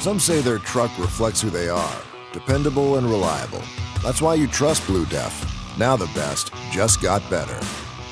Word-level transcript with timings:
Some 0.00 0.20
say 0.20 0.40
their 0.40 0.58
truck 0.58 0.96
reflects 0.98 1.40
who 1.40 1.50
they 1.50 1.68
are 1.68 2.02
dependable 2.32 2.98
and 2.98 3.06
reliable. 3.06 3.62
That's 4.02 4.22
why 4.22 4.34
you 4.34 4.46
trust 4.46 4.86
Blue 4.86 5.06
Def. 5.06 5.78
Now 5.78 5.96
the 5.96 6.10
best 6.14 6.52
just 6.70 7.02
got 7.02 7.28
better. 7.30 7.58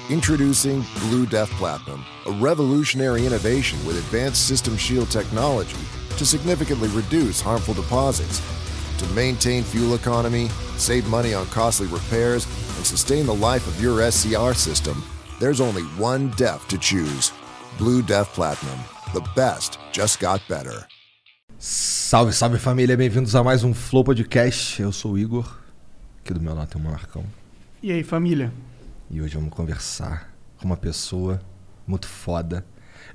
Introducing 0.09 0.85
Blue 1.01 1.27
Def 1.27 1.51
Platinum, 1.53 2.05
a 2.27 2.33
revolutionary 2.33 3.27
innovation 3.27 3.79
with 3.87 3.99
advanced 3.99 4.49
System 4.49 4.77
Shield 4.77 5.11
technology 5.11 5.77
to 6.17 6.27
significantly 6.27 6.89
reduce 6.89 7.41
harmful 7.41 7.75
deposits. 7.75 8.41
To 8.99 9.07
maintain 9.09 9.63
fuel 9.63 9.95
economy, 9.95 10.49
save 10.77 11.07
money 11.09 11.35
on 11.35 11.47
costly 11.47 11.87
repairs, 11.89 12.47
and 12.77 12.87
sustain 12.87 13.27
the 13.27 13.35
life 13.35 13.67
of 13.67 13.81
your 13.81 14.11
SCR 14.11 14.55
system, 14.55 15.05
there's 15.39 15.61
only 15.61 15.83
one 15.99 16.31
DEF 16.31 16.67
to 16.69 16.79
choose 16.79 17.33
Blue 17.79 18.03
Def 18.03 18.33
Platinum. 18.33 18.79
The 19.13 19.29
best 19.35 19.79
just 19.93 20.19
got 20.19 20.41
better. 20.49 20.89
Salve, 21.59 22.33
salve 22.33 22.59
família, 22.59 22.97
bem-vindos 22.97 23.35
a 23.35 23.43
mais 23.43 23.65
um 23.65 23.73
Flow 23.73 24.05
Podcast. 24.05 24.81
Eu 24.81 24.93
sou 24.93 25.13
o 25.13 25.19
Igor, 25.19 25.57
aqui 26.23 26.35
do 26.35 26.41
meu 26.41 26.55
lado 26.55 26.69
tem 26.69 26.81
o 26.81 26.85
Marcão. 26.85 27.25
E 27.83 27.91
aí, 27.91 28.03
família? 28.03 28.53
E 29.11 29.21
hoje 29.23 29.35
vamos 29.37 29.51
conversar 29.51 30.31
com 30.59 30.67
uma 30.67 30.77
pessoa 30.77 31.41
muito 31.87 32.07
foda. 32.07 32.65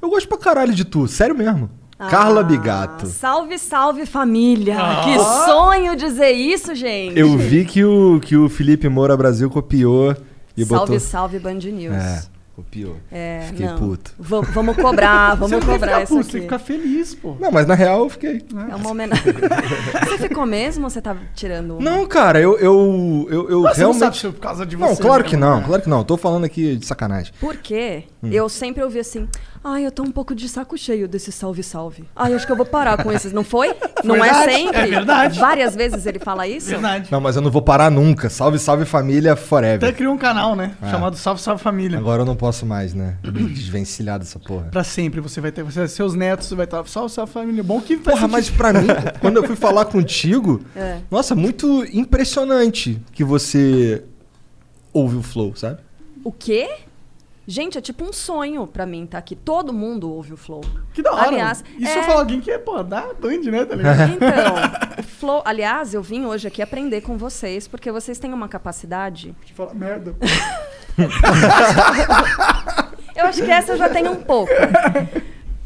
Eu 0.01 0.09
gosto 0.09 0.27
pra 0.27 0.37
caralho 0.37 0.73
de 0.73 0.83
tu, 0.83 1.07
sério 1.07 1.35
mesmo. 1.37 1.69
Carla 2.09 2.43
Bigato. 2.43 3.05
Ah, 3.05 3.09
Salve, 3.09 3.59
salve 3.59 4.07
família! 4.07 4.75
Que 5.03 5.19
sonho 5.45 5.95
dizer 5.95 6.31
isso, 6.31 6.73
gente! 6.73 7.17
Eu 7.19 7.37
vi 7.37 7.63
que 7.63 7.83
o, 7.85 8.19
que 8.19 8.35
o 8.35 8.49
Felipe 8.49 8.89
Moura 8.89 9.15
Brasil 9.15 9.51
copiou 9.51 10.15
e 10.57 10.65
salve, 10.65 10.93
botou. 10.93 10.99
salve 10.99 11.37
Band 11.37 11.53
News. 11.59 11.93
É, 11.95 12.23
copiou. 12.55 12.97
É, 13.11 13.45
Fiquei 13.47 13.65
não. 13.65 13.77
puto. 13.77 14.11
Va- 14.19 14.41
vamos 14.41 14.75
cobrar, 14.75 15.35
vamos 15.35 15.49
você 15.49 15.55
não 15.55 15.61
cobrar 15.73 15.87
ficar 15.91 16.03
isso 16.03 16.13
puto, 16.13 16.21
aqui. 16.23 16.31
tem 16.31 16.41
que 16.41 16.45
ficar 16.47 16.59
feliz, 16.59 17.15
pô. 17.15 17.35
Não, 17.39 17.51
mas 17.51 17.65
na 17.65 17.73
real 17.75 17.99
eu 18.03 18.09
fiquei. 18.09 18.43
É 18.69 18.75
uma 18.75 18.89
homenagem. 18.91 19.23
você 20.09 20.17
ficou 20.17 20.45
mesmo 20.45 20.83
ou 20.85 20.89
você 20.89 21.01
tá 21.01 21.15
tirando 21.33 21.77
uma? 21.77 21.81
Não, 21.81 22.05
cara, 22.05 22.39
eu, 22.39 22.57
eu, 22.59 23.27
eu, 23.29 23.49
eu 23.49 23.61
Mas 23.61 23.77
você 23.77 23.83
não 23.83 23.93
sabe 23.93 23.99
realmente. 24.17 24.19
se 24.19 24.27
é 24.27 24.31
por 24.31 24.39
causa 24.39 24.65
de 24.65 24.77
Não, 24.77 24.87
você. 24.89 25.01
claro 25.01 25.23
que 25.23 25.37
não, 25.37 25.57
né? 25.59 25.63
claro 25.65 25.81
que 25.81 25.89
não. 25.89 26.03
Tô 26.03 26.17
falando 26.17 26.43
aqui 26.45 26.75
de 26.75 26.85
sacanagem. 26.85 27.33
Porque 27.39 28.03
Hum. 28.23 28.29
eu 28.31 28.47
sempre 28.47 28.83
ouvi 28.83 28.99
assim, 28.99 29.27
ai, 29.63 29.83
eu 29.83 29.91
tô 29.91 30.03
um 30.03 30.11
pouco 30.11 30.35
de 30.35 30.47
saco 30.47 30.77
cheio 30.77 31.07
desse 31.07 31.31
salve, 31.31 31.63
salve. 31.63 32.03
Ai, 32.15 32.33
acho 32.35 32.45
que 32.45 32.51
eu 32.51 32.55
vou 32.55 32.65
parar 32.67 33.01
com 33.03 33.11
esses. 33.11 33.33
Não 33.33 33.43
foi? 33.43 33.73
Não 34.03 34.15
é 34.15 34.21
Verdade, 34.31 34.51
sempre? 34.53 34.77
é 34.79 34.85
verdade. 34.87 35.39
Várias 35.39 35.75
vezes 35.75 36.05
ele 36.05 36.19
fala 36.19 36.47
isso? 36.47 36.69
Verdade. 36.69 37.07
Não, 37.11 37.19
mas 37.21 37.35
eu 37.35 37.41
não 37.41 37.49
vou 37.51 37.61
parar 37.61 37.89
nunca. 37.91 38.29
Salve, 38.29 38.57
salve 38.59 38.85
família 38.85 39.35
forever. 39.35 39.77
Até 39.89 39.91
criou 39.95 40.13
um 40.13 40.17
canal, 40.17 40.55
né? 40.55 40.73
É. 40.81 40.89
Chamado 40.89 41.15
Salve 41.15 41.41
Salve 41.41 41.61
Família. 41.63 41.97
Agora 41.97 42.21
eu 42.21 42.25
não 42.25 42.35
posso 42.41 42.65
mais, 42.65 42.95
né? 42.95 43.17
Me 43.23 43.47
desvencilhar 43.49 44.17
dessa 44.17 44.39
porra. 44.39 44.69
Pra 44.71 44.83
sempre 44.83 45.21
você 45.21 45.39
vai 45.39 45.51
ter. 45.51 45.61
Você, 45.63 45.87
seus 45.87 46.15
netos 46.15 46.49
vai 46.53 46.65
estar. 46.65 46.83
Salve 46.87 47.13
Salve 47.13 47.31
Família. 47.31 47.61
Bom 47.63 47.79
que 47.79 47.97
Porra, 47.97 48.27
mas 48.27 48.49
pra 48.49 48.73
mim, 48.73 48.87
quando 49.21 49.37
eu 49.37 49.43
fui 49.45 49.55
falar 49.55 49.85
contigo, 49.85 50.59
É. 50.75 50.97
nossa, 51.11 51.35
muito 51.35 51.85
impressionante 51.93 52.99
que 53.11 53.23
você 53.23 54.03
ouve 54.91 55.17
o 55.17 55.21
flow, 55.21 55.55
sabe? 55.55 55.79
O 56.23 56.31
quê? 56.31 56.67
Gente, 57.45 57.77
é 57.77 57.81
tipo 57.81 58.03
um 58.03 58.13
sonho 58.13 58.65
pra 58.65 58.85
mim 58.87 59.05
tá 59.05 59.17
aqui. 59.19 59.35
Todo 59.35 59.71
mundo 59.73 60.09
ouve 60.11 60.31
o 60.33 60.37
Flow. 60.37 60.61
Que 60.93 61.01
da 61.01 61.11
hora. 61.11 61.27
Aliás, 61.27 61.63
Isso 61.77 61.89
é- 61.91 61.99
eu 61.99 62.03
falo 62.03 62.19
alguém 62.19 62.39
que 62.39 62.49
é, 62.51 62.57
pô, 62.57 62.81
da 62.83 63.01
Band, 63.19 63.41
né? 63.51 63.65
Tá 63.65 63.75
ligado? 63.75 64.13
Então, 64.13 64.55
o 64.99 65.03
Flow, 65.03 65.41
aliás, 65.43 65.93
eu 65.93 66.01
vim 66.03 66.23
hoje 66.25 66.47
aqui 66.47 66.61
aprender 66.61 67.01
com 67.01 67.17
vocês, 67.17 67.67
porque 67.67 67.91
vocês 67.91 68.19
têm 68.19 68.31
uma 68.33 68.47
capacidade. 68.47 69.35
De 69.45 69.53
falar 69.53 69.73
merda. 69.73 70.15
Eu 73.15 73.25
acho 73.25 73.43
que 73.43 73.51
essa 73.51 73.73
eu 73.73 73.77
já 73.77 73.89
tenho 73.89 74.11
um 74.11 74.23
pouco. 74.23 74.51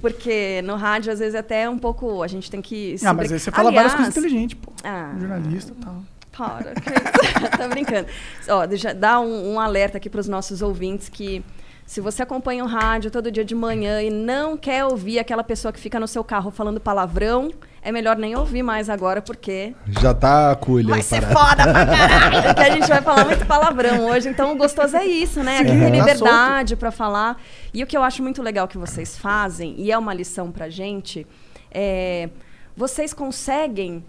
Porque 0.02 0.62
no 0.64 0.76
rádio, 0.76 1.12
às 1.12 1.20
vezes, 1.20 1.36
até 1.36 1.64
é 1.64 1.70
um 1.70 1.80
pouco. 1.80 2.22
A 2.22 2.28
gente 2.28 2.52
tem 2.52 2.62
que. 2.62 2.95
Ah, 3.04 3.14
mas 3.14 3.32
aí 3.32 3.40
você 3.40 3.50
fala 3.50 3.70
Aliás, 3.70 3.92
várias 3.92 3.95
coisas 3.95 4.17
inteligentes, 4.17 4.58
pô. 4.62 4.72
Ah, 4.84 5.16
Jornalista 5.17 5.72
e 5.72 5.84
tal. 5.84 6.04
Para, 6.32 6.73
que 6.76 7.58
tá 7.58 7.67
brincando. 7.67 8.08
Ó, 8.50 8.66
deixa 8.66 8.94
dar 8.94 9.22
um, 9.22 9.54
um 9.54 9.59
alerta 9.59 9.98
aqui 9.98 10.09
para 10.09 10.20
os 10.20 10.28
nossos 10.28 10.61
ouvintes 10.61 11.08
que 11.08 11.44
se 11.86 12.02
você 12.02 12.23
acompanha 12.23 12.64
o 12.64 12.68
rádio 12.68 13.12
todo 13.12 13.32
dia 13.32 13.46
de 13.46 13.54
manhã 13.54 14.02
e 14.02 14.10
não 14.10 14.58
quer 14.58 14.84
ouvir 14.86 15.20
aquela 15.20 15.44
pessoa 15.44 15.72
que 15.72 15.80
fica 15.80 16.00
no 16.00 16.08
seu 16.08 16.23
carro 16.23 16.50
falando 16.50 16.80
palavrão, 16.80 17.52
é 17.82 17.92
melhor 17.92 18.18
nem 18.18 18.36
ouvir 18.36 18.64
mais 18.64 18.90
agora, 18.90 19.22
porque 19.22 19.76
Já 20.02 20.12
tá 20.14 20.52
a 20.52 20.56
culha. 20.56 20.90
vai 20.90 21.04
ser 21.04 21.22
parada. 21.22 21.40
foda 21.40 21.72
pra 21.72 21.86
caralho, 21.96 22.44
porque 22.44 22.62
a 22.62 22.70
gente 22.72 22.88
vai 22.88 23.02
falar 23.04 23.26
muito 23.26 23.46
palavrão 23.46 24.08
hoje. 24.08 24.30
Então, 24.30 24.52
o 24.52 24.56
gostoso 24.58 24.98
é 24.98 25.06
isso, 25.06 25.44
né? 25.44 25.60
Aqui 25.60 25.70
tem 25.70 25.80
tá 25.80 25.90
liberdade 25.90 26.76
pra 26.76 26.90
falar. 26.90 27.40
E 27.72 27.84
o 27.84 27.88
que 27.88 27.96
eu 27.96 28.02
acho 28.02 28.23
muito 28.23 28.42
legal 28.42 28.67
que 28.67 28.78
vocês 28.80 29.16
fazem, 29.16 29.76
e 29.78 29.92
é 29.92 29.98
uma 29.98 30.14
lição 30.14 30.52
pra 30.52 30.70
gente, 30.70 31.26
é... 31.72 32.30
Vocês 32.78 33.14
conseguem 33.14 34.04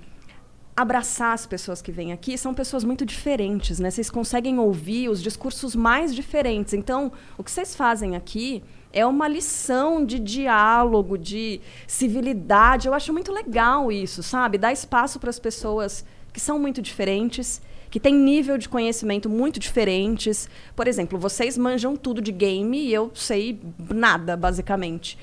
abraçar 0.77 1.33
as 1.33 1.47
pessoas 1.47 1.81
que 1.81 1.91
vêm 1.91 2.13
aqui 2.13 2.37
são 2.37 2.53
pessoas 2.53 2.85
muito 2.85 3.07
diferentes, 3.07 3.81
né? 3.81 3.91
Vocês 3.91 4.11
conseguem 4.11 4.59
ouvir 4.59 5.09
os 5.09 5.23
discursos 5.23 5.75
mais 5.75 6.15
diferentes. 6.15 6.75
Então, 6.75 7.11
o 7.39 7.43
que 7.43 7.51
vocês 7.51 7.75
fazem 7.75 8.15
aqui 8.15 8.63
é 8.93 9.05
uma 9.07 9.27
lição 9.27 10.05
de 10.05 10.19
diálogo, 10.19 11.17
de 11.17 11.61
civilidade. 11.87 12.89
Eu 12.89 12.95
acho 12.95 13.13
muito 13.13 13.33
legal 13.33 13.91
isso, 13.91 14.23
sabe? 14.23 14.59
Dar 14.59 14.73
espaço 14.73 15.19
para 15.19 15.31
as 15.31 15.39
pessoas 15.39 16.05
que 16.31 16.41
são 16.41 16.59
muito 16.59 16.83
diferentes, 16.83 17.63
que 17.91 17.99
têm 17.99 18.15
nível 18.15 18.59
de 18.59 18.69
conhecimento 18.69 19.31
muito 19.31 19.59
diferentes. 19.59 20.47
Por 20.75 20.87
exemplo, 20.87 21.19
vocês 21.19 21.57
manjam 21.57 21.97
tudo 21.97 22.21
de 22.21 22.31
game 22.31 22.79
e 22.79 22.93
eu 22.93 23.11
sei 23.15 23.59
nada, 23.79 24.37
basicamente. 24.37 25.17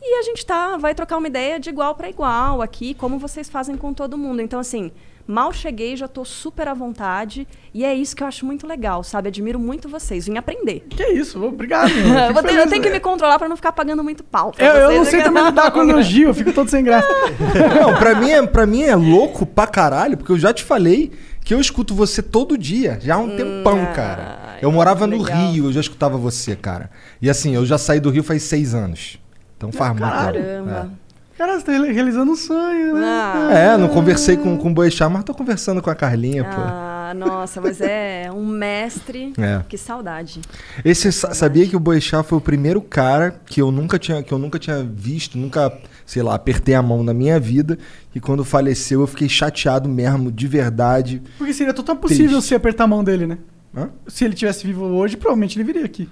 E 0.00 0.18
a 0.20 0.22
gente 0.22 0.44
tá, 0.46 0.76
vai 0.76 0.94
trocar 0.94 1.16
uma 1.16 1.26
ideia 1.26 1.58
de 1.58 1.68
igual 1.70 1.94
para 1.94 2.08
igual 2.08 2.62
aqui, 2.62 2.94
como 2.94 3.18
vocês 3.18 3.48
fazem 3.48 3.76
com 3.76 3.92
todo 3.92 4.16
mundo. 4.16 4.40
Então, 4.40 4.60
assim, 4.60 4.92
mal 5.26 5.52
cheguei, 5.52 5.96
já 5.96 6.06
tô 6.06 6.24
super 6.24 6.68
à 6.68 6.74
vontade. 6.74 7.48
E 7.74 7.84
é 7.84 7.92
isso 7.92 8.14
que 8.14 8.22
eu 8.22 8.26
acho 8.26 8.46
muito 8.46 8.66
legal, 8.68 9.02
sabe? 9.02 9.28
Admiro 9.28 9.58
muito 9.58 9.88
vocês. 9.88 10.26
Vim 10.26 10.36
aprender. 10.36 10.86
Que 10.90 11.02
isso, 11.08 11.42
obrigado. 11.44 11.92
meu. 11.92 12.14
Eu, 12.28 12.32
vou 12.34 12.42
ter- 12.42 12.54
eu 12.54 12.68
tenho 12.68 12.82
que 12.82 12.88
né? 12.88 12.94
me 12.96 13.00
controlar 13.00 13.38
para 13.38 13.48
não 13.48 13.56
ficar 13.56 13.72
pagando 13.72 14.04
muito 14.04 14.22
pau. 14.22 14.52
pra 14.52 14.64
Eu, 14.64 14.74
eu 14.74 14.86
vocês. 14.88 14.98
não 14.98 15.10
sei 15.10 15.22
também 15.22 15.44
lidar 15.46 15.70
com 15.72 15.82
elogio, 15.88 16.28
eu 16.28 16.34
fico 16.34 16.52
todo 16.52 16.70
sem 16.70 16.84
graça. 16.84 17.08
Não, 17.80 17.94
pra 17.98 18.14
mim, 18.14 18.30
é, 18.30 18.46
pra 18.46 18.64
mim 18.66 18.82
é 18.82 18.94
louco 18.94 19.44
pra 19.44 19.66
caralho, 19.66 20.16
porque 20.16 20.30
eu 20.30 20.38
já 20.38 20.52
te 20.52 20.62
falei 20.62 21.10
que 21.44 21.52
eu 21.54 21.60
escuto 21.60 21.94
você 21.94 22.22
todo 22.22 22.56
dia, 22.58 22.98
já 23.02 23.14
há 23.14 23.18
um 23.18 23.36
tempão, 23.36 23.82
ah, 23.82 23.92
cara. 23.92 24.58
Eu 24.62 24.70
morava 24.70 25.06
no 25.06 25.20
legal. 25.22 25.50
Rio, 25.50 25.66
eu 25.66 25.72
já 25.72 25.80
escutava 25.80 26.16
você, 26.16 26.54
cara. 26.54 26.90
E 27.20 27.28
assim, 27.30 27.54
eu 27.54 27.64
já 27.66 27.76
saí 27.78 27.98
do 28.00 28.10
Rio 28.10 28.22
faz 28.22 28.42
seis 28.44 28.74
anos. 28.74 29.18
Então 29.56 29.72
faz 29.72 29.90
muito. 29.92 30.02
Caramba. 30.10 30.90
Cara, 31.36 31.58
você 31.58 31.66
tá 31.66 31.72
reali- 31.72 31.92
realizando 31.92 32.32
um 32.32 32.36
sonho, 32.36 32.94
né? 32.94 33.02
Ah. 33.04 33.48
É, 33.52 33.66
É, 33.74 33.76
não 33.76 33.88
conversei 33.88 34.38
com, 34.38 34.56
com 34.56 34.70
o 34.70 34.74
Boechat, 34.74 35.10
mas 35.12 35.22
tô 35.22 35.34
conversando 35.34 35.82
com 35.82 35.90
a 35.90 35.94
Carlinha, 35.94 36.42
pô. 36.44 36.50
Ah, 36.58 37.12
nossa, 37.14 37.60
mas 37.60 37.78
é 37.82 38.30
um 38.34 38.46
mestre. 38.46 39.34
É. 39.38 39.62
Que 39.68 39.76
saudade. 39.76 40.40
Esse 40.82 41.12
sa- 41.12 41.34
sabia 41.34 41.66
que 41.66 41.76
o 41.76 41.80
Boechat 41.80 42.26
foi 42.26 42.38
o 42.38 42.40
primeiro 42.40 42.80
cara 42.80 43.38
que 43.44 43.60
eu 43.60 43.70
nunca 43.70 43.98
tinha 43.98 44.22
que 44.22 44.32
eu 44.32 44.38
nunca 44.38 44.58
tinha 44.58 44.82
visto, 44.82 45.36
nunca, 45.36 45.70
sei 46.06 46.22
lá, 46.22 46.34
apertei 46.34 46.74
a 46.74 46.80
mão 46.82 47.02
na 47.02 47.12
minha 47.12 47.38
vida 47.38 47.78
e 48.14 48.18
quando 48.20 48.42
faleceu 48.42 49.02
eu 49.02 49.06
fiquei 49.06 49.28
chateado 49.28 49.90
mesmo, 49.90 50.32
de 50.32 50.46
verdade. 50.46 51.22
Porque 51.36 51.52
seria 51.52 51.74
total 51.74 51.96
possível 51.96 52.28
Triste. 52.28 52.48
você 52.48 52.54
apertar 52.54 52.84
a 52.84 52.88
mão 52.88 53.04
dele, 53.04 53.26
né? 53.26 53.36
Hã? 53.76 53.90
Se 54.08 54.24
ele 54.24 54.32
tivesse 54.34 54.66
vivo 54.66 54.86
hoje, 54.86 55.18
provavelmente 55.18 55.58
ele 55.58 55.64
viria 55.64 55.84
aqui. 55.84 56.08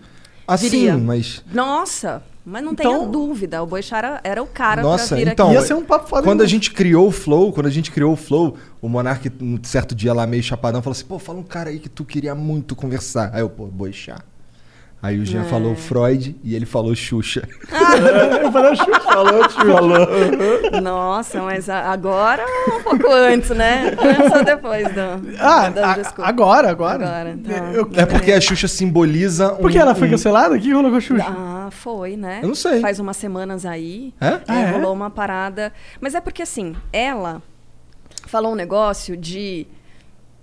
Assim, 0.47 0.69
Viria. 0.69 0.99
mas 0.99 1.43
Nossa, 1.51 2.23
mas 2.45 2.63
não 2.63 2.73
Então- 2.73 2.93
tenha 2.99 3.07
dúvida. 3.09 3.63
O 3.63 3.67
Boixara 3.67 4.09
era, 4.09 4.21
era 4.25 4.43
o 4.43 4.47
cara 4.47 4.83
Nossa, 4.83 5.09
pra 5.09 5.17
vir 5.17 5.29
então, 5.29 5.47
aqui. 5.47 5.55
Ia 5.57 5.63
ser 5.63 5.75
um 5.75 5.85
papo 5.85 6.09
foda 6.09 6.23
quando 6.23 6.43
a 6.43 6.47
gente 6.47 6.73
criou 6.73 7.09
o 7.09 7.11
Flow, 7.11 7.53
quando 7.53 7.67
a 7.67 7.71
gente 7.71 7.91
criou 7.91 8.13
o 8.13 8.17
Flow, 8.17 8.57
o 8.83 8.89
Monark, 8.89 9.31
um 9.41 9.59
certo 9.63 9.95
dia 9.95 10.13
lá 10.13 10.27
meio 10.27 10.43
chapadão, 10.43 10.83
falou 10.83 10.93
assim: 10.93 11.07
pô, 11.07 11.19
fala 11.19 11.39
um 11.39 11.43
cara 11.43 11.71
aí 11.71 11.79
que 11.79 11.89
tu 11.89 12.05
queria 12.05 12.35
muito 12.35 12.77
conversar. 12.77 13.31
Aí 13.33 13.41
eu, 13.41 13.49
pô, 13.49 13.67
Boixá. 13.67 14.19
Aí 15.05 15.19
o 15.19 15.25
Jean 15.27 15.43
É. 15.43 15.45
falou 15.45 15.75
Freud 15.77 16.35
e 16.43 16.55
ele 16.55 16.65
falou 16.65 16.95
Xuxa. 16.95 17.47
Eu 18.43 18.51
falei, 18.51 18.75
"Xuxa". 18.75 19.01
falou, 19.01 19.51
falou. 19.51 20.81
Nossa, 20.83 21.43
mas 21.43 21.69
agora 21.69 22.43
ou 22.71 22.79
um 22.79 22.83
pouco 22.83 23.13
antes, 23.13 23.51
né? 23.51 23.95
Antes 24.01 24.35
ou 24.35 24.43
depois 24.45 24.89
do, 24.89 25.37
Ah, 25.39 25.69
das 25.69 26.07
a- 26.19 26.27
agora, 26.27 26.71
agora. 26.71 27.05
Agora, 27.07 27.37
tá. 27.45 27.73
Eu- 27.75 27.91
É 27.95 28.07
porque 28.07 28.33
a 28.33 28.41
Xuxa 28.41 28.67
simboliza 28.67 29.53
um. 29.53 29.57
Porque 29.57 29.77
ela 29.79 29.95
foi 29.95 30.09
um- 30.09 30.13
cancelada? 30.13 30.55
O 30.55 30.59
que 30.59 30.73
rolou 30.73 30.91
com 30.91 30.97
a 30.97 31.01
Xuxa? 31.01 31.27
Ah, 31.29 31.69
foi, 31.71 32.17
né? 32.17 32.41
Eu 32.43 32.49
não 32.49 32.55
sei. 32.55 32.81
Faz 32.81 32.99
umas 32.99 33.19
semanas 33.19 33.67
aí. 33.67 34.15
É? 34.19 34.27
É, 34.29 34.41
Ah, 34.49 34.61
é? 34.61 34.71
rolou 34.71 34.93
uma 34.95 35.11
parada. 35.11 35.71
Mas 36.01 36.15
é 36.15 36.21
porque 36.23 36.41
assim, 36.41 36.75
ela 36.91 37.43
falou 38.27 38.53
um 38.53 38.57
negócio 38.57 39.19
de 39.19 39.67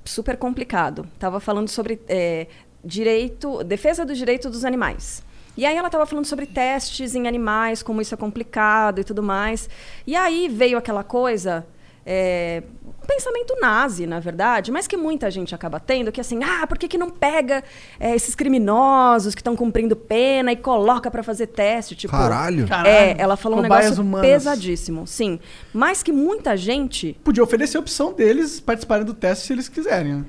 super 0.05 0.37
complicado. 0.37 1.07
Tava 1.17 1.39
falando 1.39 1.67
sobre 1.67 1.99
é, 2.07 2.45
direito, 2.83 3.63
defesa 3.63 4.05
do 4.05 4.13
direito 4.13 4.49
dos 4.49 4.65
animais. 4.65 5.23
E 5.57 5.65
aí 5.65 5.75
ela 5.75 5.87
estava 5.87 6.05
falando 6.05 6.25
sobre 6.25 6.45
testes 6.45 7.13
em 7.13 7.27
animais, 7.27 7.83
como 7.83 8.01
isso 8.01 8.13
é 8.13 8.17
complicado 8.17 8.99
e 8.99 9.03
tudo 9.03 9.21
mais. 9.21 9.69
E 10.07 10.15
aí 10.15 10.47
veio 10.47 10.77
aquela 10.77 11.03
coisa 11.03 11.65
é, 12.05 12.63
um 12.83 13.05
pensamento 13.05 13.55
nazi, 13.61 14.07
na 14.07 14.19
verdade, 14.19 14.71
mas 14.71 14.87
que 14.87 14.97
muita 14.97 15.29
gente 15.29 15.53
acaba 15.53 15.79
tendo, 15.79 16.11
que 16.11 16.19
assim, 16.19 16.43
ah, 16.43 16.65
por 16.65 16.77
que, 16.77 16.87
que 16.87 16.97
não 16.97 17.09
pega 17.09 17.63
é, 17.99 18.15
esses 18.15 18.33
criminosos 18.33 19.35
que 19.35 19.41
estão 19.41 19.55
cumprindo 19.55 19.95
pena 19.95 20.51
e 20.51 20.55
coloca 20.55 21.11
pra 21.11 21.21
fazer 21.21 21.47
teste? 21.47 21.95
Tipo, 21.95 22.11
Caralho. 22.11 22.65
É, 22.85 23.15
ela 23.17 23.37
falou 23.37 23.59
um 23.59 23.61
negócio 23.61 24.01
humanas. 24.01 24.27
pesadíssimo, 24.27 25.05
sim. 25.05 25.39
Mas 25.73 26.01
que 26.01 26.11
muita 26.11 26.57
gente. 26.57 27.17
Podia 27.23 27.43
oferecer 27.43 27.77
a 27.77 27.79
opção 27.79 28.13
deles 28.13 28.59
participarem 28.59 29.05
do 29.05 29.13
teste 29.13 29.47
se 29.47 29.53
eles 29.53 29.69
quiserem. 29.69 30.15
né? 30.15 30.25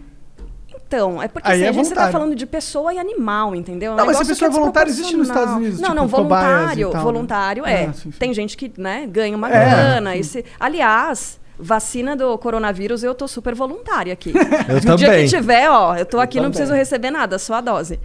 Então, 0.95 1.23
é 1.23 1.29
porque 1.29 1.49
Aí 1.49 1.55
assim, 1.55 1.65
é 1.65 1.69
a 1.69 1.73
gente 1.73 1.85
você 1.87 1.95
tá 1.95 2.01
voluntário. 2.03 2.13
falando 2.13 2.37
de 2.37 2.47
pessoa 2.47 2.93
e 2.93 2.99
animal, 2.99 3.55
entendeu? 3.55 3.93
É 3.93 3.95
um 3.95 3.97
Não, 3.97 4.07
mas 4.07 4.17
se 4.19 4.23
a 4.23 4.27
pessoa 4.27 4.51
que 4.51 4.57
é 4.57 4.59
voluntária, 4.59 4.91
existe 4.91 5.17
nos 5.17 5.29
Estados 5.29 5.55
Unidos, 5.55 5.81
Não, 5.81 5.89
tipo, 5.89 6.01
não, 6.01 6.07
voluntário. 6.09 6.91
tal, 6.91 6.99
né? 7.01 7.05
voluntário 7.05 7.67
é. 7.67 7.85
Ah, 7.87 7.93
sim, 7.95 8.11
sim. 8.13 8.19
Tem 8.19 8.35
gente 8.35 8.57
que 8.57 8.71
né, 8.77 9.07
ganha 9.11 9.35
uma 9.37 9.49
É. 9.51 9.53
grana. 9.65 10.17
e 10.17 10.23
se- 10.25 10.45
Aliás. 10.61 11.41
Vacina 11.65 12.17
do 12.17 12.37
coronavírus, 12.39 13.05
eu 13.05 13.15
tô 13.15 13.29
super 13.29 13.55
voluntária 13.55 14.13
aqui. 14.13 14.33
Eu 14.69 14.75
no 14.91 14.97
dia 14.97 15.07
também. 15.09 15.25
que 15.29 15.31
tiver, 15.37 15.71
ó, 15.71 15.95
eu 15.95 16.05
tô 16.05 16.19
aqui, 16.19 16.39
não 16.39 16.45
também. 16.45 16.57
preciso 16.57 16.75
receber 16.75 17.11
nada, 17.13 17.39
só 17.39 17.55
a 17.55 17.61
dose. 17.61 18.01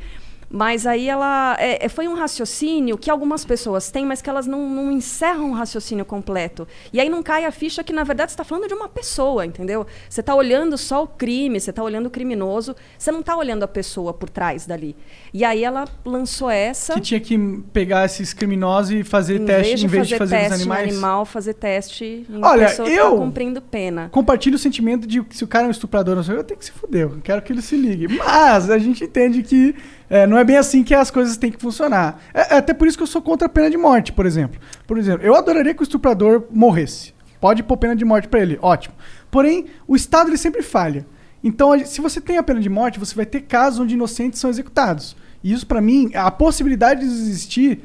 Mas 0.50 0.88
aí 0.88 1.10
ela. 1.10 1.58
é, 1.60 1.86
é, 1.86 1.90
foi 1.90 2.08
um 2.08 2.14
raciocínio 2.16 2.98
que 2.98 3.12
algumas 3.12 3.44
pessoas 3.44 3.92
têm, 3.92 4.06
mas 4.06 4.22
que 4.22 4.30
elas 4.30 4.48
não, 4.48 4.70
não 4.70 4.92
encerram 4.92 5.52
o 5.52 5.54
raciocínio 5.54 6.06
completo. 6.06 6.68
E 6.94 7.00
aí 7.00 7.10
não 7.10 7.22
cai 7.22 7.44
a 7.46 7.52
ficha 7.52 7.84
que, 7.84 7.92
na 7.92 8.04
verdade, 8.04 8.32
você 8.32 8.36
está 8.36 8.44
falando 8.44 8.68
de 8.68 8.74
uma 8.74 8.88
pessoa, 8.88 9.46
entendeu? 9.46 9.86
Você 10.10 10.22
está 10.22 10.34
olhando 10.34 10.78
só 10.78 11.04
o 11.04 11.08
crime, 11.08 11.60
você 11.60 11.70
está 11.72 11.84
olhando 11.84 12.06
o 12.06 12.10
criminoso, 12.10 12.76
você 12.98 13.12
não 13.12 13.20
está 13.20 13.36
olhando 13.36 13.64
a 13.64 13.68
pessoa 13.68 14.14
por 14.14 14.30
trás 14.30 14.66
dali. 14.66 14.96
E 15.34 15.44
aí 15.44 15.64
ela 15.64 15.86
lançou 16.06 16.50
essa. 16.50 16.94
Que 16.94 17.02
tinha 17.02 17.20
que 17.20 17.38
pegar 17.74 18.06
esses 18.06 18.34
criminosos 18.34 18.92
e 18.92 19.04
fazer 19.04 19.40
teste 19.44 19.86
em 19.86 19.88
vez 19.88 20.08
de 20.08 20.18
fazer 20.18 20.38
teste 20.38 20.52
nos 20.52 20.62
animais. 20.62 20.94
animal, 20.94 21.26
fazer 21.26 21.54
teste 21.56 22.26
em 22.30 22.44
Olha, 22.44 22.68
pessoa 22.68 22.88
que 22.88 22.96
eu- 22.96 23.12
tá 23.12 23.18
cumprindo 23.18 23.62
pena. 23.62 24.10
Compartilho 24.12 24.56
o 24.56 24.60
sentimento 24.60 25.06
de 25.06 25.22
que 25.24 25.36
se 25.36 25.44
o 25.44 25.48
cara 25.48 25.66
é 25.66 25.68
um 25.68 25.72
estuprador, 25.72 26.18
eu 26.18 26.44
tenho 26.44 26.58
que 26.58 26.66
se 26.66 26.72
fuder, 26.72 27.02
eu 27.04 27.20
quero 27.22 27.42
que 27.42 27.52
ele 27.52 27.62
se 27.62 27.76
ligue. 27.76 28.08
Mas 28.18 28.70
a 28.70 28.78
gente 28.78 29.04
entende 29.04 29.44
que 29.44 29.76
é, 30.10 30.26
não 30.26 30.38
é 30.38 30.44
bem 30.44 30.58
assim 30.58 30.84
que 30.84 30.94
as 30.94 31.12
coisas 31.12 31.38
têm 31.38 31.52
que 31.52 31.62
funcionar. 31.62 32.20
É, 32.34 32.56
é 32.56 32.58
até 32.58 32.74
por 32.74 32.88
isso 32.88 32.98
que 32.98 33.04
eu 33.04 33.08
sou 33.08 33.22
contra 33.22 33.48
a 33.48 33.50
pena 33.50 33.70
de 33.70 33.78
morte, 33.78 34.12
por 34.12 34.26
exemplo. 34.26 34.60
Por 34.86 34.98
exemplo, 34.98 35.26
eu 35.26 35.36
adoraria 35.36 35.74
que 35.74 35.82
o 35.82 35.84
estuprador 35.84 36.46
morresse. 36.52 37.14
Pode 37.40 37.64
pôr 37.64 37.78
pena 37.78 37.96
de 37.96 38.06
morte 38.06 38.28
pra 38.28 38.40
ele, 38.40 38.58
ótimo. 38.62 38.96
Porém, 39.30 39.66
o 39.88 39.96
Estado 39.96 40.30
ele 40.30 40.38
sempre 40.38 40.62
falha. 40.62 41.06
Então, 41.44 41.78
se 41.86 42.02
você 42.02 42.20
tem 42.20 42.38
a 42.38 42.44
pena 42.44 42.60
de 42.60 42.70
morte, 42.70 43.00
você 43.00 43.14
vai 43.14 43.26
ter 43.26 43.42
casos 43.42 43.80
onde 43.80 43.94
inocentes 43.94 44.40
são 44.40 44.50
executados. 44.50 45.16
E 45.44 45.54
isso, 45.54 45.68
pra 45.68 45.82
mim, 45.82 46.12
a 46.16 46.32
possibilidade 46.32 47.02
de 47.02 47.06
existir 47.06 47.84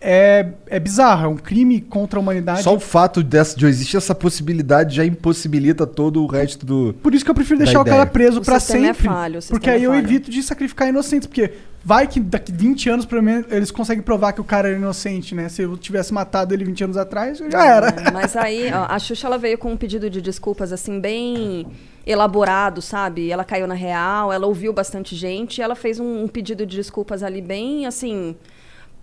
é, 0.00 0.46
é 0.66 0.78
bizarro. 0.78 1.24
É 1.24 1.28
um 1.28 1.36
crime 1.36 1.80
contra 1.80 2.18
a 2.18 2.20
humanidade. 2.20 2.62
Só 2.62 2.74
o 2.74 2.80
fato 2.80 3.22
dessa, 3.22 3.56
de 3.56 3.66
existir 3.66 3.96
essa 3.96 4.14
possibilidade 4.14 4.96
já 4.96 5.04
impossibilita 5.04 5.86
todo 5.86 6.22
o 6.22 6.26
resto 6.26 6.64
do. 6.64 6.94
Por 7.02 7.14
isso 7.14 7.24
que 7.24 7.30
eu 7.30 7.34
prefiro 7.34 7.58
deixar 7.58 7.80
o 7.80 7.84
cara 7.84 8.06
preso 8.06 8.42
sistema 8.44 8.88
é 8.88 8.92
sempre. 8.94 9.08
falho, 9.08 9.38
o 9.38 9.42
sistema 9.42 9.58
porque 9.58 9.70
aí 9.70 9.82
é 9.82 9.86
eu 9.86 9.90
falho. 9.90 10.04
evito 10.04 10.30
de 10.30 10.42
sacrificar 10.42 10.88
inocentes. 10.88 11.26
Porque 11.26 11.52
vai 11.84 12.06
que 12.06 12.20
daqui 12.20 12.52
20 12.52 12.90
anos, 12.90 13.06
pelo 13.06 13.22
menos, 13.22 13.50
eles 13.50 13.70
conseguem 13.70 14.02
provar 14.02 14.32
que 14.32 14.40
o 14.40 14.44
cara 14.44 14.68
era 14.68 14.76
inocente, 14.76 15.34
né? 15.34 15.48
Se 15.48 15.62
eu 15.62 15.76
tivesse 15.76 16.12
matado 16.12 16.54
ele 16.54 16.64
20 16.64 16.84
anos 16.84 16.96
atrás, 16.96 17.38
já 17.38 17.64
era. 17.64 17.88
É, 17.88 18.10
mas 18.12 18.36
aí, 18.36 18.70
ó, 18.72 18.86
a 18.88 18.98
Xuxa 18.98 19.26
ela 19.26 19.38
veio 19.38 19.58
com 19.58 19.72
um 19.72 19.76
pedido 19.76 20.08
de 20.08 20.20
desculpas 20.20 20.72
assim 20.72 21.00
bem 21.00 21.66
elaborado, 22.06 22.80
sabe? 22.80 23.30
Ela 23.30 23.44
caiu 23.44 23.66
na 23.66 23.74
real, 23.74 24.32
ela 24.32 24.46
ouviu 24.46 24.72
bastante 24.72 25.14
gente, 25.14 25.58
e 25.58 25.62
ela 25.62 25.74
fez 25.74 26.00
um, 26.00 26.24
um 26.24 26.28
pedido 26.28 26.64
de 26.64 26.76
desculpas 26.76 27.22
ali 27.22 27.42
bem 27.42 27.84
assim, 27.84 28.34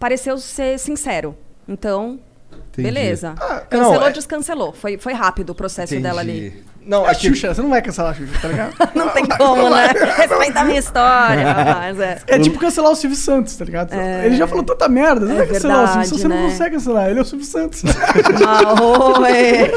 pareceu 0.06 0.38
ser 0.38 0.78
sincero. 0.78 1.36
Então, 1.68 2.20
Entendi. 2.52 2.84
beleza. 2.84 3.34
Ah, 3.40 3.62
Cancelou, 3.62 4.02
não, 4.02 4.08
é- 4.08 4.12
descancelou. 4.12 4.72
Foi, 4.72 5.00
foi 5.00 5.14
rápido 5.14 5.50
o 5.50 5.56
processo 5.56 6.00
dela 6.00 6.22
ali. 6.22 6.64
Não, 6.86 7.06
A 7.06 7.12
aqui, 7.12 7.30
Xuxa, 7.30 7.54
você 7.54 7.62
não 7.62 7.70
vai 7.70 7.82
cancelar 7.82 8.12
a 8.12 8.14
Xuxa, 8.14 8.34
tá 8.42 8.48
ligado? 8.48 8.74
Não 8.94 9.10
tem 9.10 9.26
como, 9.26 9.70
né? 9.70 9.88
Respeita 10.18 10.60
a 10.60 10.64
minha 10.64 10.80
história, 10.80 11.52
rapaz. 11.52 12.00
É. 12.00 12.20
É 12.28 12.40
tipo 12.40 12.60
cancelar 12.60 12.92
o 12.92 12.96
Silvio 12.96 13.18
Santos, 13.18 13.56
tá 13.56 13.66
ligado? 13.66 13.94
Ele 13.94 14.36
já 14.36 14.46
falou 14.48 14.64
tanta 14.64 14.88
merda, 14.88 15.26
você 15.26 15.34
não 15.34 15.42
É 15.42 15.46
vai 15.46 15.48
cancelar 15.48 15.78
o 15.84 15.88
Silvio 15.88 15.88
verdade, 15.88 16.08
Santos, 16.10 16.22
você 16.22 16.28
não 16.28 16.36
né? 16.36 16.44
consegue 16.50 16.76
cancelar, 16.76 17.10
ele 17.10 17.20
é 17.20 17.22
o 17.22 17.26
Silvio 17.26 17.46
Santos. 17.48 17.84
Ah, 18.48 18.82
oi. 19.20 19.72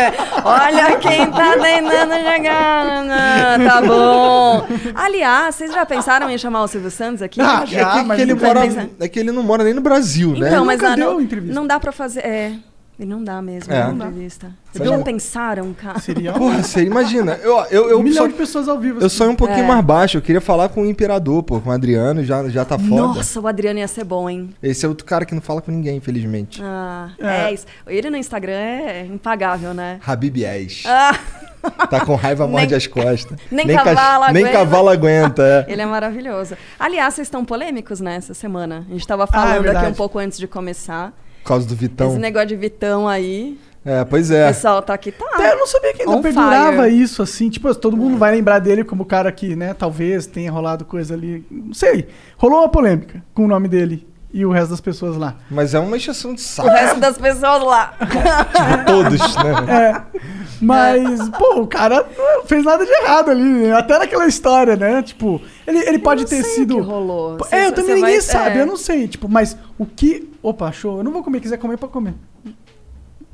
Olha 0.44 0.96
quem 0.98 1.30
tá 1.30 1.52
tentando 1.58 2.14
chegar. 2.14 3.04
Não, 3.04 3.66
Tá 3.68 3.82
bom. 3.82 4.66
Aliás, 4.94 5.54
vocês 5.54 5.72
já 5.72 5.84
pensaram 5.84 6.30
em 6.30 6.38
chamar 6.38 6.62
o 6.62 6.68
Silvio 6.68 6.90
Santos 6.90 7.22
aqui? 7.22 7.40
Ah, 7.40 7.62
é 7.64 7.66
já, 7.66 7.90
que, 7.98 8.04
mas 8.04 8.16
que 8.16 8.22
ele 8.22 8.34
não 8.34 8.40
mora, 8.40 8.60
é 9.00 9.08
que 9.08 9.18
ele 9.20 9.32
não 9.32 9.42
mora 9.42 9.64
nem 9.64 9.74
no 9.74 9.80
Brasil, 9.80 10.32
né? 10.32 10.48
Então, 10.48 10.64
mas 10.64 10.82
ah, 10.82 10.94
deu 10.94 11.12
não, 11.12 11.20
entrevista. 11.20 11.54
não 11.54 11.66
dá 11.66 11.78
pra 11.78 11.92
fazer. 11.92 12.20
É. 12.20 12.52
E 12.96 13.04
não 13.04 13.24
dá 13.24 13.42
mesmo, 13.42 13.72
É. 13.72 13.88
não 13.88 13.98
dá. 13.98 14.06
entrevista. 14.06 14.52
Você 14.72 14.78
Vocês 14.78 14.90
já 14.90 14.98
pensaram, 15.04 15.72
cara? 15.74 15.98
Seria 15.98 16.30
um 16.34 16.38
Porra, 16.38 16.62
você 16.62 16.84
imagina. 16.84 17.38
Eu, 17.42 17.56
eu, 17.70 17.88
eu, 17.90 18.02
milhão 18.02 18.22
só, 18.24 18.26
de 18.28 18.34
pessoas 18.34 18.68
ao 18.68 18.78
vivo. 18.78 19.00
eu 19.00 19.08
sonho 19.10 19.32
um 19.32 19.36
pouquinho 19.36 19.64
É. 19.64 19.66
mais 19.66 19.84
baixo. 19.84 20.16
Eu 20.18 20.22
queria 20.22 20.40
falar 20.40 20.68
com 20.68 20.82
o 20.82 20.86
Imperador, 20.86 21.42
pô, 21.42 21.60
com 21.60 21.70
o 21.70 21.72
Adriano, 21.72 22.22
já, 22.24 22.48
já 22.48 22.64
tá 22.64 22.78
foda. 22.78 22.90
Nossa, 23.02 23.40
o 23.40 23.48
Adriano 23.48 23.80
ia 23.80 23.88
ser 23.88 24.04
bom, 24.04 24.30
hein? 24.30 24.54
Esse 24.62 24.86
é 24.86 24.88
outro 24.88 25.04
cara 25.04 25.24
que 25.24 25.34
não 25.34 25.42
fala 25.42 25.60
com 25.60 25.72
ninguém, 25.72 25.96
infelizmente. 25.96 26.60
Ah, 26.62 27.10
É. 27.18 27.48
é. 27.50 27.54
isso. 27.54 27.66
Ele 27.86 28.10
no 28.10 28.16
Instagram 28.16 28.52
é 28.52 29.06
impagável, 29.06 29.74
né? 29.74 29.98
Habib 30.06 30.36
Yes. 30.38 30.84
Ah, 30.86 31.18
Tá 31.88 32.04
com 32.04 32.14
raiva, 32.14 32.46
morde 32.46 32.66
Nem- 32.68 32.76
as 32.76 32.86
costas. 32.86 33.38
nem 33.50 33.66
cach- 33.66 33.84
cavalo 33.84 34.32
Nem 34.34 34.44
aguenta. 34.44 34.58
cavalo 34.58 34.88
aguenta, 34.90 35.42
é. 35.66 35.72
ele 35.72 35.80
é 35.80 35.86
maravilhoso. 35.86 36.54
Aliás, 36.78 37.14
vocês 37.14 37.26
estão 37.26 37.42
polêmicos 37.42 38.00
nessa 38.00 38.34
semana. 38.34 38.84
A 38.86 38.92
gente 38.92 39.06
tava 39.06 39.24
Ah, 39.24 39.26
é 39.26 39.54
falando 39.62 39.68
aqui 39.76 39.86
um 39.86 39.94
pouco 39.94 40.18
antes 40.18 40.38
de 40.38 40.46
começar. 40.46 41.12
Por 41.44 41.48
causa 41.48 41.68
do 41.68 41.76
Vitão. 41.76 42.08
Esse 42.08 42.18
negócio 42.18 42.48
de 42.48 42.56
Vitão 42.56 43.06
aí. 43.06 43.58
É, 43.84 44.02
pois 44.02 44.30
O 44.30 44.34
é. 44.34 44.46
pessoal 44.48 44.80
tá 44.80 44.94
aqui, 44.94 45.12
tá. 45.12 45.26
Até 45.34 45.52
eu 45.52 45.58
não 45.58 45.66
sabia 45.66 45.92
que 45.92 46.00
ainda 46.02 46.18
perdurava 46.22 46.84
fire. 46.84 47.02
isso, 47.02 47.22
assim. 47.22 47.50
Tipo, 47.50 47.74
todo 47.74 47.94
mundo 47.98 48.16
vai 48.16 48.32
lembrar 48.34 48.58
dele 48.58 48.82
como 48.82 49.02
o 49.02 49.06
cara 49.06 49.30
que, 49.30 49.54
né, 49.54 49.74
talvez 49.74 50.26
tenha 50.26 50.50
rolado 50.50 50.86
coisa 50.86 51.12
ali. 51.12 51.44
Não 51.50 51.74
sei. 51.74 52.08
Rolou 52.38 52.60
uma 52.60 52.68
polêmica 52.70 53.22
com 53.34 53.44
o 53.44 53.46
nome 53.46 53.68
dele 53.68 54.08
e 54.32 54.44
o 54.46 54.50
resto 54.50 54.70
das 54.70 54.80
pessoas 54.80 55.18
lá. 55.18 55.36
Mas 55.50 55.74
é 55.74 55.78
uma 55.78 55.98
encheção 55.98 56.32
de 56.32 56.40
O 56.40 56.44
saco 56.44 56.70
resto 56.70 56.98
das 56.98 57.18
pessoas 57.18 57.62
lá. 57.62 57.94
de 58.00 58.84
todos, 58.86 59.36
né? 59.36 60.02
É. 60.14 60.20
Mas, 60.64 61.28
pô, 61.30 61.60
o 61.60 61.66
cara 61.66 62.06
não 62.16 62.44
fez 62.44 62.64
nada 62.64 62.84
de 62.84 62.92
errado 62.92 63.30
ali. 63.30 63.42
né? 63.42 63.72
Até 63.72 63.98
naquela 63.98 64.26
história, 64.26 64.76
né? 64.76 65.02
Tipo, 65.02 65.40
ele, 65.66 65.78
ele 65.80 65.98
pode 65.98 66.22
não 66.22 66.28
ter 66.28 66.42
sei 66.42 66.52
o 66.52 66.54
sido. 66.54 66.74
que 66.76 66.80
rolou. 66.82 67.42
Cê- 67.44 67.56
É, 67.56 67.66
eu 67.66 67.72
também 67.72 67.96
ninguém 67.96 68.12
vai- 68.12 68.20
sabe, 68.20 68.58
é. 68.58 68.62
eu 68.62 68.66
não 68.66 68.76
sei. 68.76 69.08
Tipo, 69.08 69.28
mas 69.28 69.56
o 69.78 69.84
que. 69.86 70.30
Opa, 70.42 70.70
show. 70.72 70.98
Eu 70.98 71.04
não 71.04 71.12
vou 71.12 71.22
comer, 71.22 71.40
quiser 71.40 71.56
comer, 71.58 71.76
pode 71.76 71.92
comer. 71.92 72.14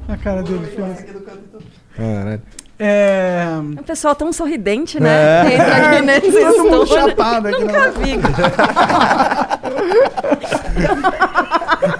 A 0.08 0.16
cara 0.16 0.42
dele. 0.42 0.66
fez. 0.66 1.04
Caralho. 1.96 2.42
É. 2.82 3.44
É 3.44 3.58
um 3.60 3.76
pessoal 3.84 4.14
tão 4.14 4.32
sorridente, 4.32 4.98
né? 4.98 5.46
É. 5.46 5.54
Entra 5.54 5.86
aqui 5.86 6.00
nesse 6.30 6.40
Todo 6.40 6.64
mundo 6.64 6.86
chapado 6.86 7.48
aqui. 7.48 7.60
Nunca 7.62 7.88
né? 7.88 7.92
vi. 7.98 8.18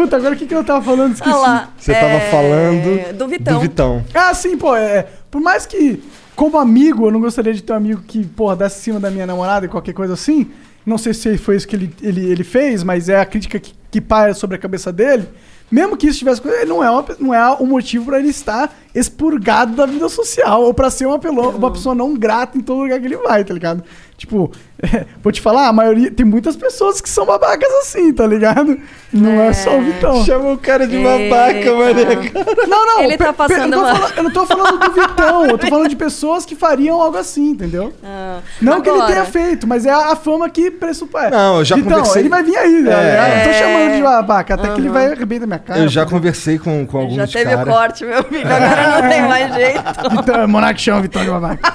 Puta, 0.00 0.16
agora 0.16 0.34
o 0.34 0.38
que, 0.38 0.46
que 0.46 0.54
eu 0.54 0.64
tava 0.64 0.82
falando? 0.82 1.12
Esqueci. 1.12 1.30
Olha 1.30 1.42
lá. 1.42 1.72
Você 1.76 1.92
tava 1.92 2.06
é, 2.06 2.30
falando 2.30 3.18
Do 3.18 3.28
Vitão. 3.28 3.54
do 3.54 3.60
Vitão. 3.60 4.04
Ah, 4.14 4.32
sim, 4.32 4.56
pô, 4.56 4.74
é. 4.74 5.06
Por 5.30 5.42
mais 5.42 5.66
que, 5.66 6.02
como 6.34 6.56
amigo, 6.56 7.06
eu 7.06 7.10
não 7.10 7.20
gostaria 7.20 7.52
de 7.52 7.62
ter 7.62 7.74
um 7.74 7.76
amigo 7.76 8.00
que, 8.06 8.24
porra, 8.24 8.56
desse 8.56 8.78
em 8.78 8.82
cima 8.84 8.98
da 8.98 9.10
minha 9.10 9.26
namorada 9.26 9.66
e 9.66 9.68
qualquer 9.68 9.92
coisa 9.92 10.14
assim. 10.14 10.50
Não 10.86 10.96
sei 10.96 11.12
se 11.12 11.36
foi 11.36 11.56
isso 11.56 11.68
que 11.68 11.76
ele, 11.76 11.94
ele, 12.00 12.24
ele 12.24 12.42
fez, 12.42 12.82
mas 12.82 13.10
é 13.10 13.20
a 13.20 13.26
crítica 13.26 13.60
que, 13.60 13.74
que 13.90 14.00
paira 14.00 14.32
sobre 14.32 14.56
a 14.56 14.58
cabeça 14.58 14.90
dele. 14.90 15.28
Mesmo 15.70 15.98
que 15.98 16.06
isso 16.06 16.18
tivesse 16.18 16.40
coisa, 16.40 16.56
ele 16.56 16.70
não 16.70 16.82
é, 16.82 16.90
uma, 16.90 17.04
não 17.18 17.34
é 17.34 17.52
um 17.60 17.66
motivo 17.66 18.06
pra 18.06 18.18
ele 18.18 18.30
estar 18.30 18.74
expurgado 18.94 19.74
da 19.74 19.86
vida 19.86 20.08
social 20.08 20.62
ou 20.62 20.74
pra 20.74 20.90
ser 20.90 21.06
uma, 21.06 21.18
pelo, 21.18 21.50
uma 21.50 21.70
pessoa 21.70 21.94
não 21.94 22.14
grata 22.14 22.56
em 22.58 22.60
todo 22.60 22.80
lugar 22.82 22.98
que 23.00 23.06
ele 23.06 23.16
vai, 23.16 23.44
tá 23.44 23.54
ligado? 23.54 23.82
Tipo, 24.16 24.50
é, 24.82 25.06
vou 25.22 25.32
te 25.32 25.40
falar, 25.40 25.68
a 25.68 25.72
maioria. 25.72 26.10
Tem 26.10 26.26
muitas 26.26 26.54
pessoas 26.54 27.00
que 27.00 27.08
são 27.08 27.24
babacas 27.24 27.70
assim, 27.80 28.12
tá 28.12 28.26
ligado? 28.26 28.78
Não 29.12 29.40
é, 29.40 29.52
só 29.54 29.78
o 29.78 29.82
Vitão. 29.82 30.22
Chama 30.26 30.52
o 30.52 30.58
cara 30.58 30.86
de 30.86 30.96
Eita. 30.96 31.08
babaca, 31.34 31.74
mané. 31.74 32.66
Não, 32.68 32.86
não. 32.86 33.02
Ele 33.02 33.16
tá 33.16 33.32
passando 33.32 33.72
eu, 33.72 33.80
não 33.80 33.96
falando, 33.96 34.16
eu 34.18 34.22
não 34.24 34.30
tô 34.30 34.46
falando 34.46 34.78
do 34.78 34.92
Vitão, 34.92 35.46
eu 35.46 35.56
tô 35.58 35.66
falando 35.68 35.88
de 35.88 35.96
pessoas 35.96 36.44
que 36.44 36.54
fariam 36.54 37.00
algo 37.00 37.16
assim, 37.16 37.48
entendeu? 37.50 37.94
Ah, 38.04 38.40
Não 38.60 38.82
que 38.82 38.90
ele 38.90 38.98
agora, 38.98 39.12
tenha 39.12 39.24
feito, 39.24 39.66
mas 39.66 39.86
é 39.86 39.90
a, 39.90 40.12
a 40.12 40.16
fama 40.16 40.50
que 40.50 40.70
pressupõe. 40.70 41.30
Não, 41.30 41.58
eu 41.60 41.64
já 41.64 41.76
Vitão, 41.76 41.92
conversei- 41.92 42.20
ele 42.22 42.28
vai 42.28 42.42
vir 42.42 42.56
aí, 42.58 42.82
né? 42.82 42.92
É. 42.92 43.16
Eu 43.32 43.36
não 43.38 43.44
tô 43.52 43.58
chamando 43.58 43.96
de 43.96 44.02
babaca, 44.02 44.54
até 44.54 44.68
que 44.74 44.80
ele 44.80 44.88
vai 44.90 45.12
arrebentar 45.12 45.46
minha 45.46 45.58
cara. 45.58 45.80
Eu 45.80 45.88
já 45.88 46.04
conversei 46.04 46.58
com, 46.58 46.86
com 46.86 46.98
alguns 46.98 47.16
Já 47.16 47.26
teve 47.26 47.44
caras. 47.50 47.66
o 47.66 47.70
corte, 47.70 48.04
meu 48.04 48.22
filho. 48.24 48.46
Agora 48.46 48.79
não 48.88 49.08
tem 49.08 49.22
mais 49.22 49.54
jeito. 49.54 50.10
Vitão, 50.10 50.48
Monark 50.48 50.80
chama 50.80 51.06
de 51.06 51.08
babaca. 51.08 51.72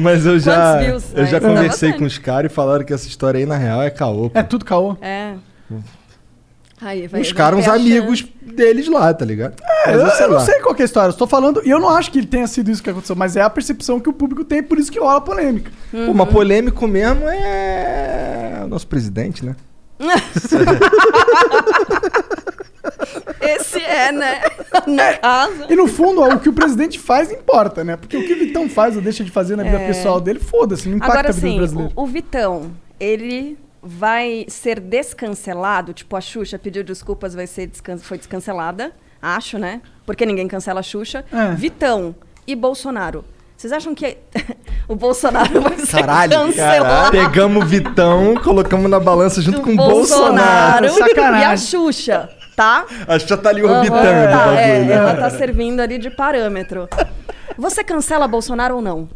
Mas 0.00 0.26
eu 0.26 0.38
já, 0.38 0.76
views? 0.78 1.04
eu 1.14 1.26
já 1.26 1.36
Aí, 1.36 1.40
tá 1.42 1.48
conversei 1.48 1.92
com 1.92 2.04
os 2.04 2.18
caras 2.18 2.50
e 2.50 2.54
falaram 2.54 2.84
que 2.84 2.92
essa 2.92 3.06
história 3.08 3.38
aí, 3.38 3.46
na 3.46 3.56
real, 3.56 3.82
é 3.82 3.90
caô. 3.90 4.30
pô. 4.30 4.38
É 4.38 4.42
tudo 4.42 4.64
caô. 4.64 4.96
É. 5.00 5.34
Aí, 6.82 7.06
vai, 7.08 7.20
Os 7.20 7.32
caras, 7.32 7.58
uns 7.58 7.68
amigos 7.68 8.20
chance. 8.20 8.32
deles 8.42 8.88
lá, 8.88 9.12
tá 9.12 9.22
ligado? 9.24 9.54
É, 9.84 9.92
Mas 9.92 10.00
eu, 10.00 10.10
sei 10.10 10.24
eu 10.26 10.30
não 10.30 10.40
sei 10.40 10.60
qual 10.60 10.74
que 10.74 10.80
é 10.80 10.84
a 10.84 10.86
história, 10.86 11.12
eu 11.12 11.16
tô 11.16 11.26
falando, 11.26 11.60
e 11.62 11.68
eu 11.68 11.78
não 11.78 11.90
acho 11.90 12.10
que 12.10 12.18
ele 12.18 12.26
tenha 12.26 12.46
sido 12.46 12.70
isso 12.70 12.82
que 12.82 12.88
aconteceu, 12.88 13.14
mas 13.14 13.36
é 13.36 13.42
a 13.42 13.50
percepção 13.50 14.00
que 14.00 14.08
o 14.08 14.14
público 14.14 14.44
tem, 14.44 14.62
por 14.62 14.78
isso 14.78 14.90
que 14.90 14.98
rola 14.98 15.20
polêmica. 15.20 15.70
Pô, 15.90 16.14
mas 16.14 16.28
polêmico 16.30 16.88
mesmo 16.88 17.28
é 17.28 18.62
o 18.64 18.68
nosso 18.68 18.86
presidente, 18.86 19.44
né? 19.44 19.54
esse 23.56 23.80
é, 23.80 24.12
né? 24.12 24.40
No 24.86 25.20
caso. 25.20 25.66
E 25.68 25.76
no 25.76 25.86
fundo, 25.86 26.20
ó, 26.22 26.28
o 26.34 26.38
que 26.38 26.48
o 26.48 26.52
presidente 26.52 26.98
faz 26.98 27.30
importa, 27.30 27.84
né? 27.84 27.96
Porque 27.96 28.16
o 28.16 28.26
que 28.26 28.32
o 28.32 28.38
Vitão 28.38 28.68
faz 28.68 28.96
ou 28.96 29.02
deixa 29.02 29.22
de 29.24 29.30
fazer 29.30 29.56
na 29.56 29.62
vida 29.62 29.78
pessoal 29.78 30.20
dele, 30.20 30.38
foda-se, 30.38 30.88
não 30.88 30.96
impacta 30.96 31.16
É. 31.16 31.18
Agora 31.18 31.28
a 31.28 31.32
vida 31.32 31.46
do 31.46 31.50
sim, 31.50 31.58
brasileiro. 31.58 31.92
o, 31.94 32.02
o 32.02 32.06
Vitão, 32.06 32.70
ele 32.98 33.58
vai 33.82 34.46
ser 34.48 34.80
descancelado, 34.80 35.92
tipo 35.92 36.14
a 36.16 36.20
Xuxa 36.20 36.58
pediu 36.58 36.84
desculpas, 36.84 37.34
vai 37.34 37.46
ser 37.46 37.66
descan 37.66 37.98
foi 37.98 38.18
descancelada, 38.18 38.92
acho, 39.20 39.58
né? 39.58 39.80
Porque 40.06 40.24
ninguém 40.26 40.46
cancela 40.48 40.80
a 40.80 40.82
Xuxa. 40.82 41.24
É. 41.32 41.54
Vitão 41.54 42.14
e 42.46 42.54
Bolsonaro. 42.54 43.24
Vocês 43.56 43.72
acham 43.74 43.94
que 43.94 44.16
o 44.88 44.96
Bolsonaro 44.96 45.60
vai 45.60 45.78
ser 45.78 46.00
Caralho, 46.00 46.32
cancelado? 46.32 47.10
Pegamos 47.10 47.62
o 47.62 47.66
Vitão, 47.66 48.34
colocamos 48.42 48.90
na 48.90 48.98
balança 48.98 49.42
junto 49.42 49.58
do 49.58 49.64
com 49.64 49.72
o 49.72 49.76
Bolsonaro. 49.76 50.88
Sacanagem. 50.88 51.40
e 51.40 51.44
a 51.44 51.56
Xuxa, 51.56 52.30
tá? 52.60 52.84
Acho 53.08 53.24
que 53.24 53.30
já 53.30 53.36
tá 53.38 53.48
ali 53.48 53.62
orbitando 53.62 53.96
Aham, 54.06 54.30
tá, 54.54 54.60
é, 54.60 54.84
né? 54.84 54.92
ela 54.92 55.14
tá 55.14 55.30
servindo 55.30 55.80
ali 55.80 55.96
de 55.96 56.10
parâmetro. 56.10 56.86
Você 57.56 57.82
cancela 57.82 58.28
Bolsonaro 58.28 58.76
ou 58.76 58.82
não? 58.82 59.08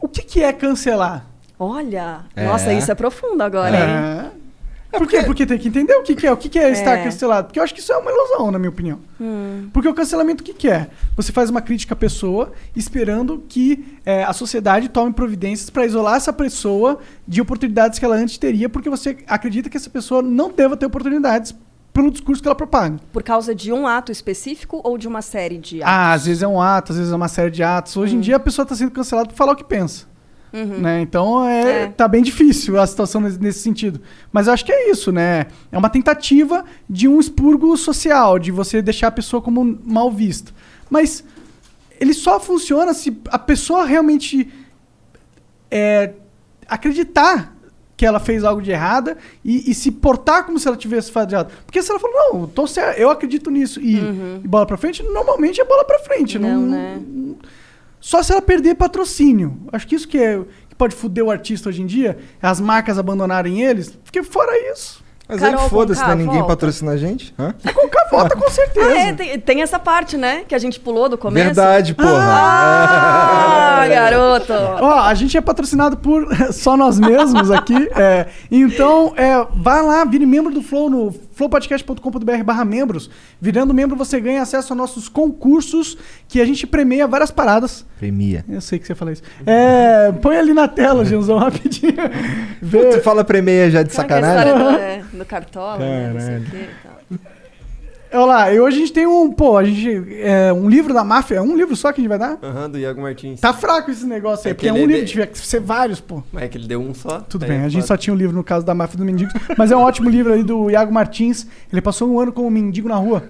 O 0.00 0.08
que, 0.08 0.22
que 0.22 0.42
é 0.42 0.52
cancelar? 0.52 1.24
Olha, 1.56 2.22
É. 2.34 2.44
nossa, 2.44 2.72
isso 2.72 2.90
é 2.90 2.94
profundo 2.96 3.40
agora, 3.42 3.76
hein? 3.76 4.30
É. 4.32 4.98
Por 4.98 5.08
quê? 5.08 5.22
Porque 5.22 5.44
tem 5.46 5.58
que 5.58 5.66
entender 5.68 5.94
o 5.94 6.02
que, 6.02 6.14
que 6.14 6.26
é. 6.26 6.32
O 6.32 6.36
que, 6.36 6.48
que 6.48 6.58
é 6.58 6.70
estar 6.70 6.98
É. 6.98 7.04
cancelado. 7.04 7.46
Porque 7.48 7.58
eu 7.58 7.64
acho 7.64 7.74
que 7.74 7.80
isso 7.80 7.92
é 7.92 7.96
uma 7.96 8.10
ilusão, 8.12 8.50
na 8.50 8.58
minha 8.60 8.70
opinião. 8.70 8.98
Hum. 9.20 9.68
Porque 9.72 9.88
o 9.88 9.94
cancelamento 9.94 10.42
o 10.42 10.44
que, 10.44 10.52
que 10.54 10.68
é? 10.68 10.88
Você 11.16 11.32
faz 11.32 11.50
uma 11.50 11.60
crítica 11.60 11.94
à 11.94 11.96
pessoa 11.96 12.52
esperando 12.76 13.42
que 13.48 13.98
é, 14.04 14.22
a 14.24 14.32
sociedade 14.32 14.88
tome 14.88 15.12
providências 15.12 15.68
para 15.70 15.84
isolar 15.84 16.16
essa 16.16 16.32
pessoa 16.32 16.98
de 17.26 17.40
oportunidades 17.40 17.98
que 17.98 18.04
ela 18.04 18.14
antes 18.16 18.38
teria, 18.38 18.68
porque 18.68 18.88
você 18.90 19.16
acredita 19.26 19.68
que 19.68 19.76
essa 19.76 19.90
pessoa 19.90 20.22
não 20.22 20.50
deva 20.52 20.76
ter 20.76 20.86
oportunidades 20.86 21.52
pelo 21.94 22.10
discurso 22.10 22.42
que 22.42 22.48
ela 22.48 22.54
propaga. 22.56 22.98
Por 23.12 23.22
causa 23.22 23.54
de 23.54 23.72
um 23.72 23.86
ato 23.86 24.10
específico 24.12 24.80
ou 24.84 24.98
de 24.98 25.06
uma 25.08 25.22
série 25.22 25.56
de 25.56 25.80
atos? 25.82 25.94
Ah, 25.94 26.12
às 26.12 26.26
vezes 26.26 26.42
é 26.42 26.48
um 26.48 26.60
ato, 26.60 26.90
às 26.92 26.98
vezes 26.98 27.12
é 27.12 27.16
uma 27.16 27.28
série 27.28 27.50
de 27.52 27.62
atos. 27.62 27.96
Hoje 27.96 28.16
em 28.16 28.20
dia 28.20 28.34
a 28.36 28.40
pessoa 28.40 28.64
está 28.64 28.74
sendo 28.74 28.90
cancelada 28.90 29.28
por 29.28 29.36
falar 29.36 29.52
o 29.52 29.56
que 29.56 29.64
pensa. 29.64 30.12
Né? 30.52 31.00
Então 31.00 31.44
é, 31.44 31.82
É. 31.82 31.86
tá 31.88 32.06
bem 32.06 32.22
difícil 32.22 32.78
a 32.80 32.86
situação 32.86 33.20
nesse, 33.20 33.40
nesse 33.40 33.58
sentido. 33.60 34.00
Mas 34.32 34.46
eu 34.46 34.52
acho 34.52 34.64
que 34.64 34.70
é 34.72 34.90
isso, 34.90 35.10
né? 35.10 35.46
É 35.72 35.78
uma 35.78 35.88
tentativa 35.90 36.64
de 36.88 37.08
um 37.08 37.18
expurgo 37.18 37.76
social, 37.76 38.38
de 38.38 38.52
você 38.52 38.80
deixar 38.82 39.08
a 39.08 39.10
pessoa 39.12 39.40
como 39.42 39.78
mal 39.84 40.10
vista. 40.12 40.52
Mas 40.90 41.24
ele 42.00 42.12
só 42.14 42.38
funciona 42.38 42.92
se 42.94 43.16
a 43.30 43.38
pessoa 43.38 43.84
realmente 43.84 44.48
é, 45.70 46.12
acreditar 46.68 47.53
que 47.96 48.04
ela 48.04 48.18
fez 48.18 48.44
algo 48.44 48.60
de 48.60 48.70
errada 48.70 49.16
e, 49.44 49.70
e 49.70 49.74
se 49.74 49.90
portar 49.90 50.44
como 50.44 50.58
se 50.58 50.66
ela 50.66 50.76
tivesse 50.76 51.12
errado. 51.16 51.52
Porque 51.64 51.82
se 51.82 51.90
ela 51.90 52.00
falou, 52.00 52.16
não, 52.32 52.46
tô 52.46 52.66
certo, 52.66 52.98
eu 52.98 53.10
acredito 53.10 53.50
nisso 53.50 53.80
e, 53.80 53.98
e 54.42 54.48
bola 54.48 54.66
pra 54.66 54.76
frente, 54.76 55.02
normalmente 55.02 55.60
é 55.60 55.64
bola 55.64 55.84
pra 55.84 55.98
frente. 56.00 56.38
Não, 56.38 56.60
Não, 56.60 56.66
né? 56.66 57.00
Só 58.00 58.22
se 58.22 58.32
ela 58.32 58.42
perder 58.42 58.74
patrocínio. 58.74 59.56
Acho 59.72 59.86
que 59.86 59.94
isso 59.94 60.06
que, 60.06 60.18
é, 60.18 60.38
que 60.68 60.74
pode 60.76 60.94
foder 60.94 61.24
o 61.24 61.30
artista 61.30 61.70
hoje 61.70 61.80
em 61.80 61.86
dia, 61.86 62.18
é 62.42 62.46
as 62.46 62.60
marcas 62.60 62.98
abandonarem 62.98 63.62
eles. 63.62 63.90
Porque 64.04 64.22
fora 64.22 64.52
isso, 64.72 65.02
Mas 65.28 65.40
Carol 65.40 65.62
aí 65.62 65.68
foda-se, 65.70 66.00
Conká, 66.00 66.14
né? 66.14 66.22
Ninguém 66.22 66.38
volta. 66.40 66.48
patrocina 66.54 66.92
a 66.92 66.96
gente. 66.96 67.34
Hã? 67.38 67.54
qualquer 67.72 68.08
volta 68.10 68.36
com 68.36 68.48
certeza. 68.50 68.86
Ah, 68.86 68.98
é, 68.98 69.12
tem, 69.12 69.40
tem 69.40 69.62
essa 69.62 69.78
parte, 69.78 70.16
né? 70.16 70.44
Que 70.46 70.54
a 70.54 70.58
gente 70.58 70.78
pulou 70.78 71.08
do 71.08 71.16
começo. 71.16 71.46
Verdade, 71.46 71.94
porra. 71.94 72.10
Ah, 72.18 73.86
garoto! 73.88 74.52
Ó, 74.52 75.00
a 75.00 75.14
gente 75.14 75.36
é 75.36 75.40
patrocinado 75.40 75.96
por 75.96 76.26
só 76.52 76.76
nós 76.76 76.98
mesmos 76.98 77.50
aqui. 77.50 77.88
é. 77.96 78.26
então, 78.50 79.14
é, 79.16 79.46
vai 79.54 79.82
lá, 79.82 80.04
vire 80.04 80.26
membro 80.26 80.52
do 80.52 80.62
Flow 80.62 80.90
no 80.90 81.14
flowpodcast.com.br 81.34 82.42
barra 82.44 82.64
membros. 82.64 83.10
Virando 83.40 83.74
membro, 83.74 83.96
você 83.96 84.20
ganha 84.20 84.42
acesso 84.42 84.72
a 84.72 84.76
nossos 84.76 85.08
concursos, 85.08 85.96
que 86.28 86.40
a 86.40 86.44
gente 86.44 86.66
premia 86.66 87.06
várias 87.06 87.30
paradas. 87.30 87.84
Premia. 87.98 88.44
Eu 88.48 88.60
sei 88.60 88.78
que 88.78 88.86
você 88.86 88.94
fala 88.94 89.12
isso. 89.12 89.22
É, 89.46 90.12
põe 90.22 90.36
ali 90.36 90.54
na 90.54 90.68
tela, 90.68 91.04
Genzão, 91.04 91.38
rapidinho. 91.38 91.94
Vê- 92.62 92.90
Tu 92.90 93.00
fala 93.02 93.24
premia 93.24 93.70
já 93.70 93.82
de 93.82 93.92
sacanagem? 93.92 94.52
história 94.52 94.72
do, 94.72 94.78
é, 94.78 95.02
do 95.18 95.24
cartola, 95.24 95.78
né? 95.78 96.12
Não 96.12 96.20
sei 96.20 96.28
o 96.38 96.40
Caralho. 96.42 96.50
quê 96.50 96.56
e 96.56 96.82
tal. 96.88 96.94
Olha 98.16 98.24
lá, 98.26 98.52
e 98.52 98.60
hoje 98.60 98.76
a 98.76 98.80
gente 98.80 98.92
tem 98.92 99.06
um, 99.06 99.32
pô, 99.32 99.56
a 99.58 99.64
gente, 99.64 100.14
é, 100.20 100.52
um 100.52 100.68
livro 100.68 100.94
da 100.94 101.02
máfia, 101.02 101.34
é 101.36 101.42
um 101.42 101.56
livro 101.56 101.74
só 101.74 101.90
que 101.92 102.00
a 102.00 102.02
gente 102.02 102.08
vai 102.08 102.18
dar? 102.18 102.38
Aham, 102.42 102.70
do 102.70 102.78
Iago 102.78 103.02
Martins. 103.02 103.40
Tá 103.40 103.52
fraco 103.52 103.90
esse 103.90 104.06
negócio 104.06 104.46
aí, 104.46 104.52
É 104.52 104.54
porque 104.54 104.68
é 104.68 104.72
que 104.72 104.78
um 104.78 104.82
ele 104.82 104.86
livro, 104.92 105.04
de- 105.06 105.10
tiver 105.12 105.26
que 105.26 105.38
ser 105.38 105.60
vários, 105.60 106.00
pô. 106.00 106.22
Mas 106.32 106.44
é 106.44 106.48
que 106.48 106.56
ele 106.56 106.68
deu 106.68 106.80
um 106.80 106.94
só. 106.94 107.20
Tudo 107.20 107.40
daí 107.40 107.50
bem, 107.50 107.58
é 107.60 107.64
a 107.64 107.68
gente 107.68 107.86
só 107.86 107.96
tinha 107.96 108.14
um 108.14 108.16
livro 108.16 108.36
no 108.36 108.44
caso 108.44 108.64
da 108.64 108.72
máfia 108.74 108.96
dos 108.96 109.04
mendigos, 109.06 109.32
mas 109.58 109.70
é 109.72 109.76
um 109.76 109.80
ótimo 109.80 110.08
livro 110.08 110.32
aí 110.32 110.42
do 110.44 110.70
Iago 110.70 110.92
Martins. 110.92 111.46
Ele 111.72 111.80
passou 111.82 112.08
um 112.08 112.20
ano 112.20 112.32
como 112.32 112.48
mendigo 112.50 112.88
na 112.88 112.96
rua. 112.96 113.24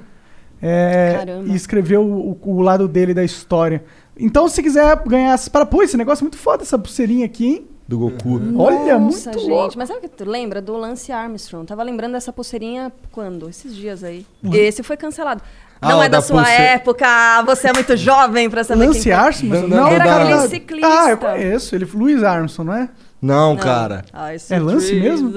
É, 0.63 1.15
Caramba. 1.19 1.49
e 1.53 1.55
escreveu 1.55 2.03
o, 2.03 2.39
o 2.43 2.61
lado 2.63 2.87
dele 2.89 3.13
da 3.13 3.25
história. 3.25 3.85
Então, 4.19 4.49
se 4.49 4.63
quiser 4.63 4.97
ganhar 5.07 5.33
essas 5.35 5.49
para 5.49 5.67
Pô, 5.67 5.83
esse 5.83 5.97
negócio 5.97 6.23
é 6.23 6.25
muito 6.25 6.39
foda, 6.39 6.63
essa 6.63 6.79
pulseirinha 6.79 7.27
aqui, 7.27 7.47
hein? 7.47 7.67
Do 7.87 7.99
Goku. 7.99 8.41
Olha, 8.59 8.99
Nossa, 8.99 9.31
muito 9.31 9.41
gente. 9.41 9.51
louco. 9.51 9.75
Mas 9.77 9.89
sabe 9.89 9.99
o 9.99 10.03
que 10.03 10.09
tu 10.09 10.25
lembra 10.29 10.63
do 10.63 10.75
Lance 10.77 11.13
Armstrong? 11.13 11.67
Tava 11.67 11.83
lembrando 11.83 12.13
dessa 12.13 12.33
pulseirinha 12.33 12.91
quando? 13.13 13.49
Esses 13.49 13.75
dias 13.77 14.03
aí. 14.03 14.25
Uhum. 14.43 14.55
Esse 14.55 14.83
foi 14.83 14.97
cancelado. 14.97 15.43
Ah, 15.83 15.91
Não 15.91 16.03
é 16.03 16.09
da, 16.09 16.17
da 16.19 16.23
sua 16.23 16.43
pulse- 16.43 16.53
época, 16.63 17.43
você 17.45 17.69
é 17.69 17.73
muito 17.75 17.95
jovem 17.99 18.49
pra 18.49 18.65
saber 18.65 18.87
Lance 18.87 19.03
quem. 19.03 19.13
Armstrong? 19.13 19.69
Não, 19.69 19.69
não, 19.69 19.89
Era 19.89 20.05
da- 20.05 20.17
aquele 20.23 20.35
da- 20.39 20.49
ciclista. 20.49 20.89
Ah, 20.89 21.11
eu 21.11 21.19
conheço. 21.19 21.75
Ele, 21.75 21.85
Luiz 21.93 22.23
Armstrong, 22.23 22.71
não 22.71 22.77
é? 22.77 22.89
Não, 23.21 23.55
Não. 23.55 23.57
cara. 23.63 24.05
See 24.39 24.57
É 24.57 24.59
Lance 24.61 24.95
mesmo? 24.95 25.31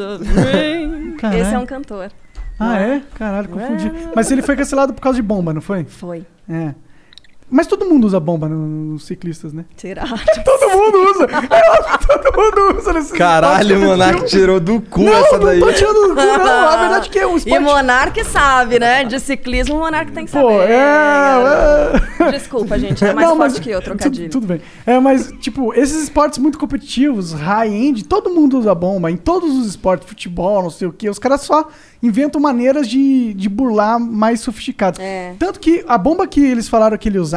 Esse 1.39 1.53
é 1.53 1.59
um 1.59 1.65
cantor. 1.65 2.11
Ah, 2.59 2.79
é? 2.79 3.01
Caralho, 3.15 3.49
confundi. 3.49 3.91
Mas 4.15 4.31
ele 4.31 4.41
foi 4.41 4.55
cancelado 4.55 4.93
por 4.93 5.01
causa 5.01 5.17
de 5.17 5.21
bomba, 5.21 5.53
não 5.53 5.61
foi? 5.61 5.83
Foi. 5.85 6.25
É. 6.49 6.73
Mas 7.49 7.65
todo 7.65 7.85
mundo 7.85 8.05
usa 8.05 8.19
bomba 8.19 8.49
no- 8.49 8.67
nos 8.93 9.05
ciclistas, 9.05 9.53
né? 9.53 9.63
Será? 9.77 10.03
Todo 10.43 10.69
mundo 10.71 11.11
usa! 11.11 11.27
É 11.49 11.97
todo 11.97 12.37
mundo 12.37 12.77
usa 12.77 12.93
nesses 12.93 13.11
Caralho, 13.11 13.77
o 13.77 13.81
Monark 13.81 14.25
tirou 14.25 14.59
do 14.59 14.79
cu 14.81 15.01
Não, 15.03 15.13
essa 15.13 15.37
não 15.37 15.45
daí. 15.45 15.59
tô 15.59 15.71
tirando 15.73 16.07
do 16.09 16.15
cu, 16.15 16.21
não. 16.21 16.67
A 16.69 16.77
verdade 16.77 17.07
é 17.07 17.11
que 17.11 17.19
é 17.19 17.27
um 17.27 17.33
E 17.33 17.37
esporte... 17.37 17.59
Monark 17.63 18.23
sabe, 18.25 18.79
né? 18.79 19.03
De 19.03 19.19
ciclismo, 19.19 19.75
o 19.75 19.79
Monark 19.79 20.11
tem 20.11 20.25
que 20.25 20.31
saber. 20.31 20.45
Pô, 20.45 20.61
é... 20.61 22.31
Desculpa, 22.31 22.77
gente, 22.79 23.03
é 23.03 23.13
mais 23.13 23.27
Não, 23.27 23.37
forte 23.37 23.51
mas 23.53 23.59
que 23.59 23.69
eu, 23.69 23.81
trocadilho. 23.81 24.29
Tudo, 24.29 24.41
tudo 24.41 24.47
bem. 24.47 24.61
É, 24.85 24.99
mas, 24.99 25.31
tipo, 25.39 25.73
esses 25.73 26.03
esportes 26.03 26.37
muito 26.39 26.57
competitivos, 26.59 27.33
high-end, 27.33 28.03
todo 28.05 28.29
mundo 28.29 28.57
usa 28.59 28.73
bomba. 28.75 29.09
Em 29.11 29.17
todos 29.17 29.55
os 29.55 29.67
esportes, 29.67 30.07
futebol, 30.07 30.61
não 30.63 30.69
sei 30.69 30.87
o 30.87 30.91
quê, 30.93 31.09
os 31.09 31.19
caras 31.19 31.41
só 31.41 31.67
inventam 32.01 32.39
maneiras 32.39 32.87
de, 32.87 33.33
de 33.33 33.49
burlar 33.49 33.99
mais 33.99 34.39
sofisticadas. 34.41 34.99
É. 34.99 35.33
Tanto 35.39 35.59
que 35.59 35.83
a 35.87 35.97
bomba 35.97 36.27
que 36.27 36.43
eles 36.43 36.67
falaram 36.69 36.97
que 36.97 37.09
ele 37.09 37.19
usava, 37.19 37.36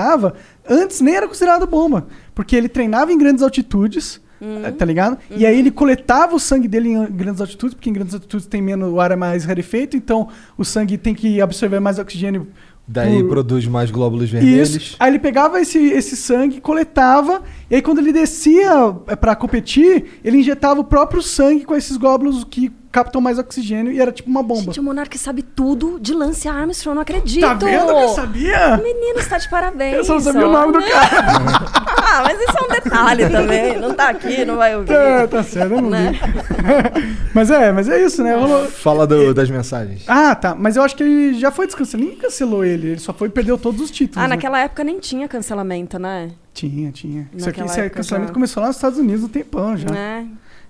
antes 0.69 1.01
nem 1.01 1.15
era 1.15 1.27
considerada 1.29 1.67
bomba. 1.67 2.07
Porque 2.35 2.55
ele 2.57 2.69
treinava 2.69 3.13
em 3.13 3.19
grandes 3.19 3.43
altitudes, 3.43 4.21
Uhum. 4.41 4.73
tá 4.73 4.85
ligado? 4.87 5.19
E 5.31 5.45
aí 5.45 5.59
ele 5.59 5.71
coletava 5.71 6.35
o 6.35 6.41
sangue 6.41 6.67
dele 6.67 6.89
em 6.89 7.05
grandes 7.13 7.43
altitudes, 7.43 7.75
porque 7.75 7.91
em 7.91 7.93
grandes 7.93 8.15
altitudes 8.15 8.47
tem 8.47 8.63
menos, 8.63 8.91
o 8.91 8.99
ar 8.99 9.11
é 9.11 9.17
mais 9.17 9.45
rarefeito, 9.45 9.99
então 9.99 10.29
o 10.57 10.65
sangue 10.65 10.97
tem 10.97 11.15
que 11.15 11.43
absorver 11.43 11.79
mais 11.79 11.99
oxigênio. 11.99 12.49
Daí 12.89 13.21
por- 13.23 13.29
produz 13.29 13.67
mais 13.67 13.91
glóbulos 13.91 14.31
vermelhos. 14.31 14.75
isso. 14.75 14.97
Aí 14.99 15.11
ele 15.11 15.19
pegava 15.19 15.61
esse, 15.61 15.79
esse 15.79 16.17
sangue, 16.17 16.59
coletava, 16.61 17.43
e 17.71 17.75
aí 17.77 17.83
quando 17.83 17.99
ele 17.99 18.13
descia 18.15 18.73
é, 19.07 19.15
pra 19.15 19.37
competir, 19.37 20.07
ele 20.25 20.39
injetava 20.39 20.81
o 20.81 20.85
próprio 20.85 21.21
sangue 21.23 21.65
com 21.67 21.77
esses 21.77 21.97
glóbulos 21.99 22.43
que 22.43 22.73
captam 22.93 23.21
mais 23.21 23.39
oxigênio 23.39 23.93
e 23.93 24.01
era 24.01 24.11
tipo 24.13 24.29
uma 24.29 24.43
bomba. 24.43 24.63
Gente, 24.63 24.81
o 24.81 24.83
Monark 24.83 25.17
sabe 25.19 25.43
tudo 25.43 25.99
de 26.01 26.13
Lance 26.13 26.49
Armstrong, 26.49 26.95
não 26.97 27.03
acredito. 27.03 27.41
tá 27.43 27.55
vendo 27.55 27.87
que 27.87 27.93
eu 28.03 28.09
sabia? 28.11 28.77
Menino, 28.79 29.19
está 29.19 29.39
de 29.39 29.49
parabéns. 29.49 29.95
Eu 29.97 30.05
só 30.05 30.15
não 30.15 30.21
sabia 30.21 30.47
o 30.47 30.51
ó. 30.51 30.53
nome 30.53 30.73
do 30.73 30.81
cara. 30.91 31.81
Ah, 32.13 32.23
mas 32.25 32.41
isso 32.41 32.59
é 32.59 32.63
um 32.63 32.69
detalhe 32.69 33.29
também. 33.31 33.79
Não 33.79 33.95
tá 33.95 34.09
aqui, 34.09 34.45
não 34.45 34.57
vai 34.57 34.77
ouvir. 34.77 34.93
É, 34.93 35.29
tá 35.29 35.45
certo, 35.45 35.75
eu 35.75 35.81
não 35.81 35.91
Né? 35.91 36.11
vi. 36.13 37.17
mas 37.33 37.51
é, 37.53 37.71
mas 37.71 37.89
é 37.89 38.05
isso, 38.05 38.21
né? 38.25 38.35
Rolou- 38.35 38.67
Fala 38.67 39.07
do- 39.07 39.33
das 39.33 39.49
mensagens. 39.49 40.03
Ah, 40.09 40.35
tá. 40.35 40.57
Mas 40.57 40.75
eu 40.75 40.83
acho 40.83 40.97
que 40.97 41.05
ele 41.05 41.39
já 41.39 41.53
foi 41.53 41.67
descancelado. 41.67 42.05
Ninguém 42.09 42.19
cancelou 42.21 42.65
ele. 42.65 42.89
Ele 42.89 42.99
só 42.99 43.13
foi 43.13 43.29
e 43.29 43.31
perdeu 43.31 43.57
todos 43.57 43.81
os 43.81 43.93
títulos. 43.93 44.19
Ah, 44.19 44.23
né? 44.29 44.35
naquela 44.35 44.59
época 44.59 44.83
nem 44.83 44.99
tinha 44.99 45.29
cancelamento, 45.29 46.01
né? 46.01 46.33
Tinha, 46.53 46.91
tinha. 46.91 47.31
Isso 47.33 47.49
aqui, 47.49 47.61
Naquela 47.61 47.85
esse 47.87 47.91
cancelamento 47.95 48.31
já. 48.31 48.35
começou 48.35 48.61
lá 48.61 48.67
nos 48.69 48.77
Estados 48.77 48.99
Unidos 48.99 49.23
há 49.23 49.27
um 49.27 49.31
tempão 49.31 49.77
já. 49.77 49.89
Né? 49.89 50.27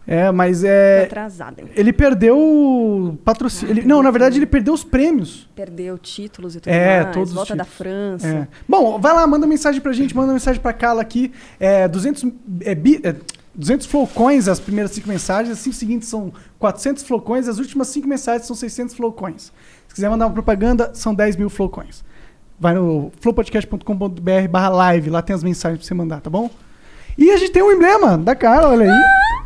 É, 0.07 0.31
mas 0.33 0.63
Tô 0.63 0.67
é. 0.67 1.05
atrasada. 1.05 1.63
Ele 1.77 1.93
perdeu 1.93 3.19
patrocínio. 3.25 3.73
ele- 3.73 3.83
não, 3.83 4.03
na 4.03 4.11
verdade, 4.11 4.39
ele 4.39 4.47
perdeu 4.47 4.75
os 4.75 4.83
prêmios. 4.83 5.49
Perdeu 5.55 5.97
títulos 5.99 6.57
e 6.57 6.61
tudo 6.61 6.73
É, 6.73 7.03
mais. 7.03 7.15
todos 7.15 7.29
os 7.31 7.35
Volta 7.35 7.55
da. 7.55 7.65
França. 7.65 8.27
É. 8.27 8.49
Bom, 8.69 8.99
vai 8.99 9.13
lá, 9.15 9.27
manda 9.27 9.47
mensagem 9.47 9.81
pra 9.81 9.93
gente, 9.93 10.17
manda 10.17 10.33
mensagem 10.33 10.61
pra 10.61 10.73
Carla 10.73 11.01
aqui. 11.03 11.33
É, 11.61 11.87
200, 11.87 12.25
é, 12.63 12.75
bi- 12.75 13.01
é, 13.05 13.15
200 13.55 13.87
flowcoins 13.87 14.49
as 14.49 14.59
primeiras 14.59 14.91
cinco 14.93 15.09
mensagens, 15.09 15.53
as 15.53 15.59
cinco 15.61 15.77
seguintes 15.77 16.09
são 16.09 16.33
400 16.59 17.03
flowcoins, 17.05 17.47
as 17.47 17.59
últimas 17.59 17.89
cinco 17.89 18.09
mensagens 18.09 18.47
são 18.47 18.57
600 18.57 18.95
flowcoins. 18.95 19.53
Se 19.87 19.95
quiser 19.95 20.09
mandar 20.09 20.27
uma 20.27 20.33
propaganda, 20.33 20.91
são 20.95 21.15
10 21.15 21.37
mil 21.37 21.51
flowcoins. 21.51 22.03
Vai 22.59 22.75
no 22.75 23.11
flowpodcast.com.br 23.21 24.49
barra 24.51 24.69
live, 24.69 25.11
lá 25.11 25.23
tem 25.23 25.35
as 25.35 25.43
mensagens 25.43 25.79
pra 25.81 25.87
você 25.87 25.95
mandar, 25.95 26.21
tá 26.21 26.31
bom? 26.31 26.51
E 27.19 27.31
a 27.31 27.37
gente 27.37 27.53
tem 27.53 27.63
um 27.63 27.73
emblema 27.73 28.17
da 28.17 28.35
Carla, 28.35 28.69
olha 28.71 28.85
aí. 28.85 28.91
Ah, 28.91 29.40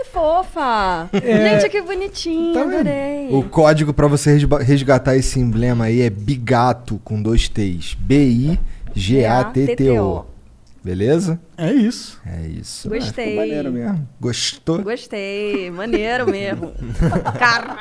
que 0.00 0.04
fofa! 0.06 1.08
Gente, 1.12 1.68
que 1.68 1.82
bonitinho, 1.82 2.54
Tá 2.54 2.62
adorei. 2.62 3.28
O 3.30 3.42
código 3.42 3.92
pra 3.92 4.06
você 4.06 4.38
resgatar 4.62 5.14
esse 5.14 5.38
emblema 5.38 5.84
aí 5.86 6.00
é 6.00 6.08
Bigato 6.08 6.98
com 7.04 7.20
dois 7.20 7.48
T's. 7.48 7.94
B-I-G-A-T-T-O. 8.00 8.70
Beleza? 10.82 11.38
É 11.58 11.70
isso. 11.70 12.18
É 12.24 12.46
isso. 12.46 12.88
Gostei. 12.88 13.34
Ah, 13.34 13.40
maneiro 13.40 13.70
mesmo. 13.70 14.08
Gostou? 14.18 14.82
Gostei, 14.82 15.70
maneiro 15.70 16.26
mesmo. 16.30 16.72
Caralho! 17.38 17.80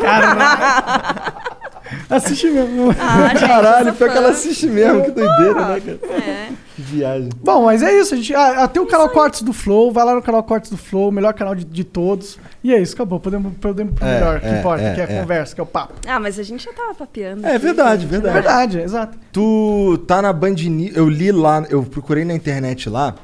Assiste 2.08 2.50
mesmo. 2.50 2.94
Ah, 2.98 3.28
gente, 3.28 3.40
Caralho, 3.40 3.94
pior 3.94 4.10
que 4.10 4.18
ela 4.18 4.30
assiste 4.30 4.66
mesmo, 4.66 5.04
que 5.04 5.10
doideira, 5.10 5.68
né, 5.68 5.80
cara? 5.80 5.98
É. 6.22 6.48
Que 6.74 6.82
viagem. 6.82 7.28
Bom, 7.42 7.64
mas 7.64 7.82
é 7.82 7.98
isso. 7.98 8.14
A 8.14 8.16
gente, 8.16 8.34
ah, 8.34 8.64
ah, 8.64 8.68
tem 8.68 8.82
o 8.82 8.86
canal 8.86 9.08
Cortes 9.10 9.42
do 9.42 9.52
Flow. 9.52 9.92
Vai 9.92 10.04
lá 10.04 10.14
no 10.14 10.22
canal 10.22 10.42
Cortes 10.42 10.70
do 10.70 10.76
Flow, 10.76 11.08
o 11.08 11.12
melhor 11.12 11.34
canal 11.34 11.54
de, 11.54 11.64
de 11.64 11.84
todos. 11.84 12.38
E 12.64 12.72
é 12.72 12.80
isso, 12.80 12.94
acabou. 12.94 13.20
Podemos, 13.20 13.52
podemos 13.60 13.94
pro 13.94 14.06
É, 14.06 14.14
melhor, 14.14 14.40
que 14.40 14.46
é, 14.46 14.58
importa, 14.58 14.82
é, 14.82 14.94
que 14.94 15.00
é 15.00 15.04
a 15.04 15.08
é. 15.08 15.20
conversa, 15.20 15.54
que 15.54 15.60
é 15.60 15.64
o 15.64 15.66
papo. 15.66 15.94
Ah, 16.06 16.18
mas 16.18 16.38
a 16.38 16.42
gente 16.42 16.64
já 16.64 16.72
tava 16.72 16.94
papeando. 16.94 17.46
É 17.46 17.56
aqui, 17.56 17.64
verdade, 17.64 18.02
gente. 18.02 18.14
É 18.14 18.20
verdade. 18.20 18.34
verdade, 18.34 18.80
exato. 18.80 19.18
Tu 19.30 19.98
tá 20.06 20.22
na 20.22 20.32
Band 20.32 20.54
News. 20.54 20.96
Eu 20.96 21.08
li 21.08 21.30
lá, 21.30 21.64
eu 21.68 21.82
procurei 21.82 22.24
na 22.24 22.34
internet 22.34 22.88
lá. 22.88 23.14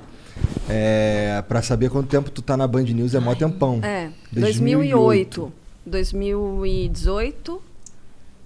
É, 0.69 1.43
pra 1.49 1.63
saber 1.63 1.91
quanto 1.91 2.09
tempo 2.09 2.31
tu 2.31 2.43
tá 2.43 2.57
na 2.57 2.67
Band 2.67 2.83
News 2.83 3.15
é 3.15 3.21
mó 3.21 3.35
tempão. 3.35 3.81
É, 3.83 4.11
2008. 4.31 5.41
2008. 5.41 5.53
2018, 5.89 7.63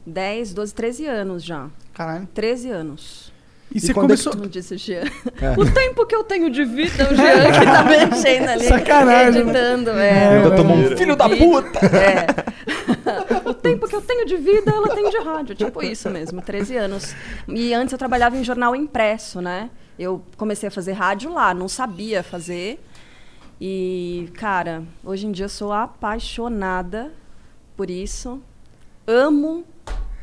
10, 0.06 0.54
12, 0.54 0.74
13 0.74 1.06
anos 1.06 1.44
já. 1.44 1.68
Caralho. 1.94 2.28
13 2.34 2.70
anos. 2.70 3.32
E, 3.74 3.80
você 3.80 3.94
quando 3.94 4.06
é 4.06 4.08
começou. 4.08 4.32
Como 4.32 4.48
disse 4.48 4.74
o 4.74 4.78
Jean. 4.78 5.04
É. 5.40 5.58
O 5.58 5.70
tempo 5.72 6.04
que 6.06 6.14
eu 6.14 6.22
tenho 6.24 6.50
de 6.50 6.64
vida, 6.64 7.08
o 7.10 7.14
Jean 7.14 7.52
que 7.52 7.64
tá 7.64 7.84
mexendo 7.88 8.48
ali. 8.48 8.64
Sacanagem, 8.66 9.42
Editando, 9.42 9.90
É. 9.90 10.36
Ainda 10.36 10.54
tomou 10.54 10.76
um 10.76 10.96
filho 10.96 11.16
da 11.16 11.28
puta! 11.28 11.80
É. 11.86 13.48
o 13.48 13.54
tempo 13.54 13.88
que 13.88 13.96
eu 13.96 14.02
tenho 14.02 14.26
de 14.26 14.36
vida, 14.36 14.70
ela 14.70 14.94
tem 14.94 15.08
de 15.08 15.18
rádio. 15.18 15.54
Tipo 15.54 15.82
isso 15.82 16.10
mesmo, 16.10 16.42
13 16.42 16.76
anos. 16.76 17.14
E 17.48 17.72
antes 17.72 17.92
eu 17.92 17.98
trabalhava 17.98 18.36
em 18.36 18.44
jornal 18.44 18.76
impresso, 18.76 19.40
né? 19.40 19.70
Eu 19.98 20.22
comecei 20.36 20.68
a 20.68 20.70
fazer 20.70 20.92
rádio 20.92 21.32
lá, 21.32 21.54
não 21.54 21.68
sabia 21.68 22.22
fazer. 22.22 22.78
E, 23.60 24.28
cara, 24.34 24.82
hoje 25.04 25.26
em 25.26 25.32
dia 25.32 25.46
eu 25.46 25.48
sou 25.48 25.72
apaixonada 25.72 27.12
por 27.76 27.88
isso. 27.88 28.42
Amo. 29.06 29.64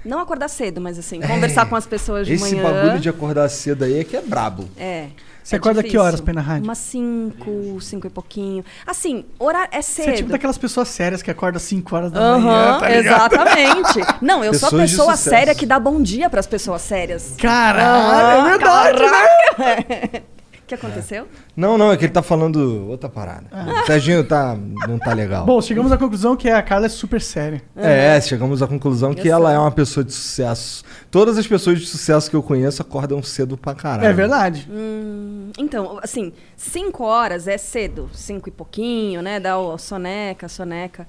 Não 0.10 0.20
acordar 0.20 0.48
cedo, 0.48 0.82
mas 0.82 0.98
assim, 0.98 1.22
conversar 1.22 1.68
com 1.68 1.76
as 1.76 1.86
pessoas 1.86 2.26
de 2.26 2.34
Esse 2.34 2.56
manhã. 2.56 2.64
bagulho 2.64 3.00
de 3.00 3.08
acordar 3.08 3.48
cedo 3.48 3.84
aí 3.86 4.00
é 4.00 4.04
que 4.04 4.18
é 4.18 4.22
brabo. 4.22 4.68
É. 4.76 5.08
Você 5.44 5.56
é 5.56 5.58
acorda 5.58 5.82
que 5.82 5.90
difícil. 5.90 6.06
horas 6.06 6.20
pra 6.22 6.34
ir 6.34 6.36
na 6.36 6.42
rádio? 6.42 6.64
Umas 6.64 6.78
5, 6.80 7.80
5 7.80 8.08
e 8.08 8.10
pouquinho. 8.10 8.66
Assim, 8.86 9.26
horário 9.38 9.70
é 9.72 9.82
cedo. 9.84 10.06
Você 10.06 10.12
é 10.12 10.14
tipo 10.14 10.30
daquelas 10.30 10.58
pessoas 10.58 10.88
sérias 10.88 11.22
que 11.22 11.30
acordam 11.30 11.58
às 11.58 11.64
5 11.64 11.96
horas 11.96 12.12
da 12.12 12.20
manhã, 12.20 12.56
Aham, 12.58 12.80
tá 12.80 12.96
exatamente. 12.96 14.00
Não, 14.22 14.44
eu 14.44 14.54
sou 14.54 14.68
a 14.68 14.72
Pessoas 14.72 14.92
pessoa 14.92 15.16
séria 15.16 15.54
que 15.56 15.66
dá 15.66 15.80
bom 15.80 16.02
dia 16.02 16.28
pras 16.30 16.48
pessoas 16.48 16.82
sérias. 16.82 17.36
Caralho, 17.38 18.48
é 18.48 18.50
verdade, 18.50 19.02
né? 19.02 20.22
O 20.70 20.78
que 20.78 20.86
aconteceu? 20.86 21.28
Não, 21.58 21.80
não, 21.80 21.92
é 21.92 21.98
que 21.98 22.06
ele 22.06 22.14
tá 22.14 22.22
falando 22.22 22.88
outra 22.88 23.10
parada. 23.10 23.48
O 23.52 23.86
Serginho 23.88 24.24
tá, 24.24 24.56
não 24.88 25.00
tá 25.00 25.14
legal. 25.14 25.42
Ah. 25.42 25.46
Bom, 25.48 25.60
chegamos 25.64 25.92
à 25.92 25.98
conclusão 25.98 26.36
que 26.36 26.48
a 26.48 26.62
Carla 26.62 26.86
é 26.86 26.90
super 26.90 27.20
séria. 27.20 27.60
É, 27.76 28.22
chegamos 28.22 28.62
à 28.62 28.68
conclusão 28.68 29.16
que 29.16 29.28
ela 29.28 29.52
é 29.52 29.58
uma 29.58 29.72
pessoa 29.72 30.04
de 30.04 30.14
sucesso. 30.14 30.84
Todas 31.10 31.40
as 31.40 31.48
pessoas 31.48 31.80
de 31.80 31.88
sucesso 31.88 32.30
que 32.30 32.36
eu 32.36 32.44
conheço 32.44 32.84
acordam 32.84 33.24
cedo 33.24 33.58
pra 33.58 33.74
caralho. 33.74 34.08
É 34.08 34.14
verdade. 34.14 34.70
Hum, 34.70 35.50
então, 35.58 36.00
assim, 36.04 36.32
5 36.56 37.04
horas 37.04 37.48
é 37.48 37.58
cedo. 37.58 38.08
5 38.14 38.50
e 38.50 38.52
pouquinho, 38.52 39.24
né? 39.24 39.40
Dá 39.40 39.58
o 39.58 39.76
soneca, 39.76 40.48
soneca. 40.48 41.08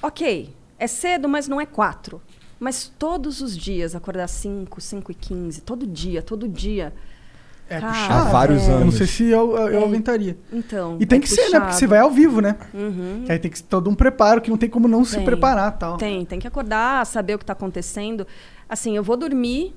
Ok, 0.00 0.54
é 0.78 0.86
cedo, 0.86 1.28
mas 1.28 1.48
não 1.48 1.60
é 1.60 1.66
4. 1.66 2.22
Mas 2.60 2.92
todos 2.96 3.40
os 3.40 3.56
dias, 3.56 3.96
acordar 3.96 4.28
5, 4.28 4.80
5 4.80 5.10
e 5.10 5.14
15, 5.16 5.62
todo 5.62 5.84
dia, 5.84 6.22
todo 6.22 6.46
dia. 6.46 6.92
É 7.70 7.78
Cara, 7.80 7.92
puxado. 7.92 8.12
Há 8.28 8.30
vários 8.32 8.62
é. 8.62 8.66
Eu 8.66 8.70
não 8.74 8.80
anos. 8.82 8.96
sei 8.96 9.06
se 9.06 9.24
eu, 9.30 9.56
eu 9.56 9.80
É. 9.80 9.84
aguentaria. 9.84 10.36
Então. 10.52 10.96
E 10.98 11.06
tem 11.06 11.18
é 11.18 11.22
que 11.22 11.28
ser, 11.28 11.36
né? 11.36 11.42
Porque 11.50 11.58
puxado. 11.60 11.74
você 11.74 11.86
vai 11.86 12.00
ao 12.00 12.10
vivo, 12.10 12.40
né? 12.40 12.56
Uhum. 12.74 13.22
Que 13.24 13.32
aí 13.32 13.38
tem 13.38 13.50
que 13.50 13.58
ser 13.58 13.64
todo 13.64 13.88
um 13.88 13.94
preparo 13.94 14.40
que 14.40 14.50
não 14.50 14.56
tem 14.56 14.68
como 14.68 14.88
não 14.88 15.04
se 15.04 15.14
Tem. 15.16 15.24
preparar 15.24 15.78
tal. 15.78 15.96
Tem, 15.96 16.24
tem 16.24 16.40
que 16.40 16.48
acordar, 16.48 17.06
saber 17.06 17.34
o 17.34 17.38
que 17.38 17.44
está 17.44 17.52
acontecendo. 17.52 18.26
Assim, 18.68 18.96
eu 18.96 19.04
vou 19.04 19.16
dormir 19.16 19.72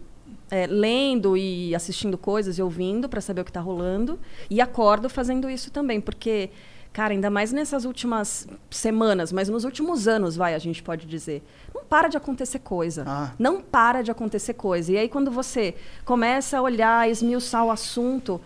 é, 0.49 0.65
lendo 0.67 1.37
e 1.37 1.73
assistindo 1.75 2.17
coisas 2.17 2.57
e 2.57 2.61
ouvindo 2.63 3.07
para 3.07 3.21
saber 3.21 3.41
o 3.41 3.43
que 3.43 3.51
está 3.51 3.61
rolando. 3.61 4.19
E 4.49 4.59
acordo 4.59 5.07
fazendo 5.09 5.47
isso 5.49 5.69
também, 5.71 6.01
porque, 6.01 6.49
cara, 6.93 7.11
ainda 7.11 7.29
mais 7.29 7.51
nessas 7.51 7.83
últimas 7.85 8.47
semanas, 8.69 9.33
mas 9.33 9.49
nos 9.49 9.65
últimos 9.65 10.07
anos, 10.07 10.35
vai, 10.35 10.53
a 10.53 10.59
gente 10.59 10.83
pode 10.83 11.07
dizer. 11.07 11.43
Não 11.73 11.83
para 11.83 12.07
de 12.07 12.15
acontecer 12.15 12.59
coisa. 12.59 13.03
Ah. 13.07 13.31
Não 13.37 13.61
para 13.61 14.03
de 14.03 14.11
acontecer 14.11 14.53
coisa. 14.53 14.91
E 14.91 14.97
aí, 14.97 15.09
quando 15.09 15.31
você 15.31 15.73
começa 16.05 16.59
a 16.59 16.61
olhar, 16.61 17.09
esmiuçar 17.09 17.65
o 17.65 17.71
assunto, 17.71 18.39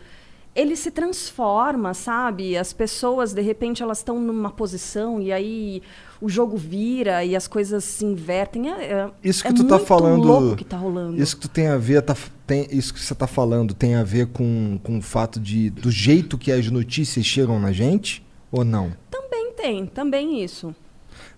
ele 0.55 0.75
se 0.77 0.89
transforma, 0.89 1.93
sabe? 1.93 2.57
As 2.57 2.71
pessoas, 2.71 3.33
de 3.33 3.41
repente, 3.41 3.83
elas 3.83 3.99
estão 3.99 4.19
numa 4.19 4.49
posição 4.49 5.21
e 5.21 5.31
aí 5.31 5.83
o 6.19 6.27
jogo 6.29 6.57
vira 6.57 7.23
e 7.23 7.35
as 7.35 7.47
coisas 7.47 7.83
se 7.83 8.05
invertem. 8.05 8.71
É, 8.71 8.83
é- 8.91 9.11
Isso 9.23 9.43
que 9.43 9.49
é 9.49 9.53
tu 9.53 9.65
tá 9.65 9.75
muito 9.75 9.85
falando. 9.87 10.25
louco 10.25 10.55
que 10.55 10.63
tá 10.65 10.77
rolando. 10.77 11.21
Isso 11.21 11.35
que 11.35 11.41
tu 11.43 11.49
tem 11.49 11.67
a 11.67 11.77
ver, 11.77 12.01
tá, 12.01 12.15
tem, 12.47 12.65
isso 12.71 12.93
que 12.93 12.99
você 12.99 13.13
tá 13.13 13.27
falando 13.27 13.73
tem 13.73 13.95
a 13.95 14.03
ver 14.03 14.27
com, 14.27 14.79
com 14.81 14.97
o 14.97 15.01
fato 15.01 15.39
de 15.39 15.69
do 15.69 15.91
jeito 15.91 16.37
que 16.37 16.51
as 16.51 16.71
notícias 16.71 17.25
chegam 17.25 17.59
na 17.59 17.71
gente 17.71 18.25
ou 18.51 18.63
não? 18.63 18.91
Também 19.09 19.51
tem, 19.53 19.85
também 19.85 20.43
isso. 20.43 20.75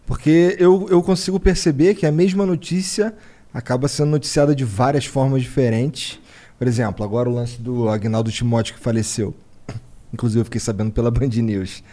Porque 0.05 0.55
eu, 0.59 0.87
eu 0.89 1.01
consigo 1.03 1.39
perceber 1.39 1.93
que 1.95 2.05
a 2.05 2.11
mesma 2.11 2.45
notícia 2.45 3.13
acaba 3.53 3.87
sendo 3.87 4.09
noticiada 4.09 4.55
de 4.55 4.65
várias 4.65 5.05
formas 5.05 5.41
diferentes. 5.41 6.19
Por 6.57 6.67
exemplo, 6.67 7.05
agora 7.05 7.29
o 7.29 7.33
lance 7.33 7.61
do 7.61 7.87
Agnaldo 7.89 8.31
Timóteo 8.31 8.73
que 8.75 8.79
faleceu. 8.81 9.33
Inclusive 10.13 10.41
eu 10.41 10.45
fiquei 10.45 10.59
sabendo 10.59 10.91
pela 10.91 11.11
Band 11.11 11.27
News. 11.27 11.83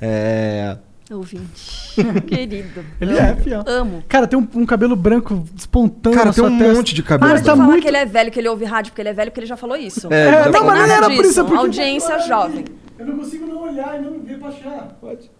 É, 0.00 0.76
Ouvinte. 1.10 1.94
Querido. 2.26 2.84
Ele 3.00 3.12
amo, 3.18 3.28
é, 3.28 3.36
fiel. 3.36 3.64
Amo. 3.66 4.04
Cara, 4.08 4.26
tem 4.26 4.36
um, 4.38 4.48
um 4.54 4.66
cabelo 4.66 4.96
branco 4.96 5.44
espontâneo 5.56 6.18
Cara, 6.18 6.30
na 6.30 6.34
tem 6.34 6.42
sua 6.42 6.50
um 6.50 6.58
testa. 6.58 6.74
monte 6.74 6.94
de 6.94 7.02
cabelo. 7.02 7.30
Para 7.30 7.38
de 7.40 7.46
tá 7.46 7.54
falar 7.54 7.64
muito- 7.68 7.82
que 7.82 7.88
ele 7.88 7.96
é 7.96 8.04
velho, 8.04 8.30
que 8.32 8.38
ele 8.40 8.48
ouve 8.48 8.64
rádio, 8.64 8.90
porque 8.90 9.02
ele 9.02 9.10
é 9.10 9.12
velho, 9.12 9.30
porque 9.30 9.40
ele 9.40 9.46
já 9.46 9.56
falou 9.56 9.76
isso. 9.76 10.12
É, 10.12 10.26
É, 10.46 10.50
não, 10.50 10.64
mas 10.64 10.78
não 10.80 10.94
era 10.96 11.06
por 11.06 11.24
isso, 11.24 11.40
é 11.40 11.44
porque... 11.44 11.58
Audiência 11.58 12.18
jovem. 12.26 12.64
Eu 12.98 13.06
não 13.06 13.16
consigo 13.18 13.46
não 13.46 13.62
olhar 13.62 14.00
e 14.00 14.04
não 14.04 14.20
ver 14.20 14.38
pra 14.38 14.48
achar. 14.48 14.96
Pode. 15.00 15.30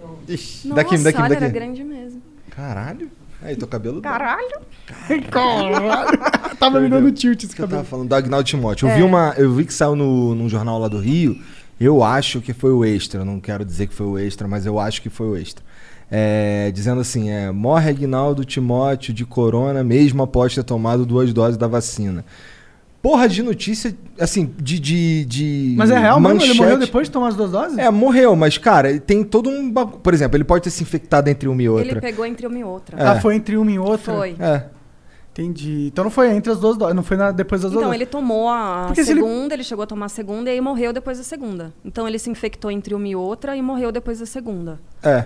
Nossa, 0.00 0.74
daqui, 0.74 0.96
daqui, 0.98 1.18
olha, 1.20 1.28
daqui. 1.30 1.44
era 1.44 1.48
grande 1.48 1.84
mesmo. 1.84 2.22
Caralho. 2.50 3.10
Aí, 3.42 3.56
teu 3.56 3.68
cabelo. 3.68 4.00
Caralho. 4.02 4.60
Caralho. 5.30 6.18
Tava 6.58 6.80
me 6.80 6.88
dando 6.88 7.10
tilt 7.12 7.42
esse 7.44 7.54
que 7.54 7.60
eu 7.62 7.66
tava 7.66 7.76
cabelo. 7.82 7.88
falando 7.90 8.08
do 8.08 8.14
Agnaldo 8.14 8.44
Timóteo. 8.46 8.86
Eu 8.86 8.92
É. 8.92 8.96
vi 8.96 9.02
uma, 9.02 9.34
eu 9.38 9.52
vi 9.52 9.64
que 9.64 9.72
saiu 9.72 9.96
no, 9.96 10.34
num 10.34 10.48
jornal 10.48 10.78
lá 10.78 10.88
do 10.88 10.98
Rio. 10.98 11.38
Eu 11.80 12.02
acho 12.02 12.40
que 12.42 12.52
foi 12.52 12.70
o 12.72 12.84
extra. 12.84 13.24
Não 13.24 13.40
quero 13.40 13.64
dizer 13.64 13.86
que 13.86 13.94
foi 13.94 14.06
o 14.06 14.18
extra, 14.18 14.46
mas 14.46 14.66
eu 14.66 14.78
acho 14.78 15.00
que 15.00 15.08
foi 15.08 15.26
o 15.28 15.36
extra. 15.36 15.64
É, 16.10 16.70
dizendo 16.72 17.00
assim, 17.00 17.30
é, 17.30 17.50
morre 17.52 17.88
Agnaldo 17.90 18.44
Timóteo 18.44 19.14
de 19.14 19.24
corona 19.24 19.82
mesmo 19.84 20.22
após 20.22 20.54
ter 20.54 20.64
tomado 20.64 21.06
duas 21.06 21.32
doses 21.32 21.56
da 21.56 21.66
vacina. 21.68 22.24
Porra 23.02 23.26
de 23.28 23.42
notícia, 23.42 23.96
assim, 24.18 24.52
de. 24.58 24.78
de, 24.78 25.24
de 25.24 25.74
Mas 25.78 25.90
é 25.90 25.98
real 25.98 26.20
mesmo? 26.20 26.34
Ele 26.34 26.38
manchete. 26.40 26.58
morreu 26.60 26.78
depois 26.78 27.06
de 27.08 27.10
tomar 27.12 27.28
as 27.28 27.34
duas 27.36 27.50
doses? 27.50 27.78
É, 27.78 27.90
morreu, 27.90 28.36
mas, 28.36 28.58
cara, 28.58 29.00
tem 29.00 29.24
todo 29.24 29.48
um. 29.48 29.70
bagu- 29.70 29.98
Por 30.00 30.12
exemplo, 30.12 30.36
ele 30.36 30.44
pode 30.44 30.64
ter 30.64 30.70
se 30.70 30.82
infectado 30.82 31.28
entre 31.30 31.48
uma 31.48 31.62
e 31.62 31.68
outra. 31.68 31.90
Ele 31.92 32.00
pegou 32.00 32.26
entre 32.26 32.46
uma 32.46 32.58
e 32.58 32.62
outra. 32.64 32.98
É. 33.00 33.06
Ah, 33.06 33.20
foi 33.20 33.36
entre 33.36 33.56
uma 33.56 33.70
e 33.70 33.78
outra? 33.78 34.14
Foi. 34.14 34.36
É. 34.38 34.64
Entendi. 35.32 35.86
Então 35.86 36.04
não 36.04 36.10
foi 36.10 36.30
entre 36.34 36.52
as 36.52 36.58
duas 36.58 36.76
doses, 36.76 36.94
não 36.94 37.02
foi 37.02 37.16
na- 37.16 37.30
depois 37.30 37.62
das 37.62 37.70
duas 37.70 37.82
Então, 37.82 37.94
ele 37.94 38.04
tomou 38.04 38.48
a 38.50 38.84
Porque 38.88 39.02
se 39.02 39.12
ele- 39.12 39.20
segunda, 39.22 39.54
ele... 39.54 39.64
chegou 39.64 39.82
a 39.84 39.86
tomar 39.86 40.06
a 40.06 40.08
segunda 40.10 40.50
e 40.50 40.52
aí 40.54 40.60
morreu 40.60 40.92
depois 40.92 41.16
da 41.16 41.24
segunda. 41.24 41.72
Então, 41.84 42.06
ele 42.06 42.18
se 42.18 42.28
infectou 42.28 42.70
entre 42.70 42.94
uma 42.94 43.08
e 43.08 43.16
outra 43.16 43.56
e 43.56 43.62
morreu 43.62 43.90
depois 43.92 44.18
da 44.18 44.26
segunda. 44.26 44.78
É. 45.02 45.24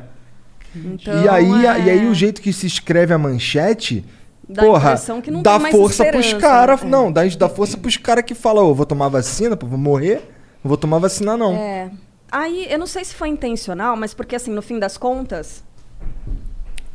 Então, 0.76 1.22
e, 1.24 1.28
aí, 1.28 1.66
é... 1.66 1.80
e 1.86 1.90
aí 1.90 2.06
o 2.06 2.14
jeito 2.14 2.40
que 2.42 2.52
se 2.52 2.66
escreve 2.66 3.12
a 3.14 3.18
manchete, 3.18 4.04
Dá 4.48 4.62
porra, 4.62 4.90
impressão 4.90 5.20
que 5.22 5.30
não 5.30 5.42
dá 5.42 5.58
força 5.58 6.04
pros 6.04 6.32
caras. 6.34 6.82
né? 6.82 6.90
Não, 6.90 7.10
dá, 7.10 7.22
dá 7.26 7.48
força 7.48 7.76
pros 7.76 7.96
caras 7.96 8.24
que 8.24 8.34
falam, 8.34 8.66
ô, 8.66 8.74
vou 8.74 8.84
tomar 8.84 9.08
vacina, 9.08 9.56
vou 9.56 9.78
morrer, 9.78 10.16
não 10.62 10.68
vou 10.68 10.76
tomar 10.76 10.98
vacina 10.98 11.36
não. 11.36 11.54
É. 11.54 11.90
Aí, 12.30 12.66
eu 12.68 12.78
não 12.78 12.86
sei 12.86 13.04
se 13.04 13.14
foi 13.14 13.28
intencional, 13.28 13.96
mas 13.96 14.12
porque, 14.12 14.36
assim, 14.36 14.50
no 14.50 14.60
fim 14.60 14.78
das 14.78 14.98
contas, 14.98 15.62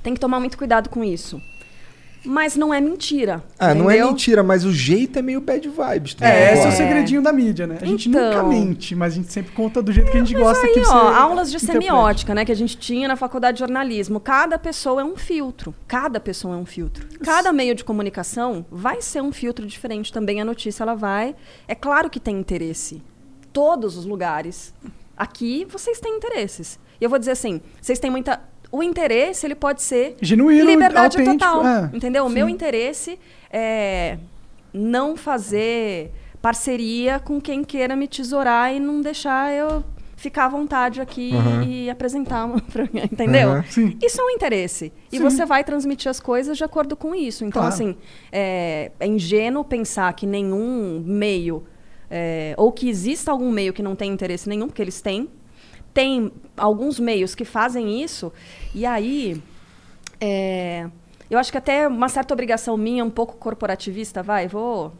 tem 0.03 0.13
que 0.13 0.19
tomar 0.19 0.39
muito 0.39 0.57
cuidado 0.57 0.89
com 0.89 1.03
isso. 1.03 1.41
Mas 2.25 2.55
não 2.57 2.73
é 2.73 2.81
mentira. 2.81 3.41
Ah, 3.57 3.73
não 3.73 3.89
é 3.89 3.95
entendeu? 3.95 4.07
mentira, 4.11 4.43
mas 4.43 4.65
o 4.65 4.73
jeito 4.73 5.17
é 5.17 5.21
meio 5.21 5.39
bad 5.39 5.67
vibes. 5.69 6.13
tu 6.13 6.23
É, 6.23 6.47
não 6.47 6.53
esse 6.53 6.65
é 6.65 6.69
o 6.69 6.71
segredinho 6.73 7.21
da 7.21 7.31
mídia, 7.31 7.65
né? 7.65 7.77
A 7.81 7.85
gente 7.85 8.09
Então. 8.09 8.21
nunca 8.21 8.43
mente, 8.43 8.93
mas 8.93 9.13
a 9.13 9.15
gente 9.15 9.31
sempre 9.31 9.53
conta 9.53 9.81
do 9.81 9.91
jeito 9.91 10.11
que 10.11 10.17
a 10.17 10.19
gente 10.19 10.33
gosta 10.35 10.65
Aí, 10.65 10.73
que 10.73 10.81
ó, 10.81 10.91
aulas 11.15 11.49
de 11.49 11.55
interprete. 11.57 11.81
semiótica, 11.85 12.35
né, 12.35 12.43
que 12.43 12.51
a 12.51 12.55
gente 12.55 12.77
tinha 12.77 13.07
na 13.07 13.15
faculdade 13.15 13.55
de 13.55 13.59
jornalismo. 13.59 14.19
Cada 14.19 14.59
pessoa 14.59 15.01
é 15.01 15.03
um 15.05 15.15
filtro. 15.15 15.73
Cada 15.87 16.19
pessoa 16.19 16.55
é 16.55 16.57
um 16.57 16.65
filtro. 16.65 17.07
Cada 17.23 17.53
meio 17.53 17.73
de 17.73 17.83
comunicação 17.85 18.65
vai 18.69 19.01
ser 19.01 19.21
um 19.21 19.31
filtro 19.31 19.65
diferente 19.65 20.11
também. 20.11 20.41
A 20.41 20.45
notícia 20.45 20.83
ela 20.83 20.95
vai. 20.95 21.35
É 21.67 21.73
claro 21.75 22.09
que 22.09 22.19
tem 22.19 22.37
interesse. 22.37 23.01
Todos 23.53 23.95
os 23.97 24.05
lugares. 24.05 24.73
Aqui 25.15 25.65
vocês 25.69 25.99
têm 25.99 26.15
interesses. 26.17 26.79
E 26.99 27.03
eu 27.03 27.09
vou 27.09 27.17
dizer 27.17 27.31
assim, 27.31 27.61
vocês 27.81 27.97
têm 27.97 28.11
muita... 28.11 28.41
O 28.71 28.83
interesse, 28.83 29.45
ele 29.47 29.55
pode 29.55 29.81
ser 29.81 30.15
Genuíno, 30.21 30.69
liberdade 30.69 31.23
total. 31.23 31.65
é. 31.65 31.89
Entendeu? 31.93 32.25
O 32.25 32.27
Sim. 32.29 32.35
meu 32.35 32.47
interesse 32.49 33.17
é 33.51 34.17
não 34.73 35.15
fazer 35.17 36.11
parceria 36.41 37.19
com 37.19 37.41
quem 37.41 37.63
queira 37.63 37.95
me 37.95 38.07
tesourar 38.07 38.73
e 38.73 38.79
não 38.79 39.01
deixar 39.01 39.51
eu 39.53 39.83
ficar 40.15 40.45
à 40.45 40.49
vontade 40.49 40.99
aqui 41.01 41.33
Aham. 41.33 41.63
e 41.65 41.89
apresentar 41.89 42.45
uma 42.45 42.59
pra 42.61 42.83
mim, 42.83 43.01
entendeu? 43.11 43.63
Sim. 43.69 43.97
Isso 44.03 44.19
é 44.21 44.23
um 44.25 44.29
interesse. 44.29 44.91
E 45.11 45.17
Sim. 45.17 45.23
você 45.23 45.45
vai 45.45 45.63
transmitir 45.63 46.09
as 46.09 46.19
coisas 46.19 46.57
de 46.57 46.63
acordo 46.63 46.95
com 46.95 47.15
isso. 47.15 47.43
Então, 47.45 47.61
Claro. 47.61 47.73
assim, 47.73 47.95
é, 48.31 48.91
é 48.99 49.07
ingênuo 49.07 49.63
pensar 49.63 50.11
que 50.13 50.25
nenhum 50.27 51.01
meio, 51.05 51.63
é, 52.11 52.53
ou 52.57 52.71
que 52.71 52.89
exista 52.89 53.31
algum 53.31 53.49
meio 53.49 53.71
que 53.73 53.81
não 53.81 53.95
tem 53.95 54.11
interesse 54.11 54.47
nenhum, 54.49 54.67
porque 54.67 54.81
eles 54.81 55.01
têm. 55.01 55.29
Tem 55.93 56.31
alguns 56.55 56.99
meios 56.99 57.33
que 57.35 57.43
fazem 57.45 58.01
isso, 58.03 58.31
e 58.73 58.85
aí. 58.85 59.41
é, 60.21 60.87
eu 61.29 61.37
acho 61.37 61.51
que 61.51 61.57
até 61.57 61.87
uma 61.87 62.09
certa 62.09 62.33
obrigação 62.33 62.75
minha, 62.75 63.05
um 63.05 63.09
pouco 63.09 63.37
corporativista, 63.37 64.23
vai, 64.23 64.47
vou 64.47 64.91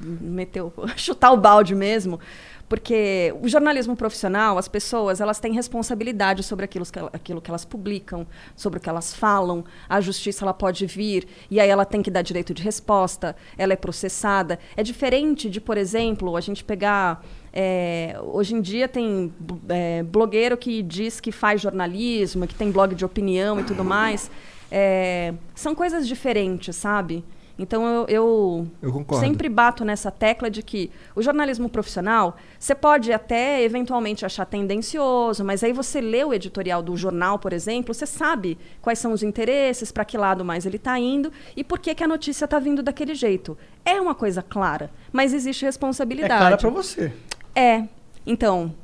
meter, 0.00 0.62
o- 0.62 0.72
chutar 0.96 1.32
o 1.32 1.36
balde 1.38 1.74
mesmo, 1.74 2.20
porque 2.68 3.34
o 3.42 3.48
jornalismo 3.48 3.94
profissional, 3.96 4.56
as 4.58 4.68
pessoas, 4.68 5.20
elas 5.20 5.38
têm 5.40 5.52
responsabilidade 5.54 6.42
sobre 6.42 6.64
aquilo 6.64 6.84
que, 6.84 6.98
aquilo 7.12 7.40
que 7.40 7.50
elas 7.50 7.64
publicam, 7.64 8.26
sobre 8.56 8.78
o 8.78 8.80
que 8.80 8.88
elas 8.88 9.14
falam. 9.14 9.64
A 9.88 10.00
justiça 10.00 10.44
ela 10.44 10.54
pode 10.54 10.84
vir 10.86 11.26
e 11.50 11.60
aí 11.60 11.68
ela 11.68 11.84
tem 11.84 12.02
que 12.02 12.10
dar 12.10 12.22
direito 12.22 12.52
de 12.54 12.62
resposta, 12.62 13.36
ela 13.56 13.72
é 13.74 13.76
processada. 13.76 14.58
É 14.76 14.82
diferente 14.82 15.48
de, 15.50 15.60
por 15.60 15.76
exemplo, 15.76 16.36
a 16.36 16.40
gente 16.40 16.64
pegar 16.64 17.22
é, 17.56 18.18
hoje 18.20 18.52
em 18.56 18.60
dia 18.60 18.88
tem 18.88 19.32
é, 19.68 20.02
blogueiro 20.02 20.56
que 20.56 20.82
diz 20.82 21.20
que 21.20 21.30
faz 21.30 21.60
jornalismo, 21.60 22.48
que 22.48 22.54
tem 22.54 22.72
blog 22.72 22.96
de 22.96 23.04
opinião 23.04 23.60
e 23.60 23.62
tudo 23.62 23.84
mais. 23.84 24.28
É, 24.72 25.32
são 25.54 25.72
coisas 25.72 26.08
diferentes, 26.08 26.74
sabe? 26.74 27.24
Então 27.56 27.86
eu, 27.86 28.06
eu, 28.08 28.66
Eu 28.82 29.06
sempre 29.20 29.48
bato 29.48 29.84
nessa 29.84 30.10
tecla 30.10 30.50
de 30.50 30.60
que 30.60 30.90
o 31.14 31.22
jornalismo 31.22 31.68
profissional, 31.68 32.36
você 32.58 32.74
pode 32.74 33.12
até 33.12 33.62
eventualmente 33.62 34.26
achar 34.26 34.44
tendencioso, 34.44 35.44
mas 35.44 35.62
aí 35.62 35.72
você 35.72 36.00
lê 36.00 36.24
o 36.24 36.34
editorial 36.34 36.82
do 36.82 36.96
jornal, 36.96 37.38
por 37.38 37.52
exemplo, 37.52 37.94
você 37.94 38.06
sabe 38.06 38.58
quais 38.82 38.98
são 38.98 39.12
os 39.12 39.22
interesses, 39.22 39.92
para 39.92 40.04
que 40.04 40.18
lado 40.18 40.44
mais 40.44 40.66
ele 40.66 40.74
está 40.74 40.98
indo 40.98 41.30
e 41.56 41.62
por 41.62 41.78
que, 41.78 41.94
que 41.94 42.02
a 42.02 42.08
notícia 42.08 42.44
está 42.44 42.58
vindo 42.58 42.82
daquele 42.82 43.14
jeito. 43.14 43.56
É 43.84 44.00
uma 44.00 44.16
coisa 44.16 44.42
clara, 44.42 44.90
mas 45.12 45.32
existe 45.32 45.64
É 45.64 45.68
responsabilidade. 45.68 46.40
clara 46.40 46.56
pra 46.56 46.70
você. 46.70 47.12
É. 47.54 47.84
Então, 48.26 48.74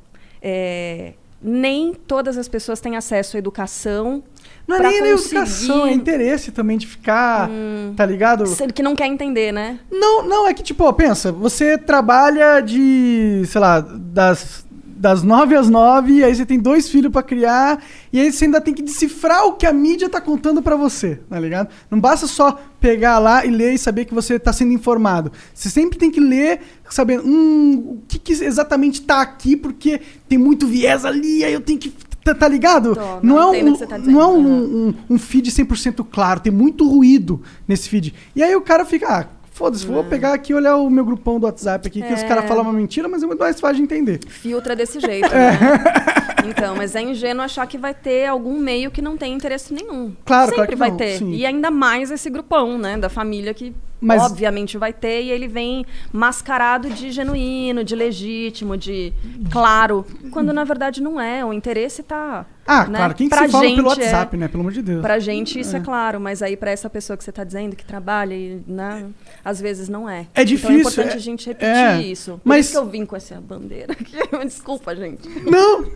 é, 0.42 1.14
nem 1.42 1.94
todas 1.94 2.36
as 2.36 2.48
pessoas 2.48 2.80
têm 2.80 2.96
acesso 2.96 3.36
à 3.36 3.38
educação. 3.38 4.22
Não 4.66 4.76
é 4.76 4.80
nem, 4.80 5.00
conseguir- 5.12 5.36
educação, 5.36 5.86
é 5.86 5.92
interesse 5.92 6.52
também 6.52 6.78
de 6.78 6.86
ficar, 6.86 7.50
tá 7.96 8.06
ligado? 8.06 8.44
Que 8.72 8.82
não 8.82 8.94
quer 8.94 9.06
entender, 9.06 9.50
né? 9.52 9.80
Não, 9.90 10.22
não, 10.22 10.46
é 10.46 10.54
que, 10.54 10.62
tipo, 10.62 10.84
ó, 10.84 10.92
pensa, 10.92 11.32
você 11.32 11.76
trabalha 11.76 12.60
de, 12.60 13.42
sei 13.46 13.60
lá, 13.60 13.80
das, 13.80 14.64
das 15.00 15.22
nove 15.22 15.56
às 15.56 15.70
nove, 15.70 16.22
aí 16.22 16.34
você 16.34 16.44
tem 16.44 16.58
dois 16.58 16.90
filhos 16.90 17.10
pra 17.10 17.22
criar, 17.22 17.82
e 18.12 18.20
aí 18.20 18.30
você 18.30 18.44
ainda 18.44 18.60
tem 18.60 18.74
que 18.74 18.82
decifrar 18.82 19.46
o 19.46 19.54
que 19.54 19.64
a 19.64 19.72
mídia 19.72 20.10
tá 20.10 20.20
contando 20.20 20.60
pra 20.60 20.76
você, 20.76 21.20
tá 21.30 21.40
ligado? 21.40 21.70
Não 21.90 21.98
basta 21.98 22.26
só 22.26 22.60
pegar 22.78 23.18
lá 23.18 23.46
e 23.46 23.50
ler 23.50 23.72
e 23.72 23.78
saber 23.78 24.04
que 24.04 24.12
você 24.12 24.38
tá 24.38 24.52
sendo 24.52 24.74
informado. 24.74 25.32
Você 25.54 25.70
sempre 25.70 25.98
tem 25.98 26.10
que 26.10 26.20
ler, 26.20 26.60
sabendo, 26.90 27.26
hum, 27.26 27.96
o 27.96 28.02
que, 28.06 28.18
que 28.18 28.32
exatamente 28.44 29.00
tá 29.00 29.22
aqui, 29.22 29.56
porque 29.56 30.02
tem 30.28 30.36
muito 30.36 30.66
viés 30.66 31.06
ali, 31.06 31.44
aí 31.44 31.54
eu 31.54 31.62
tenho 31.62 31.78
que. 31.78 31.94
Tá, 32.22 32.34
tá 32.34 32.46
ligado? 32.46 32.94
Tô, 32.94 33.00
não, 33.00 33.20
não, 33.22 33.54
é 33.54 33.64
um, 33.64 33.76
tá 33.76 33.96
não 33.96 34.20
é 34.20 34.26
um, 34.26 34.88
um, 34.88 34.94
um 35.08 35.18
feed 35.18 35.50
100% 35.50 36.06
claro, 36.10 36.40
tem 36.40 36.52
muito 36.52 36.86
ruído 36.86 37.40
nesse 37.66 37.88
feed. 37.88 38.12
E 38.36 38.42
aí 38.42 38.54
o 38.54 38.60
cara 38.60 38.84
fica, 38.84 39.08
ah, 39.08 39.26
foda-se, 39.60 39.84
vou 39.86 40.02
pegar 40.02 40.32
aqui 40.32 40.52
e 40.52 40.54
olhar 40.54 40.76
o 40.78 40.88
meu 40.88 41.04
grupão 41.04 41.38
do 41.38 41.44
WhatsApp 41.44 41.86
aqui, 41.86 42.00
que 42.00 42.12
os 42.14 42.22
É. 42.22 42.26
caras 42.26 42.46
falam 42.46 42.62
uma 42.62 42.72
mentira, 42.72 43.06
mas 43.08 43.22
é 43.22 43.26
muito 43.26 43.38
mais 43.40 43.60
fácil 43.60 43.76
de 43.76 43.82
entender. 43.82 44.18
Filtra 44.26 44.74
desse 44.74 44.98
jeito, 44.98 45.28
né? 45.34 45.58
Então, 46.48 46.74
mas 46.74 46.94
é 46.96 47.02
ingênuo 47.02 47.42
achar 47.44 47.66
que 47.66 47.76
vai 47.76 47.92
ter 47.92 48.26
algum 48.26 48.58
meio 48.58 48.90
que 48.90 49.02
não 49.02 49.18
tem 49.18 49.34
interesse 49.34 49.74
nenhum. 49.74 50.14
Claro, 50.24 50.46
Sempre 50.46 50.54
claro 50.56 50.70
que 50.70 50.76
vai 50.76 50.90
não, 50.90 50.96
ter. 50.96 51.18
sim. 51.18 51.32
E 51.32 51.44
ainda 51.44 51.70
mais 51.70 52.10
esse 52.10 52.30
grupão, 52.30 52.78
né? 52.78 52.96
Da 52.96 53.10
família 53.10 53.52
que 53.52 53.74
Mas- 54.00 54.22
obviamente 54.22 54.78
vai 54.78 54.94
ter. 54.94 55.22
E 55.24 55.30
ele 55.30 55.46
vem 55.46 55.84
mascarado 56.10 56.88
de 56.88 57.10
genuíno, 57.10 57.84
de 57.84 57.94
legítimo, 57.94 58.74
de 58.78 59.12
claro. 59.52 60.06
Quando 60.30 60.54
na 60.54 60.64
verdade 60.64 61.02
não 61.02 61.20
é. 61.20 61.44
O 61.44 61.52
interesse 61.52 62.02
tá. 62.02 62.46
Ah, 62.66 62.86
né? 62.86 62.98
claro, 62.98 63.14
quem 63.14 63.28
que 63.28 63.34
pra 63.34 63.46
se 63.46 63.52
fala 63.52 63.64
gente 63.64 63.76
pelo 63.76 63.88
é- 63.88 63.90
WhatsApp, 63.90 64.36
né? 64.36 64.46
Pelo 64.48 64.60
amor 64.60 64.72
de 64.72 64.82
Deus. 64.82 65.00
Pra 65.02 65.18
gente 65.18 65.58
isso 65.58 65.76
é. 65.76 65.80
claro, 65.80 66.20
mas 66.20 66.40
aí 66.42 66.56
pra 66.56 66.70
essa 66.70 66.88
pessoa 66.88 67.16
que 67.16 67.24
você 67.24 67.32
tá 67.32 67.42
dizendo 67.42 67.74
que 67.74 67.84
trabalha 67.84 68.34
e, 68.34 68.62
né, 68.66 69.06
às 69.44 69.60
vezes 69.60 69.88
não 69.88 70.08
é. 70.08 70.20
É 70.34 70.42
Então 70.42 70.44
difícil, 70.44 70.70
é 70.76 70.78
importante 70.80 71.12
é- 71.12 71.14
a 71.14 71.18
gente 71.18 71.46
repetir 71.48 71.68
é, 71.74 72.02
isso. 72.02 72.32
Por 72.32 72.40
mas- 72.44 72.66
isso 72.66 72.72
que 72.72 72.78
eu 72.78 72.86
vim 72.88 73.04
com 73.04 73.16
essa 73.16 73.40
bandeira 73.40 73.92
aqui. 73.92 74.16
Desculpa, 74.46 74.94
gente. 74.94 75.28
Não! 75.50 75.84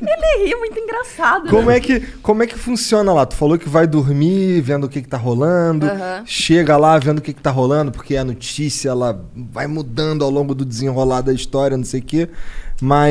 Ele 0.00 0.46
ri 0.46 0.54
muito 0.56 0.78
engraçado. 0.78 1.48
Como 1.50 1.68
né? 1.70 1.76
é, 1.76 1.80
que, 1.80 2.00
como 2.22 2.42
é 2.42 2.46
que 2.46 2.56
funciona 2.58 3.12
lá? 3.12 3.26
Tu 3.26 3.34
falou 3.36 3.58
que 3.58 3.68
vai 3.68 3.86
dormir 3.86 4.60
vendo 4.60 4.84
o 4.84 4.88
que, 4.88 5.02
que 5.02 5.08
tá 5.08 5.16
rolando, 5.16 5.86
chega 6.24 6.76
lá 6.76 6.98
vendo 6.98 7.18
o 7.18 7.22
que, 7.22 7.32
que 7.32 7.42
tá 7.42 7.50
rolando, 7.50 7.90
porque 7.92 8.16
a 8.16 8.24
notícia 8.24 8.88
ela 8.90 9.24
vai 9.34 9.66
mudando 9.66 10.24
ao 10.24 10.30
longo 10.30 10.54
do 10.54 10.64
desenrolar 10.64 11.20
da 11.20 11.32
história, 11.32 11.76
não 11.76 11.84
sei 11.84 12.00
o 12.00 12.04
quê. 12.04 12.28
Mas 12.80 13.10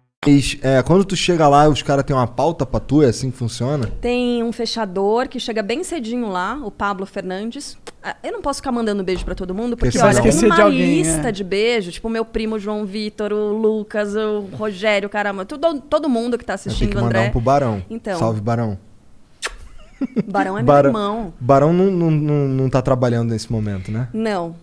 é, 0.61 0.83
quando 0.83 1.03
tu 1.03 1.15
chega 1.15 1.47
lá, 1.47 1.67
os 1.67 1.81
caras 1.81 2.05
têm 2.05 2.15
uma 2.15 2.27
pauta 2.27 2.63
pra 2.63 2.79
tu, 2.79 3.01
é 3.01 3.07
assim 3.07 3.31
que 3.31 3.37
funciona? 3.37 3.87
Tem 3.99 4.43
um 4.43 4.51
fechador 4.51 5.27
que 5.27 5.39
chega 5.39 5.63
bem 5.63 5.83
cedinho 5.83 6.29
lá, 6.29 6.59
o 6.63 6.69
Pablo 6.69 7.07
Fernandes. 7.07 7.75
Ah, 8.03 8.15
Eu 8.21 8.31
não 8.31 8.39
posso 8.39 8.59
ficar 8.59 8.71
mandando 8.71 9.03
beijo 9.03 9.25
pra 9.25 9.33
todo 9.33 9.55
mundo, 9.55 9.75
porque 9.75 9.97
olha, 9.97 10.21
tem 10.21 10.31
uma 10.45 10.55
de 10.55 10.61
alguém, 10.61 10.97
lista 10.97 11.29
é. 11.29 11.31
de 11.31 11.43
beijo, 11.43 11.91
tipo 11.91 12.07
o 12.07 12.11
meu 12.11 12.23
primo 12.23 12.59
João 12.59 12.85
Vitor, 12.85 13.33
o 13.33 13.51
Lucas, 13.51 14.15
o 14.15 14.41
Rogério, 14.55 15.09
caramba, 15.09 15.43
tudo, 15.43 15.81
todo 15.81 16.07
mundo 16.07 16.37
que 16.37 16.45
tá 16.45 16.53
Eu 16.53 16.55
assistindo, 16.55 16.89
que 16.89 16.95
mandar 16.97 17.07
André. 17.07 17.29
um 17.29 17.31
pro 17.31 17.41
Barão. 17.41 17.83
Então. 17.89 18.19
Salve, 18.19 18.41
Barão. 18.41 18.77
Barão 20.27 20.55
é 20.55 20.61
meu 20.61 20.67
Barão, 20.67 20.89
irmão. 20.91 21.33
Barão 21.39 21.73
não, 21.73 21.89
não, 21.89 22.11
não, 22.11 22.47
não 22.47 22.69
tá 22.69 22.79
trabalhando 22.79 23.31
nesse 23.31 23.51
momento, 23.51 23.91
né? 23.91 24.07
Não. 24.13 24.55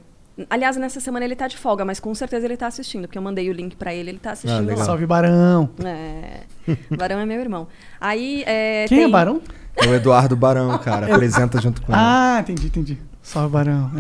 Aliás, 0.48 0.76
nessa 0.76 1.00
semana 1.00 1.24
ele 1.24 1.34
tá 1.34 1.48
de 1.48 1.56
folga, 1.56 1.84
mas 1.84 1.98
com 1.98 2.14
certeza 2.14 2.46
ele 2.46 2.56
tá 2.56 2.66
assistindo, 2.68 3.02
porque 3.08 3.18
eu 3.18 3.22
mandei 3.22 3.48
o 3.50 3.52
link 3.52 3.74
pra 3.76 3.92
ele, 3.92 4.10
ele 4.10 4.18
tá 4.18 4.32
assistindo 4.32 4.68
lá. 4.76 4.84
Salve, 4.84 5.04
Barão. 5.06 5.70
É. 5.84 6.76
Barão 6.96 7.18
é 7.18 7.26
meu 7.26 7.40
irmão. 7.40 7.66
Aí, 8.00 8.44
é, 8.46 8.84
Quem 8.88 8.98
é 8.98 9.02
tem- 9.02 9.10
Barão? 9.10 9.40
É 9.76 9.86
o 9.88 9.94
Eduardo 9.94 10.36
Barão, 10.36 10.76
cara. 10.78 11.12
Apresenta 11.14 11.60
junto 11.60 11.80
com 11.82 11.92
ele. 11.92 12.00
Ah, 12.02 12.38
entendi, 12.40 12.66
entendi. 12.66 12.98
Salve, 13.22 13.50
Barão. 13.52 13.90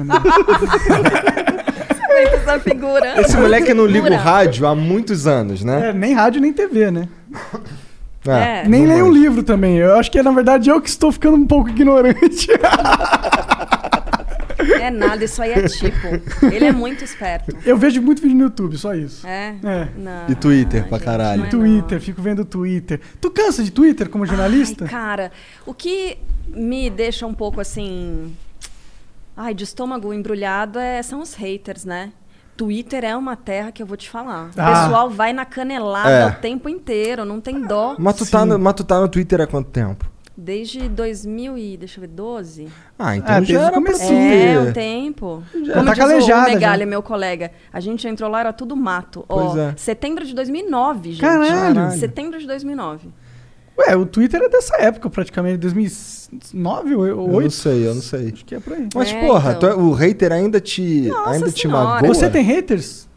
É 2.10 2.34
essa 2.34 2.58
figura. 2.58 3.20
Esse 3.20 3.36
moleque 3.36 3.72
não 3.74 3.86
liga 3.86 4.10
o 4.10 4.16
rádio 4.16 4.66
há 4.66 4.74
muitos 4.74 5.26
anos, 5.26 5.62
né? 5.62 5.90
É, 5.90 5.92
nem 5.92 6.14
rádio, 6.14 6.40
nem 6.40 6.52
TV, 6.52 6.90
né? 6.90 7.08
É. 8.26 8.66
Nem 8.68 8.86
leio 8.86 9.06
um 9.06 9.12
livro 9.12 9.42
também. 9.42 9.76
Eu 9.76 9.96
acho 9.98 10.10
que, 10.10 10.22
na 10.22 10.32
verdade, 10.32 10.68
eu 10.68 10.80
que 10.80 10.88
estou 10.88 11.12
ficando 11.12 11.36
um 11.36 11.46
pouco 11.46 11.68
ignorante. 11.70 12.48
É 14.58 14.90
nada, 14.90 15.24
isso 15.24 15.40
aí 15.40 15.52
é 15.52 15.68
tipo. 15.68 16.46
Ele 16.52 16.64
é 16.66 16.72
muito 16.72 17.04
esperto. 17.04 17.56
eu 17.64 17.76
vejo 17.76 18.00
muito 18.02 18.20
vídeo 18.22 18.36
no 18.36 18.44
YouTube, 18.44 18.76
só 18.76 18.94
isso. 18.94 19.26
É? 19.26 19.54
É. 19.62 19.88
Não, 19.96 20.28
E 20.28 20.34
Twitter, 20.34 20.86
pra 20.88 20.98
gente, 20.98 21.04
caralho. 21.04 21.38
não 21.40 21.46
é 21.46 21.50
Twitter, 21.50 22.00
fico 22.00 22.20
vendo 22.20 22.44
Twitter. 22.44 23.00
Tu 23.20 23.30
cansa 23.30 23.62
de 23.62 23.70
Twitter 23.70 24.08
como 24.08 24.26
jornalista? 24.26 24.84
Ai, 24.84 24.90
cara, 24.90 25.32
o 25.64 25.72
que 25.72 26.18
me 26.48 26.90
deixa 26.90 27.26
um 27.26 27.34
pouco 27.34 27.60
assim. 27.60 28.34
Ai, 29.36 29.54
de 29.54 29.64
estômago 29.64 30.12
embrulhado 30.12 30.78
é, 30.78 31.00
são 31.02 31.20
os 31.20 31.34
haters, 31.34 31.84
né? 31.84 32.12
Twitter 32.56 33.04
é 33.04 33.16
uma 33.16 33.36
terra 33.36 33.70
que 33.70 33.80
eu 33.80 33.86
vou 33.86 33.96
te 33.96 34.10
falar. 34.10 34.46
O 34.46 34.50
Ah. 34.60 34.82
pessoal 34.82 35.08
vai 35.10 35.32
na 35.32 35.44
canelada 35.44 36.10
É. 36.10 36.26
o 36.26 36.32
tempo 36.40 36.68
inteiro, 36.68 37.24
não 37.24 37.40
tem 37.40 37.60
dó. 37.64 37.94
Mas 37.96 38.16
tu, 38.16 38.26
tá 38.26 38.44
no, 38.44 38.58
mas 38.58 38.74
tu 38.74 38.82
tá 38.82 39.00
no 39.00 39.08
Twitter 39.08 39.40
há 39.40 39.46
quanto 39.46 39.70
tempo? 39.70 40.04
Desde 40.40 40.88
2000 40.88 41.58
e, 41.58 41.76
deixa 41.76 41.98
eu 41.98 42.02
ver, 42.02 42.06
12? 42.06 42.68
Ah, 42.96 43.16
então 43.16 43.28
É, 43.34 43.34
já 43.34 43.40
desde 43.40 43.56
o 43.56 43.60
era 43.88 43.94
ser. 43.96 44.14
É, 44.14 44.60
um 44.60 44.72
tempo. 44.72 45.42
Já 45.64 45.74
Como 45.74 45.86
tá 45.86 45.92
diz 45.94 46.04
o 46.04 46.06
calejada, 46.06 46.48
Megali, 46.50 46.80
já. 46.84 46.86
meu 46.86 47.02
colega, 47.02 47.50
a 47.72 47.80
gente 47.80 48.06
entrou 48.06 48.30
lá, 48.30 48.38
era 48.38 48.52
tudo 48.52 48.76
mato. 48.76 49.24
Pois 49.26 49.50
Ó, 49.50 49.58
é. 49.58 49.74
setembro 49.76 50.24
de 50.24 50.32
2009, 50.36 51.10
gente. 51.10 51.20
Caralho. 51.22 51.90
Setembro 51.98 52.38
de 52.38 52.46
2009. 52.46 53.08
Ué, 53.78 53.96
o 53.96 54.06
Twitter 54.06 54.40
é 54.40 54.48
dessa 54.48 54.76
época, 54.76 55.10
praticamente, 55.10 55.58
2009 55.58 56.94
ou 56.94 57.06
Eu 57.06 57.16
não 57.16 57.22
2008? 57.24 57.50
sei, 57.54 57.86
eu 57.88 57.94
não 57.96 58.02
sei. 58.02 58.30
Acho 58.32 58.44
que 58.44 58.54
é 58.54 58.60
por 58.60 58.72
aí. 58.74 58.88
Mas, 58.94 59.12
É, 59.12 59.26
porra, 59.26 59.50
então. 59.56 59.60
tu 59.60 59.66
é- 59.66 59.74
o 59.74 59.92
hater 59.92 60.30
ainda 60.32 60.60
te, 60.60 61.02
Nossa 61.08 61.30
ainda 61.30 61.50
te 61.50 61.66
magoa? 61.66 62.06
Você 62.06 62.30
tem 62.30 62.44
haters? 62.44 63.08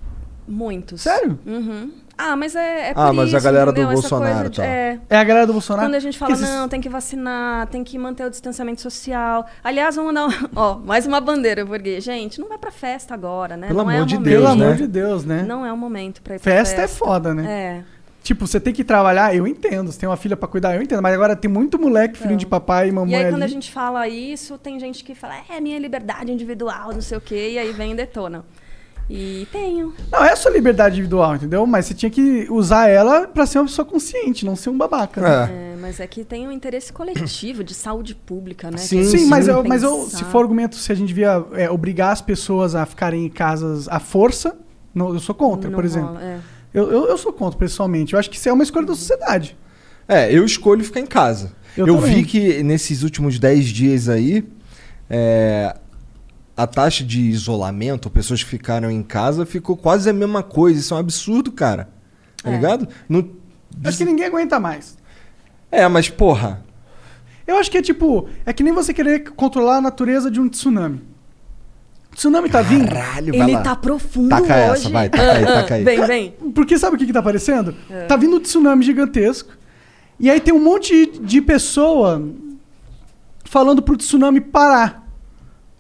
Muitos. 0.48 1.02
Sério? 1.02 1.38
Uhum. 1.46 1.92
Ah, 2.24 2.36
mas 2.36 2.56
é, 2.56 2.90
é 2.90 2.92
Ah, 2.92 3.08
por 3.08 3.14
mas 3.14 3.34
a 3.34 3.38
isso, 3.38 3.46
galera 3.46 3.66
do 3.72 3.82
entendeu? 3.82 3.92
Essa 3.92 4.02
Bolsonaro, 4.02 4.34
coisa 4.36 4.50
de- 4.50 4.58
tá. 4.58 4.66
É, 4.66 5.00
É 5.10 5.18
a 5.18 5.24
galera 5.24 5.48
do 5.48 5.54
Bolsonaro? 5.54 5.88
Quando 5.88 5.96
a 5.96 6.00
gente 6.00 6.18
fala, 6.18 6.36
não, 6.36 6.70
tem 6.70 6.80
que 6.80 6.90
vacinar, 6.90 7.68
tem 7.68 7.84
que 7.84 7.98
manter 7.98 8.26
o 8.26 8.30
distanciamento 8.30 8.82
social. 8.82 9.46
Aliás, 9.64 9.96
vamos 9.96 10.14
dar, 10.14 10.28
um- 10.28 10.30
ó, 10.56 10.76
mais 10.78 11.06
uma 11.08 11.20
bandeira, 11.20 11.66
porque, 11.66 12.00
gente, 12.00 12.40
não 12.40 12.48
vai 12.48 12.58
pra 12.58 12.72
festa 12.72 13.14
agora, 13.14 13.58
né? 13.58 13.68
Pelo 13.68 13.84
não 13.84 13.90
é 13.92 13.96
amor 13.96 14.04
o 14.04 14.08
de 14.08 14.16
momento. 14.16 14.30
Pelo 14.32 14.44
Deus, 14.46 14.56
né? 14.58 14.66
amor 14.66 14.76
de 14.78 14.88
Deus, 14.88 15.26
né? 15.26 15.44
Não 15.48 15.66
é 15.66 15.74
o 15.74 15.78
momento 15.78 16.22
pra 16.22 16.36
ir 16.36 16.40
pra 16.40 16.52
Festa 16.52 16.76
festa. 16.82 16.82
é 16.84 16.88
foda, 17.08 17.34
né? 17.34 17.52
É. 17.88 18.02
Tipo, 18.24 18.46
você 18.46 18.60
tem 18.60 18.72
que 18.72 18.84
trabalhar, 18.84 19.36
eu 19.36 19.48
entendo. 19.48 19.92
Você 19.92 20.00
tem 20.00 20.08
uma 20.08 20.16
filha 20.16 20.38
pra 20.38 20.48
cuidar, 20.48 20.76
eu 20.76 20.82
entendo. 20.84 21.02
Mas 21.02 21.12
agora 21.16 21.36
tem 21.36 21.50
muito 21.50 21.80
moleque, 21.80 22.20
filhinho 22.20 22.38
de 22.38 22.46
papai 22.46 22.90
e 22.90 22.92
mamãe 22.92 23.14
E 23.14 23.16
aí, 23.16 23.32
quando 23.32 23.42
a 23.42 23.46
ali. 23.46 23.52
gente 23.54 23.72
fala 23.72 24.08
isso, 24.08 24.60
tem 24.60 24.80
gente 24.80 25.04
que 25.04 25.16
fala, 25.16 25.34
é 25.50 25.60
minha 25.60 25.80
liberdade 25.80 26.32
individual, 26.32 26.94
não 26.94 27.02
sei 27.02 27.18
o 27.18 27.22
quê, 27.22 27.50
e 27.54 27.58
aí 27.58 27.72
vem 27.72 27.94
e 27.94 27.96
detona. 27.96 28.46
E 29.12 29.48
tenho. 29.52 29.94
Não, 30.12 30.24
é 30.24 30.32
a 30.32 30.36
sua 30.36 30.52
liberdade 30.52 30.96
individual, 30.96 31.36
entendeu? 31.36 31.66
Mas 31.68 31.86
você 31.88 31.94
tinha 31.94 32.10
que 32.10 32.48
usar 32.50 32.88
ela 32.88 33.28
pra 33.28 33.46
ser 33.46 33.60
uma 33.60 33.66
pessoa 33.66 33.86
consciente, 33.86 34.46
não 34.46 34.56
ser 34.56 34.70
um 34.70 34.78
babaca. 34.78 35.20
né? 35.22 35.30
É. 35.30 35.74
É, 35.74 35.76
mas 35.82 36.00
é 36.00 36.08
que 36.08 36.24
tem 36.24 36.48
um 36.48 36.52
interesse 36.52 36.94
coletivo 36.94 37.64
de 37.64 37.74
saúde 37.74 38.16
pública, 38.16 38.72
né? 38.72 38.78
Sim, 38.78 39.04
Sim, 39.04 39.26
mas, 39.26 39.48
eu, 39.48 39.64
mas 39.64 39.84
eu, 39.84 40.08
se 40.08 40.24
for 40.26 40.44
argumento, 40.44 40.76
se 40.76 40.92
a 40.92 40.96
gente 40.96 41.08
devia 41.10 41.44
é, 41.54 41.70
obrigar 41.70 42.12
as 42.12 42.22
pessoas 42.22 42.76
a 42.76 42.86
ficarem 42.86 43.26
em 43.26 43.30
casas 43.30 43.88
à 43.90 44.00
força, 44.00 44.56
não, 44.94 45.14
eu 45.14 45.20
sou 45.20 45.34
contra, 45.36 45.70
Não 45.70 45.76
por 45.76 45.86
exemplo. 45.86 46.10
rola, 46.10 46.22
é. 46.24 46.40
Eu, 46.74 46.90
eu, 46.92 47.08
eu 47.08 47.18
sou 47.18 47.34
contra, 47.34 47.60
pessoalmente. 47.60 48.14
Eu 48.14 48.20
acho 48.20 48.30
que 48.30 48.38
isso 48.38 48.48
é 48.48 48.54
uma 48.54 48.64
escolha 48.64 48.86
da 48.86 48.96
sociedade. 48.96 49.58
É, 50.08 50.32
eu 50.34 50.46
escolho 50.46 50.84
ficar 50.84 51.00
em 51.02 51.06
casa. 51.06 51.52
Eu 51.76 51.88
Eu, 51.88 51.98
vi 52.00 52.24
que 52.26 52.62
nesses 52.64 53.04
últimos 53.04 53.40
10 53.40 53.66
dias 53.70 54.10
aí, 54.10 54.46
é, 55.10 55.76
a 56.64 56.68
taxa 56.68 57.04
de 57.04 57.20
isolamento, 57.22 58.10
pessoas 58.10 58.44
que 58.44 58.50
ficaram 58.50 58.90
em 58.92 59.04
casa, 59.04 59.46
ficou 59.46 59.76
quase 59.78 60.10
a 60.10 60.14
mesma 60.14 60.44
coisa. 60.44 60.80
Isso 60.80 60.94
é 60.94 60.98
um 60.98 61.00
absurdo, 61.00 61.52
cara. 61.52 61.90
Tá 62.44 62.50
É. 62.50 62.56
ligado? 62.56 62.88
Não- 63.08 63.28
Acho 63.86 63.98
que 64.00 64.06
ninguém 64.06 64.26
aguenta 64.26 64.60
mais. 64.60 64.98
É, 65.72 65.88
mas 65.88 66.10
porra. 66.10 66.64
Eu 67.48 67.58
acho 67.58 67.72
que 67.72 67.78
é 67.78 67.82
tipo, 67.82 68.28
é 68.46 68.52
que 68.54 68.64
nem 68.64 68.74
você 68.74 68.94
querer 68.94 69.32
controlar 69.32 69.78
a 69.78 69.82
natureza 69.82 70.30
de 70.30 70.40
um 70.40 70.48
tsunami. 70.50 71.02
O 72.12 72.16
tsunami 72.16 72.50
tá 72.50 72.62
vindo. 72.62 72.88
Caralho, 72.90 73.32
vai 73.38 73.48
Ele 73.48 73.54
lá. 73.54 73.62
tá 73.62 73.76
profundo 73.76 74.30
Taca 74.30 74.44
hoje. 74.44 74.82
essa, 74.82 74.90
vai, 74.90 75.10
taca 75.10 75.32
aí, 75.32 75.46
taca 75.46 75.76
aí. 75.76 75.84
Vem, 75.86 76.06
vem. 76.06 76.32
Porque 76.54 76.78
sabe 76.78 76.96
o 76.96 77.00
que, 77.00 77.06
que 77.06 77.14
tá 77.14 77.20
aparecendo? 77.20 77.74
Tá 78.08 78.16
vindo 78.18 78.36
um 78.36 78.40
tsunami 78.40 78.84
gigantesco. 78.84 79.54
E 80.20 80.30
aí 80.30 80.40
tem 80.42 80.54
um 80.54 80.62
monte 80.64 81.06
de 81.20 81.42
pessoa 81.42 82.22
falando 83.46 83.82
pro 83.82 83.96
tsunami 83.98 84.42
parar. 84.42 85.01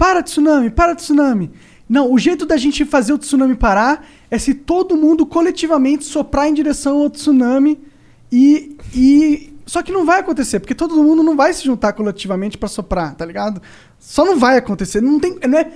Para, 0.01 0.23
tsunami, 0.23 0.71
para, 0.71 0.95
tsunami. 0.95 1.51
Não, 1.87 2.11
o 2.11 2.17
jeito 2.17 2.43
da 2.43 2.57
gente 2.57 2.83
fazer 2.85 3.13
o 3.13 3.19
tsunami 3.19 3.53
parar 3.53 4.03
é 4.31 4.39
se 4.39 4.55
todo 4.55 4.97
mundo 4.97 5.27
coletivamente 5.27 6.05
soprar 6.05 6.47
em 6.49 6.55
direção 6.55 7.03
ao 7.03 7.09
tsunami 7.11 7.77
e. 8.31 8.75
e... 8.95 9.53
Só 9.63 9.83
que 9.83 9.91
não 9.91 10.03
vai 10.03 10.19
acontecer, 10.21 10.59
porque 10.59 10.73
todo 10.73 10.95
mundo 11.03 11.21
não 11.21 11.35
vai 11.35 11.53
se 11.53 11.63
juntar 11.63 11.93
coletivamente 11.93 12.57
pra 12.57 12.67
soprar, 12.67 13.13
tá 13.13 13.23
ligado? 13.23 13.61
Só 13.99 14.25
não 14.25 14.39
vai 14.39 14.57
acontecer. 14.57 15.01
Não, 15.01 15.19
tem, 15.19 15.37
não 15.47 15.59
é 15.59 15.71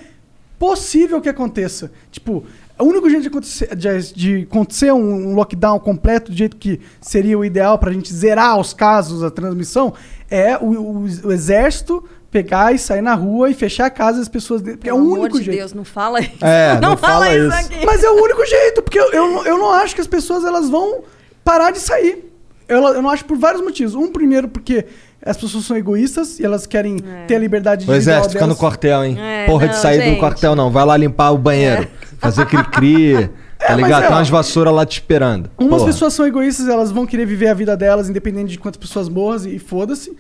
possível 0.58 1.22
que 1.22 1.30
aconteça. 1.30 1.92
Tipo, 2.12 2.44
o 2.80 2.84
único 2.84 3.08
jeito 3.08 3.22
de 3.22 3.28
acontecer, 3.28 3.76
de, 3.76 4.14
de 4.14 4.48
acontecer 4.52 4.92
um, 4.92 5.30
um 5.30 5.36
lockdown 5.36 5.80
completo, 5.80 6.32
do 6.32 6.38
jeito 6.38 6.58
que 6.58 6.82
seria 7.00 7.38
o 7.38 7.46
ideal 7.46 7.78
pra 7.78 7.94
gente 7.94 8.12
zerar 8.12 8.60
os 8.60 8.74
casos, 8.74 9.24
a 9.24 9.30
transmissão, 9.30 9.94
é 10.32 10.58
o, 10.58 10.66
o- 10.72 11.06
o 11.26 11.32
exército 11.32 12.04
pegar 12.36 12.74
e 12.76 12.78
sair 12.78 13.02
na 13.02 13.14
rua 13.14 13.50
e 13.50 13.54
fechar 13.54 13.86
a 13.86 13.90
casa 13.90 14.20
das 14.20 14.28
pessoas. 14.28 14.62
dentro, 14.62 14.80
Porque 14.80 14.90
é 14.90 14.94
o 14.94 14.98
único 14.98 15.38
de 15.40 15.46
jeito. 15.46 15.58
Deus, 15.58 15.74
não 15.74 15.86
fala 15.86 16.20
isso. 16.20 16.32
É, 16.44 16.78
não 16.84 16.98
fala 16.98 17.34
isso. 17.34 17.54
aqui. 17.56 17.86
Mas 17.86 18.04
é 18.04 18.10
o 18.10 18.22
único 18.22 18.46
jeito, 18.46 18.82
porque 18.82 19.00
eu, 19.00 19.10
eu, 19.14 19.32
não- 19.32 19.46
eu 19.46 19.58
não 19.58 19.72
acho 19.72 19.96
que 19.96 20.02
as 20.02 20.08
pessoas 20.08 20.44
elas 20.44 20.70
vão 20.70 21.04
parar 21.46 21.72
de 21.72 21.80
sair. 21.80 22.30
Eu, 22.68 22.82
eu 22.84 23.02
não 23.02 23.10
acho 23.10 23.24
por 23.24 23.38
vários 23.38 23.62
motivos. 23.62 23.96
Um, 23.96 24.12
primeiro, 24.12 24.48
porque 24.50 24.86
as 25.26 25.38
pessoas 25.38 25.64
são 25.66 25.78
egoístas 25.78 26.40
e 26.40 26.46
elas 26.46 26.66
querem 26.68 26.98
É. 26.98 27.26
ter 27.26 27.36
a 27.36 27.40
liberdade 27.40 27.84
O 27.84 27.88
individual 27.90 28.16
exército 28.18 28.34
fica 28.34 28.48
no 28.48 28.56
quartel, 28.56 29.06
hein? 29.06 29.18
É, 29.20 29.46
Porra 29.46 29.68
de 29.70 29.74
não, 29.76 29.82
sair 29.82 29.98
do 30.00 30.04
gente. 30.04 30.20
quartel, 30.20 30.56
não. 30.56 30.70
Vai 30.72 30.86
lá 30.86 30.98
limpar 30.98 31.32
o 31.32 31.38
banheiro. 31.38 31.88
Fazer 32.20 32.46
cri-cri. 32.46 33.30
Tá 33.60 33.72
É, 33.72 33.76
ligado? 33.76 34.04
é, 34.04 34.08
Tem 34.08 34.16
umas 34.18 34.30
vassouras 34.30 34.74
lá 34.74 34.86
te 34.86 34.94
esperando. 35.00 35.50
Umas 35.58 35.80
Porra. 35.80 35.86
pessoas 35.86 36.14
são 36.14 36.28
egoístas, 36.28 36.68
elas 36.68 36.92
vão 36.92 37.06
querer 37.06 37.26
viver 37.26 37.48
a 37.48 37.54
vida 37.54 37.76
delas, 37.78 38.10
independente 38.10 38.50
de 38.50 38.60
quantas 38.60 38.78
pessoas 38.78 39.08
morram 39.08 39.46
e 39.48 39.58
foda-se. 39.58 40.16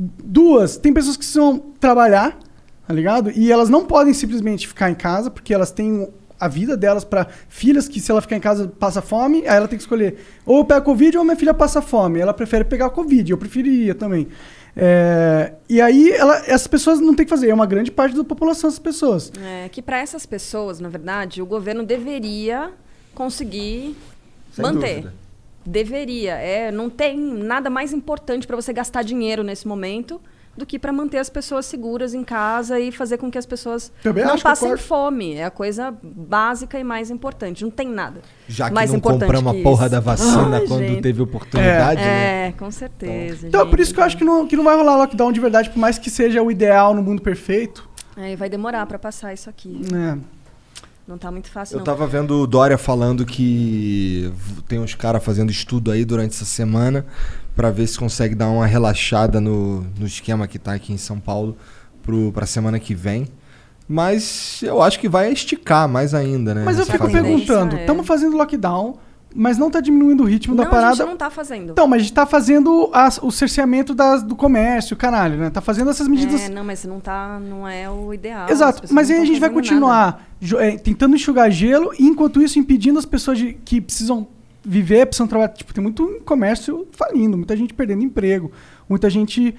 Duas, 0.00 0.76
tem 0.76 0.92
pessoas 0.92 1.16
que 1.16 1.24
precisam 1.24 1.58
trabalhar, 1.80 2.38
tá 2.86 2.94
ligado? 2.94 3.32
E 3.34 3.50
elas 3.50 3.68
não 3.68 3.84
podem 3.84 4.14
simplesmente 4.14 4.68
ficar 4.68 4.88
em 4.88 4.94
casa, 4.94 5.28
porque 5.28 5.52
elas 5.52 5.72
têm 5.72 6.08
a 6.38 6.46
vida 6.46 6.76
delas 6.76 7.02
pra 7.02 7.26
filhas 7.48 7.88
que 7.88 7.98
se 7.98 8.08
ela 8.08 8.20
ficar 8.20 8.36
em 8.36 8.40
casa 8.40 8.68
passa 8.68 9.02
fome, 9.02 9.38
aí 9.38 9.56
ela 9.56 9.66
tem 9.66 9.76
que 9.76 9.82
escolher 9.82 10.18
ou 10.46 10.58
eu 10.58 10.64
pego 10.64 10.84
Covid 10.84 11.18
ou 11.18 11.24
minha 11.24 11.36
filha 11.36 11.52
passa 11.52 11.82
fome. 11.82 12.20
Ela 12.20 12.32
prefere 12.32 12.64
pegar 12.64 12.90
Covid, 12.90 13.28
eu 13.28 13.36
preferiria 13.36 13.92
também. 13.92 14.28
É, 14.76 15.54
e 15.68 15.80
aí 15.80 16.12
ela, 16.12 16.36
essas 16.46 16.68
pessoas 16.68 17.00
não 17.00 17.12
tem 17.12 17.26
que 17.26 17.30
fazer, 17.30 17.48
é 17.48 17.54
uma 17.54 17.66
grande 17.66 17.90
parte 17.90 18.16
da 18.16 18.22
população 18.22 18.68
essas 18.68 18.78
pessoas. 18.78 19.32
É, 19.42 19.68
que 19.68 19.82
para 19.82 19.98
essas 19.98 20.24
pessoas, 20.24 20.78
na 20.78 20.88
verdade, 20.88 21.42
o 21.42 21.46
governo 21.46 21.82
deveria 21.82 22.70
conseguir 23.16 23.96
Sem 24.52 24.62
manter. 24.62 25.02
dúvida. 25.02 25.27
Deveria. 25.64 26.34
É, 26.34 26.70
não 26.70 26.88
tem 26.88 27.18
nada 27.18 27.68
mais 27.68 27.92
importante 27.92 28.46
para 28.46 28.56
você 28.56 28.72
gastar 28.72 29.02
dinheiro 29.02 29.42
nesse 29.42 29.66
momento 29.68 30.20
do 30.56 30.66
que 30.66 30.76
para 30.76 30.92
manter 30.92 31.18
as 31.18 31.30
pessoas 31.30 31.66
seguras 31.66 32.14
em 32.14 32.24
casa 32.24 32.80
e 32.80 32.90
fazer 32.90 33.16
com 33.16 33.30
que 33.30 33.38
as 33.38 33.46
pessoas 33.46 33.92
Também 34.02 34.24
não 34.24 34.36
passem 34.36 34.70
concordo. 34.70 34.82
fome. 34.82 35.34
É 35.34 35.44
a 35.44 35.50
coisa 35.50 35.94
básica 36.02 36.78
e 36.78 36.82
mais 36.82 37.10
importante. 37.10 37.62
Não 37.62 37.70
tem 37.70 37.88
nada. 37.88 38.20
Já 38.48 38.66
que 38.68 38.74
mais 38.74 38.90
não 38.90 38.98
importante 38.98 39.20
compramos 39.20 39.52
que 39.52 39.60
a 39.60 39.62
porra 39.62 39.86
isso. 39.86 39.90
da 39.92 40.00
vacina 40.00 40.56
Ai, 40.56 40.66
quando 40.66 40.80
gente. 40.80 41.00
teve 41.02 41.22
oportunidade, 41.22 42.00
né? 42.00 42.48
É, 42.48 42.52
com 42.52 42.70
certeza. 42.72 43.46
Então 43.46 43.60
é 43.60 43.64
por 43.64 43.70
gente. 43.70 43.82
isso 43.82 43.94
que 43.94 44.00
eu 44.00 44.04
acho 44.04 44.16
que 44.16 44.24
não, 44.24 44.48
que 44.48 44.56
não 44.56 44.64
vai 44.64 44.76
rolar 44.76 44.96
lockdown 44.96 45.30
de 45.30 45.38
verdade, 45.40 45.70
por 45.70 45.78
mais 45.78 45.96
que 45.96 46.10
seja 46.10 46.42
o 46.42 46.50
ideal 46.50 46.92
no 46.92 47.02
mundo 47.04 47.22
perfeito. 47.22 47.88
É, 48.16 48.34
vai 48.34 48.48
demorar 48.48 48.84
para 48.86 48.98
passar 48.98 49.32
isso 49.32 49.48
aqui. 49.48 49.80
É. 49.94 50.18
Não 51.08 51.16
tá 51.16 51.30
muito 51.30 51.50
fácil, 51.50 51.76
Eu 51.76 51.78
não. 51.78 51.84
tava 51.86 52.06
vendo 52.06 52.38
o 52.42 52.46
Dória 52.46 52.76
falando 52.76 53.24
que 53.24 54.30
tem 54.68 54.78
uns 54.78 54.94
caras 54.94 55.24
fazendo 55.24 55.50
estudo 55.50 55.90
aí 55.90 56.04
durante 56.04 56.34
essa 56.34 56.44
semana 56.44 57.06
pra 57.56 57.70
ver 57.70 57.86
se 57.86 57.98
consegue 57.98 58.34
dar 58.34 58.48
uma 58.50 58.66
relaxada 58.66 59.40
no, 59.40 59.80
no 59.98 60.06
esquema 60.06 60.46
que 60.46 60.58
tá 60.58 60.74
aqui 60.74 60.92
em 60.92 60.98
São 60.98 61.18
Paulo 61.18 61.56
pro, 62.02 62.30
pra 62.32 62.44
semana 62.44 62.78
que 62.78 62.94
vem. 62.94 63.26
Mas 63.88 64.60
eu 64.62 64.82
acho 64.82 65.00
que 65.00 65.08
vai 65.08 65.32
esticar 65.32 65.88
mais 65.88 66.12
ainda, 66.12 66.54
né? 66.54 66.62
Mas 66.62 66.78
eu 66.78 66.84
fico 66.84 67.10
perguntando, 67.10 67.74
é- 67.76 67.80
estamos 67.80 68.06
fazendo 68.06 68.36
lockdown, 68.36 68.98
mas 69.34 69.58
não 69.58 69.70
tá 69.70 69.80
diminuindo 69.80 70.22
o 70.22 70.26
ritmo 70.26 70.54
não, 70.54 70.64
da 70.64 70.70
parada. 70.70 70.92
a 70.92 70.96
gente 70.96 71.06
não 71.06 71.16
tá 71.16 71.30
fazendo. 71.30 71.72
Então, 71.72 71.86
mas 71.86 72.00
a 72.00 72.02
gente 72.04 72.12
tá 72.14 72.24
fazendo 72.26 72.88
as- 72.92 73.18
o 73.22 73.30
cerceamento 73.30 73.94
das- 73.94 74.22
do 74.22 74.34
comércio, 74.34 74.96
caralho, 74.96 75.36
né? 75.38 75.50
Tá 75.50 75.60
fazendo 75.60 75.90
essas 75.90 76.08
medidas. 76.08 76.40
É, 76.42 76.48
não, 76.48 76.64
mas 76.64 76.84
não 76.84 76.98
tá, 76.98 77.38
não 77.38 77.68
é 77.68 77.88
o 77.90 78.12
ideal. 78.14 78.48
Exato, 78.48 78.82
mas 78.92 79.10
aí 79.10 79.18
a 79.20 79.24
gente 79.24 79.38
vai 79.40 79.50
continuar 79.50 80.26
é, 80.58 80.76
tentando 80.78 81.14
enxugar 81.16 81.50
gelo 81.50 81.90
e 81.98 82.06
enquanto 82.06 82.40
isso 82.40 82.58
impedindo 82.58 82.98
as 82.98 83.04
pessoas 83.04 83.38
de- 83.38 83.54
que 83.64 83.80
precisam 83.80 84.26
viver, 84.64 85.06
precisam 85.06 85.26
trabalhar. 85.26 85.50
Tipo, 85.52 85.72
tem 85.74 85.82
muito 85.82 86.20
comércio 86.24 86.86
falindo, 86.92 87.36
muita 87.36 87.56
gente 87.56 87.74
perdendo 87.74 88.02
emprego, 88.04 88.50
muita 88.88 89.08
gente 89.10 89.54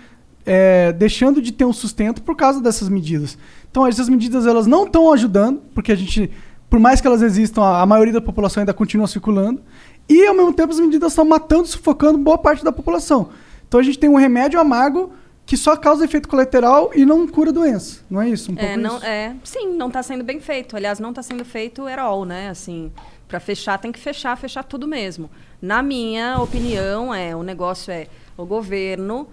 é, 0.46 0.92
deixando 0.94 1.42
de 1.42 1.52
ter 1.52 1.66
um 1.66 1.74
sustento 1.74 2.22
por 2.24 2.36
causa 2.36 2.60
dessas 2.62 2.90
medidas. 2.90 3.38
Então 3.70 3.86
essas 3.86 4.10
medidas 4.10 4.48
elas 4.48 4.66
não 4.66 4.86
estão 4.86 5.12
ajudando, 5.14 5.62
porque 5.76 5.92
a 5.92 5.96
gente, 5.96 6.32
por 6.70 6.80
mais 6.80 7.02
que 7.02 7.08
elas 7.08 7.22
existam, 7.22 7.64
a, 7.64 7.86
maioria 7.86 8.14
da 8.14 8.22
população 8.22 8.62
ainda 8.62 8.74
continua 8.74 9.08
circulando. 9.08 9.62
E 10.08 10.26
ao 10.26 10.34
mesmo 10.36 10.54
tempo 10.54 10.72
as 10.72 10.80
medidas 10.80 11.12
estão 11.12 11.26
matando, 11.26 11.68
sufocando 11.68 12.18
boa 12.18 12.38
parte 12.38 12.64
da 12.64 12.72
população. 12.72 13.30
Então 13.68 13.80
a 13.80 13.84
gente 13.84 13.98
tem 13.98 14.10
um 14.10 14.16
remédio 14.16 14.60
amargo 14.60 15.12
que 15.46 15.58
só 15.58 15.76
causa 15.76 16.06
efeito 16.06 16.30
colateral 16.30 16.92
e 16.94 17.06
não 17.06 17.28
cura 17.28 17.52
doença. 17.52 18.02
Não 18.10 18.22
é 18.22 18.30
isso? 18.30 18.52
Um 18.52 18.56
É, 18.56 18.68
pouco 18.68 18.80
não, 18.80 18.98
isso? 18.98 19.06
é, 19.06 19.36
sim, 19.44 19.74
não 19.76 19.88
está 19.88 20.04
sendo 20.04 20.24
bem 20.24 20.40
feito. 20.40 20.76
Aliás, 20.76 21.00
não 21.00 21.10
está 21.10 21.24
sendo 21.24 21.44
feito 21.44 21.88
at 21.88 21.98
all, 21.98 22.24
né? 22.24 22.50
Assim, 22.50 22.92
para 23.28 23.40
fechar 23.40 23.78
tem 23.80 23.92
que 23.92 24.00
fechar, 24.00 24.38
fechar 24.38 24.64
tudo 24.64 24.88
mesmo. 24.88 25.30
Na 25.60 25.82
minha 25.82 26.40
opinião, 26.40 27.14
é 27.14 27.36
o 27.36 27.42
negócio 27.42 27.92
é 27.92 28.08
o 28.38 28.46
governo 28.46 29.28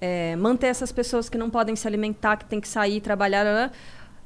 é, 0.00 0.34
manter 0.36 0.66
essas 0.66 0.90
pessoas 0.90 1.28
que 1.28 1.38
não 1.38 1.48
podem 1.48 1.76
se 1.76 1.86
alimentar, 1.86 2.36
que 2.36 2.44
tem 2.46 2.60
que 2.60 2.68
sair 2.68 3.00
trabalhar, 3.00 3.72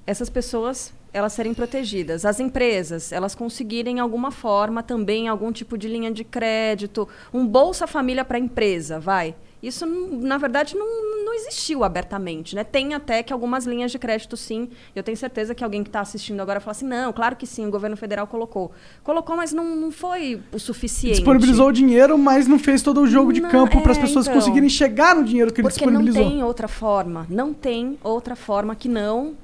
essas 0.07 0.31
pessoas 0.31 0.93
elas 1.15 1.33
serem 1.33 1.55
protegidas. 1.55 2.25
As 2.27 2.41
empresas, 2.41 3.13
elas 3.13 3.37
conseguirem 3.37 4.01
alguma 4.01 4.33
forma 4.33 4.83
também 4.83 5.29
algum 5.29 5.53
tipo 5.53 5.79
de 5.79 5.87
linha 5.89 6.11
de 6.11 6.25
crédito, 6.25 7.09
um 7.33 7.47
bolsa 7.47 7.87
família 7.87 8.25
para 8.25 8.37
a 8.37 8.41
empresa, 8.41 8.99
vai. 8.99 9.37
Isso, 9.63 9.87
na 9.87 10.37
verdade, 10.37 10.77
não, 10.77 11.25
não 11.25 11.33
existiu 11.33 11.85
abertamente, 11.85 12.55
né? 12.55 12.63
Tem 12.65 12.93
até 12.93 13.23
que 13.23 13.33
algumas 13.33 13.65
linhas 13.65 13.91
de 13.91 13.99
crédito, 13.99 14.37
sim. 14.37 14.69
Eu 14.95 15.03
tenho 15.03 15.17
certeza 15.17 15.55
que 15.55 15.65
alguém 15.65 15.83
que 15.83 15.89
está 15.89 16.01
assistindo 16.01 16.39
agora 16.41 16.61
fala 16.61 16.73
assim, 16.73 16.87
não, 16.87 17.15
claro 17.15 17.35
que 17.35 17.47
sim, 17.47 17.67
o 17.67 17.71
governo 17.71 17.97
federal 17.97 18.27
colocou. 18.27 18.73
Colocou, 19.03 19.35
mas 19.37 19.55
não, 19.55 19.75
não 19.75 19.91
foi 19.91 20.43
o 20.53 20.59
suficiente. 20.59 21.17
Disponibilizou 21.17 21.69
o 21.69 21.73
dinheiro, 21.73 22.19
mas 22.19 22.47
não 22.47 22.59
fez 22.59 22.83
todo 22.83 23.01
o 23.01 23.07
jogo 23.07 23.33
de 23.33 23.41
Não, 23.41 23.49
campo 23.49 23.81
para 23.81 23.93
as 23.93 23.99
é, 23.99 24.01
pessoas 24.03 24.27
então. 24.27 24.39
conseguirem 24.39 24.69
chegar 24.69 25.17
no 25.17 25.25
dinheiro 25.25 25.51
que 25.51 25.63
ele 25.63 25.69
Porque 25.69 25.87
não 25.87 25.93
disponibilizou. 25.93 26.31
tem 26.31 26.43
outra 26.43 26.69
forma. 26.69 27.27
Não 27.31 27.55
tem 27.55 27.97
outra 28.03 28.37
forma 28.37 28.75
que 28.75 28.89
não. 28.89 29.35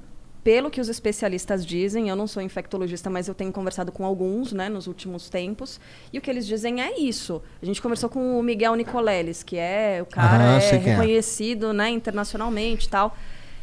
Pelo 0.43 0.71
que 0.71 0.81
os 0.81 0.89
especialistas 0.89 1.67
dizem, 1.67 2.09
eu 2.09 2.17
não 2.17 2.27
sou 2.27 2.43
infectologista, 2.43 3.11
mas 3.11 3.29
eu 3.29 3.35
tenho 3.35 3.53
conversado 3.53 3.93
com 3.93 4.07
alguns 4.07 4.53
né, 4.53 4.71
nos 4.71 4.87
últimos 4.87 5.29
tempos, 5.29 5.79
e 6.13 6.19
o 6.19 6.21
que 6.21 6.31
eles 6.31 6.47
dizem 6.47 6.81
é 6.81 6.99
isso. 6.99 7.43
A 7.61 7.67
gente 7.67 7.83
conversou 7.83 8.09
com 8.09 8.39
o 8.39 8.43
Miguel 8.43 8.75
Nicoleles, 8.75 9.43
que 9.43 9.57
é 9.57 10.01
o 10.03 10.07
cara 10.07 10.45
Aham, 10.45 10.59
é 10.59 10.75
é. 10.75 10.77
reconhecido 10.79 11.73
né, 11.75 11.91
internacionalmente 11.91 12.87
e 12.87 12.91
tal. 12.91 13.17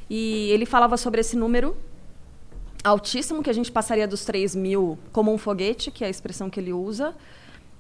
E 0.09 0.51
ele 0.51 0.65
falava 0.65 0.97
sobre 0.97 1.19
esse 1.19 1.35
número 1.35 1.75
altíssimo, 2.83 3.41
que 3.41 3.49
a 3.49 3.53
gente 3.53 3.71
passaria 3.71 4.07
dos 4.07 4.23
3 4.23 4.55
mil 4.55 4.97
como 5.11 5.33
um 5.33 5.37
foguete, 5.37 5.91
que 5.91 6.03
é 6.03 6.07
a 6.07 6.09
expressão 6.09 6.49
que 6.49 6.59
ele 6.59 6.73
usa. 6.73 7.15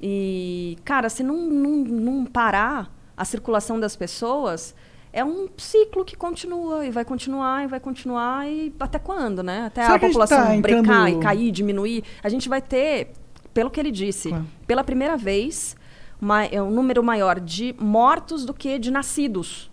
E, 0.01 0.77
cara, 0.83 1.09
se 1.09 1.23
não, 1.23 1.37
não, 1.37 1.75
não 1.83 2.25
parar 2.25 2.91
a 3.15 3.25
circulação 3.25 3.79
das 3.79 3.95
pessoas, 3.95 4.75
é 5.19 5.25
um 5.25 5.47
ciclo 5.57 6.05
que 6.05 6.15
continua 6.15 6.85
e 6.85 6.91
vai 6.91 7.03
continuar 7.03 7.63
e 7.63 7.67
vai 7.67 7.79
continuar 7.79 8.47
e 8.47 8.73
até 8.79 8.99
quando, 8.99 9.41
né? 9.41 9.65
Até 9.67 9.81
Será 9.83 9.95
a 9.95 9.99
que 9.99 10.05
a 10.05 10.07
gente 10.09 10.13
população 10.17 10.45
tá 10.47 10.55
entrando- 10.55 10.83
brecar 10.83 11.09
e 11.09 11.19
cair, 11.19 11.51
diminuir. 11.51 12.03
A 12.23 12.29
gente 12.29 12.47
vai 12.47 12.61
ter, 12.61 13.13
pelo 13.53 13.69
que 13.69 13.79
ele 13.79 13.91
disse, 13.91 14.29
Claro. 14.29 14.45
pela 14.67 14.83
primeira 14.83 15.17
vez, 15.17 15.75
uma, 16.21 16.45
é 16.45 16.61
um 16.61 16.69
número 16.71 17.03
maior 17.03 17.39
de 17.39 17.75
mortos 17.79 18.45
do 18.45 18.53
que 18.53 18.77
de 18.79 18.91
nascidos 18.91 19.71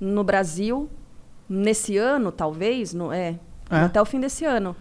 no 0.00 0.24
Brasil 0.24 0.88
nesse 1.48 1.96
ano, 1.96 2.30
talvez, 2.32 2.92
no, 2.94 3.12
é, 3.12 3.38
É. 3.70 3.76
até 3.82 4.00
o 4.00 4.04
fim 4.04 4.20
desse 4.20 4.44
ano. 4.44 4.74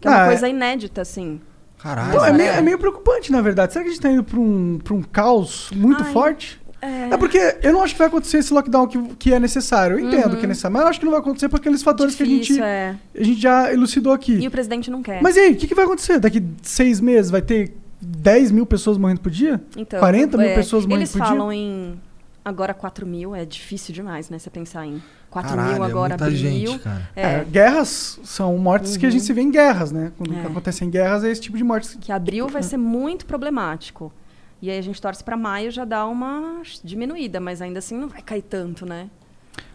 Que 0.00 0.08
é 0.08 0.10
Ah, 0.10 0.14
uma 0.16 0.22
é. 0.24 0.26
coisa 0.26 0.48
inédita, 0.48 1.00
assim. 1.02 1.40
Caralho. 1.78 2.08
Então, 2.10 2.24
é, 2.24 2.32
meio, 2.32 2.50
é. 2.50 2.60
meio 2.62 2.78
preocupante, 2.78 3.30
na 3.32 3.40
verdade. 3.40 3.72
Será 3.72 3.84
que 3.84 3.90
a 3.90 3.92
gente 3.92 4.02
tá 4.02 4.10
indo 4.10 4.24
pra 4.24 4.38
um, 4.38 4.78
pra 4.82 4.94
um 4.94 5.02
caos 5.02 5.70
muito 5.74 6.02
Ai, 6.02 6.12
forte? 6.12 6.60
É. 6.80 7.10
É 7.10 7.16
porque 7.16 7.56
eu 7.62 7.72
não 7.72 7.82
acho 7.82 7.94
que 7.94 7.98
vai 7.98 8.08
acontecer 8.08 8.38
esse 8.38 8.52
lockdown 8.52 8.86
que, 8.86 9.02
que 9.16 9.32
é 9.32 9.40
necessário. 9.40 9.98
Eu 9.98 10.06
entendo 10.06 10.36
que 10.36 10.44
é 10.44 10.48
necessário, 10.48 10.74
mas 10.74 10.82
eu 10.82 10.88
acho 10.88 10.98
que 10.98 11.04
não 11.06 11.12
vai 11.12 11.20
acontecer 11.20 11.48
por 11.48 11.56
aqueles 11.56 11.82
fatores 11.82 12.14
que 12.14 12.22
a 12.22 12.26
gente, 12.26 12.42
Difícil, 12.42 12.64
é. 12.64 12.96
a 13.18 13.22
gente 13.24 13.40
já 13.40 13.72
elucidou 13.72 14.12
aqui. 14.12 14.34
E 14.38 14.46
o 14.46 14.50
presidente 14.50 14.90
não 14.90 15.02
quer. 15.02 15.22
Mas 15.22 15.36
e 15.36 15.40
aí, 15.40 15.52
o 15.52 15.56
que, 15.56 15.66
que 15.66 15.74
vai 15.74 15.84
acontecer? 15.84 16.18
Daqui 16.20 16.44
seis 16.62 17.00
meses 17.00 17.30
vai 17.30 17.40
ter 17.42 17.74
10 18.00 18.50
mil 18.52 18.66
pessoas 18.66 18.98
morrendo 18.98 19.20
por 19.20 19.30
dia? 19.30 19.60
Então, 19.76 19.98
40 19.98 20.36
mil 20.36 20.46
é, 20.48 20.54
pessoas 20.54 20.84
morrendo 20.84 21.00
Eles 21.02 21.12
por 21.12 21.18
falam 21.18 21.48
dia? 21.50 21.58
em 21.58 22.00
agora 22.44 22.72
4 22.74 23.06
mil, 23.06 23.34
é 23.34 23.44
difícil 23.44 23.92
demais, 23.94 24.28
né? 24.30 24.38
Você 24.38 24.50
pensar 24.50 24.86
em 24.86 25.02
4 25.30 25.50
Caralho, 25.50 25.74
mil 25.74 25.82
é 25.84 25.86
agora, 25.88 26.10
muita 26.10 26.24
abril. 26.26 26.38
gente, 26.38 26.78
cara. 26.78 27.10
É, 27.16 27.22
É, 27.22 27.44
guerras 27.44 28.20
são 28.22 28.56
mortes 28.58 28.96
que 28.96 29.04
a 29.06 29.10
gente 29.10 29.24
se 29.24 29.32
vê 29.32 29.40
em 29.40 29.50
guerras, 29.50 29.90
né? 29.90 30.12
Quando 30.16 30.32
É. 30.34 30.46
acontecem 30.46 30.88
guerras, 30.90 31.24
é 31.24 31.30
esse 31.30 31.40
tipo 31.40 31.56
de 31.56 31.64
mortes. 31.64 31.96
que 32.00 32.12
abril 32.12 32.46
vai 32.48 32.62
ser 32.62 32.76
muito 32.76 33.26
problemático. 33.26 34.12
E 34.60 34.70
aí 34.70 34.78
a 34.78 34.82
gente 34.82 35.00
torce 35.00 35.22
pra 35.22 35.36
maio 35.36 35.70
já 35.70 35.84
dar 35.84 36.06
uma 36.06 36.62
diminuída, 36.82 37.38
mas 37.40 37.60
ainda 37.60 37.78
assim 37.78 37.96
não 37.96 38.08
vai 38.08 38.22
cair 38.22 38.42
tanto, 38.42 38.86
né? 38.86 39.08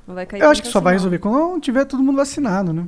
Não 0.08 0.15
vai 0.15 0.26
cair 0.26 0.41
Eu 0.41 0.50
acho 0.50 0.62
que 0.62 0.67
só 0.67 0.80
assim, 0.80 0.84
vai 0.84 0.94
não. 0.94 0.98
resolver 1.00 1.20
quando 1.20 1.60
tiver 1.62 1.86
todo 1.86 2.02
mundo 2.04 2.15
vacinado, 2.17 2.74
né? 2.74 2.88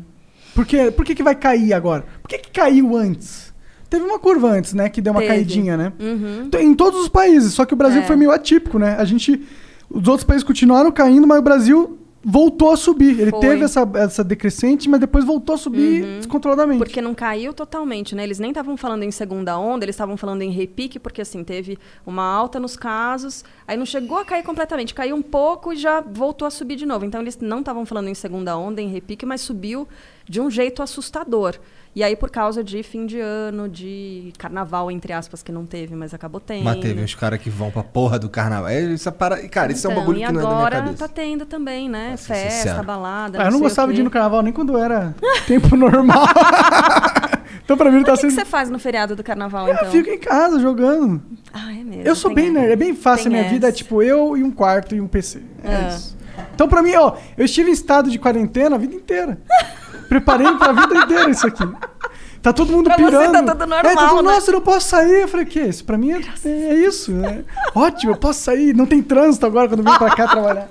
Por 0.55 0.65
que, 0.65 0.91
por 0.91 1.05
que, 1.05 1.15
que 1.15 1.23
vai 1.23 1.35
cair 1.35 1.73
agora? 1.73 2.05
Por 2.21 2.27
que, 2.29 2.37
que 2.39 2.51
caiu 2.51 2.95
antes? 2.95 3.53
Teve 3.89 4.03
uma 4.05 4.17
curva 4.19 4.49
antes, 4.49 4.73
né? 4.73 4.89
Que 4.89 5.01
deu 5.01 5.11
uma 5.13 5.21
Teve. 5.21 5.33
caidinha, 5.33 5.77
né? 5.77 5.93
Uhum. 5.99 6.49
T- 6.49 6.61
Em 6.61 6.73
todos 6.73 6.99
os 7.01 7.09
países, 7.09 7.53
só 7.53 7.63
que 7.65 7.73
o 7.73 7.77
Brasil 7.77 8.01
É. 8.01 8.05
foi 8.05 8.15
meio 8.15 8.31
atípico, 8.31 8.79
né? 8.79 8.95
A 8.97 9.05
gente. 9.05 9.47
Os 9.89 10.07
outros 10.07 10.23
países 10.25 10.43
continuaram 10.43 10.91
caindo, 10.91 11.27
mas 11.27 11.37
o 11.37 11.41
Brasil 11.43 11.99
voltou 12.23 12.71
a 12.71 12.77
subir. 12.77 13.19
Ele 13.19 13.31
Foi. 13.31 13.39
teve 13.41 13.65
essa, 13.65 13.89
essa 13.95 14.23
decrescente, 14.23 14.89
mas 14.89 14.99
depois 14.99 15.25
voltou 15.25 15.55
a 15.55 15.57
subir 15.57 16.03
descontroladamente. 16.17 16.79
Porque 16.79 17.01
não 17.01 17.13
caiu 17.13 17.53
totalmente, 17.53 18.15
né? 18.15 18.23
Eles 18.23 18.39
nem 18.39 18.51
estavam 18.51 18.77
falando 18.77 19.03
em 19.03 19.11
segunda 19.11 19.57
onda, 19.57 19.83
eles 19.83 19.95
estavam 19.95 20.15
falando 20.15 20.41
em 20.41 20.49
repique, 20.49 20.99
porque 20.99 21.21
assim, 21.21 21.43
teve 21.43 21.77
uma 22.05 22.23
alta 22.23 22.59
nos 22.59 22.77
casos, 22.77 23.43
aí 23.67 23.75
não 23.75 23.85
chegou 23.85 24.17
a 24.17 24.25
cair 24.25 24.43
completamente, 24.43 24.93
caiu 24.93 25.15
um 25.15 25.21
pouco 25.21 25.73
e 25.73 25.75
já 25.75 25.99
voltou 25.99 26.47
a 26.47 26.51
subir 26.51 26.77
de 26.77 26.85
novo. 26.85 27.03
Então 27.03 27.19
eles 27.19 27.37
não 27.39 27.59
estavam 27.59 27.85
falando 27.85 28.07
em 28.07 28.13
segunda 28.13 28.57
onda, 28.57 28.81
em 28.81 28.87
repique, 28.87 29.25
mas 29.25 29.41
subiu 29.41 29.87
de 30.27 30.39
um 30.39 30.49
jeito 30.49 30.81
assustador. 30.81 31.59
E 31.95 32.03
aí 32.03 32.15
por 32.15 32.31
causa 32.31 32.63
de 32.63 32.81
fim 32.81 33.05
de 33.05 33.19
ano, 33.19 33.69
de 33.69 34.33
carnaval, 34.39 34.89
entre 34.89 35.13
aspas, 35.13 35.43
que 35.43 35.51
não 35.51 35.63
teve, 35.65 35.95
mas 35.95 36.11
acabou 36.13 36.41
tendo. 36.41 36.63
Mas 36.63 36.77
teve 36.79 37.03
uns 37.03 37.13
caras 37.13 37.39
que 37.39 37.49
vão 37.51 37.69
pra 37.69 37.83
porra 37.83 38.17
do 38.17 38.29
carnaval. 38.29 38.67
É, 38.69 38.81
Isso 38.81 39.07
é 39.07 39.11
para... 39.11 39.47
Cara, 39.47 39.71
isso 39.71 39.85
é 39.85 39.89
um 39.89 39.93
Então, 39.93 40.01
bagulho 40.03 40.17
e 40.19 40.25
que 40.25 40.31
não 40.31 40.39
é 40.39 40.43
da 40.43 40.49
minha 40.49 40.65
agora 40.67 40.93
tá 40.97 41.07
tendo 41.07 41.45
também, 41.45 41.87
né? 41.87 42.15
Ser 42.17 42.33
Festa, 42.33 42.49
sincero. 42.69 42.83
balada. 42.83 43.37
Ah, 43.39 43.41
eu 43.41 43.45
não 43.45 43.51
sei 43.51 43.59
o 43.59 43.63
gostava 43.63 43.93
de 43.93 44.01
ir 44.01 44.03
no 44.03 44.09
carnaval 44.09 44.41
nem 44.41 44.51
quando 44.51 44.75
era 44.77 45.13
tempo 45.47 45.75
normal. 45.75 46.25
então 47.63 47.77
pra 47.77 47.89
mim 47.91 47.97
ele 47.97 48.05
tá 48.05 48.13
O 48.13 48.15
que, 48.15 48.21
sendo. 48.21 48.31
você 48.33 48.45
faz 48.45 48.69
no 48.71 48.79
feriado 48.79 49.15
do 49.15 49.23
carnaval, 49.23 49.67
Eu 49.67 49.75
então? 49.75 49.91
fico 49.91 50.09
em 50.09 50.17
casa 50.17 50.59
jogando. 50.59 51.21
Ah, 51.53 51.71
é 51.71 51.83
mesmo. 51.83 52.03
Eu 52.03 52.15
sou 52.15 52.33
bem 52.33 52.49
nerd, 52.51 52.71
é 52.71 52.75
bem 52.75 52.95
fácil 52.95 53.27
a 53.27 53.29
minha 53.29 53.43
vida, 53.49 53.67
é 53.67 53.69
essa. 53.69 53.77
tipo 53.77 54.01
eu 54.01 54.35
e 54.35 54.43
um 54.43 54.49
quarto 54.51 54.95
e 54.95 55.01
um 55.01 55.07
PC. 55.07 55.41
É 55.63 55.75
Ah. 55.75 55.87
isso. 55.89 56.17
Então 56.55 56.67
pra 56.67 56.81
mim, 56.81 56.95
ó, 56.95 57.15
eu 57.37 57.45
estive 57.45 57.69
em 57.69 57.73
estado 57.73 58.09
de 58.09 58.17
quarentena 58.17 58.75
a 58.75 58.79
vida 58.79 58.95
inteira. 58.95 59.37
Preparei 60.09 60.51
pra 60.57 60.71
vida 60.71 60.95
inteira 60.95 61.29
isso 61.29 61.47
aqui. 61.47 61.63
Tá 62.41 62.51
todo 62.51 62.71
mundo 62.73 62.85
Pra 62.85 62.97
você 62.97 63.05
pirando. 63.05 63.31
tá 63.45 63.53
tudo 63.53 63.67
normal, 63.67 63.91
é, 63.91 63.95
tá 63.95 64.09
tudo, 64.09 64.21
né? 64.23 64.31
Nossa, 64.33 64.49
eu 64.49 64.53
não 64.55 64.61
posso 64.61 64.87
sair. 64.89 65.21
Eu 65.21 65.27
falei, 65.29 65.45
o 65.45 65.49
quê? 65.49 65.61
Isso 65.61 65.85
pra 65.85 65.97
mim 65.97 66.11
é, 66.11 66.21
é 66.49 66.73
isso. 66.75 67.11
né? 67.13 67.43
Ótimo, 67.73 68.11
eu 68.11 68.17
posso 68.17 68.41
sair. 68.41 68.73
Não 68.75 68.85
tem 68.85 69.01
trânsito 69.01 69.45
agora 69.45 69.67
quando 69.69 69.79
eu 69.85 69.91
vim 69.91 69.97
pra 69.97 70.09
cá 70.13 70.27
trabalhar. 70.27 70.67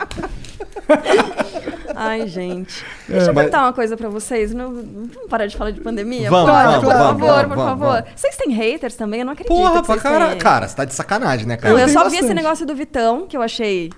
Ai, 1.95 2.27
gente. 2.27 2.85
É, 3.09 3.13
Deixa 3.13 3.27
eu 3.31 3.35
mas- 3.35 3.45
perguntar 3.45 3.63
uma 3.63 3.73
coisa 3.73 3.97
pra 3.97 4.09
vocês. 4.09 4.53
Não, 4.53 4.71
vamos 4.73 5.11
parar 5.29 5.47
de 5.47 5.57
falar 5.57 5.71
de 5.71 5.81
pandemia? 5.81 6.29
Vamos, 6.31 6.51
vamos, 6.51 6.75
por 6.77 6.85
vamos, 6.85 6.99
favor, 6.99 7.27
vamos, 7.27 7.43
por 7.49 7.49
vamos, 7.57 7.65
favor. 7.65 8.03
vamos. 8.03 8.11
Vocês 8.21 8.37
têm 8.37 8.53
haters 8.53 8.95
também? 8.97 9.21
Eu 9.21 9.27
não 9.27 9.33
acredito 9.33 9.55
Porra, 9.55 9.81
que 9.81 9.87
vocês 9.87 10.03
cara. 10.03 10.29
têm. 10.31 10.39
Cara, 10.39 10.69
você 10.69 10.77
tá 10.77 10.85
de 10.85 10.95
sacanagem, 10.95 11.47
né, 11.47 11.55
Não, 11.55 11.61
cara? 11.63 11.75
Eu 11.75 11.79
eu 11.79 11.89
só 11.89 12.01
vi 12.03 12.09
esse 12.17 12.23
bastante. 12.23 12.35
negócio 12.35 12.67
do 12.67 12.75
Vitão, 12.75 13.27
que 13.27 13.37
eu 13.37 13.43
achei... 13.43 13.91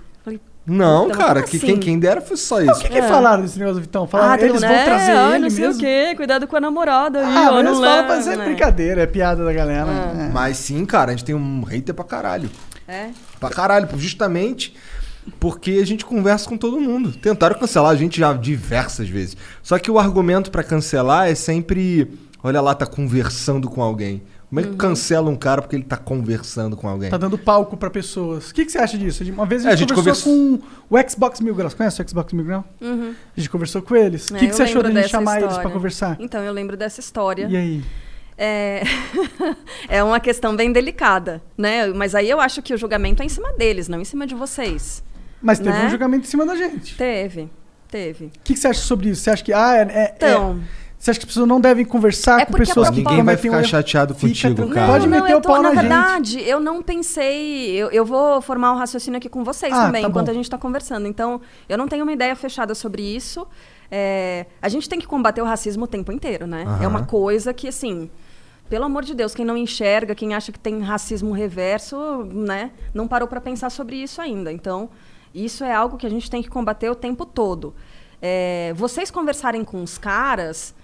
Não, 0.66 1.07
Então, 1.07 1.18
cara, 1.18 1.42
que 1.42 1.57
assim? 1.59 1.66
quem, 1.66 1.77
quem 1.79 1.98
dera 1.98 2.20
foi 2.22 2.37
só 2.38 2.57
O 2.57 2.62
isso. 2.62 2.81
que, 2.81 2.88
que 2.88 2.98
É. 2.98 3.03
falaram 3.03 3.42
desse 3.42 3.59
negócio 3.59 3.81
do 3.81 3.83
Vitão? 3.83 4.07
Falaram, 4.07 4.33
ah, 4.33 4.37
eles 4.38 4.53
mundo, 4.55 4.61
vão 4.61 4.70
é, 4.70 4.85
trazer 4.85 5.12
ah, 5.12 5.31
ele 5.35 5.38
não 5.40 5.50
sei 5.50 5.66
mesmo. 5.66 5.81
o 5.81 5.85
quê, 5.85 6.14
cuidado 6.16 6.46
com 6.46 6.57
a 6.57 6.61
namorada 6.61 7.18
aí, 7.18 7.24
Ah, 7.27 7.31
mas 7.31 7.44
não 7.53 7.59
eles 7.59 7.70
falam 7.72 7.83
leva, 7.96 8.07
pra 8.07 8.22
ser 8.22 8.38
né? 8.38 8.44
brincadeira, 8.46 9.03
é 9.03 9.07
piada 9.07 9.44
da 9.44 9.53
galera. 9.53 9.90
Ah. 9.90 10.14
né? 10.14 10.31
Mas 10.33 10.57
sim, 10.57 10.85
cara, 10.87 11.11
a 11.11 11.14
gente 11.14 11.24
tem 11.24 11.35
um 11.35 11.62
hater 11.64 11.94
pra 11.94 12.05
caralho. 12.05 12.50
É? 12.88 13.09
Pra 13.38 13.50
caralho, 13.50 13.88
justamente 13.98 14.74
porque 15.38 15.79
a 15.83 15.87
gente 15.87 16.05
conversa 16.05 16.48
com 16.48 16.57
todo 16.57 16.81
mundo. 16.81 17.12
Tentaram 17.12 17.59
cancelar 17.59 17.90
a 17.92 17.96
gente 17.96 18.18
já 18.18 18.33
diversas 18.33 19.09
vezes. 19.09 19.37
Só 19.62 19.79
que 19.79 19.90
o 19.90 19.98
argumento 19.98 20.50
pra 20.50 20.62
cancelar 20.62 21.29
é 21.29 21.35
sempre: 21.35 22.11
olha 22.42 22.61
lá, 22.61 22.74
tá 22.74 22.87
conversando 22.87 23.68
com 23.70 23.83
alguém. 23.83 24.22
Como 24.55 24.61
é 24.67 24.71
que 24.71 24.77
cancela 24.77 25.29
um 25.31 25.37
cara 25.37 25.61
porque 25.62 25.75
ele 25.75 25.85
tá 25.85 25.97
conversando 25.97 26.77
com 26.77 26.88
alguém? 26.88 27.11
Tá 27.11 27.17
dando 27.17 27.37
palco 27.37 27.77
pra 27.77 27.90
pessoas. 27.90 28.51
O 28.51 28.55
que, 28.55 28.64
que 28.64 28.71
você 28.73 28.79
acha 28.79 28.97
disso? 28.97 29.25
Uma 29.33 29.47
vez 29.47 29.64
a 29.67 29.71
É, 29.71 29.77
gente, 29.77 29.77
a 29.77 29.81
gente 29.88 29.95
conversou 29.95 30.33
com 30.88 30.97
o 30.97 31.11
Xbox 31.11 31.40
Mil 31.40 31.55
Graus. 31.55 31.75
Conhece 31.75 32.01
o 32.01 32.09
Xbox 32.09 32.33
Mil 32.33 32.45
Graus? 32.45 32.64
Uhum. 32.81 33.14
A 33.37 33.40
gente 33.40 33.51
conversou 33.51 33.83
com 33.83 33.97
eles. 33.97 34.31
O 34.31 34.37
É, 34.37 34.38
que, 34.38 34.47
que 34.49 34.53
você 34.55 34.62
achou 34.62 34.83
da 34.83 34.88
lembro 34.88 35.03
gente 35.03 35.11
chamar 35.11 35.33
eles 35.33 35.45
pra 35.45 35.51
história. 35.57 35.71
conversar? 35.73 36.17
Então, 36.21 36.43
eu 36.43 36.53
lembro 36.53 36.77
dessa 36.77 37.01
história. 37.01 37.47
E 37.51 37.57
aí? 37.57 37.85
É... 38.38 38.83
é 39.88 40.03
uma 40.05 40.21
questão 40.21 40.55
bem 40.55 40.73
delicada, 40.73 41.43
né? 41.59 41.87
Mas 41.88 42.14
aí 42.14 42.29
eu 42.31 42.40
acho 42.40 42.62
que 42.62 42.73
o 42.73 42.77
julgamento 42.79 43.23
é 43.23 43.27
em 43.27 43.29
cima 43.29 43.53
deles, 43.55 43.88
não 43.88 44.01
em 44.01 44.05
cima 44.05 44.27
de 44.27 44.35
vocês. 44.35 45.03
Mas 45.43 45.59
teve 45.59 45.71
Né? 45.77 45.87
um 45.87 45.90
julgamento 45.90 46.27
em 46.27 46.31
cima 46.31 46.47
da 46.47 46.55
gente. 46.57 46.97
Teve, 46.97 47.49
teve. 47.90 48.27
O 48.27 48.31
que, 48.43 48.55
que 48.55 48.57
você 48.59 48.69
acha 48.69 48.81
sobre 48.81 49.11
isso? 49.11 49.23
Você 49.23 49.31
acha 49.31 49.45
que. 49.45 49.53
Ah, 49.53 49.77
é, 49.77 49.81
é- 49.83 50.14
Então... 50.17 50.61
é- 50.81 50.84
você 51.05 51.11
acha 51.11 51.21
que 51.21 51.25
as 51.27 51.29
pessoas 51.31 51.47
não 51.49 51.61
devem 51.61 51.85
conversar 51.85 52.40
É 52.40 52.47
com 52.47 52.55
pessoas 52.55 52.88
que 52.90 52.97
Ninguém 52.97 53.23
vai 53.23 53.35
um 53.35 53.38
ficar 53.38 53.59
erro? 53.59 53.67
chateado 53.69 54.14
Fica 54.14 54.27
contigo, 54.29 54.55
tranquilo. 54.55 54.75
cara. 54.75 54.93
Pode 54.93 55.07
não, 55.07 55.21
meter 55.21 55.37
o 55.37 55.40
pau 55.40 55.57
na 55.57 55.62
na 55.62 55.69
gente. 55.75 55.81
verdade, 55.81 56.40
eu 56.49 56.61
não 56.61 56.83
pensei. 56.83 57.71
Eu, 57.77 57.90
eu 57.90 58.05
vou 58.05 58.40
formar 58.40 58.73
um 58.73 58.77
raciocínio 58.77 59.19
aqui 59.19 59.29
com 59.29 59.45
vocês 59.45 59.73
Ah, 59.73 59.87
também, 59.87 60.03
tá 60.03 60.09
enquanto 60.09 60.27
bom. 60.27 60.31
a 60.33 60.35
gente 60.35 60.45
está 60.47 60.57
conversando. 60.59 61.07
Então, 61.07 61.40
eu 61.69 61.77
não 61.77 61.87
tenho 61.87 62.05
uma 62.05 62.12
ideia 62.12 62.35
fechada 62.35 62.75
sobre 62.75 63.03
isso. 63.03 63.47
É, 63.90 64.47
a 64.62 64.69
gente 64.69 64.88
tem 64.88 64.99
que 64.99 65.07
combater 65.07 65.43
o 65.43 65.45
racismo 65.45 65.85
o 65.85 65.87
tempo 65.87 66.11
inteiro, 66.11 66.47
né? 66.47 66.64
Aham. 66.67 66.83
É 66.85 66.88
uma 66.88 67.05
coisa 67.05 67.53
que, 67.53 67.69
assim. 67.69 68.11
Pelo 68.71 68.87
amor 68.87 69.05
de 69.05 69.14
Deus, 69.14 69.35
quem 69.35 69.45
não 69.45 69.59
enxerga, 69.59 70.14
quem 70.14 70.35
acha 70.35 70.51
que 70.51 70.59
tem 70.59 70.81
racismo 70.81 71.33
reverso, 71.33 72.25
né, 72.33 72.71
não 72.95 73.07
parou 73.07 73.29
para 73.29 73.38
pensar 73.38 73.69
sobre 73.69 73.97
isso 73.97 74.23
ainda. 74.23 74.51
Então, 74.51 74.88
isso 75.35 75.62
é 75.62 75.73
algo 75.75 75.99
que 75.99 76.07
a 76.07 76.11
gente 76.11 76.31
tem 76.31 76.43
que 76.43 76.49
combater 76.49 76.88
o 76.88 76.95
tempo 76.95 77.27
todo. 77.27 77.75
É, 78.23 78.73
vocês 78.75 79.11
conversarem 79.11 79.62
com 79.64 79.83
os 79.83 79.99
caras, 79.99 80.75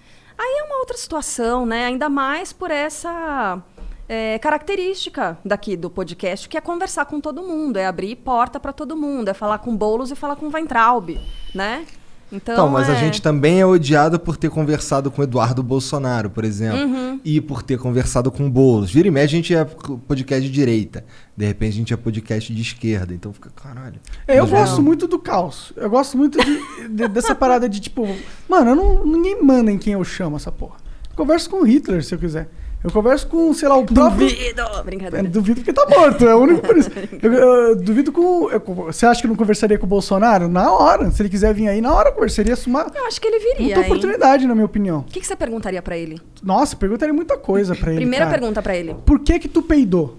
aí 0.41 0.59
é 0.59 0.63
uma 0.63 0.79
outra 0.79 0.97
situação, 0.97 1.65
né? 1.65 1.85
Ainda 1.85 2.09
mais 2.09 2.51
por 2.51 2.71
essa 2.71 3.61
é, 4.09 4.39
característica 4.39 5.37
daqui 5.45 5.77
do 5.77 5.89
podcast, 5.89 6.49
que 6.49 6.57
é 6.57 6.61
conversar 6.61 7.05
com 7.05 7.21
todo 7.21 7.43
mundo, 7.43 7.77
é 7.77 7.85
abrir 7.85 8.15
porta 8.17 8.59
para 8.59 8.73
todo 8.73 8.97
mundo, 8.97 9.29
é 9.29 9.33
falar 9.33 9.59
com 9.59 9.75
Boulos 9.75 10.11
e 10.11 10.15
falar 10.15 10.35
com 10.35 10.49
Weintraub, 10.49 11.17
né? 11.53 11.85
Então, 12.31 12.53
Então, 12.55 12.69
mas 12.69 12.89
a 12.89 12.93
é- 12.93 12.99
gente 12.99 13.21
também 13.21 13.59
é 13.59 13.65
odiado 13.65 14.17
por 14.19 14.37
ter 14.37 14.49
conversado 14.49 15.11
com 15.11 15.21
o 15.21 15.23
Eduardo 15.23 15.61
Bolsonaro, 15.61 16.29
por 16.29 16.45
exemplo. 16.45 16.79
Uhum. 16.79 17.19
E 17.25 17.41
por 17.41 17.61
ter 17.61 17.77
conversado 17.77 18.31
com 18.31 18.45
o 18.45 18.49
Boulos. 18.49 18.91
Vira 18.91 19.07
e 19.07 19.11
mexe, 19.11 19.35
a 19.35 19.37
gente 19.37 19.53
é 19.53 19.65
podcast 19.65 20.41
de 20.41 20.49
direita. 20.49 21.03
De 21.35 21.45
repente 21.45 21.73
a 21.73 21.75
gente 21.75 21.93
é 21.93 21.97
podcast 21.97 22.53
de 22.53 22.61
esquerda. 22.61 23.13
Então 23.13 23.33
fica, 23.33 23.49
caralho. 23.49 23.99
É, 24.27 24.39
eu 24.39 24.47
gosto 24.47 24.81
muito 24.81 25.07
do 25.07 25.19
caos. 25.19 25.73
Eu 25.75 25.89
gosto 25.89 26.17
muito 26.17 26.37
de- 26.43 26.87
de- 26.87 27.07
dessa 27.09 27.35
parada 27.35 27.67
de 27.67 27.79
tipo, 27.81 28.07
mano, 28.47 28.71
eu 28.71 28.75
não, 28.75 29.05
ninguém 29.05 29.43
manda 29.43 29.69
em 29.71 29.77
quem 29.77 29.93
eu 29.93 30.03
chamo 30.03 30.37
essa 30.37 30.51
porra. 30.51 30.77
Eu 31.09 31.15
converso 31.17 31.49
com 31.49 31.57
o 31.57 31.63
Hitler, 31.65 32.03
se 32.03 32.15
eu 32.15 32.19
quiser. 32.19 32.49
Eu 32.83 32.89
converso 32.91 33.27
com, 33.27 33.53
sei 33.53 33.67
lá, 33.69 33.77
o 33.77 33.85
próprio. 33.85 34.27
Duvido! 34.27 34.61
É, 34.61 34.83
Brincadeira. 34.83 35.27
duvido 35.29 35.61
porque 35.61 35.71
tá 35.71 35.85
morto, 35.87 36.27
é 36.27 36.33
o 36.33 36.39
único 36.39 36.61
por 36.65 36.75
isso. 36.75 36.89
Eu, 37.21 37.31
eu 37.33 37.75
duvido 37.75 38.11
com. 38.11 38.49
eu- 38.49 38.59
você 38.59 39.05
acha 39.05 39.21
que 39.21 39.27
eu 39.27 39.29
não 39.29 39.35
conversaria 39.35 39.77
com 39.77 39.85
o 39.85 39.89
Bolsonaro? 39.89 40.47
Na 40.47 40.71
hora. 40.71 41.11
Se 41.11 41.21
ele 41.21 41.29
quiser 41.29 41.53
vir 41.53 41.67
aí, 41.67 41.79
na 41.79 41.93
hora 41.93 42.09
eu 42.09 42.13
conversaria. 42.13 42.53
É 42.53 42.57
uma 42.67 42.91
Eu 42.95 43.05
acho 43.05 43.21
que 43.21 43.27
ele 43.27 43.37
viria, 43.37 43.65
muita 43.65 43.79
hein? 43.81 43.85
oportunidade, 43.85 44.47
na 44.47 44.55
minha 44.55 44.65
opinião. 44.65 44.99
O 45.01 45.03
que, 45.03 45.19
que 45.19 45.27
você 45.27 45.35
perguntaria 45.35 45.79
pra 45.81 45.95
ele? 45.95 46.19
Nossa, 46.41 46.75
perguntaria 46.75 47.13
muita 47.13 47.37
coisa 47.37 47.75
pra 47.75 47.91
ele. 47.91 47.99
Primeira 48.01 48.25
cara. 48.25 48.39
pergunta 48.39 48.61
pra 48.63 48.75
ele. 48.75 48.95
Por 49.05 49.19
que 49.19 49.37
que 49.37 49.47
tu 49.47 49.61
peidou? 49.61 50.17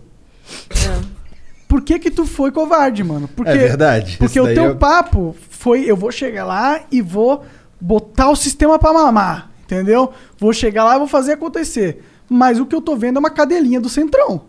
Por 1.67 1.81
que 1.83 1.99
que 1.99 2.11
tu 2.11 2.27
foi 2.27 2.53
covarde, 2.53 3.03
mano? 3.03 3.29
Porque, 3.35 3.51
É 3.51 3.57
verdade. 3.57 4.17
Porque 4.19 4.39
o 4.39 4.45
teu 4.53 4.65
eu- 4.67 4.77
papo 4.77 5.35
foi, 5.51 5.85
eu 5.91 5.97
vou 5.97 6.13
chegar 6.13 6.45
lá 6.45 6.81
e 6.93 7.01
vou 7.01 7.45
botar 7.81 8.29
o 8.31 8.37
sistema 8.37 8.79
pra 8.79 8.93
mamar, 8.93 9.51
entendeu? 9.65 10.13
Vou 10.39 10.53
chegar 10.53 10.85
lá 10.85 10.95
e 10.97 10.99
vou 10.99 11.09
fazer 11.09 11.33
acontecer. 11.33 12.05
Mas 12.33 12.59
o 12.59 12.67
que 12.67 12.75
eu 12.75 12.81
tô 12.81 12.97
vendo 12.97 13.17
é 13.17 13.21
uma 13.21 13.31
cadelinha 13.31 13.81
do 13.81 13.89
Centrão, 13.89 14.43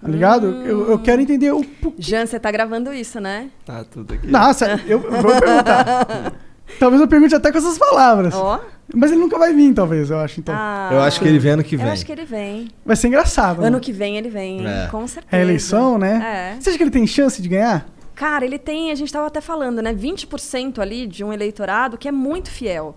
tá 0.00 0.08
ligado? 0.08 0.46
Eu, 0.64 0.90
eu 0.90 0.98
quero 0.98 1.20
entender 1.20 1.52
o... 1.52 1.62
por- 1.64 1.92
Jean, 1.98 2.26
você 2.26 2.38
tá 2.38 2.50
gravando 2.50 2.92
isso, 2.92 3.20
né? 3.20 3.48
Tá 3.64 3.84
tudo 3.84 4.14
aqui. 4.14 4.26
Nossa, 4.26 4.80
eu, 4.86 5.00
eu 5.02 5.22
vou 5.22 5.32
perguntar. 5.40 6.32
Talvez 6.78 7.00
eu 7.00 7.06
pergunte 7.08 7.34
até 7.34 7.52
com 7.52 7.58
essas 7.58 7.76
palavras. 7.78 8.34
Ó. 8.34 8.60
Mas 8.94 9.10
ele 9.12 9.20
nunca 9.20 9.38
vai 9.38 9.52
vir, 9.52 9.72
talvez, 9.74 10.10
eu 10.10 10.18
acho, 10.18 10.40
então. 10.40 10.54
Ah, 10.56 10.90
Eu 10.92 11.00
acho 11.00 11.20
que 11.20 11.26
ele 11.28 11.38
vem 11.38 11.52
ano 11.52 11.64
que 11.64 11.74
Eu 11.74 11.80
vem. 11.80 11.90
acho 11.90 12.04
que 12.06 12.12
ele 12.12 12.24
vem. 12.24 12.68
Vai 12.84 12.96
ser 12.96 13.08
engraçado. 13.08 13.60
né? 13.60 13.66
Ano 13.68 13.80
que 13.80 13.92
vem 13.92 14.16
ele 14.16 14.28
vem, 14.28 14.66
É. 14.66 14.88
com 14.90 15.06
certeza. 15.06 15.36
É 15.36 15.42
eleição, 15.42 15.98
né? 15.98 16.54
É. 16.56 16.60
Você 16.60 16.70
acha 16.70 16.78
que 16.78 16.84
ele 16.84 16.90
tem 16.90 17.06
chance 17.06 17.40
de 17.40 17.48
ganhar? 17.48 17.86
Cara, 18.14 18.44
ele 18.44 18.58
tem, 18.58 18.90
a 18.90 18.94
gente 18.94 19.12
tava 19.12 19.26
até 19.26 19.40
falando, 19.40 19.80
né? 19.82 19.92
20% 19.92 20.78
ali 20.78 21.06
de 21.06 21.24
um 21.24 21.32
eleitorado 21.32 21.98
que 21.98 22.06
é 22.08 22.12
muito 22.12 22.50
fiel. 22.50 22.94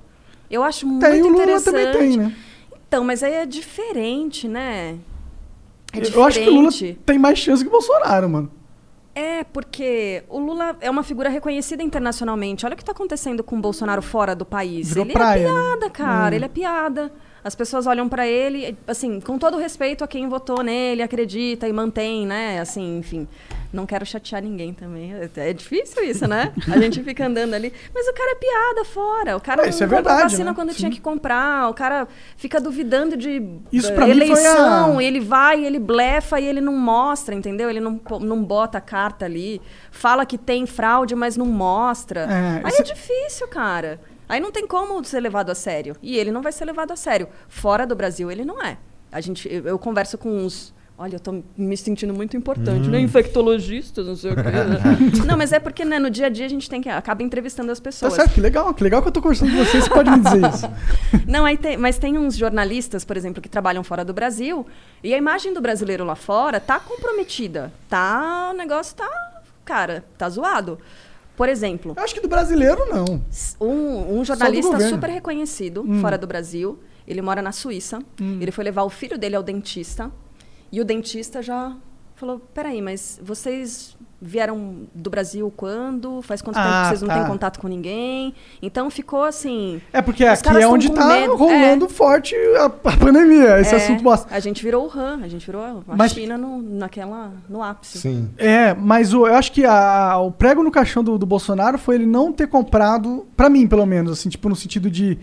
Eu 0.49 0.63
acho 0.63 0.85
muito 0.87 1.05
Tem, 1.05 1.21
o 1.21 1.25
Lula 1.27 1.35
interessante. 1.43 1.65
também 1.73 1.91
tem, 1.91 2.17
né? 2.17 2.33
Então, 2.87 3.03
mas 3.03 3.21
aí 3.21 3.33
é 3.33 3.45
diferente, 3.45 4.47
né? 4.47 4.97
É 5.93 5.99
diferente. 5.99 6.15
Eu 6.15 6.23
acho 6.23 6.39
que 6.39 6.49
o 6.49 6.53
Lula 6.53 6.71
tem 7.05 7.19
mais 7.19 7.37
chance 7.37 7.63
que 7.63 7.67
o 7.67 7.71
Bolsonaro, 7.71 8.29
mano. 8.29 8.51
É, 9.13 9.43
porque 9.45 10.23
o 10.29 10.37
Lula 10.39 10.77
é 10.79 10.91
uma 10.91 11.01
figura 11.01 11.27
reconhecida 11.27 11.81
internacionalmente. 11.81 12.65
Olha 12.65 12.73
o 12.73 12.75
que 12.75 12.83
está 12.83 12.91
acontecendo 12.91 13.43
com 13.43 13.57
o 13.57 13.59
Bolsonaro 13.59 14.01
fora 14.01 14.35
do 14.35 14.45
país. 14.45 14.89
Virou 14.89 15.05
ele 15.05 15.13
praia, 15.13 15.47
é 15.47 15.51
né? 15.51 15.59
piada, 15.59 15.89
cara. 15.89 16.33
Hum. 16.33 16.37
Ele 16.37 16.45
é 16.45 16.47
piada. 16.47 17.11
As 17.43 17.55
pessoas 17.55 17.87
olham 17.87 18.07
pra 18.07 18.27
ele, 18.27 18.77
assim, 18.85 19.19
com 19.19 19.39
todo 19.39 19.57
respeito 19.57 20.03
a 20.03 20.07
quem 20.07 20.29
votou 20.29 20.61
nele, 20.61 21.01
acredita 21.01 21.67
e 21.67 21.73
mantém, 21.73 22.27
né? 22.27 22.59
Assim, 22.59 22.99
enfim. 22.99 23.27
Não 23.77 23.85
quero 23.85 24.03
chatear 24.07 24.41
ninguém 24.41 24.73
também. 24.73 25.13
É- 25.35 25.53
difícil 25.53 26.03
isso, 26.03 26.27
né? 26.27 26.51
A 26.67 26.79
gente 26.79 27.03
fica 27.03 27.27
andando 27.27 27.53
ali. 27.53 27.71
Mas 27.93 28.07
o 28.07 28.13
cara 28.13 28.31
é 28.31 28.35
piada 28.35 28.83
fora. 28.85 29.37
O 29.37 29.39
cara 29.39 29.65
É, 29.65 29.69
isso 29.69 29.79
não 29.81 29.85
é 29.85 29.89
compra 29.97 30.11
verdade, 30.13 30.31
vacina 30.31 30.49
né? 30.49 30.55
quando 30.55 30.71
Sim. 30.71 30.77
tinha 30.79 30.91
que 30.91 30.99
comprar. 30.99 31.69
O 31.69 31.73
cara 31.75 32.07
fica 32.35 32.59
duvidando 32.59 33.15
de 33.15 33.41
Isso 33.71 33.91
eh, 33.91 33.93
pra 33.95 34.07
mim 34.07 34.13
foi 34.17 34.21
eleição. 34.29 34.97
a- 34.97 35.03
Ele 35.03 35.19
vai, 35.19 35.63
ele 35.63 35.77
blefa 35.77 36.39
e 36.39 36.45
ele 36.47 36.59
não 36.59 36.73
mostra, 36.75 37.35
entendeu? 37.35 37.69
Ele 37.69 37.79
não, 37.79 38.01
não 38.19 38.43
bota 38.43 38.79
a 38.79 38.81
carta 38.81 39.25
ali. 39.25 39.61
Fala 39.91 40.25
que 40.25 40.37
tem 40.39 40.65
fraude, 40.65 41.13
mas 41.13 41.37
não 41.37 41.45
mostra. 41.45 42.21
É, 42.21 42.61
Aí 42.63 42.71
isso- 42.71 42.81
é 42.81 42.83
difícil, 42.85 43.47
cara. 43.47 44.01
Aí 44.27 44.39
não 44.39 44.51
tem 44.51 44.65
como 44.65 45.03
ser 45.05 45.19
levado 45.19 45.51
a 45.51 45.55
sério. 45.55 45.95
E 46.01 46.17
ele 46.17 46.31
não 46.31 46.41
vai 46.41 46.51
ser 46.51 46.65
levado 46.65 46.91
a 46.91 46.95
sério. 46.95 47.27
Fora 47.47 47.85
do 47.85 47.95
Brasil, 47.95 48.31
ele 48.31 48.43
não 48.43 48.59
é. 48.61 48.77
A 49.11 49.21
gente, 49.21 49.47
eu, 49.53 49.63
eu 49.67 49.79
converso 49.79 50.17
com 50.17 50.29
uns. 50.29 50.75
Olha, 50.99 51.17
eu 51.17 51.19
tô 51.19 51.43
me 51.55 51.77
sentindo 51.77 52.11
muito 52.11 52.35
importante, 52.35 52.87
Hum. 52.87 52.91
né? 52.91 52.99
Infectologistas, 52.99 54.07
não 54.07 54.15
sei 54.15 54.31
o 54.31 54.35
quê. 54.35 54.41
né? 54.41 54.79
não, 55.27 55.37
mas 55.37 55.53
é 55.53 55.59
porque, 55.59 55.85
né, 55.85 55.99
no 55.99 56.09
dia 56.09 56.25
a 56.25 56.29
dia 56.29 56.45
a 56.45 56.49
gente 56.49 56.67
tem 56.67 56.81
que. 56.81 56.89
acaba 56.89 57.21
entrevistando 57.21 57.71
as 57.71 57.77
Tá 57.79 57.83
pessoas. 57.83 58.13
certo, 58.13 58.33
que 58.33 58.41
legal. 58.41 58.73
Que 58.73 58.83
legal 58.83 59.01
que 59.03 59.07
eu 59.07 59.11
tô 59.11 59.21
conversando 59.21 59.51
com 59.51 59.63
você, 59.63 59.79
você 59.79 59.89
pode 59.91 60.09
me 60.09 60.19
dizer 60.19 60.41
isso. 60.49 60.67
Não, 61.29 61.45
aí 61.45 61.55
tem, 61.55 61.77
mas 61.77 61.99
tem 61.99 62.17
uns 62.17 62.35
jornalistas, 62.35 63.05
por 63.05 63.15
exemplo, 63.15 63.41
que 63.43 63.47
trabalham 63.47 63.83
fora 63.83 64.03
do 64.03 64.11
Brasil, 64.11 64.65
e 65.03 65.13
a 65.13 65.17
imagem 65.17 65.53
do 65.53 65.61
brasileiro 65.61 66.03
lá 66.03 66.15
fora 66.15 66.59
tá 66.59 66.79
comprometida. 66.79 67.71
Tá. 67.87 68.49
O 68.51 68.57
negócio 68.57 68.95
tá. 68.95 69.07
Cara, 69.63 70.03
tá 70.17 70.27
zoado. 70.27 70.79
Por 71.35 71.47
exemplo, 71.47 71.93
Eu 71.95 72.03
acho 72.03 72.15
que 72.15 72.21
do 72.21 72.27
brasileiro, 72.27 72.83
não. 72.89 73.21
um, 73.61 74.17
um 74.19 74.25
jornalista 74.25 74.79
super 74.89 75.11
reconhecido 75.11 75.83
Hum. 75.87 76.01
fora 76.01 76.17
do 76.17 76.25
Brasil, 76.25 76.79
ele 77.07 77.21
mora 77.21 77.43
na 77.43 77.51
Suíça, 77.51 77.99
ele 78.41 78.51
foi 78.51 78.63
levar 78.63 78.81
o 78.81 78.89
filho 78.89 79.15
dele 79.19 79.35
ao 79.35 79.43
dentista, 79.43 80.11
e 80.71 80.81
o 80.81 80.85
dentista 80.85 81.41
já 81.41 81.75
falou: 82.15 82.39
peraí, 82.53 82.81
mas 82.81 83.19
vocês 83.23 83.95
vieram 84.19 84.87
do 84.95 85.11
Brasil 85.11 85.53
quando? 85.55 86.23
Faz 86.23 86.41
quanto 86.41 86.55
tempo 86.55 86.67
Ah, 86.67 86.81
que 86.83 86.87
vocês 86.89 87.01
não 87.03 87.07
tá. 87.09 87.19
têm 87.19 87.27
contato 87.27 87.59
com 87.59 87.67
ninguém? 87.67 88.33
Então 88.59 88.89
ficou 88.89 89.23
assim. 89.23 89.79
É 89.93 90.01
porque 90.01 90.25
aqui 90.25 90.49
é 90.57 90.67
onde 90.67 90.91
tá 90.91 91.05
medo. 91.07 91.35
rolando 91.35 91.87
forte 91.87 92.35
a, 92.57 92.65
a 92.65 92.69
pandemia, 92.97 93.59
esse 93.61 93.75
É, 93.75 93.77
assunto 93.77 94.01
bosta. 94.03 94.33
A 94.33 94.39
gente 94.39 94.63
virou 94.63 94.87
o 94.87 94.99
Han, 94.99 95.19
a 95.23 95.27
gente 95.27 95.45
virou 95.45 95.61
a 95.61 95.95
Mas- 95.95 96.13
China 96.13 96.35
no, 96.35 96.59
naquela, 96.63 97.31
no 97.47 97.61
ápice. 97.61 97.99
Sim. 97.99 98.31
É, 98.39 98.73
mas 98.73 99.13
o- 99.13 99.27
eu 99.27 99.35
acho 99.35 99.51
que 99.51 99.63
a- 99.65 100.17
o 100.17 100.31
prego 100.31 100.63
no 100.63 100.71
caixão 100.71 101.03
do, 101.03 101.15
do 101.19 101.25
Bolsonaro 101.27 101.77
foi 101.77 101.93
ele 101.95 102.07
não 102.07 102.33
ter 102.33 102.47
comprado, 102.47 103.27
pra 103.37 103.49
mim 103.51 103.67
pelo 103.67 103.85
menos, 103.85 104.11
assim, 104.13 104.29
tipo, 104.29 104.49
no 104.49 104.55
sentido 104.55 104.89
de. 104.89 105.19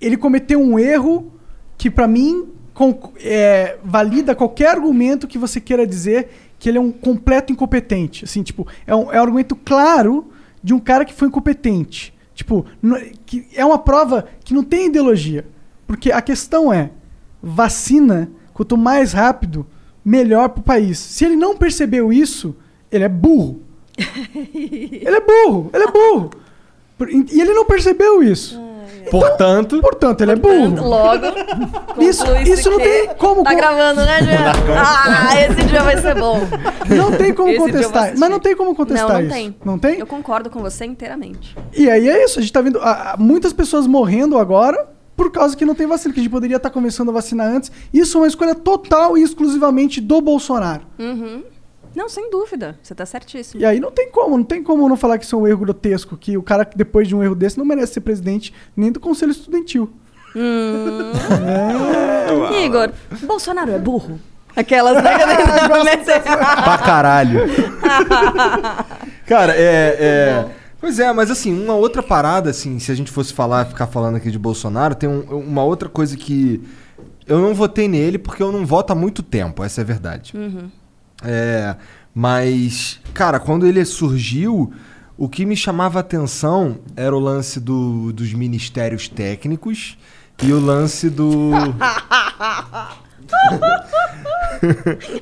Ele 0.00 0.16
cometeu 0.16 0.60
um 0.60 0.78
erro 0.78 1.32
que 1.76 1.90
pra 1.90 2.06
mim 2.06 2.50
com- 2.76 3.12
é, 3.20 3.78
valida 3.82 4.34
qualquer 4.34 4.68
argumento 4.68 5.26
que 5.26 5.38
você 5.38 5.58
queira 5.60 5.86
dizer 5.86 6.28
que 6.58 6.68
ele 6.68 6.76
é 6.76 6.80
um 6.80 6.92
completo 6.92 7.50
incompetente. 7.52 8.24
Assim, 8.24 8.42
tipo, 8.42 8.66
é 8.86 8.94
um, 8.94 9.10
é 9.10 9.18
um 9.18 9.22
argumento 9.22 9.56
claro 9.56 10.30
de 10.62 10.74
um 10.74 10.78
cara 10.78 11.04
que 11.04 11.14
foi 11.14 11.28
incompetente. 11.28 12.14
Tipo, 12.34 12.66
que 13.24 13.46
é 13.54 13.64
uma 13.64 13.78
prova 13.78 14.26
que 14.44 14.52
não 14.52 14.62
tem 14.62 14.86
ideologia. 14.88 15.46
Porque 15.86 16.12
a 16.12 16.20
questão 16.20 16.70
é, 16.70 16.90
vacina, 17.42 18.30
quanto 18.52 18.76
mais 18.76 19.12
rápido, 19.14 19.66
melhor 20.04 20.50
pro 20.50 20.62
país. 20.62 20.98
Se 20.98 21.24
ele 21.24 21.36
não 21.36 21.56
percebeu 21.56 22.12
isso, 22.12 22.54
ele 22.92 23.04
é 23.04 23.08
burro. 23.08 23.62
ele 24.54 25.16
é 25.16 25.20
burro, 25.20 25.70
ele 25.72 25.84
é 25.84 25.90
burro. 25.90 26.30
E 27.32 27.40
ele 27.40 27.54
não 27.54 27.64
percebeu 27.64 28.22
isso. 28.22 28.60
Portanto, 29.10 29.80
Portanto, 29.80 30.20
ele 30.22 30.32
é 30.32 30.36
burro. 30.36 30.88
Logo, 30.88 31.26
Isso- 31.98 32.24
isso 32.46 32.70
não 32.70 32.78
tem 32.78 33.08
como 33.16 33.42
Tá 33.42 33.54
gravando, 33.54 34.00
né, 34.04 34.22
Jean? 34.22 34.52
Ah, 34.76 35.40
esse 35.40 35.64
dia 35.66 35.82
vai 35.82 35.96
ser 35.98 36.14
bom. 36.14 36.40
Não 36.88 37.12
tem 37.12 37.32
como 37.34 37.48
Esse 37.50 37.58
contestar. 37.58 38.12
Mas 38.16 38.30
não 38.30 38.38
tem 38.40 38.56
como 38.56 38.74
contestar 38.74 39.08
não, 39.08 39.14
não 39.14 39.22
isso. 39.22 39.34
Tem. 39.34 39.56
Não 39.64 39.78
tem? 39.78 39.98
Eu 39.98 40.06
concordo 40.06 40.50
com 40.50 40.60
você 40.60 40.84
inteiramente. 40.84 41.56
E 41.76 41.88
aí 41.90 42.08
é 42.08 42.24
isso. 42.24 42.38
A 42.38 42.42
gente 42.42 42.52
tá 42.52 42.60
vendo 42.60 42.78
ah, 42.80 43.12
ah, 43.12 43.16
muitas 43.18 43.52
pessoas 43.52 43.86
morrendo 43.86 44.38
agora 44.38 44.88
por 45.16 45.32
causa 45.32 45.56
que 45.56 45.64
não 45.64 45.74
tem 45.74 45.86
vacina, 45.86 46.12
que 46.12 46.20
a 46.20 46.22
gente 46.22 46.30
poderia 46.30 46.56
estar 46.58 46.68
começando 46.70 47.08
a 47.08 47.12
vacinar 47.12 47.46
antes. 47.48 47.72
Isso 47.92 48.18
é 48.18 48.20
uma 48.20 48.26
escolha 48.26 48.54
total 48.54 49.16
e 49.16 49.22
exclusivamente 49.22 50.00
do 50.00 50.20
Bolsonaro. 50.20 50.82
Uhum. 50.98 51.42
Não, 51.96 52.10
sem 52.10 52.30
dúvida. 52.30 52.78
Você 52.82 52.94
tá 52.94 53.06
certíssimo. 53.06 53.58
E 53.60 53.64
aí 53.64 53.80
não 53.80 53.90
tem 53.90 54.10
como, 54.10 54.36
não 54.36 54.44
tem 54.44 54.62
como 54.62 54.86
não 54.86 54.98
falar 54.98 55.16
que 55.18 55.24
isso 55.24 55.34
é 55.34 55.38
um 55.38 55.46
erro 55.46 55.60
grotesco, 55.60 56.14
que 56.14 56.36
o 56.36 56.42
cara 56.42 56.62
que 56.66 56.76
depois 56.76 57.08
de 57.08 57.16
um 57.16 57.22
erro 57.22 57.34
desse 57.34 57.56
não 57.56 57.64
merece 57.64 57.94
ser 57.94 58.02
presidente 58.02 58.52
nem 58.76 58.92
do 58.92 59.00
conselho 59.00 59.32
estudantil. 59.32 59.90
Hum. 60.36 61.12
Igor, 62.62 62.90
Bolsonaro 63.22 63.70
é 63.72 63.78
burro? 63.78 64.20
Aquelas, 64.54 65.02
né? 65.02 65.10
pra 66.64 66.78
caralho. 66.78 67.40
Cara, 69.26 69.54
é. 69.56 69.96
é- 69.98 70.46
Pois 70.78 70.98
é, 71.00 71.10
mas 71.14 71.30
assim, 71.30 71.58
uma 71.64 71.74
outra 71.74 72.02
parada, 72.02 72.50
assim, 72.50 72.78
se 72.78 72.92
a 72.92 72.94
gente 72.94 73.10
fosse 73.10 73.32
falar, 73.32 73.64
ficar 73.64 73.86
falando 73.86 74.16
aqui 74.16 74.30
de 74.30 74.38
Bolsonaro, 74.38 74.94
tem 74.94 75.08
um- 75.08 75.22
uma 75.38 75.64
outra 75.64 75.88
coisa 75.88 76.14
que. 76.16 76.62
Eu 77.26 77.40
não 77.40 77.54
votei 77.54 77.88
nele 77.88 78.18
porque 78.18 78.42
eu 78.42 78.52
não 78.52 78.64
voto 78.66 78.92
há 78.92 78.94
muito 78.94 79.22
tempo, 79.22 79.64
essa 79.64 79.80
é 79.80 79.82
a 79.82 79.86
verdade. 79.86 80.34
É, 81.24 81.74
mas, 82.14 83.00
cara, 83.14 83.38
quando 83.40 83.66
ele 83.66 83.84
surgiu, 83.84 84.72
o 85.18 85.28
que 85.28 85.44
me 85.46 85.56
chamava 85.56 85.98
a 85.98 86.00
atenção 86.00 86.78
era 86.96 87.14
o 87.16 87.20
lance 87.20 87.58
do- 87.60 88.12
dos 88.12 88.32
ministérios 88.32 89.08
técnicos 89.08 89.96
e 90.42 90.52
o 90.52 90.60
lance 90.60 91.08
do. 91.10 91.50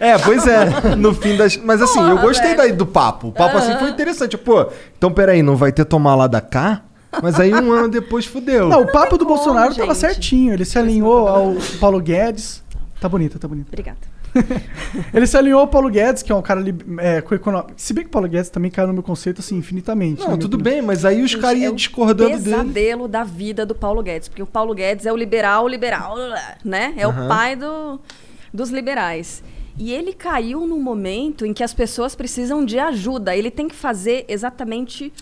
é, 0.01 0.19
pois 0.19 0.47
é, 0.47 0.95
no 0.97 1.15
fim 1.15 1.37
das. 1.37 1.57
Mas 1.57 1.81
assim, 1.83 2.01
eu 2.01 2.11
Porra, 2.17 2.23
gostei 2.23 2.47
velho. 2.49 2.59
daí 2.59 2.73
do 2.73 2.87
papo. 2.87 3.29
O 3.29 3.33
papo 3.33 3.57
assim 3.57 3.77
foi 3.79 3.91
interessante. 3.91 4.37
Pô, 4.37 4.67
então 4.97 5.13
peraí, 5.13 5.43
não 5.43 5.57
vai 5.57 5.73
ter 5.73 5.85
tomar 5.85 6.15
lá 6.15 6.27
da 6.27 6.41
cá? 6.41 6.83
Mas 7.23 7.39
aí 7.39 7.55
um 7.55 7.73
ano 7.73 7.89
depois 7.89 8.27
fudeu. 8.27 8.69
Não, 8.69 8.83
o 8.83 8.91
papo 8.93 9.11
tem 9.11 9.19
do 9.19 9.25
como, 9.25 9.37
Bolsonaro 9.37 9.75
tava 9.75 9.95
gente. 9.95 10.01
certinho. 10.01 10.53
Ele 10.53 10.65
se 10.65 10.79
alinhou 10.79 11.29
ao 11.29 11.55
Paulo 11.81 12.01
Guedes. 12.01 12.63
Tá 13.01 13.09
bonita, 13.09 13.39
tá 13.39 13.47
bonita. 13.47 13.69
Obrigada. 13.69 13.99
Ele 15.13 15.27
se 15.27 15.37
alinhou 15.37 15.61
ao 15.61 15.69
Paulo 15.69 15.89
Guedes, 15.89 16.23
que 16.23 16.33
é 16.33 16.35
um 16.35 16.43
cara 16.43 16.63
é, 16.99 17.21
com 17.21 17.35
econômico. 17.35 17.73
Se 17.77 17.93
bem 17.93 18.05
que 18.05 18.09
o 18.09 18.11
Paulo 18.13 18.29
Guedes 18.29 18.51
também 18.51 18.71
caiu 18.71 18.89
no 18.89 18.95
meu 18.95 19.03
conceito, 19.03 19.41
assim, 19.41 19.57
infinitamente. 19.57 20.21
Não, 20.21 20.37
tudo 20.37 20.55
opinião. 20.55 20.75
bem, 20.79 20.83
mas 20.83 21.05
aí 21.05 21.23
os 21.23 21.35
caras 21.35 21.59
é 21.59 21.65
iam 21.65 21.73
o 21.73 21.77
discordando 21.77 22.31
dele. 22.31 22.43
pesadelo 22.43 23.09
da 23.09 23.25
vida 23.25 23.65
do 23.65 23.75
Paulo 23.75 24.03
Guedes, 24.03 24.29
porque 24.29 24.43
o 24.43 24.47
Paulo 24.47 24.75
Guedes 24.75 25.07
é 25.07 25.13
o 25.13 25.17
liberal, 25.17 25.69
liberal, 25.69 26.17
né? 26.65 26.95
É 26.97 27.05
Aham. 27.05 27.25
o 27.25 27.29
pai 27.29 27.57
do, 27.57 28.01
dos 28.53 28.71
liberais. 28.71 29.43
E 29.77 29.93
ele 29.93 30.13
caiu 30.13 30.67
num 30.67 30.81
momento 30.81 31.45
em 31.45 31.53
que 31.53 31.65
as 31.65 31.75
pessoas 31.75 32.15
precisam 32.15 32.65
de 32.65 32.79
ajuda. 32.79 33.37
Ele 33.37 33.51
tem 33.51 33.67
que 33.69 33.75
fazer 33.75 34.25
exatamente 34.29 35.13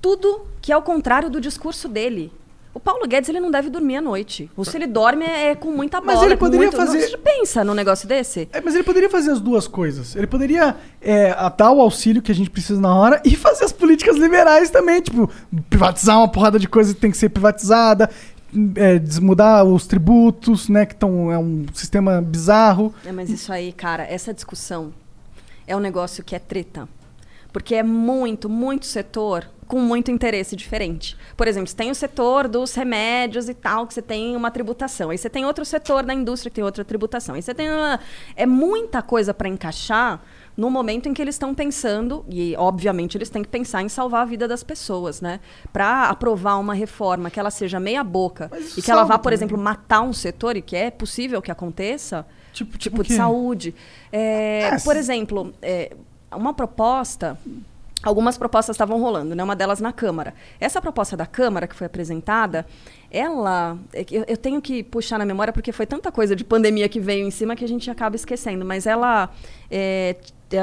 tudo 0.00 0.46
que 0.62 0.72
é 0.72 0.76
o 0.76 0.82
contrário 0.82 1.28
do 1.28 1.40
discurso 1.40 1.88
dele. 1.88 2.32
O 2.74 2.80
Paulo 2.80 3.06
Guedes 3.06 3.28
ele 3.28 3.38
não 3.38 3.52
deve 3.52 3.70
dormir 3.70 3.96
à 3.96 4.00
noite. 4.00 4.50
Ou 4.56 4.64
se 4.64 4.76
ele 4.76 4.88
dorme 4.88 5.24
é, 5.24 5.54
com 5.54 5.70
muita 5.70 6.00
bola. 6.00 6.14
Mas 6.14 6.22
ele 6.24 6.34
é 6.34 6.36
poderia 6.36 6.66
muito... 6.66 6.76
fazer- 6.76 7.08
você 7.08 7.16
pensa 7.16 7.62
num 7.62 7.72
negócio 7.72 8.08
desse? 8.08 8.48
É, 8.52 8.60
mas 8.60 8.74
ele 8.74 8.82
poderia 8.82 9.08
fazer 9.08 9.30
as 9.30 9.40
duas 9.40 9.68
coisas. 9.68 10.16
Ele 10.16 10.26
poderia 10.26 10.74
é, 11.00 11.32
o 11.32 11.80
auxílio 11.80 12.20
que 12.20 12.32
a 12.32 12.34
gente 12.34 12.50
precisa 12.50 12.80
na 12.80 12.92
hora 12.92 13.22
e 13.24 13.36
fazer 13.36 13.64
as 13.64 13.72
políticas 13.72 14.16
liberais 14.16 14.70
também. 14.70 15.00
Tipo, 15.00 15.30
privatizar 15.70 16.18
uma 16.18 16.26
porrada 16.26 16.58
de 16.58 16.66
coisa 16.66 16.92
que 16.92 17.00
tem 17.00 17.12
que 17.12 17.16
ser 17.16 17.28
privatizada, 17.28 18.10
é, 18.74 18.98
desmudar 18.98 19.64
os 19.64 19.86
tributos, 19.86 20.68
né? 20.68 20.84
Que 20.84 20.96
tão, 20.96 21.30
é 21.30 21.38
um 21.38 21.66
sistema 21.72 22.20
bizarro. 22.20 22.92
É, 23.06 23.12
mas 23.12 23.30
isso 23.30 23.52
aí, 23.52 23.72
cara, 23.72 24.02
essa 24.02 24.34
discussão 24.34 24.92
é 25.64 25.76
um 25.76 25.80
negócio 25.80 26.24
que 26.24 26.34
é 26.34 26.40
treta. 26.40 26.88
Porque 27.52 27.76
é 27.76 27.84
muito, 27.84 28.48
muito 28.48 28.84
setor 28.84 29.46
com 29.66 29.80
muito 29.80 30.10
interesse 30.10 30.54
diferente. 30.54 31.16
Por 31.36 31.48
exemplo, 31.48 31.68
você 31.68 31.76
tem 31.76 31.90
o 31.90 31.94
setor 31.94 32.48
dos 32.48 32.74
remédios 32.74 33.48
e 33.48 33.54
tal, 33.54 33.86
que 33.86 33.94
você 33.94 34.02
tem 34.02 34.36
uma 34.36 34.50
tributação. 34.50 35.10
Aí 35.10 35.18
você 35.18 35.30
tem 35.30 35.44
outro 35.44 35.64
setor 35.64 36.02
da 36.02 36.14
indústria 36.14 36.50
que 36.50 36.56
tem 36.56 36.64
outra 36.64 36.84
tributação. 36.84 37.34
Aí 37.34 37.42
você 37.42 37.54
tem 37.54 37.70
uma... 37.70 38.00
É 38.36 38.46
muita 38.46 39.02
coisa 39.02 39.32
para 39.32 39.48
encaixar 39.48 40.22
no 40.56 40.70
momento 40.70 41.08
em 41.08 41.14
que 41.14 41.20
eles 41.20 41.34
estão 41.34 41.52
pensando, 41.52 42.24
e 42.28 42.54
obviamente 42.56 43.18
eles 43.18 43.28
têm 43.28 43.42
que 43.42 43.48
pensar 43.48 43.82
em 43.82 43.88
salvar 43.88 44.22
a 44.22 44.24
vida 44.24 44.46
das 44.46 44.62
pessoas, 44.62 45.20
né? 45.20 45.40
Para 45.72 46.08
aprovar 46.08 46.60
uma 46.60 46.74
reforma 46.74 47.28
que 47.28 47.40
ela 47.40 47.50
seja 47.50 47.80
meia 47.80 48.04
boca 48.04 48.48
e 48.76 48.80
que 48.80 48.88
ela 48.88 49.02
vá, 49.02 49.18
por 49.18 49.32
exemplo, 49.32 49.58
matar 49.58 50.02
um 50.02 50.12
setor, 50.12 50.56
e 50.56 50.62
que 50.62 50.76
é 50.76 50.92
possível 50.92 51.42
que 51.42 51.50
aconteça, 51.50 52.24
Tipo, 52.54 52.78
tipo 52.78 53.00
o 53.00 53.04
de 53.04 53.14
saúde. 53.14 53.74
É, 54.12 54.70
É, 54.76 54.78
por 54.78 54.96
exemplo, 54.96 55.52
é, 55.60 55.94
uma 56.32 56.54
proposta. 56.54 57.36
Algumas 58.04 58.36
propostas 58.36 58.74
estavam 58.74 59.00
rolando, 59.00 59.34
né? 59.34 59.42
Uma 59.42 59.56
delas 59.56 59.80
na 59.80 59.92
Câmara. 59.92 60.34
Essa 60.60 60.80
proposta 60.80 61.16
da 61.16 61.24
Câmara 61.24 61.66
que 61.66 61.74
foi 61.74 61.86
apresentada, 61.86 62.66
ela. 63.10 63.78
é 63.92 64.04
Eu, 64.10 64.24
eu 64.28 64.36
tenho 64.36 64.60
que 64.60 64.82
puxar 64.82 65.18
na 65.18 65.24
memória 65.24 65.52
porque 65.52 65.72
foi 65.72 65.86
tanta 65.86 66.12
coisa 66.12 66.36
de 66.36 66.44
pandemia 66.44 66.88
que 66.88 67.00
veio 67.00 67.26
em 67.26 67.30
cima 67.30 67.56
que 67.56 67.64
a 67.64 67.68
gente 67.68 67.90
acaba 67.90 68.14
esquecendo. 68.14 68.64
Mas 68.64 68.86
ela. 68.86 69.30
é, 69.70 70.16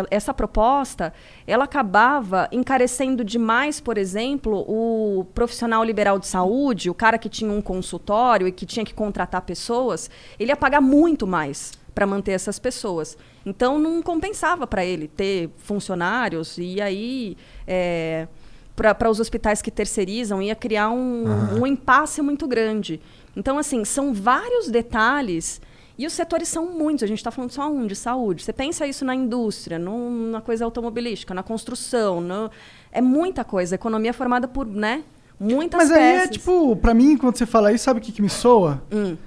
essa 0.09 0.33
proposta, 0.33 1.13
ela 1.45 1.65
acabava 1.65 2.47
encarecendo 2.51 3.25
demais, 3.25 3.81
por 3.81 3.97
exemplo, 3.97 4.63
o 4.65 5.25
profissional 5.33 5.83
liberal 5.83 6.17
de 6.17 6.27
saúde, 6.27 6.89
o 6.89 6.93
cara 6.93 7.17
que 7.17 7.27
tinha 7.27 7.51
um 7.51 7.61
consultório 7.61 8.47
e 8.47 8.53
que 8.53 8.65
tinha 8.65 8.85
que 8.85 8.93
contratar 8.93 9.41
pessoas, 9.41 10.09
ele 10.39 10.51
ia 10.51 10.55
pagar 10.55 10.79
muito 10.79 11.27
mais 11.27 11.73
para 11.93 12.05
manter 12.07 12.31
essas 12.31 12.57
pessoas. 12.59 13.17
Então 13.45 13.77
não 13.79 14.01
compensava 14.01 14.65
para 14.65 14.85
ele 14.85 15.07
ter 15.07 15.49
funcionários 15.57 16.57
e 16.57 16.79
aí 16.79 17.35
é, 17.67 18.27
para 18.75 19.09
os 19.09 19.19
hospitais 19.19 19.61
que 19.61 19.69
terceirizam 19.71 20.41
ia 20.41 20.55
criar 20.55 20.89
um, 20.89 21.59
um 21.61 21.67
impasse 21.67 22.21
muito 22.21 22.47
grande. 22.47 22.99
Então 23.35 23.57
assim 23.57 23.83
são 23.85 24.13
vários 24.13 24.69
detalhes 24.69 25.61
e 25.97 26.07
os 26.07 26.13
setores 26.13 26.47
são 26.47 26.65
muitos. 26.65 27.03
A 27.03 27.07
gente 27.07 27.17
está 27.19 27.29
falando 27.31 27.51
só 27.51 27.69
um 27.69 27.85
de 27.85 27.95
saúde. 27.95 28.43
Você 28.43 28.53
pensa 28.53 28.87
isso 28.87 29.03
na 29.05 29.13
indústria, 29.13 29.77
na 29.77 30.41
coisa 30.41 30.65
automobilística, 30.65 31.33
na 31.33 31.43
construção, 31.43 32.19
no- 32.21 32.49
é 32.91 33.01
muita 33.01 33.43
coisa. 33.43 33.75
A 33.75 33.77
economia 33.77 34.09
é 34.09 34.13
formada 34.13 34.47
por, 34.47 34.65
né? 34.65 35.03
Muitas 35.39 35.77
Mas 35.77 35.91
aí 35.91 36.03
é 36.03 36.13
peças. 36.19 36.29
tipo, 36.37 36.75
pra 36.75 36.93
mim, 36.93 37.17
quando 37.17 37.35
você 37.37 37.45
fala 37.45 37.71
isso, 37.73 37.83
sabe 37.83 37.99
o 37.99 38.03
que, 38.03 38.11
que 38.11 38.21
me 38.21 38.29
soa? 38.29 38.81
Hum. 38.91 39.17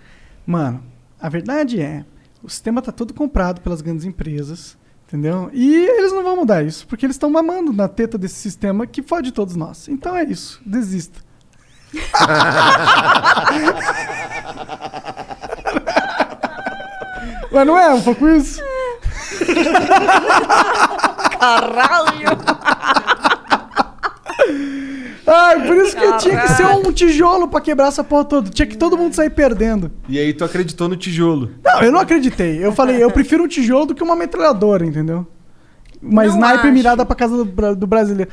Mano, 0.46 0.82
a 1.20 1.28
verdade 1.28 1.80
é, 1.80 2.04
o 2.44 2.48
sistema 2.48 2.82
tá 2.82 2.92
todo 2.92 3.14
comprado 3.14 3.62
pelas 3.62 3.80
grandes 3.80 4.04
empresas, 4.04 4.76
entendeu? 5.08 5.50
E 5.52 5.74
eles 5.74 6.12
não 6.12 6.22
vão 6.22 6.36
mudar 6.36 6.62
isso, 6.62 6.86
porque 6.86 7.06
eles 7.06 7.16
estão 7.16 7.30
mamando 7.30 7.72
na 7.72 7.88
teta 7.88 8.18
desse 8.18 8.34
sistema 8.34 8.86
que 8.86 9.02
fode 9.02 9.32
todos 9.32 9.56
nós. 9.56 9.88
Então 9.88 10.14
é 10.14 10.24
isso, 10.24 10.60
desista. 10.64 11.20
Mas 17.50 17.66
não 17.66 17.78
é 17.78 17.94
um 17.94 18.02
pouco 18.02 18.28
isso? 18.28 18.60
Caralho! 21.38 22.28
Ai, 25.26 25.66
por 25.66 25.76
isso 25.76 25.96
que 25.96 26.16
tinha 26.18 26.40
que 26.42 26.48
ser 26.52 26.66
um 26.66 26.92
tijolo 26.92 27.48
pra 27.48 27.60
quebrar 27.60 27.88
essa 27.88 28.04
porra 28.04 28.24
toda. 28.24 28.50
Tinha 28.50 28.66
que 28.66 28.76
todo 28.76 28.96
mundo 28.96 29.14
sair 29.14 29.30
perdendo. 29.30 29.90
E 30.08 30.18
aí 30.18 30.32
tu 30.34 30.44
acreditou 30.44 30.88
no 30.88 30.96
tijolo. 30.96 31.50
Não, 31.64 31.80
eu 31.82 31.90
não 31.92 32.00
acreditei. 32.00 32.64
Eu 32.64 32.72
falei, 32.72 33.02
eu 33.02 33.10
prefiro 33.12 33.44
um 33.44 33.48
tijolo 33.48 33.86
do 33.86 33.94
que 33.94 34.02
uma 34.02 34.14
metralhadora, 34.16 34.84
entendeu? 34.84 35.26
Uma 36.02 36.24
Não 36.24 36.30
sniper 36.30 36.58
acho. 36.60 36.72
mirada 36.72 37.04
pra 37.06 37.16
casa 37.16 37.36
do, 37.44 37.74
do 37.74 37.86
brasileiro. 37.86 38.30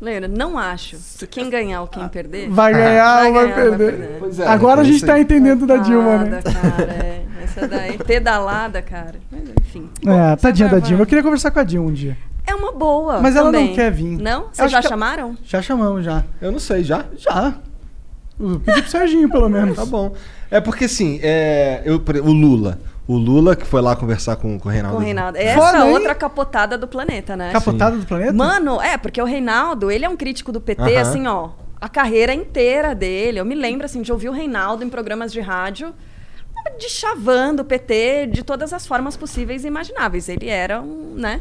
Leandro, 0.00 0.32
não 0.36 0.58
acho. 0.58 0.96
Quem 1.30 1.48
ganhar 1.48 1.82
ou 1.82 1.86
quem 1.86 2.08
perder. 2.08 2.48
Vai 2.50 2.72
ganhar 2.72 3.14
Vai 3.18 3.26
ou 3.28 3.32
vai, 3.34 3.42
ganhar 3.44 3.54
vai 3.54 3.64
perder. 3.78 3.92
perder. 3.98 4.16
Pois 4.18 4.40
é, 4.40 4.46
Agora 4.48 4.80
a 4.80 4.84
é 4.84 4.86
gente 4.86 5.06
tá 5.06 5.20
entendendo 5.20 5.64
da 5.64 5.76
Dilma, 5.76 6.18
né? 6.24 6.40
Cara, 6.42 6.92
é. 6.92 7.22
Essa 7.44 7.68
daí, 7.68 7.96
pedalada, 7.98 8.82
cara. 8.82 9.14
Mas, 9.30 9.42
enfim. 9.60 9.88
É, 10.04 10.34
tadinha 10.34 10.68
vai- 10.68 10.80
da 10.80 10.84
Dilma. 10.86 11.02
Eu 11.02 11.06
queria 11.06 11.22
conversar 11.22 11.52
com 11.52 11.60
a 11.60 11.62
Dilma 11.62 11.88
um 11.88 11.92
dia. 11.92 12.16
É 12.46 12.54
uma 12.54 12.72
boa. 12.72 13.20
Mas 13.20 13.36
ela 13.36 13.50
não 13.50 13.60
também. 13.60 13.74
quer 13.74 13.90
vir. 13.90 14.18
Não? 14.18 14.48
Vocês 14.52 14.70
já 14.70 14.82
chamaram? 14.82 15.36
Já 15.44 15.62
chamamos, 15.62 16.04
já. 16.04 16.24
Eu 16.40 16.50
não 16.52 16.58
sei, 16.58 16.82
já? 16.82 17.04
Já. 17.16 17.54
Pedi 18.64 18.82
pro 18.82 18.90
Serginho, 18.90 19.30
pelo 19.30 19.48
menos. 19.50 19.76
Tá 19.76 19.86
bom. 19.86 20.14
É 20.50 20.60
porque 20.60 20.84
assim, 20.86 21.20
é, 21.22 21.82
eu, 21.84 22.02
o 22.24 22.32
Lula. 22.32 22.80
O 23.06 23.16
Lula 23.16 23.56
que 23.56 23.66
foi 23.66 23.80
lá 23.80 23.96
conversar 23.96 24.36
com, 24.36 24.58
com 24.58 24.68
o 24.68 24.72
Reinaldo. 24.72 24.96
Com 24.96 25.02
o 25.02 25.04
Reinaldo. 25.04 25.38
É 25.38 25.44
essa 25.44 25.86
hein? 25.86 25.92
outra 25.92 26.14
capotada 26.14 26.78
do 26.78 26.86
planeta, 26.86 27.36
né? 27.36 27.50
Capotada 27.52 27.96
do 27.96 28.06
planeta? 28.06 28.32
Mano, 28.32 28.80
é, 28.80 28.96
porque 28.96 29.20
o 29.20 29.24
Reinaldo, 29.24 29.90
ele 29.90 30.04
é 30.04 30.08
um 30.08 30.16
crítico 30.16 30.52
do 30.52 30.60
PT, 30.60 30.82
Aham. 30.82 31.00
assim, 31.00 31.26
ó. 31.26 31.50
A 31.80 31.88
carreira 31.88 32.32
inteira 32.32 32.94
dele. 32.94 33.40
Eu 33.40 33.44
me 33.44 33.54
lembro, 33.56 33.84
assim, 33.84 34.02
de 34.02 34.12
ouvir 34.12 34.28
o 34.28 34.32
Reinaldo 34.32 34.84
em 34.84 34.88
programas 34.88 35.32
de 35.32 35.40
rádio 35.40 35.92
de 36.78 36.88
chavando 36.88 37.62
o 37.62 37.64
PT 37.64 38.28
de 38.28 38.42
todas 38.42 38.72
as 38.72 38.86
formas 38.86 39.16
possíveis 39.16 39.64
e 39.64 39.68
imagináveis. 39.68 40.28
Ele 40.28 40.48
era 40.48 40.80
um, 40.80 41.14
né? 41.16 41.40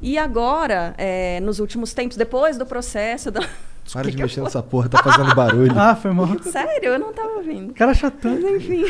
E 0.00 0.18
agora, 0.18 0.94
é, 0.98 1.40
nos 1.40 1.60
últimos 1.60 1.92
tempos, 1.92 2.16
depois 2.16 2.56
do 2.56 2.66
processo... 2.66 3.30
Da... 3.30 3.40
Para 3.92 4.02
Que 4.02 4.10
de 4.10 4.16
que 4.18 4.22
mexer 4.22 4.40
nessa 4.40 4.62
porra, 4.62 4.88
tá 4.88 5.02
fazendo 5.02 5.34
barulho. 5.34 5.72
Ah, 5.76 5.96
foi 5.96 6.12
mal. 6.12 6.28
Sério, 6.42 6.90
eu 6.90 6.98
não 6.98 7.12
tava 7.12 7.30
ouvindo. 7.38 7.74
Cara 7.74 7.92
chatão. 7.92 8.38
Mas 8.40 8.62
enfim. 8.62 8.84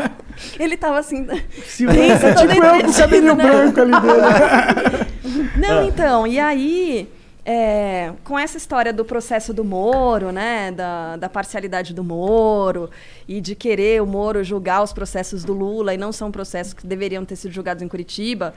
ele 0.58 0.76
tava 0.76 0.98
assim... 0.98 1.26
Silêncio, 1.66 2.34
tô 2.34 2.46
tipo 2.46 2.64
eu 2.64 2.84
com 2.84 2.90
o 2.90 2.94
cabelinho 2.94 3.34
né? 3.34 3.44
branco 3.44 3.80
ali 3.80 3.92
dele. 4.00 5.08
Não, 5.58 5.84
então, 5.84 6.26
e 6.26 6.38
aí, 6.38 7.08
é, 7.44 8.12
com 8.24 8.38
essa 8.38 8.56
história 8.56 8.92
do 8.92 9.04
processo 9.04 9.54
do 9.54 9.64
Moro, 9.64 10.30
né, 10.30 10.70
da, 10.70 11.16
da 11.16 11.28
parcialidade 11.28 11.94
do 11.94 12.04
Moro, 12.04 12.90
e 13.26 13.40
de 13.40 13.54
querer 13.54 14.02
o 14.02 14.06
Moro 14.06 14.44
julgar 14.44 14.82
os 14.82 14.92
processos 14.92 15.44
do 15.44 15.52
Lula, 15.52 15.94
e 15.94 15.96
não 15.96 16.12
são 16.12 16.30
processos 16.30 16.72
que 16.72 16.86
deveriam 16.86 17.24
ter 17.24 17.36
sido 17.36 17.52
julgados 17.52 17.82
em 17.82 17.88
Curitiba, 17.88 18.54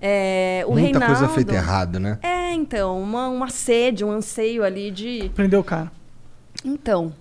é, 0.00 0.64
o 0.66 0.72
Muita 0.72 0.98
Reinaldo... 0.98 1.06
coisa 1.06 1.28
feita 1.28 1.54
errada, 1.54 2.00
né? 2.00 2.18
É, 2.22 2.52
então, 2.52 3.00
uma, 3.00 3.28
uma 3.28 3.50
sede, 3.50 4.04
um 4.04 4.10
anseio 4.10 4.64
ali 4.64 4.90
de... 4.90 5.30
Prendeu 5.34 5.60
o 5.60 5.64
cara. 5.64 5.90
Então, 6.64 7.12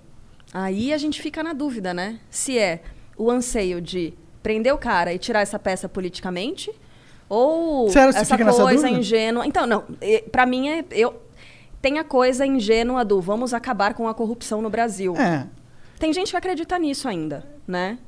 aí 0.54 0.94
a 0.94 0.98
gente 0.98 1.22
fica 1.22 1.44
na 1.44 1.54
dúvida, 1.54 1.94
né? 1.94 2.20
Se 2.30 2.58
é 2.58 2.82
o 3.18 3.30
anseio 3.30 3.82
de 3.82 4.14
prender 4.42 4.74
o 4.74 4.78
cara 4.78 5.14
e 5.14 5.20
tirar 5.20 5.42
essa 5.42 5.60
peça 5.60 5.88
politicamente, 5.90 6.72
ou 7.28 7.90
Sério, 7.90 8.16
essa 8.16 8.38
coisa 8.38 8.90
ingênua. 8.90 9.46
Então, 9.46 9.68
não, 9.68 9.84
pra 10.32 10.46
mim 10.46 10.70
é. 10.70 10.86
Eu, 10.92 11.22
tem 11.82 12.00
a 12.00 12.04
coisa 12.04 12.46
ingênua 12.46 13.06
do 13.06 13.22
vamos 13.22 13.54
acabar 13.54 13.94
com 13.94 14.08
a 14.08 14.14
corrupção 14.14 14.62
no 14.62 14.70
Brasil. 14.70 15.16
É. 15.16 15.46
Tem 16.00 16.12
gente 16.12 16.32
que 16.32 16.38
acredita 16.38 16.80
nisso 16.80 17.08
ainda, 17.08 17.46
né? 17.68 18.00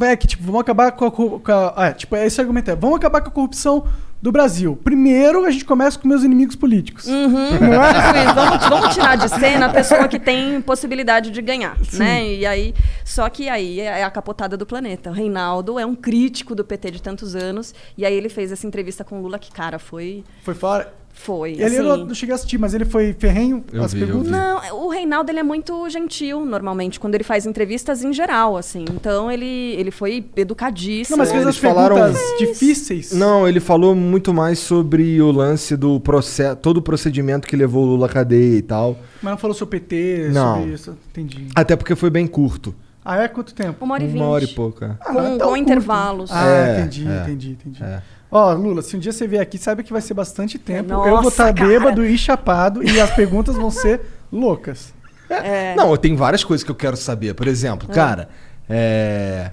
É 0.00 0.16
que, 0.16 0.26
tipo, 0.26 0.42
vamos 0.42 0.62
acabar 0.62 0.90
com 0.92 1.04
a, 1.04 1.10
com 1.10 1.40
a- 1.46 1.86
é, 1.86 1.92
tipo, 1.92 2.16
esse 2.16 2.40
argumento 2.40 2.70
é, 2.70 2.74
vamos 2.74 2.96
acabar 2.96 3.20
com 3.20 3.28
a 3.28 3.30
corrupção 3.30 3.86
do 4.24 4.32
Brasil. 4.32 4.74
Primeiro, 4.82 5.44
a 5.44 5.50
gente 5.50 5.66
começa 5.66 5.98
com 5.98 6.08
meus 6.08 6.24
inimigos 6.24 6.56
políticos. 6.56 7.06
Uhum. 7.06 7.44
Isso, 7.44 8.34
vamos, 8.34 8.68
vamos 8.70 8.94
tirar 8.94 9.16
de 9.16 9.28
cena 9.28 9.66
a 9.66 9.68
pessoa 9.68 10.08
que 10.08 10.18
tem 10.18 10.62
possibilidade 10.62 11.30
de 11.30 11.42
ganhar, 11.42 11.76
né? 11.92 12.26
E 12.26 12.46
aí, 12.46 12.74
só 13.04 13.28
que 13.28 13.50
aí 13.50 13.80
é 13.80 14.02
a 14.02 14.10
capotada 14.10 14.56
do 14.56 14.64
planeta. 14.64 15.10
O 15.10 15.12
Reinaldo 15.12 15.78
é 15.78 15.84
um 15.84 15.94
crítico 15.94 16.54
do 16.54 16.64
PT 16.64 16.92
de 16.92 17.02
tantos 17.02 17.36
anos, 17.36 17.74
e 17.98 18.06
aí 18.06 18.14
ele 18.14 18.30
fez 18.30 18.50
essa 18.50 18.66
entrevista 18.66 19.04
com 19.04 19.18
o 19.18 19.22
Lula 19.22 19.38
que, 19.38 19.52
cara, 19.52 19.78
foi 19.78 20.24
Foi 20.42 20.54
fora. 20.54 21.03
Foi. 21.16 21.52
Ele 21.52 21.64
assim, 21.64 21.76
eu 21.76 21.96
não 22.04 22.14
cheguei 22.14 22.32
a 22.32 22.36
assistir, 22.36 22.58
mas 22.58 22.74
ele 22.74 22.84
foi 22.84 23.14
ferrenho 23.14 23.64
Eu 23.72 23.82
as 23.84 23.94
vi, 23.94 24.00
eu 24.00 24.06
perguntas. 24.08 24.30
vi. 24.30 24.36
Não, 24.36 24.84
o 24.84 24.88
Reinaldo 24.90 25.30
ele 25.30 25.38
é 25.38 25.42
muito 25.42 25.88
gentil 25.88 26.44
normalmente 26.44 26.98
quando 27.00 27.14
ele 27.14 27.24
faz 27.24 27.46
entrevistas 27.46 28.02
em 28.04 28.12
geral, 28.12 28.56
assim. 28.56 28.84
Então 28.92 29.30
ele, 29.30 29.46
ele 29.78 29.90
foi 29.90 30.26
educadíssimo. 30.36 31.16
Não, 31.16 31.24
mas 31.24 31.32
fez 31.32 31.46
as 31.46 31.56
falaram- 31.56 31.94
perguntas 31.96 32.20
difíceis. 32.38 33.12
Não, 33.12 33.48
ele 33.48 33.60
falou 33.60 33.94
muito 33.94 34.34
mais 34.34 34.58
sobre 34.58 35.22
o 35.22 35.30
lance 35.30 35.76
do 35.76 35.98
processo, 36.00 36.56
todo 36.56 36.78
o 36.78 36.82
procedimento 36.82 37.46
que 37.46 37.56
levou 37.56 37.84
o 37.84 37.86
Lula 37.86 38.06
à 38.06 38.08
cadeia 38.08 38.58
e 38.58 38.62
tal. 38.62 38.98
Mas 39.22 39.30
não 39.30 39.38
falou 39.38 39.54
sobre 39.54 39.78
o 39.78 39.80
PT, 39.80 40.28
Não. 40.32 40.56
sobre 40.58 40.72
isso. 40.74 40.98
Entendi. 41.10 41.46
Até 41.54 41.76
porque 41.76 41.94
foi 41.94 42.10
bem 42.10 42.26
curto. 42.26 42.74
Ah, 43.04 43.22
é 43.22 43.28
quanto 43.28 43.54
tempo? 43.54 43.84
Uma 43.84 43.94
hora 43.94 44.04
e 44.04 44.06
vinte. 44.06 44.16
Uma 44.16 44.28
hora 44.28 44.44
e 44.44 44.48
pouco. 44.48 44.84
é. 44.84 44.96
Ah, 45.00 45.12
não 45.12 45.20
é 45.20 45.30
Com, 45.32 45.38
tão 45.38 45.48
com 45.50 45.56
intervalos. 45.56 46.30
Ah, 46.32 46.46
É, 46.48 46.80
entendi, 46.80 47.06
é. 47.06 47.22
entendi, 47.22 47.50
entendi. 47.50 47.82
É. 47.84 48.02
Ó, 48.36 48.52
Lula, 48.52 48.82
se 48.82 48.96
um 48.96 48.98
dia 48.98 49.12
você 49.12 49.28
vier 49.28 49.40
aqui, 49.40 49.56
saiba 49.56 49.80
que 49.84 49.92
vai 49.92 50.02
ser 50.02 50.12
bastante 50.12 50.58
tempo. 50.58 50.92
eu 50.92 50.98
Nossa, 50.98 51.20
vou 51.22 51.28
estar 51.30 51.54
cara. 51.54 51.68
bêbado 51.68 52.04
e 52.04 52.18
chapado 52.18 52.82
e 52.82 53.00
as 53.00 53.12
perguntas 53.12 53.54
vão 53.54 53.70
ser 53.70 54.00
loucas. 54.32 54.92
É. 55.30 55.76
Não, 55.76 55.96
tem 55.96 56.16
várias 56.16 56.42
coisas 56.42 56.64
que 56.64 56.70
eu 56.70 56.74
quero 56.74 56.96
saber. 56.96 57.34
Por 57.34 57.46
exemplo, 57.46 57.88
cara, 57.88 58.28
é, 58.68 59.52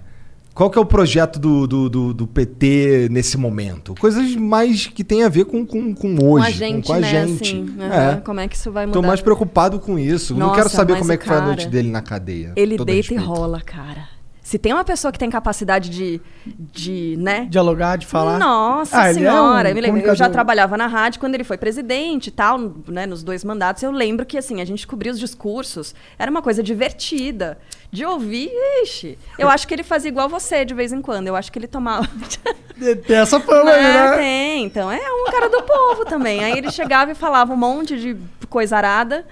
qual 0.52 0.68
que 0.72 0.80
é 0.80 0.82
o 0.82 0.86
projeto 0.86 1.40
do, 1.40 1.68
do, 1.68 1.90
do, 1.90 2.14
do 2.16 2.26
PT 2.28 3.08
nesse 3.12 3.38
momento? 3.38 3.94
Coisas 4.00 4.36
mais 4.36 4.88
que 4.88 5.04
tem 5.04 5.24
a 5.24 5.30
ver 5.30 5.46
com, 5.46 5.64
com, 5.64 5.94
com 5.94 6.08
hoje, 6.16 6.18
com 6.24 6.38
a 6.42 6.50
gente, 6.50 6.88
com 6.88 6.94
a 6.94 7.00
né? 7.00 7.08
gente. 7.28 7.56
Assim, 7.56 7.76
É. 7.80 7.86
aham, 7.86 8.22
Como 8.26 8.40
é 8.40 8.48
que 8.48 8.56
isso 8.56 8.72
vai 8.72 8.88
mudar? 8.88 9.00
Tô 9.00 9.06
mais 9.06 9.22
preocupado 9.22 9.80
com 9.80 10.00
isso. 10.00 10.34
não 10.34 10.48
Nossa, 10.48 10.56
quero 10.56 10.70
saber 10.70 10.98
como 10.98 11.12
é 11.12 11.18
que 11.18 11.26
foi 11.28 11.38
a 11.38 11.42
noite 11.42 11.60
cara, 11.66 11.70
dele 11.72 11.90
na 11.92 12.02
cadeia. 12.02 12.52
Ele 12.56 12.84
deita 12.84 13.14
e 13.14 13.18
rola, 13.18 13.62
cara. 13.62 14.10
Se 14.52 14.60
tem 14.60 14.74
uma 14.74 14.84
pessoa 14.84 15.14
que 15.14 15.18
tem 15.18 15.30
capacidade 15.30 15.90
de, 15.90 16.20
de 16.46 17.16
né? 17.18 17.48
Dialogar, 17.50 17.98
de 17.98 18.06
falar. 18.06 18.38
Nossa 18.38 19.00
Ah, 19.00 19.10
ele 19.10 19.20
é 19.20 19.32
um 19.32 19.34
senhora, 19.34 19.70
eu, 19.70 19.76
me 19.76 19.80
lembro, 19.80 20.02
eu 20.02 20.14
já 20.14 20.30
trabalhava 20.30 20.76
na 20.76 20.88
rádio 20.88 21.22
quando 21.22 21.36
ele 21.36 21.46
foi 21.46 21.58
presidente 21.58 22.28
e 22.28 22.32
tal, 22.32 22.60
né, 22.86 23.06
nos 23.06 23.24
dois 23.24 23.46
mandatos. 23.46 23.82
Eu 23.82 23.92
lembro 23.92 24.26
que 24.26 24.38
assim, 24.38 24.60
a 24.60 24.66
gente 24.66 24.86
cobria 24.86 25.10
os 25.10 25.18
discursos, 25.18 25.96
era 26.20 26.30
uma 26.30 26.42
coisa 26.42 26.62
divertida 26.62 27.60
de 27.90 28.04
ouvir. 28.04 28.52
Ixi, 28.84 29.18
eu 29.40 29.48
acho 29.48 29.66
que 29.66 29.74
ele 29.74 29.84
fazia 29.84 30.10
igual 30.10 30.28
você 30.28 30.66
de 30.66 30.74
vez 30.74 30.92
em 30.92 31.02
quando. 31.02 31.28
Eu 31.30 31.36
acho 31.38 31.50
que 31.50 31.58
ele 31.58 31.68
tomava. 31.68 32.06
Tem 33.08 33.16
essa 33.16 33.40
fama 33.40 33.72
aí, 33.72 33.86
É, 33.86 33.94
né? 33.94 34.18
tem, 34.18 34.66
então 34.66 34.92
é 34.92 35.00
um 35.00 35.32
cara 35.32 35.48
do 35.48 35.64
povo 35.64 36.04
também. 36.04 36.44
Aí 36.44 36.58
ele 36.58 36.70
chegava 36.72 37.10
e 37.10 37.16
falava 37.16 37.54
um 37.54 37.58
monte 37.58 37.98
de 37.98 38.18
coisa 38.50 38.76
arada 38.76 39.26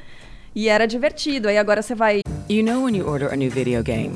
e 0.56 0.70
era 0.70 0.88
divertido. 0.88 1.50
Aí 1.50 1.58
agora 1.58 1.82
você 1.82 1.94
vai 1.94 2.22
You 2.50 2.64
know 2.64 2.86
when 2.86 2.96
you 2.96 3.08
order 3.08 3.32
a 3.32 3.36
new 3.36 3.52
video 3.52 3.84
game, 3.84 4.16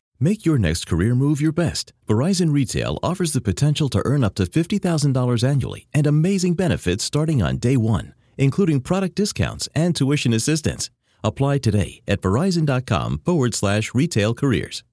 Make 0.23 0.45
your 0.45 0.59
next 0.59 0.85
career 0.85 1.15
move 1.15 1.41
your 1.41 1.51
best. 1.51 1.93
Verizon 2.07 2.53
Retail 2.53 2.99
offers 3.01 3.33
the 3.33 3.41
potential 3.41 3.89
to 3.89 4.03
earn 4.05 4.23
up 4.23 4.35
to 4.35 4.43
$50,000 4.43 5.43
annually 5.43 5.87
and 5.95 6.05
amazing 6.05 6.53
benefits 6.53 7.03
starting 7.03 7.41
on 7.41 7.57
day 7.57 7.75
one, 7.75 8.13
including 8.37 8.81
product 8.81 9.15
discounts 9.15 9.67
and 9.73 9.95
tuition 9.95 10.31
assistance. 10.31 10.91
Apply 11.23 11.57
today 11.57 12.01
at 12.07 12.21
verizon.com 12.21 13.21
forward 13.25 13.55
slash 13.55 13.95
retail 13.95 14.35
careers. 14.35 14.83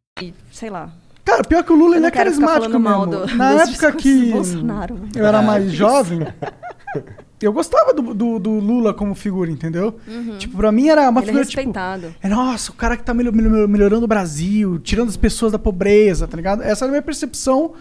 sei 0.51 0.71
lá. 0.71 0.91
Cara, 1.27 1.45
pior 1.45 1.63
que 1.63 1.73
o 1.73 1.77
Lula 1.77 1.97
ele 1.97 2.01
não 2.01 2.09
é 2.09 2.11
quero 2.11 2.31
carismático 2.31 2.79
mesmo. 2.79 3.07
do- 3.07 3.27
Na 3.37 3.53
época 3.65 3.93
que 3.93 4.33
Bolsonaro. 4.33 4.99
eu 5.15 5.27
era 5.27 5.43
mais 5.43 5.71
jovem, 5.77 6.21
eu 7.41 7.53
gostava 7.53 7.93
do, 7.95 8.15
do, 8.15 8.39
do 8.39 8.51
Lula 8.51 8.93
como 8.93 9.15
figura, 9.15 9.51
entendeu? 9.51 9.99
Tipo, 10.39 10.57
pra 10.57 10.73
mim 10.73 10.89
era 10.89 11.09
uma 11.09 11.21
Ele 11.21 11.31
é 11.31 11.33
figura, 11.33 11.45
tipo... 11.45 11.57
respeitado. 11.59 12.15
É, 12.23 12.29
nossa, 12.29 12.71
o 12.71 12.75
cara 12.75 12.97
que 12.97 13.03
tá 13.05 13.15
melho- 13.15 13.33
melho- 13.33 13.69
melhorando 13.69 14.05
o 14.05 14.09
Brasil, 14.09 14.79
tirando 14.79 15.09
as 15.09 15.17
pessoas 15.17 15.53
da 15.53 15.59
pobreza, 15.59 16.27
tá 16.27 16.37
ligado? 16.37 16.63
Essa 16.63 16.85
era 16.85 16.91
a 16.91 16.93
minha 16.93 17.03
percepção 17.03 17.73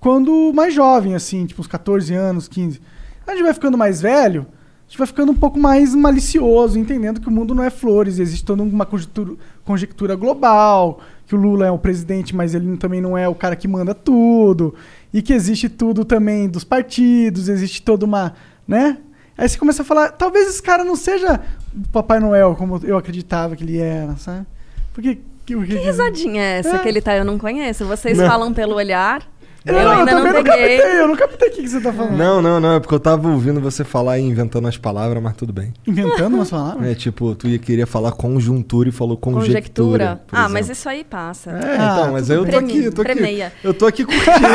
quando 0.00 0.52
mais 0.54 0.74
jovem, 0.74 1.14
assim, 1.14 1.46
tipo 1.46 1.60
uns 1.60 1.66
14 1.66 2.12
anos, 2.14 2.48
15. 2.48 2.80
A 3.26 3.32
gente 3.32 3.42
vai 3.44 3.54
ficando 3.54 3.78
mais 3.78 4.00
velho, 4.00 4.46
a 4.50 4.88
gente 4.88 4.98
vai 4.98 5.06
ficando 5.06 5.30
um 5.30 5.34
pouco 5.36 5.58
mais 5.58 5.94
malicioso, 5.94 6.78
entendendo 6.78 7.20
que 7.20 7.28
o 7.28 7.30
mundo 7.30 7.54
não 7.54 7.62
é 7.62 7.70
flores, 7.70 8.18
existe 8.18 8.44
toda 8.44 8.62
uma 8.62 8.84
conjectura, 8.84 9.34
conjectura 9.64 10.16
global, 10.16 11.00
que 11.26 11.34
o 11.34 11.38
Lula 11.38 11.66
é 11.66 11.70
o 11.70 11.78
presidente, 11.78 12.34
mas 12.34 12.54
ele 12.54 12.76
também 12.76 13.00
não 13.00 13.16
é 13.16 13.28
o 13.28 13.34
cara 13.34 13.54
que 13.54 13.68
manda 13.68 13.94
tudo, 13.94 14.74
e 15.14 15.22
que 15.22 15.32
existe 15.32 15.68
tudo 15.68 16.04
também 16.04 16.48
dos 16.48 16.64
partidos, 16.64 17.48
existe 17.48 17.80
toda 17.82 18.04
uma, 18.04 18.34
né? 18.72 18.98
Aí 19.38 19.48
você 19.48 19.58
começa 19.58 19.82
a 19.82 19.84
falar, 19.84 20.10
talvez 20.12 20.48
esse 20.48 20.62
cara 20.62 20.84
não 20.84 20.94
seja 20.96 21.40
o 21.74 21.88
Papai 21.88 22.20
Noel 22.20 22.54
como 22.54 22.80
eu 22.84 22.96
acreditava 22.98 23.56
que 23.56 23.64
ele 23.64 23.78
era, 23.78 24.16
sabe? 24.16 24.46
Porque 24.92 25.18
que, 25.46 25.56
que, 25.56 25.66
Que 25.66 25.74
risadinha 25.76 26.42
é 26.42 26.58
essa 26.58 26.76
É. 26.76 26.78
que 26.78 26.88
ele 26.88 27.00
tá? 27.00 27.16
Eu 27.16 27.24
não 27.24 27.38
conheço. 27.38 27.84
Vocês 27.86 28.18
falam 28.18 28.52
pelo 28.52 28.74
olhar. 28.74 29.22
Eu, 29.64 29.74
Eu, 29.74 29.90
ainda 29.90 30.12
não 30.12 30.18
também 30.24 30.32
não 30.32 30.42
peguei. 30.42 30.76
captei, 30.78 31.00
eu 31.00 31.08
não 31.08 31.16
captei 31.16 31.48
o 31.48 31.52
que, 31.52 31.62
que 31.62 31.68
você 31.68 31.80
tá 31.80 31.92
falando. 31.92 32.16
Não, 32.16 32.42
não, 32.42 32.58
não. 32.58 32.74
É 32.74 32.80
porque 32.80 32.94
eu 32.94 32.98
tava 33.00 33.28
ouvindo 33.28 33.60
você 33.60 33.84
falar 33.84 34.18
e 34.18 34.22
inventando 34.22 34.66
as 34.66 34.76
palavras, 34.76 35.22
mas 35.22 35.36
tudo 35.36 35.52
bem. 35.52 35.72
Inventando 35.86 36.34
umas 36.34 36.50
palavras? 36.50 36.88
É 36.90 36.94
tipo, 36.94 37.34
tu 37.36 37.46
ia 37.48 37.58
querer 37.58 37.86
falar 37.86 38.10
conjuntura 38.12 38.88
e 38.88 38.92
falou 38.92 39.16
conjectura. 39.16 40.06
Conjectura. 40.06 40.22
Ah, 40.32 40.48
mas 40.48 40.68
isso 40.68 40.88
aí 40.88 41.04
passa. 41.04 41.50
É, 41.52 41.76
Ah, 41.78 41.92
então, 41.98 42.12
mas 42.12 42.30
aí 42.30 42.36
eu 42.36 42.44
tô 42.44 42.50
Premi- 42.50 42.72
aqui, 42.72 42.84
eu 42.84 42.92
tô 42.92 43.02
aqui. 43.02 43.12
premeia. 43.12 43.52
Eu 43.62 43.74
tô 43.74 43.86
aqui 43.86 44.04
curtindo. 44.04 44.40
né? 44.40 44.52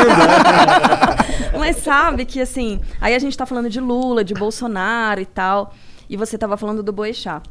Mas 1.58 1.76
sabe 1.78 2.24
que 2.24 2.40
assim, 2.40 2.78
aí 3.00 3.14
a 3.14 3.18
gente 3.18 3.36
tá 3.36 3.44
falando 3.44 3.68
de 3.68 3.80
Lula, 3.80 4.22
de 4.22 4.32
Bolsonaro 4.34 5.20
e 5.20 5.26
tal, 5.26 5.74
e 6.08 6.16
você 6.16 6.38
tava 6.38 6.56
falando 6.56 6.82
do 6.82 6.92
Boechat. 6.92 7.42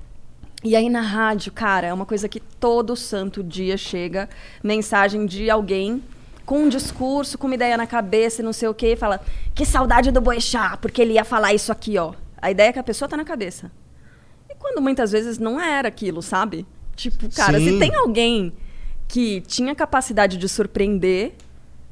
E 0.64 0.76
aí 0.76 0.90
na 0.90 1.02
rádio, 1.02 1.52
cara, 1.52 1.88
é 1.88 1.94
uma 1.94 2.06
coisa 2.06 2.30
que 2.30 2.40
todo 2.40 2.96
santo 2.96 3.44
dia 3.44 3.76
chega 3.78 4.30
mensagem 4.64 5.26
de 5.26 5.50
alguém 5.50 6.02
com 6.48 6.60
um 6.60 6.70
discurso, 6.70 7.38
com 7.38 7.46
uma 7.46 7.56
ideia 7.56 7.76
na 7.76 7.86
cabeça 7.86 8.42
e 8.42 8.46
não 8.46 8.54
sei 8.54 8.70
o 8.70 8.74
quê, 8.74 8.94
e 8.94 8.96
fala: 8.96 9.20
"Que 9.54 9.66
saudade 9.66 10.12
do 10.12 10.22
Boechat, 10.22 10.78
porque 10.82 11.02
ele 11.02 11.14
ia 11.14 11.26
falar 11.26 11.54
isso 11.54 11.74
aqui, 11.74 11.98
ó". 11.98 12.14
A 12.42 12.50
ideia 12.50 12.70
é 12.70 12.74
que 12.74 12.80
a 12.80 12.84
pessoa 12.84 13.10
tá 13.10 13.18
na 13.18 13.26
cabeça. 13.26 13.70
E 14.50 14.56
quando 14.56 14.82
muitas 14.82 15.12
vezes 15.12 15.38
não 15.38 15.60
era 15.60 15.90
aquilo, 15.90 16.22
sabe? 16.22 16.66
Tipo, 16.96 17.30
cara, 17.36 17.60
Sim. 17.60 17.74
se 17.74 17.80
tem 17.80 17.94
alguém 17.96 18.54
que 19.10 19.42
tinha 19.42 19.76
capacidade 19.76 20.38
de 20.38 20.48
surpreender 20.48 21.34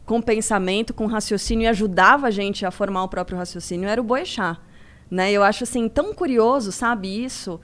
com 0.05 0.21
pensamento, 0.21 0.93
com 0.93 1.05
raciocínio 1.05 1.65
e 1.65 1.67
ajudava 1.67 2.27
a 2.27 2.31
gente 2.31 2.65
a 2.65 2.71
formar 2.71 3.03
o 3.03 3.09
próprio 3.09 3.37
raciocínio, 3.37 3.89
era 3.89 3.99
o 3.99 4.03
Boechat. 4.03 4.57
Né? 5.11 5.33
Eu 5.33 5.43
acho 5.43 5.65
assim 5.65 5.89
tão 5.89 6.13
curioso, 6.13 6.71
sabe, 6.71 7.25
isso. 7.25 7.59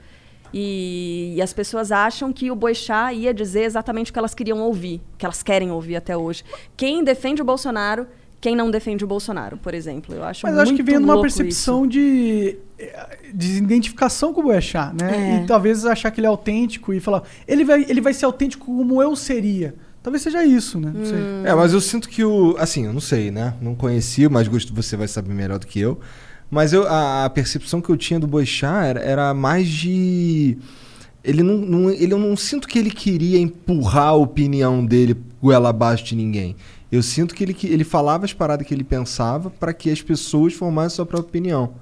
E, 0.54 1.34
e 1.36 1.42
as 1.42 1.54
pessoas 1.54 1.92
acham 1.92 2.34
que 2.34 2.52
o 2.52 2.56
Boechat 2.56 3.16
ia 3.16 3.34
dizer 3.34 3.64
exatamente 3.64 4.12
o 4.12 4.14
que 4.14 4.20
elas 4.20 4.34
queriam 4.34 4.60
ouvir, 4.60 5.02
o 5.14 5.18
que 5.18 5.26
elas 5.26 5.42
querem 5.42 5.72
ouvir 5.72 5.96
até 5.96 6.16
hoje. 6.16 6.44
Quem 6.76 7.04
defende 7.04 7.42
o 7.42 7.46
Bolsonaro, 7.46 8.08
quem 8.42 8.56
não 8.56 8.72
defende 8.72 9.04
o 9.04 9.08
Bolsonaro, 9.08 9.58
por 9.58 9.74
exemplo. 9.74 10.16
Eu 10.16 10.24
acho 10.24 10.46
Mas 10.46 10.56
eu 10.56 10.62
acho 10.62 10.72
que 10.74 10.84
muito 10.84 10.92
vem 10.92 11.00
numa 11.00 11.22
percepção 11.22 11.86
de, 11.86 12.58
de 13.34 13.58
identificação 13.58 14.34
com 14.34 14.42
o 14.42 14.44
Boechat, 14.46 14.94
né? 15.00 15.38
É. 15.40 15.44
E 15.44 15.46
talvez 15.46 15.86
achar 15.86 16.12
que 16.12 16.20
ele 16.20 16.28
é 16.28 16.30
autêntico 16.30 16.94
e 16.94 17.00
falar, 17.00 17.24
ele 17.48 17.64
vai, 17.64 17.86
ele 17.88 18.02
vai 18.02 18.14
ser 18.14 18.26
autêntico 18.26 18.66
como 18.66 19.02
eu 19.02 19.16
seria. 19.16 19.76
Talvez 20.04 20.24
seja 20.24 20.44
isso, 20.44 20.80
né? 20.80 20.92
Não 20.94 21.06
sei. 21.06 21.20
Hum. 21.20 21.46
É, 21.46 21.54
mas 21.54 21.74
eu 21.74 21.80
sinto 21.80 22.10
que 22.10 22.24
o. 22.24 22.56
Assim, 22.58 22.88
eu 22.88 22.94
não 22.94 23.00
sei, 23.00 23.30
né? 23.30 23.54
Não 23.62 23.76
conheci, 23.76 24.28
mas 24.28 24.48
gosto 24.48 24.74
você 24.74 24.98
vai 24.98 25.08
saber 25.08 25.34
melhor 25.34 25.60
do 25.60 25.68
que 25.68 25.80
eu. 25.80 26.00
Mas 26.52 26.74
eu, 26.74 26.86
a, 26.86 27.24
a 27.26 27.30
percepção 27.30 27.80
que 27.82 27.90
eu 27.90 27.96
tinha 27.98 28.20
do 28.20 28.28
Boechat 28.28 28.86
era, 28.86 29.00
era 29.00 29.34
mais 29.34 29.68
de. 29.70 30.58
Ele 31.24 31.42
não, 31.44 31.56
não- 31.58 31.90
ele, 31.90 32.12
eu 32.14 32.20
não 32.20 32.36
sinto 32.36 32.68
que 32.68 32.78
ele 32.78 32.92
queria 32.92 33.40
empurrar 33.40 34.08
a 34.10 34.14
opinião 34.14 34.86
dele 34.86 35.16
goela 35.42 35.70
abaixo 35.70 36.04
de 36.04 36.16
ninguém. 36.16 36.56
Eu 36.92 37.02
sinto 37.02 37.34
que 37.34 37.42
ele, 37.44 37.54
que 37.54 37.68
ele 37.68 37.86
falava 37.86 38.26
as 38.26 38.34
paradas 38.34 38.68
que 38.68 38.74
ele 38.74 38.84
pensava 38.84 39.50
para 39.50 39.72
que 39.74 39.90
as 39.90 40.02
pessoas 40.02 40.54
formassem 40.54 40.98
sua 40.98 41.06
própria 41.06 41.30
opinião. 41.30 41.74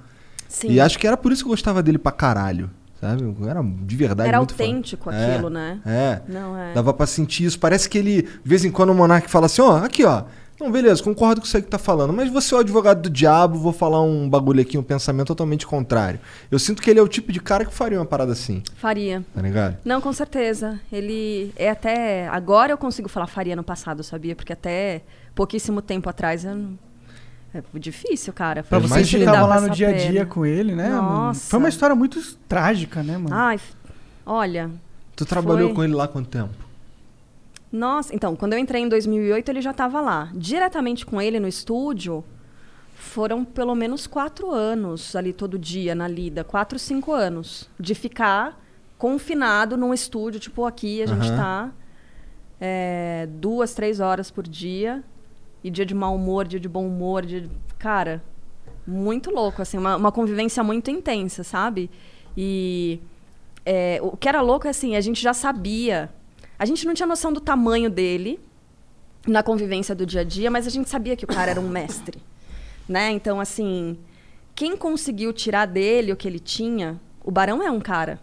Sim. 0.48 0.70
E 0.70 0.78
acho 0.80 0.98
que 0.98 1.06
era 1.06 1.16
por 1.16 1.32
isso 1.32 1.42
que 1.42 1.48
eu 1.48 1.52
gostava 1.52 1.82
dele 1.82 1.98
pra 1.98 2.12
caralho. 2.12 2.70
Sabe? 3.00 3.24
Era 3.48 3.62
de 3.62 3.96
verdade 3.96 4.28
Era 4.28 4.38
muito 4.38 4.54
fã. 4.54 4.62
autêntico 4.62 5.10
É, 5.10 5.32
aquilo, 5.32 5.48
né? 5.50 5.80
É. 5.86 6.20
Não 6.28 6.56
é. 6.56 6.74
Dava 6.74 6.92
pra 6.92 7.06
sentir 7.06 7.44
isso. 7.46 7.58
Parece 7.58 7.88
que 7.88 7.96
ele, 7.98 8.22
de 8.22 8.28
vez 8.44 8.64
em 8.64 8.70
quando, 8.70 8.90
o 8.90 8.94
Monark 8.94 9.28
fala 9.28 9.46
assim: 9.46 9.62
ó, 9.62 9.78
aqui, 9.78 10.04
ó. 10.04 10.24
Não, 10.60 10.70
beleza, 10.70 11.02
concordo 11.02 11.40
com 11.40 11.46
isso 11.46 11.56
aí 11.56 11.62
que 11.62 11.70
tá 11.70 11.78
falando, 11.78 12.12
mas 12.12 12.30
você 12.30 12.54
é 12.54 12.58
o 12.58 12.60
advogado 12.60 13.00
do 13.00 13.08
diabo, 13.08 13.58
vou 13.58 13.72
falar 13.72 14.02
um 14.02 14.28
bagulho 14.28 14.60
aqui, 14.60 14.76
um 14.76 14.82
pensamento 14.82 15.28
totalmente 15.28 15.66
contrário. 15.66 16.20
Eu 16.50 16.58
sinto 16.58 16.82
que 16.82 16.90
ele 16.90 17.00
é 17.00 17.02
o 17.02 17.08
tipo 17.08 17.32
de 17.32 17.40
cara 17.40 17.64
que 17.64 17.72
faria 17.72 17.98
uma 17.98 18.04
parada 18.04 18.32
assim, 18.32 18.62
Faria. 18.76 19.24
tá 19.34 19.40
ligado? 19.40 19.78
Não, 19.84 20.00
com 20.02 20.12
certeza. 20.12 20.78
Ele 20.92 21.50
é 21.56 21.70
até. 21.70 22.28
Agora 22.28 22.72
eu 22.72 22.78
consigo 22.78 23.08
falar 23.08 23.26
faria 23.26 23.56
no 23.56 23.62
passado, 23.64 24.02
sabia? 24.04 24.36
Porque 24.36 24.52
até 24.52 25.02
pouquíssimo 25.34 25.80
tempo 25.80 26.08
atrás 26.10 26.44
eu 26.44 26.54
não, 26.54 26.78
É 27.54 27.62
difícil, 27.78 28.32
cara. 28.32 28.62
Pra 28.62 28.76
Eu 28.78 28.82
vocês 28.82 29.08
que 29.08 29.16
estavam 29.16 29.48
lá 29.48 29.60
no 29.60 29.70
dia 29.70 29.88
a 29.88 29.92
dia 29.92 30.26
com 30.26 30.44
ele, 30.44 30.74
né? 30.74 30.90
mano? 30.90 31.02
Nossa. 31.02 31.48
Foi 31.48 31.58
uma 31.58 31.68
história 31.68 31.96
muito 31.96 32.20
trágica, 32.46 33.02
né, 33.02 33.16
mano? 33.16 33.34
Ai, 33.34 33.58
olha, 34.26 34.70
Tu 35.16 35.24
trabalhou 35.26 35.68
Foi. 35.68 35.74
com 35.76 35.84
ele 35.84 35.94
lá 35.94 36.06
quanto 36.08 36.28
tempo? 36.28 36.69
Nossa, 37.72 38.14
então, 38.14 38.34
quando 38.34 38.54
eu 38.54 38.58
entrei 38.58 38.82
em 38.82 38.88
2008, 38.88 39.48
ele 39.48 39.60
já 39.60 39.70
estava 39.70 40.00
lá. 40.00 40.30
Diretamente 40.34 41.06
com 41.06 41.20
ele 41.20 41.38
no 41.38 41.46
estúdio, 41.46 42.24
foram 42.94 43.44
pelo 43.44 43.74
menos 43.74 44.06
quatro 44.06 44.50
anos 44.50 45.14
ali 45.14 45.32
todo 45.32 45.58
dia 45.58 45.94
na 45.94 46.08
lida. 46.08 46.42
Quatro, 46.42 46.78
cinco 46.78 47.12
anos. 47.12 47.68
De 47.78 47.94
ficar 47.94 48.60
confinado 48.98 49.76
num 49.76 49.94
estúdio, 49.94 50.40
tipo 50.40 50.64
aqui, 50.66 51.02
a 51.02 51.06
gente 51.06 51.28
Aham. 51.28 51.36
tá 51.36 51.72
é, 52.60 53.28
duas, 53.30 53.72
três 53.72 54.00
horas 54.00 54.30
por 54.30 54.46
dia. 54.46 55.02
E 55.62 55.70
dia 55.70 55.84
de 55.84 55.94
mau 55.94 56.14
humor, 56.14 56.46
dia 56.46 56.58
de 56.58 56.68
bom 56.68 56.86
humor, 56.86 57.24
dia 57.24 57.42
de... 57.42 57.50
Cara, 57.78 58.22
muito 58.86 59.30
louco, 59.30 59.60
assim, 59.60 59.76
uma, 59.78 59.96
uma 59.96 60.10
convivência 60.10 60.64
muito 60.64 60.90
intensa, 60.90 61.44
sabe? 61.44 61.90
E 62.36 62.98
é, 63.64 63.98
o 64.02 64.16
que 64.16 64.28
era 64.28 64.40
louco 64.40 64.66
é 64.66 64.70
assim, 64.70 64.96
a 64.96 65.00
gente 65.00 65.20
já 65.20 65.34
sabia. 65.34 66.10
A 66.60 66.66
gente 66.66 66.86
não 66.86 66.92
tinha 66.92 67.06
noção 67.06 67.32
do 67.32 67.40
tamanho 67.40 67.88
dele 67.88 68.38
na 69.26 69.42
convivência 69.42 69.94
do 69.94 70.04
dia 70.04 70.20
a 70.20 70.24
dia, 70.24 70.50
mas 70.50 70.66
a 70.66 70.70
gente 70.70 70.90
sabia 70.90 71.16
que 71.16 71.24
o 71.24 71.26
cara 71.26 71.52
era 71.52 71.60
um 71.60 71.68
mestre. 71.68 72.22
Né? 72.86 73.12
Então, 73.12 73.38
assim, 73.38 73.96
quem 74.52 74.76
conseguiu 74.76 75.32
tirar 75.32 75.64
dele 75.64 76.10
o 76.10 76.16
que 76.16 76.26
ele 76.26 76.40
tinha, 76.40 77.00
o 77.22 77.30
Barão 77.30 77.62
é 77.62 77.70
um 77.70 77.78
cara 77.78 78.18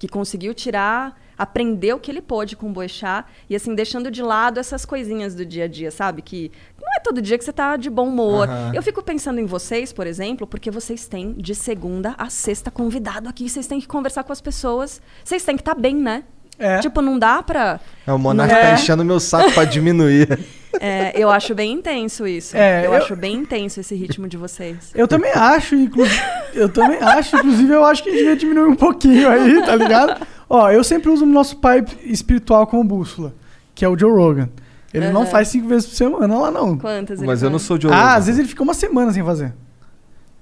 que 0.00 0.08
conseguiu 0.08 0.52
tirar, 0.52 1.16
aprender 1.38 1.92
o 1.92 2.00
que 2.00 2.10
ele 2.10 2.20
pôde 2.20 2.56
com 2.56 2.68
o 2.68 2.72
Boechat 2.72 3.24
e 3.48 3.54
assim 3.54 3.72
deixando 3.72 4.10
de 4.10 4.20
lado 4.20 4.58
essas 4.58 4.84
coisinhas 4.84 5.32
do 5.32 5.46
dia 5.46 5.66
a 5.66 5.68
dia, 5.68 5.92
sabe? 5.92 6.22
Que 6.22 6.50
não 6.76 6.88
é 6.96 6.98
todo 6.98 7.22
dia 7.22 7.38
que 7.38 7.44
você 7.44 7.52
tá 7.52 7.76
de 7.76 7.88
bom 7.88 8.08
humor. 8.08 8.48
Aham. 8.48 8.72
Eu 8.74 8.82
fico 8.82 9.00
pensando 9.00 9.38
em 9.38 9.46
vocês, 9.46 9.92
por 9.92 10.08
exemplo, 10.08 10.44
porque 10.44 10.72
vocês 10.72 11.06
têm 11.06 11.34
de 11.34 11.54
segunda 11.54 12.16
a 12.18 12.28
sexta 12.28 12.68
convidado 12.68 13.28
aqui, 13.28 13.48
vocês 13.48 13.68
têm 13.68 13.80
que 13.80 13.86
conversar 13.86 14.24
com 14.24 14.32
as 14.32 14.40
pessoas. 14.40 15.00
Vocês 15.24 15.44
têm 15.44 15.54
que 15.54 15.62
estar 15.62 15.76
bem, 15.76 15.94
né? 15.94 16.24
É. 16.60 16.78
Tipo, 16.78 17.00
não 17.00 17.18
dá 17.18 17.42
pra. 17.42 17.80
É, 18.06 18.12
o 18.12 18.18
Monarca 18.18 18.54
É. 18.54 18.60
tá 18.68 18.74
enchendo 18.74 19.04
meu 19.04 19.18
saco 19.18 19.50
pra 19.52 19.64
diminuir. 19.64 20.28
É, 20.80 21.12
eu 21.20 21.28
acho 21.28 21.52
bem 21.52 21.72
intenso 21.72 22.24
isso. 22.28 22.56
É, 22.56 22.86
eu, 22.86 22.92
eu- 22.92 22.94
acho 22.94 23.16
bem 23.16 23.34
intenso 23.38 23.80
esse 23.80 23.92
ritmo 23.96 24.28
de 24.28 24.36
vocês. 24.36 24.92
Eu 24.94 25.08
também 25.08 25.32
acho, 25.34 25.74
inclusive. 25.74 26.22
eu 26.54 26.68
também 26.68 26.96
acho, 27.00 27.34
inclusive, 27.36 27.72
eu 27.72 27.84
acho 27.84 28.04
que 28.04 28.08
a 28.08 28.12
gente 28.12 28.20
devia 28.20 28.36
diminuir 28.36 28.68
um 28.68 28.76
pouquinho 28.76 29.28
aí, 29.28 29.60
tá 29.66 29.74
ligado? 29.74 30.24
Ó, 30.48 30.70
eu 30.70 30.84
sempre 30.84 31.10
uso 31.10 31.24
o 31.24 31.28
nosso 31.28 31.56
pai 31.56 31.84
espiritual 32.04 32.68
como 32.68 32.84
bússola, 32.84 33.34
que 33.74 33.84
é 33.84 33.88
o 33.88 33.98
Joe 33.98 34.12
Rogan. 34.12 34.48
Ele 34.94 35.10
não 35.10 35.22
Aham. 35.22 35.30
faz 35.30 35.48
cinco 35.48 35.66
vezes 35.66 35.88
por 35.88 35.96
semana 35.96 36.38
lá, 36.38 36.50
não. 36.52 36.78
Quantas 36.78 37.18
ele 37.18 37.26
Mas 37.26 37.42
eu 37.42 37.50
não 37.50 37.58
sou 37.58 37.76
de 37.76 37.88
Ah, 37.88 38.14
às 38.14 38.26
vezes 38.26 38.38
ele 38.38 38.48
fica 38.48 38.62
uma 38.62 38.72
semana 38.72 39.12
sem 39.12 39.24
fazer. 39.24 39.52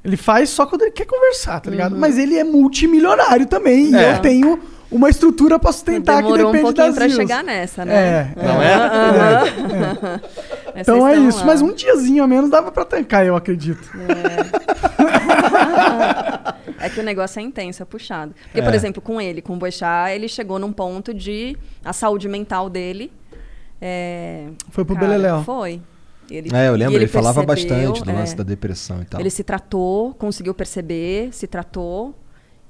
Ele 0.05 0.17
faz 0.19 0.51
só 0.51 0.67
quando 0.67 0.83
ele 0.83 0.91
quer 0.91 1.07
conversar, 1.07 1.59
tá 1.61 1.71
ligado? 1.71 1.97
Mas 1.97 2.19
ele 2.19 2.37
é 2.37 2.45
multimilionário 2.45 3.47
também. 3.47 3.97
É. 3.97 3.99
E 4.13 4.15
eu 4.15 4.19
tenho 4.21 4.61
uma 4.91 5.09
estrutura 5.11 5.59
pra 5.59 5.71
sustentar 5.73 6.17
que 6.17 6.23
Demorou 6.23 6.49
um 6.49 6.53
depende 6.53 6.63
pouquinho 6.63 6.87
das 6.87 6.95
pra 6.95 7.07
views. 7.07 7.17
chegar 7.19 7.45
nessa, 7.45 7.85
né? 7.85 7.95
É, 7.95 8.43
Não 8.43 8.63
é? 8.63 8.75
Aham. 8.75 10.21
Mas 10.75 10.83
Então 10.89 11.01
vocês 11.01 11.09
é 11.09 11.13
estão 11.17 11.29
isso. 11.29 11.39
lá. 11.41 11.45
Mas 11.47 11.63
um 11.63 11.73
diazinho 11.75 12.23
a 12.23 12.27
menos 12.27 12.49
dava 12.51 12.71
pra 12.73 12.85
tancar, 12.85 13.27
eu 13.27 13.37
acredito. 13.37 13.89
É 16.81 16.89
que 16.89 17.01
o 17.01 17.03
negócio 17.03 17.41
é 17.41 17.43
intenso, 17.43 17.83
é 17.83 17.85
puxado. 17.87 18.33
Porque, 18.45 18.63
por 18.63 18.73
É. 18.73 18.77
exemplo, 18.77 19.03
com 19.03 19.21
ele, 19.21 19.43
com 19.43 19.55
o 19.55 19.57
Boechat, 19.57 20.13
ele 20.15 20.29
chegou 20.29 20.61
num 20.61 20.73
ponto 20.73 21.13
de... 21.13 21.57
A 21.85 21.93
saúde 21.93 22.29
mental 22.29 22.71
dele... 22.71 23.11
é, 23.81 24.47
Foi 24.71 24.85
pro 24.85 24.95
cara, 24.95 25.09
Beleléu. 25.09 25.43
Foi. 25.43 25.81
Ele, 26.31 26.51
É, 26.55 26.69
eu 26.69 26.77
lembro, 26.77 26.95
ele, 26.95 27.09
falava 27.09 27.45
percebeu, 27.45 27.77
bastante 27.89 28.05
do 28.05 28.11
é, 28.11 28.15
lance 28.15 28.37
da 28.37 28.45
depressão 28.45 29.03
e 29.03 29.05
tal. 29.07 29.21
Ele 29.21 29.29
se 29.31 29.43
tratou, 29.43 30.15
conseguiu 30.15 30.55
perceber, 30.55 31.31
se 31.33 31.47
tratou 31.49 32.15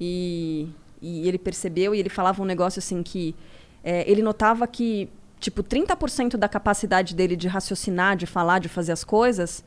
e, 0.01 0.69
e 1.01 1.29
ele 1.29 1.39
percebeu 1.39 1.95
e 1.95 1.99
ele 1.99 2.09
falava 2.09 2.43
um 2.43 2.47
negócio 2.47 2.79
assim 2.79 3.03
que 3.03 3.35
é, 3.83 4.09
ele 4.11 4.23
notava 4.23 4.67
que 4.67 5.09
tipo 5.41 5.63
30% 5.63 6.37
da 6.37 6.49
capacidade 6.49 7.15
dele 7.15 7.37
de 7.37 7.47
raciocinar, 7.49 8.17
de 8.17 8.27
falar, 8.27 8.59
de 8.59 8.69
fazer 8.69 8.93
as 8.93 9.05
coisas 9.05 9.65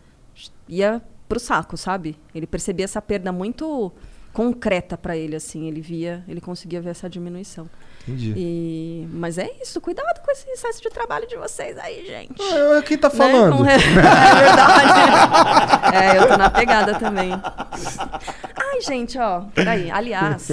ia 0.68 1.02
pro 1.28 1.40
saco, 1.40 1.78
sabe? 1.78 2.18
Ele 2.36 2.46
percebia 2.46 2.86
essa 2.86 3.02
perda 3.02 3.32
muito 3.32 3.92
concreta 4.34 4.98
para 4.98 5.16
ele 5.18 5.36
assim, 5.36 5.68
ele 5.68 5.82
via, 5.82 6.24
ele 6.28 6.40
conseguia 6.42 6.82
ver 6.82 6.92
essa 6.92 7.10
diminuição. 7.10 7.70
Entendi. 8.08 8.34
E 8.36 9.08
mas 9.14 9.38
é 9.38 9.48
isso, 9.62 9.80
cuidado 9.80 10.22
com 10.26 10.32
esse 10.32 10.50
excesso 10.50 10.82
de 10.82 10.90
trabalho 10.90 11.28
de 11.28 11.36
vocês 11.36 11.78
aí, 11.78 12.04
gente. 12.06 12.42
Ah, 12.42 12.82
Quem 12.82 12.98
tá 12.98 13.10
Né? 13.10 13.16
falando? 13.16 13.62
Re- 13.62 13.74
É 13.78 14.44
verdade. 14.44 15.96
É, 15.96 16.18
eu 16.18 16.28
tô 16.28 16.38
na 16.38 16.50
pegada 16.50 16.98
também. 16.98 17.32
Ai, 17.32 18.82
gente, 18.82 19.20
ó. 19.20 19.42
Peraí. 19.54 19.92
Aliás, 19.92 20.48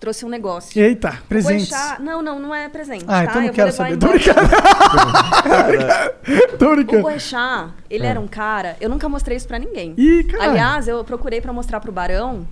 trouxe 0.00 0.24
um 0.24 0.28
negócio. 0.28 0.80
Eita, 0.80 1.18
O. 1.28 1.68
Boechat- 1.70 2.00
Não, 2.00 2.22
não, 2.22 2.38
não 2.38 2.54
é 2.54 2.68
presente. 2.68 3.04
Ah, 3.08 3.24
tá? 3.24 3.24
então 3.24 3.40
não 3.42 3.48
eu 3.48 3.52
quero 3.52 3.68
vou 3.72 3.76
saber. 3.76 3.90
levar 3.90 4.06
Tô 4.08 4.14
embora. 4.14 5.78
brincando. 5.78 6.58
Tô 6.58 6.66
O 6.72 6.74
brincando. 6.76 7.02
Boechat, 7.02 7.70
ele 7.90 8.06
era 8.06 8.20
um 8.20 8.28
cara... 8.28 8.76
Eu 8.80 8.88
nunca 8.88 9.08
mostrei 9.08 9.36
isso 9.36 9.46
pra 9.48 9.58
ninguém. 9.58 9.94
Ih, 9.96 10.24
caralho. 10.24 10.50
Aliás, 10.52 10.88
eu 10.88 11.02
procurei 11.04 11.40
pra 11.40 11.52
mostrar 11.52 11.80
pro 11.80 11.90
Barão 11.92 12.46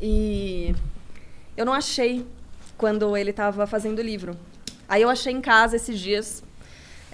e 0.00 0.74
eu 1.56 1.64
não 1.64 1.72
achei 1.72 2.26
quando 2.76 3.16
ele 3.16 3.32
tava 3.32 3.66
fazendo 3.66 3.98
o 4.00 4.02
livro. 4.02 4.36
Aí 4.88 5.00
eu 5.02 5.08
achei 5.08 5.32
em 5.32 5.40
casa 5.40 5.76
esses 5.76 5.98
dias. 5.98 6.42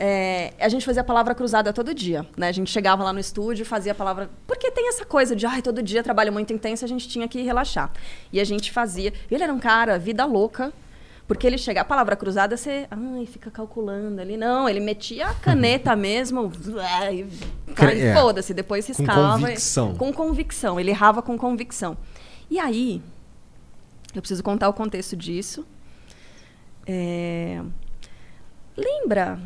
É, 0.03 0.55
a 0.59 0.69
gente 0.71 0.87
fazia 0.87 1.03
a 1.03 1.05
palavra 1.05 1.35
cruzada 1.35 1.75
todo 1.75 1.93
dia, 1.95 2.27
né? 2.35 2.49
A 2.49 2.53
gente 2.53 2.71
chegava 2.71 3.05
lá 3.05 3.13
no 3.13 3.21
estúdio, 3.21 3.67
fazia 3.67 3.93
a 3.93 3.95
palavra. 3.95 4.31
Porque 4.47 4.71
tem 4.71 4.89
essa 4.89 5.05
coisa 5.05 5.37
de, 5.37 5.45
ai, 5.45 5.61
todo 5.61 5.83
dia 5.83 6.03
trabalho 6.03 6.33
muito 6.33 6.51
intenso, 6.55 6.87
a 6.87 6.89
gente 6.89 7.07
tinha 7.07 7.29
que 7.29 7.43
relaxar. 7.43 7.93
E 8.33 8.41
a 8.41 8.45
gente 8.45 8.73
fazia. 8.73 9.13
Ele 9.31 9.45
era 9.45 9.53
um 9.53 9.61
cara, 9.61 9.99
vida 9.99 10.25
louca. 10.25 10.73
Porque 11.29 11.47
ele 11.47 11.59
chega, 11.59 11.83
a 11.83 11.85
palavra 11.85 12.17
cruzada, 12.17 12.57
você 12.57 12.89
ai, 12.91 13.25
fica 13.27 13.51
calculando 13.51 14.21
ali. 14.21 14.37
Não, 14.39 14.67
ele 14.69 14.81
metia 14.81 15.29
a 15.29 15.35
caneta 15.35 15.95
mesmo, 15.95 16.51
e, 17.13 17.21
e 17.21 18.03
É. 18.03 18.15
foda-se, 18.15 18.53
depois 18.55 18.87
Com 18.87 18.93
riscava. 18.95 19.39
convicção. 19.39 19.95
Com 19.95 20.13
convicção, 20.13 20.81
ele 20.81 20.91
errava 20.91 21.21
com 21.23 21.39
convicção. 21.39 21.97
E 22.51 22.59
aí, 22.59 23.01
eu 24.15 24.21
preciso 24.23 24.43
contar 24.43 24.69
o 24.69 24.73
contexto 24.73 25.15
disso. 25.15 25.65
É, 26.87 27.61
Lembra, 28.77 29.39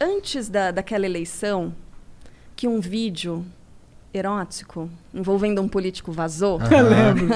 antes 0.00 0.48
da, 0.48 0.70
daquela 0.70 1.06
eleição, 1.06 1.74
que 2.56 2.66
um 2.66 2.80
vídeo 2.80 3.44
erótico 4.12 4.90
envolvendo 5.12 5.60
um 5.60 5.68
político 5.68 6.10
vazou? 6.12 6.58
Eu 6.70 6.88
lembro. 6.88 7.28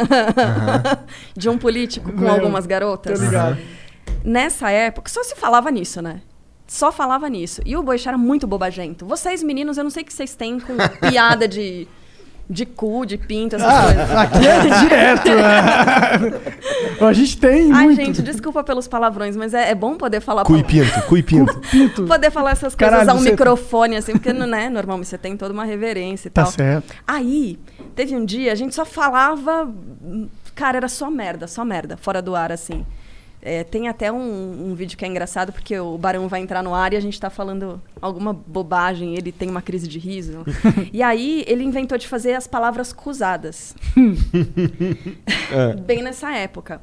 De 1.37 1.49
um 1.49 1.59
político 1.59 2.11
com 2.13 2.21
Lembro. 2.21 2.33
algumas 2.33 2.65
Tô 2.65 2.71
garotas? 2.71 3.21
ligado. 3.21 3.59
Nessa 4.25 4.71
época, 4.71 5.11
só 5.11 5.23
se 5.23 5.35
falava 5.35 5.71
nisso, 5.71 6.01
né? 6.01 6.23
Só 6.67 6.91
falava 6.91 7.29
nisso. 7.29 7.61
E 7.67 7.77
o 7.77 7.83
Boixá 7.83 8.11
era 8.11 8.19
muito 8.19 8.47
bobagento. 8.47 9.05
Vocês, 9.05 9.43
meninos, 9.43 9.77
eu 9.77 9.85
não 9.85 9.91
sei 9.91 10.03
o 10.03 10.07
que 10.07 10.13
vocês 10.13 10.35
têm 10.35 10.59
com 10.59 10.75
piada 11.09 11.47
de, 11.47 11.87
de 12.53 12.67
cu, 12.67 13.07
de 13.07 13.17
pinto, 13.17 13.57
essas 13.57 13.85
coisas. 13.85 14.11
Ah, 14.11 14.23
aqui 14.23 14.47
é 14.47 14.81
direto. 14.81 15.29
né? 15.31 16.41
a 17.09 17.13
gente 17.13 17.39
tem 17.39 17.73
Ai, 17.73 17.85
muito. 17.87 17.97
gente, 17.97 18.23
desculpa 18.23 18.63
pelos 18.63 18.87
palavrões, 18.87 19.37
mas 19.37 19.55
é, 19.55 19.71
é 19.71 19.75
bom 19.75 19.97
poder 19.97 20.21
falar 20.21 20.45
Cu 20.45 20.57
e 20.57 20.63
pinto, 20.63 21.03
cu 21.09 21.17
e 21.17 21.23
pinto. 21.25 21.59
Pinto. 21.71 22.05
Poder 22.05 22.31
falar 22.31 22.51
essas 22.53 22.75
coisas 22.75 22.91
Caralho, 22.99 23.11
a 23.11 23.15
um 23.15 23.19
você- 23.19 23.31
microfone, 23.31 23.97
assim, 23.97 24.13
porque, 24.13 24.33
né, 24.33 24.69
normalmente 24.69 25.09
você 25.09 25.17
tem 25.19 25.37
toda 25.37 25.53
uma 25.55 25.65
reverência 25.65 26.29
e 26.29 26.31
Tá 26.31 26.43
tal. 26.43 26.53
certo. 26.53 26.95
Aí, 27.07 27.59
teve 27.95 28.15
um 28.15 28.25
dia, 28.25 28.53
a 28.53 28.55
gente 28.55 28.75
só 28.75 28.85
falava. 28.85 29.69
Cara, 30.55 30.77
era 30.77 30.89
só 30.89 31.11
merda, 31.11 31.47
só 31.49 31.65
merda, 31.65 31.97
fora 31.97 32.21
do 32.21 32.37
ar, 32.37 32.53
assim. 32.53 32.85
É, 33.45 33.65
tem 33.65 33.89
até 33.89 34.13
um, 34.13 34.71
um 34.71 34.75
vídeo 34.75 34.97
que 34.97 35.05
é 35.05 35.09
engraçado, 35.09 35.53
porque 35.53 35.77
o 35.77 35.99
Barão 35.99 36.29
vai 36.29 36.41
entrar 36.41 36.63
no 36.63 36.73
ar 36.73 36.93
e 36.93 36.97
a 36.97 37.01
gente 37.01 37.21
tá 37.21 37.29
falando 37.29 37.83
alguma 38.01 38.33
bobagem, 38.33 39.17
ele 39.17 39.33
tem 39.33 39.51
uma 39.51 39.61
crise 39.61 39.89
de 39.89 39.99
riso. 39.99 40.45
e 40.93 41.03
aí, 41.03 41.45
ele 41.49 41.65
inventou 41.65 41.99
de 41.99 42.07
fazer 42.07 42.35
as 42.35 42.47
palavras 42.47 42.93
cruzadas. 42.93 43.75
Bem 45.85 46.03
nessa 46.03 46.33
época. 46.33 46.81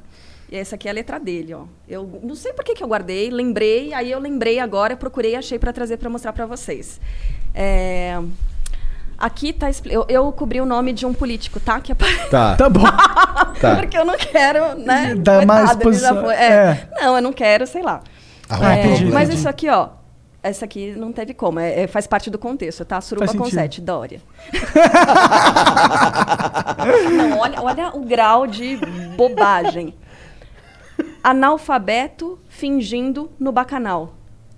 E 0.52 0.58
essa 0.58 0.76
aqui 0.76 0.88
é 0.88 0.92
a 0.92 0.94
letra 0.94 1.18
dele, 1.18 1.54
ó. 1.54 1.66
Eu 1.88 2.20
não 2.24 2.36
sei 2.36 2.52
por 2.52 2.66
que, 2.66 2.74
que 2.74 2.84
eu 2.84 2.88
guardei, 2.88 3.30
lembrei, 3.30 3.94
aí 3.94 4.12
eu 4.12 4.20
lembrei 4.20 4.60
agora, 4.60 4.98
procurei 4.98 5.34
e 5.34 5.36
achei 5.36 5.60
para 5.60 5.72
trazer 5.72 5.96
para 5.98 6.10
mostrar 6.10 6.34
para 6.34 6.46
vocês. 6.46 7.00
É, 7.54 8.20
Aqui 9.20 9.52
tá. 9.52 9.70
Eu, 9.86 10.06
eu 10.08 10.32
cobri 10.32 10.62
o 10.62 10.66
nome 10.66 10.94
de 10.94 11.06
um 11.06 11.14
político, 11.14 11.60
tá? 11.60 11.82
Que 11.82 11.92
apare- 11.92 12.16
Tá, 12.32 12.56
Tá 12.56 12.70
bom. 12.70 12.82
tá. 13.60 13.76
Porque 13.82 13.98
eu 13.98 14.06
não 14.06 14.18
quero, 14.18 14.76
né? 14.80 15.14
Dar 15.16 15.46
mais 15.46 15.72
foi. 15.74 16.34
É. 16.34 16.38
É. 16.38 16.88
Não, 17.02 17.16
eu 17.18 17.22
não 17.22 17.34
quero, 17.34 17.68
sei 17.68 17.82
lá. 17.84 18.02
Ah, 18.50 18.76
É, 18.76 19.04
mas 19.12 19.28
isso 19.30 19.48
aqui, 19.50 19.70
ó. 19.70 19.90
Essa 20.42 20.64
aqui 20.64 20.94
não 20.96 21.12
teve 21.12 21.34
como. 21.34 21.60
é- 21.60 21.82
é- 21.82 21.88
faz 21.88 22.08
parte 22.08 22.30
do 22.30 22.40
contexto, 22.40 22.86
tá? 22.86 23.02
Suruba 23.02 23.26
Faz 23.28 23.38
com 23.38 23.44
sentido. 23.44 23.60
sete, 23.60 23.82
Dória. 23.82 24.22
não, 27.12 27.40
olha, 27.40 27.62
olha 27.62 27.90
o 27.96 28.02
grau 28.06 28.48
de 28.48 28.78
bobagem. 29.18 29.94
Analfabeto 31.24 32.40
fingindo 32.48 33.30
no 33.40 33.52
bacanal. 33.52 34.14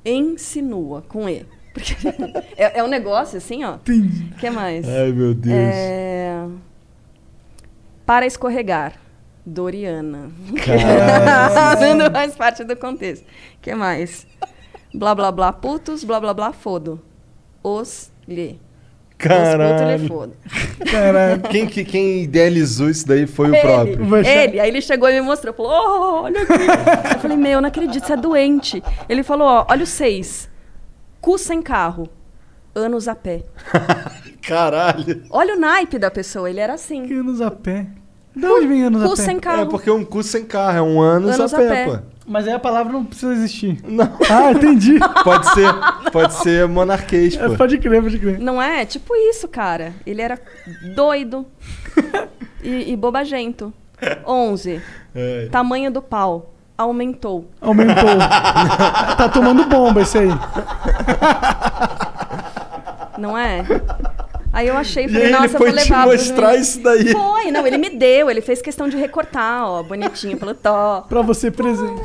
Insinua 0.05 1.03
com 1.07 1.27
E. 1.27 1.45
Porque 1.73 1.95
é, 2.57 2.79
é 2.79 2.83
um 2.83 2.87
negócio 2.87 3.37
assim, 3.37 3.63
ó. 3.63 3.75
Entendi. 3.75 4.29
O 4.33 4.35
que 4.37 4.49
mais? 4.49 4.87
Ai, 4.87 5.11
meu 5.11 5.33
Deus. 5.33 5.55
É... 5.57 6.45
Para 8.05 8.25
escorregar. 8.25 8.93
Doriana. 9.45 10.29
Não 11.97 12.11
faz 12.11 12.35
parte 12.37 12.63
do 12.63 12.75
contexto. 12.75 13.23
O 13.23 13.61
que 13.61 13.73
mais? 13.73 14.27
Blá 14.93 15.15
blá 15.15 15.31
blá 15.31 15.51
putos, 15.53 16.03
blá 16.03 16.19
blá 16.19 16.33
blá 16.33 16.51
fodo. 16.53 17.01
Os 17.63 18.11
lhe. 18.27 18.49
Os 18.51 18.57
putos 18.57 18.59
lhe 19.19 19.27
Caralho. 19.29 20.07
fodo. 20.07 20.33
Caralho. 20.91 21.41
Quem, 21.49 21.65
que- 21.67 21.85
quem 21.85 22.23
idealizou 22.23 22.89
isso 22.89 23.07
daí 23.07 23.25
foi 23.25 23.49
o 23.49 23.55
Ele, 23.55 23.61
próprio. 23.61 24.05
Vai 24.05 24.21
achar- 24.21 24.43
ele, 24.43 24.59
aí 24.59 24.69
ele 24.69 24.81
chegou 24.81 25.09
e 25.09 25.13
me 25.13 25.21
mostrou, 25.21 25.53
falou, 25.53 25.71
oh, 25.71 26.23
olha 26.23 26.41
aqui. 26.41 26.53
eu 27.15 27.19
falei, 27.19 27.37
meu, 27.37 27.51
eu 27.53 27.61
não 27.61 27.69
acredito, 27.69 28.05
você 28.05 28.13
é 28.13 28.17
doente. 28.17 28.83
Ele 29.07 29.23
falou, 29.23 29.47
ó, 29.47 29.65
olha 29.69 29.83
o 29.83 29.87
seis, 29.87 30.49
cu 31.21 31.37
sem 31.37 31.61
carro, 31.61 32.09
anos 32.75 33.07
a 33.07 33.15
pé. 33.15 33.43
Caralho. 34.41 35.23
Olha 35.29 35.55
o 35.55 35.59
naipe 35.59 35.97
da 35.99 36.09
pessoa, 36.11 36.49
ele 36.49 36.59
era 36.59 36.73
assim, 36.73 37.03
Anos 37.13 37.41
a 37.41 37.51
pé. 37.51 37.87
De 38.35 38.45
onde 38.45 38.65
vem 38.67 38.83
anos 38.83 39.03
cu 39.03 39.13
a 39.13 39.15
pé? 39.15 39.21
sem 39.21 39.39
carro. 39.39 39.61
É 39.61 39.65
porque 39.65 39.91
um 39.91 40.03
cu 40.05 40.23
sem 40.23 40.43
carro, 40.45 40.77
é 40.77 40.81
um 40.81 40.99
anos, 41.01 41.35
Anos 41.39 41.53
a 41.53 41.57
a 41.57 41.59
pé, 41.59 41.69
pé. 41.69 41.85
pô. 41.97 42.03
Mas 42.25 42.47
aí 42.47 42.53
a 42.53 42.59
palavra 42.59 42.93
não 42.93 43.03
precisa 43.03 43.33
existir. 43.33 43.79
Não. 43.83 44.05
Ah, 44.29 44.51
entendi. 44.51 44.97
Pode 45.23 45.47
ser, 45.53 45.67
pode 46.13 46.33
ser 46.35 46.67
monarquês, 46.67 47.35
É, 47.35 47.49
pô. 47.49 47.55
pode 47.57 47.77
crer, 47.77 48.01
pode 48.01 48.17
crer. 48.19 48.39
Não 48.39 48.61
é? 48.61 48.85
Tipo 48.85 49.13
isso, 49.15 49.47
cara. 49.49 49.93
Ele 50.05 50.21
era 50.21 50.39
doido 50.95 51.45
e, 52.63 52.91
e 52.93 52.95
bobagento. 52.95 53.73
11. 54.25 54.81
É. 55.13 55.49
Tamanho 55.51 55.91
do 55.91 56.01
pau. 56.01 56.53
Aumentou. 56.77 57.45
Aumentou. 57.61 58.17
tá 59.17 59.29
tomando 59.29 59.65
bomba 59.65 60.01
esse 60.01 60.17
aí. 60.17 60.29
Não 63.17 63.37
é? 63.37 63.63
Aí 64.53 64.67
eu 64.67 64.75
achei, 64.75 65.05
E 65.05 65.07
falei, 65.07 65.27
aí 65.27 65.31
nossa, 65.31 65.45
ele 65.45 65.57
foi 65.57 65.71
vou 65.71 65.79
te 65.79 65.89
levar 65.89 66.07
pros 66.07 66.27
mostrar 66.27 66.55
isso 66.55 66.79
daí. 66.81 67.11
Foi, 67.11 67.51
não, 67.51 67.65
ele 67.65 67.77
me 67.77 67.89
deu, 67.89 68.29
ele 68.29 68.41
fez 68.41 68.61
questão 68.61 68.89
de 68.89 68.97
recortar, 68.97 69.63
ó, 69.65 69.83
bonitinho, 69.83 70.37
falou, 70.37 70.53
tó. 70.53 71.05
Pra 71.07 71.21
você 71.21 71.49
presente. 71.49 72.01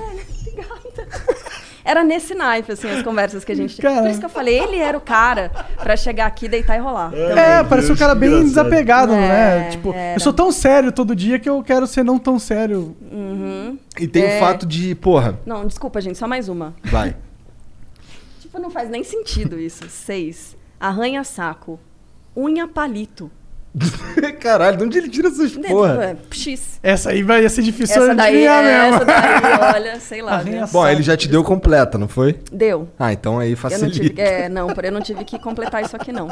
Era 1.88 2.02
nesse 2.02 2.34
naipe, 2.34 2.72
assim, 2.72 2.90
as 2.90 3.00
conversas 3.02 3.44
que 3.44 3.52
a 3.52 3.54
gente 3.54 3.76
tinha. 3.76 4.02
Por 4.02 4.10
isso 4.10 4.18
que 4.18 4.26
eu 4.26 4.30
falei, 4.30 4.58
ele 4.58 4.76
era 4.78 4.98
o 4.98 5.00
cara 5.00 5.52
pra 5.76 5.96
chegar 5.96 6.26
aqui, 6.26 6.48
deitar 6.48 6.76
e 6.76 6.80
rolar. 6.80 7.10
também. 7.12 7.38
É, 7.38 7.62
parece 7.62 7.92
um 7.92 7.96
cara 7.96 8.12
bem 8.12 8.28
engraçado. 8.28 8.48
desapegado, 8.48 9.12
né? 9.12 9.68
É, 9.68 9.70
Tipo, 9.70 9.92
era. 9.92 10.16
eu 10.16 10.20
sou 10.20 10.32
tão 10.32 10.50
sério 10.50 10.90
todo 10.90 11.14
dia 11.14 11.38
que 11.38 11.48
eu 11.48 11.62
quero 11.62 11.86
ser 11.86 12.02
não 12.04 12.18
tão 12.18 12.40
sério. 12.40 12.96
Uhum. 13.12 13.78
E 14.00 14.08
tem 14.08 14.24
É. 14.24 14.36
o 14.36 14.40
fato 14.40 14.66
de, 14.66 14.96
porra, 14.96 15.38
Não, 15.46 15.64
desculpa, 15.64 16.00
gente, 16.00 16.18
só 16.18 16.26
mais 16.26 16.48
uma. 16.48 16.74
vai. 16.86 17.14
Tipo, 18.40 18.58
não 18.60 18.68
faz 18.70 18.90
nem 18.90 19.04
sentido 19.04 19.58
isso. 19.58 19.88
Seis. 19.88 20.56
Arranha-saco. 20.80 21.78
Unha 22.36 22.66
palito. 22.66 23.30
Caralho, 24.40 24.78
de 24.78 24.84
onde 24.84 24.98
ele 24.98 25.08
tira 25.08 25.28
essas 25.28 25.52
porra? 25.56 26.04
é, 26.04 26.16
X. 26.30 26.78
Essa 26.82 27.10
aí 27.10 27.22
vai 27.22 27.46
ser 27.48 27.62
difícil 27.62 28.02
Essa 28.02 28.14
daí, 28.14 28.28
adivinhar 28.48 28.64
é, 28.64 28.82
mesmo. 28.90 28.96
essa 28.96 29.04
daí, 29.04 29.74
olha, 29.74 30.00
sei 30.00 30.22
lá. 30.22 30.42
Né? 30.42 30.66
Bom, 30.72 30.86
ele 30.88 31.02
já 31.02 31.16
te 31.16 31.28
deu 31.28 31.44
completa, 31.44 31.98
não 31.98 32.08
foi? 32.08 32.38
Deu. 32.50 32.88
Ah, 32.98 33.12
então 33.12 33.38
aí 33.38 33.48
Eu 33.50 33.56
não 33.56 33.56
facilita. 33.60 34.00
tive, 34.00 34.20
é, 34.20 34.48
não, 34.48 34.68
por- 34.68 34.84
eu 34.84 34.92
não 34.92 35.00
tive 35.00 35.24
que 35.24 35.38
completar 35.38 35.82
isso 35.82 35.94
aqui, 35.94 36.10
não. 36.12 36.28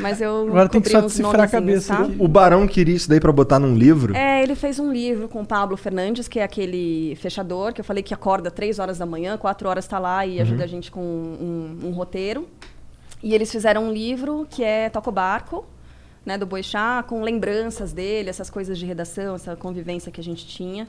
Mas 0.00 0.20
eu 0.20 0.48
Agora 0.48 0.68
tem 0.68 0.80
que 0.80 0.90
só 0.90 1.00
decifrar 1.00 1.42
a 1.42 1.46
cabeça 1.48 1.94
tá? 1.94 2.08
O 2.18 2.26
Barão 2.26 2.66
queria 2.66 2.96
isso 2.96 3.08
daí 3.08 3.20
pra 3.20 3.30
botar 3.30 3.58
num 3.58 3.74
livro? 3.76 4.16
É, 4.16 4.42
ele 4.42 4.54
fez 4.56 4.78
um 4.80 4.90
livro 4.92 5.28
com 5.28 5.42
o 5.42 5.46
Pablo 5.46 5.76
Fernandes, 5.76 6.26
que 6.26 6.40
é 6.40 6.42
aquele 6.42 7.16
fechador, 7.20 7.72
que 7.72 7.80
eu 7.80 7.84
falei 7.84 8.02
que 8.02 8.12
acorda 8.12 8.50
três 8.50 8.78
horas 8.78 8.98
da 8.98 9.06
manhã, 9.06 9.36
quatro 9.36 9.68
horas 9.68 9.86
tá 9.86 9.98
lá 9.98 10.26
e 10.26 10.40
ajuda 10.40 10.64
a 10.64 10.66
gente 10.66 10.90
com 10.90 11.00
um, 11.00 11.78
um 11.84 11.90
roteiro. 11.92 12.48
E 13.22 13.34
eles 13.34 13.50
fizeram 13.50 13.84
um 13.88 13.92
livro 13.92 14.46
que 14.50 14.62
é 14.64 14.88
Toca 14.88 15.10
o 15.10 15.12
Barco, 15.12 15.64
né, 16.28 16.36
do 16.36 16.44
Boixá, 16.44 17.02
com 17.02 17.22
lembranças 17.22 17.90
dele, 17.90 18.28
essas 18.28 18.50
coisas 18.50 18.78
de 18.78 18.84
redação, 18.84 19.34
essa 19.34 19.56
convivência 19.56 20.12
que 20.12 20.20
a 20.20 20.24
gente 20.24 20.46
tinha. 20.46 20.86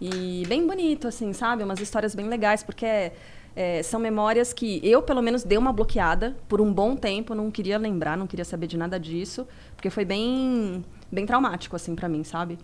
E 0.00 0.42
bem 0.48 0.66
bonito, 0.66 1.06
assim, 1.06 1.32
sabe? 1.32 1.62
Umas 1.62 1.78
histórias 1.78 2.12
bem 2.12 2.26
legais, 2.28 2.64
porque 2.64 3.12
é, 3.54 3.82
são 3.84 4.00
memórias 4.00 4.52
que 4.52 4.80
eu, 4.82 5.00
pelo 5.00 5.22
menos, 5.22 5.44
dei 5.44 5.56
uma 5.56 5.72
bloqueada 5.72 6.36
por 6.48 6.60
um 6.60 6.72
bom 6.72 6.96
tempo, 6.96 7.36
não 7.36 7.52
queria 7.52 7.78
lembrar, 7.78 8.16
não 8.16 8.26
queria 8.26 8.44
saber 8.44 8.66
de 8.66 8.76
nada 8.76 8.98
disso, 8.98 9.46
porque 9.76 9.90
foi 9.90 10.04
bem, 10.04 10.84
bem 11.10 11.24
traumático, 11.24 11.76
assim, 11.76 11.94
para 11.94 12.08
mim, 12.08 12.24
sabe? 12.24 12.58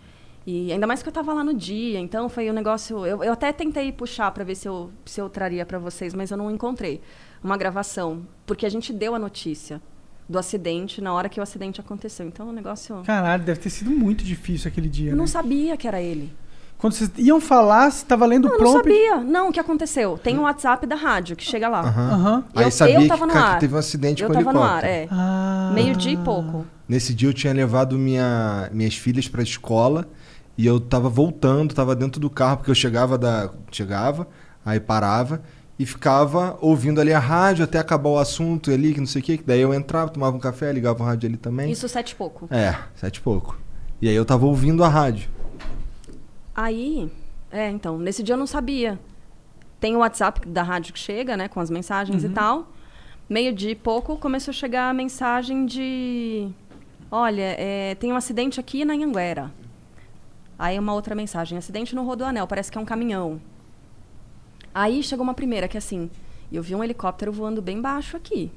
E 0.44 0.72
ainda 0.72 0.86
mais 0.86 1.04
que 1.04 1.08
eu 1.08 1.12
tava 1.12 1.32
lá 1.32 1.44
no 1.44 1.54
dia, 1.54 2.00
então 2.00 2.28
foi 2.28 2.50
um 2.50 2.52
negócio. 2.52 3.06
Eu, 3.06 3.22
eu 3.22 3.32
até 3.32 3.52
tentei 3.52 3.92
puxar 3.92 4.32
para 4.32 4.42
ver 4.42 4.56
se 4.56 4.66
eu, 4.66 4.90
se 5.04 5.20
eu 5.20 5.30
traria 5.30 5.64
para 5.64 5.78
vocês, 5.78 6.12
mas 6.12 6.32
eu 6.32 6.36
não 6.36 6.50
encontrei 6.50 7.00
uma 7.40 7.56
gravação, 7.56 8.26
porque 8.44 8.66
a 8.66 8.68
gente 8.68 8.92
deu 8.92 9.14
a 9.14 9.18
notícia 9.18 9.80
do 10.28 10.38
acidente 10.38 11.00
na 11.00 11.12
hora 11.12 11.28
que 11.28 11.38
o 11.38 11.42
acidente 11.42 11.80
aconteceu. 11.80 12.26
Então 12.26 12.48
o 12.48 12.52
negócio. 12.52 13.02
Caralho, 13.04 13.42
deve 13.44 13.60
ter 13.60 13.70
sido 13.70 13.90
muito 13.90 14.24
difícil 14.24 14.68
aquele 14.68 14.88
dia. 14.88 15.10
Eu 15.10 15.16
não 15.16 15.24
né? 15.24 15.28
sabia 15.30 15.76
que 15.76 15.86
era 15.86 16.00
ele. 16.00 16.32
Quando 16.78 16.92
vocês 16.92 17.10
iam 17.16 17.40
falar, 17.40 17.90
você 17.90 18.04
tava 18.04 18.26
lendo 18.26 18.44
o 18.44 18.48
Eu 18.48 18.50
não 18.52 18.58
prompt. 18.58 18.78
sabia. 18.78 19.16
Não, 19.24 19.48
o 19.48 19.52
que 19.52 19.58
aconteceu? 19.58 20.18
Tem 20.18 20.38
um 20.38 20.42
WhatsApp 20.42 20.86
da 20.86 20.94
rádio 20.94 21.34
que 21.34 21.42
chega 21.44 21.68
lá. 21.68 21.80
Aham. 21.80 22.44
E 22.54 22.58
Aí 22.58 22.64
eu, 22.66 22.70
sabia 22.70 23.00
eu 23.00 23.08
tava 23.08 23.26
que, 23.26 23.32
no 23.34 23.40
ar. 23.40 23.58
teve 23.58 23.74
um 23.74 23.78
acidente 23.78 24.22
eu 24.22 24.28
com 24.28 24.34
tava 24.34 24.52
no 24.52 24.62
ar, 24.62 24.84
helicóptero. 24.84 24.92
é. 24.92 25.08
Ah. 25.10 25.70
Meio-dia 25.72 26.12
e 26.12 26.16
pouco. 26.18 26.66
Nesse 26.86 27.14
dia 27.14 27.30
eu 27.30 27.32
tinha 27.32 27.52
levado 27.52 27.96
minha, 27.96 28.68
minhas 28.72 28.94
filhas 28.94 29.26
pra 29.26 29.42
escola 29.42 30.06
e 30.58 30.66
eu 30.66 30.78
tava 30.78 31.08
voltando, 31.08 31.74
tava 31.74 31.96
dentro 31.96 32.20
do 32.20 32.28
carro, 32.28 32.58
porque 32.58 32.70
eu 32.70 32.74
chegava 32.74 33.16
da. 33.16 33.50
Chegava, 33.72 34.28
aí 34.64 34.78
parava 34.78 35.40
e 35.78 35.84
ficava 35.84 36.56
ouvindo 36.60 37.00
ali 37.00 37.12
a 37.12 37.18
rádio 37.18 37.64
até 37.64 37.78
acabar 37.78 38.08
o 38.08 38.18
assunto 38.18 38.70
ali, 38.70 38.94
que 38.94 39.00
não 39.00 39.06
sei 39.06 39.20
o 39.20 39.24
que. 39.24 39.42
Daí 39.44 39.60
eu 39.60 39.74
entrava, 39.74 40.10
tomava 40.10 40.36
um 40.36 40.40
café, 40.40 40.72
ligava 40.72 41.02
o 41.02 41.06
rádio 41.06 41.28
ali 41.28 41.36
também. 41.36 41.70
Isso 41.70 41.88
sete 41.88 42.12
e 42.12 42.14
pouco. 42.14 42.48
É, 42.50 42.76
sete 42.94 43.16
e 43.16 43.20
pouco. 43.20 43.58
E 44.00 44.08
aí 44.08 44.14
eu 44.14 44.24
tava 44.24 44.46
ouvindo 44.46 44.82
a 44.82 44.88
rádio. 44.88 45.28
Aí, 46.54 47.10
é, 47.50 47.68
então, 47.70 47.98
nesse 47.98 48.22
dia 48.22 48.34
eu 48.34 48.38
não 48.38 48.46
sabia. 48.46 48.98
Tem 49.78 49.94
o 49.94 49.98
WhatsApp 49.98 50.48
da 50.48 50.62
rádio 50.62 50.94
que 50.94 50.98
chega, 50.98 51.36
né, 51.36 51.48
com 51.48 51.60
as 51.60 51.68
mensagens 51.68 52.24
e 52.24 52.28
tal. 52.30 52.72
Meio-dia 53.28 53.72
e 53.72 53.74
pouco 53.74 54.16
começou 54.16 54.52
a 54.52 54.54
chegar 54.54 54.88
a 54.88 54.94
mensagem 54.94 55.66
de: 55.66 56.48
Olha, 57.10 57.54
é, 57.58 57.94
tem 57.96 58.12
um 58.12 58.16
acidente 58.16 58.58
aqui 58.58 58.84
na 58.84 58.94
Anhanguera. 58.94 59.52
Aí 60.58 60.78
uma 60.78 60.94
outra 60.94 61.14
mensagem: 61.14 61.58
Acidente 61.58 61.94
no 61.94 62.04
Rodoanel, 62.04 62.46
parece 62.46 62.70
que 62.70 62.78
é 62.78 62.80
um 62.80 62.84
caminhão. 62.86 63.40
Aí 64.76 65.02
chegou 65.02 65.24
uma 65.24 65.32
primeira 65.32 65.66
que 65.66 65.78
assim: 65.78 66.10
Eu 66.52 66.62
vi 66.62 66.74
um 66.74 66.84
helicóptero 66.84 67.32
voando 67.32 67.62
bem 67.62 67.80
baixo 67.80 68.14
aqui. 68.14 68.52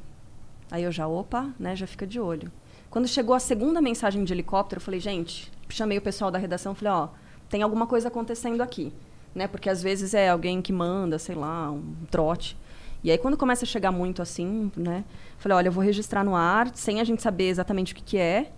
Aí 0.70 0.84
eu 0.84 0.92
já, 0.92 1.08
opa, 1.08 1.50
né, 1.58 1.78
já 1.78 1.88
fica 1.88 2.06
de 2.06 2.20
olho. 2.20 2.52
Quando 2.90 3.08
chegou 3.08 3.34
a 3.34 3.40
segunda 3.40 3.82
mensagem 3.82 4.26
de 4.26 4.34
helicóptero, 4.34 4.80
eu 4.80 4.84
falei, 4.84 5.00
gente, 5.00 5.50
chamei 5.70 5.98
o 5.98 6.02
pessoal 6.02 6.30
da 6.30 6.38
redação, 6.38 6.76
falei, 6.76 6.92
ó, 6.94 7.08
tem 7.48 7.62
alguma 7.62 7.88
coisa 7.88 8.10
acontecendo 8.10 8.60
aqui, 8.60 8.92
né? 9.34 9.48
Porque 9.48 9.70
às 9.70 9.82
vezes 9.82 10.14
é 10.14 10.28
alguém 10.28 10.62
que 10.62 10.74
manda, 10.74 11.18
sei 11.18 11.36
lá, 11.36 11.72
um 11.72 11.96
trote. 12.12 12.58
E 13.02 13.10
aí 13.10 13.18
quando 13.18 13.38
começa 13.38 13.64
a 13.64 13.68
chegar 13.68 13.94
muito 13.94 14.22
assim, 14.22 14.70
né? 14.76 15.06
Falei, 15.38 15.56
olha, 15.56 15.68
eu 15.70 15.72
vou 15.72 15.82
registrar 15.82 16.26
no 16.26 16.36
ar, 16.36 16.70
sem 16.76 17.00
a 17.00 17.06
gente 17.06 17.22
saber 17.22 17.48
exatamente 17.48 17.94
o 17.94 17.96
que 17.96 18.04
que 18.04 18.18
é, 18.18 18.52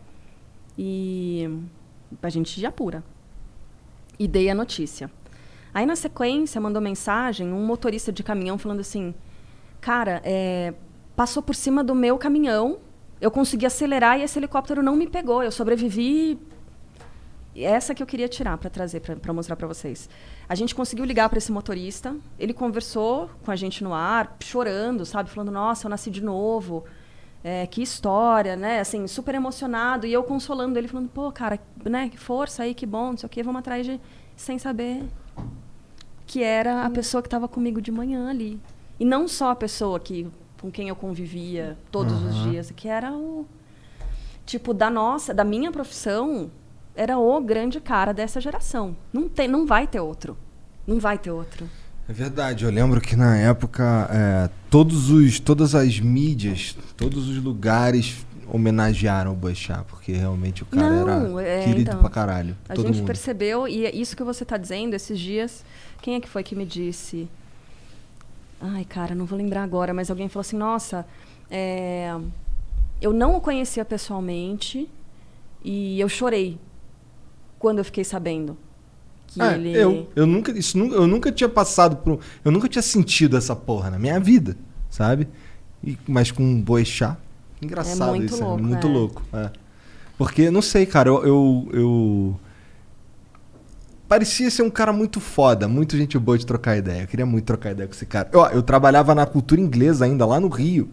e 0.76 1.48
a 2.24 2.30
gente 2.30 2.60
já 2.60 2.70
apura. 2.70 3.04
E 4.18 4.28
dei 4.28 4.50
a 4.50 4.56
notícia. 4.56 5.12
Aí 5.74 5.86
na 5.86 5.96
sequência 5.96 6.60
mandou 6.60 6.82
mensagem 6.82 7.52
um 7.52 7.66
motorista 7.66 8.12
de 8.12 8.24
caminhão 8.24 8.58
falando 8.58 8.82
assim, 8.82 9.14
cara, 9.80 10.22
é, 10.24 10.74
passou 11.16 11.42
por 11.42 11.56
cima 11.56 11.84
do 11.84 11.96
meu 11.96 12.18
caminhão, 12.18 12.80
eu 13.22 13.32
consegui 13.32 13.66
acelerar 13.66 14.20
e 14.20 14.24
esse 14.24 14.38
helicóptero 14.38 14.82
não 14.82 14.96
me 14.96 15.08
pegou, 15.08 15.44
eu 15.44 15.52
sobrevivi. 15.52 16.40
Essa 17.56 17.94
que 17.94 18.02
eu 18.02 18.08
queria 18.08 18.30
tirar 18.30 18.58
para 18.58 18.70
trazer, 18.70 19.02
para 19.02 19.34
mostrar 19.34 19.58
para 19.58 19.68
vocês. 19.68 20.10
A 20.48 20.56
gente 20.56 20.74
conseguiu 20.74 21.04
ligar 21.04 21.28
para 21.28 21.38
esse 21.38 21.52
motorista, 21.52 22.16
ele 22.40 22.54
conversou 22.54 23.30
com 23.44 23.52
a 23.52 23.58
gente 23.58 23.84
no 23.84 23.94
ar, 23.94 24.38
chorando, 24.42 25.06
sabe, 25.06 25.30
falando: 25.30 25.52
"Nossa, 25.52 25.86
eu 25.86 25.90
nasci 25.90 26.10
de 26.10 26.24
novo". 26.24 26.86
É, 27.44 27.68
que 27.68 27.82
história, 27.82 28.56
né? 28.56 28.80
Assim, 28.80 29.06
super 29.06 29.36
emocionado 29.36 30.08
e 30.08 30.14
eu 30.14 30.24
consolando 30.24 30.80
ele 30.80 30.88
falando: 30.88 31.10
"Pô, 31.10 31.30
cara, 31.30 31.60
né, 31.84 32.08
que 32.08 32.18
força 32.18 32.64
aí, 32.64 32.74
que 32.74 32.86
bom, 32.86 33.12
não 33.12 33.18
sei 33.18 33.28
o 33.28 33.30
quê, 33.30 33.44
vamos 33.44 33.60
atrás 33.60 33.86
de 33.86 34.00
sem 34.36 34.58
saber 34.58 35.04
que 36.32 36.42
era 36.42 36.86
a 36.86 36.90
pessoa 36.90 37.22
que 37.22 37.28
estava 37.28 37.46
comigo 37.46 37.82
de 37.82 37.92
manhã 37.92 38.30
ali. 38.30 38.58
E 38.98 39.04
não 39.04 39.28
só 39.28 39.52
a 39.52 39.56
pessoa 39.56 40.00
que 40.00 40.26
com 40.62 40.72
quem 40.72 40.88
eu 40.88 40.96
convivia 40.96 41.78
todos 41.92 42.24
os 42.24 42.34
dias, 42.44 42.72
que 42.74 42.88
era 42.88 43.12
o 43.12 43.46
tipo 44.46 44.74
da 44.74 44.90
nossa, 44.90 45.34
da 45.34 45.44
minha 45.44 45.74
profissão, 45.74 46.50
era 46.96 47.18
o 47.18 47.42
grande 47.42 47.82
cara 47.82 48.14
dessa 48.14 48.40
geração. 48.40 48.96
Não 49.12 49.28
tem, 49.28 49.46
não 49.46 49.66
vai 49.66 49.86
ter 49.86 50.00
outro. 50.00 50.38
Não 50.88 51.00
vai 51.00 51.18
ter 51.18 51.32
outro. 51.32 51.70
É 52.08 52.14
verdade, 52.14 52.64
eu 52.64 52.72
lembro 52.72 53.02
que 53.02 53.18
na 53.18 53.36
época 53.36 54.10
é, 54.10 54.50
todos 54.70 55.10
os, 55.10 55.38
todas 55.38 55.76
as 55.76 56.00
mídias, 56.00 56.78
todos 56.96 57.28
os 57.28 57.44
lugares 57.44 58.26
homenagearam 58.52 59.32
o 59.32 59.36
Boixá, 59.36 59.84
porque 59.88 60.12
realmente 60.12 60.64
o 60.64 60.66
cara 60.66 60.90
Não, 60.90 61.40
era 61.40 61.50
é, 61.50 61.64
querido 61.64 61.90
então, 61.90 62.00
pra 62.00 62.10
caralho. 62.10 62.56
A 62.68 62.74
todo 62.74 62.88
gente 62.88 62.98
mundo. 62.98 63.08
percebeu, 63.08 63.68
e 63.68 63.86
é 63.86 63.96
isso 63.96 64.16
que 64.16 64.24
você 64.24 64.44
está 64.44 64.58
dizendo 64.58 64.94
esses 64.94 65.18
dias. 65.18 65.64
Quem 66.02 66.16
é 66.16 66.20
que 66.20 66.28
foi 66.30 66.44
que 66.44 66.56
me 66.56 66.66
disse? 66.66 67.28
Ai, 68.60 68.86
cara, 68.86 69.16
não 69.16 69.26
vou 69.26 69.38
lembrar 69.38 69.64
agora, 69.64 69.94
mas 69.94 70.10
alguém 70.10 70.30
falou 70.30 70.42
assim: 70.42 70.58
nossa, 70.58 71.06
é, 71.50 72.16
eu 73.02 73.12
não 73.14 73.36
o 73.36 73.42
conhecia 73.42 73.84
pessoalmente 73.84 74.88
e 75.64 76.00
eu 76.00 76.08
chorei 76.10 76.60
quando 77.60 77.80
eu 77.80 77.86
fiquei 77.86 78.04
sabendo 78.04 78.58
que 79.28 79.42
É, 79.42 79.54
ele. 79.54 79.76
eu, 79.78 80.10
eu, 80.16 80.28
nunca, 80.28 80.52
isso, 80.52 80.78
eu 80.78 81.08
nunca 81.08 81.32
tinha 81.32 81.50
passado 81.50 81.98
por. 81.98 82.20
Eu 82.44 82.52
nunca 82.52 82.68
tinha 82.68 82.82
sentido 82.82 83.38
essa 83.38 83.56
porra 83.56 83.90
na 83.90 83.98
minha 84.00 84.20
vida, 84.20 84.58
sabe? 84.90 85.28
E, 85.84 85.98
mas 86.08 86.32
com 86.32 86.44
um 86.44 86.62
boi 86.62 86.86
chá. 86.86 87.18
Engraçado 87.62 88.16
É 88.16 88.18
muito 88.18 88.34
isso, 88.34 88.44
louco, 88.44 88.60
é 88.60 88.62
muito 88.64 88.88
é. 88.88 88.90
louco. 88.90 89.24
é. 89.34 89.52
Porque, 90.18 90.52
não 90.52 90.62
sei, 90.62 90.86
cara, 90.86 91.10
eu, 91.10 91.26
eu, 91.26 91.70
eu- 91.74 92.40
Parecia 94.12 94.52
ser 94.52 94.62
um 94.62 94.70
cara 94.70 94.92
muito 94.92 95.22
foda, 95.22 95.70
muito 95.70 95.96
gente 95.96 96.20
boa 96.20 96.38
de 96.38 96.46
trocar 96.46 96.76
ideia. 96.76 97.04
Eu 97.04 97.08
queria 97.08 97.26
muito 97.26 97.46
trocar 97.46 97.72
ideia 97.72 97.88
com 97.88 97.96
esse 97.96 98.06
cara. 98.06 98.30
Eu, 98.34 98.42
eu 98.48 98.62
trabalhava 98.62 99.16
na 99.16 99.26
cultura 99.26 99.62
inglesa 99.62 100.04
ainda, 100.04 100.26
lá 100.26 100.38
no 100.38 100.50
Rio. 100.50 100.90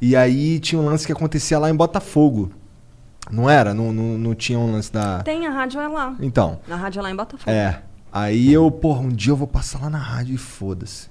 E 0.00 0.16
aí 0.16 0.58
tinha 0.58 0.82
um 0.82 0.84
lance 0.84 1.06
que 1.06 1.12
acontecia 1.12 1.60
lá 1.60 1.70
em 1.70 1.76
Botafogo. 1.76 2.50
Não 3.30 3.48
era? 3.48 3.72
Não, 3.72 3.92
não, 3.92 4.18
não 4.18 4.34
tinha 4.34 4.58
um 4.58 4.72
lance 4.72 4.92
da. 4.92 5.22
Tem 5.22 5.46
a 5.46 5.50
rádio 5.52 5.80
é 5.80 5.86
lá. 5.86 6.16
Então. 6.18 6.58
A 6.68 6.74
rádio 6.74 6.98
é 6.98 7.02
lá 7.02 7.10
em 7.12 7.14
Botafogo. 7.14 7.48
É. 7.48 7.82
Aí 8.12 8.52
eu, 8.52 8.68
porra, 8.68 9.02
um 9.02 9.10
dia 9.10 9.30
eu 9.30 9.36
vou 9.36 9.46
passar 9.46 9.82
lá 9.82 9.88
na 9.88 9.98
rádio 9.98 10.34
e 10.34 10.38
foda-se. 10.38 11.08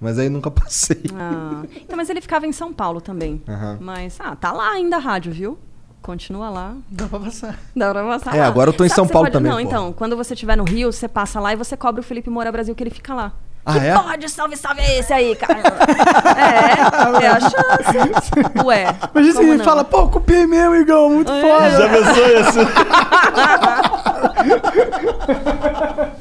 Mas 0.00 0.18
aí 0.18 0.28
nunca 0.28 0.50
passei. 0.50 1.04
Ah, 1.14 1.62
então, 1.82 1.96
mas 1.96 2.10
ele 2.10 2.20
ficava 2.20 2.48
em 2.48 2.52
São 2.52 2.72
Paulo 2.72 3.00
também. 3.00 3.40
Aham. 3.46 3.78
Mas, 3.80 4.16
ah, 4.18 4.34
tá 4.34 4.50
lá 4.50 4.72
ainda 4.72 4.96
a 4.96 4.98
rádio, 4.98 5.30
viu? 5.30 5.56
Continua 6.02 6.48
lá. 6.50 6.74
Dá 6.90 7.06
pra 7.06 7.20
passar. 7.20 7.58
Dá 7.76 7.90
pra 7.92 8.02
passar 8.04 8.34
É, 8.34 8.40
lá. 8.40 8.46
agora 8.46 8.70
eu 8.70 8.74
tô 8.74 8.84
em 8.84 8.88
Sabe 8.88 8.96
São 8.96 9.06
Paulo 9.06 9.26
pode- 9.26 9.32
também, 9.34 9.50
Não, 9.52 9.58
pô. 9.58 9.64
então, 9.66 9.92
quando 9.92 10.16
você 10.16 10.32
estiver 10.34 10.56
no 10.56 10.64
Rio, 10.64 10.90
você 10.92 11.06
passa 11.06 11.38
lá 11.40 11.52
e 11.52 11.56
você 11.56 11.76
cobra 11.76 12.00
o 12.00 12.04
Felipe 12.04 12.30
Moura 12.30 12.50
Brasil 12.50 12.74
que 12.74 12.82
ele 12.82 12.90
fica 12.90 13.12
lá. 13.14 13.32
Ah, 13.66 13.72
que 13.74 13.78
é? 13.86 13.92
porra 13.92 14.16
de 14.16 14.26
salve, 14.30 14.56
salve 14.56 14.80
é 14.80 14.98
esse 15.00 15.12
aí, 15.12 15.36
cara? 15.36 15.60
é, 17.20 17.24
é 17.24 17.28
a 17.28 17.38
chance. 17.40 18.32
Ué. 18.64 18.96
Imagina 19.14 19.34
se 19.34 19.42
ele 19.42 19.56
não? 19.58 19.64
fala, 19.64 19.84
pô, 19.84 20.08
copiei 20.08 20.46
mesmo, 20.46 20.74
Igão, 20.76 21.10
muito 21.10 21.30
É. 21.30 21.40
foda. 21.42 21.70
Já 21.70 21.88
pensou 21.90 22.26
isso? 22.40 22.60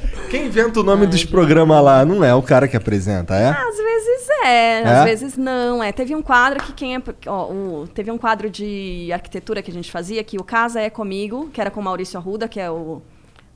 Quem 0.30 0.46
inventa 0.46 0.80
o 0.80 0.84
nome 0.84 1.08
dos 1.08 1.24
programas 1.26 1.84
lá 1.84 2.06
não 2.06 2.24
é 2.24 2.34
o 2.36 2.42
cara 2.42 2.68
que 2.68 2.78
apresenta, 2.78 3.36
é? 3.36 3.50
Às 3.50 3.78
vezes 3.78 4.30
é, 4.44 4.82
É? 4.82 4.84
às 4.86 5.04
vezes 5.06 5.38
não. 5.38 5.84
É, 5.84 5.92
teve 5.92 6.16
um 6.16 6.22
quadro 6.22 6.64
que 6.64 6.72
quem 6.74 6.96
é, 6.96 7.02
ó, 7.28 7.52
o- 7.52 7.88
teve 7.94 8.12
um 8.12 8.18
quadro 8.18 8.50
de 8.50 9.10
arquitetura 9.12 9.62
que 9.62 9.72
a 9.72 9.74
gente 9.74 9.92
fazia 9.92 10.24
que 10.24 10.38
o 10.38 10.44
Casa 10.44 10.80
é 10.80 10.90
comigo, 10.90 11.50
que 11.52 11.60
era 11.60 11.72
com 11.72 11.80
o 11.80 11.84
Maurício 11.84 12.18
Arruda, 12.20 12.48
que 12.48 12.60
é 12.60 12.70
o 12.70 13.02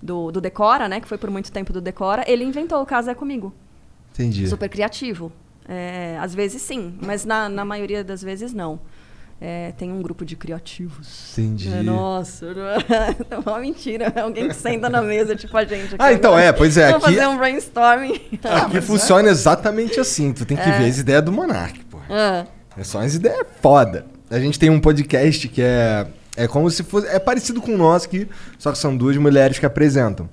do, 0.01 0.31
do 0.31 0.41
Decora, 0.41 0.89
né, 0.89 0.99
que 0.99 1.07
foi 1.07 1.17
por 1.17 1.29
muito 1.29 1.51
tempo 1.51 1.71
do 1.71 1.79
Decora. 1.79 2.23
Ele 2.27 2.43
inventou 2.43 2.81
o 2.81 2.85
Casa 2.85 3.11
é 3.11 3.15
comigo. 3.15 3.53
Entendi. 4.11 4.47
Super 4.47 4.67
criativo. 4.67 5.31
É, 5.69 6.17
às 6.19 6.35
vezes 6.35 6.61
sim, 6.61 6.93
mas 7.01 7.23
na, 7.23 7.47
na 7.47 7.63
maioria 7.63 8.03
das 8.03 8.21
vezes 8.21 8.51
não. 8.53 8.79
É, 9.41 9.73
tem 9.77 9.91
um 9.91 10.01
grupo 10.01 10.23
de 10.23 10.35
criativos. 10.37 11.37
Entendi. 11.37 11.69
É, 11.73 11.83
nossa, 11.83 12.45
é 13.29 13.37
uma 13.37 13.59
mentira. 13.59 14.11
É 14.15 14.21
alguém 14.21 14.47
que 14.47 14.55
senta 14.55 14.89
na 14.89 15.01
mesa, 15.01 15.35
tipo 15.35 15.55
a 15.57 15.65
gente. 15.65 15.95
aqui 15.95 15.95
Ah, 15.99 16.13
então 16.13 16.31
agora. 16.31 16.45
é, 16.45 16.51
pois 16.53 16.77
é, 16.77 16.91
Vamos 16.91 17.03
aqui- 17.05 17.15
fazer 17.15 17.27
um 17.27 17.37
brainstorming. 17.37 18.21
Aqui 18.43 18.79
funciona 18.81 19.29
exatamente 19.29 19.99
assim. 19.99 20.31
Tu 20.31 20.45
tem 20.45 20.55
que 20.55 20.63
ver 20.63 20.85
as 20.87 20.97
ideias 20.97 21.23
do 21.23 21.31
Monark, 21.31 21.77
pô. 21.85 21.97
Ah. 22.09 22.45
É 22.77 22.83
só 22.83 22.99
as 23.01 23.15
ideias 23.15 23.45
foda. 23.61 24.05
A 24.31 24.39
gente 24.39 24.57
tem 24.57 24.69
um 24.69 24.79
podcast 24.79 25.47
que 25.49 25.61
é. 25.61 26.07
É 26.35 26.47
como 26.47 26.69
se 26.71 26.81
fosse. 26.81 27.07
É 27.07 27.19
parecido 27.19 27.61
com 27.61 27.73
o 27.73 27.77
nosso, 27.77 28.07
que, 28.09 28.27
só 28.57 28.71
que 28.71 28.77
são 28.77 28.95
duas 28.95 29.15
mulheres 29.17 29.59
que 29.59 29.65
apresentam. 29.65 30.27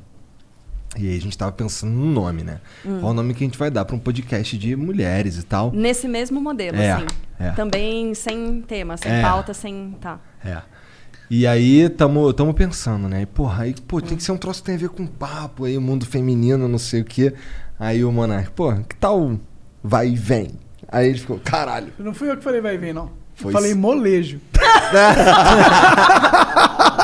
E 0.99 1.09
aí 1.09 1.17
a 1.17 1.21
gente 1.21 1.39
tava 1.39 1.53
pensando 1.53 1.93
no 1.93 2.07
nome, 2.07 2.43
né? 2.43 2.61
Hum. 2.85 2.99
Qual 3.01 3.13
o 3.13 3.15
nome 3.15 3.33
que 3.33 3.45
a 3.45 3.47
gente 3.47 3.59
vai 3.59 3.71
dar 3.71 3.85
pra 3.85 3.95
um 3.95 3.99
podcast 3.99 4.59
de 4.59 4.75
mulheres 4.75 5.39
e 5.39 5.43
tal? 5.45 5.71
Nesse 5.73 6.09
mesmo 6.09 6.41
modelo, 6.41 6.77
É, 6.77 6.93
assim. 6.93 7.07
é. 7.39 7.51
Também 7.53 8.13
sem 8.15 8.61
tema, 8.63 8.97
sem 8.97 9.11
É. 9.13 9.23
pauta, 9.23 9.55
sem. 9.55 9.97
Tá. 10.01 10.19
É. 10.45 10.59
E 11.31 11.47
aí 11.47 11.89
tamo, 11.91 12.33
tamo 12.33 12.53
pensando, 12.53 13.09
né? 13.09 13.23
E, 13.23 13.27
porra, 13.27 13.63
aí, 13.63 13.75
pô, 13.87 14.01
tem 14.01 14.17
que 14.17 14.23
ser 14.23 14.33
um 14.33 14.37
troço 14.37 14.61
que 14.63 14.67
tem 14.67 14.75
a 14.75 14.79
ver 14.79 14.89
com 14.89 15.07
papo 15.07 15.65
aí, 15.65 15.79
o 15.79 15.81
mundo 15.81 16.05
feminino, 16.05 16.67
não 16.67 16.79
sei 16.79 17.03
o 17.03 17.05
quê. 17.05 17.33
Aí 17.79 18.05
o 18.05 18.11
Monark, 18.11 18.51
pô, 18.51 18.73
que 18.75 18.97
tal 18.97 19.39
vai 19.83 20.09
e 20.09 20.17
vem? 20.17 20.51
Aí 20.89 21.09
ele 21.09 21.19
ficou, 21.21 21.39
caralho. 21.39 21.93
Não 22.01 22.13
fui 22.13 22.29
eu 22.29 22.37
que 22.37 22.43
falei 22.43 22.61
vai 22.61 22.77
vir, 22.77 22.93
não. 22.93 23.13
Foi 23.37 23.51
Eu 23.51 23.53
falei 23.53 23.75
molejo. 23.75 24.41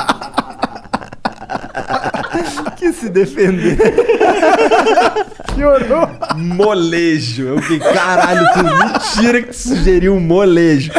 que 2.77 2.91
se 2.93 3.09
defender. 3.09 3.77
Piorou. 5.55 6.07
molejo. 6.35 7.47
Eu 7.47 7.61
fiquei, 7.61 7.79
caralho, 7.79 8.45
tu, 8.53 8.63
mentira 8.63 9.41
que 9.41 9.47
tu 9.49 9.57
sugeriu 9.57 10.13
um 10.13 10.19
molejo. 10.19 10.91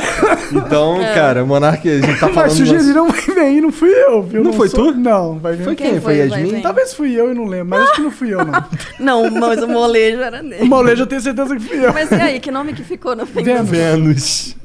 Então, 0.52 0.98
cara, 1.14 1.44
Monark, 1.44 1.88
a 1.88 1.94
gente 2.00 2.06
tá 2.18 2.28
falando. 2.28 2.34
Mas 2.36 2.52
sugeriram 2.54 3.08
vai 3.08 3.50
vir, 3.52 3.60
não 3.60 3.70
fui 3.70 3.90
eu, 3.90 4.22
viu? 4.22 4.42
Não 4.42 4.52
foi 4.52 4.68
sou- 4.68 4.92
tu? 4.92 4.98
Não, 4.98 5.38
vai 5.38 5.54
vir. 5.54 5.64
Foi 5.64 5.76
Quem 5.76 5.92
quem? 5.92 6.00
foi 6.00 6.16
Foi 6.16 6.26
o 6.26 6.28
Yasmin? 6.30 6.50
vem? 6.52 6.62
Talvez 6.62 6.94
fui 6.94 7.12
eu 7.14 7.30
e 7.30 7.34
não 7.34 7.44
lembro, 7.44 7.68
mas 7.70 7.82
acho 7.84 7.94
que 7.94 8.00
não 8.02 8.10
fui 8.10 8.34
eu, 8.34 8.44
não. 8.44 8.64
Não, 8.98 9.30
mas 9.30 9.62
o 9.62 9.68
molejo 9.68 10.20
era 10.20 10.40
O 10.40 10.48
dele. 10.48 10.64
molejo 10.64 11.02
eu 11.02 11.06
tenho 11.06 11.20
certeza 11.20 11.54
que 11.54 11.62
fui 11.62 11.84
eu. 11.84 11.92
Mas 11.92 12.10
e 12.10 12.14
aí, 12.14 12.40
que 12.40 12.50
nome 12.50 12.72
que 12.72 12.82
ficou 12.82 13.14
no 13.14 13.24
fim? 13.26 13.42
Vênus. 13.42 13.68
Vênus. 13.70 14.56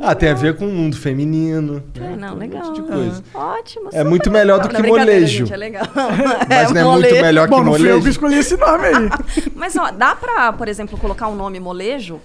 Ah, 0.00 0.14
tem 0.14 0.30
a 0.30 0.34
ver 0.34 0.56
com 0.56 0.66
o 0.66 0.72
mundo 0.72 0.96
feminino. 0.96 1.82
É, 1.94 2.16
não, 2.16 2.34
legal. 2.34 2.62
Um 2.62 2.66
monte 2.68 2.80
de 2.80 2.88
coisa. 2.88 3.22
Ótimo. 3.34 3.90
É 3.92 4.02
muito 4.02 4.30
melhor 4.30 4.60
do 4.60 4.68
que 4.68 4.80
Não, 4.80 4.88
molejo. 4.88 5.38
Gente, 5.46 5.52
é 5.52 5.56
legal. 5.56 5.84
Mas 6.48 6.70
não 6.72 6.80
é 6.80 6.84
muito 6.84 7.02
molejo. 7.04 7.22
melhor 7.22 7.44
que 7.48 7.50
Bom, 7.50 7.56
eu 7.58 7.64
que 7.64 7.68
molejo? 7.70 8.08
escolhi 8.08 8.38
esse 8.38 8.56
nome 8.56 8.86
aí. 8.86 9.10
Mas 9.54 9.76
ó, 9.76 9.90
dá 9.90 10.14
pra, 10.16 10.52
por 10.52 10.68
exemplo, 10.68 10.96
colocar 10.98 11.28
um 11.28 11.34
nome 11.34 11.60
molejo? 11.60 12.20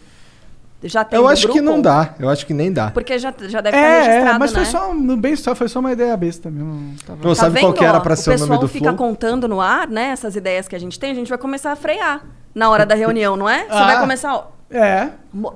Já 0.86 1.04
tem 1.06 1.18
Eu 1.18 1.28
acho 1.30 1.48
que 1.48 1.54
grupo? 1.60 1.70
não 1.72 1.82
dá. 1.82 2.14
Eu 2.20 2.30
acho 2.30 2.46
que 2.46 2.54
nem 2.54 2.72
dá. 2.72 2.91
Porque 2.91 3.18
já, 3.18 3.34
já 3.48 3.62
deve 3.62 3.78
estar 3.78 3.88
É, 3.89 4.02
registrado, 4.02 4.36
é, 4.36 4.39
mas 4.39 4.52
né? 4.52 4.58
foi 4.58 4.66
só, 4.66 4.94
no 4.94 5.16
bem 5.16 5.36
só, 5.36 5.56
foi 5.56 5.70
só 5.70 5.80
uma 5.80 5.94
ideia 5.94 6.16
besta 6.18 6.52
mesmo. 6.52 6.74
não 6.74 6.96
Tava... 7.06 7.20
Não, 7.24 7.36
sabe 7.36 7.60
qual 7.62 7.72
vendo, 7.72 7.80
que 7.80 7.86
era 7.86 7.98
ó? 8.00 8.02
pra 8.02 8.16
ser 8.18 8.32
o 8.32 8.34
nome 8.34 8.39
do 8.39 8.46
O 8.46 8.48
pessoal 8.50 8.68
fica 8.68 8.94
contando 8.94 9.48
no 9.48 9.62
ar, 9.62 9.88
né? 9.88 10.10
Essas 10.10 10.36
ideias 10.36 10.68
que 10.68 10.76
a 10.76 10.80
gente 10.80 11.00
tem, 11.00 11.12
a 11.12 11.16
gente 11.16 11.30
vai 11.30 11.38
começar 11.38 11.72
a 11.72 11.76
frear 11.78 12.26
na 12.54 12.70
hora 12.70 12.86
da 12.86 12.96
reunião, 12.96 13.38
não 13.38 13.48
é? 13.50 13.60
Você 13.64 13.68
Ah. 13.72 13.86
vai 13.86 14.00
começar... 14.02 14.36
ó, 14.36 14.44
É. 14.70 15.10
mo- 15.34 15.54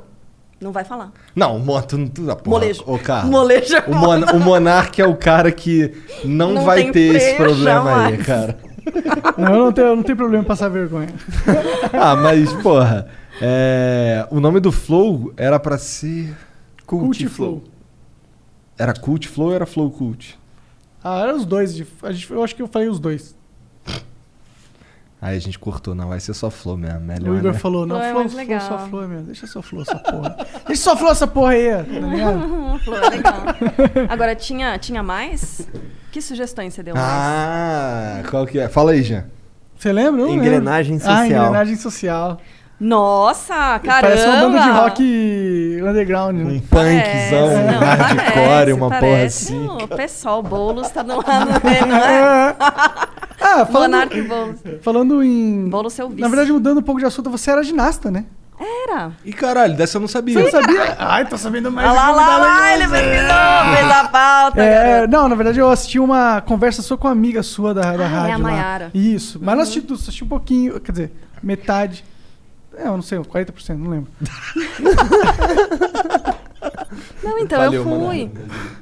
Não 0.59 0.71
vai 0.71 0.83
falar. 0.83 1.11
Não, 1.35 1.59
mo- 1.59 1.81
tu, 1.83 2.09
tu, 2.09 2.31
ah, 2.31 2.35
porra, 2.35 2.59
Molejo. 2.59 2.83
Ô, 2.87 2.97
cara. 2.97 3.25
Molejo 3.29 3.75
é 3.75 3.83
O, 3.87 3.93
mon 3.95 4.19
o 4.33 4.39
Monark 4.39 4.99
é 4.99 5.05
o 5.05 5.15
cara 5.15 5.51
que 5.51 5.93
não, 6.25 6.53
Não 6.53 6.63
vai 6.65 6.91
ter 6.91 7.15
esse 7.15 7.35
problema 7.35 8.05
aí, 8.07 8.11
jamais. 8.17 8.25
cara. 8.25 8.57
Não, 9.37 9.53
eu 9.53 9.59
não 9.65 9.71
tenho, 9.73 9.87
eu 9.87 9.95
não 9.97 10.03
tenho 10.03 10.17
problema 10.17 10.43
em 10.43 10.47
passar 10.47 10.69
vergonha. 10.69 11.09
Ah, 11.93 12.15
mas, 12.15 12.51
porra, 12.63 13.07
é, 13.41 14.25
o 14.31 14.39
nome 14.39 14.59
do 14.61 14.71
Flow 14.71 15.33
era 15.37 15.59
pra 15.59 15.77
ser. 15.77 16.33
Cult 16.85 17.27
Flow. 17.27 17.63
Era 18.77 18.93
Cult 18.93 19.27
Flow 19.27 19.49
ou 19.49 19.53
era 19.53 19.65
Flow 19.65 19.91
Cult? 19.91 20.39
Ah, 21.03 21.19
eram 21.19 21.35
os 21.35 21.45
dois. 21.45 21.75
de- 21.75 21.85
a 22.01 22.11
gente- 22.13 22.31
eu 22.31 22.41
acho 22.43 22.55
que 22.55 22.61
eu 22.61 22.67
falei 22.67 22.87
os 22.87 22.97
dois. 22.99 23.35
Aí 25.19 25.35
a 25.35 25.39
gente 25.39 25.57
cortou, 25.57 25.95
não, 25.95 26.09
vai 26.09 26.19
ser 26.19 26.33
só 26.35 26.49
Flow 26.51 26.77
mesmo. 26.77 26.99
Melhor, 26.99 27.33
o 27.33 27.37
Igor 27.39 27.51
né? 27.53 27.57
falou, 27.57 27.87
não, 27.87 27.95
Flow 27.95 28.07
é 28.07 28.11
flow, 28.11 28.29
flow, 28.29 28.59
só 28.59 28.77
flow 28.87 29.07
mesmo. 29.07 29.25
Deixa 29.25 29.47
só 29.47 29.61
flow 29.63 29.81
essa 29.81 29.95
porra. 29.95 30.37
Deixa 30.67 30.83
só 30.83 30.95
flow 30.95 31.11
essa 31.11 31.25
porra 31.27 31.51
aí, 31.53 31.69
tá 31.71 31.81
ligado? 31.81 32.77
É 32.87 33.09
legal. 33.09 33.43
Agora, 34.09 34.35
tinha, 34.35 34.77
tinha 34.77 35.01
mais? 35.01 35.67
Que 36.11 36.21
sugestões 36.21 36.73
você 36.75 36.83
deu 36.83 36.93
mais? 36.93 37.05
Ah, 37.07 38.23
qual 38.29 38.45
que 38.45 38.59
é? 38.59 38.69
Fala 38.69 38.91
aí, 38.91 39.01
Jean. 39.01 39.25
Você 39.75 39.91
lembra? 39.91 40.21
Eu 40.21 40.27
não 40.27 40.33
Engrenagem 40.35 40.97
lembro. 40.97 41.11
Ah, 41.11 41.17
social. 41.23 41.45
engrenagem 41.45 41.75
social. 41.75 42.37
Nossa, 42.79 43.79
caramba! 43.79 44.01
Parece 44.01 44.27
uma 44.27 44.39
banda 44.41 44.61
de 44.61 44.69
rock 44.69 45.79
underground, 45.83 46.35
né? 46.37 46.43
Um 46.43 46.59
punkzão, 46.59 47.47
um 47.47 47.71
não, 47.71 47.79
hardcore, 47.79 48.35
parece, 48.35 48.73
uma 48.73 48.87
porra 48.89 48.99
parece. 49.01 49.45
assim. 49.53 49.65
Não, 49.65 49.77
O 49.77 49.87
pessoal, 49.87 50.43
Boulos 50.43 50.89
tá 50.89 51.03
no 51.03 51.15
lado 51.17 51.59
dele, 51.59 51.85
não 51.87 51.97
é? 51.97 52.55
Ah, 53.47 53.65
falando, 53.65 53.91
Monark 53.91 54.21
Boulos. 54.23 54.59
falando 54.81 55.23
em... 55.23 55.69
Boulos 55.69 55.93
seu 55.93 56.09
vice. 56.09 56.21
Na 56.21 56.27
verdade, 56.27 56.51
mudando 56.51 56.79
um 56.79 56.83
pouco 56.83 56.99
de 56.99 57.05
assunto, 57.07 57.29
você 57.29 57.51
era 57.51 57.63
ginasta, 57.63 58.09
né? 58.11 58.25
Era. 58.59 59.11
E 59.23 59.31
caralho, 59.31 59.75
dessa 59.77 59.97
eu 59.97 60.01
não 60.01 60.07
sabia. 60.07 60.33
Você 60.33 60.43
não 60.43 60.51
sabia? 60.63 60.95
Ai, 60.99 61.27
tô 61.27 61.37
sabendo 61.37 61.71
mais. 61.71 61.87
Olha 61.89 61.95
lá, 62.01 62.09
lá, 62.11 62.37
lá, 62.39 62.73
ele 62.73 62.87
pesquisou, 62.87 63.75
fez 63.75 63.91
a 63.91 64.07
pauta. 64.07 64.61
É, 64.63 65.05
não, 65.07 65.29
na 65.29 65.35
verdade 65.35 65.59
eu 65.59 65.69
assisti 65.69 65.99
uma 65.99 66.41
conversa 66.41 66.81
só 66.81 66.97
com 66.97 67.07
uma 67.07 67.13
amiga 67.13 67.43
sua 67.43 67.71
da, 67.73 67.81
da 67.95 68.03
Ah, 68.03 68.07
é 68.07 68.07
rádio. 68.07 68.33
a 68.33 68.37
lá. 68.37 68.43
Maiara. 68.43 68.91
Isso, 68.95 69.39
mas 69.41 69.55
não 69.55 69.61
assisti 69.61 69.81
tudo, 69.81 69.93
assisti 69.99 70.23
um 70.23 70.27
pouquinho, 70.27 70.79
quer 70.79 70.91
dizer, 70.91 71.11
metade. 71.43 72.03
É, 72.75 72.87
eu 72.87 72.93
não 72.93 73.01
sei, 73.03 73.19
40%, 73.19 73.77
não 73.77 73.89
lembro. 73.91 74.11
Não, 77.23 77.37
então, 77.39 77.59
Valeu, 77.59 77.81
eu 77.81 77.83
fui. 77.83 77.97
Monark. 77.97 78.31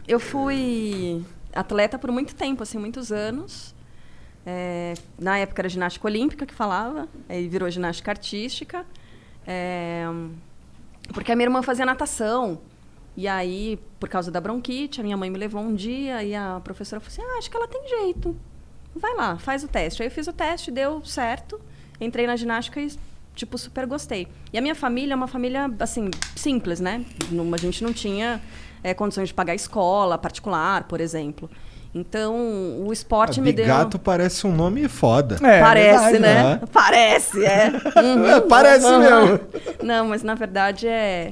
Eu 0.07 0.19
fui 0.19 1.25
atleta 1.53 1.97
por 1.97 2.11
muito 2.11 2.35
tempo, 2.35 2.63
assim, 2.63 2.77
muitos 2.77 3.11
anos. 3.11 3.74
É, 4.45 4.93
na 5.17 5.37
época 5.39 5.61
era 5.61 5.69
ginástica 5.69 6.07
olímpica 6.07 6.45
que 6.45 6.53
falava, 6.53 7.07
aí 7.27 7.47
virou 7.47 7.69
ginástica 7.69 8.11
artística. 8.11 8.85
É, 9.47 10.05
porque 11.13 11.31
a 11.31 11.35
minha 11.35 11.47
irmã 11.47 11.61
fazia 11.61 11.85
natação. 11.85 12.59
E 13.17 13.27
aí, 13.27 13.79
por 13.99 14.09
causa 14.09 14.29
da 14.29 14.41
bronquite, 14.41 14.99
a 14.99 15.03
minha 15.03 15.15
mãe 15.15 15.29
me 15.29 15.37
levou 15.37 15.61
um 15.61 15.73
dia 15.73 16.21
e 16.23 16.35
a 16.35 16.59
professora 16.63 16.99
falou 16.99 17.13
assim: 17.13 17.21
ah, 17.21 17.37
acho 17.37 17.49
que 17.49 17.55
ela 17.55 17.67
tem 17.67 17.87
jeito. 17.87 18.35
Vai 18.93 19.15
lá, 19.15 19.37
faz 19.37 19.63
o 19.63 19.67
teste. 19.67 20.01
Aí 20.01 20.07
eu 20.07 20.11
fiz 20.11 20.27
o 20.27 20.33
teste, 20.33 20.71
deu 20.71 21.03
certo. 21.05 21.59
Entrei 21.99 22.27
na 22.27 22.35
ginástica 22.35 22.81
e 22.81 22.91
tipo, 23.33 23.57
super 23.57 23.85
gostei. 23.85 24.27
E 24.51 24.57
a 24.57 24.61
minha 24.61 24.75
família 24.75 25.13
é 25.13 25.15
uma 25.15 25.27
família, 25.27 25.69
assim, 25.79 26.09
simples, 26.35 26.79
né? 26.79 27.05
A 27.53 27.57
gente 27.57 27.83
não 27.83 27.93
tinha 27.93 28.41
é, 28.83 28.93
condições 28.93 29.29
de 29.29 29.33
pagar 29.33 29.53
escola 29.55 30.17
particular, 30.17 30.83
por 30.83 31.01
exemplo. 31.01 31.49
Então, 31.95 32.35
o 32.85 32.91
esporte 32.91 33.39
Ah, 33.39 33.43
me 33.43 33.53
deu... 33.53 33.63
Bigato 33.63 33.97
parece 33.97 34.45
um 34.45 34.53
nome 34.53 34.85
foda. 34.89 35.35
É, 35.35 35.61
Parece, 35.61 36.11
verdade, 36.11 36.19
né? 36.19 36.43
né? 36.43 36.61
Parece, 36.69 37.45
é. 37.45 37.67
Uhum, 37.69 38.41
parece 38.49 38.85
uhum. 38.85 38.99
mesmo. 38.99 39.39
Não, 39.81 40.07
mas 40.09 40.21
na 40.21 40.35
verdade 40.35 40.89
é. 40.89 41.31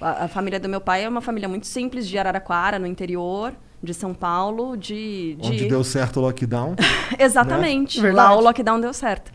A, 0.00 0.24
a 0.24 0.28
família 0.28 0.58
do 0.58 0.68
meu 0.68 0.80
pai 0.80 1.04
é 1.04 1.08
uma 1.08 1.20
família 1.20 1.48
muito 1.48 1.68
simples, 1.68 2.08
de 2.08 2.18
Araraquara, 2.18 2.80
no 2.80 2.86
interior, 2.88 3.52
de 3.80 3.94
São 3.94 4.12
Paulo, 4.12 4.76
de. 4.76 5.36
de... 5.40 5.48
Onde 5.48 5.68
deu 5.68 5.84
certo 5.84 6.16
o 6.18 6.22
lockdown. 6.22 6.74
Exatamente. 7.16 7.98
Né? 7.98 8.08
Verdade. 8.08 8.28
Lá 8.28 8.36
o 8.36 8.40
lockdown 8.40 8.80
deu 8.80 8.92
certo. 8.92 9.30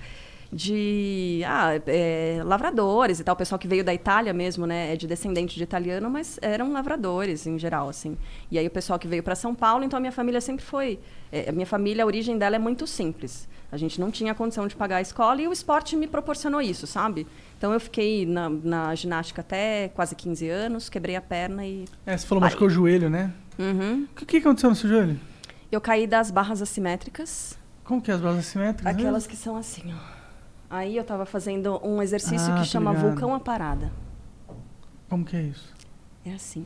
De 0.51 1.41
ah, 1.45 1.71
é, 1.87 2.41
lavradores 2.45 3.19
e 3.19 3.23
tal. 3.23 3.33
O 3.33 3.37
pessoal 3.37 3.59
que 3.59 3.67
veio 3.67 3.83
da 3.83 3.93
Itália 3.93 4.33
mesmo, 4.33 4.65
né? 4.65 4.93
É 4.93 4.95
de 4.95 5.05
descendente 5.07 5.55
de 5.55 5.63
italiano, 5.63 6.09
mas 6.09 6.39
eram 6.41 6.71
lavradores 6.71 7.45
em 7.45 7.59
geral, 7.59 7.89
assim. 7.89 8.17
E 8.49 8.57
aí 8.57 8.65
o 8.65 8.71
pessoal 8.71 8.97
que 8.97 9.07
veio 9.07 9.21
para 9.21 9.35
São 9.35 9.53
Paulo, 9.53 9.83
então 9.83 9.97
a 9.97 9.99
minha 9.99 10.11
família 10.11 10.39
sempre 10.39 10.63
foi. 10.63 10.99
é, 11.31 11.49
a 11.49 11.51
minha 11.51 11.65
família, 11.65 12.03
a 12.03 12.07
origem 12.07 12.37
dela 12.37 12.55
é 12.55 12.59
muito 12.59 12.87
simples. 12.87 13.47
A 13.71 13.75
gente 13.75 13.99
não 13.99 14.09
tinha 14.09 14.33
condição 14.33 14.65
de 14.67 14.75
pagar 14.75 14.97
a 14.97 15.01
escola 15.01 15.41
e 15.41 15.47
o 15.47 15.51
esporte 15.51 15.95
me 15.95 16.07
proporcionou 16.07 16.61
isso, 16.61 16.87
sabe? 16.87 17.27
Então 17.57 17.73
eu 17.73 17.79
fiquei 17.79 18.25
na, 18.25 18.49
na 18.49 18.95
ginástica 18.95 19.41
até 19.41 19.89
quase 19.89 20.15
15 20.15 20.47
anos, 20.47 20.89
quebrei 20.89 21.17
a 21.17 21.21
perna 21.21 21.65
e. 21.65 21.85
É, 22.05 22.15
você 22.15 22.25
falou, 22.25 22.41
machucou 22.41 22.67
o 22.67 22.69
joelho, 22.69 23.09
né? 23.09 23.33
Uhum. 23.59 24.07
O 24.13 24.15
que, 24.15 24.25
que 24.25 24.37
aconteceu 24.37 24.69
no 24.69 24.75
seu 24.75 24.89
joelho? 24.89 25.19
Eu 25.69 25.81
caí 25.81 26.07
das 26.07 26.31
barras 26.31 26.61
assimétricas. 26.61 27.57
Como 27.83 28.01
que 28.01 28.09
é 28.09 28.13
as 28.13 28.21
brasas 28.21 28.47
assimétricas? 28.47 28.95
Aquelas 28.95 29.27
que 29.27 29.35
são 29.35 29.57
assim, 29.57 29.93
ó. 29.93 30.16
Aí 30.69 30.97
eu 30.97 31.03
tava 31.03 31.25
fazendo 31.25 31.79
um 31.85 32.01
exercício 32.01 32.51
Ah, 32.51 32.55
que 32.55 32.59
tô 32.61 32.65
chama 32.65 32.91
ligado. 32.91 33.07
vulcão 33.09 33.33
à 33.33 33.39
parada. 33.39 33.91
Como 35.09 35.23
que 35.23 35.35
é 35.37 35.41
isso? 35.43 35.73
É 36.25 36.33
assim. 36.33 36.65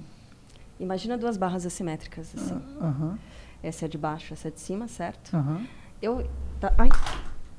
Imagina 0.79 1.17
duas 1.17 1.37
barras 1.37 1.65
assimétricas, 1.65 2.33
assim. 2.35 2.59
Aham, 2.81 3.19
Essa 3.61 3.85
é 3.85 3.87
de 3.87 3.97
baixo, 3.99 4.33
essa 4.33 4.47
é 4.47 4.51
de 4.51 4.59
cima, 4.59 4.87
certo? 4.87 5.35
aham. 5.37 5.67
Eu. 6.01 6.27
Tá, 6.59 6.73
ai, 6.79 6.89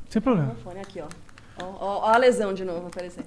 Sem 0.09 0.20
problema. 0.20 0.49
meu 0.49 0.57
fone 0.57 0.80
aqui, 0.80 1.01
ó. 1.01 1.07
Ó, 1.62 1.64
ó, 1.64 1.99
ó 2.01 2.09
a 2.12 2.16
lesão 2.16 2.53
de 2.53 2.64
novo 2.64 2.88
aparecendo. 2.88 3.26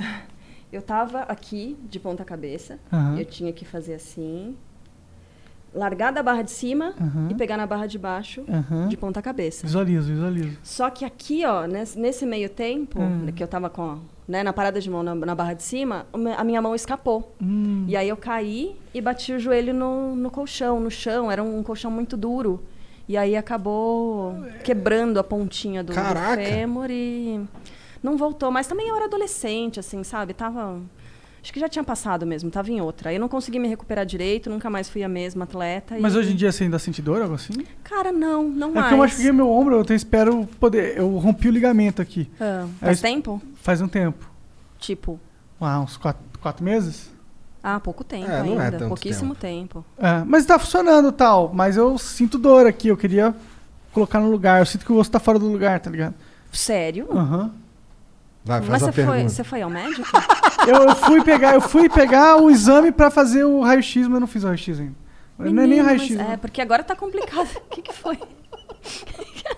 eu 0.72 0.80
tava 0.80 1.20
aqui, 1.22 1.76
de 1.90 2.00
ponta 2.00 2.24
cabeça. 2.24 2.78
Aham. 2.90 3.18
Eu 3.18 3.26
tinha 3.26 3.52
que 3.52 3.66
fazer 3.66 3.92
assim. 3.94 4.56
Largar 5.74 6.12
da 6.12 6.22
barra 6.22 6.42
de 6.42 6.50
cima 6.50 6.94
Aham. 7.00 7.28
e 7.30 7.34
pegar 7.34 7.56
na 7.56 7.66
barra 7.66 7.86
de 7.86 7.98
baixo, 7.98 8.42
Aham. 8.48 8.88
de 8.88 8.96
ponta 8.96 9.20
cabeça. 9.20 9.66
Visualizo, 9.66 10.10
visualizo. 10.12 10.56
Só 10.62 10.88
que 10.90 11.04
aqui, 11.04 11.44
ó, 11.44 11.66
nesse, 11.66 11.98
nesse 11.98 12.24
meio 12.26 12.48
tempo, 12.48 12.98
Hum. 13.00 13.26
que 13.34 13.42
eu 13.42 13.46
tava 13.48 13.68
com, 13.68 13.98
né, 14.26 14.42
na 14.42 14.52
parada 14.52 14.80
de 14.80 14.88
mão, 14.90 15.02
na, 15.02 15.14
na 15.14 15.34
barra 15.34 15.52
de 15.54 15.62
cima, 15.62 16.06
a 16.36 16.42
minha 16.44 16.62
mão 16.62 16.74
escapou. 16.74 17.34
Hum. 17.40 17.84
E 17.86 17.96
aí 17.96 18.08
eu 18.08 18.16
caí 18.16 18.76
e 18.94 19.00
bati 19.00 19.32
o 19.32 19.38
joelho 19.38 19.74
no, 19.74 20.16
no 20.16 20.30
colchão, 20.30 20.80
no 20.80 20.90
chão. 20.90 21.30
Era 21.30 21.42
um 21.42 21.62
colchão 21.62 21.90
muito 21.90 22.16
duro. 22.16 22.62
E 23.06 23.16
aí 23.16 23.36
acabou 23.36 24.34
quebrando 24.64 25.18
a 25.18 25.24
pontinha 25.24 25.82
do, 25.84 25.92
do 25.92 26.00
fêmur 26.36 26.90
e 26.90 27.40
não 28.02 28.16
voltou. 28.16 28.50
Mas 28.50 28.66
também 28.66 28.88
eu 28.88 28.96
era 28.96 29.04
adolescente, 29.06 29.78
assim, 29.80 30.02
sabe? 30.04 30.34
Tava. 30.34 30.80
Acho 31.42 31.52
que 31.52 31.60
já 31.60 31.68
tinha 31.68 31.84
passado 31.84 32.26
mesmo, 32.26 32.50
tava 32.50 32.70
em 32.70 32.80
outra. 32.80 33.10
Aí 33.10 33.16
eu 33.16 33.20
não 33.20 33.28
consegui 33.28 33.58
me 33.58 33.68
recuperar 33.68 34.04
direito, 34.04 34.50
nunca 34.50 34.68
mais 34.68 34.88
fui 34.88 35.02
a 35.02 35.08
mesma 35.08 35.44
atleta. 35.44 35.96
Mas 36.00 36.14
e- 36.14 36.18
hoje 36.18 36.32
em 36.32 36.36
dia 36.36 36.50
você 36.52 36.64
ainda 36.64 36.78
sente 36.78 37.00
dor, 37.00 37.22
algo 37.22 37.34
assim? 37.34 37.52
Cara, 37.84 38.10
não, 38.12 38.44
não 38.48 38.70
É 38.70 38.74
mais. 38.74 38.88
que 38.88 38.94
eu 38.94 38.98
machuquei 38.98 39.32
meu 39.32 39.48
ombro, 39.50 39.76
eu 39.76 39.80
até 39.80 39.94
espero 39.94 40.46
poder. 40.60 40.96
Eu 40.98 41.08
rompi 41.18 41.48
o 41.48 41.50
ligamento 41.50 42.02
aqui. 42.02 42.28
Ah, 42.40 42.66
É 42.82 42.86
faz 42.86 43.00
tempo? 43.00 43.40
Faz 43.62 43.80
um 43.80 43.88
tempo. 43.88 44.28
Tipo. 44.78 45.18
Ah, 45.60 45.80
uns 45.80 45.96
quatro, 45.96 46.22
quatro 46.40 46.64
meses? 46.64 47.10
Ah, 47.62 47.80
pouco 47.80 48.04
tempo 48.04 48.30
É, 48.30 48.42
não 48.42 48.60
é 48.60 48.64
ainda. 48.66 48.78
tanto 48.78 48.88
Pouquíssimo 48.88 49.34
tempo. 49.34 49.84
É, 49.98 50.22
mas 50.24 50.46
tá 50.46 50.58
funcionando 50.58 51.10
tal. 51.12 51.52
Mas 51.52 51.76
eu 51.76 51.98
sinto 51.98 52.38
dor 52.38 52.66
aqui, 52.66 52.88
eu 52.88 52.96
queria 52.96 53.34
colocar 53.92 54.20
no 54.20 54.30
lugar. 54.30 54.60
Eu 54.60 54.66
sinto 54.66 54.84
que 54.86 54.92
o 54.92 54.96
osso 54.96 55.10
tá 55.10 55.18
fora 55.18 55.38
do 55.38 55.46
lugar, 55.50 55.80
tá 55.80 55.90
ligado? 55.90 56.14
Sério? 56.52 57.08
Aham. 57.10 57.52
Vai, 58.44 58.58
faz 58.60 58.70
Mas 58.70 58.82
a 58.82 58.86
você 58.86 58.92
foi, 58.92 59.04
pergunta. 59.14 59.28
você 59.34 59.44
foi 59.44 59.62
ao 59.62 59.70
médico? 59.70 60.08
Eu, 60.66 60.74
eu 60.88 60.96
fui 60.96 61.22
pegar, 61.24 61.54
eu 61.54 61.60
fui 61.60 61.88
pegar 61.88 62.36
o 62.36 62.50
exame 62.50 62.90
pra 62.92 63.10
fazer 63.10 63.44
o 63.44 63.60
raio-x, 63.60 64.04
mas 64.06 64.14
eu 64.14 64.20
não 64.20 64.26
fiz 64.26 64.42
o 64.42 64.46
raio-x 64.46 64.80
ainda. 64.80 64.94
não 65.38 65.46
é 65.46 65.50
nem 65.50 65.68
Menino, 65.68 65.84
raio-x. 65.84 66.16
mas- 66.16 66.26
né? 66.26 66.34
É, 66.34 66.36
porque 66.36 66.60
agora 66.62 66.82
tá 66.82 66.96
complicado. 66.96 67.48
O 67.66 67.68
que, 67.70 67.82
que 67.82 67.92
foi? 67.92 68.18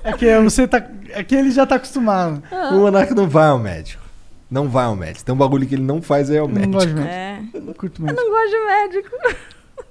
É 0.03 0.13
que 0.13 0.39
você 0.41 0.67
tá. 0.67 0.83
É 1.11 1.23
que 1.23 1.35
ele 1.35 1.51
já 1.51 1.67
tá 1.67 1.77
acostumado. 1.77 2.43
Ah. 2.51 2.71
O 2.75 2.79
Monark 2.81 3.15
não 3.15 3.29
vai 3.29 3.49
ao 3.49 3.59
médico. 3.59 4.03
Não 4.51 4.69
vai 4.69 4.87
ao 4.87 4.97
médico. 4.97 5.25
Tem 5.25 5.33
um 5.35 5.39
bagulho 5.39 5.67
que 5.67 5.75
ele 5.77 5.83
não 5.85 6.03
faz 6.03 6.29
aí 6.31 6.39
ao 6.39 6.49
Não 6.49 6.55
médico. 6.55 6.73
gosto 6.73 6.89
de 6.89 6.95
médico. 6.95 7.57
É. 7.57 7.61
Não 7.61 7.73
curto 7.75 8.01
Eu 8.03 8.07
médico. 8.07 8.23
não 8.25 8.31
gosto 8.33 8.51
de 8.51 8.67
médico. 8.67 9.17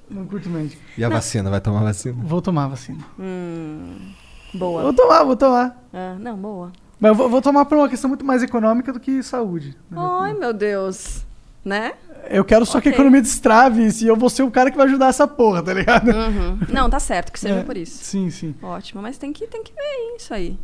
Não 0.09 0.25
curto 0.25 0.49
médico. 0.49 0.81
E 0.97 1.03
a 1.05 1.09
vacina? 1.09 1.49
Vai 1.49 1.61
tomar 1.61 1.83
vacina? 1.83 2.17
Vou 2.23 2.41
tomar 2.41 2.67
vacina. 2.67 2.97
Hum, 3.17 4.11
boa. 4.53 4.81
Vou 4.83 4.93
tomar, 4.93 5.23
vou 5.23 5.35
tomar. 5.37 5.77
Ah, 5.93 6.15
não, 6.19 6.35
boa. 6.35 6.71
Mas 6.99 7.09
eu 7.09 7.15
vou, 7.15 7.29
vou 7.29 7.41
tomar 7.41 7.65
por 7.65 7.77
uma 7.77 7.87
questão 7.89 8.07
muito 8.09 8.25
mais 8.25 8.43
econômica 8.43 8.91
do 8.91 8.99
que 8.99 9.23
saúde. 9.23 9.75
Ai, 9.95 10.33
meu 10.33 10.53
Deus. 10.53 11.23
Né? 11.63 11.93
Eu 12.29 12.43
quero 12.45 12.65
só 12.65 12.79
que 12.81 12.89
a 12.89 12.91
economia 12.91 13.21
destrave 13.21 13.87
e 14.01 14.07
eu 14.07 14.15
vou 14.15 14.29
ser 14.29 14.43
o 14.43 14.51
cara 14.51 14.71
que 14.71 14.77
vai 14.77 14.85
ajudar 14.87 15.07
essa 15.07 15.27
porra, 15.27 15.61
tá 15.61 15.73
ligado? 15.73 16.09
Uhum. 16.09 16.59
Não, 16.69 16.89
tá 16.89 16.99
certo 16.99 17.31
que 17.31 17.39
seja 17.39 17.55
É, 17.55 17.63
por 17.63 17.75
isso. 17.77 18.03
Sim, 18.03 18.29
sim. 18.29 18.55
Ótimo, 18.61 19.01
mas 19.01 19.17
tem 19.17 19.31
que, 19.31 19.45
tem 19.47 19.63
que 19.63 19.73
ver 19.73 20.15
isso 20.17 20.33
aí. 20.33 20.57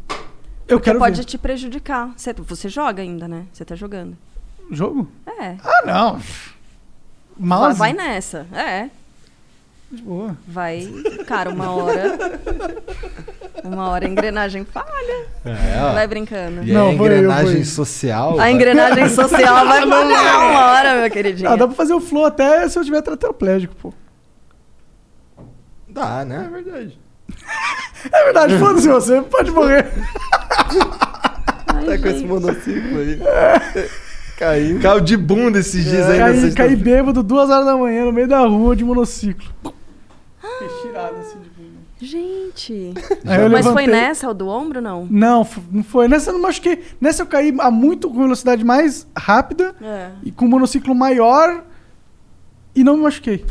Eu 0.67 0.77
Porque 0.77 0.89
quero 0.89 0.99
pode 0.99 1.17
ver. 1.17 1.25
te 1.25 1.37
prejudicar. 1.37 2.11
Você, 2.15 2.33
você 2.33 2.69
joga 2.69 3.01
ainda, 3.01 3.27
né? 3.27 3.45
Você 3.53 3.63
tá 3.63 3.75
jogando. 3.75 4.17
Jogo? 4.71 5.07
É. 5.27 5.57
Ah, 5.63 5.83
não. 5.85 6.13
Vai, 7.37 7.59
Mouse? 7.59 7.77
vai 7.79 7.93
nessa. 7.93 8.47
É. 8.51 8.89
De 9.95 10.01
boa. 10.03 10.37
Vai. 10.47 10.87
Cara, 11.25 11.49
uma 11.49 11.71
hora. 11.71 12.17
Uma 13.63 13.89
hora 13.89 14.05
a 14.05 14.09
engrenagem 14.09 14.65
falha. 14.65 15.25
É. 15.45 15.93
Vai 15.93 16.07
brincando. 16.07 16.63
E 16.63 16.71
Não, 16.73 16.89
a 16.89 16.93
engrenagem 16.93 17.63
social. 17.63 18.33
A 18.33 18.35
vai- 18.35 18.51
engrenagem 18.51 19.09
social 19.09 19.65
vai 19.65 19.87
falhar 19.87 20.49
uma 20.51 20.65
hora, 20.67 21.01
meu 21.01 21.09
queridinho. 21.09 21.49
Ah, 21.49 21.55
dá 21.55 21.65
pra 21.67 21.75
fazer 21.75 21.93
o 21.93 21.99
flow 22.01 22.25
até 22.25 22.67
se 22.69 22.77
eu 22.77 22.83
tiver 22.83 23.01
tetraplégico, 23.01 23.75
pô. 23.75 23.93
Dá, 25.89 26.25
né? 26.25 26.45
É 26.47 26.49
verdade. 26.61 26.99
É 28.11 28.23
verdade, 28.25 28.57
foda-se 28.59 28.87
você, 28.87 29.21
pode 29.21 29.49
morrer. 29.51 29.91
Ai, 31.67 31.85
Tá 31.85 31.97
com 31.97 32.07
esse 32.07 32.19
gente. 32.19 32.25
monociclo 32.27 32.99
aí. 32.99 33.19
Caiu. 34.37 34.79
Caiu 34.81 34.99
de 34.99 35.15
bunda 35.17 35.59
esses 35.59 35.83
dias 35.85 36.07
aí. 36.09 36.19
Caí, 36.19 36.53
caí 36.53 36.75
bêbado 36.75 37.23
duas 37.23 37.49
horas 37.49 37.65
da 37.65 37.77
manhã 37.77 38.05
no 38.05 38.11
meio 38.11 38.27
da 38.27 38.39
rua 38.41 38.75
de 38.75 38.83
monociclo. 38.83 39.45
Fiquei 40.59 40.81
tirado 40.81 41.15
assim 41.17 41.39
de 41.39 41.49
bunda. 41.49 41.75
Gente. 42.01 42.93
Aí 43.25 43.41
eu 43.41 43.49
Mas 43.49 43.65
foi 43.65 43.87
nessa, 43.87 44.29
o 44.29 44.33
do 44.33 44.47
ombro, 44.47 44.81
não? 44.81 45.07
Não, 45.09 45.47
não 45.71 45.83
foi. 45.83 46.07
Nessa 46.07 46.29
eu 46.29 46.33
não 46.33 46.41
machuquei. 46.41 46.83
Nessa 46.99 47.23
eu 47.23 47.27
caí 47.27 47.55
a 47.59 47.71
muito 47.71 48.09
com 48.09 48.21
velocidade 48.21 48.63
mais 48.63 49.07
rápida 49.17 49.73
É. 49.81 50.09
e 50.23 50.31
com 50.31 50.45
um 50.45 50.49
monociclo 50.49 50.93
maior 50.93 51.63
e 52.75 52.83
não 52.83 52.97
me 52.97 53.03
machuquei. 53.03 53.45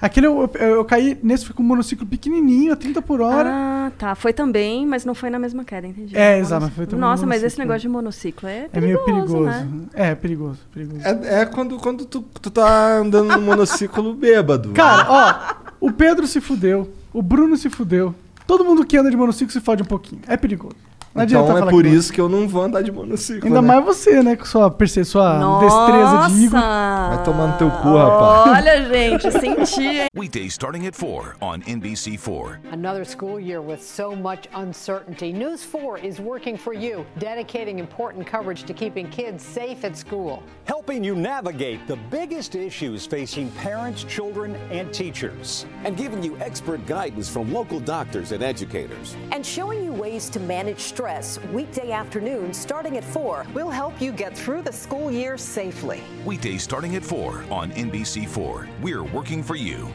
Aquele 0.00 0.28
eu, 0.28 0.48
eu, 0.54 0.66
eu 0.76 0.84
caí, 0.84 1.18
nesse 1.24 1.44
foi 1.44 1.56
com 1.56 1.62
um 1.64 1.66
monociclo 1.66 2.06
pequenininho, 2.06 2.72
a 2.72 2.76
30 2.76 3.02
por 3.02 3.20
hora. 3.20 3.50
Ah, 3.52 3.90
tá. 3.98 4.14
Foi 4.14 4.32
também, 4.32 4.86
mas 4.86 5.04
não 5.04 5.12
foi 5.12 5.28
na 5.28 5.40
mesma 5.40 5.64
queda, 5.64 5.88
entendi. 5.88 6.16
É, 6.16 6.34
Monoc- 6.34 6.46
exato, 6.46 6.64
mas 6.66 6.74
foi 6.74 6.86
também 6.86 7.00
Nossa, 7.00 7.22
no 7.22 7.28
mas 7.28 7.42
esse 7.42 7.58
negócio 7.58 7.80
de 7.80 7.88
monociclo 7.88 8.48
é 8.48 8.68
é 8.72 8.80
meio 8.80 9.04
perigoso, 9.04 9.32
perigoso. 9.32 9.64
né? 9.64 9.86
É, 9.94 10.14
perigoso, 10.14 10.58
perigoso. 10.72 11.00
É, 11.04 11.40
é 11.40 11.46
quando, 11.46 11.76
quando 11.78 12.04
tu, 12.06 12.20
tu 12.40 12.48
tá 12.48 12.92
andando 12.98 13.32
no 13.34 13.40
monociclo 13.42 14.14
bêbado. 14.14 14.70
Cara, 14.70 15.06
ó, 15.10 15.67
o 15.80 15.92
Pedro 15.92 16.26
se 16.26 16.40
fudeu, 16.40 16.92
o 17.12 17.22
Bruno 17.22 17.56
se 17.56 17.70
fudeu. 17.70 18.14
Todo 18.46 18.64
mundo 18.64 18.84
que 18.84 18.96
anda 18.96 19.10
de 19.10 19.16
monociclo 19.16 19.52
se 19.52 19.60
fode 19.60 19.82
um 19.82 19.86
pouquinho. 19.86 20.22
É 20.26 20.36
perigoso. 20.36 20.76
Não 21.14 21.22
adianta 21.22 21.50
então 21.52 21.68
é 21.68 21.70
por 21.70 21.82
que 21.82 21.88
isso 21.88 22.12
que 22.12 22.20
eu 22.20 22.28
não 22.28 22.46
vou 22.46 22.62
andar 22.62 22.82
de 22.82 22.92
monociclo. 22.92 23.46
Ainda 23.46 23.60
né? 23.62 23.68
mais 23.68 23.84
você, 23.84 24.22
né? 24.22 24.36
Com 24.36 24.44
sua, 24.44 24.70
perce- 24.70 25.04
sua 25.04 25.58
destreza 25.60 26.28
de 26.28 26.44
Igor. 26.44 26.60
Vai 26.60 27.22
tomar 27.24 27.46
no 27.48 27.58
teu 27.58 27.70
cu, 27.70 27.96
rapaz. 27.96 28.58
Olha, 28.58 28.84
gente, 28.88 29.30
senti, 29.32 29.86
hein? 29.86 30.06
Weekdays 30.16 30.52
starting 30.54 30.86
at 30.86 30.94
4 30.94 31.36
on 31.40 31.60
NBC4. 31.62 32.58
Another 32.72 33.04
school 33.04 33.40
year 33.40 33.60
with 33.60 33.80
so 33.82 34.14
much 34.14 34.48
uncertainty. 34.54 35.32
News 35.32 35.64
4 35.64 35.98
is 35.98 36.20
working 36.20 36.56
for 36.56 36.72
you, 36.74 37.04
dedicating 37.18 37.78
important 37.78 38.26
coverage 38.26 38.64
to 38.64 38.72
keeping 38.74 39.08
kids 39.10 39.42
safe 39.44 39.84
at 39.84 39.96
school. 39.96 40.42
helping 40.64 41.02
you 41.02 41.14
navigate 41.16 41.86
the 41.86 41.96
biggest 42.10 42.54
issues 42.54 43.06
facing 43.06 43.50
parents, 43.52 44.04
children, 44.04 44.54
and 44.70 44.92
teachers. 44.92 45.64
and 45.84 45.96
giving 45.96 46.22
you 46.22 46.36
expert 46.40 46.84
guidance 46.86 47.28
from 47.28 47.52
local 47.52 47.80
doctors 47.80 48.32
and 48.32 48.42
educators. 48.42 49.16
and 49.32 49.44
showing 49.44 49.82
you 49.84 49.92
ways 49.92 50.28
to 50.28 50.38
manage 50.40 50.78
stress 50.98 51.38
weekday 51.52 51.92
afternoons 51.92 52.58
starting 52.58 52.96
at 52.96 53.04
4. 53.04 53.46
We'll 53.54 53.70
help 53.70 54.02
you 54.02 54.10
get 54.10 54.36
through 54.36 54.62
the 54.62 54.72
school 54.72 55.12
year 55.12 55.38
safely. 55.38 56.00
Weekdays 56.24 56.64
starting 56.64 56.96
at 56.96 57.04
4 57.04 57.44
on 57.52 57.70
NBC4. 57.70 58.66
We're 58.82 59.04
working 59.04 59.44
for 59.44 59.54
you. 59.54 59.92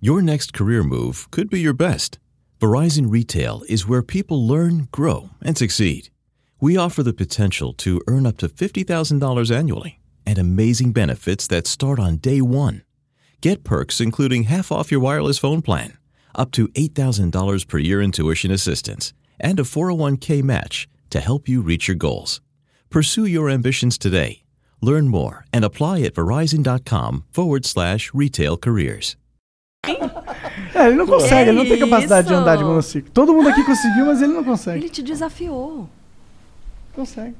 Your 0.00 0.22
next 0.22 0.54
career 0.54 0.82
move 0.82 1.30
could 1.30 1.50
be 1.50 1.60
your 1.60 1.74
best. 1.74 2.18
Verizon 2.60 3.10
Retail 3.10 3.62
is 3.68 3.86
where 3.86 4.02
people 4.02 4.48
learn, 4.48 4.88
grow, 4.90 5.28
and 5.42 5.58
succeed. 5.58 6.08
We 6.62 6.78
offer 6.78 7.02
the 7.02 7.12
potential 7.12 7.74
to 7.84 8.00
earn 8.06 8.24
up 8.24 8.38
to 8.38 8.48
$50,000 8.48 9.54
annually 9.54 10.00
and 10.24 10.38
amazing 10.38 10.92
benefits 10.92 11.46
that 11.48 11.66
start 11.66 11.98
on 11.98 12.16
day 12.16 12.40
one. 12.40 12.84
Get 13.42 13.64
perks 13.64 14.00
including 14.00 14.44
half 14.44 14.72
off 14.72 14.90
your 14.90 15.00
wireless 15.00 15.38
phone 15.38 15.60
plan, 15.60 15.98
up 16.34 16.52
to 16.52 16.68
$8,000 16.68 17.68
per 17.68 17.78
year 17.78 18.00
in 18.00 18.12
tuition 18.12 18.50
assistance, 18.50 19.12
and 19.40 19.58
a 19.60 19.64
401k 19.64 20.42
match 20.42 20.88
to 21.10 21.20
help 21.20 21.48
you 21.48 21.60
reach 21.62 21.88
your 21.88 21.96
goals. 21.96 22.40
Pursue 22.90 23.26
your 23.26 23.50
ambitions 23.50 23.98
today. 23.98 24.42
Learn 24.80 25.08
more 25.08 25.44
and 25.52 25.64
apply 25.64 26.02
at 26.02 26.14
verizon.com 26.14 27.24
forward 27.30 27.64
slash 27.64 28.12
retail 28.14 28.56
careers. 28.56 29.16
É, 30.74 30.86
ele 30.86 30.96
não 30.96 31.06
consegue, 31.06 31.50
ele 31.50 31.58
não 31.58 31.64
tem 31.64 31.74
isso? 31.74 31.88
capacidade 31.88 32.28
de 32.28 32.34
andar 32.34 32.56
de 32.56 32.64
monociclo. 32.64 33.10
Todo 33.12 33.32
mundo 33.32 33.48
aqui 33.48 33.64
conseguiu, 33.64 34.06
mas 34.06 34.20
ele 34.22 34.32
não 34.32 34.44
consegue. 34.44 34.78
Ele 34.78 34.88
te 34.88 35.02
desafiou. 35.02 35.88
Consegue. 36.94 37.34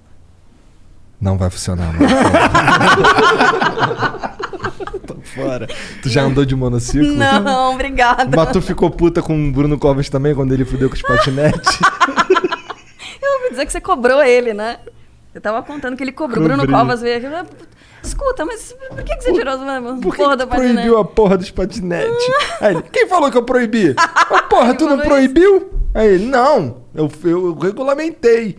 Não 1.21 1.37
vai 1.37 1.51
funcionar, 1.51 1.93
não. 1.93 2.09
Tô 5.07 5.15
fora. 5.23 5.67
Tu 6.03 6.09
já 6.09 6.23
andou 6.23 6.45
de 6.45 6.55
monociclo? 6.55 7.13
Não, 7.13 7.75
obrigada. 7.75 8.37
Mas 8.37 8.53
tu 8.53 8.63
ficou 8.63 8.91
puta 8.91 9.21
com 9.21 9.49
o 9.49 9.53
Bruno 9.53 9.79
Covas 9.79 10.09
também 10.09 10.35
quando 10.35 10.53
ele 10.53 10.65
fudeu 10.65 10.89
com 10.89 10.95
os 10.95 11.03
patinetes? 11.03 11.79
Eu 13.21 13.33
ouvi 13.39 13.51
dizer 13.51 13.67
que 13.67 13.73
você 13.73 13.81
cobrou 13.81 14.23
ele, 14.23 14.55
né? 14.55 14.79
Eu 15.35 15.41
tava 15.41 15.63
contando 15.63 15.97
que 15.97 16.03
ele 16.05 16.13
cobrou. 16.13 16.45
O 16.45 16.49
Bruno. 16.49 16.67
Covas 16.69 17.01
veio 17.01 17.19
aqui. 17.19 17.29
falou, 17.29 17.47
Escuta, 18.03 18.45
mas 18.45 18.75
por 18.89 19.03
que, 19.03 19.17
que 19.17 19.25
você 19.25 19.33
tirou 19.33 19.55
as 19.55 20.01
Por 20.01 20.15
que, 20.15 20.23
porra 20.23 20.37
que 20.37 20.45
do 20.45 20.47
tu 20.47 20.57
proibiu 20.57 20.99
a 20.99 21.05
porra 21.05 21.37
dos 21.37 21.51
patinetes? 21.51 22.27
Aí 22.61 22.75
ele, 22.75 22.83
quem 22.93 23.09
falou 23.09 23.31
que 23.31 23.37
eu 23.37 23.43
proibi? 23.43 23.95
Ah, 23.97 24.43
porra, 24.43 24.75
tu 24.75 24.87
não 24.87 24.99
proibiu? 24.99 25.71
Aí 25.95 26.15
ele, 26.15 26.27
não, 26.27 26.79
eu, 26.95 27.11
eu 27.25 27.55
regulamentei. 27.55 28.59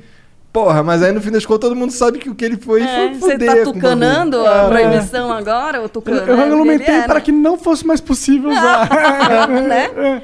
Porra, 0.52 0.82
mas 0.82 1.04
aí 1.04 1.12
no 1.12 1.22
fim 1.22 1.30
das 1.30 1.46
contas 1.46 1.70
todo 1.70 1.76
mundo 1.78 1.92
sabe 1.92 2.18
que 2.18 2.30
o 2.30 2.34
que 2.36 2.44
ele 2.44 2.58
foi 2.58 2.82
É, 2.82 3.14
foi 3.14 3.38
você 3.38 3.38
tá 3.38 3.64
tucanando 3.64 4.46
a 4.48 4.64
É. 4.64 4.68
proibição 4.68 5.32
agora? 5.32 5.78
Ou 5.78 5.86
Eu, 5.86 5.90
tucano? 5.90 6.18
eu 6.18 6.36
regulamentei 6.36 6.96
é, 6.96 7.02
para 7.04 7.22
que 7.22 7.32
não 7.32 7.58
fosse 7.58 7.86
mais 7.86 8.02
possível 8.02 8.50
usar. 8.50 8.90
Né? 9.50 10.24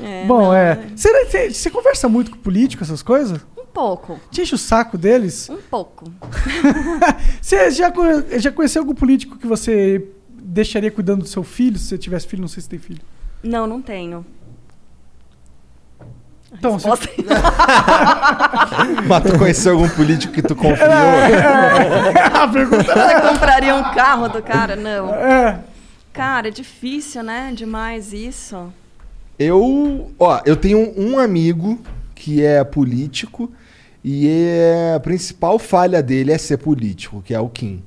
É. 0.00 0.24
Bom, 0.26 0.54
é. 0.54 0.78
Você, 0.96 1.24
você- 1.26 1.50
você 1.52 1.70
conversa 1.70 2.08
muito 2.08 2.30
com 2.30 2.38
político, 2.38 2.82
essas 2.82 3.02
coisas? 3.02 3.40
Um 3.58 3.66
pouco. 3.66 4.18
Te 4.30 4.40
enche 4.42 4.54
o 4.54 4.58
saco 4.58 4.96
deles? 4.96 5.50
Um 5.50 5.56
pouco. 5.70 6.10
Você 7.42 7.70
já, 7.70 7.92
já 8.38 8.50
conheceu 8.52 8.82
algum 8.82 8.94
político 8.94 9.36
que 9.38 9.46
você 9.46 10.04
deixaria 10.32 10.90
cuidando 10.90 11.22
do 11.22 11.28
seu 11.28 11.42
filho? 11.44 11.78
Se 11.78 11.86
você 11.86 11.98
tivesse 11.98 12.26
filho, 12.26 12.40
não 12.40 12.48
sei 12.48 12.62
se 12.62 12.68
tem 12.68 12.78
filho. 12.78 13.00
Não, 13.42 13.66
não 13.66 13.80
tenho. 13.82 14.24
Então, 16.52 16.72
Resposta- 16.74 17.08
Mas 19.06 19.22
tu 19.22 19.38
conheceu 19.38 19.72
algum 19.74 19.88
político 19.90 20.32
que 20.32 20.42
tu 20.42 20.56
confiou? 20.56 20.88
A 20.88 22.48
pergunta 22.48 22.84
Você 22.84 23.20
compraria 23.28 23.74
um 23.74 23.82
carro 23.94 24.28
do 24.28 24.42
cara? 24.42 24.74
Não. 24.76 25.14
É. 25.14 25.60
Cara, 26.12 26.48
é 26.48 26.50
difícil, 26.50 27.22
né? 27.22 27.52
Demais 27.54 28.12
isso. 28.12 28.72
Eu, 29.38 30.10
ó, 30.18 30.40
eu 30.44 30.56
tenho 30.56 30.92
um 30.98 31.18
amigo 31.18 31.78
que 32.14 32.42
é 32.44 32.64
político 32.64 33.52
e 34.02 34.28
é- 34.28 34.94
a 34.96 35.00
principal 35.00 35.58
falha 35.58 36.02
dele 36.02 36.32
é 36.32 36.38
ser 36.38 36.56
político, 36.56 37.22
que 37.22 37.32
é 37.34 37.40
o 37.40 37.48
Kim. 37.48 37.82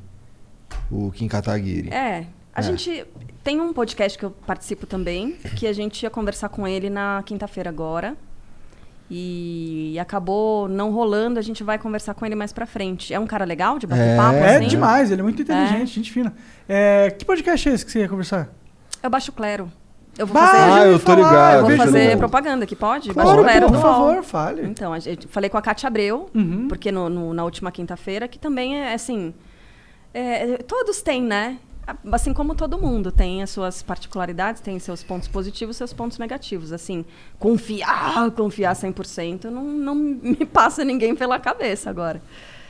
O 0.90 1.12
Kim 1.12 1.28
Kataguiri. 1.28 1.90
É. 1.92 2.26
A 2.54 2.60
É. 2.60 2.64
gente 2.64 3.06
tem 3.44 3.60
um 3.60 3.74
podcast 3.74 4.18
que 4.18 4.24
eu 4.26 4.32
participo 4.32 4.86
também, 4.86 5.34
que 5.58 5.66
a 5.68 5.74
gente 5.74 6.04
ia 6.04 6.10
conversar 6.10 6.50
com 6.50 6.68
ele 6.68 6.90
na 6.90 7.22
quinta-feira 7.26 7.70
agora. 7.70 8.16
E 9.14 9.98
acabou 10.00 10.70
não 10.70 10.90
rolando, 10.92 11.38
a 11.38 11.42
gente 11.42 11.64
vai 11.66 11.78
conversar 11.78 12.14
com 12.14 12.26
ele 12.26 12.34
mais 12.34 12.54
pra 12.54 12.66
frente. 12.66 13.14
É 13.14 13.20
um 13.20 13.28
cara 13.28 13.44
legal 13.44 13.78
de 13.78 13.86
bater 13.86 14.16
papo, 14.16 14.36
É 14.38 14.56
assim? 14.56 14.68
demais, 14.68 15.12
ele 15.12 15.20
é 15.20 15.24
muito 15.24 15.42
inteligente, 15.42 15.88
gente 15.94 16.10
fina. 16.14 16.34
É, 16.68 17.10
que 17.12 17.26
podcast 17.26 17.68
é 17.68 17.74
esse 17.74 17.86
que 17.86 17.92
você 17.92 18.00
ia 18.00 18.08
conversar? 18.08 18.48
Eu 19.04 19.10
baixo 19.10 19.34
Clero. 19.34 19.70
Eu 20.18 20.26
vou 20.28 20.34
Bah, 20.34 20.48
fazer. 20.48 20.72
Ah, 20.82 20.86
eu 20.88 21.00
tô 21.00 21.14
ligado, 21.16 21.56
Eu 21.60 21.68
vou 21.68 21.78
fazer 21.78 22.18
propaganda 22.18 22.64
aqui, 22.64 22.76
pode? 22.76 23.14
Claro, 23.14 23.30
Baixo 23.30 23.44
Clero 23.44 23.68
por 23.68 23.82
favor, 23.82 24.14
UOL. 24.16 24.24
fale. 24.24 24.66
Então, 24.66 24.98
gente, 25.00 25.28
falei 25.28 25.50
com 25.50 25.58
a 25.58 25.62
Cátia 25.62 25.88
Abreu, 25.88 26.30
Uhum. 26.34 26.68
porque 26.70 26.90
no, 26.92 27.10
no- 27.10 27.34
na 27.34 27.44
última 27.44 27.70
quinta-feira, 27.72 28.28
que 28.30 28.40
também 28.40 28.78
é 28.80 28.94
assim. 28.94 29.34
é, 30.14 30.58
todos 30.68 31.02
têm, 31.02 31.22
né? 31.22 31.58
Assim 32.12 32.34
como 32.34 32.56
todo 32.56 32.78
mundo 32.78 33.12
tem 33.12 33.42
as 33.44 33.50
suas 33.50 33.82
particularidades, 33.82 34.62
tem 34.62 34.78
seus 34.80 35.04
pontos 35.04 35.28
positivos, 35.28 35.76
seus 35.78 35.92
pontos 35.94 36.18
negativos. 36.18 36.72
Assim, 36.72 37.04
confiar, 37.40 38.32
confiar 38.32 38.76
100% 38.76 39.46
não, 39.46 39.64
não 39.64 39.96
me 39.96 40.46
passa 40.46 40.84
ninguém 40.86 41.16
pela 41.16 41.40
cabeça 41.40 41.90
agora. 41.90 42.22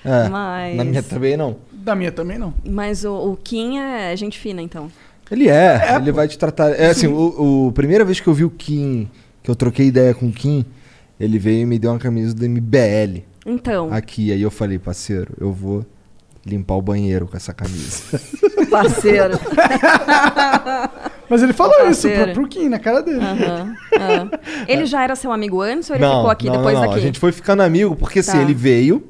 É, 0.04 0.28
Mas- 0.30 0.76
Na 0.78 0.84
minha 0.84 1.04
também 1.04 1.38
não. 1.38 1.58
Da 1.72 1.94
minha 1.96 2.12
também 2.12 2.38
não. 2.40 2.54
Mas 2.66 3.04
o, 3.06 3.14
o 3.34 3.38
Kim 3.38 3.78
é 3.78 4.16
gente 4.16 4.40
fina, 4.40 4.62
então. 4.62 4.92
Ele 5.30 5.48
é, 5.48 5.96
ele 5.96 6.12
vai 6.12 6.28
te 6.28 6.38
tratar. 6.38 6.72
É 6.72 6.88
assim, 6.90 7.08
o, 7.08 7.68
o- 7.68 7.72
primeira 7.72 8.04
vez 8.04 8.20
que 8.20 8.28
eu 8.28 8.34
vi 8.34 8.44
o 8.44 8.50
Kim, 8.50 9.10
que 9.44 9.50
eu 9.52 9.56
troquei 9.56 9.88
ideia 9.88 10.14
com 10.14 10.28
o 10.28 10.32
Kim, 10.32 10.66
ele 11.20 11.38
veio 11.40 11.62
e 11.62 11.66
me 11.66 11.78
deu 11.80 11.92
uma 11.92 12.00
camisa 12.00 12.34
do 12.34 12.44
MBL. 12.50 13.22
Então. 13.46 13.94
Aqui, 13.94 14.32
aí 14.32 14.42
eu 14.42 14.52
falei, 14.52 14.78
parceiro, 14.80 15.34
eu 15.40 15.54
vou 15.54 15.86
limpar 16.46 16.76
o 16.76 16.82
banheiro 16.82 17.28
com 17.28 17.38
essa 17.38 17.54
camisa. 17.54 18.20
Parceiro. 18.70 19.40
Mas 21.30 21.42
ele 21.44 21.54
falou 21.54 21.90
isso 21.90 22.10
pro, 22.10 22.34
pro 22.34 22.48
Kim, 22.48 22.68
na 22.68 22.78
cara 22.80 23.02
dele. 23.02 23.22
Aham, 23.22 23.76
aham. 23.98 24.30
Ele 24.68 24.86
já 24.86 25.04
era 25.04 25.16
seu 25.16 25.32
amigo 25.32 25.62
antes 25.62 25.90
ou 25.90 25.96
ele 25.96 26.04
não, 26.04 26.18
ficou 26.18 26.30
aqui 26.30 26.48
não, 26.48 26.58
depois 26.58 26.74
não, 26.76 26.82
não. 26.82 26.90
daqui? 26.90 27.00
A 27.00 27.04
gente 27.04 27.20
foi 27.20 27.32
ficando 27.32 27.62
amigo, 27.62 27.96
porque 27.96 28.20
assim, 28.20 28.34
Tá. 28.34 28.42
ele 28.42 28.54
veio. 28.54 29.02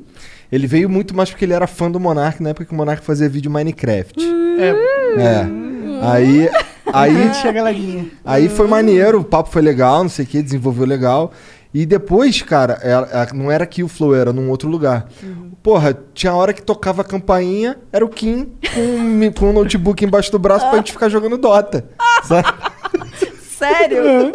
Ele 0.52 0.68
veio 0.68 0.90
muito 0.90 1.16
mais 1.16 1.30
porque 1.30 1.46
ele 1.46 1.54
era 1.54 1.66
fã 1.66 1.90
do 1.90 2.00
Monark 2.00 2.44
na 2.44 2.50
época 2.50 2.66
que 2.66 2.74
o 2.74 2.76
Monark 2.76 3.04
fazia 3.04 3.28
vídeo 3.30 3.50
Minecraft. 3.50 4.22
É. 4.60 4.70
É. 5.22 5.48
Aí. 6.04 6.50
Aí. 6.94 7.34
Chega. 7.36 7.64
Aí 8.26 8.50
foi 8.50 8.68
maneiro, 8.68 9.22
o 9.22 9.24
papo 9.24 9.50
foi 9.50 9.62
legal, 9.62 10.04
não 10.04 10.10
sei 10.10 10.26
o 10.26 10.28
que, 10.28 10.42
desenvolveu 10.42 10.86
legal. 10.86 11.32
E 11.74 11.86
depois, 11.86 12.42
cara, 12.42 12.74
ela- 12.82 13.08
ela- 13.12 13.28
não 13.34 13.50
era 13.52 13.64
aqui 13.64 13.82
o 13.84 13.88
Flow, 13.88 14.14
era 14.14 14.34
num 14.34 14.50
outro 14.50 14.68
lugar. 14.70 15.08
Porra, 15.64 15.98
tinha 16.14 16.34
hora 16.34 16.52
que 16.54 16.62
tocava 16.62 17.02
a 17.02 17.06
campainha, 17.06 17.78
era 17.94 18.04
o 18.04 18.10
Kim 18.10 18.50
com, 18.74 18.82
um 18.82 19.32
com 19.32 19.50
um 19.52 19.54
notebook 19.54 20.04
embaixo 20.04 20.32
do 20.32 20.40
braço 20.40 20.68
pra 20.68 20.78
gente 20.78 20.92
ficar 20.92 21.08
jogando 21.08 21.38
Dota. 21.38 21.86
sabe? 22.26 22.48
Sério? 23.40 24.34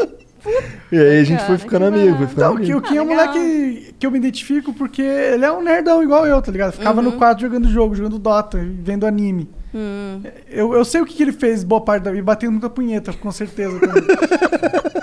E 0.93 0.97
aí 0.99 1.19
a 1.21 1.25
gente 1.25 1.39
foi 1.41 1.57
Cara, 1.57 1.59
ficando 1.59 1.93
que 1.93 2.01
amigo, 2.01 2.17
foi 2.19 2.27
ficando 2.29 2.45
Então, 2.45 2.53
o 2.53 2.57
amigo. 2.57 2.81
Kim 2.83 2.97
é 2.97 3.03
um 3.03 3.09
legal. 3.09 3.27
moleque 3.35 3.95
que 3.99 4.07
eu 4.07 4.11
me 4.13 4.19
identifico 4.19 4.73
porque 4.73 5.03
ele 5.03 5.45
é 5.45 5.51
um 5.51 5.61
nerdão 5.63 6.03
igual 6.03 6.25
eu, 6.27 6.41
tá 6.41 6.53
ligado? 6.53 6.73
Ficava 6.73 7.03
no 7.03 7.13
quarto 7.13 7.41
jogando 7.41 7.69
jogo, 7.69 7.95
jogando 7.97 8.19
Dota, 8.19 8.59
vendo 8.81 9.05
anime. 9.05 9.51
Hum. 9.75 10.23
Eu, 10.49 10.73
eu 10.73 10.85
sei 10.85 11.01
o 11.01 11.05
que, 11.05 11.15
que 11.15 11.23
ele 11.25 11.33
fez 11.33 11.65
boa 11.65 11.81
parte 11.81 12.05
da 12.05 12.13
vida, 12.13 12.23
batendo 12.23 12.53
muita 12.53 12.71
punheta, 12.71 13.13
com 13.13 13.33
certeza. 13.33 13.79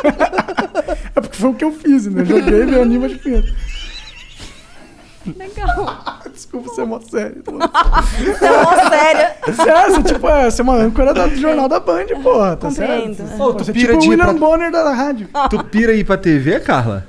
é 1.16 1.22
porque 1.22 1.38
foi 1.38 1.50
o 1.50 1.54
que 1.54 1.64
eu 1.64 1.72
fiz, 1.72 2.06
né? 2.08 2.22
Eu 2.22 2.26
joguei, 2.26 2.66
vi 2.66 2.80
anime 2.80 3.08
de 3.10 3.16
punheta. 3.16 3.54
Legal. 5.26 6.22
Desculpa 6.34 6.70
ser 6.74 6.86
mó 6.86 7.00
sério. 7.00 7.42
Você 7.46 8.46
é 8.46 8.64
mó 8.64 8.90
séria. 8.90 9.36
Sério, 9.56 9.96
você, 9.96 10.14
tipo, 10.14 10.28
é, 10.28 10.52
você 10.52 10.62
é 10.62 10.64
uma 10.64 10.76
âncora 10.76 11.14
do 11.14 11.36
jornal 11.38 11.70
da 11.70 11.80
Band, 11.80 12.08
porra, 12.22 12.58
tá 12.58 12.68
Compreendo. 12.68 13.16
certo? 13.16 13.42
Ô, 13.42 13.54
tu 13.54 13.64
Você 13.64 13.72
é 13.72 13.74
pira 13.74 13.88
tipo 13.94 13.98
o 13.98 14.02
de 14.02 14.08
ir 14.08 14.10
William 14.10 14.26
pra- 14.26 14.34
Bonner 14.34 14.72
da, 14.72 14.92
rádio. 14.94 15.30
Tu 15.50 15.64
pira 15.66 15.94
ir 15.94 16.04
pra 16.06 16.18
TV, 16.18 16.60
Carla? 16.60 17.08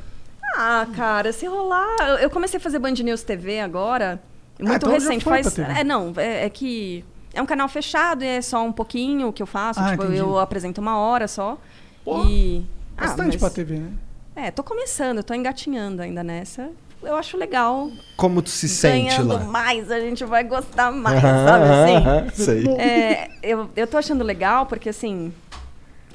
Ah, 0.56 0.86
cara, 0.94 1.32
se 1.32 1.46
rolar. 1.46 1.96
eu- 2.20 2.30
comecei 2.30 2.58
a 2.58 2.60
fazer 2.60 2.78
Band 2.78 2.92
News 2.92 3.22
TV 3.22 3.58
agora. 3.58 4.22
Muito 4.60 4.76
então 4.76 4.90
já 4.90 4.94
recente. 4.98 5.24
Faz. 5.24 5.58
É, 5.58 5.82
não, 5.82 6.12
é, 6.16 6.44
é 6.46 6.50
que. 6.50 7.04
É 7.32 7.42
um 7.42 7.46
canal 7.46 7.66
fechado, 7.68 8.22
é 8.22 8.40
só 8.40 8.62
um 8.64 8.70
pouquinho 8.70 9.32
que 9.32 9.42
eu 9.42 9.46
faço. 9.46 9.80
Ah, 9.80 9.90
tipo, 9.90 10.04
entendi. 10.04 10.18
eu 10.20 10.38
apresento 10.38 10.80
uma 10.80 10.96
hora 10.98 11.26
só. 11.26 11.58
Porra, 12.04 12.30
e. 12.30 12.64
Bastante 12.96 13.32
mas- 13.32 13.36
pra 13.36 13.50
TV, 13.50 13.78
né? 13.78 13.92
É, 14.36 14.50
tô 14.50 14.64
começando, 14.64 15.22
tô 15.22 15.32
engatinhando 15.32 16.02
ainda 16.02 16.24
nessa. 16.24 16.70
Eu 17.02 17.16
acho 17.16 17.36
legal. 17.36 17.90
Como 18.16 18.40
tu 18.42 18.48
se 18.50 18.68
sente 18.68 19.16
Ganhando 19.16 19.34
lá? 19.34 19.40
mais, 19.40 19.90
a 19.90 20.00
gente 20.00 20.24
vai 20.24 20.42
gostar 20.42 20.90
mais, 20.90 21.20
sabe 21.20 21.64
assim? 21.64 21.96
aham, 21.96 22.30
sei. 22.32 22.68
É, 22.78 23.30
eu, 23.42 23.68
eu 23.76 23.86
tô 23.86 23.96
achando 23.98 24.24
legal 24.24 24.66
porque, 24.66 24.88
assim, 24.88 25.32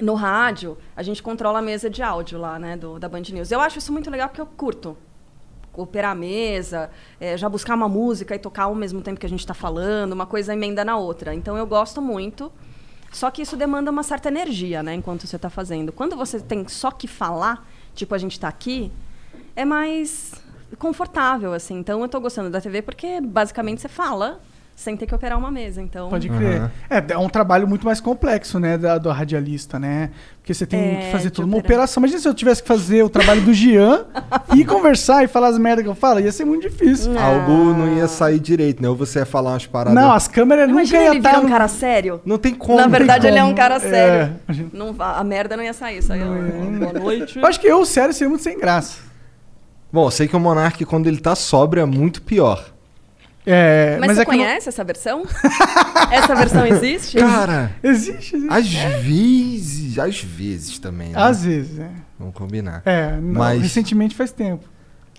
no 0.01 0.15
rádio, 0.15 0.77
a 0.95 1.03
gente 1.03 1.21
controla 1.21 1.59
a 1.59 1.61
mesa 1.61 1.89
de 1.89 2.01
áudio 2.01 2.39
lá, 2.39 2.57
né, 2.57 2.75
do, 2.75 2.99
da 2.99 3.07
Band 3.07 3.21
News. 3.31 3.51
Eu 3.51 3.61
acho 3.61 3.77
isso 3.77 3.93
muito 3.93 4.09
legal 4.09 4.27
porque 4.29 4.41
eu 4.41 4.45
curto. 4.47 4.97
Operar 5.73 6.11
a 6.11 6.15
mesa, 6.15 6.89
é, 7.21 7.37
já 7.37 7.47
buscar 7.47 7.75
uma 7.75 7.87
música 7.87 8.35
e 8.35 8.39
tocar 8.39 8.63
ao 8.63 8.75
mesmo 8.75 9.01
tempo 9.01 9.19
que 9.19 9.25
a 9.25 9.29
gente 9.29 9.39
está 9.41 9.53
falando, 9.53 10.11
uma 10.11 10.25
coisa 10.25 10.53
emenda 10.53 10.83
na 10.83 10.97
outra. 10.97 11.33
Então 11.33 11.55
eu 11.55 11.65
gosto 11.65 12.01
muito. 12.01 12.51
Só 13.11 13.31
que 13.31 13.41
isso 13.41 13.57
demanda 13.57 13.89
uma 13.91 14.03
certa 14.03 14.27
energia, 14.27 14.83
né, 14.83 14.93
enquanto 14.93 15.25
você 15.25 15.35
está 15.35 15.49
fazendo. 15.49 15.91
Quando 15.91 16.15
você 16.15 16.39
tem 16.39 16.67
só 16.67 16.91
que 16.91 17.07
falar, 17.07 17.67
tipo 17.95 18.13
a 18.13 18.17
gente 18.17 18.33
está 18.33 18.47
aqui, 18.47 18.91
é 19.55 19.65
mais 19.65 20.33
confortável, 20.77 21.53
assim. 21.53 21.79
Então 21.79 21.99
eu 21.99 22.05
estou 22.05 22.21
gostando 22.21 22.49
da 22.49 22.61
TV 22.61 22.81
porque 22.81 23.19
basicamente 23.21 23.81
você 23.81 23.87
fala, 23.87 24.41
sem 24.79 24.95
ter 24.95 25.05
que 25.05 25.13
operar 25.13 25.37
uma 25.37 25.51
mesa. 25.51 25.81
Então, 25.81 26.07
Pode 26.07 26.29
crer. 26.29 26.71
É, 26.89 27.03
é 27.13 27.17
um 27.17 27.27
trabalho 27.27 27.67
muito 27.67 27.85
mais 27.85 27.99
complexo, 27.99 28.59
né, 28.61 28.77
da, 28.77 28.97
do 28.97 29.09
radialista, 29.09 29.77
né? 29.77 30.09
Porque 30.37 30.53
você 30.53 30.65
tem 30.65 30.79
É, 30.79 30.95
que 31.05 31.11
fazer 31.11 31.29
toda 31.31 31.45
uma 31.45 31.57
operar. 31.57 31.65
operação. 31.79 31.99
Imagina 32.01 32.19
se 32.21 32.27
eu 32.29 32.33
tivesse 32.33 32.61
que 32.61 32.67
fazer 32.67 33.03
o 33.03 33.09
trabalho 33.09 33.41
do 33.41 33.53
Jean 33.53 34.05
e 34.55 34.63
conversar 34.63 35.23
e 35.23 35.27
falar 35.27 35.49
as 35.49 35.57
merdas 35.57 35.83
que 35.83 35.89
eu 35.89 35.95
falo, 35.95 36.21
ia 36.21 36.31
ser 36.31 36.45
muito 36.45 36.61
difícil. 36.69 37.11
Algo 37.19 37.73
não 37.73 37.93
ia 37.97 38.07
sair 38.07 38.39
direito, 38.39 38.81
né? 38.81 38.87
Ou 38.87 38.95
você 38.95 39.19
ia 39.19 39.25
falar 39.25 39.51
umas 39.51 39.65
paradas. 39.67 39.93
Não, 40.01 40.13
as 40.13 40.27
câmeras 40.29 40.67
nunca 40.69 40.79
Imagina 40.81 41.03
iam 41.03 41.11
ele 41.11 41.17
estar... 41.19 41.29
virar 41.31 41.39
um 41.41 41.43
no- 41.43 41.49
cara 41.49 41.67
sério. 41.67 42.21
Não 42.25 42.37
tem 42.37 42.55
como. 42.55 42.77
Na 42.79 42.87
verdade, 42.87 43.27
ele 43.27 43.37
é 43.37 43.43
um 43.43 43.53
cara 43.53 43.75
É, 43.75 43.79
sério. 43.79 44.35
imagina. 44.47 44.69
Não 44.73 44.95
a 44.97 45.23
merda 45.25 45.57
não 45.57 45.63
ia 45.63 45.73
sair. 45.73 46.01
Só 46.01 46.15
ia, 46.15 46.23
boa 46.25 46.93
noite. 46.93 47.37
Eu 47.39 47.45
acho 47.45 47.59
que 47.59 47.67
eu, 47.67 47.85
sério, 47.85 48.13
seria 48.13 48.29
muito 48.29 48.43
sem 48.43 48.57
graça. 48.57 48.97
Bom, 49.91 50.05
eu 50.05 50.11
sei 50.11 50.27
que 50.27 50.35
o 50.35 50.39
Monark, 50.39 50.85
quando 50.85 51.07
ele 51.07 51.17
tá 51.19 51.35
sóbrio, 51.35 51.81
é 51.81 51.85
muito 51.85 52.21
pior. 52.21 52.63
É, 53.51 53.97
Mas, 53.99 54.07
mas 54.09 54.15
você 54.17 54.21
é 54.21 54.25
que 54.25 54.31
não- 54.31 54.37
conhece 54.37 54.69
essa 54.69 54.83
versão? 54.83 55.23
essa 56.11 56.35
versão 56.35 56.65
existe? 56.67 57.17
Cara, 57.17 57.71
Existe, 57.81 58.35
existe. 58.35 58.47
às 58.53 58.67
vezes. 58.67 59.97
Às 59.99 60.21
vezes 60.21 60.79
também. 60.79 61.09
Né? 61.09 61.13
Às 61.19 61.43
vezes, 61.43 61.79
é. 61.79 61.89
Vamos 62.19 62.35
combinar. 62.35 62.81
É, 62.85 63.13
não, 63.19 63.39
Mas- 63.39 63.61
recentemente 63.61 64.15
faz 64.15 64.31
tempo. 64.31 64.65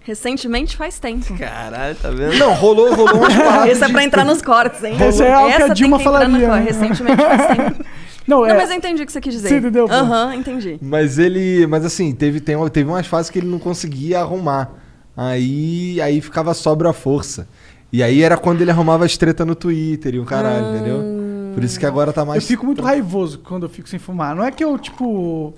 Recentemente 0.03 0.77
faz 0.77 0.99
tempo. 0.99 1.37
Caralho, 1.37 1.95
tá 1.97 2.11
vendo? 2.11 2.39
Não, 2.39 2.55
rolou, 2.55 2.95
rolou 2.95 3.17
umas 3.17 3.35
paradas. 3.37 3.73
Esse 3.73 3.85
é 3.85 3.89
pra 3.89 4.03
entrar 4.05 4.25
nos 4.25 4.41
cortes, 4.41 4.83
hein? 4.83 4.97
Esse 5.09 5.23
é 5.23 5.33
algo 5.33 5.49
que 5.57 5.63
a 5.63 5.65
Essa 5.67 5.75
Dilma 5.75 5.99
falaria, 5.99 6.49
né? 6.49 6.61
Recentemente 6.61 7.17
faz 7.23 7.47
tempo. 7.57 7.85
Não, 8.27 8.47
é, 8.47 8.51
Não, 8.51 8.57
mas 8.57 8.71
eu 8.71 8.77
entendi 8.77 9.03
o 9.03 9.07
que 9.07 9.11
você 9.13 9.21
quis 9.21 9.33
dizer. 9.35 9.49
Você 9.49 9.57
entendeu? 9.57 9.89
Aham, 9.91 10.35
entendi. 10.37 10.79
Mas 10.81 11.19
ele. 11.19 11.67
Mas 11.67 11.85
assim, 11.85 12.13
teve, 12.15 12.39
tem, 12.41 12.57
teve 12.69 12.89
umas 12.89 13.07
fases 13.07 13.29
que 13.31 13.41
ele 13.41 13.49
não 13.49 13.59
conseguia 13.59 14.21
arrumar. 14.21 14.71
Aí, 15.17 16.01
aí 16.01 16.21
ficava 16.21 16.55
sobra 16.55 16.91
a 16.91 16.93
força. 16.93 17.49
E 17.93 18.03
aí 18.03 18.23
era 18.23 18.37
quando 18.37 18.61
ele 18.63 18.71
arrumava 18.71 19.05
as 19.05 19.17
treta 19.17 19.45
no 19.45 19.55
Twitter 19.55 20.15
e 20.15 20.19
o 20.21 20.25
caralho, 20.25 20.65
Hum. 20.67 20.75
entendeu? 20.77 21.55
Por 21.55 21.65
isso 21.65 21.79
que 21.79 21.85
agora 21.87 22.13
tá 22.13 22.25
mais. 22.25 22.43
eu 22.43 22.47
fico 22.49 22.65
muito 22.65 22.81
raivoso 22.83 23.41
quando 23.41 23.65
eu 23.65 23.69
fico 23.69 23.89
sem 23.89 23.99
fumar. 23.99 24.37
Não 24.37 24.45
é 24.45 24.53
que 24.53 24.63
eu, 24.65 24.79
tipo, 24.79 25.53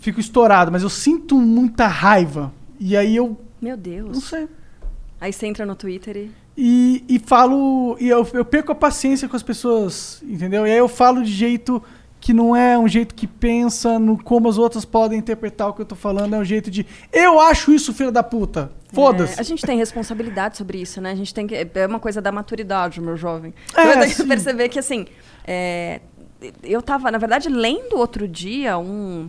fico 0.00 0.18
estourado, 0.18 0.72
mas 0.72 0.82
eu 0.82 0.90
sinto 0.90 1.36
muita 1.36 1.86
raiva. 1.86 2.52
E 2.80 2.96
aí 2.96 3.14
eu, 3.14 3.38
Meu 3.60 3.76
não 3.76 3.82
Deus. 3.82 4.24
sei... 4.24 4.48
Aí 5.20 5.32
você 5.32 5.46
entra 5.46 5.64
no 5.64 5.76
Twitter 5.76 6.16
e. 6.16 6.30
E, 6.58 7.04
e 7.08 7.18
falo. 7.20 7.96
E 8.00 8.08
eu, 8.08 8.26
eu 8.34 8.44
perco 8.44 8.72
a 8.72 8.74
paciência 8.74 9.28
com 9.28 9.36
as 9.36 9.42
pessoas, 9.42 10.20
entendeu? 10.24 10.66
E 10.66 10.70
aí 10.72 10.76
eu 10.78 10.88
falo 10.88 11.22
de 11.22 11.30
jeito 11.30 11.80
que 12.20 12.32
não 12.34 12.54
é 12.56 12.76
um 12.76 12.88
jeito 12.88 13.14
que 13.14 13.26
pensa 13.28 13.98
no 14.00 14.20
como 14.22 14.48
as 14.48 14.58
outras 14.58 14.84
podem 14.84 15.18
interpretar 15.20 15.68
o 15.68 15.72
que 15.74 15.80
eu 15.80 15.86
tô 15.86 15.94
falando. 15.94 16.34
É 16.34 16.38
um 16.38 16.44
jeito 16.44 16.72
de. 16.72 16.84
Eu 17.12 17.40
acho 17.40 17.72
isso, 17.72 17.94
filho 17.94 18.10
da 18.10 18.22
puta. 18.24 18.72
Foda-se. 18.92 19.38
É, 19.38 19.40
a 19.40 19.42
gente 19.42 19.64
tem 19.64 19.76
responsabilidade 19.78 20.56
sobre 20.56 20.78
isso, 20.80 21.00
né? 21.00 21.12
A 21.12 21.14
gente 21.14 21.32
tem 21.32 21.46
que. 21.46 21.54
É 21.74 21.86
uma 21.86 21.98
coisa 22.00 22.20
da 22.20 22.30
maturidade, 22.30 23.00
meu 23.00 23.16
jovem. 23.16 23.54
É, 23.76 23.94
eu 23.94 24.00
tenho 24.00 24.14
que 24.14 24.24
perceber 24.24 24.68
que, 24.68 24.78
assim. 24.78 25.06
é, 25.46 26.00
eu 26.62 26.82
tava, 26.82 27.10
na 27.10 27.18
verdade, 27.18 27.48
lendo 27.48 27.96
outro 27.96 28.26
dia 28.28 28.76
um. 28.78 29.28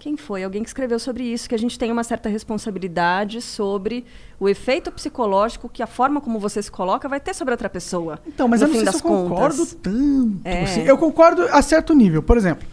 Quem 0.00 0.16
foi? 0.16 0.42
Alguém 0.42 0.62
que 0.62 0.68
escreveu 0.68 0.98
sobre 0.98 1.24
isso, 1.24 1.46
que 1.46 1.54
a 1.54 1.58
gente 1.58 1.78
tem 1.78 1.92
uma 1.92 2.02
certa 2.02 2.26
responsabilidade 2.30 3.42
sobre 3.42 4.04
o 4.38 4.48
efeito 4.48 4.90
psicológico 4.90 5.68
que 5.68 5.82
a 5.82 5.86
forma 5.86 6.22
como 6.22 6.38
você 6.38 6.62
se 6.62 6.70
coloca 6.70 7.06
vai 7.06 7.20
ter 7.20 7.34
sobre 7.34 7.52
outra 7.52 7.68
pessoa. 7.68 8.18
Então, 8.26 8.48
mas 8.48 8.60
no 8.62 8.66
eu 8.66 8.68
não 8.72 8.80
sei 8.80 8.90
se 8.92 8.96
eu 8.96 9.02
concordo 9.02 9.58
contas. 9.58 9.76
tanto. 9.82 10.40
É. 10.44 10.62
assim. 10.62 10.82
Eu 10.82 10.96
concordo 10.96 11.42
a 11.50 11.60
certo 11.60 11.92
nível. 11.94 12.22
Por 12.22 12.36
exemplo, 12.38 12.66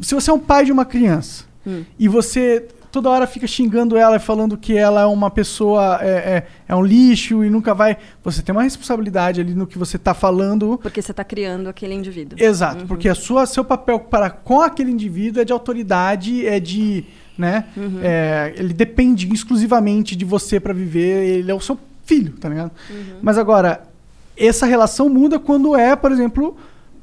se 0.00 0.14
você 0.16 0.30
é 0.30 0.32
um 0.32 0.38
pai 0.40 0.64
de 0.64 0.72
uma 0.72 0.84
criança 0.84 1.44
Hum. 1.66 1.84
e 1.98 2.08
você 2.08 2.66
toda 2.94 3.10
hora 3.10 3.26
fica 3.26 3.44
xingando 3.44 3.96
ela 3.96 4.14
e 4.14 4.20
falando 4.20 4.56
que 4.56 4.76
ela 4.78 5.00
é 5.00 5.06
uma 5.06 5.28
pessoa, 5.28 5.98
é, 6.00 6.08
é, 6.08 6.46
é 6.68 6.76
um 6.76 6.84
lixo 6.84 7.42
e 7.42 7.50
nunca 7.50 7.74
vai. 7.74 7.96
Você 8.22 8.40
tem 8.40 8.54
uma 8.54 8.62
responsabilidade 8.62 9.40
ali 9.40 9.52
no 9.52 9.66
que 9.66 9.76
você 9.76 9.98
tá 9.98 10.14
falando. 10.14 10.78
Porque 10.80 11.02
você 11.02 11.10
está 11.10 11.24
criando 11.24 11.68
aquele 11.68 11.92
indivíduo. 11.92 12.38
Exato, 12.40 12.82
Uhum. 12.82 12.86
porque 12.86 13.08
a 13.08 13.14
sua, 13.16 13.46
seu 13.46 13.64
papel 13.64 13.98
para 13.98 14.30
com 14.30 14.60
aquele 14.60 14.92
indivíduo 14.92 15.42
é 15.42 15.44
de 15.44 15.52
autoridade, 15.52 16.46
é 16.46 16.60
de. 16.60 17.04
Né? 17.36 17.64
Uhum. 17.76 17.98
É, 18.00 18.54
ele 18.56 18.72
depende 18.72 19.28
exclusivamente 19.34 20.14
de 20.14 20.24
você 20.24 20.60
para 20.60 20.72
viver, 20.72 21.24
ele 21.24 21.50
é 21.50 21.54
o 21.54 21.60
seu 21.60 21.76
filho, 22.04 22.34
tá 22.34 22.48
ligado? 22.48 22.70
Uhum. 22.88 23.18
Mas 23.20 23.36
agora, 23.36 23.88
essa 24.36 24.66
relação 24.66 25.08
muda 25.08 25.40
quando 25.40 25.74
é, 25.74 25.96
por 25.96 26.12
exemplo, 26.12 26.56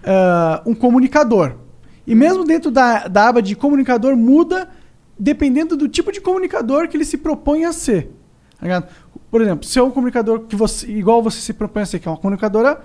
ah, 0.05 0.61
um 0.65 0.73
comunicador. 0.73 1.55
E 2.07 2.15
mesmo 2.15 2.45
dentro 2.45 2.71
da, 2.71 3.09
da 3.09 3.27
aba 3.27 3.41
de 3.41 3.57
comunicador, 3.57 4.15
muda 4.15 4.69
dependendo 5.21 5.77
do 5.77 5.87
tipo 5.87 6.11
de 6.11 6.19
comunicador 6.19 6.87
que 6.87 6.97
ele 6.97 7.05
se 7.05 7.17
propõe 7.17 7.65
a 7.65 7.71
ser. 7.71 8.11
tá 8.59 8.63
ligado? 8.65 8.87
Por 9.29 9.41
exemplo, 9.41 9.65
se 9.65 9.77
é 9.79 9.83
um 9.83 9.91
comunicador 9.91 10.41
que 10.41 10.55
você, 10.55 10.87
igual 10.91 11.21
você 11.21 11.39
se 11.39 11.53
propõe 11.53 11.83
a 11.83 11.85
ser, 11.85 11.99
que 11.99 12.07
é 12.07 12.11
uma 12.11 12.17
comunicadora 12.17 12.81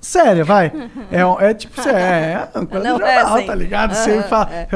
séria, 0.00 0.44
vai. 0.44 0.72
É, 1.10 1.24
um- 1.26 1.40
é 1.40 1.52
tipo, 1.54 1.80
você 1.80 1.88
é, 1.90 1.92
é 1.92 2.48
âncora 2.54 2.82
Não, 2.84 2.98
do 2.98 3.04
é 3.04 3.14
jornal, 3.16 3.36
assim. 3.36 3.46
tá 3.46 3.54
ligado? 3.54 3.94
Você 3.94 4.12
Aham, 4.12 4.22
fala. 4.28 4.48
é. 4.52 4.68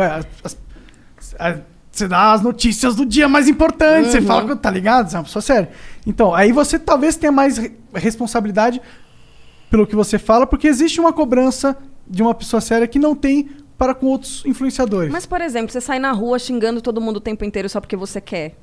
é, 1.39 1.59
você 1.91 2.07
dá 2.09 2.33
as 2.33 2.43
notícias 2.43 2.95
do 2.95 3.05
dia 3.05 3.29
mais 3.29 3.49
importante, 3.49 4.09
você 4.11 4.19
Uhum. 4.19 4.27
fala, 4.27 4.49
que- 4.49 4.57
tá 4.61 4.71
ligado? 4.71 5.09
Você 5.09 5.17
é 5.17 5.19
uma 5.19 5.25
pessoa 5.25 5.43
séria. 5.43 5.71
Então, 6.07 6.35
aí 6.35 6.53
você 6.53 6.79
talvez 6.79 7.17
tenha 7.17 7.33
mais 7.33 7.59
re- 7.59 7.73
responsabilidade 7.95 8.81
pelo 9.71 9.87
que 9.87 9.97
você 9.97 10.19
fala, 10.19 10.47
porque 10.47 10.67
existe 10.69 11.01
uma 11.01 11.13
cobrança 11.13 11.77
de 12.09 12.23
uma 12.23 12.35
pessoa 12.35 12.61
séria 12.61 12.87
que 12.87 12.99
não 12.99 13.15
tem 13.15 13.51
para 13.79 13.95
com 13.95 14.07
outros 14.07 14.45
influenciadores. 14.45 15.11
Mas, 15.11 15.25
por 15.25 15.41
exemplo, 15.41 15.73
você 15.73 15.81
sai 15.81 16.01
na 16.01 16.11
rua 16.13 16.39
xingando 16.39 16.83
todo 16.83 17.01
mundo 17.01 17.19
o 17.19 17.21
tempo 17.21 17.45
inteiro 17.45 17.69
só 17.69 17.81
porque 17.81 17.97
você 17.97 18.21
quer. 18.21 18.57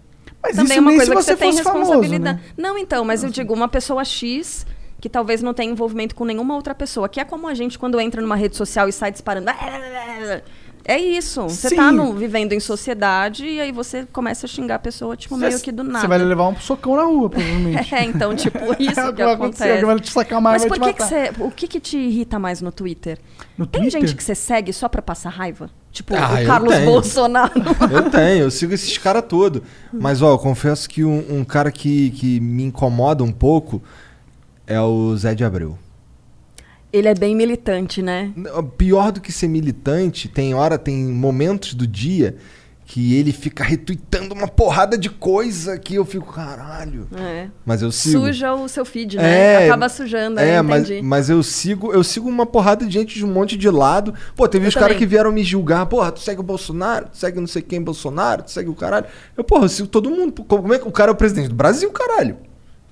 Mas 0.44 0.58
Também 0.58 0.66
isso 0.66 0.74
é 0.74 0.80
uma 0.82 0.92
coisa 0.92 1.12
que 1.12 1.18
você 1.18 1.32
você 1.32 1.38
tem 1.38 1.52
fosse 1.52 1.64
famoso, 1.64 1.92
responsabilidade. 1.92 2.40
né? 2.40 2.46
Não, 2.58 2.78
então, 2.78 3.06
mas 3.06 3.24
eu 3.24 3.30
digo, 3.30 3.54
uma 3.54 3.68
pessoa 3.70 4.04
X 4.04 4.68
que 5.00 5.10
talvez 5.10 5.42
não 5.42 5.54
tenha 5.54 5.72
envolvimento 5.72 6.16
com 6.16 6.26
nenhuma 6.26 6.56
outra 6.56 6.74
pessoa, 6.74 7.08
que 7.08 7.20
é 7.20 7.24
como 7.24 7.48
a 7.48 7.54
gente 7.54 7.78
quando 7.78 8.00
entra 8.00 8.22
numa 8.22 8.36
rede 8.36 8.56
social 8.56 8.90
e 8.90 8.92
sai 8.92 9.12
disparando. 9.12 9.48
É 10.88 11.00
isso. 11.00 11.42
Você 11.44 11.70
Sim. 11.70 11.76
tá 11.78 11.92
no- 11.92 12.14
vivendo 12.14 12.54
em 12.54 12.60
sociedade 12.60 13.44
e 13.46 13.60
aí 13.60 13.72
você 13.72 14.06
começa 14.14 14.46
a 14.46 14.50
xingar 14.50 14.76
a 14.76 14.80
pessoa, 14.80 15.18
tipo, 15.18 15.36
meio 15.36 15.60
que 15.60 15.72
do 15.72 15.84
nada. 15.84 16.02
Você 16.02 16.08
vai 16.08 16.20
levar 16.20 16.48
um 16.48 16.56
socão 16.58 16.96
na 16.96 17.04
rua, 17.04 17.28
provavelmente. 17.30 17.92
É, 17.96 18.04
então, 18.04 18.36
tipo, 18.36 18.60
isso 18.80 19.00
É 19.00 19.10
o 19.10 19.14
que 19.14 19.22
acontece. 19.24 19.84
vai 19.86 20.00
te 20.00 20.12
sacar 20.12 20.38
uma 20.40 20.52
Mas 20.52 20.64
por 20.66 20.80
que, 20.80 20.86
te 20.86 20.94
que 20.94 21.04
você. 21.04 21.32
O 21.40 21.50
que, 21.50 21.68
que 21.68 21.80
te 21.80 21.98
irrita 21.98 22.38
mais 22.38 22.62
no 22.62 22.72
Twitter? 22.72 23.18
No 23.58 23.66
Tem 23.66 23.82
Twitter? 23.82 24.02
gente 24.02 24.16
que 24.16 24.24
você 24.24 24.36
segue 24.36 24.72
só 24.72 24.88
pra 24.88 25.02
passar 25.02 25.30
raiva? 25.30 25.72
Tipo, 25.92 26.14
Ah, 26.16 26.34
o 26.36 26.38
eu 26.40 26.46
Carlos 26.46 26.74
tenho. 26.76 26.86
Bolsonaro. 26.86 27.52
Eu 27.92 28.10
tenho, 28.12 28.44
eu 28.44 28.52
sigo 28.52 28.74
esses 28.74 28.98
caras 28.98 29.24
todos. 29.28 29.62
Mas, 29.94 30.22
ó, 30.22 30.32
eu 30.34 30.38
confesso 30.38 30.90
que 30.90 31.04
um, 31.06 31.40
um 31.40 31.44
cara 31.46 31.72
que, 31.72 32.10
que 32.12 32.40
me 32.42 32.64
incomoda 32.64 33.24
um 33.24 33.32
pouco 33.32 33.82
é 34.68 34.80
o 34.82 35.16
Zé 35.16 35.34
de 35.34 35.44
Abreu. 35.46 35.78
Ele 36.96 37.08
é 37.10 37.14
bem 37.14 37.36
militante, 37.36 38.02
né? 38.02 38.32
Pior 38.78 39.12
do 39.12 39.20
que 39.20 39.32
ser 39.32 39.48
militante, 39.48 40.30
tem 40.30 40.54
hora, 40.54 40.78
tem 40.78 40.96
momentos 40.96 41.74
do 41.74 41.86
dia 41.86 42.38
que 42.86 43.16
ele 43.16 43.32
fica 43.32 43.64
retweetando 43.64 44.34
uma 44.34 44.48
porrada 44.48 44.98
de 44.98 45.10
coisa 45.10 45.78
que 45.78 45.96
eu 45.96 46.06
fico, 46.06 46.32
caralho. 46.32 47.08
É. 47.18 47.48
Mas 47.66 47.82
eu 47.82 47.92
sigo. 47.92 48.20
Suja 48.20 48.54
o 48.54 48.68
seu 48.70 48.86
feed, 48.86 49.18
né? 49.18 49.64
É, 49.64 49.66
Acaba 49.66 49.90
sujando, 49.90 50.40
É, 50.40 50.52
é, 50.52 50.62
mas, 50.62 50.84
entendi. 50.84 51.02
mas 51.02 51.30
eu 51.30 51.42
sigo, 51.42 51.92
eu 51.92 52.04
sigo 52.04 52.30
uma 52.30 52.46
porrada 52.46 52.86
de 52.86 52.94
gente 52.94 53.16
de 53.16 53.26
um 53.26 53.28
monte 53.28 53.58
de 53.58 53.70
lado. 53.70 54.14
Pô, 54.36 54.48
teve 54.48 54.66
Eu 54.66 54.70
os 54.70 54.76
caras 54.76 54.96
que 54.96 55.06
vieram 55.06 55.32
me 55.32 55.44
julgar. 55.44 55.86
Porra, 55.88 56.12
tu 56.12 56.20
segue 56.20 56.40
o 56.40 56.44
Bolsonaro, 56.44 57.08
tu 57.12 57.18
segue 57.18 57.40
não 57.40 57.48
sei 57.48 57.64
quem 57.64 57.82
Bolsonaro, 57.82 58.44
tu 58.44 58.52
segue 58.52 58.70
o 58.70 58.76
caralho. 58.76 59.08
Eu, 59.36 59.44
porra, 59.44 59.66
eu 59.66 59.70
sigo 59.70 59.88
todo 59.88 60.10
mundo. 60.10 60.44
Como 60.44 60.74
é 60.74 60.78
que 60.78 60.88
o 60.88 60.92
cara 60.92 61.10
é 61.10 61.14
o 61.14 61.16
presidente 61.16 61.50
do 61.50 61.56
Brasil, 61.56 61.90
caralho? 61.92 62.38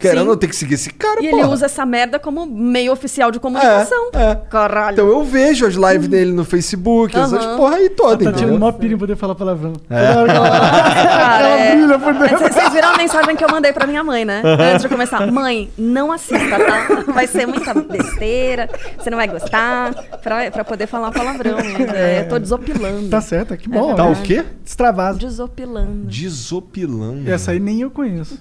Querendo 0.04 0.24
Sim. 0.26 0.30
eu 0.30 0.38
ter 0.38 0.48
que 0.48 0.56
seguir 0.56 0.76
esse 0.76 0.90
cara, 0.92 1.24
E 1.24 1.30
porra. 1.30 1.42
ele 1.44 1.52
usa 1.54 1.66
essa 1.66 1.86
merda 1.86 2.20
como 2.20 2.46
meio 2.46 2.92
oficial 2.92 3.32
de 3.32 3.40
comunicação. 3.40 4.10
É, 4.14 4.36
Caralho. 4.50 4.94
Então 4.94 5.08
eu 5.08 5.24
vejo 5.24 5.66
as 5.66 5.74
lives 5.76 6.08
dele 6.08 6.32
no 6.32 6.44
Facebook, 6.46 7.18
essas 7.18 7.34
Aham. 7.44 7.58
porra 7.58 7.76
aí 7.78 7.90
toda, 7.90 8.12
Tá 8.26 8.32
tirando 8.32 8.38
entendeu? 8.52 8.56
uma 8.56 8.74
pilha 8.74 8.94
em 8.94 8.98
poder 8.98 9.16
falar 9.16 9.36
palavrão. 9.36 9.74
É. 9.90 10.08
Toda 10.14 10.20
hora 10.22 10.32
que 10.32 10.36
ela- 10.38 10.50
Cara, 11.14 11.48
ela 11.48 11.60
é. 11.60 11.76
brilha 11.76 12.00
por 12.00 12.14
dentro. 12.14 12.38
Vocês 12.38 12.54
vocês 12.54 12.74
viram 12.74 12.90
a 12.94 12.98
mensagem 12.98 13.36
que 13.36 13.44
eu 13.44 13.50
mandei 13.50 13.74
pra 13.74 13.88
minha 13.88 14.04
mãe, 14.04 14.26
né? 14.26 14.42
Antes 14.44 14.82
de 14.84 14.90
começar. 14.90 15.32
Mãe, 15.32 15.70
não 15.78 16.12
assista, 16.12 16.58
tá? 16.60 17.12
Vai 17.14 17.28
ser 17.28 17.46
muita 17.48 17.74
besteira, 17.74 18.70
você 18.98 19.10
não 19.10 19.18
vai 19.18 19.28
gostar, 19.28 19.94
pra, 20.22 20.52
pra 20.52 20.64
poder 20.64 20.88
falar 20.88 21.12
palavrão. 21.12 21.58
Né? 21.58 22.22
Eu 22.26 22.30
tô 22.30 22.40
desopilando. 22.40 23.10
Tá 23.10 23.22
certo, 23.22 23.56
que 23.58 23.70
bom. 23.70 23.96
Tá 23.96 24.06
o 24.06 24.16
quê? 24.22 24.44
Destravado. 24.64 25.18
Desopilando. 25.18 26.06
Desopilando. 26.08 27.30
Essa 27.32 27.52
aí 27.52 27.60
nem 27.60 27.82
eu 27.82 27.90
conheço. 27.92 28.40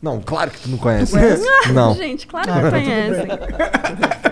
Não, 0.00 0.20
claro 0.20 0.50
que 0.50 0.60
tu 0.60 0.68
não 0.68 0.78
conhece. 0.78 1.10
conhece? 1.12 1.44
Não. 1.72 1.92
Gente, 1.94 2.26
claro 2.26 2.48
Ah, 2.50 2.54
que 2.56 2.62
tá 2.62 2.70
conhecem. 2.70 3.26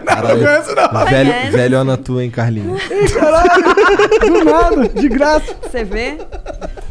Caralho. 0.07 0.39
Não 0.41 0.47
conheço, 0.47 0.75
não. 0.75 1.05
Velho, 1.05 1.31
Conhece. 1.33 1.51
velhona 1.51 1.97
tua, 1.97 2.25
hein, 2.25 2.31
Carlinhos? 2.31 2.81
Ih, 2.91 3.09
caralho! 3.13 3.63
Do 4.21 4.45
nada, 4.45 4.89
de 4.89 5.09
graça. 5.09 5.55
Você 5.63 5.83
vê? 5.85 6.19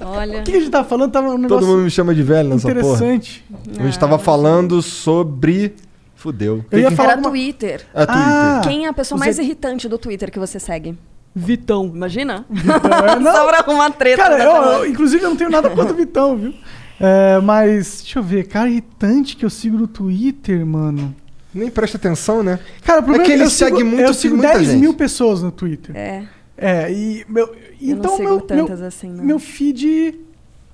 Olha. 0.01 0.39
O 0.41 0.43
que 0.43 0.51
a 0.51 0.59
gente 0.59 0.69
tava 0.69 0.87
falando? 0.87 1.11
Tava 1.11 1.29
um 1.29 1.37
negócio 1.37 1.59
Todo 1.65 1.67
mundo 1.67 1.83
me 1.83 1.89
chama 1.89 2.13
de 2.13 2.21
velho 2.21 2.49
nessa 2.49 2.67
porra. 2.67 2.79
interessante. 2.79 3.45
A 3.79 3.83
gente 3.83 3.97
tava 3.99 4.19
falando 4.19 4.81
sobre. 4.81 5.75
Fudeu. 6.15 6.65
Eu 6.71 6.79
ia 6.79 6.91
falar 6.91 7.11
Era 7.11 7.21
uma- 7.21 7.29
Twitter. 7.29 7.81
É 7.93 8.05
Twitter. 8.05 8.15
Ah, 8.25 8.61
Quem 8.63 8.85
é 8.85 8.89
a 8.89 8.93
pessoa 8.93 9.17
mais 9.19 9.37
e- 9.37 9.43
irritante 9.43 9.87
do 9.87 9.97
Twitter 9.97 10.31
que 10.31 10.39
você 10.39 10.59
segue? 10.59 10.97
Vitão. 11.35 11.91
Imagina? 11.93 12.45
é, 12.49 13.15
não. 13.19 13.31
Só 13.31 13.45
pra 13.47 13.59
arrumar 13.59 13.91
treta. 13.91 14.23
Cara, 14.23 14.37
né, 14.37 14.45
eu, 14.45 14.51
eu- 14.51 14.85
inclusive 14.87 15.23
eu 15.23 15.29
não 15.29 15.35
tenho 15.37 15.49
nada 15.51 15.69
contra 15.69 15.93
o 15.93 15.95
Vitão, 15.95 16.35
viu? 16.35 16.53
É, 16.99 17.39
mas, 17.39 17.97
deixa 18.01 18.19
eu 18.19 18.23
ver, 18.23 18.47
cara 18.47 18.69
irritante 18.69 19.35
que 19.35 19.43
eu 19.45 19.49
sigo 19.49 19.77
no 19.77 19.87
Twitter, 19.87 20.65
mano. 20.65 21.13
Nem 21.53 21.69
presta 21.69 21.97
atenção, 21.97 22.41
né? 22.43 22.59
Cara, 22.83 22.99
o 22.99 23.03
problema 23.03 23.23
é 23.23 23.27
que 23.27 23.31
ele 23.33 23.43
eu 23.43 23.49
segue 23.49 23.77
sigo, 23.77 23.87
muito, 23.89 24.01
eu 24.01 24.07
eu 24.07 24.13
sigo 24.13 24.35
muita 24.37 24.53
10 24.53 24.67
gente. 24.67 24.79
mil 24.79 24.93
pessoas 24.93 25.41
no 25.41 25.51
Twitter. 25.51 25.95
É. 25.95 26.23
É, 26.57 26.91
e 26.91 27.25
meu, 27.27 27.47
Eu 27.47 27.55
então 27.97 28.11
não 28.11 28.17
sigo 28.17 28.29
meu, 28.29 28.41
tantas 28.41 28.79
meu, 28.79 28.87
assim, 28.87 29.09
não. 29.09 29.23
meu 29.23 29.39
feed 29.39 30.15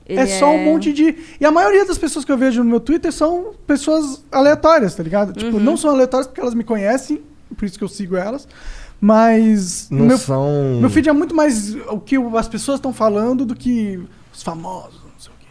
Ele 0.05 0.19
é 0.19 0.25
só 0.27 0.51
um 0.51 0.59
é- 0.59 0.65
monte 0.65 0.91
de. 0.93 1.15
E 1.39 1.45
a 1.45 1.51
maioria 1.51 1.85
das 1.85 1.97
pessoas 1.97 2.23
que 2.25 2.31
eu 2.31 2.37
vejo 2.37 2.63
no 2.63 2.69
meu 2.69 2.79
Twitter 2.79 3.11
são 3.11 3.53
pessoas 3.65 4.23
aleatórias, 4.31 4.93
tá 4.95 5.01
ligado? 5.03 5.33
Tipo, 5.33 5.57
Uhum. 5.57 5.63
não 5.63 5.75
são 5.77 5.89
aleatórias 5.91 6.27
porque 6.27 6.41
elas 6.41 6.53
me 6.53 6.63
conhecem, 6.63 7.21
por 7.57 7.65
isso 7.65 7.77
que 7.79 7.83
eu 7.83 7.87
sigo 7.87 8.15
elas. 8.15 8.47
Mas. 8.99 9.87
Não 9.89 10.05
meu, 10.05 10.17
são- 10.17 10.79
Meu 10.79 10.89
feed 10.89 11.09
é 11.09 11.13
muito 11.13 11.35
mais 11.35 11.75
o 11.89 11.99
que 11.99 12.15
as 12.37 12.47
pessoas 12.47 12.77
estão 12.77 12.93
falando 12.93 13.45
do 13.45 13.55
que 13.55 13.99
os 14.33 14.43
famosos. 14.43 15.01
não 15.03 15.19
sei 15.19 15.31
o 15.31 15.35
quê. 15.39 15.47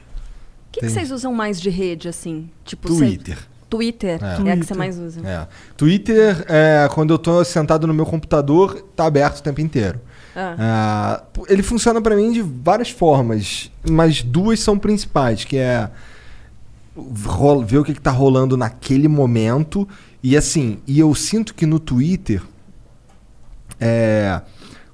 O 0.71 0.73
que, 0.73 0.81
que 0.81 0.89
vocês 0.89 1.11
usam 1.11 1.35
mais 1.35 1.61
de 1.61 1.69
rede, 1.69 2.09
assim? 2.09 2.49
Tipo, 2.65 2.89
Twitter. 2.89 3.37
cê- 3.37 3.45
Twitter. 3.69 4.21
É. 4.23 4.49
É, 4.49 4.53
a 4.53 4.57
que 4.57 4.65
você 4.65 4.75
mais 4.75 4.99
usa. 4.99 5.21
É. 5.27 5.47
Twitter, 5.77 6.45
é, 6.49 6.89
quando 6.93 7.13
eu 7.13 7.19
tô 7.19 7.45
sentado 7.45 7.87
no 7.87 7.95
meu 7.95 8.07
computador, 8.07 8.81
tá 8.97 9.07
aberto 9.07 9.39
o 9.39 9.43
tempo 9.43 9.61
inteiro. 9.61 10.01
Ah. 10.35 10.57
Ah, 10.59 11.23
ele 11.49 11.63
funciona 11.63 12.01
pra 12.01 12.15
mim 12.15 12.33
de 12.33 12.41
várias 12.41 12.91
formas, 12.91 13.71
mas 13.89 14.23
duas 14.23 14.61
são 14.61 14.79
principais, 14.79 15.45
que 15.45 15.57
é 15.57 15.91
ver 17.67 17.79
o 17.79 17.85
que, 17.85 17.95
que 17.95 18.01
tá 18.01 18.11
rolando 18.13 18.57
naquele 18.57 19.09
momento. 19.09 19.89
E 20.23 20.37
assim, 20.37 20.79
e 20.87 20.99
eu 21.01 21.13
sinto 21.15 21.55
que 21.55 21.67
no 21.67 21.79
Twitter, 21.81 22.43
é, 23.81 24.41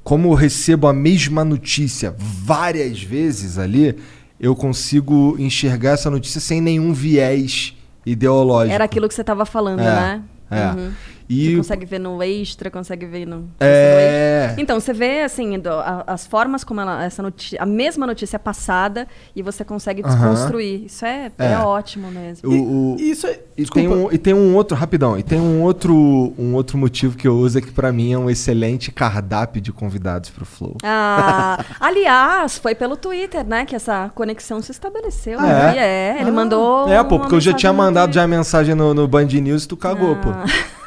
como 0.04 0.28
eu 0.30 0.34
recebo 0.34 0.86
a 0.86 0.92
mesma 0.92 1.44
notícia 1.44 2.14
várias 2.16 3.02
vezes 3.02 3.58
ali, 3.58 3.96
eu 4.40 4.54
consigo 4.54 5.36
enxergar 5.38 5.92
essa 5.92 6.10
notícia 6.10 6.40
sem 6.40 6.60
nenhum 6.60 6.92
viés 6.92 7.74
ideológico. 8.04 8.74
Era 8.74 8.84
aquilo 8.84 9.08
que 9.08 9.14
você 9.14 9.24
tava 9.24 9.44
falando, 9.44 9.80
É, 9.80 9.84
né? 9.84 10.22
é. 10.50 10.90
E- 11.28 11.50
Você 11.50 11.56
consegue 11.56 11.86
ver 11.86 11.98
no 11.98 12.22
extra, 12.22 12.70
consegue 12.70 13.06
ver 13.06 13.26
no. 13.26 13.48
É. 13.60 14.54
Então, 14.58 14.78
você 14.78 14.92
vê, 14.92 15.22
assim, 15.22 15.58
do- 15.58 15.68
a- 15.70 16.04
as 16.06 16.26
formas 16.26 16.62
como 16.64 16.80
ela, 16.80 17.04
essa 17.04 17.22
notícia, 17.22 17.60
a 17.60 17.66
mesma 17.66 18.06
notícia 18.06 18.36
é 18.36 18.38
passada 18.38 19.06
e 19.34 19.42
você 19.42 19.64
consegue 19.64 20.02
desconstruir. 20.02 20.84
Isso 20.86 21.04
é, 21.04 21.30
é. 21.38 21.52
É. 21.52 21.58
ótimo 21.58 22.10
mesmo. 22.10 22.48
O, 22.48 22.94
o- 22.94 22.96
Isso 22.98 23.26
é. 23.26 23.40
E 23.56 23.64
tem, 23.64 23.88
um, 23.88 24.12
e 24.12 24.18
tem 24.18 24.34
um 24.34 24.54
outro, 24.54 24.76
rapidão, 24.76 25.18
e 25.18 25.22
tem 25.22 25.40
um 25.40 25.62
outro, 25.62 25.94
um 26.38 26.54
outro 26.54 26.76
motivo 26.76 27.16
que 27.16 27.26
eu 27.26 27.34
uso 27.36 27.58
é 27.58 27.60
que 27.62 27.70
pra 27.72 27.90
mim 27.90 28.12
é 28.12 28.18
um 28.18 28.28
excelente 28.28 28.92
cardápio 28.92 29.60
de 29.62 29.72
convidados 29.72 30.28
pro 30.30 30.44
Flow. 30.44 30.76
Ah, 30.82 31.64
aliás, 31.80 32.58
foi 32.58 32.74
pelo 32.74 32.96
Twitter, 32.96 33.44
né, 33.46 33.64
que 33.64 33.74
essa 33.74 34.10
conexão 34.14 34.60
se 34.60 34.70
estabeleceu. 34.72 35.38
Ah, 35.40 35.42
né? 35.42 35.78
é? 35.78 36.16
É, 36.18 36.20
ele 36.20 36.30
mandou. 36.30 36.86
É, 36.88 37.02
pô, 37.02 37.18
porque 37.18 37.34
eu 37.34 37.40
já 37.40 37.52
tinha 37.54 37.72
mandado 37.72 38.12
já 38.12 38.24
a 38.24 38.28
mensagem 38.28 38.74
no, 38.74 38.92
no 38.92 39.08
Band 39.08 39.24
News 39.26 39.64
e 39.64 39.68
tu 39.68 39.76
cagou, 39.76 40.16
pô. 40.16 40.28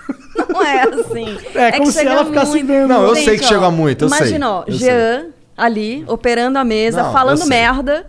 Não 0.50 0.62
é 0.64 0.82
assim. 0.84 1.38
É, 1.56 1.72
como 1.74 1.84
que 1.86 1.92
se 1.92 2.06
ela 2.06 2.26
ficasse 2.26 2.52
muito. 2.52 2.68
vendo. 2.68 2.88
Não, 2.88 3.04
eu 3.04 3.16
Gente, 3.16 3.26
sei 3.26 3.38
que 3.38 3.46
ó, 3.46 3.48
chega 3.48 3.72
muito, 3.72 4.06
eu 4.06 4.10
sei, 4.10 4.18
Imagina, 4.20 4.52
ó, 4.52 4.64
eu 4.68 4.74
Jean 4.74 5.26
ali, 5.56 6.06
operando 6.08 6.58
a 6.58 6.64
mesa, 6.64 7.04
Não, 7.04 7.12
falando 7.14 7.38
sei. 7.40 7.48
merda, 7.50 8.06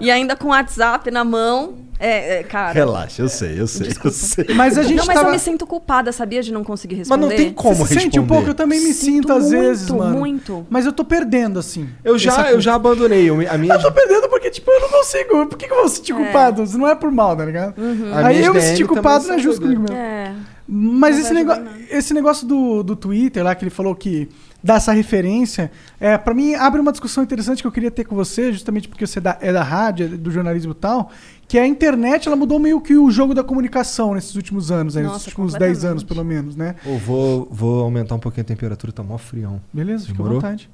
e 0.00 0.10
ainda 0.10 0.34
com 0.36 0.46
o 0.48 0.50
WhatsApp 0.50 1.10
na 1.10 1.22
mão. 1.24 1.84
É, 2.00 2.40
é, 2.40 2.42
cara. 2.42 2.72
Relaxa, 2.72 3.22
eu 3.22 3.28
sei, 3.28 3.58
eu 3.60 3.66
sei, 3.68 3.88
eu 4.04 4.10
sei. 4.10 4.46
Mas 4.54 4.76
a 4.76 4.82
gente 4.82 4.96
não, 4.96 5.06
mas 5.06 5.14
tava- 5.14 5.28
eu 5.28 5.32
me 5.32 5.38
sinto 5.38 5.64
culpada, 5.64 6.10
sabia, 6.10 6.42
de 6.42 6.52
não 6.52 6.64
conseguir 6.64 6.96
Mas 6.96 7.08
responder. 7.08 7.26
não 7.28 7.36
tem 7.36 7.52
como 7.52 7.74
Você 7.76 7.94
se 7.94 8.00
sente 8.00 8.18
um 8.18 8.22
responder. 8.22 8.28
pouco, 8.34 8.50
eu 8.50 8.54
também 8.54 8.80
me 8.80 8.92
sinto, 8.92 9.28
Sinto 9.28 9.32
às 9.32 9.44
muito, 9.44 9.58
vezes, 9.60 9.90
mano. 9.90 10.18
muito. 10.18 10.66
Mas 10.68 10.86
eu 10.86 10.92
tô 10.92 11.04
perdendo, 11.04 11.58
assim. 11.60 11.88
Eu 12.02 12.18
já, 12.18 12.50
eu 12.50 12.60
já 12.60 12.74
abandonei. 12.74 13.28
A 13.48 13.56
minha, 13.56 13.74
Eu 13.74 13.80
tô 13.80 13.92
perdendo 13.92 14.28
porque, 14.28 14.50
tipo, 14.50 14.70
eu 14.72 14.80
não 14.80 14.88
consigo. 14.88 15.46
Por 15.46 15.56
que, 15.56 15.66
que 15.68 15.72
eu 15.72 15.76
vou 15.78 15.88
sentir 15.88 16.12
culpado? 16.14 16.64
Isso 16.64 16.76
não 16.76 16.88
é 16.88 16.94
por 16.96 17.10
mal, 17.12 17.36
tá 17.36 17.44
ligado? 17.44 17.74
A 18.12 18.26
Aí 18.26 18.44
eu 18.44 18.52
me 18.52 18.60
senti 18.60 18.84
culpado, 18.84 19.28
não 19.28 19.34
é 19.36 19.38
justo 19.38 19.62
comigo 19.62 19.82
mesmo. 19.82 19.96
É. 19.96 20.32
Mas 20.66 21.18
esse, 21.18 21.34
nego 21.34 21.52
esse 21.90 22.14
negócio 22.14 22.46
do, 22.46 22.82
do 22.82 22.96
Twitter 22.96 23.44
lá, 23.44 23.54
que 23.54 23.64
ele 23.64 23.70
falou 23.70 23.94
que 23.94 24.28
dá 24.62 24.76
essa 24.76 24.92
referência, 24.92 25.70
é, 26.00 26.16
para 26.16 26.32
mim 26.32 26.54
abre 26.54 26.80
uma 26.80 26.90
discussão 26.90 27.22
interessante 27.22 27.60
que 27.60 27.66
eu 27.66 27.72
queria 27.72 27.90
ter 27.90 28.04
com 28.04 28.16
você, 28.16 28.50
justamente 28.50 28.88
porque 28.88 29.06
você 29.06 29.18
é 29.18 29.22
da, 29.22 29.38
é 29.42 29.52
da 29.52 29.62
rádio, 29.62 30.06
é 30.06 30.08
do 30.08 30.30
jornalismo 30.30 30.72
e 30.72 30.74
tal, 30.74 31.10
que 31.46 31.58
a 31.58 31.66
internet 31.66 32.26
ela 32.26 32.36
mudou 32.36 32.58
meio 32.58 32.80
que 32.80 32.96
o 32.96 33.10
jogo 33.10 33.34
da 33.34 33.44
comunicação 33.44 34.14
nesses 34.14 34.34
últimos 34.36 34.70
anos, 34.70 34.94
Nossa, 34.94 35.08
nesses 35.08 35.26
últimos 35.26 35.52
10 35.52 35.60
completamente. 35.60 35.90
anos 35.90 36.02
pelo 36.02 36.24
menos, 36.24 36.56
né? 36.56 36.76
Eu 36.86 36.96
vou, 36.96 37.46
vou 37.50 37.82
aumentar 37.82 38.14
um 38.14 38.18
pouquinho 38.18 38.42
a 38.42 38.46
temperatura, 38.46 38.90
tá 38.90 39.02
mó 39.02 39.18
frião. 39.18 39.60
Beleza, 39.70 40.06
fica 40.06 40.16
Demorou? 40.16 40.38
à 40.38 40.40
vontade. 40.40 40.70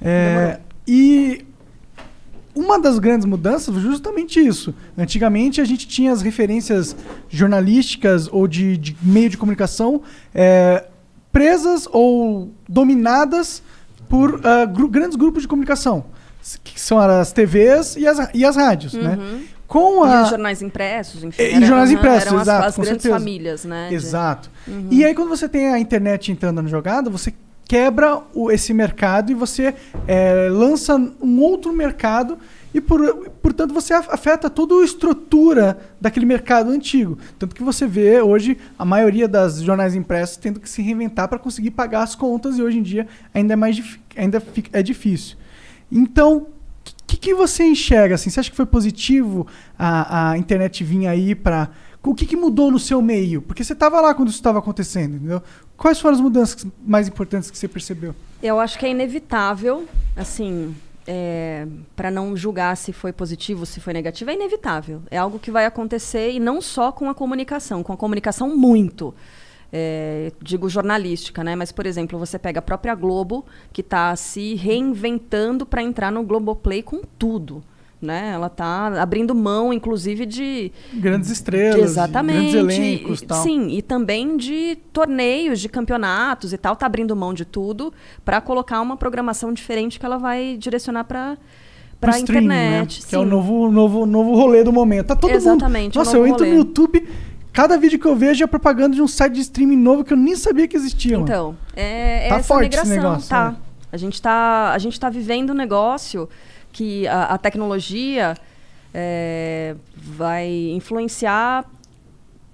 É, 0.00 0.60
e 0.88 1.44
uma 2.54 2.78
das 2.78 2.98
grandes 2.98 3.26
mudanças 3.26 3.72
foi 3.74 3.82
justamente 3.82 4.38
isso. 4.40 4.74
Antigamente 4.96 5.60
a 5.60 5.64
gente 5.64 5.86
tinha 5.88 6.12
as 6.12 6.22
referências 6.22 6.94
jornalísticas 7.28 8.28
ou 8.32 8.46
de, 8.46 8.76
de 8.76 8.96
meio 9.02 9.28
de 9.28 9.36
comunicação 9.36 10.02
é, 10.34 10.86
presas 11.32 11.88
ou 11.92 12.50
dominadas 12.68 13.62
por 14.08 14.40
ah, 14.46 14.64
gru- 14.66 14.88
grandes 14.88 15.16
grupos 15.16 15.42
de 15.42 15.48
comunicação, 15.48 16.04
que 16.62 16.80
são 16.80 16.98
as 16.98 17.32
TVs 17.32 17.96
e 17.96 18.06
as, 18.06 18.28
e 18.34 18.44
as 18.44 18.56
rádios, 18.56 18.94
né? 18.94 19.18
Com 19.66 20.06
E 20.06 20.10
a... 20.12 20.22
os 20.22 20.28
jornais 20.28 20.62
impressos, 20.62 21.24
enfim. 21.24 21.42
E 21.42 21.46
era- 21.54 21.66
jornais 21.66 21.90
aham, 21.90 21.98
impressos, 21.98 22.26
eram 22.28 22.36
as, 22.38 22.42
exato, 22.46 22.66
as 22.68 22.76
com 22.76 22.82
grandes 22.82 23.02
certeza. 23.02 23.18
famílias, 23.20 23.64
né? 23.64 23.88
Exato. 23.92 24.50
E 24.90 25.04
aí, 25.04 25.14
quando 25.14 25.28
você 25.30 25.48
tem 25.48 25.68
a 25.72 25.78
internet 25.78 26.30
entrando 26.30 26.60
na 26.62 26.68
jogada, 26.68 27.08
você 27.10 27.32
quebra 27.66 28.20
o- 28.34 28.50
esse 28.50 28.72
mercado 28.74 29.30
e 29.32 29.34
você 29.34 29.74
é, 30.06 30.48
lança 30.50 30.96
um 31.20 31.40
outro 31.40 31.72
mercado 31.72 32.38
e, 32.74 32.80
por, 32.80 33.00
portanto, 33.40 33.72
você 33.72 33.94
af- 33.94 34.08
afeta 34.12 34.50
toda 34.50 34.74
a 34.74 34.84
estrutura 34.84 35.78
daquele 36.00 36.26
mercado 36.26 36.70
antigo. 36.70 37.16
Tanto 37.38 37.54
que 37.54 37.62
você 37.62 37.86
vê 37.86 38.20
hoje 38.20 38.58
a 38.78 38.84
maioria 38.84 39.28
das 39.28 39.62
jornais 39.62 39.94
impressos 39.94 40.36
tendo 40.36 40.58
que 40.60 40.68
se 40.68 40.82
reinventar 40.82 41.28
para 41.28 41.38
conseguir 41.38 41.70
pagar 41.70 42.02
as 42.02 42.14
contas 42.14 42.58
e 42.58 42.62
hoje 42.62 42.78
em 42.78 42.82
dia 42.82 43.06
ainda 43.32 43.52
é 43.52 43.56
mais 43.56 43.80
ainda 44.16 44.42
é 44.72 44.82
difícil. 44.82 45.36
Então, 45.90 46.38
o 46.38 46.46
que, 47.06 47.16
que 47.16 47.34
você 47.34 47.62
enxerga? 47.64 48.16
Assim? 48.16 48.28
Você 48.28 48.40
acha 48.40 48.50
que 48.50 48.56
foi 48.56 48.66
positivo 48.66 49.46
a, 49.78 50.30
a 50.32 50.38
internet 50.38 50.82
vir 50.82 51.06
aí 51.06 51.34
para. 51.34 51.70
O 52.04 52.14
que, 52.14 52.26
que 52.26 52.36
mudou 52.36 52.70
no 52.70 52.78
seu 52.78 53.00
meio? 53.00 53.40
Porque 53.40 53.64
você 53.64 53.72
estava 53.72 54.00
lá 54.00 54.14
quando 54.14 54.28
isso 54.28 54.36
estava 54.36 54.58
acontecendo, 54.58 55.16
entendeu? 55.16 55.42
Quais 55.76 55.98
foram 55.98 56.14
as 56.14 56.20
mudanças 56.20 56.66
mais 56.86 57.08
importantes 57.08 57.50
que 57.50 57.56
você 57.56 57.66
percebeu? 57.66 58.14
Eu 58.42 58.60
acho 58.60 58.78
que 58.78 58.84
é 58.84 58.90
inevitável, 58.90 59.88
assim, 60.14 60.74
para 61.96 62.10
não 62.10 62.36
julgar 62.36 62.76
se 62.76 62.92
foi 62.92 63.12
positivo, 63.12 63.64
se 63.64 63.80
foi 63.80 63.92
negativo, 63.92 64.30
é 64.30 64.34
inevitável. 64.34 65.02
É 65.10 65.16
algo 65.16 65.38
que 65.38 65.50
vai 65.50 65.64
acontecer 65.64 66.32
e 66.32 66.38
não 66.38 66.60
só 66.60 66.92
com 66.92 67.08
a 67.08 67.14
comunicação, 67.14 67.82
com 67.82 67.92
a 67.92 67.96
comunicação 67.96 68.54
muito. 68.54 69.14
É, 69.72 70.30
digo 70.40 70.68
jornalística, 70.68 71.42
né? 71.42 71.56
Mas, 71.56 71.72
por 71.72 71.84
exemplo, 71.84 72.18
você 72.18 72.38
pega 72.38 72.60
a 72.60 72.62
própria 72.62 72.94
Globo, 72.94 73.44
que 73.72 73.80
está 73.80 74.14
se 74.14 74.54
reinventando 74.54 75.66
para 75.66 75.82
entrar 75.82 76.12
no 76.12 76.22
Globoplay 76.22 76.82
com 76.82 77.00
tudo. 77.18 77.62
Né? 78.04 78.32
Ela 78.34 78.48
está 78.48 79.00
abrindo 79.00 79.34
mão, 79.34 79.72
inclusive, 79.72 80.26
de 80.26 80.70
Grandes 80.92 81.30
estrelas, 81.30 81.80
exatamente. 81.92 82.52
grandes 82.52 82.54
elencos 82.54 83.22
e- 83.22 83.26
tal. 83.26 83.42
Sim, 83.42 83.68
e 83.70 83.80
também 83.82 84.36
de 84.36 84.76
torneios, 84.92 85.58
de 85.60 85.68
campeonatos 85.68 86.52
e 86.52 86.58
tal. 86.58 86.76
Tá 86.76 86.86
abrindo 86.86 87.16
mão 87.16 87.32
de 87.32 87.44
tudo 87.44 87.92
para 88.24 88.40
colocar 88.40 88.80
uma 88.80 88.96
programação 88.96 89.52
diferente 89.52 89.98
que 89.98 90.04
ela 90.06 90.18
vai 90.18 90.56
direcionar 90.58 91.04
para 91.04 91.36
para 92.00 92.18
streaming, 92.18 92.44
internet. 92.46 93.00
né? 93.00 93.06
Que 93.08 93.14
é 93.14 93.18
o 93.18 93.24
novo, 93.24 93.70
novo, 93.70 94.04
novo 94.04 94.34
rolê 94.34 94.62
do 94.62 94.70
momento. 94.72 95.06
Tá 95.06 95.16
todo 95.16 95.30
Exatamente, 95.30 95.96
mundo. 95.96 96.04
Nossa, 96.04 96.16
eu 96.18 96.26
entro 96.26 96.44
rolê. 96.44 96.50
no 96.50 96.58
YouTube, 96.58 97.08
cada 97.50 97.78
vídeo 97.78 97.98
que 97.98 98.06
eu 98.06 98.14
vejo 98.14 98.44
é 98.44 98.46
propaganda 98.46 98.94
de 98.94 99.00
um 99.00 99.08
site 99.08 99.32
de 99.34 99.40
streaming 99.40 99.76
novo 99.78 100.04
que 100.04 100.12
eu 100.12 100.16
nem 100.16 100.36
sabia 100.36 100.68
que 100.68 100.76
existia. 100.76 101.16
Então, 101.16 101.56
é, 101.74 102.26
é 102.26 102.28
Tá 102.28 102.34
essa 102.36 102.44
forte 102.48 102.74
esse 102.76 102.82
migração, 102.86 103.10
negócio, 103.10 103.30
tá? 103.30 103.50
né? 103.52 103.56
A 103.90 103.96
gente 103.96 104.20
tá, 104.20 104.72
a 104.74 104.78
gente 104.78 105.00
tá 105.00 105.08
vivendo 105.08 105.50
um 105.50 105.54
negócio 105.54 106.28
que 106.74 107.06
a, 107.06 107.26
a 107.34 107.38
tecnologia 107.38 108.34
é, 108.92 109.76
vai 109.96 110.48
influenciar 110.72 111.64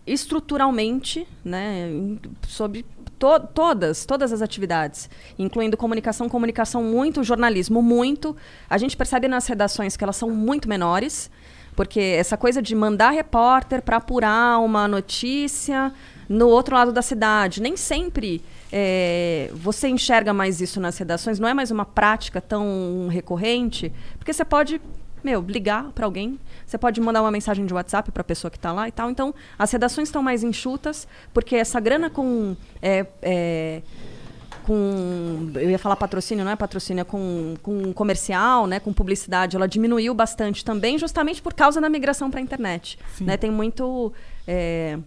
estruturalmente, 0.06 1.26
né, 1.44 1.88
sobre 2.46 2.84
to- 3.18 3.48
todas, 3.54 4.04
todas 4.04 4.32
as 4.32 4.42
atividades, 4.42 5.08
incluindo 5.38 5.76
comunicação, 5.76 6.28
comunicação 6.28 6.82
muito, 6.84 7.24
jornalismo 7.24 7.80
muito. 7.80 8.36
A 8.68 8.76
gente 8.76 8.96
percebe 8.96 9.26
nas 9.26 9.46
redações 9.46 9.96
que 9.96 10.04
elas 10.04 10.16
são 10.16 10.30
muito 10.30 10.68
menores, 10.68 11.30
porque 11.74 12.00
essa 12.00 12.36
coisa 12.36 12.60
de 12.60 12.74
mandar 12.74 13.10
repórter 13.10 13.80
para 13.80 13.96
apurar 13.96 14.60
uma 14.60 14.86
notícia 14.86 15.92
no 16.28 16.48
outro 16.48 16.74
lado 16.74 16.92
da 16.92 17.02
cidade, 17.02 17.62
nem 17.62 17.76
sempre 17.76 18.42
é, 18.72 19.50
você 19.54 19.88
enxerga 19.88 20.32
mais 20.32 20.60
isso 20.60 20.80
nas 20.80 20.96
redações, 20.98 21.38
não 21.38 21.48
é 21.48 21.54
mais 21.54 21.70
uma 21.70 21.84
prática 21.84 22.40
tão 22.40 23.08
recorrente, 23.10 23.92
porque 24.18 24.32
você 24.32 24.44
pode 24.44 24.80
meu, 25.22 25.42
ligar 25.42 25.90
para 25.92 26.06
alguém, 26.06 26.38
você 26.66 26.78
pode 26.78 27.00
mandar 27.00 27.20
uma 27.20 27.30
mensagem 27.30 27.66
de 27.66 27.74
WhatsApp 27.74 28.10
para 28.10 28.22
a 28.22 28.24
pessoa 28.24 28.50
que 28.50 28.56
está 28.56 28.72
lá 28.72 28.88
e 28.88 28.92
tal. 28.92 29.10
Então, 29.10 29.34
as 29.58 29.70
redações 29.70 30.08
estão 30.08 30.22
mais 30.22 30.42
enxutas, 30.42 31.06
porque 31.32 31.56
essa 31.56 31.78
grana 31.78 32.08
com. 32.08 32.56
é, 32.80 33.06
é, 33.20 33.82
com 34.66 35.50
eu 35.54 35.70
ia 35.70 35.78
falar 35.78 35.96
patrocínio, 35.96 36.44
não 36.44 36.52
é 36.52 36.56
patrocínio, 36.56 37.02
é 37.02 37.04
com, 37.04 37.54
com 37.62 37.92
comercial, 37.92 38.66
né, 38.66 38.78
com 38.78 38.92
publicidade, 38.92 39.56
ela 39.56 39.66
diminuiu 39.66 40.14
bastante 40.14 40.64
também, 40.64 40.98
justamente 40.98 41.42
por 41.42 41.54
causa 41.54 41.80
da 41.80 41.88
migração 41.88 42.30
para 42.30 42.40
a 42.40 42.42
internet. 42.42 42.98
Né? 43.20 43.36
Tem 43.36 43.50
muito. 43.50 44.12
é, 44.46 44.98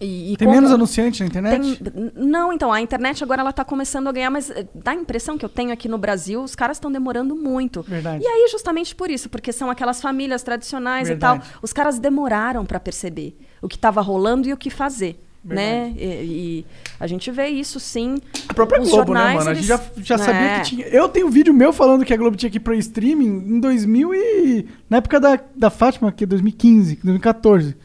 E, 0.00 0.32
e 0.32 0.36
Tem 0.36 0.46
como- 0.46 0.56
menos 0.60 0.72
anunciante 0.72 1.20
na 1.20 1.26
internet? 1.26 1.76
Tem- 1.82 2.12
não, 2.16 2.52
então, 2.52 2.72
a 2.72 2.80
internet 2.80 3.22
agora 3.24 3.40
ela 3.40 3.52
tá 3.52 3.64
começando 3.64 4.06
a 4.08 4.12
ganhar, 4.12 4.30
mas 4.30 4.50
eh, 4.50 4.66
dá 4.74 4.90
a 4.92 4.94
impressão 4.94 5.36
que 5.38 5.44
eu 5.44 5.48
tenho 5.48 5.72
aqui 5.72 5.88
no 5.88 5.98
Brasil, 5.98 6.42
os 6.42 6.54
caras 6.54 6.76
estão 6.76 6.90
demorando 6.92 7.34
muito. 7.34 7.82
Verdade. 7.82 8.22
E 8.22 8.26
aí, 8.26 8.48
justamente 8.50 8.94
por 8.94 9.10
isso, 9.10 9.28
porque 9.28 9.52
são 9.52 9.70
aquelas 9.70 10.00
famílias 10.00 10.42
tradicionais 10.42 11.08
Verdade. 11.08 11.38
e 11.38 11.40
tal, 11.42 11.58
os 11.62 11.72
caras 11.72 11.98
demoraram 11.98 12.64
para 12.64 12.78
perceber 12.78 13.36
o 13.62 13.68
que 13.68 13.76
estava 13.76 14.00
rolando 14.00 14.48
e 14.48 14.52
o 14.52 14.56
que 14.56 14.70
fazer. 14.70 15.24
Né? 15.44 15.94
E, 15.96 16.04
e 16.04 16.66
a 17.00 17.06
gente 17.06 17.30
vê 17.30 17.46
isso 17.46 17.78
sim. 17.80 18.16
A 18.48 18.52
própria 18.52 18.82
Os 18.82 18.90
Globo, 18.90 19.14
né, 19.14 19.20
jornais, 19.20 19.38
mano? 19.38 19.50
A 19.50 19.54
gente 19.54 19.66
já, 19.66 19.80
já 19.98 20.18
sabia 20.18 20.40
É. 20.40 20.58
que 20.60 20.66
tinha. 20.66 20.86
Eu 20.88 21.08
tenho 21.08 21.28
um 21.28 21.30
vídeo 21.30 21.54
meu 21.54 21.72
falando 21.72 22.04
que 22.04 22.12
a 22.12 22.16
Globo 22.16 22.36
tinha 22.36 22.50
que 22.50 22.56
ir 22.58 22.60
pro 22.60 22.74
streaming 22.74 23.44
em 23.54 23.60
2000 23.60 24.12
e. 24.14 24.66
Na 24.90 24.98
época 24.98 25.18
da, 25.18 25.38
da 25.56 25.70
Fátima, 25.70 26.10
que 26.12 26.24
é 26.24 26.26
2015, 26.26 26.96
2014. 27.02 27.76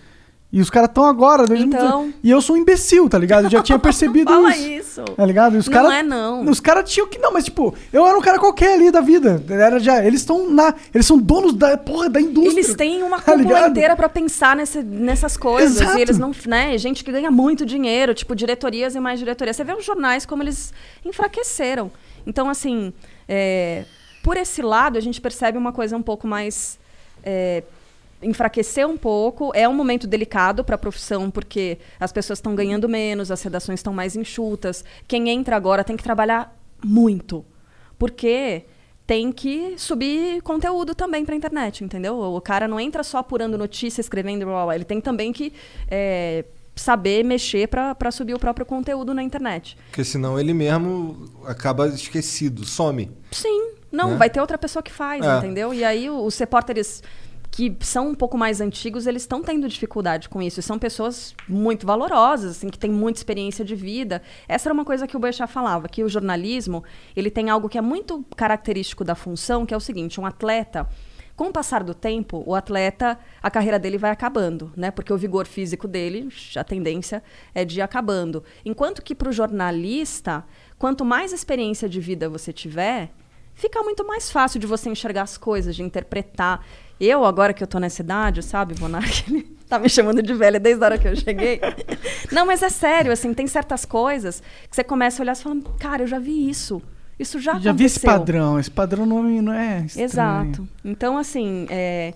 E 0.56 0.62
os 0.62 0.70
caras 0.70 0.88
estão 0.90 1.04
agora, 1.06 1.48
2018. 1.48 1.84
Então. 1.84 2.14
E 2.24 2.30
eu 2.30 2.40
sou 2.40 2.56
um 2.56 2.60
imbecil, 2.60 3.10
tá 3.10 3.18
ligado? 3.18 3.46
Eu 3.46 3.50
já 3.50 3.64
tinha 3.64 3.80
percebido 3.80 4.32
Fala 4.32 4.56
isso. 4.56 4.70
isso. 5.02 5.04
Tá 5.16 5.26
ligado? 5.26 5.56
E 5.56 5.58
os 5.58 5.68
Não 5.68 5.74
cara, 5.74 5.98
é, 5.98 6.04
não. 6.04 6.46
Os 6.48 6.60
caras 6.60 6.88
tinham 6.92 7.08
que. 7.08 7.18
Não, 7.18 7.34
mas 7.34 7.44
tipo, 7.46 7.74
eu 7.92 8.06
era 8.06 8.16
um 8.16 8.22
cara 8.22 8.38
qualquer 8.38 8.76
ali 8.76 8.92
da 8.92 9.02
vida. 9.02 9.44
Era 9.50 9.80
já, 9.80 10.06
eles 10.06 10.20
estão 10.22 10.48
na. 10.52 10.76
Eles 10.94 11.08
são 11.08 11.18
donos 11.18 11.54
da 11.56 11.76
porra 11.76 12.08
da 12.08 12.22
indústria. 12.22 12.54
Eles 12.62 12.76
têm 12.76 13.02
uma 13.02 13.18
tá 13.20 13.32
cúpula 13.34 13.42
ligado? 13.56 13.72
inteira 13.72 13.96
pra 13.96 14.08
pensar 14.08 14.56
nesse- 14.56 14.84
nessas 14.84 15.36
coisas. 15.36 15.82
Exato. 15.82 15.98
E 15.98 16.02
eles 16.04 16.20
não. 16.20 16.32
Né, 16.46 16.78
gente 16.78 17.04
que 17.04 17.12
ganha 17.12 17.32
muito 17.32 17.66
dinheiro, 17.66 18.14
tipo, 18.14 18.36
diretorias 18.36 18.94
e 18.94 19.00
mais 19.00 19.18
diretorias. 19.18 19.56
Você 19.56 19.64
vê 19.64 19.74
os 19.74 19.84
jornais 19.84 20.24
como 20.24 20.44
eles 20.44 20.72
enfraqueceram. 21.04 21.92
Então, 22.28 22.48
assim, 22.48 22.94
é, 23.28 23.86
por 24.24 24.38
esse 24.38 24.62
lado, 24.62 25.00
a 25.00 25.02
gente 25.02 25.20
percebe 25.20 25.58
uma 25.58 25.72
coisa 25.72 25.98
um 25.98 26.02
pouco 26.04 26.28
mais. 26.28 26.78
é, 27.24 27.64
enfraquecer 28.24 28.88
um 28.88 28.98
pouco. 28.98 29.52
É 29.54 29.68
um 29.68 29.74
momento 29.74 30.08
delicado 30.08 30.64
para 30.64 30.76
a 30.76 30.78
profissão, 30.78 31.30
porque 31.30 31.78
as 32.00 32.12
pessoas 32.12 32.40
estão 32.40 32.56
ganhando 32.56 32.88
menos, 32.90 33.30
as 33.32 33.42
redações 33.42 33.80
estão 33.80 33.94
mais 33.94 34.16
enxutas. 34.16 34.84
Quem 35.08 35.30
entra 35.30 35.56
agora 35.56 35.84
tem 35.84 35.96
que 35.98 36.04
trabalhar 36.04 36.58
muito. 36.84 37.46
Porque 37.98 38.66
tem 39.06 39.32
que 39.32 39.76
subir 39.78 40.42
conteúdo 40.42 40.96
também 40.96 41.26
para 41.26 41.36
a 41.36 41.38
internet, 41.38 41.84
entendeu? 41.84 42.18
O 42.20 42.40
cara 42.42 42.68
não 42.68 42.80
entra 42.80 43.04
só 43.04 43.18
apurando 43.20 43.58
notícia, 43.58 44.00
escrevendo, 44.02 44.46
blá, 44.46 44.54
blá, 44.54 44.66
blá. 44.66 44.76
ele 44.76 44.86
tem 44.86 45.02
também 45.02 45.34
que 45.34 45.52
é, 45.90 46.46
saber 46.76 47.24
mexer 47.24 47.68
para 47.68 48.12
subir 48.12 48.34
o 48.34 48.40
próprio 48.40 48.66
conteúdo 48.66 49.14
na 49.14 49.22
internet. 49.22 49.78
Porque 49.90 50.04
senão 50.04 50.40
ele 50.40 50.54
mesmo 50.54 51.26
acaba 51.46 51.88
esquecido, 51.88 52.66
some. 52.66 53.12
Sim, 53.32 53.74
não, 53.92 54.12
Né? 54.12 54.18
vai 54.18 54.30
ter 54.30 54.40
outra 54.42 54.58
pessoa 54.58 54.82
que 54.82 54.92
faz, 54.92 55.24
É. 55.24 55.38
entendeu? 55.38 55.74
E 55.74 55.84
aí 55.84 56.10
os 56.10 56.38
repórteres 56.38 57.04
que 57.54 57.72
são 57.82 58.10
um 58.10 58.16
pouco 58.16 58.36
mais 58.36 58.60
antigos, 58.60 59.06
eles 59.06 59.22
estão 59.22 59.44
tendo 59.44 59.70
dificuldade 59.70 60.28
com 60.28 60.42
isso. 60.42 60.60
São 60.60 60.80
pessoas 60.80 61.36
muito 61.48 61.86
valorosas, 61.86 62.58
assim, 62.58 62.68
que 62.68 62.80
têm 62.80 62.90
muita 62.90 63.20
experiência 63.20 63.64
de 63.64 63.76
vida. 63.76 64.24
Essa 64.48 64.70
era 64.70 64.74
uma 64.74 64.84
coisa 64.84 65.06
que 65.06 65.16
o 65.16 65.20
Boechat 65.20 65.54
falava, 65.54 65.88
que 65.88 66.04
o 66.04 66.10
jornalismo, 66.10 66.84
ele 67.16 67.30
tem 67.30 67.52
algo 67.52 67.70
que 67.70 67.78
é 67.78 67.82
muito 67.82 68.26
característico 68.36 69.04
da 69.04 69.14
função, 69.14 69.68
que 69.68 69.74
é 69.74 69.78
o 69.78 69.80
seguinte, 69.80 70.20
um 70.20 70.26
atleta, 70.26 70.90
com 71.36 71.50
o 71.50 71.52
passar 71.52 71.84
do 71.84 71.94
tempo, 71.94 72.44
o 72.44 72.56
atleta, 72.56 73.20
a 73.40 73.52
carreira 73.52 73.78
dele 73.78 74.00
vai 74.00 74.10
acabando, 74.10 74.74
né? 74.76 74.90
Porque 74.90 75.14
o 75.14 75.18
vigor 75.18 75.46
físico 75.46 75.88
dele, 75.88 76.30
a 76.56 76.64
tendência 76.64 77.22
é 77.54 77.64
de 77.64 77.78
ir 77.78 77.82
acabando. 77.84 78.44
Enquanto 78.66 79.04
que 79.04 79.14
para 79.14 79.30
o 79.30 79.32
jornalista, 79.32 80.44
quanto 80.80 81.06
mais 81.06 81.32
experiência 81.32 81.88
de 81.88 82.00
vida 82.00 82.28
você 82.28 82.52
tiver, 82.52 83.12
fica 83.54 83.82
muito 83.84 84.06
mais 84.06 84.32
fácil 84.32 84.60
de 84.60 84.66
você 84.66 84.90
enxergar 84.90 85.22
as 85.22 85.38
coisas, 85.38 85.76
de 85.76 85.84
interpretar. 85.84 86.66
Eu, 87.06 87.26
agora 87.26 87.54
que 87.54 87.64
eu 87.64 87.68
tô 87.68 87.80
nessa 87.80 88.02
idade, 88.02 88.42
sabe, 88.44 88.76
Monark? 88.80 89.24
Ele 89.32 89.44
tá 89.68 89.78
me 89.80 89.90
chamando 89.90 90.22
de 90.22 90.34
velha 90.34 90.60
desde 90.60 90.84
a 90.84 90.86
hora 90.88 90.98
que 90.98 91.08
eu 91.08 91.16
cheguei. 91.16 91.60
Não, 92.32 92.46
mas 92.46 92.62
é 92.64 92.70
sério, 92.70 93.12
assim, 93.12 93.34
tem 93.34 93.48
certas 93.48 93.86
coisas 93.86 94.42
que 94.70 94.76
você 94.76 94.84
começa 94.84 95.22
a 95.22 95.24
olhar 95.24 95.34
e 95.34 95.40
fala, 95.40 95.56
cara, 95.80 96.04
eu 96.04 96.08
já 96.08 96.20
vi 96.20 96.50
isso. 96.50 96.82
Isso 97.20 97.40
já 97.40 97.60
Já 97.60 97.72
vi 97.72 97.86
esse 97.86 98.00
aconteceu." 98.00 98.10
padrão. 98.20 98.60
Esse 98.60 98.72
padrão 98.72 99.06
não 99.06 99.20
é, 99.28 99.42
não 99.42 99.54
é 99.54 99.80
estranho. 99.86 100.06
Exato. 100.06 100.68
Então, 100.84 101.18
assim, 101.18 101.68
é, 101.70 102.14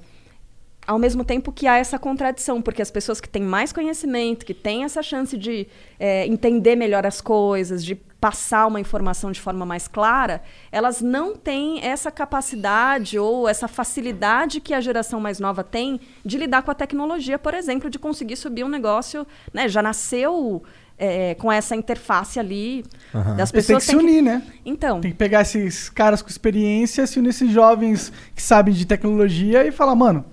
ao 0.88 0.97
mesmo 0.97 1.26
tempo 1.26 1.51
que 1.51 1.68
há 1.68 1.77
essa 1.77 1.99
contradição, 1.99 2.61
porque 2.61 2.81
as 2.81 2.89
pessoas 2.89 3.19
que 3.19 3.27
têm 3.27 3.43
mais 3.43 3.73
conhecimento, 3.73 4.45
que 4.45 4.53
têm 4.53 4.85
essa 4.85 5.03
chance 5.03 5.38
de 5.38 5.68
é, 5.99 6.26
entender 6.26 6.77
melhor 6.77 7.05
as 7.05 7.19
coisas, 7.19 7.84
de 7.84 7.93
passar 7.95 8.65
uma 8.65 8.80
informação 8.80 9.31
de 9.31 9.39
forma 9.39 9.65
mais 9.65 9.88
clara, 9.88 10.41
elas 10.72 11.01
não 11.01 11.35
têm 11.35 11.84
essa 11.84 12.09
capacidade 12.09 13.19
ou 13.19 13.47
essa 13.47 13.68
facilidade 13.68 14.61
que 14.61 14.73
a 14.73 14.80
geração 14.80 15.19
mais 15.19 15.39
nova 15.39 15.64
tem 15.64 15.99
de 16.26 16.38
lidar 16.38 16.64
com 16.64 16.72
a 16.72 16.73
tecnologia, 16.73 17.38
por 17.38 17.53
exemplo, 17.53 17.89
de 17.89 17.99
conseguir 17.99 18.38
subir 18.38 18.64
um 18.64 18.69
negócio, 18.69 19.27
né? 19.53 19.68
Já 19.68 19.84
nasceu 19.84 20.64
é, 20.97 21.35
com 21.35 21.51
essa 21.51 21.76
interface 21.76 22.39
ali 22.39 22.84
Aham. 23.14 23.35
das 23.35 23.53
Eles 23.53 23.68
têm 23.68 23.76
pessoas. 23.76 23.85
que 23.85 23.91
se 23.91 23.95
unir, 23.95 24.22
né? 24.23 24.41
Então. 24.65 25.01
Tem 25.01 25.11
que 25.11 25.18
pegar 25.18 25.41
esses 25.41 25.89
caras 25.89 26.22
com 26.22 26.30
experiência, 26.30 27.05
se 27.05 27.19
unir 27.19 27.30
esses 27.30 27.51
jovens 27.51 28.11
que 28.34 28.41
sabem 28.41 28.73
de 28.73 28.85
tecnologia 28.85 29.68
e 29.68 29.72
falar, 29.72 29.93
mano, 29.93 30.26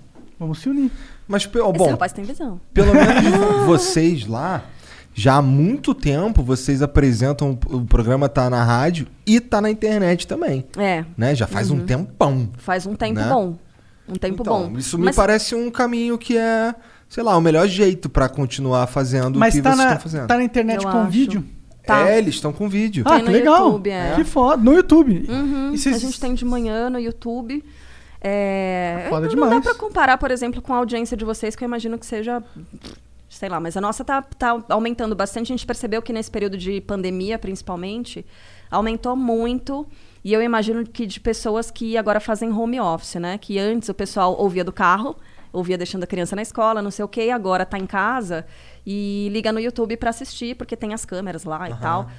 vamos 0.45 0.59
se 0.59 0.69
unir. 0.69 0.91
Mas, 1.27 1.45
ó, 1.55 1.69
Esse 1.69 1.77
bom, 1.77 1.89
rapaz 1.91 2.11
tem 2.13 2.23
visão. 2.23 2.59
pelo 2.73 2.93
menos 2.95 3.65
vocês 3.65 4.25
lá, 4.27 4.63
já 5.13 5.35
há 5.35 5.41
muito 5.41 5.93
tempo, 5.93 6.43
vocês 6.43 6.81
apresentam, 6.81 7.57
o 7.67 7.85
programa 7.85 8.27
tá 8.29 8.49
na 8.49 8.63
rádio 8.63 9.07
e 9.25 9.39
tá 9.39 9.59
na 9.61 9.69
internet 9.69 10.27
também. 10.27 10.65
É. 10.77 11.05
Né? 11.17 11.33
Já 11.35 11.47
faz 11.47 11.71
um 11.71 11.75
Uhum. 11.77 11.85
tempão. 11.85 12.49
Faz 12.57 12.85
um 12.85 12.95
tempo 12.95 13.19
né? 13.19 13.27
bom. 13.29 13.57
Um 14.07 14.13
tempo 14.15 14.41
Então, 14.43 14.69
bom. 14.69 14.77
isso 14.77 14.97
me 14.99 15.05
Mas- 15.05 15.15
parece 15.15 15.55
um 15.55 15.71
caminho 15.71 16.17
que 16.17 16.37
é, 16.37 16.75
sei 17.09 17.23
lá, 17.23 17.35
o 17.35 17.41
melhor 17.41 17.67
jeito 17.67 18.07
pra 18.09 18.29
continuar 18.29 18.85
fazendo 18.87 19.39
Mas 19.39 19.53
o 19.55 19.57
que 19.57 19.63
tá 19.63 19.69
vocês 19.71 19.77
na, 19.77 19.93
estão 19.93 19.99
fazendo. 20.11 20.27
tá 20.27 20.35
na 20.37 20.43
internet 20.43 20.83
Eu 20.85 20.91
com 20.91 20.97
acho. 20.99 21.09
vídeo? 21.11 21.43
Tá. 21.87 22.09
É, 22.09 22.17
eles 22.17 22.35
estão 22.35 22.51
com 22.51 22.67
vídeo. 22.67 23.03
Ah, 23.07 23.19
que 23.19 23.29
legal. 23.31 23.65
YouTube, 23.67 23.89
é. 23.91 24.13
Que 24.15 24.23
foda. 24.23 24.61
No 24.61 24.73
YouTube. 24.73 25.25
Uhum, 25.29 25.71
E 25.73 25.77
vocês- 25.77 25.95
A 25.95 25.99
gente 25.99 26.19
tem 26.19 26.33
de 26.33 26.43
manhã 26.43 26.89
no 26.89 26.99
YouTube. 26.99 27.63
É, 28.27 29.05
Foda 29.07 29.21
não, 29.21 29.29
demais. 29.29 29.51
não 29.51 29.59
dá 29.59 29.69
pra 29.69 29.75
comparar, 29.75 30.17
por 30.17 30.31
exemplo, 30.31 30.59
com 30.59 30.73
a 30.73 30.77
audiência 30.77 31.15
de 31.15 31.23
vocês, 31.23 31.55
que 31.55 31.63
eu 31.63 31.67
imagino 31.67 31.95
que 31.99 32.05
seja. 32.07 32.43
Sei 33.29 33.47
lá, 33.49 33.59
mas 33.59 33.77
a 33.77 33.81
nossa 33.81 34.03
tá, 34.03 34.21
tá 34.21 34.63
aumentando 34.69 35.13
bastante. 35.13 35.51
A 35.51 35.55
gente 35.55 35.65
percebeu 35.65 36.01
que 36.01 36.11
nesse 36.11 36.31
período 36.31 36.57
de 36.57 36.81
pandemia, 36.81 37.37
principalmente, 37.37 38.25
aumentou 38.71 39.15
muito. 39.15 39.85
E 40.23 40.33
eu 40.33 40.41
imagino 40.41 40.83
que 40.85 41.05
de 41.05 41.19
pessoas 41.19 41.69
que 41.69 41.97
agora 41.97 42.19
fazem 42.19 42.51
home 42.51 42.79
office, 42.79 43.15
né? 43.15 43.37
Que 43.37 43.59
antes 43.59 43.89
o 43.89 43.93
pessoal 43.93 44.35
ouvia 44.39 44.63
do 44.63 44.71
carro, 44.71 45.15
ouvia 45.53 45.77
deixando 45.77 46.03
a 46.03 46.07
criança 46.07 46.35
na 46.35 46.41
escola, 46.41 46.81
não 46.81 46.89
sei 46.89 47.05
o 47.05 47.07
quê, 47.07 47.25
e 47.25 47.31
agora 47.31 47.63
tá 47.63 47.77
em 47.77 47.85
casa 47.85 48.45
e 48.85 49.29
liga 49.31 49.51
no 49.51 49.59
YouTube 49.59 49.97
pra 49.97 50.09
assistir, 50.09 50.55
porque 50.55 50.75
tem 50.75 50.93
as 50.93 51.05
câmeras 51.05 51.43
lá 51.43 51.69
e 51.69 51.75
tal. 51.75 52.09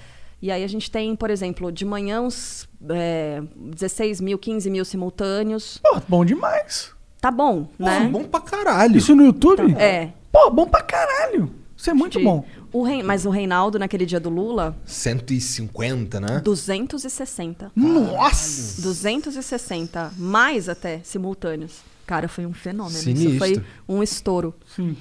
E 0.40 0.50
aí 0.50 0.62
a 0.62 0.66
gente 0.68 0.90
tem, 0.90 1.16
por 1.16 1.30
exemplo, 1.30 1.72
de 1.72 1.84
manhã 1.84 2.20
uns 2.20 2.68
é, 2.90 3.42
16 3.56 4.20
mil, 4.20 4.38
15 4.38 4.68
mil 4.70 4.84
simultâneos. 4.84 5.78
Pô, 5.82 6.00
bom 6.08 6.24
demais. 6.24 6.90
Tá 7.20 7.30
bom, 7.30 7.68
né? 7.78 8.08
bom 8.12 8.24
pra 8.24 8.40
caralho. 8.40 8.98
Isso 8.98 9.14
no 9.16 9.24
YouTube? 9.24 9.74
É. 9.78 10.10
Pô, 10.30 10.50
bom 10.50 10.66
pra 10.66 10.82
caralho. 10.82 11.50
Isso 11.76 11.90
é 11.90 11.94
muito 11.94 12.18
De- 12.18 12.24
bom. 12.24 12.44
O 12.72 12.82
Rei- 12.82 13.02
mas 13.02 13.24
o 13.24 13.30
Reinaldo, 13.30 13.78
naquele 13.78 14.04
dia 14.04 14.20
do 14.20 14.28
Lula, 14.28 14.76
150, 14.84 16.20
né? 16.20 16.40
260. 16.44 17.72
Nossa! 17.74 18.82
260, 18.82 20.12
mais 20.16 20.68
até 20.68 21.00
simultâneos. 21.02 21.80
Cara, 22.06 22.28
foi 22.28 22.46
um 22.46 22.52
fenômeno. 22.52 22.94
Isso 22.96 23.04
Sinistro. 23.04 23.38
foi 23.38 23.62
um 23.88 24.02
estouro. 24.02 24.54
Sim. 24.74 24.96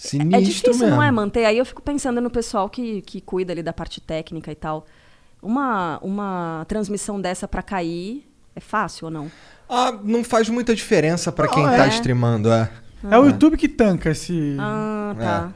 Sinistro 0.00 0.36
É 0.36 0.40
difícil, 0.40 0.72
mesmo. 0.86 0.96
não 0.96 1.02
é, 1.02 1.10
manter? 1.10 1.44
Aí 1.44 1.58
eu 1.58 1.64
fico 1.66 1.82
pensando 1.82 2.20
no 2.20 2.30
pessoal 2.30 2.68
que, 2.68 3.02
que 3.02 3.20
cuida 3.20 3.52
ali 3.52 3.64
da 3.64 3.72
parte 3.72 4.00
técnica 4.00 4.52
e 4.52 4.54
tal. 4.54 4.86
Uma, 5.42 5.98
uma 6.02 6.64
transmissão 6.68 7.20
dessa 7.20 7.48
pra 7.48 7.62
cair 7.62 8.24
é 8.54 8.60
fácil 8.60 9.06
ou 9.06 9.10
não? 9.10 9.30
Ah, 9.68 9.92
não 10.04 10.22
faz 10.22 10.48
muita 10.48 10.72
diferença 10.72 11.32
pra 11.32 11.48
quem 11.48 11.64
Não, 11.64 11.70
tá 11.76 11.86
é. 11.86 11.88
streamando, 11.88 12.48
é. 12.50 12.70
É 13.10 13.18
o 13.18 13.26
YouTube 13.26 13.56
que 13.56 13.68
tanca 13.68 14.10
esse. 14.10 14.56
Ah, 14.58 15.14
tá. 15.18 15.52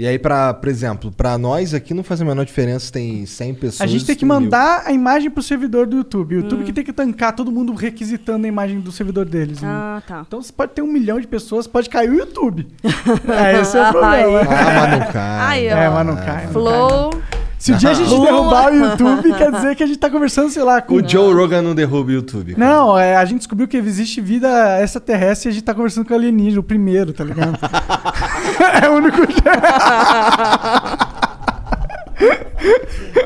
E 0.00 0.06
aí, 0.06 0.18
pra, 0.18 0.54
por 0.54 0.68
exemplo, 0.70 1.12
pra 1.12 1.36
nós 1.36 1.74
aqui 1.74 1.92
não 1.92 2.02
faz 2.02 2.22
a 2.22 2.24
menor 2.24 2.46
diferença 2.46 2.86
se 2.86 2.92
tem 2.92 3.26
100 3.26 3.54
pessoas. 3.54 3.80
A 3.82 3.86
gente 3.86 4.06
tem 4.06 4.16
que 4.16 4.20
tem 4.20 4.28
mil. 4.28 4.40
mandar 4.40 4.84
a 4.86 4.92
imagem 4.92 5.28
pro 5.30 5.42
servidor 5.42 5.86
do 5.86 5.98
YouTube. 5.98 6.36
O 6.36 6.38
Hum. 6.38 6.42
YouTube 6.44 6.64
que 6.64 6.72
tem 6.72 6.82
que 6.82 6.92
tancar 6.92 7.34
todo 7.36 7.52
mundo 7.52 7.74
requisitando 7.74 8.46
a 8.46 8.48
imagem 8.48 8.80
do 8.80 8.90
servidor 8.90 9.26
deles. 9.26 9.60
né? 9.60 9.68
Ah, 9.70 10.02
tá. 10.08 10.24
Então 10.26 10.40
você 10.40 10.50
pode 10.50 10.72
ter 10.72 10.80
um 10.80 10.90
milhão 10.90 11.20
de 11.20 11.26
pessoas, 11.26 11.66
pode 11.66 11.90
cair 11.90 12.08
o 12.08 12.14
YouTube. 12.14 12.66
é, 13.28 13.60
esse 13.60 13.76
é 13.76 13.88
o 13.88 13.92
problema. 13.92 14.40
Ah, 14.40 14.88
mas 14.88 14.98
não 15.00 15.12
cai. 15.12 15.68
Ó. 15.68 15.76
É, 15.76 15.90
mas 15.90 16.06
não 16.06 16.16
cai. 16.16 16.44
não 16.46 16.52
Flow. 16.54 17.10
cai. 17.10 17.39
Se 17.60 17.72
o 17.72 17.76
dia 17.76 17.90
a 17.90 17.94
gente 17.94 18.08
derrubar 18.20 18.72
o 18.72 18.74
YouTube, 18.74 19.34
quer 19.34 19.52
dizer 19.52 19.76
que 19.76 19.82
a 19.82 19.86
gente 19.86 19.98
tá 19.98 20.08
conversando, 20.08 20.48
sei 20.50 20.62
lá, 20.62 20.80
com. 20.80 20.94
O 20.94 21.06
Joe 21.06 21.32
Rogan 21.34 21.60
não 21.60 21.74
derruba 21.74 22.08
o 22.08 22.12
YouTube. 22.12 22.54
cara. 22.54 22.66
Não, 22.66 22.98
é, 22.98 23.14
a 23.16 23.24
gente 23.26 23.38
descobriu 23.40 23.68
que 23.68 23.76
existe 23.76 24.20
vida 24.20 24.80
extraterrestre 24.82 25.48
e 25.48 25.50
a 25.50 25.52
gente 25.52 25.62
tá 25.64 25.74
conversando 25.74 26.06
com 26.06 26.14
o 26.14 26.16
alienígena, 26.16 26.60
o 26.60 26.64
primeiro, 26.64 27.12
tá 27.12 27.22
ligado? 27.22 27.58
é 28.82 28.88
o 28.88 28.94
único 28.94 29.16
jeito. 29.18 29.42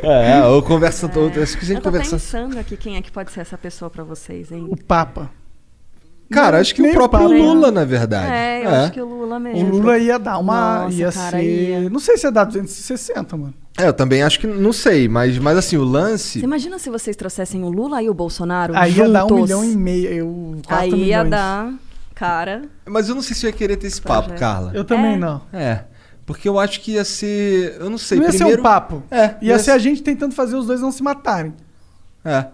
É, 0.02 0.44
ou 0.44 0.62
conversa 0.62 1.09
toda. 1.09 1.43
Acho 1.43 1.56
que 1.59 1.65
a 1.65 1.66
gente 1.66 1.77
Eu 1.78 1.82
tô 1.82 1.90
conversa. 1.90 2.12
pensando 2.12 2.59
aqui 2.59 2.77
quem 2.77 2.97
é 2.97 3.02
que 3.02 3.11
pode 3.11 3.32
ser 3.32 3.40
essa 3.40 3.59
pessoa 3.59 3.90
pra 3.90 4.05
vocês, 4.05 4.52
hein? 4.52 4.66
O 4.70 4.77
Papa. 4.77 5.31
Cara, 6.30 6.59
acho 6.59 6.74
que 6.74 6.82
o 6.82 6.92
próprio 6.92 7.20
papo. 7.28 7.32
Lula, 7.34 7.70
na 7.70 7.84
verdade. 7.84 8.32
É, 8.32 8.64
eu 8.64 8.70
acho 8.70 8.92
que 8.92 9.01
o 9.01 9.05
Lula 9.06 9.36
O 9.36 9.40
mesmo. 9.40 9.70
Lula 9.70 9.98
ia 9.98 10.18
dar 10.18 10.38
uma. 10.38 10.84
Nossa, 10.84 10.96
ia 10.96 11.12
cara, 11.12 11.38
ser. 11.38 11.42
ia. 11.82 11.90
Não 11.90 12.01
sei 12.01 12.16
se 12.16 12.26
ia 12.26 12.32
dar 12.32 12.44
260, 12.44 13.36
mano. 13.36 13.55
É, 13.78 13.86
eu 13.88 13.92
também 13.92 14.22
acho 14.22 14.40
que. 14.40 14.46
Não 14.46 14.72
sei, 14.72 15.09
mas, 15.09 15.38
mas 15.38 15.56
assim, 15.59 15.76
o 15.76 15.84
lance. 15.84 16.40
Você 16.40 16.44
imagina 16.44 16.78
se 16.78 16.88
vocês 16.90 17.14
trouxessem 17.16 17.62
o 17.62 17.68
Lula 17.68 18.02
e 18.02 18.09
o 18.09 18.14
Bolsonaro 18.14 18.72
Aí 18.76 18.90
ia 18.92 18.96
juntos? 19.06 19.12
dar 19.12 19.26
um 19.26 19.34
milhão 19.42 19.64
e 19.64 19.76
meio. 19.76 20.09
Eu, 20.09 20.56
Aí 20.68 20.90
ia 20.90 20.96
milhões. 21.24 21.30
dar, 21.30 21.74
cara... 22.14 22.62
Mas 22.86 23.09
eu 23.09 23.14
não 23.14 23.22
sei 23.22 23.34
se 23.36 23.46
eu 23.46 23.51
ia 23.51 23.56
querer 23.56 23.76
ter 23.76 23.86
esse 23.88 24.01
papo, 24.01 24.28
Projeto. 24.28 24.38
Carla. 24.40 24.70
Eu 24.74 24.84
também 24.84 25.14
É. 25.14 25.16
não. 25.16 25.42
É. 25.52 25.80
Porque 26.26 26.48
eu 26.48 26.59
acho 26.59 26.80
que 26.80 26.92
ia 26.92 27.05
ser. 27.05 27.76
Eu 27.78 27.90
não 27.90 27.98
sei. 27.98 28.16
não 28.18 28.24
ia 28.24 28.30
primeiro, 28.30 28.55
ser 28.55 28.60
um 28.60 28.62
papo. 28.62 29.02
É. 29.10 29.34
Ia 29.42 29.59
ser 29.59 29.72
a 29.72 29.78
gente 29.78 30.02
tentando 30.02 30.34
fazer 30.34 30.56
os 30.56 30.66
dois 30.66 30.80
não 30.80 30.90
se 30.90 31.02
matarem. 31.02 31.52
É. 32.24 32.46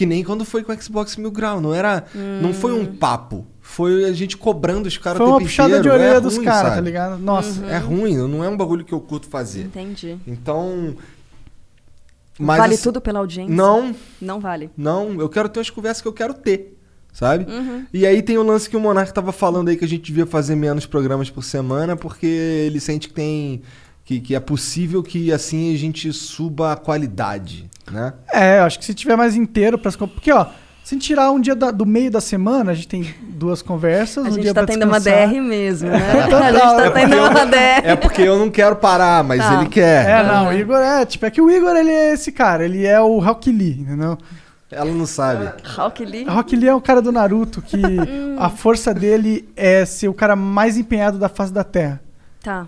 Que 0.00 0.06
nem 0.06 0.24
quando 0.24 0.46
foi 0.46 0.64
com 0.64 0.72
o 0.72 0.82
Xbox 0.82 1.14
Mil 1.18 1.30
Grau. 1.30 1.60
Não 1.60 1.74
era. 1.74 2.06
Não 2.40 2.54
foi 2.54 2.72
um 2.72 2.86
papo. 2.86 3.46
Foi 3.60 4.06
a 4.06 4.12
gente 4.14 4.34
cobrando 4.34 4.86
os 4.86 4.96
caras 4.96 5.18
Foi 5.18 5.26
uma 5.26 5.38
puxada 5.38 5.68
inteiro. 5.68 5.82
de 5.82 5.88
orelha 5.90 6.16
É 6.16 6.20
dos 6.22 6.38
caras, 6.38 6.72
tá 6.72 6.80
ligado? 6.80 7.18
Nossa. 7.18 7.66
É 7.66 7.76
ruim, 7.76 8.16
não 8.16 8.42
é 8.42 8.48
um 8.48 8.56
bagulho 8.56 8.82
que 8.82 8.94
eu 8.94 9.00
curto 9.02 9.26
fazer. 9.28 9.64
Entendi. 9.66 10.16
Então. 10.26 10.96
Mas 12.38 12.56
vale 12.56 12.72
assim- 12.76 12.82
tudo 12.82 12.98
pela 12.98 13.18
audiência? 13.18 13.54
Não, 13.54 13.94
Não 14.18 14.40
vale. 14.40 14.70
não. 14.74 15.20
Eu 15.20 15.28
quero 15.28 15.50
ter 15.50 15.60
as 15.60 15.68
conversas 15.68 16.00
que 16.00 16.08
eu 16.08 16.14
quero 16.14 16.32
ter. 16.32 16.78
Sabe? 17.12 17.44
Uhum. 17.52 17.84
E 17.92 18.06
aí 18.06 18.22
tem 18.22 18.38
o 18.38 18.42
lance 18.42 18.70
que 18.70 18.76
o 18.78 18.80
Monark 18.80 19.12
tava 19.12 19.32
falando 19.32 19.68
aí 19.68 19.76
que 19.76 19.84
a 19.84 19.88
gente 19.88 20.00
devia 20.04 20.24
fazer 20.24 20.56
menos 20.56 20.86
programas 20.86 21.28
por 21.28 21.44
semana, 21.44 21.94
porque 21.94 22.24
ele 22.26 22.80
sente 22.80 23.08
que 23.08 23.12
tem. 23.14 23.60
Que, 24.02 24.18
que 24.18 24.34
é 24.34 24.40
possível 24.40 25.02
que 25.02 25.30
assim 25.30 25.74
a 25.74 25.76
gente 25.78 26.10
suba 26.10 26.72
a 26.72 26.76
qualidade, 26.76 27.68
né? 27.90 28.12
É, 28.32 28.58
eu 28.60 28.64
acho 28.64 28.78
que 28.78 28.84
se 28.84 28.94
tiver 28.94 29.16
mais 29.16 29.34
inteiro 29.36 29.78
co- 29.78 30.06
Porque, 30.08 30.32
ó, 30.32 30.46
se 30.84 30.96
tirar 30.96 31.30
um 31.30 31.40
dia 31.40 31.54
da- 31.54 31.70
do 31.70 31.84
meio 31.86 32.10
da 32.10 32.20
semana, 32.20 32.72
a 32.72 32.74
gente 32.74 32.88
tem 32.88 33.14
duas 33.28 33.62
conversas. 33.62 34.24
A 34.24 34.28
um 34.28 34.32
gente 34.32 34.42
dia 34.42 34.54
tá 34.54 34.64
tendo 34.66 34.84
uma. 34.86 34.98
DR 34.98 35.40
mesmo, 35.40 35.88
né? 35.90 35.98
Total. 36.24 36.42
A 36.42 36.50
gente 36.52 36.60
tá 36.60 36.84
É 36.86 36.90
tendo 36.90 36.92
porque 36.92 37.14
eu 37.14 37.20
uma 37.22 37.30
não- 37.44 37.50
DR. 37.50 37.82
É 37.84 37.96
porque 37.96 38.22
eu 38.22 38.38
não 38.38 38.50
quero 38.50 38.76
parar, 38.76 39.22
mas 39.24 39.40
Tá. 39.40 39.54
ele 39.54 39.68
quer. 39.68 40.08
É, 40.08 40.22
não, 40.22 40.48
o 40.48 40.52
Igor 40.52 40.78
é, 40.78 41.04
tipo, 41.06 41.24
é 41.26 41.30
que 41.30 41.40
o 41.40 41.50
Igor, 41.50 41.76
ele 41.76 41.90
é 41.90 42.12
esse 42.12 42.32
cara, 42.32 42.64
ele 42.64 42.86
é 42.86 43.00
o 43.00 43.18
Rock 43.18 43.50
Lee, 43.52 43.80
entendeu? 43.80 44.16
Ela 44.72 44.90
não 44.92 45.04
sabe. 45.06 45.50
Rock 45.74 46.04
Lee? 46.04 46.24
Rock 46.28 46.54
Lee 46.54 46.68
é 46.68 46.74
o 46.74 46.80
cara 46.80 47.02
do 47.02 47.10
Naruto 47.10 47.60
que 47.60 47.76
a 48.38 48.48
força 48.48 48.94
dele 48.94 49.48
é 49.56 49.84
ser 49.84 50.06
o 50.08 50.14
cara 50.14 50.36
mais 50.36 50.76
empenhado 50.78 51.18
da 51.18 51.28
face 51.28 51.52
da 51.52 51.64
Terra. 51.64 52.00
Tá. 52.42 52.66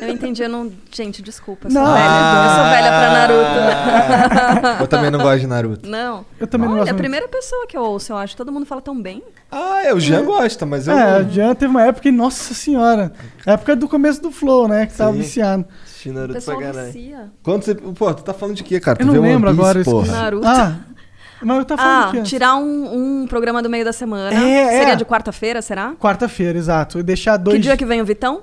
Eu 0.00 0.08
entendi, 0.08 0.42
eu 0.42 0.48
não... 0.48 0.70
Gente, 0.92 1.20
desculpa, 1.22 1.68
eu 1.68 1.72
Não. 1.72 1.84
sou 1.84 1.94
velha. 1.94 2.04
Eu 2.04 2.54
sou 2.54 2.64
velha 2.70 2.88
pra 2.88 3.08
Ah. 3.08 4.60
Naruto. 4.60 4.82
Eu 4.82 4.86
também 4.88 5.10
não 5.10 5.18
gosto 5.20 5.40
de 5.40 5.46
Naruto. 5.46 5.88
Não. 5.88 6.24
Eu 6.38 6.46
também 6.46 6.66
não 6.68 6.74
Olha, 6.74 6.82
gosto 6.84 6.92
é 6.92 6.94
a 6.94 6.98
primeira 6.98 7.26
pessoa 7.28 7.66
que 7.66 7.76
eu 7.76 7.82
ouço, 7.82 8.12
eu 8.12 8.16
acho. 8.16 8.36
Todo 8.36 8.52
mundo 8.52 8.66
fala 8.66 8.80
tão 8.80 9.00
bem. 9.00 9.22
Ah, 9.50 9.82
é, 9.84 9.92
o 9.94 9.98
Jean 10.00 10.24
gosta, 10.24 10.64
mas 10.66 10.86
eu. 10.88 10.96
É, 10.96 11.18
o 11.18 11.22
não- 11.24 11.30
Jean 11.30 11.54
teve 11.54 11.70
uma 11.70 11.82
época, 11.82 12.02
que, 12.02 12.12
nossa 12.12 12.54
senhora, 12.54 13.12
época 13.46 13.74
do 13.76 13.88
começo 13.88 14.20
do 14.22 14.30
Flow, 14.30 14.66
né, 14.68 14.86
que 14.86 14.94
tava 14.94 15.12
Sim. 15.12 15.18
viciado. 15.18 15.64
Assisti 15.84 16.10
Naruto 16.10 16.42
pra 16.42 16.56
caralho. 16.58 16.92
Quando 17.42 17.62
você. 17.64 17.74
Pô, 17.74 18.14
tu 18.14 18.22
tá 18.22 18.32
falando 18.34 18.56
de 18.56 18.64
quê, 18.64 18.78
cara? 18.80 18.98
Eu 19.00 19.06
tu 19.06 19.12
não 19.14 19.22
lembro 19.22 19.50
Piece, 19.50 19.60
agora. 19.60 19.78
eu 19.80 19.84
porra. 19.84 20.02
esqueci. 20.04 20.20
Naruto. 20.22 20.46
Ah, 20.46 20.76
mas 21.42 21.58
eu 21.58 21.64
tava 21.64 21.82
falando 21.82 22.04
Ah, 22.04 22.08
o 22.08 22.12
quê? 22.12 22.22
tirar 22.22 22.56
um, 22.56 23.22
um 23.22 23.26
programa 23.26 23.62
do 23.62 23.68
meio 23.70 23.84
da 23.84 23.92
semana. 23.92 24.34
É, 24.34 24.62
é. 24.74 24.78
Seria 24.78 24.94
de 24.96 25.04
quarta-feira, 25.04 25.60
será? 25.62 25.92
Quarta-feira, 26.00 26.56
exato. 26.58 26.98
E 26.98 27.02
deixar 27.02 27.36
dois... 27.36 27.56
Que 27.56 27.62
dia 27.62 27.76
que 27.76 27.84
vem 27.84 28.00
o 28.00 28.04
Vitão? 28.04 28.42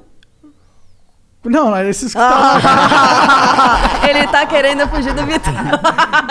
Não, 1.43 1.76
esses 1.81 2.13
que 2.13 2.19
Ah. 2.22 3.80
Ele 4.07 4.27
tá 4.27 4.45
querendo 4.45 4.88
fugir 4.88 5.13
do 5.13 5.26
Vitão. 5.26 5.53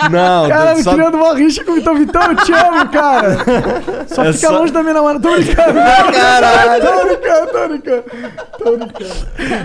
Não, 0.09 0.47
Cara, 0.47 0.81
só- 0.81 0.93
criando 0.93 1.17
uma 1.17 1.33
rixa 1.35 1.63
com 1.65 1.71
o 1.71 1.75
Vitão 1.75 1.95
Vitão, 1.97 2.21
eu 2.31 2.35
te 2.37 2.53
amo, 2.53 2.87
cara. 2.89 3.37
Só 4.07 4.23
É 4.23 4.33
fica 4.33 4.47
só- 4.47 4.57
longe 4.57 4.71
da 4.71 4.81
minha 4.81 4.93
namorada. 4.93 5.19
Tô 5.19 5.35
brincando. 5.35 5.73
Caralho. 6.15 6.81
Tô 6.81 7.05
brincando, 7.07 7.51
tô 7.51 7.67
brincando. 7.67 8.03
Tô 8.57 8.77
brincando. 8.77 9.15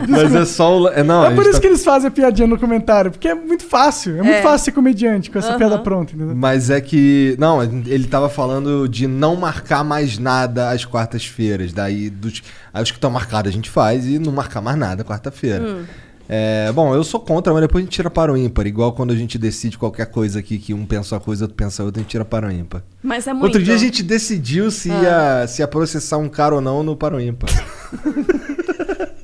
Mas 0.09 0.35
é 0.35 0.45
só 0.45 0.79
o. 0.81 0.89
É, 0.89 1.03
não, 1.05 1.25
É 1.27 1.35
por 1.35 1.43
isso 1.45 1.53
tá- 1.55 1.61
que 1.61 1.67
eles 1.69 1.85
fazem 1.85 2.09
a 2.09 2.11
piadinha 2.11 2.49
no 2.49 2.59
comentário, 2.59 3.11
porque 3.13 3.29
é 3.29 3.35
muito 3.35 3.65
fácil. 3.65 4.15
É 4.19 4.23
muito 4.23 4.37
É. 4.39 4.43
fácil 4.43 4.65
ser 4.67 4.73
comediante 4.73 5.31
com 5.31 5.39
essa 5.39 5.51
Aham. 5.51 5.59
piada 5.59 5.79
pronta, 5.79 6.13
entendeu? 6.15 6.35
Mas 6.35 6.71
é 6.71 6.81
que. 6.81 7.37
Não, 7.39 7.63
ele 7.63 8.07
tava 8.09 8.29
falando 8.29 8.89
de 8.89 9.07
não 9.07 9.37
marcar 9.37 9.85
mais 9.85 10.19
nada 10.19 10.71
às 10.71 10.85
quartas-feiras. 10.85 11.73
Daí, 11.73 12.11
dos, 12.11 12.43
aí 12.75 12.83
os 12.83 12.91
que 12.91 12.97
estão 12.97 13.11
marcados 13.11 13.51
a 13.51 13.53
gente 13.55 13.71
faz 13.71 14.07
e 14.07 14.19
não 14.19 14.33
marcar 14.33 14.61
mais 14.61 14.77
nada 14.77 15.05
quarta-feira. 15.05 15.36
Hum. 15.63 15.85
É, 16.29 16.73
bom, 16.73 16.93
eu 16.93 17.05
sou 17.05 17.21
contra, 17.21 17.53
mas 17.53 17.63
depois 17.63 17.83
a 17.83 17.85
gente 17.85 17.93
tira 17.95 18.11
para 18.11 18.33
o 18.33 18.37
ímpar. 18.37 18.67
Igual 18.67 18.93
quando 18.93 19.13
a 19.13 19.17
gente 19.17 19.39
decide 19.39 19.79
qualquer 19.79 20.07
coisa 20.07 20.41
aqui, 20.41 20.59
que 20.59 20.75
um 20.75 20.85
pensa 20.85 21.15
uma 21.15 21.21
coisa, 21.21 21.45
outro 21.45 21.55
pensa 21.57 21.85
outra, 21.85 22.01
a 22.01 22.03
gente 22.03 22.11
tira 22.11 22.25
para 22.25 22.49
o 22.49 22.51
ímpar. 22.51 22.83
Mas 23.01 23.29
é 23.29 23.33
muito. 23.33 23.45
Outro 23.45 23.63
dia 23.63 23.75
a 23.75 23.79
gente 23.79 24.03
decidiu 24.03 24.69
se, 24.73 24.91
Ah. 24.91 25.41
ia, 25.43 25.47
se 25.47 25.63
ia 25.63 25.69
processar 25.69 26.17
um 26.19 26.29
cara 26.29 26.57
ou 26.57 26.61
não 26.61 26.83
no 26.83 26.97
para 26.97 27.15
o 27.15 27.21
ímpar. 27.21 27.49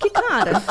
Que 0.00 0.10
cara? 0.10 0.62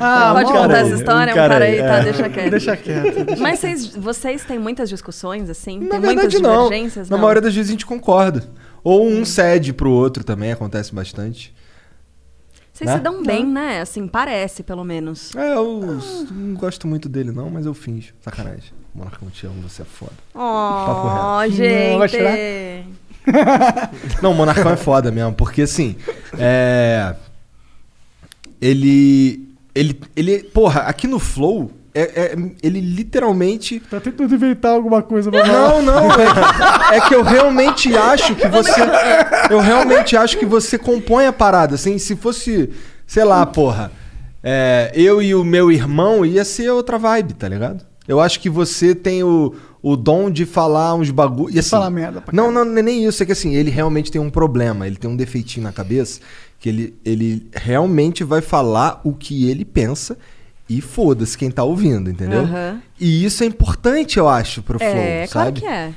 Ah, 0.00 0.32
Pode 0.34 0.50
contar 0.52 0.78
essa 0.78 0.94
aí, 0.94 0.98
história? 0.98 1.32
um 1.32 1.34
Um 1.34 1.36
cara 1.38 1.52
cara 1.54 1.64
aí, 1.66 1.80
aí, 1.80 1.86
tá, 1.86 1.94
é. 1.98 2.02
deixa 2.04 2.28
quieto. 2.28 2.50
Deixa 2.50 2.76
quieto. 2.76 3.24
deixa- 3.26 3.42
Mas 3.42 3.58
vocês, 3.58 3.86
vocês 3.94 4.44
têm 4.44 4.58
muitas 4.58 4.88
discussões, 4.88 5.50
assim? 5.50 5.78
Na 5.78 5.90
tem 5.90 6.00
verdade, 6.00 6.16
muitas 6.16 6.40
não. 6.40 6.64
divergências? 6.68 7.08
Na 7.10 7.16
não? 7.16 7.22
maioria 7.22 7.42
das 7.42 7.54
vezes 7.54 7.68
a 7.68 7.72
gente 7.72 7.84
concorda. 7.86 8.44
Ou 8.82 9.06
um 9.06 9.24
cede 9.24 9.72
pro 9.72 9.90
outro 9.90 10.24
também, 10.24 10.52
acontece 10.52 10.94
bastante. 10.94 11.54
Vocês 12.72 12.88
né? 12.88 12.96
se 12.96 13.02
dão 13.02 13.22
bem, 13.22 13.46
né? 13.46 13.82
Assim, 13.82 14.08
parece, 14.08 14.62
pelo 14.62 14.82
menos. 14.82 15.34
É, 15.36 15.54
eu 15.54 16.00
não 16.30 16.54
gosto 16.54 16.86
muito 16.88 17.08
dele, 17.08 17.30
não, 17.30 17.50
mas 17.50 17.66
eu 17.66 17.74
finjo. 17.74 18.14
Sacanagem. 18.20 18.72
Monarcão, 18.94 19.28
te 19.30 19.46
amo, 19.46 19.62
você 19.62 19.82
é 19.82 19.84
foda. 19.84 20.12
Oh, 20.34 21.38
reto. 21.40 21.90
Não, 21.92 21.98
vai 21.98 22.08
chorar? 22.08 22.36
gente. 22.36 23.02
Não, 24.20 24.32
o 24.32 24.34
Monarcão 24.34 24.72
é 24.72 24.76
foda 24.76 25.10
mesmo, 25.10 25.32
porque 25.32 25.62
assim. 25.62 25.96
É. 26.38 27.14
Ele. 28.60 29.48
Ele. 29.74 30.00
Ele. 30.16 30.42
Porra, 30.42 30.82
aqui 30.82 31.06
no 31.06 31.18
Flow, 31.18 31.70
é, 31.94 32.02
é- 32.02 32.36
ele 32.62 32.80
literalmente. 32.80 33.80
Tá 33.80 34.00
tentando 34.00 34.34
inventar 34.34 34.72
alguma 34.72 35.02
coisa 35.02 35.30
pra. 35.30 35.46
Não, 35.46 35.82
não, 35.82 36.10
é 36.10 36.26
que, 36.90 36.94
é 36.94 37.00
que 37.08 37.14
eu 37.14 37.22
realmente 37.22 37.94
acho 37.96 38.34
que 38.34 38.48
você. 38.48 38.80
Eu 39.50 39.60
realmente 39.60 40.16
acho 40.16 40.38
que 40.38 40.46
você 40.46 40.78
compõe 40.78 41.26
a 41.26 41.32
parada. 41.32 41.74
Assim, 41.74 41.98
se 41.98 42.16
fosse, 42.16 42.70
sei 43.06 43.24
lá, 43.24 43.44
porra, 43.44 43.92
é, 44.42 44.90
eu 44.94 45.22
e 45.22 45.34
o 45.34 45.44
meu 45.44 45.70
irmão 45.70 46.24
ia 46.24 46.44
ser 46.44 46.70
outra 46.70 46.98
vibe, 46.98 47.34
tá 47.34 47.48
ligado? 47.48 47.84
Eu 48.08 48.20
acho 48.20 48.40
que 48.40 48.50
você 48.50 48.94
tem 48.94 49.22
o, 49.22 49.54
o 49.80 49.96
dom 49.96 50.30
de 50.30 50.44
falar 50.44 50.94
uns 50.94 51.10
bagulho. 51.10 51.54
E 51.54 51.58
assim, 51.58 51.70
falar 51.70 51.90
merda 51.90 52.20
pra 52.20 52.34
Não, 52.34 52.50
não, 52.50 52.64
não 52.64 52.78
é 52.78 52.82
nem 52.82 53.04
isso. 53.04 53.22
É 53.22 53.26
que 53.26 53.32
assim, 53.32 53.54
ele 53.54 53.70
realmente 53.70 54.10
tem 54.10 54.20
um 54.20 54.30
problema. 54.30 54.86
Ele 54.86 54.96
tem 54.96 55.08
um 55.08 55.16
defeitinho 55.16 55.64
na 55.64 55.72
cabeça 55.72 56.20
que 56.58 56.68
ele, 56.68 56.94
ele 57.04 57.48
realmente 57.52 58.22
vai 58.22 58.40
falar 58.40 59.00
o 59.04 59.12
que 59.12 59.50
ele 59.50 59.64
pensa. 59.64 60.16
E 60.68 60.80
foda-se 60.80 61.36
quem 61.36 61.50
tá 61.50 61.64
ouvindo, 61.64 62.10
entendeu? 62.10 62.40
Aham. 62.42 62.80
E 62.98 63.24
isso 63.24 63.42
é 63.42 63.46
importante, 63.46 64.18
eu 64.18 64.28
acho, 64.28 64.62
pro 64.62 64.78
flow, 64.78 64.90
É, 64.90 65.26
claro 65.26 65.48
sabe? 65.48 65.60
que 65.60 65.66
é. 65.66 65.92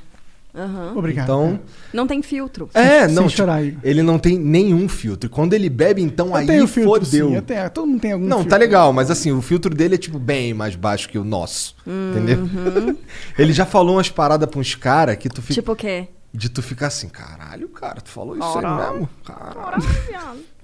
Aham. 0.57 0.93
Obrigado. 0.95 1.25
Então, 1.25 1.59
Não 1.93 2.07
tem 2.07 2.21
filtro. 2.21 2.69
é, 2.73 3.05
sem 3.07 3.13
não, 3.15 3.27
chorar, 3.27 3.61
tipo, 3.61 3.79
ele 3.83 4.01
não 4.01 4.17
tem 4.17 4.37
nenhum 4.39 4.87
filtro. 4.87 5.27
E 5.27 5.29
quando 5.29 5.53
ele 5.53 5.69
bebe, 5.69 6.01
então 6.01 6.27
Eu 6.29 6.35
aí 6.35 6.47
tenho 6.47 6.65
filtro, 6.65 7.05
fodeu. 7.05 7.29
sim. 7.29 7.41
Tenho, 7.41 7.69
todo 7.69 7.85
mundo 7.87 7.99
tem 7.99 8.13
algum 8.13 8.25
Não, 8.25 8.37
filtro. 8.37 8.49
tá 8.51 8.57
legal, 8.57 8.93
mas 8.93 9.11
assim, 9.11 9.33
o 9.33 9.41
filtro 9.41 9.75
dele 9.75 9.95
é 9.95 9.97
tipo 9.97 10.17
bem 10.17 10.53
mais 10.53 10.75
baixo 10.77 11.09
que 11.09 11.17
o 11.17 11.25
nosso. 11.25 11.75
Entendeu? 11.85 12.47
ele 13.37 13.51
já 13.51 13.65
falou 13.65 13.97
umas 13.97 14.09
paradas 14.09 14.49
pra 14.49 14.59
uns 14.59 14.75
caras 14.75 15.17
que 15.17 15.27
tu 15.27 15.41
fica. 15.41 15.53
Tipo 15.55 15.73
o 15.73 15.75
quê? 15.75 16.07
De 16.33 16.49
tu 16.49 16.61
ficar 16.61 16.87
assim, 16.87 17.07
caralho, 17.09 17.67
cara, 17.69 17.99
tu 18.01 18.09
falou 18.09 18.37
isso 18.37 18.53
Caralho. 18.53 18.83
aí 18.83 18.91
mesmo? 18.93 19.09
Caralho. 19.25 19.83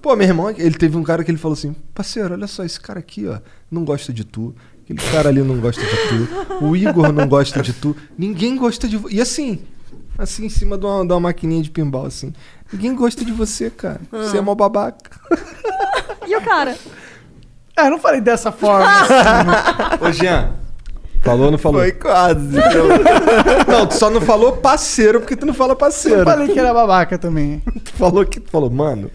Pô, 0.02 0.16
meu 0.16 0.26
irmão, 0.26 0.50
ele 0.50 0.74
teve 0.74 0.96
um 0.96 1.02
cara 1.02 1.22
que 1.24 1.30
ele 1.30 1.38
falou 1.38 1.54
assim: 1.54 1.74
parceiro, 1.94 2.34
olha 2.34 2.46
só, 2.46 2.64
esse 2.64 2.78
cara 2.80 2.98
aqui, 2.98 3.26
ó, 3.26 3.38
não 3.72 3.84
gosta 3.84 4.12
de 4.12 4.24
tu. 4.24 4.54
Aquele 4.84 5.00
cara 5.10 5.28
ali 5.28 5.42
não 5.42 5.58
gosta 5.58 5.80
de 5.80 5.88
tu. 6.08 6.64
O 6.64 6.76
Igor 6.76 7.12
não 7.12 7.26
gosta 7.26 7.62
de 7.62 7.72
tu. 7.72 7.96
Ninguém 8.16 8.56
gosta 8.56 8.86
de 8.86 8.96
você. 8.96 9.14
E 9.14 9.20
assim, 9.20 9.60
assim, 10.18 10.46
em 10.46 10.48
cima 10.48 10.76
de 10.76 10.84
uma, 10.84 11.06
de 11.06 11.12
uma 11.12 11.20
maquininha 11.20 11.62
de 11.62 11.70
pinball, 11.70 12.06
assim. 12.06 12.32
Ninguém 12.72 12.94
gosta 12.94 13.24
de 13.24 13.32
você, 13.32 13.70
cara. 13.70 14.00
Você 14.10 14.38
é 14.38 14.40
mó 14.40 14.54
babaca. 14.54 15.10
E 16.26 16.36
o 16.36 16.40
cara? 16.40 16.76
É, 17.76 17.86
eu 17.86 17.90
não 17.90 17.98
falei 17.98 18.20
dessa 18.20 18.52
forma. 18.52 18.86
Ô, 20.00 20.12
Jean. 20.12 20.61
Falou 21.22 21.46
ou 21.46 21.50
não 21.52 21.58
falou? 21.58 21.80
Foi 21.80 21.92
quase. 21.92 22.48
Não, 23.68 23.86
tu 23.86 23.94
só 23.94 24.10
não 24.10 24.20
falou 24.20 24.56
parceiro 24.56 25.20
porque 25.20 25.36
tu 25.36 25.46
não 25.46 25.54
fala 25.54 25.76
parceiro. 25.76 26.20
eu 26.20 26.24
falei 26.24 26.48
que 26.48 26.58
era 26.58 26.74
babaca 26.74 27.16
também. 27.16 27.62
Tu 27.84 27.92
falou 27.92 28.24
que 28.26 28.40
tu 28.40 28.50
falou, 28.50 28.68
mano. 28.70 29.08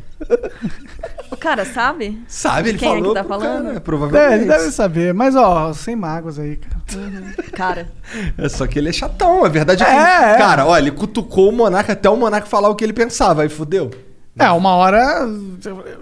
O 1.30 1.36
cara 1.36 1.66
sabe? 1.66 2.22
Sabe, 2.28 2.70
ele 2.70 2.78
Quem 2.78 2.90
é 2.90 2.96
que 2.96 3.00
falou. 3.02 3.14
tá 3.14 3.24
falando? 3.26 3.64
Cara, 3.66 3.76
É, 3.76 3.80
provavelmente. 3.80 4.34
ele 4.36 4.46
deve 4.46 4.72
saber. 4.72 5.14
Mas, 5.14 5.36
ó, 5.36 5.74
sem 5.74 5.96
mágoas 5.96 6.40
aí, 6.40 6.56
cara. 6.58 6.82
Cara. 7.54 7.92
É 8.38 8.48
só 8.50 8.66
que 8.66 8.80
ele 8.80 8.90
é 8.90 8.94
chatão, 8.94 9.44
a 9.44 9.50
verdade 9.50 9.84
é 9.84 9.86
que. 9.86 9.92
É, 9.92 10.34
é. 10.34 10.38
Cara, 10.38 10.66
olha, 10.66 10.82
ele 10.82 10.92
cutucou 10.92 11.50
o 11.50 11.52
Monarca 11.52 11.92
até 11.94 12.10
o 12.10 12.16
Monarca 12.16 12.48
falar 12.48 12.70
o 12.70 12.76
que 12.76 12.84
ele 12.86 12.94
pensava, 12.94 13.42
aí 13.44 13.50
fudeu. 13.50 13.92
É, 14.40 14.50
uma 14.52 14.76
hora. 14.76 15.26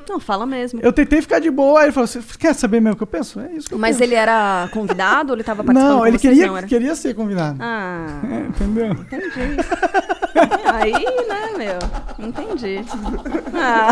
Não, 0.09 0.19
fala 0.19 0.45
mesmo. 0.45 0.79
Eu 0.83 0.91
tentei 0.91 1.21
ficar 1.21 1.39
de 1.39 1.49
boa, 1.49 1.79
aí 1.79 1.85
ele 1.85 1.91
falou: 1.93 2.07
Você 2.07 2.19
quer 2.37 2.53
saber 2.53 2.79
mesmo 2.81 2.93
o 2.95 2.97
que 2.97 3.03
eu 3.03 3.07
penso? 3.07 3.39
É 3.39 3.51
isso 3.53 3.67
que 3.69 3.73
eu 3.75 3.79
Mas 3.79 3.97
penso. 3.97 4.03
ele 4.09 4.15
era 4.15 4.67
convidado 4.73 5.31
ou 5.31 5.35
ele 5.37 5.43
tava 5.43 5.63
participando 5.63 5.93
Não, 5.97 6.05
ele 6.07 6.17
vocês? 6.17 6.33
queria, 6.33 6.47
Não, 6.47 6.57
era? 6.57 6.67
queria 6.67 6.95
ser 6.95 7.13
convidado. 7.13 7.57
Ah, 7.61 8.07
É, 8.29 8.39
entendeu? 8.47 8.87
entendi. 8.91 9.57
Aí, 10.65 10.91
né, 10.93 11.57
meu? 11.57 12.27
Entendi. 12.27 12.83
Ah. 13.53 13.91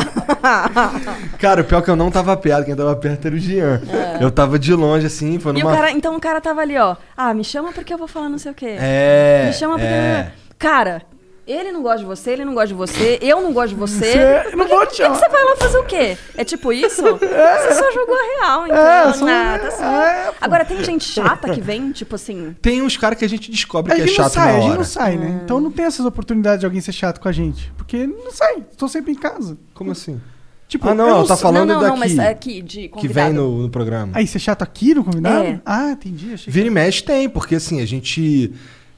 Cara, 1.39 1.61
o 1.61 1.63
pior 1.63 1.79
é 1.79 1.81
que 1.81 1.89
eu 1.89 1.95
não 1.95 2.11
tava 2.11 2.35
perto, 2.35 2.65
quem 2.65 2.75
tava 2.75 2.95
perto 2.95 3.25
era 3.27 3.35
o 3.35 3.39
Jean. 3.39 3.81
É. 3.89 4.23
Eu 4.23 4.29
tava 4.31 4.59
de 4.59 4.73
longe, 4.73 5.05
assim, 5.07 5.39
foi 5.39 5.53
E 5.53 5.55
o 5.57 5.59
numa. 5.63 5.75
cara, 5.75 5.91
então 5.91 6.15
o 6.15 6.19
cara 6.19 6.41
tava 6.41 6.61
ali, 6.61 6.77
ó. 6.77 6.95
Ah, 7.15 7.33
me 7.33 7.43
chama 7.43 7.71
porque 7.71 7.93
eu 7.93 7.97
vou 7.97 8.07
falar 8.07 8.29
não 8.29 8.37
sei 8.37 8.51
o 8.51 8.55
quê. 8.55 8.75
É, 8.77 9.45
Me 9.47 9.53
chama 9.53 9.73
porque. 9.75 9.87
é. 9.87 10.31
Cara, 10.59 11.01
ele 11.45 11.71
não 11.71 11.81
gosta 11.81 11.99
de 11.99 12.05
você, 12.05 12.31
ele 12.31 12.45
não 12.45 12.53
gosta 12.53 12.67
de 12.69 12.73
você, 12.73 13.19
eu 13.21 13.41
não 13.41 13.51
gosto 13.53 13.69
de 13.69 13.75
você. 13.75 14.11
Você- 14.11 14.55
não 14.55 14.65
que- 14.65 14.71
vou 14.73 14.85
te 14.85 14.89
que 14.91 14.95
chamar. 14.97 15.15
Você 15.15 15.29
vai 15.29 15.43
lá 15.43 15.55
fazer 15.57 15.77
o 15.77 15.83
quê? 15.83 16.17
É 16.37 16.43
tipo 16.43 16.71
isso? 16.73 17.01
Você 17.17 17.73
só 17.75 17.91
jogou 17.91 18.15
a 18.15 18.39
real, 18.45 18.65
então. 18.67 18.77
É, 18.77 19.13
só- 19.13 19.25
Nah, 19.25 19.59
tá 19.59 19.71
certo. 19.71 20.35
Agora, 20.41 20.65
tem 20.65 20.83
gente 20.83 21.03
chata 21.05 21.53
que 21.53 21.61
vem, 21.61 21.91
tipo 21.91 22.15
assim. 22.15 22.55
Tem 22.61 22.81
uns 22.81 22.95
caras 22.97 23.17
que 23.19 23.25
a 23.25 23.29
gente 23.29 23.49
descobre 23.51 23.91
A 23.91 23.95
que 23.95 24.01
é 24.01 24.07
gente 24.07 24.17
não 24.17 24.23
chato 24.25 24.33
sai, 24.33 24.45
na 24.45 24.51
a 24.51 24.61
gente 24.61 24.69
hora. 24.69 24.77
não 24.77 24.83
sai, 24.85 25.13
É. 25.13 25.17
né? 25.17 25.41
Então 25.43 25.59
não 25.59 25.71
tem 25.71 25.85
essas 25.85 26.05
oportunidades 26.05 26.59
de 26.61 26.65
alguém 26.65 26.81
ser 26.81 26.91
chato 26.93 27.19
com 27.19 27.27
a 27.27 27.31
gente. 27.31 27.71
Porque 27.77 28.05
não 28.07 28.31
sai, 28.31 28.63
tô 28.77 28.87
sempre 28.87 29.11
em 29.11 29.15
casa. 29.15 29.57
Como 29.73 29.91
assim? 29.91 30.21
Tipo, 30.67 30.89
ah, 30.89 30.95
não, 30.95 31.07
eu 31.07 31.15
ela 31.17 31.27
tá 31.27 31.37
falando 31.37 31.67
não, 31.67 31.75
não, 31.75 31.81
daqui. 31.81 31.91
não, 31.91 31.97
mas 31.97 32.17
aqui, 32.19 32.61
de 32.61 32.81
que 32.83 32.89
convidado. 32.89 33.27
vem 33.27 33.33
no, 33.35 33.61
no 33.63 33.69
programa. 33.69 34.13
Aí, 34.15 34.25
ser 34.25 34.39
chato 34.39 34.63
aqui 34.63 34.95
no 34.95 35.03
convidado? 35.03 35.43
É. 35.45 35.61
Ah, 35.63 35.91
entendi. 35.91 36.33
Achei 36.33 36.45
que... 36.45 36.49
Vira 36.51 36.65
e 36.67 36.71
mexe 36.71 37.03
tem, 37.03 37.29
porque 37.29 37.55
assim, 37.55 37.79
a 37.79 37.85
gente 37.85 38.51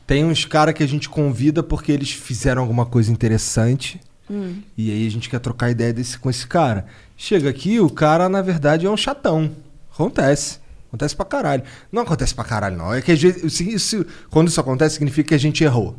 tem 0.07 0.23
uns 0.25 0.45
caras 0.45 0.73
que 0.73 0.83
a 0.83 0.87
gente 0.87 1.09
convida 1.09 1.63
porque 1.63 1.91
eles 1.91 2.11
fizeram 2.11 2.61
alguma 2.61 2.85
coisa 2.85 3.11
interessante. 3.11 3.99
Hum. 4.29 4.55
E 4.77 4.91
aí 4.91 5.05
a 5.07 5.11
gente 5.11 5.29
quer 5.29 5.39
trocar 5.39 5.69
ideia 5.69 5.93
desse, 5.93 6.17
com 6.17 6.29
esse 6.29 6.47
cara. 6.47 6.85
Chega 7.17 7.49
aqui, 7.49 7.79
o 7.79 7.89
cara, 7.89 8.27
na 8.27 8.41
verdade, 8.41 8.85
é 8.85 8.89
um 8.89 8.97
chatão. 8.97 9.51
Acontece. 9.93 10.59
Acontece 10.87 11.15
pra 11.15 11.25
caralho. 11.25 11.63
Não 11.91 12.01
acontece 12.03 12.33
pra 12.33 12.43
caralho, 12.43 12.77
não. 12.77 12.93
É 12.93 13.01
que 13.01 13.11
às 13.11 13.21
vezes, 13.21 13.59
isso- 13.59 14.05
quando 14.29 14.47
isso 14.47 14.59
acontece, 14.59 14.95
significa 14.95 15.29
que 15.29 15.35
a 15.35 15.39
gente 15.39 15.63
errou. 15.63 15.95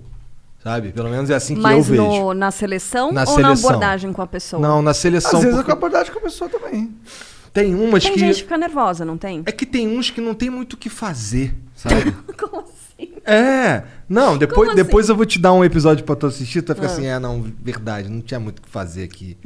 Sabe? 0.63 0.91
Pelo 0.91 1.09
menos 1.09 1.31
é 1.31 1.35
assim 1.35 1.55
que 1.55 1.61
eu 1.61 1.63
Mas 1.63 1.87
vejo. 1.87 2.03
no, 2.03 2.35
na 2.35 2.51
seleção 2.51 3.13
Na 3.13 3.21
ou 3.21 3.27
seleção. 3.37 3.55
na 3.55 3.69
abordagem 3.77 4.13
com 4.13 4.23
a 4.23 4.27
pessoa? 4.27 4.61
Não, 4.61 4.83
na 4.83 4.93
seleção. 4.95 5.39
Às 5.39 5.45
vezes 5.45 5.53
é 5.59 5.63
porque 5.63 5.67
com 5.67 5.71
a 5.73 5.75
abordagem 5.79 6.13
com 6.13 6.19
a 6.19 6.23
pessoa 6.23 6.51
também. 6.51 6.93
Tem 7.53 7.75
umas 7.75 8.03
Tem 8.03 8.13
que. 8.15 8.19
gente 8.19 8.35
que 8.37 8.43
fica 8.43 8.59
nervosa, 8.59 9.05
não 9.05 9.17
tem? 9.17 9.43
É 9.47 9.53
que 9.53 9.65
tem 9.65 9.87
uns 9.87 10.11
que 10.11 10.21
não 10.21 10.35
tem 10.35 10.51
muito 10.51 10.73
o 10.73 10.77
que 10.77 10.91
fazer, 10.91 11.55
sabe? 11.77 12.11
Como 12.37 12.61
assim? 12.63 12.73
É. 13.27 13.83
Não, 14.09 14.39
depois, 14.39 14.69
Como 14.71 14.77
depois 14.77 15.09
eu 15.09 15.17
vou 15.17 15.27
te 15.27 15.39
dar 15.39 15.53
um 15.53 15.65
episódio 15.65 16.05
pra 16.05 16.15
tu 16.15 16.27
assistir, 16.27 16.63
tu 16.63 16.69
vai 16.69 16.77
ficar 16.77 16.89
Ah. 16.89 16.93
assim, 16.93 17.07
é, 17.07 17.19
não, 17.19 17.45
verdade, 17.61 18.09
não 18.09 18.21
tinha 18.21 18.39
muito 18.39 18.61
o 18.61 18.63
que 18.63 18.69
fazer 18.69 19.03
aqui. 19.05 19.37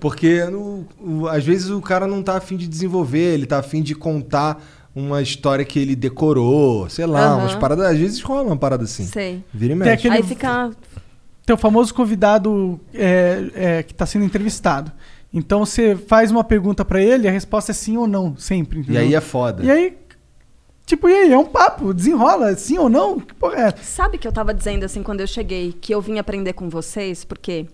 Porque 0.00 0.42
no- 0.44 0.84
o- 1.00 1.28
às 1.28 1.44
vezes 1.44 1.70
o 1.70 1.80
cara 1.80 2.06
não 2.06 2.22
tá 2.22 2.36
afim 2.36 2.56
de 2.56 2.66
desenvolver, 2.66 3.34
ele 3.34 3.46
tá 3.46 3.58
afim 3.58 3.80
de 3.82 3.94
contar 3.94 4.60
uma 4.94 5.22
história 5.22 5.64
que 5.64 5.78
ele 5.78 5.94
decorou, 5.94 6.88
sei 6.88 7.06
lá, 7.06 7.26
Aham. 7.26 7.36
umas 7.38 7.54
paradas. 7.54 7.86
Às 7.86 7.98
vezes 7.98 8.20
rola 8.20 8.42
uma 8.48 8.56
parada 8.56 8.82
assim. 8.82 9.04
Sei. 9.06 9.44
Vira 9.54 9.72
e 9.72 9.76
mexe. 9.76 9.90
aquele- 9.92 10.14
Aí 10.16 10.22
fica. 10.24 10.70
Tem 11.46 11.54
o 11.54 11.58
famoso 11.58 11.94
convidado 11.94 12.78
é, 12.92 13.50
é, 13.54 13.82
que 13.84 13.92
está 13.92 14.04
sendo 14.04 14.24
entrevistado. 14.24 14.90
Então 15.32 15.64
você 15.64 15.94
faz 15.94 16.30
uma 16.30 16.42
pergunta 16.42 16.84
pra 16.84 17.00
ele 17.00 17.26
e 17.26 17.28
a 17.28 17.30
resposta 17.30 17.70
é 17.70 17.74
sim 17.74 17.96
ou 17.96 18.06
não, 18.08 18.36
sempre. 18.36 18.78
E 18.78 18.82
entendeu? 18.82 19.00
aí 19.02 19.14
é 19.14 19.20
foda. 19.20 19.62
E 19.64 19.70
aí, 19.70 19.96
tipo, 20.88 21.08
e 21.08 21.14
aí? 21.14 21.32
É 21.32 21.38
um 21.38 21.44
papo, 21.44 21.92
desenrola, 21.94 22.54
sim 22.56 22.78
ou 22.78 22.88
não? 22.88 23.20
Que 23.20 23.34
porra 23.34 23.68
é? 23.68 23.74
Sabe 23.82 24.18
que 24.18 24.26
eu 24.26 24.32
tava 24.32 24.52
dizendo 24.52 24.84
assim 24.84 25.02
quando 25.02 25.20
eu 25.20 25.26
cheguei 25.26 25.72
que 25.72 25.94
eu 25.94 26.00
vim 26.00 26.18
aprender 26.18 26.54
com 26.54 26.68
vocês, 26.68 27.24
porque 27.24 27.66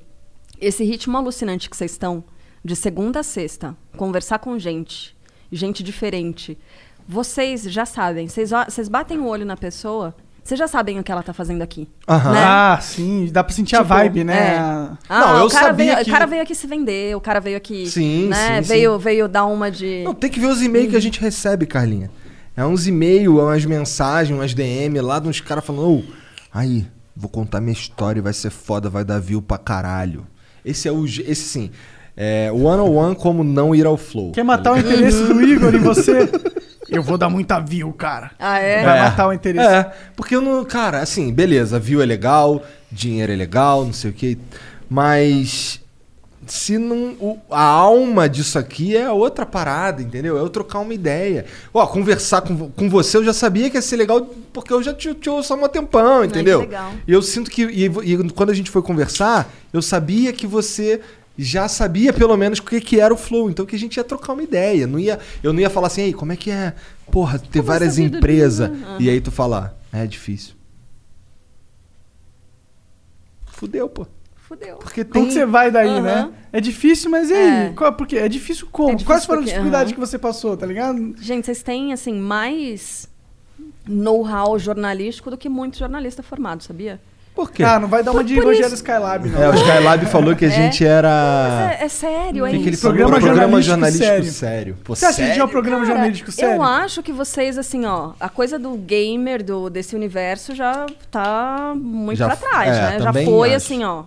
esse 0.60 0.84
ritmo 0.84 1.16
alucinante 1.16 1.70
que 1.70 1.76
vocês 1.76 1.92
estão, 1.92 2.22
de 2.64 2.74
segunda 2.76 3.20
a 3.20 3.22
sexta, 3.22 3.76
conversar 3.96 4.38
com 4.40 4.58
gente, 4.58 5.16
gente 5.50 5.82
diferente. 5.82 6.58
Vocês 7.06 7.62
já 7.64 7.84
sabem, 7.86 8.28
vocês, 8.28 8.88
batem 8.88 9.18
o 9.18 9.26
olho 9.26 9.44
na 9.44 9.56
pessoa, 9.56 10.14
vocês 10.42 10.58
já 10.58 10.66
sabem 10.66 10.98
o 10.98 11.04
que 11.04 11.12
ela 11.12 11.22
tá 11.22 11.32
fazendo 11.34 11.60
aqui. 11.62 11.88
Aham. 12.08 12.32
Né? 12.32 12.40
Ah, 12.42 12.78
sim, 12.80 13.28
dá 13.30 13.44
pra 13.44 13.54
sentir 13.54 13.76
a 13.76 13.80
Tipo, 13.82 13.88
vibe, 13.90 14.24
né? 14.24 14.54
é. 14.54 14.58
A- 14.58 14.98
Ah, 15.08 15.20
Não, 15.20 15.38
eu 15.40 15.46
o 15.46 15.50
cara 15.50 15.66
sabia 15.66 15.92
veio, 15.94 16.04
que- 16.04 16.10
O 16.10 16.12
cara 16.14 16.26
veio 16.26 16.42
aqui 16.42 16.54
se 16.54 16.66
vender, 16.66 17.14
o 17.16 17.20
cara 17.20 17.40
veio 17.40 17.56
aqui. 17.58 17.86
Sim, 17.86 18.28
né? 18.28 18.62
sim, 18.62 18.68
veio, 18.68 18.92
sim. 18.96 18.98
veio 18.98 19.28
dar 19.28 19.44
uma 19.46 19.70
de. 19.70 20.02
Não, 20.04 20.14
tem 20.14 20.30
que 20.30 20.40
ver 20.40 20.46
os 20.46 20.62
e-mails 20.62 20.90
que 20.90 20.96
a 20.96 21.00
gente 21.00 21.20
recebe, 21.20 21.66
Carlinha. 21.66 22.10
É 22.56 22.64
uns 22.64 22.86
e-mails, 22.86 23.38
é 23.38 23.42
umas 23.42 23.64
mensagens, 23.64 24.38
umas 24.38 24.54
DM 24.54 25.00
lá 25.00 25.18
de 25.18 25.28
uns 25.28 25.40
caras 25.40 25.64
falando, 25.64 25.88
ô, 25.88 26.04
aí, 26.52 26.86
vou 27.16 27.28
contar 27.28 27.60
minha 27.60 27.72
história, 27.72 28.22
vai 28.22 28.32
ser 28.32 28.50
foda, 28.50 28.88
vai 28.88 29.04
dar 29.04 29.20
view 29.20 29.42
pra 29.42 29.58
caralho. 29.58 30.26
Esse 30.64 30.88
é 30.88 30.92
o. 30.92 31.04
Esse 31.04 31.36
sim. 31.36 31.70
É 32.16 32.50
one 32.52 32.80
on 32.80 32.94
one 32.94 33.16
como 33.16 33.42
não 33.42 33.74
ir 33.74 33.84
ao 33.84 33.96
flow. 33.96 34.30
Quer 34.32 34.44
matar 34.44 34.72
o 34.72 34.78
interesse 34.78 35.24
do 35.24 35.42
Igor 35.42 35.74
em 35.74 35.80
você? 35.80 36.30
Eu 36.88 37.02
vou 37.02 37.18
dar 37.18 37.28
muita 37.28 37.58
view, 37.58 37.92
cara. 37.92 38.30
Ah, 38.38 38.58
é? 38.58 38.84
Vai 38.84 39.00
matar 39.00 39.26
o 39.28 39.32
interesse. 39.32 39.66
É, 39.66 39.92
porque 40.14 40.36
eu 40.36 40.40
não. 40.42 40.64
Cara, 40.64 41.00
assim, 41.00 41.32
beleza, 41.32 41.78
view 41.78 42.02
é 42.02 42.06
legal, 42.06 42.62
dinheiro 42.92 43.32
é 43.32 43.36
legal, 43.36 43.84
não 43.84 43.92
sei 43.92 44.10
o 44.10 44.12
que. 44.12 44.38
Mas. 44.88 45.80
Se 46.46 46.78
não. 46.78 47.12
o- 47.20 47.38
a 47.50 47.62
alma 47.62 48.28
disso 48.28 48.58
aqui 48.58 48.96
é 48.96 49.10
outra 49.10 49.44
parada, 49.46 50.02
entendeu? 50.02 50.36
É 50.36 50.40
eu 50.40 50.48
trocar 50.48 50.80
uma 50.80 50.94
ideia. 50.94 51.44
Ó, 51.72 51.86
conversar 51.86 52.40
com, 52.42 52.70
com 52.70 52.88
você 52.90 53.16
eu 53.16 53.24
já 53.24 53.32
sabia 53.32 53.68
que 53.70 53.76
ia 53.76 53.82
ser 53.82 53.96
legal, 53.96 54.20
porque 54.52 54.72
eu 54.72 54.82
já 54.82 54.92
te, 54.94 55.14
te 55.14 55.28
ouço 55.30 55.52
há 55.52 55.56
um 55.56 55.68
tempão, 55.68 56.24
entendeu? 56.24 56.60
legal. 56.60 56.92
E 57.06 57.12
eu 57.12 57.22
sinto 57.22 57.50
que. 57.50 57.62
E, 57.64 57.84
e 57.86 58.30
quando 58.32 58.50
a 58.50 58.54
gente 58.54 58.70
foi 58.70 58.82
conversar, 58.82 59.50
eu 59.72 59.80
sabia 59.82 60.32
que 60.32 60.46
você 60.46 61.00
já 61.36 61.66
sabia 61.68 62.12
pelo 62.12 62.36
menos 62.36 62.60
o 62.60 62.62
que, 62.62 62.80
que 62.80 63.00
era 63.00 63.12
o 63.12 63.16
flow. 63.16 63.50
Então 63.50 63.66
que 63.66 63.74
a 63.74 63.78
gente 63.78 63.96
ia 63.96 64.04
trocar 64.04 64.32
uma 64.34 64.42
ideia. 64.42 64.86
Não 64.86 64.98
ia, 64.98 65.18
eu 65.42 65.52
não 65.52 65.60
ia 65.60 65.68
falar 65.70 65.88
assim, 65.88 66.02
ei, 66.02 66.12
como 66.12 66.32
é 66.32 66.36
que 66.36 66.50
é? 66.50 66.74
Porra, 67.10 67.38
ter 67.38 67.58
Como 67.58 67.64
várias 67.64 67.94
essa 67.94 68.02
vida 68.02 68.16
empresas. 68.18 68.70
Ah. 68.86 68.96
E 69.00 69.10
aí 69.10 69.20
tu 69.20 69.30
falar, 69.30 69.76
é 69.92 70.06
difícil. 70.06 70.54
Fudeu, 73.46 73.88
pô. 73.88 74.06
Fudeu. 74.56 74.76
Porque 74.76 75.04
tem. 75.04 75.12
Como 75.12 75.26
que 75.26 75.32
você 75.32 75.46
vai 75.46 75.70
daí, 75.70 76.00
né? 76.00 76.30
É 76.52 76.60
difícil, 76.60 77.10
mas 77.10 77.30
e 77.30 77.34
aí? 77.34 77.66
É. 77.66 77.72
Qual, 77.76 77.92
por 77.92 78.06
quê? 78.06 78.16
É 78.18 78.28
difícil 78.28 78.66
como? 78.70 78.90
É 78.90 78.92
difícil 78.92 79.06
Quais 79.06 79.24
foram 79.24 79.40
as 79.40 79.44
porque- 79.46 79.54
dificuldades 79.58 79.92
que 79.92 80.00
você 80.00 80.18
passou, 80.18 80.56
tá 80.56 80.66
ligado? 80.66 81.14
Gente, 81.20 81.46
vocês 81.46 81.62
têm, 81.62 81.92
assim, 81.92 82.14
mais 82.14 83.08
know-how 83.86 84.58
jornalístico 84.58 85.30
do 85.30 85.36
que 85.36 85.48
muitos 85.48 85.78
jornalistas 85.78 86.24
formados, 86.24 86.66
sabia? 86.66 87.00
Por 87.34 87.50
quê? 87.50 87.64
Ah, 87.64 87.80
não 87.80 87.88
vai 87.88 88.00
dar 88.00 88.12
uma 88.12 88.22
de 88.22 88.38
isso. 88.38 88.74
Skylab, 88.74 89.28
não. 89.28 89.42
É, 89.42 89.50
o 89.50 89.54
Skylab 89.54 90.06
falou 90.06 90.36
que 90.36 90.44
a 90.44 90.48
É. 90.48 90.50
gente 90.52 90.86
era. 90.86 91.08
Mas 91.68 91.80
é, 91.80 91.84
é 91.84 91.88
sério, 91.88 92.46
é 92.46 92.50
que, 92.52 92.58
que 92.60 92.68
ele 92.68 92.76
falou? 92.76 92.96
Programa 92.96 93.20
Programa 93.20 93.60
jornalístico 93.60 93.70
jornalístico 94.00 94.06
sério. 94.06 94.32
sério. 94.32 94.76
Pô, 94.84 94.94
Você 94.94 95.06
acha 95.06 95.16
que 95.16 95.22
a 95.22 95.26
gente 95.26 95.40
é 95.40 95.44
um 95.44 95.48
programa 95.48 95.78
Cara, 95.80 95.88
jornalístico 95.92 96.30
sério? 96.30 96.54
Eu 96.54 96.62
acho 96.62 97.02
que 97.02 97.10
vocês, 97.12 97.58
assim, 97.58 97.84
ó, 97.86 98.12
a 98.20 98.28
coisa 98.28 98.56
do 98.56 98.76
gamer, 98.76 99.42
do, 99.42 99.68
desse 99.68 99.96
universo, 99.96 100.54
já 100.54 100.86
tá 101.10 101.74
muito 101.76 102.18
Já 102.18 102.26
pra 102.28 102.36
trás, 102.36 102.68
é, 102.68 102.80
né? 102.90 103.00
Já 103.00 103.12
foi, 103.12 103.48
acho. 103.48 103.56
assim, 103.56 103.82
ó. 103.82 104.04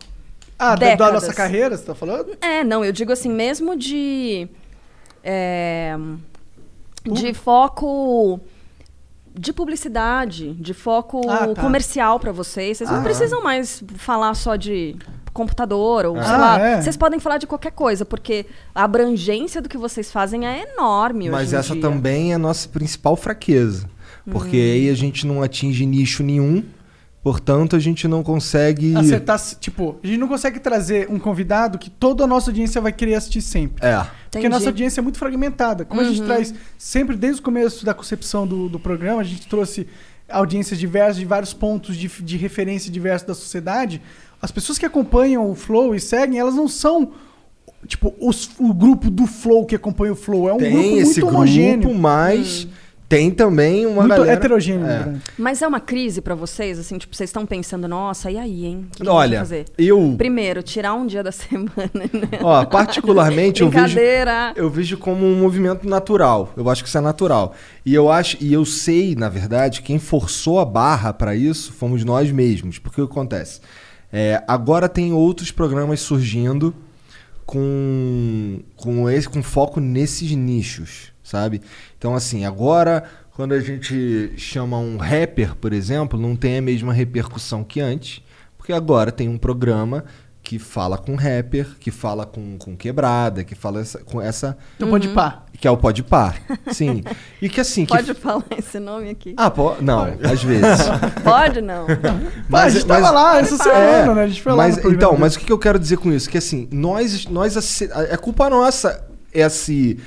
Ah, 0.60 0.70
da- 0.70 0.76
da 0.76 0.86
décadas. 0.92 1.14
nossa 1.14 1.34
carreira, 1.34 1.78
você 1.78 1.84
tá 1.86 1.94
falando? 1.96 2.36
É, 2.42 2.64
não, 2.64 2.84
eu 2.84 2.92
digo 2.92 3.12
assim, 3.12 3.30
mesmo 3.30 3.76
de. 3.76 4.48
é, 5.24 5.96
de 7.06 7.34
foco 7.34 8.40
de 9.40 9.54
publicidade, 9.54 10.54
de 10.56 10.74
foco 10.74 11.22
Ah, 11.30 11.48
tá. 11.54 11.62
comercial 11.62 12.20
pra 12.20 12.32
vocês. 12.32 12.78
Vocês 12.80 12.90
não 12.90 13.00
Ah. 13.00 13.04
precisam 13.04 13.44
mais 13.44 13.84
falar 13.98 14.34
só 14.34 14.56
de 14.56 14.96
computador 15.32 16.06
ou 16.08 16.16
sei 16.16 16.24
Ah, 16.34 16.38
lá. 16.38 16.60
é? 16.60 16.82
Vocês 16.82 16.98
podem 16.98 17.20
falar 17.20 17.38
de 17.38 17.46
qualquer 17.46 17.72
coisa, 17.72 18.04
porque 18.04 18.48
a 18.74 18.84
abrangência 18.84 19.62
do 19.62 19.70
que 19.70 19.78
vocês 19.78 20.12
fazem 20.12 20.48
é 20.48 20.64
enorme 20.74 21.30
Mas 21.30 21.50
hoje 21.50 21.56
em 21.56 21.60
essa 21.60 21.74
dia. 21.74 21.82
também 21.84 22.32
é 22.32 22.36
a 22.36 22.40
nossa 22.40 22.68
principal 22.68 23.16
fraqueza. 23.16 23.88
Porque 24.30 24.58
Uhum. 24.58 24.64
aí 24.64 24.90
a 24.90 24.96
gente 24.96 25.28
não 25.28 25.44
atinge 25.44 25.86
nicho 25.86 26.24
nenhum, 26.24 26.64
portanto 27.28 27.76
a 27.76 27.80
gente 27.80 28.08
não 28.08 28.24
consegue. 28.24 28.96
Acertar, 28.96 29.38
tipo, 29.60 29.98
a 30.02 30.08
gente 30.08 30.18
não 30.18 30.30
consegue 30.30 30.62
trazer 30.62 31.10
um 31.12 31.20
convidado 31.20 31.78
que 31.78 31.90
toda 31.90 32.24
a 32.24 32.28
nossa 32.28 32.50
audiência 32.52 32.80
vai 32.80 32.94
querer 32.94 33.16
assistir 33.16 33.42
sempre. 33.42 33.86
É. 33.86 33.98
Porque 33.98 34.38
a 34.38 34.40
Entendi. 34.40 34.48
nossa 34.48 34.68
audiência 34.70 35.02
é 35.02 35.04
muito 35.04 35.18
fragmentada. 35.20 35.84
Como 35.84 36.00
a 36.00 36.06
gente 36.06 36.22
Uhum. 36.22 36.26
traz 36.28 36.54
sempre 36.78 37.18
desde 37.18 37.42
o 37.42 37.44
começo 37.44 37.86
da 37.86 37.94
concepção 37.94 38.48
do, 38.48 38.70
do 38.70 38.80
programa, 38.80 39.20
a 39.20 39.26
gente 39.26 39.46
trouxe 39.46 39.88
audiências 40.30 40.80
diversas 40.80 41.18
de 41.18 41.26
vários 41.26 41.54
pontos 41.54 41.98
de, 41.98 42.08
de 42.08 42.38
referência 42.38 42.90
diversos 42.90 43.28
da 43.28 43.34
sociedade. 43.36 44.02
As 44.42 44.50
pessoas 44.52 44.78
que 44.78 44.86
acompanham 44.86 45.52
o 45.52 45.54
Flow 45.54 45.94
e 45.94 46.00
seguem, 46.00 46.40
elas 46.40 46.56
não 46.56 46.70
são 46.70 47.12
tipo 47.86 48.14
os- 48.22 48.50
o 48.58 48.74
grupo 48.74 49.10
do 49.10 49.26
Flow 49.28 49.66
que 49.66 49.76
acompanha 49.76 50.14
o 50.14 50.16
Flow. 50.16 50.48
É 50.48 50.54
um 50.54 50.58
tem 50.58 50.72
grupo 50.72 50.88
muito 50.90 51.02
esse 51.10 51.22
homogêneo. 51.22 51.80
grupo, 51.90 51.96
mas 52.00 52.68
tem 53.10 53.32
também 53.32 53.86
uma 53.86 54.02
muito 54.02 54.10
galera... 54.10 54.34
heterogêneo, 54.34 54.86
É. 54.86 54.98
verdade. 54.98 55.22
Mas 55.38 55.62
é 55.62 55.68
uma 55.68 55.80
crise 55.80 56.20
pra 56.22 56.36
vocês, 56.36 56.78
assim, 56.78 56.98
tipo, 56.98 57.16
vocês 57.16 57.30
estão 57.30 57.46
pensando, 57.46 57.88
nossa, 57.88 58.30
e 58.30 58.38
aí, 58.38 58.66
hein? 58.66 58.88
O 59.00 59.04
que 59.04 59.08
Olha, 59.10 59.28
eu 59.36 59.40
vou 59.40 59.40
fazer? 59.40 59.66
eu- 59.78 60.16
Primeiro, 60.18 60.62
tirar 60.62 60.94
um 60.94 61.06
dia 61.08 61.24
da 61.24 61.32
semana, 61.34 61.70
né? 61.96 62.40
Ó, 62.42 62.66
particularmente 62.66 63.62
eu 63.62 63.70
vejo, 63.70 63.84
Brincadeira. 63.86 64.54
eu 64.56 64.70
vejo 64.70 64.98
como 64.98 65.26
um 65.26 65.40
movimento 65.40 65.88
natural. 65.88 66.52
Eu 66.58 66.70
acho 66.70 66.84
que 66.84 66.90
isso 66.90 66.98
é 66.98 67.02
natural. 67.02 67.54
E 67.86 67.94
eu 67.94 68.12
acho, 68.12 68.36
e 68.42 68.52
eu 68.52 68.66
sei, 68.66 69.16
na 69.16 69.30
verdade, 69.30 69.82
quem 69.82 70.00
forçou 70.00 70.60
a 70.60 70.66
barra 70.66 71.14
pra 71.14 71.36
isso 71.36 71.72
fomos 71.72 72.04
nós 72.04 72.30
mesmos. 72.32 72.78
Porque 72.78 73.00
o 73.02 73.08
que 73.08 73.12
acontece? 73.14 73.62
É, 74.12 74.44
agora 74.48 74.90
tem 74.90 75.14
outros 75.14 75.52
programas 75.52 76.00
surgindo 76.02 76.74
com, 77.46 78.60
com, 78.76 79.10
esse, 79.10 79.28
com 79.30 79.42
foco 79.42 79.80
nesses 79.80 80.32
nichos, 80.32 81.14
sabe? 81.24 81.62
Então, 81.98 82.16
assim, 82.16 82.46
agora, 82.46 83.04
quando 83.36 83.54
a 83.54 83.60
gente 83.60 84.32
chama 84.38 84.78
um 84.78 84.98
rapper, 84.98 85.56
por 85.56 85.74
exemplo, 85.74 86.20
não 86.20 86.36
tem 86.36 86.58
a 86.58 86.62
mesma 86.62 86.94
repercussão 86.94 87.64
que 87.64 87.80
antes. 87.80 88.22
Porque 88.58 88.74
agora 88.74 89.12
tem 89.12 89.28
um 89.30 89.38
programa 89.38 90.04
que 90.44 90.58
fala 90.60 90.98
com 90.98 91.16
rapper, 91.16 91.68
que 91.80 91.92
fala 91.92 92.26
com, 92.26 92.58
com 92.58 92.76
quebrada, 92.76 93.44
que 93.44 93.54
fala 93.54 93.82
essa- 93.82 94.00
com 94.00 94.22
essa. 94.22 94.58
Então 94.78 94.90
pode 94.90 95.10
pá. 95.10 95.44
Que 95.60 95.68
é 95.68 95.72
o 95.72 95.76
Pode 95.76 96.04
Pá. 96.04 96.36
Sim. 96.72 97.04
E 97.42 97.50
que 97.50 97.60
assim. 97.60 97.84
que- 97.86 97.94
Pode 97.94 98.14
falar 98.14 98.46
esse 98.58 98.80
nome 98.80 99.10
aqui? 99.10 99.34
Ah, 99.36 99.50
pô, 99.50 99.74
não, 99.82 100.04
às 100.24 100.44
vezes. 100.44 100.64
Pode 101.24 101.62
não. 101.62 101.86
Pá, 102.50 102.64
a 102.64 102.70
gente 102.70 102.86
tava 102.86 103.10
lá 103.10 103.40
essa 103.40 103.58
semana, 103.58 104.14
né? 104.14 104.24
A 104.24 104.28
gente 104.28 104.42
foi 104.42 104.52
lá 104.54 104.58
mas, 104.58 104.76
programa 104.76 104.96
Então, 104.96 105.18
mas 105.18 105.36
o 105.36 105.40
que 105.40 105.46
que 105.46 105.52
eu 105.52 105.58
quero 105.60 105.80
dizer 105.80 105.98
com 105.98 106.12
isso? 106.14 106.30
Que 106.30 106.38
assim, 106.38 106.68
nós, 106.72 107.26
nós 107.26 107.82
é 108.10 108.16
culpa 108.18 108.50
nossa 108.50 109.04
esse 109.34 110.00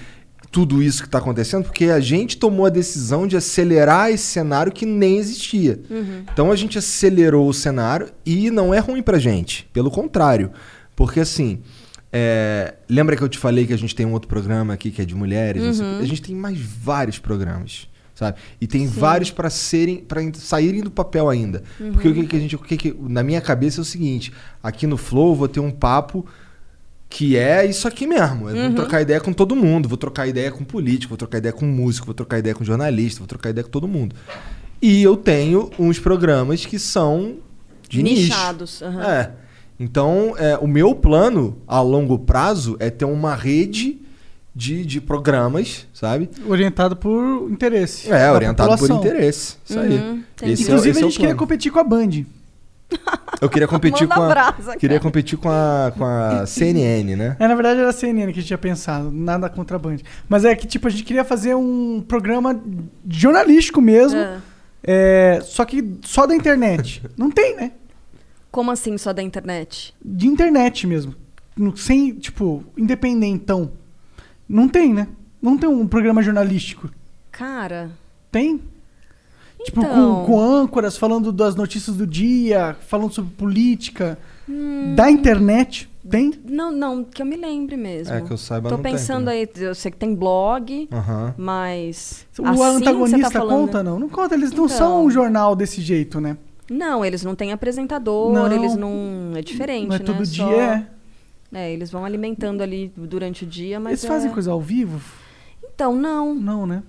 tudo 0.51 0.83
isso 0.83 1.03
que 1.03 1.09
está 1.09 1.19
acontecendo, 1.19 1.65
porque 1.65 1.87
a 1.87 2.01
gente 2.01 2.37
tomou 2.37 2.67
a 2.67 2.71
decisão 2.71 3.27
de 3.27 3.37
acelerar 3.37 4.11
esse 4.11 4.25
cenário 4.25 4.73
que 4.73 4.85
nem 4.85 5.19
existia. 5.19 5.81
Uhum. 5.89 6.25
Então 6.33 6.51
a 6.51 6.57
gente 6.57 6.77
acelerou 6.77 7.49
o 7.49 7.55
cenário 7.55 8.09
e 8.27 8.51
não 8.51 8.75
é 8.75 8.79
ruim 8.81 9.03
pra 9.03 9.19
gente. 9.19 9.69
Pelo 9.73 9.91
contrário. 9.91 10.51
Porque 10.97 11.21
assim. 11.21 11.61
é, 12.13 12.75
lembra 12.89 13.17
que 13.17 13.23
eu 13.23 13.29
te 13.29 13.39
falei 13.39 13.67
que 13.67 13.73
a 13.73 13.79
gente 13.79 13.95
tem 13.95 14.05
um 14.05 14.13
outro 14.13 14.29
programa 14.29 14.75
aqui 14.75 14.91
que 14.91 15.01
é 15.01 15.05
de 15.05 15.15
mulheres? 15.15 15.79
Uhum. 15.79 15.99
A 16.01 16.05
gente 16.05 16.21
tem 16.21 16.35
mais 16.35 16.59
vários 16.59 17.19
programas. 17.19 17.89
Sabe? 18.13 18.37
E 18.61 18.67
tem 18.67 18.87
Sim. 18.87 19.01
vários 19.01 19.31
para 19.31 19.49
serem 19.49 19.99
para 19.99 20.21
saírem 20.35 20.83
do 20.83 20.91
papel 20.91 21.31
ainda. 21.31 21.63
Uhum. 21.79 21.93
Porque 21.93 22.09
o 22.09 22.15
que, 22.15 22.27
que 22.27 22.37
a 22.37 22.39
gente, 22.41 22.57
o 22.57 22.59
que, 22.59 22.77
que 22.77 22.97
na 23.01 23.23
minha 23.23 23.41
cabeça 23.41 23.81
é 23.81 23.83
o 23.83 23.85
seguinte, 23.85 24.31
aqui 24.63 24.87
no 24.87 24.99
Flow 24.99 25.31
eu 25.31 25.37
vou 25.37 25.49
ter 25.49 25.61
um 25.61 25.71
papo 25.71 26.27
que 27.11 27.37
é 27.37 27.67
isso 27.67 27.87
aqui 27.89 28.07
mesmo. 28.07 28.49
Eu 28.49 28.57
Uhum. 28.57 28.67
vou 28.69 28.75
trocar 28.77 29.03
ideia 29.03 29.21
com 29.21 29.33
todo 29.33 29.55
mundo, 29.57 29.89
vou 29.89 29.99
trocar 29.99 30.27
ideia 30.29 30.51
com 30.51 30.65
político, 30.65 31.11
vou 31.11 31.19
trocar 31.19 31.39
ideia 31.39 31.53
com 31.53 31.67
músico, 31.67 32.07
vou 32.07 32.15
trocar 32.15 32.39
ideia 32.39 32.55
com 32.55 32.65
jornalista, 32.65 33.19
vou 33.19 33.27
trocar 33.27 33.51
ideia 33.51 33.65
com 33.65 33.71
todo 33.71 33.89
mundo. 33.89 34.15
E 34.81 35.03
eu 35.03 35.17
tenho 35.17 35.71
uns 35.79 35.99
programas 35.99 36.65
que 36.65 36.79
são 36.79 37.35
de 37.89 38.03
nicho. 38.03 38.23
Nichados, 38.23 38.81
aham. 38.81 39.03
É. 39.05 39.31
Então, 39.79 40.35
é, 40.39 40.57
o 40.59 40.67
meu 40.69 40.95
plano 40.95 41.59
a 41.67 41.81
longo 41.81 42.19
prazo 42.19 42.77
é 42.79 42.89
ter 42.91 43.07
uma 43.07 43.35
rede 43.35 43.99
de, 44.55 44.85
de 44.87 45.01
programas, 45.01 45.87
sabe? 45.93 46.29
Orientado 46.47 46.95
por 46.97 47.49
interesse. 47.51 48.11
É, 48.11 48.31
orientado 48.31 48.71
por 48.71 48.79
população. 48.79 48.99
interesse. 49.11 49.57
Isso 49.65 49.79
aí. 49.79 49.95
Uhum, 49.97 50.23
Esse 50.43 50.63
é- 50.63 50.65
Inclusive, 50.67 50.91
esse 50.91 51.01
é 51.01 51.03
a 51.03 51.07
o 51.07 51.11
gente 51.11 51.17
queria 51.17 51.29
plano. 51.35 51.39
competir 51.39 51.73
com 51.73 51.79
a 51.79 51.85
Band. 51.85 52.25
Eu 53.41 53.49
queria 53.49 53.67
competir 53.69 54.07
com 54.09 54.23
a, 54.23 54.29
brasa, 54.29 54.77
queria 54.77 54.99
cara. 54.99 55.09
competir 55.09 55.39
com 55.39 55.49
a, 55.51 55.93
com 55.97 56.05
a 56.05 56.47
CNN, 56.47 57.17
né? 57.17 57.37
É, 57.39 57.49
na 57.49 57.55
verdade 57.55 57.81
era 57.81 57.89
a 57.89 57.93
CNN 57.93 58.27
que 58.33 58.39
a 58.39 58.43
gente 58.43 58.47
tinha 58.47 58.59
pensado, 58.59 59.11
nada 59.11 59.49
contra 59.49 59.77
a 59.77 59.79
Band. 59.79 59.99
Mas 60.29 60.45
é 60.45 60.55
que, 60.55 60.67
tipo, 60.67 60.87
a 60.87 60.91
gente 60.91 61.05
queria 61.05 61.25
fazer 61.25 61.55
um 61.55 62.03
programa 62.07 62.61
jornalístico 63.09 63.81
mesmo, 63.81 64.19
É. 64.19 64.41
é, 64.83 65.41
só 65.43 65.65
que 65.65 65.99
só 66.03 66.27
da 66.27 66.35
internet. 66.35 67.03
Não 67.17 67.31
tem, 67.31 67.57
né? 67.57 67.73
Como 68.51 68.71
assim 68.71 68.99
só 68.99 69.13
da 69.13 69.23
internet? 69.23 69.95
De 70.05 70.27
internet 70.27 70.87
mesmo. 70.87 71.15
Sem, 71.77 72.15
tipo, 72.15 72.65
independentão. 72.77 73.73
Não 74.49 74.69
tem, 74.69 74.93
né? 74.93 75.07
Não 75.41 75.57
tem 75.57 75.69
um 75.69 75.87
programa 75.87 76.23
jornalístico. 76.23 76.91
Cara, 77.31 77.91
Tem? 78.33 78.61
Tipo, 79.65 79.81
Então. 79.81 80.25
com, 80.25 80.27
com 80.27 80.41
âncoras 80.41 80.97
falando 80.97 81.31
das 81.33 81.55
notícias 81.55 81.97
do 81.97 82.07
dia, 82.07 82.77
falando 82.87 83.13
sobre 83.13 83.31
política. 83.35 84.19
Hum. 84.49 84.95
Da 84.97 85.11
internet. 85.11 85.89
Tem? 86.09 86.33
não, 86.45 86.73
não, 86.73 87.05
que 87.05 87.21
eu 87.21 87.27
me 87.27 87.37
lembre 87.37 87.77
mesmo. 87.77 88.13
É, 88.15 88.23
que 88.23 88.31
eu 88.33 88.37
saiba, 88.39 88.71
Tô 88.71 88.77
não 88.77 88.83
tem 88.83 88.93
pensando 88.93 89.27
também. 89.27 89.41
aí, 89.55 89.63
eu 89.65 89.75
sei 89.75 89.91
que 89.93 89.99
tem 89.99 90.15
blog, 90.15 90.89
mas 91.37 92.27
O 92.39 92.47
assim, 92.49 92.63
antagonista 92.77 93.17
você 93.19 93.23
tá 93.25 93.31
falando... 93.39 93.61
conta, 93.67 93.83
não? 93.83 93.99
Não 93.99 94.09
conta, 94.09 94.35
eles 94.35 94.51
não 94.53 94.65
Então. 94.65 94.77
são 94.77 95.05
um 95.05 95.11
jornal 95.11 95.55
desse 95.55 95.81
jeito, 95.81 96.21
né? 96.21 96.37
Não, 96.71 97.05
eles 97.05 97.23
não 97.23 97.35
têm 97.35 97.53
apresentador, 97.53 98.33
Não. 98.33 98.51
eles 98.51 98.75
não... 98.77 99.33
É 99.37 99.43
diferente, 99.43 99.89
Não 99.89 99.97
é 99.97 99.99
né? 99.99 100.05
todo 100.05 100.25
Só- 100.25 100.49
dia, 100.49 100.87
é. 101.53 101.59
É, 101.59 101.73
eles 101.73 101.91
vão 101.91 102.05
alimentando 102.05 102.63
ali 102.63 102.93
durante 102.97 103.45
o 103.45 103.47
dia, 103.47 103.79
mas 103.81 104.03
Eles 104.03 104.05
fazem 104.05 104.31
é- 104.31 104.33
coisa 104.33 104.53
ao 104.53 104.61
vivo? 104.61 105.01
Então, 105.75 105.95
não. 105.95 106.35
Não, 106.35 106.67
né? 106.67 106.83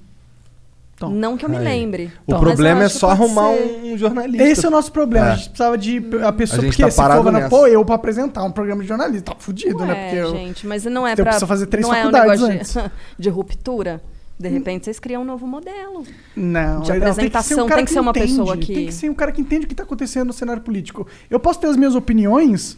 Não 1.09 1.37
que 1.37 1.45
eu 1.45 1.49
me 1.49 1.57
Aí. 1.57 1.63
lembre. 1.63 2.11
O 2.27 2.31
Mas 2.31 2.39
problema 2.41 2.81
eu 2.81 2.85
é 2.85 2.89
que 2.89 2.95
só 2.95 3.09
arrumar 3.09 3.53
ser. 3.53 3.81
um 3.83 3.97
jornalista. 3.97 4.43
Esse 4.43 4.65
é 4.65 4.69
o 4.69 4.71
nosso 4.71 4.91
problema. 4.91 5.27
É. 5.27 5.31
A 5.31 5.35
gente 5.35 5.49
precisava 5.49 5.77
de 5.77 5.97
a 6.23 6.31
pessoa. 6.31 6.59
A 6.59 6.63
porque 6.65 6.81
tá 6.83 6.91
se 6.91 6.97
for 6.97 7.31
nessa. 7.31 7.49
pô, 7.49 7.67
eu 7.67 7.83
pra 7.85 7.95
apresentar 7.95 8.43
um 8.43 8.51
programa 8.51 8.81
de 8.81 8.87
jornalista, 8.87 9.31
tá 9.33 9.37
fudido, 9.39 9.85
né? 9.85 9.93
Ué, 9.93 10.03
Porque 10.03 10.15
eu, 10.17 10.31
gente, 10.31 10.67
mas 10.67 10.85
não 10.85 11.07
é 11.07 11.11
eu 11.11 11.15
pra... 11.15 11.25
preciso 11.25 11.47
fazer 11.47 11.65
três 11.67 11.85
não 11.85 11.93
é 11.93 11.99
um 11.99 12.11
faculdades 12.11 12.41
negócio 12.41 12.59
antes. 12.59 12.73
de, 12.73 12.91
de 13.23 13.29
ruptura. 13.29 14.01
De 14.39 14.49
repente, 14.49 14.85
vocês 14.85 14.99
criam 14.99 15.21
um 15.21 15.25
novo 15.25 15.45
modelo. 15.45 16.03
Não, 16.35 16.81
de 16.81 16.91
é- 16.91 16.95
não, 16.97 17.07
apresentação. 17.11 17.65
um 17.65 17.67
cara 17.67 17.75
tem 17.77 17.85
que 17.85 17.91
ser 17.91 17.99
uma 17.99 18.09
entende, 18.09 18.27
pessoa 18.27 18.57
que... 18.57 18.73
Tem 18.73 18.85
que 18.87 18.93
ser 18.93 19.07
um 19.09 19.13
cara 19.13 19.31
que 19.31 19.39
entende 19.39 19.65
o 19.65 19.69
que 19.69 19.75
tá 19.75 19.83
acontecendo 19.83 20.27
no 20.27 20.33
cenário 20.33 20.63
político. 20.63 21.05
Eu 21.29 21.39
posso 21.39 21.59
ter 21.59 21.67
as 21.67 21.77
minhas 21.77 21.93
opiniões, 21.93 22.75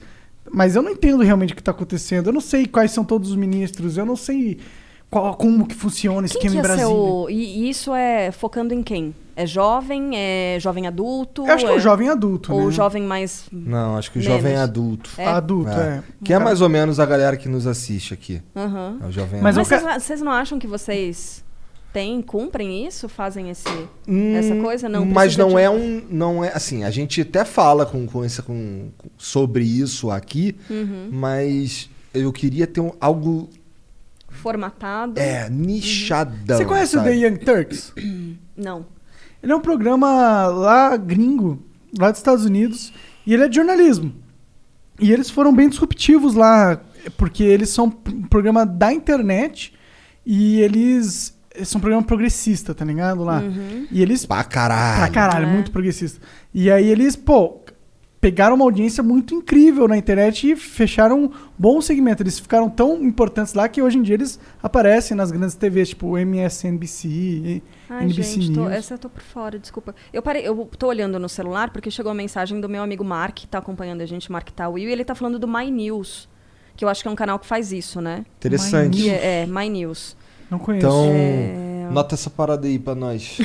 mas 0.51 0.75
eu 0.75 0.81
não 0.81 0.91
entendo 0.91 1.23
realmente 1.23 1.53
o 1.53 1.55
que 1.55 1.63
tá 1.63 1.71
acontecendo. 1.71 2.27
Eu 2.27 2.33
não 2.33 2.41
sei 2.41 2.65
quais 2.65 2.91
são 2.91 3.05
todos 3.05 3.29
os 3.29 3.37
ministros, 3.37 3.97
eu 3.97 4.05
não 4.05 4.17
sei 4.17 4.59
qual, 5.13 5.35
como 5.35 5.67
que 5.67 5.75
funciona 5.75 6.25
esse 6.25 6.37
Quem 6.37 6.47
esquema 6.47 6.63
que 6.67 6.73
em 6.73 6.77
ser 6.77 6.83
Brasília. 6.85 7.03
o... 7.03 7.29
E 7.29 7.69
isso 7.69 7.93
é 7.93 8.31
focando 8.31 8.73
em 8.73 8.81
quem? 8.81 9.13
É 9.35 9.45
jovem? 9.47 10.11
É 10.15 10.57
jovem 10.59 10.85
adulto? 10.87 11.45
Eu 11.45 11.53
acho 11.53 11.65
que 11.65 11.71
é 11.71 11.75
o 11.75 11.79
jovem 11.79 12.09
adulto, 12.09 12.53
Ou 12.53 12.65
né? 12.65 12.71
jovem 12.71 13.01
mais... 13.03 13.45
Não, 13.51 13.97
acho 13.97 14.11
que 14.11 14.19
o 14.19 14.21
menos? 14.21 14.35
jovem 14.35 14.53
é 14.53 14.57
adulto. 14.57 15.09
É? 15.17 15.25
Adulto, 15.25 15.71
é. 15.71 16.03
Que 16.23 16.33
é 16.33 16.39
mais 16.39 16.61
ou 16.61 16.69
menos 16.69 16.99
a 16.99 17.05
galera 17.05 17.35
que 17.37 17.47
nos 17.49 17.65
assiste 17.67 18.13
aqui. 18.13 18.41
Aham. 18.55 18.97
É 19.01 19.05
o 19.07 19.11
jovem 19.11 19.41
Mas, 19.41 19.57
adulto. 19.57 19.75
vocês, 19.83 20.03
vocês 20.03 20.21
não 20.21 20.31
acham 20.31 20.59
que 20.59 20.67
vocês 20.67 21.43
têm, 21.91 22.21
cumprem 22.21 22.85
isso? 22.85 23.07
Fazem 23.09 23.49
esse, 23.49 23.67
Hum, 24.07 24.35
essa 24.35 24.55
coisa? 24.55 24.87
Não 24.89 25.03
mas 25.05 25.35
não 25.37 25.49
de- 25.49 25.57
é 25.61 25.69
um. 25.69 26.01
Não 26.09 26.43
é 26.43 26.51
assim, 26.53 26.83
a 26.83 26.91
gente 26.91 27.21
até 27.21 27.43
fala 27.45 27.85
com, 27.85 28.05
com 28.05 28.23
esse, 28.25 28.41
com, 28.41 28.89
com- 28.97 29.09
sobre 29.17 29.63
isso 29.63 30.09
aqui, 30.11 30.55
Uhum. 30.69 31.09
mas 31.11 31.89
eu 32.13 32.31
queria 32.31 32.67
ter 32.67 32.81
um- 32.81 32.91
algo 33.01 33.49
Formatado? 34.43 35.19
é, 35.19 35.49
nichadão. 35.49 36.57
Você 36.57 36.65
conhece 36.65 36.91
sabe? 36.93 37.09
o 37.09 37.11
The 37.11 37.17
Young 37.27 37.37
Turks? 37.37 37.93
Não. 38.55 38.85
Ele 39.41 39.51
é 39.51 39.55
um 39.55 39.61
programa 39.61 40.45
lá 40.47 40.95
gringo, 40.97 41.61
lá 41.97 42.11
dos 42.11 42.19
Estados 42.19 42.45
Unidos, 42.45 42.93
e 43.25 43.33
ele 43.33 43.43
é 43.43 43.47
de 43.47 43.55
jornalismo. 43.55 44.13
E 44.99 45.11
eles 45.11 45.29
foram 45.29 45.53
bem 45.53 45.67
disruptivos 45.69 46.35
lá, 46.35 46.79
porque 47.17 47.43
eles 47.43 47.69
são 47.69 47.85
um 47.85 48.21
programa 48.27 48.65
da 48.65 48.93
internet 48.93 49.73
e 50.25 50.61
eles, 50.61 51.35
eles 51.53 51.67
são 51.67 51.79
um 51.79 51.81
programa 51.81 52.03
progressista, 52.05 52.73
tá 52.75 52.85
ligado? 52.85 53.23
Lá. 53.23 53.39
Uhum. 53.39 53.87
E 53.91 54.01
eles. 54.01 54.25
Pra 54.25 54.43
caralho. 54.43 54.97
Pra 54.99 55.09
caralho, 55.09 55.45
É. 55.47 55.51
muito 55.51 55.71
progressista. 55.71 56.21
E 56.53 56.69
aí 56.71 56.87
eles, 56.87 57.15
pô, 57.15 57.62
pegaram 58.23 58.55
uma 58.55 58.63
audiência 58.63 59.03
muito 59.03 59.35
incrível 59.35 59.85
na 59.85 59.97
internet 59.97 60.49
e 60.51 60.55
fecharam 60.55 61.25
um 61.25 61.29
bom 61.59 61.81
segmento. 61.81 62.23
Eles 62.23 62.39
ficaram 62.39 62.69
tão 62.69 63.03
importantes 63.03 63.53
lá 63.53 63.67
que 63.67 63.81
hoje 63.81 63.97
em 63.97 64.01
dia 64.01 64.15
eles 64.15 64.39
aparecem 64.61 65.15
nas 65.17 65.29
grandes 65.29 65.55
TVs, 65.55 65.89
tipo 65.89 66.17
MSNBC, 66.17 67.61
Ai, 67.89 68.05
NBC 68.05 68.39
gente, 68.41 68.53
tô- 68.53 68.69
essa 68.69 68.93
eu 68.93 68.97
tô 68.97 69.09
por 69.09 69.21
fora, 69.21 69.59
desculpa. 69.59 69.93
Eu 70.13 70.21
parei, 70.21 70.47
eu 70.47 70.69
tô 70.79 70.87
olhando 70.87 71.19
no 71.19 71.27
celular 71.27 71.69
porque 71.71 71.91
chegou 71.91 72.13
a 72.13 72.15
mensagem 72.15 72.61
do 72.61 72.69
meu 72.69 72.81
amigo 72.81 73.03
Mark, 73.03 73.35
que 73.35 73.45
tá 73.47 73.57
acompanhando 73.57 73.99
a 73.99 74.05
gente, 74.05 74.31
Mark 74.31 74.49
Tawil, 74.51 74.87
e 74.87 74.91
ele 74.93 75.03
tá 75.03 75.13
falando 75.13 75.37
do 75.37 75.45
My 75.47 75.69
News, 75.69 76.29
que 76.77 76.85
eu 76.85 76.89
acho 76.89 77.01
que 77.01 77.09
é 77.09 77.11
um 77.11 77.15
canal 77.15 77.37
que 77.37 77.45
faz 77.45 77.73
isso, 77.73 77.99
né? 77.99 78.25
Interessante. 78.37 79.09
É, 79.09 79.41
é, 79.41 79.45
My 79.45 79.67
News. 79.69 80.15
Não 80.49 80.57
conheço. 80.59 80.87
Então, 80.87 81.09
É. 81.11 81.89
nota 81.91 82.15
essa 82.15 82.29
parada 82.29 82.67
aí 82.67 82.79
pra 82.79 82.95
nós. 82.95 83.37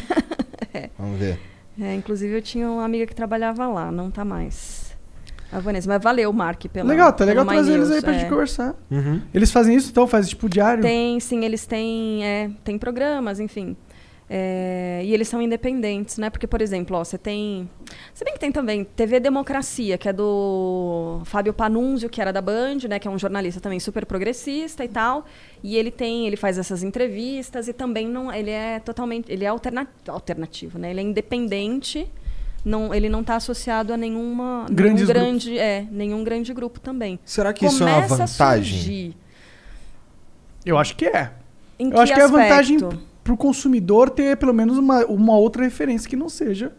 É. 0.73 0.89
Vamos 0.97 1.19
ver. 1.19 1.41
É, 1.81 1.95
inclusive 1.95 2.35
eu 2.35 2.43
tinha 2.43 2.69
uma 2.69 2.85
amiga 2.85 3.07
que 3.07 3.15
trabalhava 3.15 3.67
lá, 3.69 3.93
não 3.93 4.11
tá 4.11 4.25
mais. 4.25 4.89
A 5.51 5.61
Vanessa, 5.61 5.89
mas 5.89 6.03
valeu, 6.03 6.31
Mark, 6.31 6.67
pela 6.67 6.87
legal, 6.87 7.11
tá 7.11 7.25
legal 7.25 7.47
trazer 7.47 7.73
eles 7.73 7.91
aí 7.91 8.03
pra 8.03 8.15
é. 8.15 8.19
gente 8.19 8.29
conversar. 8.29 8.75
Uhum. 8.91 9.23
Eles 9.33 9.51
fazem 9.51 9.75
isso, 9.75 9.91
então? 9.91 10.07
Fazem 10.07 10.29
tipo 10.29 10.47
diário? 10.49 10.83
Tem, 10.83 11.19
sim, 11.21 11.43
eles 11.43 11.65
têm, 11.65 12.23
é, 12.23 12.51
tem 12.63 12.79
programas, 12.79 13.41
enfim. 13.41 13.75
É, 14.31 15.01
e 15.05 15.15
eles 15.15 15.27
são 15.27 15.41
independentes, 15.41 16.19
né? 16.19 16.29
Porque, 16.29 16.47
por 16.47 16.61
exemplo, 16.61 16.97
ó, 16.97 17.03
você 17.03 17.17
tem. 17.17 17.69
Se 18.13 18.25
bem 18.25 18.35
que 18.35 18.41
tem 18.41 18.53
também 18.53 18.85
TV 18.85 19.19
Democracia, 19.21 19.97
que 19.97 20.09
é 20.09 20.13
do 20.13 21.23
Fábio 21.25 21.55
Panunzio, 21.55 22.11
que 22.11 22.21
era 22.21 22.31
da 22.31 22.43
Band, 22.43 22.79
né? 22.89 22.99
Que 22.99 23.09
é 23.09 23.11
um 23.11 23.19
jornalista 23.19 23.61
também 23.61 23.81
super 23.81 24.05
progressista 24.05 24.85
e 24.85 24.89
tal. 24.89 25.25
E 25.63 25.77
ele 25.77 25.91
tem, 25.91 26.27
ele 26.27 26.37
faz 26.37 26.59
essas 26.59 26.83
entrevistas 26.83 27.69
e 27.69 27.73
também 27.73 28.07
não. 28.07 28.33
Ele 28.33 28.51
é 28.51 28.81
totalmente. 28.81 29.33
Ele 29.33 29.45
é 29.45 29.49
alterna, 29.49 29.89
alternativo, 30.07 30.79
né? 30.79 30.91
Ele 30.91 31.01
é 31.01 31.05
independente. 31.05 32.07
Não, 32.65 32.93
ele 32.93 33.09
não 33.09 33.21
está 33.21 33.37
associado 33.37 33.95
a 33.95 33.97
nenhuma 33.97 34.67
Grandes 34.71 35.07
nenhum 35.07 35.07
grande, 35.07 35.59
é, 35.59 35.87
nenhum 35.91 36.23
grande 36.23 36.53
grupo 36.53 36.79
também. 36.81 37.19
Será 37.25 37.53
que 37.53 37.65
isso 37.65 37.83
é 37.83 37.87
uma 37.87 38.03
Começa 38.03 38.27
vantagem? 38.27 39.15
Eu 40.67 40.77
acho 40.77 40.97
que 40.97 41.07
é. 41.07 41.31
Em 41.79 41.91
Eu 41.91 42.01
acho 42.01 42.13
que 42.13 42.21
é 42.21 42.25
a 42.25 42.29
vantagem 43.29 43.37
pro 43.37 43.37
consumidor 43.37 44.11
ter 44.11 44.37
pelo 44.37 44.55
menos 44.55 44.79
uma, 44.79 45.05
uma 45.07 45.37
outra 45.37 45.63
referência 45.63 46.09
que 46.09 46.17
não 46.17 46.29
seja 46.29 46.73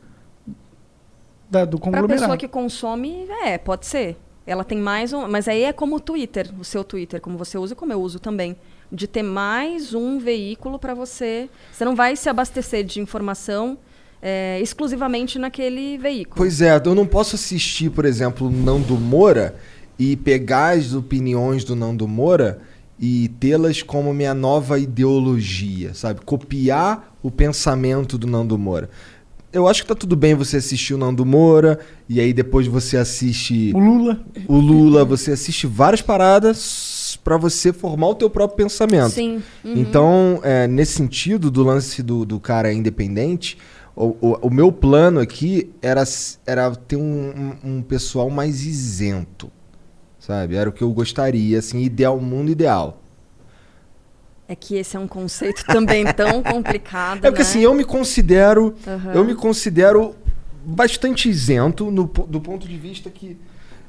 da, 1.50 1.66
do 1.66 1.78
conglomerado. 1.80 2.20
pessoa 2.20 2.38
que 2.38 2.48
consome, 2.48 3.28
é, 3.44 3.58
pode 3.58 3.86
ser. 3.86 4.18
Ela 4.46 4.64
tem 4.64 4.80
mais 4.80 5.14
um. 5.14 5.28
Mas 5.28 5.48
aí 5.48 5.64
é 5.64 5.74
como 5.74 5.98
o 5.98 6.00
Twitter, 6.00 6.50
o 6.60 6.64
seu 6.64 6.84
Twitter, 6.84 7.22
como 7.22 7.38
você 7.38 7.58
usa 7.58 7.74
e 7.74 7.76
como 7.76 7.92
eu 7.92 8.02
uso 8.02 8.20
também. 8.20 8.56
De 8.92 9.08
ter 9.08 9.22
mais 9.22 9.94
um 9.94 10.18
veículo 10.18 10.80
para 10.80 10.96
você. 10.96 11.50
Você 11.72 11.86
não 11.86 11.96
vai 11.96 12.16
se 12.16 12.30
abastecer 12.30 12.84
de 12.84 13.00
informação 13.00 13.78
é, 14.22 14.60
exclusivamente 14.62 15.38
naquele 15.38 15.98
veículo. 15.98 16.36
Pois 16.36 16.62
é, 16.62 16.82
eu 16.84 16.96
não 16.96 17.06
posso 17.06 17.36
assistir, 17.36 17.92
por 17.92 18.06
exemplo, 18.06 18.48
o 18.48 18.52
Nando 18.52 18.96
Moura 18.96 19.56
e 19.98 20.16
pegar 20.16 20.78
as 20.78 20.94
opiniões 20.94 21.64
do 21.64 21.76
Nando 21.76 22.08
Moura 22.08 22.62
e 23.00 23.30
tê-las 23.40 23.82
como 23.82 24.14
minha 24.14 24.34
nova 24.34 24.78
ideologia, 24.78 25.94
sabe? 25.94 26.22
Copiar 26.26 27.16
o 27.24 27.32
pensamento 27.32 28.18
do 28.18 28.28
Nando 28.28 28.58
Moura. 28.58 28.90
Eu 29.52 29.68
acho 29.68 29.82
que 29.82 29.88
tá 29.88 29.96
tudo 29.96 30.16
bem 30.16 30.36
você 30.36 30.58
assistir 30.58 30.94
o 30.94 30.98
Nando 30.98 31.26
Moura 31.26 31.80
e 32.08 32.20
aí 32.20 32.34
depois 32.34 32.68
você 32.68 32.98
assiste 32.98 33.72
O 33.74 33.80
Lula. 33.80 34.20
o 34.48 34.58
Lula, 34.58 35.04
você 35.04 35.32
assiste 35.32 35.66
várias 35.66 36.02
paradas 36.02 37.18
pra 37.24 37.36
você 37.36 37.74
formar 37.74 38.10
o 38.10 38.16
teu 38.16 38.30
próprio 38.30 38.58
pensamento. 38.58 39.10
Sim. 39.12 39.42
Uhum. 39.64 39.74
Então, 39.76 40.40
é, 40.44 40.68
nesse 40.68 40.94
sentido 40.94 41.50
do 41.50 41.64
lance 41.64 42.04
do, 42.04 42.26
do 42.26 42.40
cara 42.40 42.72
independente, 42.72 43.58
o, 43.96 44.16
o, 44.22 44.48
o 44.48 44.50
meu 44.54 44.72
plano 44.72 45.20
aqui 45.20 45.72
era, 45.82 46.04
era 46.46 46.70
ter 46.76 46.96
um, 46.96 47.02
um, 47.64 47.78
um 47.78 47.82
pessoal 47.82 48.30
mais 48.30 48.64
isento, 48.66 49.52
sabe? 50.30 50.56
Era 50.56 50.69
o 50.69 50.72
que 50.72 50.84
eu 50.84 50.91
gostaria, 50.91 51.57
assim, 51.57 51.81
ideal, 51.81 52.19
mundo 52.19 52.51
ideal. 52.51 53.01
É 54.47 54.56
que 54.56 54.76
esse 54.76 54.95
é 54.95 54.99
um 54.99 55.07
conceito 55.07 55.65
também 55.65 56.06
tão 56.14 56.43
complicado. 56.45 57.26
É 57.26 57.31
porque 57.31 57.41
né? 57.41 57.49
assim, 57.49 57.61
eu 57.61 57.73
me 57.73 57.84
considero, 57.84 58.76
Aham. 58.88 59.14
eu 59.14 59.26
me 59.26 59.34
considero 59.34 60.15
bastante 60.64 61.27
isento 61.27 61.89
no, 61.89 62.03
do 62.03 62.39
ponto 62.39 62.68
de 62.68 62.77
vista 62.77 63.10
que 63.10 63.38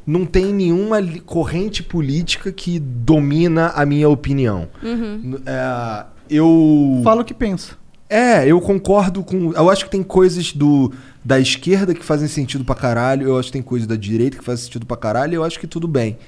não 0.06 0.24
tem 0.24 0.46
nenhuma 0.46 0.96
corrente 1.26 1.82
política 1.82 2.50
que 2.50 2.78
domina 2.78 3.68
a 3.74 3.84
minha 3.84 4.08
opinião. 4.08 4.66
Uhum. 4.82 5.38
É, 5.44 6.06
eu 6.30 7.02
Fala 7.04 7.20
o 7.20 7.24
que 7.24 7.34
pensa. 7.34 7.76
É, 8.10 8.44
eu 8.44 8.60
concordo 8.60 9.22
com. 9.22 9.52
Eu 9.52 9.70
acho 9.70 9.84
que 9.84 9.90
tem 9.92 10.02
coisas 10.02 10.52
do 10.52 10.92
da 11.24 11.38
esquerda 11.38 11.94
que 11.94 12.04
fazem 12.04 12.26
sentido 12.26 12.64
pra 12.64 12.74
caralho. 12.74 13.28
Eu 13.28 13.38
acho 13.38 13.46
que 13.46 13.52
tem 13.52 13.62
coisas 13.62 13.86
da 13.86 13.94
direita 13.94 14.36
que 14.36 14.44
fazem 14.44 14.64
sentido 14.64 14.84
pra 14.84 14.96
caralho. 14.96 15.34
E 15.34 15.36
eu 15.36 15.44
acho 15.44 15.60
que 15.60 15.66
tudo 15.66 15.86
bem 15.86 16.18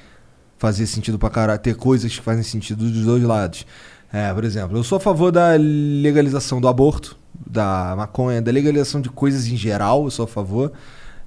fazer 0.59 0.87
sentido 0.87 1.19
pra 1.19 1.29
caralho. 1.29 1.59
Ter 1.59 1.75
coisas 1.75 2.17
que 2.17 2.23
fazem 2.23 2.45
sentido 2.45 2.89
dos 2.89 3.05
dois 3.05 3.25
lados. 3.25 3.67
É, 4.13 4.33
por 4.33 4.45
exemplo, 4.45 4.79
eu 4.79 4.85
sou 4.85 4.97
a 4.97 5.01
favor 5.01 5.33
da 5.33 5.57
legalização 5.57 6.61
do 6.61 6.69
aborto, 6.69 7.17
da 7.45 7.95
maconha, 7.97 8.41
da 8.41 8.53
legalização 8.53 9.01
de 9.01 9.11
coisas 9.11 9.49
em 9.49 9.57
geral. 9.57 10.05
Eu 10.05 10.11
sou 10.13 10.25
a 10.25 10.29
favor. 10.29 10.71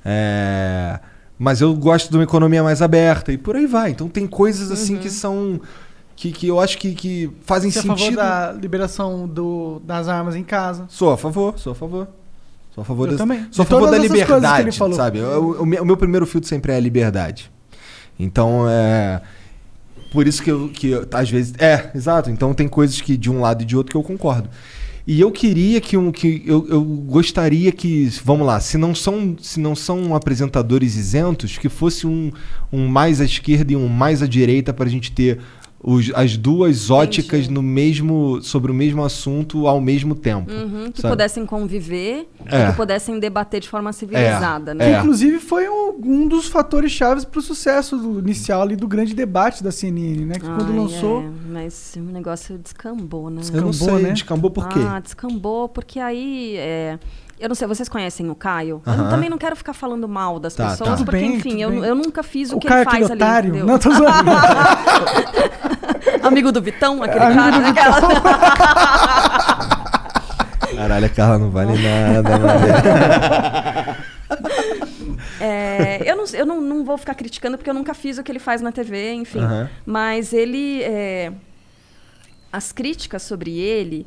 É, 0.06 1.00
mas 1.38 1.60
eu 1.60 1.76
gosto 1.76 2.10
de 2.10 2.16
uma 2.16 2.24
economia 2.24 2.64
mais 2.64 2.82
aberta 2.82 3.34
e 3.34 3.38
por 3.38 3.58
aí 3.58 3.66
vai. 3.66 3.92
Então 3.92 4.08
tem 4.08 4.26
coisas 4.26 4.72
assim 4.72 4.98
que 4.98 5.10
são. 5.10 5.60
Que, 6.16 6.32
que 6.32 6.48
eu 6.48 6.60
acho 6.60 6.78
que, 6.78 6.94
que 6.96 7.30
fazem 7.46 7.70
Você 7.70 7.80
é 7.80 7.82
a 7.82 7.84
favor 7.84 7.98
sentido. 8.00 8.16
da 8.18 8.52
liberação 8.54 9.28
do, 9.28 9.82
das 9.86 10.08
armas 10.08 10.36
em 10.36 10.44
casa. 10.44 10.86
Sou 10.88 11.12
a 11.12 11.18
favor, 11.18 11.60
sou 11.60 11.74
a 11.74 11.76
favor. 11.76 12.08
Sou 12.74 12.82
a 12.82 12.86
favor 12.86 13.04
Eu 13.04 13.08
desse- 13.12 13.18
também. 13.18 13.46
Sou 13.52 13.64
a 13.64 13.66
favor 13.66 13.92
da 13.92 13.98
liberdade, 13.98 14.72
sabe? 14.96 15.20
O, 15.22 15.64
o 15.64 15.66
meu 15.66 15.98
primeiro 15.98 16.26
filtro 16.26 16.48
sempre 16.48 16.72
é 16.72 16.78
a 16.78 16.80
liberdade. 16.80 17.52
Então, 18.18 18.66
é. 18.70 19.22
Por 20.12 20.26
isso 20.28 20.42
que 20.42 20.50
eu, 20.52 20.70
que 20.70 20.88
eu- 20.92 21.06
às 21.14 21.30
vezes. 21.30 21.54
É, 21.58 21.92
exato. 21.94 22.30
Então 22.30 22.54
tem 22.54 22.68
coisas 22.68 23.02
que 23.02 23.18
de 23.18 23.30
um 23.30 23.42
lado 23.42 23.64
e 23.64 23.66
de 23.66 23.76
outro 23.76 23.92
que 23.92 23.98
eu 23.98 24.04
concordo. 24.04 24.50
E 25.08 25.20
eu 25.22 25.30
queria 25.32 25.80
que 25.82 25.96
um. 25.98 26.12
Que 26.12 26.42
eu, 26.46 26.66
eu 26.70 26.82
gostaria 26.84 27.72
que. 27.72 28.06
Vamos 28.24 28.48
lá, 28.48 28.60
se 28.60 28.78
não 28.78 28.96
são, 28.96 29.36
se 29.40 29.60
não 29.60 29.76
são 29.76 30.16
apresentadores 30.16 30.96
isentos, 30.96 31.58
que 31.58 31.70
fosse 31.70 32.08
um, 32.08 32.32
um 32.74 32.88
mais 32.88 33.20
à 33.22 33.26
esquerda 33.26 33.74
e 33.74 33.76
um 33.76 33.88
mais 33.88 34.24
à 34.24 34.28
direita 34.28 34.74
para 34.74 34.86
a 34.86 34.90
gente 34.90 35.12
ter 35.12 35.40
os- 35.88 36.12
as 36.16 36.36
duas 36.36 36.90
óticas 36.90 37.48
no 37.48 37.62
mesmo, 37.62 38.42
sobre 38.42 38.72
o 38.72 38.74
mesmo 38.74 39.04
assunto 39.06 39.68
ao 39.68 39.80
mesmo 39.80 40.16
tempo. 40.16 40.52
Uhum, 40.52 40.92
que 40.92 41.02
sabe? 41.02 41.12
pudessem 41.14 41.46
conviver 41.46 42.28
É. 42.48 42.64
e 42.64 42.72
que 42.72 42.76
pudessem 42.76 43.20
debater 43.20 43.60
de 43.60 43.70
forma 43.70 43.94
civilizada, 43.94 44.72
É, 44.72 44.74
né? 44.74 44.92
Que, 44.94 45.00
inclusive, 45.00 45.40
foi 45.40 45.70
um, 45.70 45.94
um 46.04 46.28
dos 46.28 46.48
fatores 46.48 46.92
chaves 46.92 47.24
pro 47.24 47.40
sucesso 47.42 47.98
do 47.98 48.20
inicial 48.20 48.64
ali 48.64 48.76
do 48.76 48.88
grande 48.88 49.14
debate 49.14 49.64
da 49.64 49.72
CNN, 49.72 50.26
né? 50.26 50.36
Que 50.36 50.46
quando 50.46 50.76
lançou. 50.76 51.22
é, 51.22 51.30
mas 51.52 51.94
o 51.98 52.00
negócio 52.12 52.58
descambou, 52.58 53.30
né? 53.30 53.42
Eu 53.54 53.62
não 53.62 53.74
sei, 53.74 54.12
descambou 54.12 54.50
por 54.50 54.68
quê? 54.70 54.80
Ah, 54.80 55.00
descambou 55.00 55.70
porque 55.70 56.00
aí. 56.00 56.58
É, 57.40 57.46
Eu 57.46 57.50
não 57.50 57.56
sei, 57.56 57.68
vocês 57.68 57.88
conhecem 57.90 58.30
o 58.30 58.36
Caio? 58.36 58.82
Eu 58.86 59.10
também 59.10 59.30
não 59.30 59.38
quero 59.38 59.56
ficar 59.56 59.74
falando 59.74 60.08
mal 60.08 60.40
das 60.40 60.54
Tá, 60.56 60.70
pessoas, 60.70 60.90
tá. 61.00 61.06
porque, 61.06 61.12
bem, 61.12 61.36
enfim, 61.36 61.62
eu, 61.62 61.84
eu 61.84 61.96
nunca 61.96 62.24
fiz 62.24 62.52
o, 62.52 62.58
O 62.58 62.60
que 62.60 62.68
Caio, 62.68 62.82
ele 62.82 62.86
faz 62.90 63.04
aquele 63.06 63.14
ali, 63.14 63.24
otário. 63.24 63.50
entendeu? 63.50 63.68
Não, 63.68 63.80
tô 63.80 63.92
zoando. 63.92 64.32
Amigo 66.24 66.52
do 66.52 66.62
Vitão, 66.62 67.02
aquele 67.04 67.24
Amigo 67.26 67.74
cara. 67.76 68.00
do 68.00 68.08
né? 68.08 68.26
Caralho, 70.76 71.06
a 71.06 71.10
Carla 71.10 71.38
não 71.40 71.50
vale 71.52 71.74
nada, 71.82 72.38
mano. 72.38 73.96
É, 75.40 76.10
eu 76.10 76.16
não, 76.16 76.26
eu 76.34 76.46
não, 76.46 76.62
não 76.62 76.84
vou 76.84 76.98
ficar 76.98 77.16
criticando 77.16 77.58
porque 77.58 77.70
eu 77.70 77.74
nunca 77.74 77.94
fiz 77.94 78.18
o 78.18 78.24
que 78.24 78.32
ele 78.32 78.40
faz 78.40 78.62
na 78.62 78.72
TV, 78.72 79.14
enfim. 79.14 79.40
Aham. 79.40 79.70
Mas 79.86 80.34
ele. 80.34 80.82
é, 80.84 81.32
as 82.52 82.72
críticas 82.72 83.22
sobre 83.24 83.58
ele, 83.58 84.06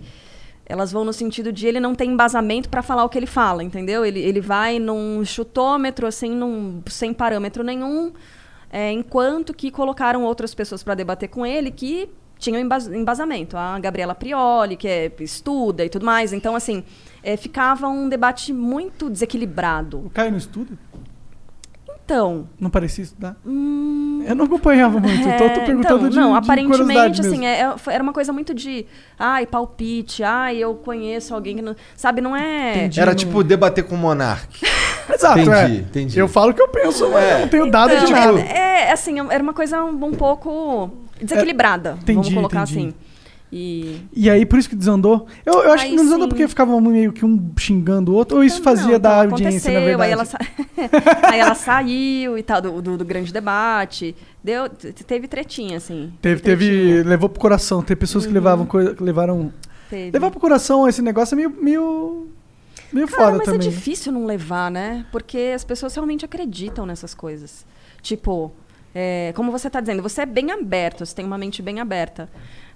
elas 0.68 0.92
vão 0.92 1.04
no 1.04 1.12
sentido 1.12 1.50
de 1.50 1.66
ele 1.66 1.80
não 1.80 1.94
ter 1.94 2.04
embasamento 2.04 2.68
para 2.68 2.82
falar 2.82 3.04
o 3.04 3.08
que 3.08 3.18
ele 3.18 3.26
fala, 3.26 3.64
entendeu? 3.64 4.04
Ele, 4.04 4.20
ele 4.20 4.40
vai 4.40 4.78
num 4.78 5.24
chutômetro, 5.24 6.06
assim, 6.06 6.30
num, 6.30 6.82
sem 6.86 7.12
parâmetro 7.14 7.64
nenhum, 7.64 8.12
é, 8.70 8.92
enquanto 8.92 9.54
que 9.54 9.70
colocaram 9.70 10.24
outras 10.24 10.54
pessoas 10.54 10.82
para 10.82 10.94
debater 10.94 11.28
com 11.28 11.46
ele 11.46 11.70
que 11.70 12.10
tinham 12.38 12.60
embas- 12.60 12.86
embasamento. 12.86 13.56
A 13.56 13.78
Gabriela 13.78 14.14
Prioli, 14.14 14.76
que 14.76 14.86
é, 14.86 15.10
estuda 15.20 15.84
e 15.84 15.88
tudo 15.88 16.04
mais. 16.04 16.32
Então, 16.32 16.54
assim, 16.54 16.84
é, 17.22 17.36
ficava 17.36 17.88
um 17.88 18.08
debate 18.08 18.52
muito 18.52 19.08
desequilibrado. 19.08 19.98
O 20.06 20.10
Caio 20.10 20.32
no 20.32 20.36
estudo? 20.38 20.78
Então, 22.08 22.48
Não 22.58 22.70
parecia 22.70 23.04
estudar? 23.04 23.36
Eu 23.44 24.34
não 24.34 24.46
acompanhava 24.46 24.98
muito. 24.98 25.20
então 25.20 25.46
eu 25.46 25.52
tô 25.52 25.60
é, 25.60 25.64
perguntando 25.66 25.98
então, 25.98 26.08
de, 26.08 26.16
não, 26.16 26.32
de 26.32 26.38
aparentemente, 26.38 26.78
curiosidade 26.78 27.20
assim, 27.20 27.38
mesmo. 27.40 27.44
é- 27.44 27.60
é- 27.60 27.94
era 27.94 28.02
uma 28.02 28.14
coisa 28.14 28.32
muito 28.32 28.54
de, 28.54 28.86
ai, 29.18 29.44
palpite, 29.44 30.22
ai, 30.24 30.56
eu 30.56 30.74
conheço 30.76 31.34
alguém 31.34 31.56
que 31.56 31.60
não. 31.60 31.76
Sabe, 31.94 32.22
não 32.22 32.34
é. 32.34 32.88
Era 32.96 33.14
tipo 33.14 33.44
debater 33.44 33.84
com 33.84 33.94
o 33.94 33.98
Monark. 33.98 34.48
Exato, 35.12 35.38
entendi, 35.40 35.54
é. 35.76 35.80
entendi. 35.80 36.18
Eu 36.18 36.28
falo 36.28 36.52
o 36.52 36.54
que 36.54 36.62
eu 36.62 36.68
penso, 36.68 37.10
mas 37.10 37.30
eu 37.30 37.38
não 37.40 37.48
tenho 37.48 37.70
dado 37.70 37.92
Não, 37.94 37.98
de 38.06 38.12
é- 38.14 38.16
tipo... 38.16 38.38
é, 38.38 38.90
assim, 38.92 39.16
era 39.28 39.42
uma 39.42 39.52
coisa 39.52 39.84
um, 39.84 40.02
um 40.06 40.12
pouco 40.12 40.90
desequilibrada, 41.20 41.90
vamos 41.90 42.08
entendi, 42.08 42.34
colocar 42.34 42.62
entendi. 42.62 42.78
assim. 42.78 42.94
E. 43.50 44.02
E 44.14 44.28
aí, 44.28 44.44
por 44.44 44.58
isso 44.58 44.68
que 44.68 44.76
desandou. 44.76 45.26
Eu, 45.44 45.62
eu 45.62 45.72
acho 45.72 45.84
Aí 45.84 45.90
que 45.90 45.96
não 45.96 46.04
desandou 46.04 46.24
sim. 46.24 46.28
porque 46.28 46.46
ficavam 46.48 46.80
meio 46.82 47.12
que 47.12 47.24
um 47.24 47.50
xingando 47.58 48.12
o 48.12 48.14
outro, 48.14 48.36
ou 48.36 48.44
isso 48.44 48.62
fazia 48.62 48.92
Não, 48.92 49.00
da 49.00 49.16
audiência, 49.22 49.72
na 49.72 49.80
verdade. 49.80 50.02
Aí 50.02 50.12
ela, 50.12 50.24
sa- 50.26 50.38
aí 51.32 51.38
ela 51.40 51.54
saiu 51.54 52.36
e 52.36 52.42
tal, 52.42 52.60
do, 52.60 52.82
do, 52.82 52.98
do 52.98 53.04
grande 53.06 53.32
debate. 53.32 54.14
Deu, 54.44 54.68
teve 54.68 55.26
tretinha, 55.28 55.78
assim. 55.78 56.12
Teve, 56.20 56.42
tretinha. 56.42 56.70
teve. 56.70 57.02
Levou 57.08 57.28
pro 57.28 57.40
coração. 57.40 57.82
Teve 57.82 58.00
pessoas 58.00 58.26
que 58.26 58.32
levavam 58.32 58.66
coisa, 58.66 58.94
levaram. 59.00 59.50
Teve. 59.88 60.10
Levar 60.10 60.30
pro 60.30 60.40
coração 60.40 60.86
esse 60.86 61.00
negócio 61.00 61.34
é 61.34 61.36
meio. 61.36 61.50
meio, 61.50 62.26
meio 62.92 63.08
Cara, 63.08 63.22
foda 63.24 63.36
mas 63.38 63.46
também. 63.46 63.66
é 63.66 63.70
difícil 63.70 64.12
não 64.12 64.26
levar, 64.26 64.70
né? 64.70 65.06
Porque 65.10 65.52
as 65.54 65.64
pessoas 65.64 65.94
realmente 65.94 66.22
acreditam 66.24 66.84
nessas 66.84 67.14
coisas. 67.14 67.64
Tipo, 68.02 68.52
é, 68.94 69.32
como 69.34 69.50
você 69.50 69.68
está 69.68 69.80
dizendo, 69.80 70.02
você 70.02 70.22
é 70.22 70.26
bem 70.26 70.50
aberto, 70.50 71.04
você 71.06 71.14
tem 71.14 71.24
uma 71.24 71.38
mente 71.38 71.62
bem 71.62 71.80
aberta. 71.80 72.28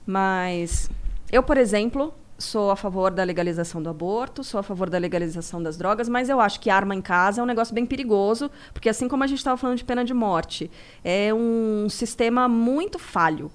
Mas 0.06 0.90
eu, 1.30 1.42
por 1.42 1.56
exemplo, 1.56 2.12
sou 2.38 2.70
a 2.70 2.76
favor 2.76 3.10
da 3.10 3.22
legalização 3.22 3.82
do 3.82 3.88
aborto, 3.88 4.42
sou 4.42 4.60
a 4.60 4.62
favor 4.62 4.90
da 4.90 4.98
legalização 4.98 5.62
das 5.62 5.76
drogas, 5.76 6.08
mas 6.08 6.28
eu 6.28 6.40
acho 6.40 6.60
que 6.60 6.68
arma 6.68 6.94
em 6.94 7.00
casa 7.00 7.40
é 7.40 7.44
um 7.44 7.46
negócio 7.46 7.74
bem 7.74 7.86
perigoso, 7.86 8.50
porque 8.72 8.88
assim 8.88 9.08
como 9.08 9.22
a 9.24 9.26
gente 9.26 9.38
estava 9.38 9.56
falando 9.56 9.78
de 9.78 9.84
pena 9.84 10.04
de 10.04 10.12
morte, 10.12 10.70
é 11.04 11.32
um 11.32 11.88
sistema 11.88 12.48
muito 12.48 12.98
falho. 12.98 13.50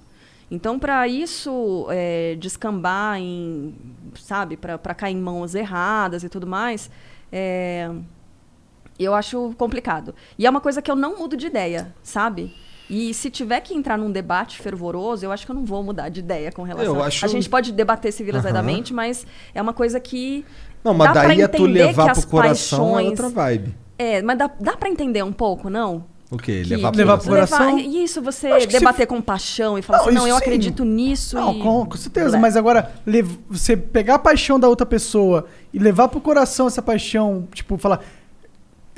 Então, 0.50 0.78
para 0.78 1.06
isso 1.06 1.86
é, 1.90 2.34
descambar 2.36 3.18
em, 3.18 3.74
sabe, 4.14 4.56
para 4.56 4.94
cair 4.94 5.14
em 5.14 5.20
mãos 5.20 5.54
erradas 5.54 6.24
e 6.24 6.28
tudo 6.28 6.46
mais, 6.46 6.90
é, 7.30 7.90
eu 8.98 9.14
acho 9.14 9.54
complicado. 9.58 10.14
E 10.38 10.46
é 10.46 10.50
uma 10.50 10.60
coisa 10.60 10.80
que 10.80 10.90
eu 10.90 10.96
não 10.96 11.18
mudo 11.18 11.36
de 11.36 11.46
ideia, 11.46 11.94
sabe? 12.02 12.54
E 12.90 13.12
se 13.12 13.28
tiver 13.30 13.60
que 13.60 13.74
entrar 13.74 13.98
num 13.98 14.10
debate 14.10 14.58
fervoroso, 14.58 15.24
eu 15.24 15.30
acho 15.30 15.44
que 15.44 15.50
eu 15.52 15.54
não 15.54 15.64
vou 15.64 15.82
mudar 15.82 16.08
de 16.08 16.20
ideia 16.20 16.50
com 16.50 16.62
relação. 16.62 16.94
Eu 16.96 17.02
acho- 17.02 17.24
A 17.24 17.28
gente 17.28 17.48
pode 17.48 17.70
debater 17.72 18.12
civilizadamente, 18.12 18.94
mas 18.94 19.26
é 19.54 19.60
uma 19.60 19.72
coisa 19.74 20.00
que 20.00 20.44
Não, 20.82 20.94
mas 20.94 21.12
dá 21.12 21.22
daí 21.24 21.42
é 21.42 21.48
tu 21.48 21.64
levar 21.66 22.14
pro 22.14 22.26
coração 22.26 22.90
é 22.98 23.02
paixões- 23.02 23.08
outra 23.10 23.28
vibe. 23.28 23.74
É, 23.98 24.22
mas 24.22 24.38
dá, 24.38 24.50
dá 24.60 24.76
para 24.76 24.88
entender 24.88 25.22
um 25.22 25.32
pouco, 25.32 25.68
não? 25.68 26.04
O 26.30 26.36
quê? 26.36 26.62
Que- 26.62 26.76
Levar 26.76 26.90
pro 26.92 26.98
Levar 26.98 27.18
pro 27.18 27.26
coração? 27.28 27.76
Levar- 27.76 27.88
isso, 27.88 28.20
você 28.22 28.50
que 28.54 28.60
se- 28.60 28.66
debater 28.78 29.06
com 29.06 29.20
paixão 29.20 29.78
e 29.78 29.82
falar 29.82 30.00
assim, 30.00 30.10
não, 30.12 30.26
eu 30.28 30.36
sim. 30.36 30.42
acredito 30.42 30.84
nisso 30.84 31.36
Não, 31.36 31.54
e... 31.54 31.62
com, 31.62 31.86
com 31.86 31.96
certeza, 31.96 32.38
mas 32.38 32.54
agora 32.54 32.92
lev- 33.06 33.38
você 33.48 33.76
pegar 33.76 34.16
a 34.16 34.18
paixão 34.18 34.60
da 34.60 34.68
outra 34.68 34.84
pessoa 34.86 35.46
e 35.72 35.78
levar 35.78 36.08
pro 36.08 36.20
coração 36.20 36.66
essa 36.66 36.82
paixão, 36.82 37.48
tipo, 37.52 37.76
falar. 37.78 38.00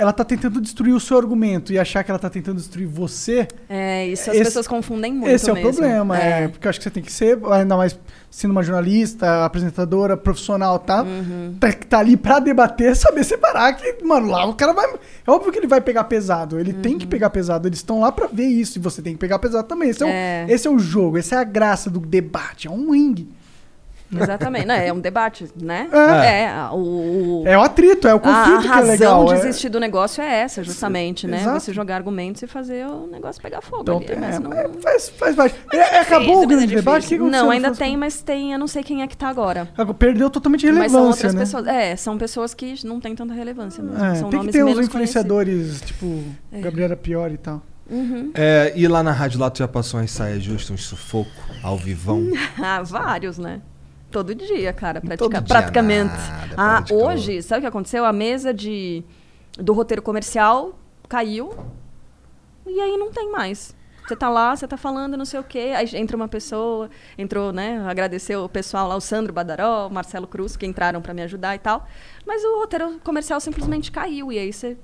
Ela 0.01 0.12
tá 0.12 0.24
tentando 0.24 0.60
destruir 0.60 0.94
o 0.94 0.98
seu 1.01 1.18
argumento 1.18 1.72
e 1.72 1.78
achar 1.78 2.02
que 2.02 2.10
ela 2.10 2.18
tá 2.18 2.31
tentando 2.31 2.56
destruir 2.56 2.86
você. 2.86 3.47
É, 3.68 4.06
isso 4.06 4.31
as 4.31 4.36
Esse- 4.36 4.44
pessoas 4.47 4.66
confundem 4.66 5.12
muito 5.12 5.31
Esse 5.31 5.48
é 5.48 5.52
o 5.52 5.56
mesmo. 5.56 5.70
problema, 5.72 6.18
é. 6.18 6.48
Porque 6.48 6.66
eu 6.66 6.70
acho 6.70 6.78
que 6.78 6.85
você 6.85 6.90
tem 6.90 7.02
que 7.02 7.12
ser, 7.12 7.39
ainda 7.52 7.77
mais 7.77 7.98
sendo 8.31 8.52
uma 8.52 8.62
jornalista, 8.62 9.44
apresentadora, 9.44 10.16
profissional, 10.16 10.78
tá? 10.78 11.02
Uhum. 11.02 11.56
Tá, 11.60 11.72
tá 11.72 11.98
ali 11.98 12.16
pra 12.16 12.39
debater, 12.39 12.94
saber 12.97 13.24
separar 13.24 13.72
que, 13.74 14.05
mano, 14.05 14.28
lá 14.28 14.47
o 14.47 14.55
cara 14.55 14.72
vai. 14.72 14.86
É 15.27 15.31
óbvio 15.31 15.52
que 15.52 15.59
ele 15.59 15.66
vai 15.66 15.81
pegar 15.81 16.05
pesado. 16.05 16.59
Ele 16.59 16.72
tem 16.72 16.97
que 16.97 17.06
pegar 17.06 17.28
pesado. 17.31 17.68
Eles 17.68 17.81
estão 17.81 18.01
lá 18.01 18.10
pra 18.12 18.27
ver 18.27 18.47
isso 18.47 18.78
e 18.78 18.81
você 18.81 19.02
tem 19.02 19.12
que 19.14 19.18
pegar 19.18 19.39
pesado 19.39 19.66
também. 19.68 19.90
Esse 19.90 20.02
é, 20.02 20.06
Uhum. 20.06 20.12
É. 20.12 20.47
O, 20.48 20.55
esse 20.55 20.66
é 20.68 20.70
o 20.70 20.78
jogo, 20.78 21.18
essa 21.18 21.35
é 21.35 21.39
a 21.39 21.44
graça 21.44 21.90
do 21.90 22.01
debate. 22.01 22.66
É 22.68 22.70
um 22.70 22.93
ringue. 22.93 23.28
Exatamente. 24.15 24.66
Não, 24.66 24.74
é 24.74 24.93
um 24.93 24.99
debate, 25.01 25.49
né? 25.61 25.89
É. 25.93 26.49
a- 26.49 26.73
o, 26.73 27.43
o- 27.43 27.47
É 27.47 27.57
o 27.57 27.61
atrito, 27.62 28.09
é 28.09 28.15
o 28.15 28.20
conflito 28.20 28.59
a 28.59 28.61
que 28.62 28.66
é 28.66 28.70
razão 28.70 28.87
legal. 28.91 29.24
de 29.27 29.32
é- 29.35 29.37
existir 29.37 29.69
do 29.69 29.78
negócio 29.81 30.23
é 30.23 30.41
essa, 30.41 30.62
justamente, 30.65 31.27
né? 31.27 31.41
Exato. 31.41 31.61
Você 31.61 31.73
jogar 31.73 31.97
argumentos 31.97 32.43
e 32.43 32.47
fazer 32.47 32.87
o 32.87 33.07
negócio 33.07 33.41
pegar 33.41 33.61
fogo 33.61 33.82
Então, 33.82 33.97
ali. 33.99 34.07
é, 34.12 34.16
mas 34.16 34.39
não... 34.41 34.53
é, 34.53 34.69
faz, 34.82 35.09
faz 35.11 35.37
parte. 35.37 35.55
É, 35.73 35.77
é, 35.77 36.01
acabou 36.01 36.43
o 36.43 36.47
grande 36.47 36.74
debate? 36.74 37.07
O 37.07 37.09
que 37.09 37.19
Não, 37.19 37.51
ainda 37.51 37.73
tem, 37.73 37.97
mas 37.97 38.20
tem, 38.23 38.53
eu 38.53 38.59
não 38.59 38.66
sei 38.66 38.82
quem 38.82 39.03
é 39.03 39.07
que 39.07 39.16
tá 39.16 39.28
agora. 39.28 39.69
Perdeu 39.99 40.28
totalmente 40.31 40.66
Mas 40.66 40.74
relevância, 40.74 40.99
são 40.99 41.07
outras 41.09 41.35
né? 41.35 41.41
pessoas. 41.41 41.66
É, 41.66 41.97
são 41.97 42.19
pessoas 42.19 42.55
que 42.55 42.74
não 42.87 43.01
têm 43.01 43.15
tanta 43.15 43.32
relevância 43.35 43.82
mesmo. 43.82 44.05
É, 44.05 44.15
são 44.16 44.31
tem 44.31 44.41
que 44.41 44.47
nomes 44.47 44.53
ter 44.53 44.65
uns 44.65 44.78
influenciadores, 44.87 45.81
tipo, 45.82 46.23
É. 46.53 46.61
Gabriela 46.61 46.97
Pior 46.97 47.31
e 47.31 47.37
tal. 47.37 47.62
Uhum. 47.89 48.31
É, 48.35 48.73
e 48.77 48.87
lá 48.87 49.03
na 49.03 49.11
rádio 49.12 49.41
lá 49.41 49.51
tu 49.51 49.59
já 49.59 49.66
passou 49.69 49.99
umas 49.99 50.11
saias 50.12 50.43
justas, 50.43 50.70
uns 50.70 50.85
sufoco, 50.85 51.31
ao 51.62 51.77
vivão. 51.77 52.24
ah, 52.62 52.82
vários, 52.85 53.37
né? 53.39 53.61
Todo 54.11 54.35
dia, 54.35 54.73
cara, 54.73 55.01
pratica- 55.01 55.16
Todo 55.24 55.32
dia 55.32 55.43
praticamente. 55.43 56.12
nada, 56.15 56.55
ah, 56.57 56.85
hoje, 56.93 57.43
sabe 57.43 57.59
o 57.59 57.62
que 57.62 57.66
aconteceu? 57.69 58.05
A 58.05 58.12
mesa 58.12 58.53
de 58.53 59.03
do 59.59 59.73
roteiro 59.73 60.03
comercial 60.03 60.78
caiu 61.09 61.53
e 62.66 62.81
aí 62.81 62.97
não 62.97 63.11
tem 63.11 63.31
mais. 63.31 63.74
Você 64.07 64.16
tá 64.16 64.28
lá, 64.28 64.57
você 64.57 64.66
tá 64.66 64.77
falando 64.77 65.16
não 65.16 65.24
sei 65.24 65.39
o 65.39 65.45
quê, 65.45 65.73
aí 65.77 65.89
entra 65.95 66.16
uma 66.16 66.27
pessoa, 66.27 66.91
entrou, 67.16 67.53
né, 67.53 67.81
agradeceu 67.87 68.45
o 68.45 68.49
pessoal 68.49 68.89
lá, 68.89 68.97
o 68.97 69.01
Sandro 69.01 69.32
Badaró, 69.32 69.87
o 69.87 69.91
Marcelo 69.91 70.27
Cruz, 70.27 70.57
que 70.57 70.66
entraram 70.66 71.01
para 71.01 71.15
me 71.15 71.23
ajudar 71.23 71.55
e 71.55 71.61
tal, 71.61 71.87
mas 72.27 72.43
o 72.43 72.59
roteiro 72.59 72.99
comercial 73.05 73.39
simplesmente 73.39 73.93
caiu 73.93 74.32
e 74.32 74.39
aí 74.39 74.53
você 74.53 74.77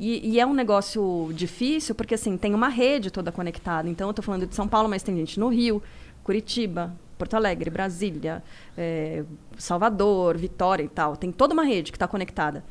e, 0.00 0.30
e 0.32 0.40
é 0.40 0.46
um 0.46 0.52
negócio 0.54 1.30
difícil, 1.32 1.94
porque 1.94 2.14
assim, 2.16 2.36
tem 2.36 2.52
uma 2.52 2.66
rede 2.68 3.12
toda 3.12 3.30
conectada. 3.30 3.88
Então, 3.88 4.08
eu 4.08 4.10
estou 4.10 4.24
falando 4.24 4.44
de 4.44 4.52
São 4.52 4.66
Paulo, 4.66 4.88
mas 4.88 5.04
tem 5.04 5.14
gente 5.16 5.38
no 5.38 5.46
Rio, 5.46 5.80
Curitiba, 6.24 6.92
Porto 7.24 7.34
Alegre, 7.34 7.70
Brasília, 7.70 8.42
eh, 8.76 9.24
Salvador, 9.56 10.36
Vitória 10.36 10.84
e 10.84 10.88
tal. 10.88 11.16
Tem 11.16 11.32
toda 11.32 11.54
uma 11.54 11.64
rede 11.64 11.90
que 11.90 11.96
está 11.96 12.06
conectada. 12.06 12.62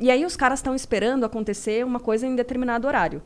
E 0.00 0.10
aí 0.10 0.24
os 0.24 0.34
caras 0.34 0.58
estão 0.58 0.74
esperando 0.74 1.24
acontecer 1.24 1.84
uma 1.86 2.00
coisa 2.00 2.26
em 2.26 2.34
determinado 2.34 2.88
horário. 2.88 3.22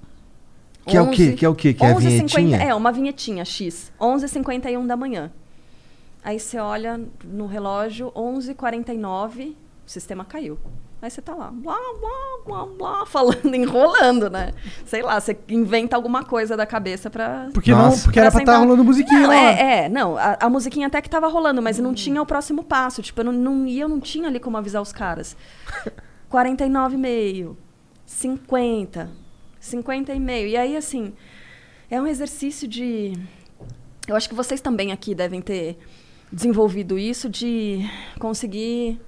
Que 0.86 0.98
é 0.98 1.00
o 1.00 1.10
quê? 1.10 1.32
Que 1.32 1.44
é 1.46 1.48
o 1.48 1.54
quê? 1.54 1.72
Que 1.72 1.82
é 1.82 1.90
a 1.90 1.94
11h50 1.94 2.00
vinhetinha? 2.02 2.56
É, 2.58 2.74
uma 2.74 2.92
vinhetinha 2.92 3.44
X. 3.44 3.90
11h51 3.98 4.86
da 4.86 4.96
manhã. 4.96 5.32
Aí 6.22 6.38
você 6.38 6.58
olha 6.58 7.00
no 7.24 7.46
relógio, 7.46 8.12
11h49, 8.14 9.54
o 9.86 9.90
sistema 9.90 10.26
caiu. 10.26 10.58
Aí 11.01 11.10
você 11.10 11.20
tá 11.20 11.35
lá, 11.35 11.51
blá, 11.52 11.77
blá, 12.01 12.39
blá, 12.47 12.66
blá, 12.66 13.06
falando, 13.06 13.44
enrolando, 13.55 14.31
né? 14.31 14.52
Sei 14.86 15.02
lá, 15.02 15.20
você 15.20 15.36
inventa 15.48 15.94
alguma 15.94 16.24
coisa 16.24 16.56
da 16.56 16.64
cabeça 16.64 17.10
pra. 17.10 17.51
Porque 17.52 17.70
não- 17.70 17.97
porque 17.98 18.18
era 18.18 18.31
pra 18.31 18.40
sentar. 18.40 18.55
tá 18.55 18.60
rolando 18.60 18.82
musiquinha 18.82 19.20
não, 19.20 19.28
lá. 19.28 19.35
É, 19.35 19.85
é, 19.85 19.89
não, 19.90 20.16
a, 20.16 20.39
a 20.40 20.48
musiquinha 20.48 20.86
até 20.86 21.02
que 21.02 21.10
tava 21.10 21.28
rolando, 21.28 21.60
mas 21.60 21.78
não 21.78 21.93
tinha 21.93 22.20
o 22.20 22.27
próximo 22.27 22.64
passo. 22.64 23.02
Tipo, 23.02 23.20
eu 23.20 23.24
não, 23.27 23.32
não, 23.32 23.66
e 23.66 23.78
eu 23.78 23.89
não 23.89 24.01
tinha 24.01 24.27
ali 24.27 24.40
como 24.40 24.56
avisar 24.56 24.81
os 24.81 24.90
caras. 24.90 25.36
49,5, 26.32 27.55
50, 28.06 29.10
50 29.60 30.14
e 30.14 30.20
meio. 30.20 30.48
E 30.48 30.56
aí, 30.56 30.77
assim, 30.77 31.12
é 31.90 32.01
um 32.01 32.06
exercício 32.06 32.66
de. 32.66 33.12
Eu 34.09 34.16
acho 34.16 34.28
que 34.28 34.35
vocês 34.35 34.60
também 34.62 34.93
aqui 34.93 35.14
devem 35.14 35.43
ter 35.43 35.78
desenvolvido 36.32 36.98
isso 36.98 37.28
de 37.28 37.81
conseguir 38.18 39.01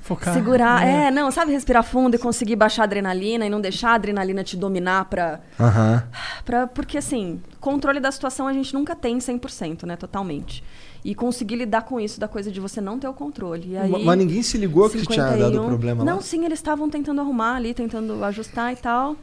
Focar. 0.00 0.34
segurar. 0.34 0.80
né? 0.80 1.06
É, 1.06 1.10
não, 1.10 1.30
sabe, 1.30 1.52
respirar 1.52 1.82
fundo 1.82 2.14
e 2.16 2.18
conseguir 2.18 2.56
baixar 2.56 2.82
a 2.82 2.84
adrenalina 2.84 3.46
e 3.46 3.50
não 3.50 3.60
deixar 3.60 3.90
a 3.90 3.94
adrenalina 3.94 4.42
te 4.44 4.56
dominar 4.56 5.04
pra. 5.06 5.40
Aham. 5.58 6.02
Pra, 6.44 6.66
porque, 6.66 6.98
assim, 6.98 7.40
controle 7.60 8.00
da 8.00 8.10
situação 8.12 8.46
a 8.46 8.52
gente 8.52 8.72
nunca 8.74 8.94
tem 8.96 9.18
100%, 9.18 9.84
né? 9.84 9.96
Totalmente. 9.96 10.62
E 11.04 11.14
conseguir 11.14 11.56
lidar 11.56 11.82
com 11.82 12.00
isso, 12.00 12.18
da 12.18 12.26
coisa 12.26 12.50
de 12.50 12.58
você 12.60 12.80
não 12.80 12.98
ter 12.98 13.06
o 13.08 13.14
controle. 13.14 13.70
E 13.72 13.76
aí, 13.78 13.90
Ma- 13.90 13.98
Mas 14.00 14.18
ninguém 14.18 14.42
se 14.42 14.58
ligou 14.58 14.90
que 14.90 15.00
tinha 15.06 15.24
dado 15.24 15.36
51. 15.38 15.66
problema 15.68 16.04
Não, 16.04 16.16
lá? 16.16 16.22
sim, 16.22 16.44
eles 16.44 16.58
estavam 16.58 16.90
tentando 16.90 17.20
arrumar 17.20 17.54
ali, 17.56 17.72
tentando 17.74 18.24
ajustar 18.24 18.72
e 18.72 18.76
tal. 18.76 19.14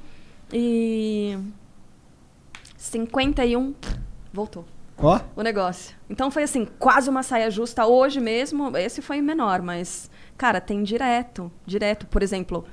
E. 0.51 1.37
51. 2.77 3.73
Voltou. 4.31 4.65
Ó. 4.97 5.19
O 5.35 5.41
negócio. 5.41 5.95
Então 6.09 6.29
foi 6.31 6.43
assim, 6.43 6.67
quase 6.79 7.09
uma 7.09 7.23
saia 7.23 7.49
justa 7.49 7.85
hoje 7.85 8.19
mesmo. 8.19 8.75
Esse 8.77 9.01
foi 9.01 9.21
menor, 9.21 9.61
mas, 9.61 10.09
cara, 10.43 10.59
tem 10.59 10.83
direto. 10.83 11.49
Direto. 11.65 12.05
Por 12.07 12.21
exemplo, 12.21 12.65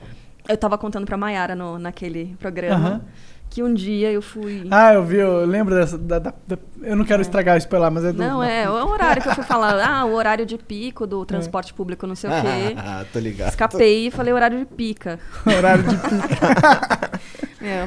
eu 0.49 0.57
tava 0.57 0.77
contando 0.77 1.07
pra 1.07 1.17
Mayara 1.17 1.55
no, 1.55 1.79
naquele 1.79 2.35
programa 2.41 2.89
Aham. 2.89 3.01
que 3.49 3.63
um 3.63 3.73
dia 3.73 4.11
eu 4.11 4.21
fui. 4.21 4.67
Ah, 4.73 4.93
eu 4.93 5.05
vi, 5.05 5.19
eu 5.19 5.47
lembro 5.47 5.73
dessa. 5.73 5.97
da- 5.97 6.19
da- 6.19 6.35
da- 6.49 6.59
eu 6.83 6.97
não 6.97 7.05
quero 7.05 7.23
estragar 7.23 7.57
isso 7.57 7.69
lá, 7.79 7.89
mas 7.89 8.05
é 8.05 8.13
do. 8.13 8.19
Não, 8.19 8.43
é, 8.43 8.69
o 8.69 8.73
horário 8.89 9.23
que 9.23 9.29
eu 9.29 9.35
fui 9.37 9.45
falar. 9.45 9.71
Ah, 9.89 10.05
o 10.05 10.15
horário 10.15 10.45
de 10.45 10.59
pico 10.59 11.07
do 11.07 11.25
transporte 11.25 11.73
público, 11.73 12.09
não 12.09 12.17
sei 12.17 12.29
o 12.29 12.33
quê. 12.33 12.75
Ah, 12.77 13.05
tô 13.13 13.21
ligado. 13.21 13.51
Escapei 13.51 14.09
e 14.09 14.11
falei 14.11 14.33
horário 14.33 14.59
de 14.59 14.65
pica. 14.67 15.21
horário 15.47 15.85
de 15.85 15.97
pica. 15.97 17.21
É. 17.63 17.87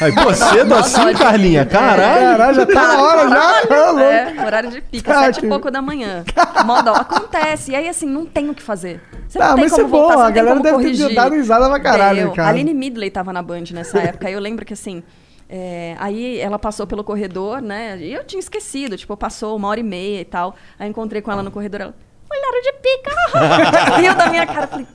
Aí, 0.00 0.12
pô, 0.14 0.32
cedo 0.34 0.74
assim, 0.74 1.12
Carlinha? 1.14 1.64
Caralho. 1.66 2.20
Caralho, 2.20 2.54
já 2.54 2.66
tá 2.66 2.88
na 2.88 3.02
hora 3.02 3.28
já. 3.28 3.66
Caralho, 3.68 3.96
Ô, 3.96 4.00
É, 4.00 4.46
horário 4.46 4.70
de 4.70 4.80
pica, 4.80 5.12
Cara, 5.12 5.26
sete 5.26 5.40
que- 5.40 5.46
e 5.46 5.48
pouco 5.48 5.70
da 5.70 5.82
manhã. 5.82 6.24
Mó 6.64 6.80
dó. 6.80 6.94
Acontece. 6.94 7.72
E 7.72 7.76
aí, 7.76 7.88
assim, 7.88 8.06
não 8.06 8.24
tem 8.24 8.48
o 8.48 8.54
que 8.54 8.62
fazer. 8.62 9.00
Você 9.28 9.38
Tá, 9.38 9.48
não 9.48 9.54
tem 9.56 9.64
mas 9.64 9.72
como 9.72 9.86
isso 9.86 9.94
é 9.94 9.98
voltar, 9.98 10.14
bom, 10.14 10.20
você 10.20 10.22
a 10.22 10.24
não 10.24 10.32
tem 10.32 10.34
galera 10.34 10.50
como 10.56 10.62
deve 10.62 10.76
ter 10.76 10.82
corrigir. 10.98 11.14
dado 11.14 11.34
risada 11.34 11.68
pra 11.68 11.80
caralho, 11.80 12.22
Deu. 12.24 12.32
cara. 12.32 12.48
A 12.48 12.50
Aline 12.50 12.72
Midley 12.74 13.10
tava 13.10 13.32
na 13.32 13.42
Band 13.42 13.64
nessa 13.72 13.98
época. 14.00 14.26
Aí 14.28 14.32
eu 14.32 14.40
lembro 14.40 14.64
que, 14.64 14.72
assim, 14.72 15.02
é, 15.48 15.94
aí 15.98 16.38
ela 16.40 16.58
passou 16.58 16.86
pelo 16.86 17.04
corredor, 17.04 17.60
né? 17.60 17.98
E 17.98 18.12
eu 18.12 18.24
tinha 18.24 18.40
esquecido. 18.40 18.96
Tipo, 18.96 19.16
passou 19.18 19.54
uma 19.56 19.68
hora 19.68 19.80
e 19.80 19.82
meia 19.82 20.20
e 20.20 20.24
tal. 20.24 20.56
Aí 20.78 20.88
encontrei 20.88 21.20
com 21.20 21.30
ela 21.30 21.42
no 21.42 21.50
corredor. 21.50 21.80
Ela, 21.82 21.94
horário 22.38 22.62
de 22.62 22.72
pica. 22.82 23.96
Riu 24.00 24.14
da 24.14 24.30
minha 24.30 24.46
cara. 24.46 24.66
Falei, 24.66 24.86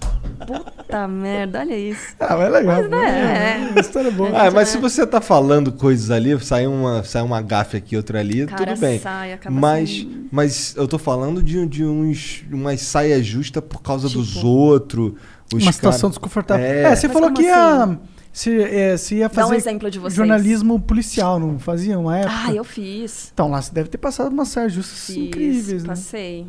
puta 0.45 1.07
merda, 1.07 1.59
olha 1.59 1.77
isso. 1.77 2.15
Ah, 2.19 2.35
mas 2.37 2.47
é 2.47 2.49
legal. 2.49 2.75
Mas, 2.81 2.89
né, 2.89 3.73
É, 3.75 3.79
história 3.79 4.11
boa. 4.11 4.29
Ah, 4.33 4.51
mas 4.51 4.69
se 4.69 4.77
você 4.77 5.05
tá 5.05 5.19
falando 5.19 5.71
coisas 5.71 6.09
ali, 6.11 6.37
sai 6.43 6.67
uma, 6.67 7.03
sai 7.03 7.21
uma 7.21 7.41
gafe 7.41 7.77
aqui, 7.77 7.95
outra 7.97 8.19
ali, 8.19 8.45
Cara, 8.45 8.65
tudo 8.73 8.79
bem. 8.79 8.99
sai, 8.99 9.33
acaba 9.33 9.55
mas, 9.59 10.05
mas 10.31 10.75
eu 10.77 10.87
tô 10.87 10.97
falando 10.97 11.41
de, 11.43 11.65
de 11.65 11.83
uns, 11.85 12.43
umas 12.51 12.81
saias 12.81 13.25
justas 13.25 13.63
por 13.63 13.81
causa 13.81 14.07
dos 14.09 14.33
Tipo? 14.33 14.47
outros. 14.47 15.13
os 15.53 15.63
Uma 15.63 15.71
situação 15.71 16.09
cara- 16.09 16.11
desconfortável. 16.11 16.65
É, 16.65 16.83
É, 16.83 16.95
você 16.95 17.07
Mas 17.07 17.13
falou 17.17 17.33
que 17.33 17.41
ia, 17.43 17.83
assim? 17.83 17.99
se, 18.31 18.61
é, 18.61 18.97
se 18.97 19.15
ia 19.15 19.27
um 19.27 19.29
fazer 19.29 19.55
exemplo 19.55 19.89
de 19.89 19.97
vocês. 19.99 20.13
jornalismo 20.13 20.79
policial, 20.79 21.39
não 21.39 21.57
fazia 21.59 21.97
uma 21.99 22.17
época? 22.19 22.33
Ah, 22.47 22.53
eu 22.53 22.63
fiz. 22.63 23.31
Então 23.33 23.49
lá 23.49 23.61
você 23.61 23.73
deve 23.73 23.89
ter 23.89 23.97
passado 23.97 24.29
umas 24.31 24.47
saias 24.49 24.71
justas 24.71 25.07
Fiz, 25.07 25.17
incríveis, 25.17 25.83
né? 25.83 25.89
Passei. 25.89 26.47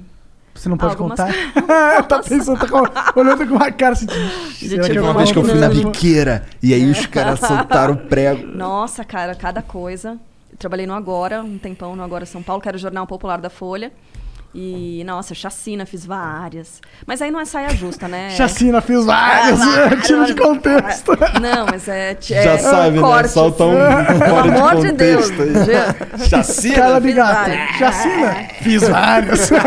Você 0.59 0.69
não 0.69 0.77
pode 0.77 0.95
Algumas- 0.95 1.19
contar? 1.21 1.33
tá 2.09 2.19
pensando, 2.21 2.59
tá 2.59 3.13
olhando 3.15 3.47
com 3.47 3.55
uma 3.55 3.71
cara 3.71 3.93
assim. 3.93 4.07
De 4.07 4.69
será 4.69 4.93
eu 4.95 5.05
Uma 5.05 5.15
vez 5.15 5.31
que 5.31 5.39
eu 5.39 5.45
fui 5.45 5.55
na 5.55 5.69
biqueira 5.69 6.45
e 6.63 6.75
aí 6.75 6.91
os 6.91 7.07
caras 7.07 7.39
soltaram 7.41 7.95
o 7.95 7.97
prego. 7.97 8.47
Nossa, 8.47 9.05
cara, 9.05 9.35
cada 9.35 9.63
coisa. 9.63 10.19
Eu 10.51 10.59
trabalhei 10.59 10.87
no 10.87 10.95
Agora, 10.95 11.43
um 11.43 11.59
tempão 11.59 11.95
no 11.95 12.03
Agora 12.03 12.27
São 12.27 12.43
Paulo, 12.43 12.61
que 12.61 12.69
era 12.69 12.77
o 12.77 12.81
Jornal 12.81 13.07
Popular 13.07 13.41
da 13.41 13.49
Folha. 13.49 13.93
E, 14.55 15.05
nossa, 15.07 15.35
chacina, 15.35 15.85
fiz 15.85 16.07
várias. 16.07 16.81
Mas 17.07 17.21
aí 17.21 17.31
não 17.31 17.39
é 17.39 17.45
saia 17.45 17.69
justa, 17.71 18.09
né? 18.09 18.31
Chacina, 18.37 18.81
fiz 18.81 19.05
vários, 19.05 19.61
Ah, 19.61 19.97
tiro 20.03 20.25
de 20.25 20.35
contexto. 20.35 21.13
Não, 21.41 21.67
mas 21.67 21.87
é. 21.87 22.13
é 22.13 22.17
Já 22.21 22.59
sabe, 22.59 22.97
né? 22.97 23.03
cortes. 23.03 23.33
Solta 23.33 23.65
um 23.65 23.75
Pelo 23.75 24.19
fora 24.31 24.43
de 24.51 24.57
amor 24.57 24.77
de 24.81 24.93
Deus. 24.93 25.29
Já- 25.29 26.27
Chacina? 26.29 26.75
Cara 26.75 26.99
de 26.99 27.07
fiz 27.09 27.17
gato. 27.17 27.35
várias. 27.35 27.71
Chacina, 27.77 28.35
fiz 28.63 28.89
vários. 28.89 29.51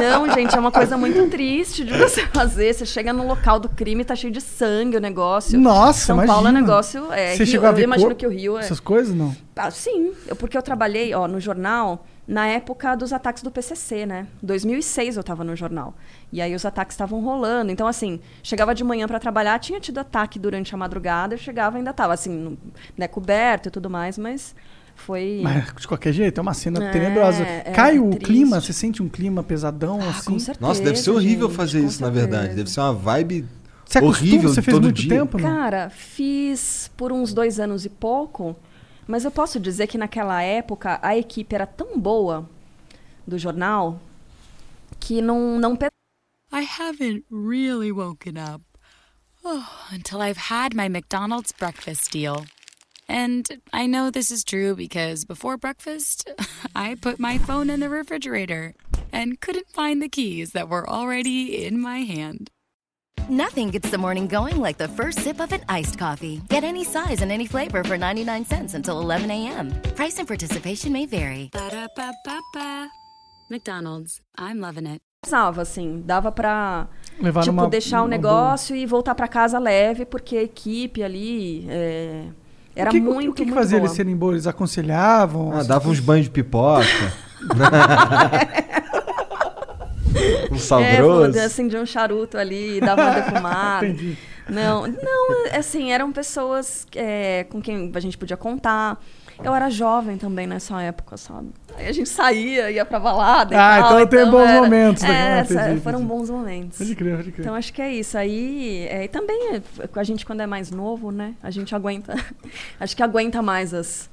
Não, 0.00 0.30
gente, 0.32 0.56
é 0.56 0.58
uma 0.58 0.72
coisa 0.72 0.96
muito 0.96 1.28
triste 1.28 1.84
de 1.84 1.92
você 1.96 2.26
fazer. 2.32 2.72
Você 2.72 2.86
chega 2.86 3.12
no 3.12 3.26
local 3.26 3.58
do 3.60 3.68
crime, 3.68 4.04
tá 4.04 4.14
cheio 4.16 4.32
de 4.32 4.40
sangue 4.40 4.96
o 4.96 5.00
negócio. 5.00 5.58
Nossa, 5.60 6.06
São 6.06 6.16
Paulo 6.24 6.46
é 6.46 6.50
imagina. 6.50 6.60
negócio. 6.60 7.12
É, 7.12 7.32
Você 7.32 7.38
Rio- 7.44 7.46
chegou 7.52 7.68
a 7.68 7.72
ver 7.72 7.82
eu 7.82 7.84
imagino 7.84 8.08
cor- 8.10 8.16
que 8.16 8.26
o 8.26 8.30
Rio 8.30 8.56
é. 8.56 8.60
essas 8.60 8.80
coisas, 8.80 9.14
não? 9.14 9.34
Ah, 9.56 9.70
sim, 9.70 10.12
eu, 10.26 10.34
porque 10.36 10.56
eu 10.56 10.62
trabalhei 10.62 11.12
ó, 11.14 11.28
no 11.28 11.38
jornal 11.40 12.04
na 12.26 12.46
época 12.46 12.94
dos 12.96 13.12
ataques 13.12 13.42
do 13.42 13.50
PCC, 13.50 14.06
né? 14.06 14.26
2006 14.42 15.16
eu 15.16 15.20
estava 15.20 15.44
no 15.44 15.54
jornal. 15.54 15.94
E 16.32 16.40
aí 16.40 16.54
os 16.54 16.64
ataques 16.64 16.94
estavam 16.94 17.20
rolando. 17.20 17.70
Então, 17.70 17.86
assim, 17.86 18.18
chegava 18.42 18.74
de 18.74 18.82
manhã 18.82 19.06
para 19.06 19.18
trabalhar, 19.18 19.58
tinha 19.58 19.78
tido 19.78 19.98
ataque 19.98 20.38
durante 20.38 20.74
a 20.74 20.78
madrugada, 20.78 21.34
eu 21.34 21.38
chegava 21.38 21.76
e 21.76 21.78
ainda 21.78 21.90
estava, 21.90 22.14
assim, 22.14 22.56
né, 22.96 23.06
coberto 23.06 23.68
e 23.68 23.70
tudo 23.70 23.90
mais, 23.90 24.16
mas 24.18 24.54
Foi. 24.96 25.40
Mas 25.44 25.74
de 25.74 25.88
qualquer 25.88 26.12
jeito, 26.12 26.38
é 26.38 26.42
uma 26.42 26.54
cena 26.54 26.82
É, 26.84 26.90
tenebrosa. 26.92 27.42
é 27.42 27.72
Cai 27.74 27.98
o 27.98 28.10
triste. 28.10 28.24
clima, 28.26 28.60
você 28.60 28.72
sente 28.72 29.02
um 29.02 29.08
clima 29.08 29.42
pesadão 29.42 29.98
Ah, 30.00 30.10
assim? 30.10 30.32
com 30.32 30.38
certeza. 30.38 30.64
Nossa, 30.66 30.80
deve 30.82 30.96
ser 31.00 31.10
horrível 31.10 31.48
gente, 31.48 31.56
fazer 31.56 31.80
isso, 31.80 32.00
na 32.00 32.06
certeza. 32.06 32.26
verdade. 32.28 32.54
Deve 32.54 32.70
ser 32.70 32.78
uma 32.80 32.92
vibe 32.94 33.44
Você 33.84 33.98
horrível 33.98 34.48
Você 34.48 34.62
fez 34.62 34.72
todo 34.72 34.84
muito 34.84 34.94
dia. 35.02 35.18
tempo? 35.18 35.36
né? 35.36 35.42
Cara, 35.42 35.90
fiz 35.90 36.90
por 36.96 37.10
uns 37.12 37.34
dois 37.34 37.58
anos 37.58 37.84
e 37.84 37.88
pouco, 37.88 38.54
mas 39.06 39.24
eu 39.24 39.30
posso 39.30 39.60
dizer 39.60 39.86
que 39.86 39.98
naquela 39.98 40.42
época 40.42 40.98
a 41.02 41.16
equipe 41.16 41.54
era 41.54 41.66
tão 41.66 41.98
boa 41.98 42.48
do 43.26 43.38
jornal 43.38 44.00
que 45.00 45.20
não, 45.20 45.58
não 45.58 45.76
I 46.52 46.62
haven't 46.62 47.24
really 47.30 47.90
woken 47.90 48.38
up. 48.38 48.62
Oh, 49.44 49.68
until 49.90 50.22
I've 50.22 50.36
had 50.36 50.74
my 50.74 50.88
McDonald's 50.88 51.52
breakfast 51.52 52.10
deal. 52.10 52.46
And 53.08 53.46
I 53.72 53.86
know 53.86 54.10
this 54.10 54.30
is 54.30 54.44
true 54.44 54.74
because 54.74 55.24
before 55.24 55.58
breakfast, 55.58 56.30
I 56.74 56.94
put 56.94 57.18
my 57.18 57.36
phone 57.38 57.68
in 57.68 57.80
the 57.80 57.90
refrigerator 57.90 58.74
and 59.12 59.40
couldn't 59.40 59.68
find 59.68 60.00
the 60.00 60.08
keys 60.08 60.52
that 60.52 60.68
were 60.68 60.88
already 60.88 61.64
in 61.66 61.80
my 61.80 61.98
hand. 61.98 62.50
Nothing 63.24 63.70
gets 63.70 63.88
the 63.90 63.96
morning 63.96 64.26
going 64.26 64.60
like 64.60 64.76
the 64.76 64.88
first 64.88 65.20
sip 65.20 65.40
of 65.40 65.50
an 65.52 65.60
iced 65.68 65.98
coffee. 65.98 66.42
Get 66.50 66.62
any 66.62 66.84
size 66.84 67.22
and 67.22 67.32
any 67.32 67.46
flavor 67.46 67.82
for 67.82 67.96
99 67.96 68.44
cents 68.44 68.74
until 68.74 69.00
11 69.00 69.30
a.m. 69.30 69.70
Price 69.96 70.18
and 70.18 70.28
participation 70.28 70.92
may 70.92 71.06
vary. 71.06 71.48
Ba-da-ba-ba-ba. 71.52 72.88
McDonald's, 73.50 74.20
I'm 74.36 74.60
loving 74.60 74.86
it. 74.86 75.00
precisava, 75.22 75.62
assim, 75.62 76.02
dava 76.04 76.30
pra 76.30 76.86
Levar 77.18 77.42
tipo, 77.44 77.56
numa- 77.56 77.68
deixar 77.70 78.00
o 78.00 78.04
numa 78.04 78.08
negócio 78.10 78.76
e 78.76 78.84
voltar 78.84 79.14
pra 79.14 79.26
casa 79.26 79.58
leve, 79.58 80.04
porque 80.04 80.36
a 80.36 80.42
equipe 80.42 81.02
ali 81.02 81.64
é, 81.70 82.24
era 82.76 82.90
o 82.90 82.92
que, 82.92 83.00
muito, 83.00 83.30
o 83.30 83.32
que, 83.34 83.44
que 83.44 83.50
muito 83.50 83.54
fazia 83.58 83.78
boa. 83.78 83.86
eles 83.86 83.96
serem 83.96 84.14
bons? 84.14 84.32
Eles 84.32 84.46
aconselhavam? 84.46 85.50
Ah, 85.56 85.62
dava 85.62 85.88
uns 85.88 85.98
banhos 85.98 86.26
de 86.26 86.30
pipoca. 86.30 86.84
um 90.50 90.58
sal 90.58 90.80
É, 90.84 90.96
grosso. 90.96 91.38
acendia 91.38 91.80
um 91.80 91.86
charuto 91.86 92.36
ali, 92.38 92.80
dava 92.80 93.02
uma 93.02 93.10
defumada. 93.20 93.86
Entendi. 93.86 94.16
Não, 94.48 94.86
não, 94.86 95.46
assim, 95.58 95.90
eram 95.90 96.12
pessoas 96.12 96.86
é, 96.94 97.46
com 97.48 97.62
quem 97.62 97.90
a 97.94 98.00
gente 98.00 98.18
podia 98.18 98.36
contar. 98.36 99.02
Eu 99.42 99.52
era 99.54 99.68
jovem 99.70 100.16
também 100.18 100.46
nessa 100.46 100.80
época, 100.82 101.16
sabe? 101.16 101.48
Aí 101.76 101.88
a 101.88 101.92
gente 101.92 102.08
saía, 102.08 102.70
ia 102.70 102.84
pra 102.84 103.00
balada 103.00 103.52
e 103.54 103.58
Ah, 103.58 103.78
tal. 103.80 104.00
então 104.02 104.06
tem 104.06 104.30
bons 104.30 104.42
era- 104.48 104.60
momentos, 104.62 105.02
né? 105.02 105.08
É, 105.08 105.12
Ah, 105.32 105.36
essa- 105.38 105.54
entendi, 105.66 105.80
foram 105.80 106.04
bons 106.04 106.28
momentos. 106.30 106.78
Pode 106.78 106.94
crer, 106.94 107.16
pode 107.16 107.32
crer. 107.32 107.40
Então 107.44 107.54
acho 107.54 107.72
que 107.72 107.82
é 107.82 107.90
isso. 107.92 108.16
Aí, 108.18 108.86
é, 108.90 109.04
e 109.04 109.08
também 109.08 109.56
é, 109.56 109.62
a 109.96 110.04
gente 110.04 110.24
quando 110.26 110.40
é 110.42 110.46
mais 110.46 110.70
novo, 110.70 111.10
né? 111.10 111.34
A 111.42 111.50
gente 111.50 111.74
aguenta, 111.74 112.14
acho 112.78 112.94
que 112.94 113.02
aguenta 113.02 113.40
mais 113.42 113.72
as 113.74 114.08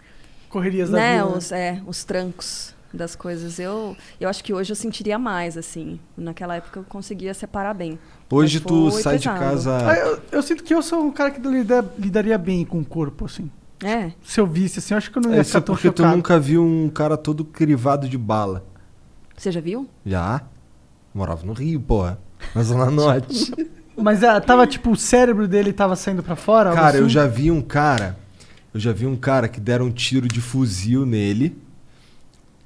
Correrias 0.50 0.90
da 0.90 0.98
né, 0.98 1.18
vida. 1.18 1.30
né? 1.30 1.38
os, 1.38 1.52
é, 1.52 1.82
os 1.86 2.04
trancos 2.04 2.74
das 2.94 3.16
coisas. 3.16 3.60
Eu, 3.60 3.96
eu 4.20 4.28
acho 4.30 4.44
que 4.44 4.54
hoje 4.54 4.72
eu 4.72 4.76
sentiria 4.76 5.18
mais, 5.18 5.58
assim. 5.58 6.00
Naquela 6.18 6.56
época 6.56 6.80
eu 6.80 6.84
conseguia 6.84 7.34
separar 7.34 7.74
bem. 7.74 7.98
Hoje 8.30 8.60
Mas 8.60 8.68
tu 8.68 8.92
sai 8.92 9.18
de 9.18 9.28
pesado. 9.30 9.40
casa. 9.40 9.78
Ah, 9.90 9.96
eu, 9.98 10.20
eu 10.32 10.42
sinto 10.44 10.64
que 10.64 10.74
eu 10.74 10.82
sou 10.82 11.04
um 11.06 11.12
cara 11.12 11.32
que 11.32 11.40
lida- 11.48 11.86
lidaria 11.98 12.38
bem 12.38 12.64
com 12.66 12.80
o 12.80 12.86
corpo, 12.86 13.26
assim. 13.26 13.50
É. 13.84 14.12
Se 14.24 14.40
eu 14.40 14.46
visse, 14.46 14.80
assim, 14.80 14.94
eu 14.94 14.98
acho 14.98 15.12
que 15.12 15.18
eu 15.18 15.22
não 15.24 15.32
ia 15.32 15.42
É, 15.42 15.44
ficar 15.44 15.58
isso 15.60 15.66
tão 15.66 15.76
porque 15.76 15.92
tu 15.92 16.06
nunca 16.06 16.40
viu 16.40 16.64
um 16.64 16.88
cara 16.90 17.18
todo 17.18 17.44
crivado 17.44 18.08
de 18.08 18.18
bala. 18.18 18.64
Você 19.36 19.52
já 19.52 19.60
viu? 19.60 19.88
Já? 20.06 20.42
Morava 21.14 21.46
no 21.46 21.54
Rio, 21.54 21.80
porra. 21.82 22.20
Na 22.54 22.62
Zona 22.64 22.90
Norte. 22.92 23.52
Mas 23.98 24.24
ah, 24.24 24.40
tava, 24.40 24.66
tipo, 24.66 24.92
o 24.92 24.96
cérebro 24.96 25.48
dele 25.48 25.74
tava 25.74 25.96
saindo 25.96 26.24
pra 26.24 26.36
fora? 26.36 26.74
Cara, 26.74 26.98
eu 26.98 27.06
assim? 27.06 27.10
já 27.14 27.28
vi 27.28 27.52
um 27.52 27.62
cara. 27.62 28.18
Eu 28.74 28.80
já 28.80 28.92
vi 28.94 29.06
um 29.06 29.16
cara 29.18 29.48
que 29.50 29.60
deram 29.60 29.88
um 29.88 29.92
tiro 29.92 30.28
de 30.28 30.40
fuzil 30.40 31.06
nele. 31.06 31.58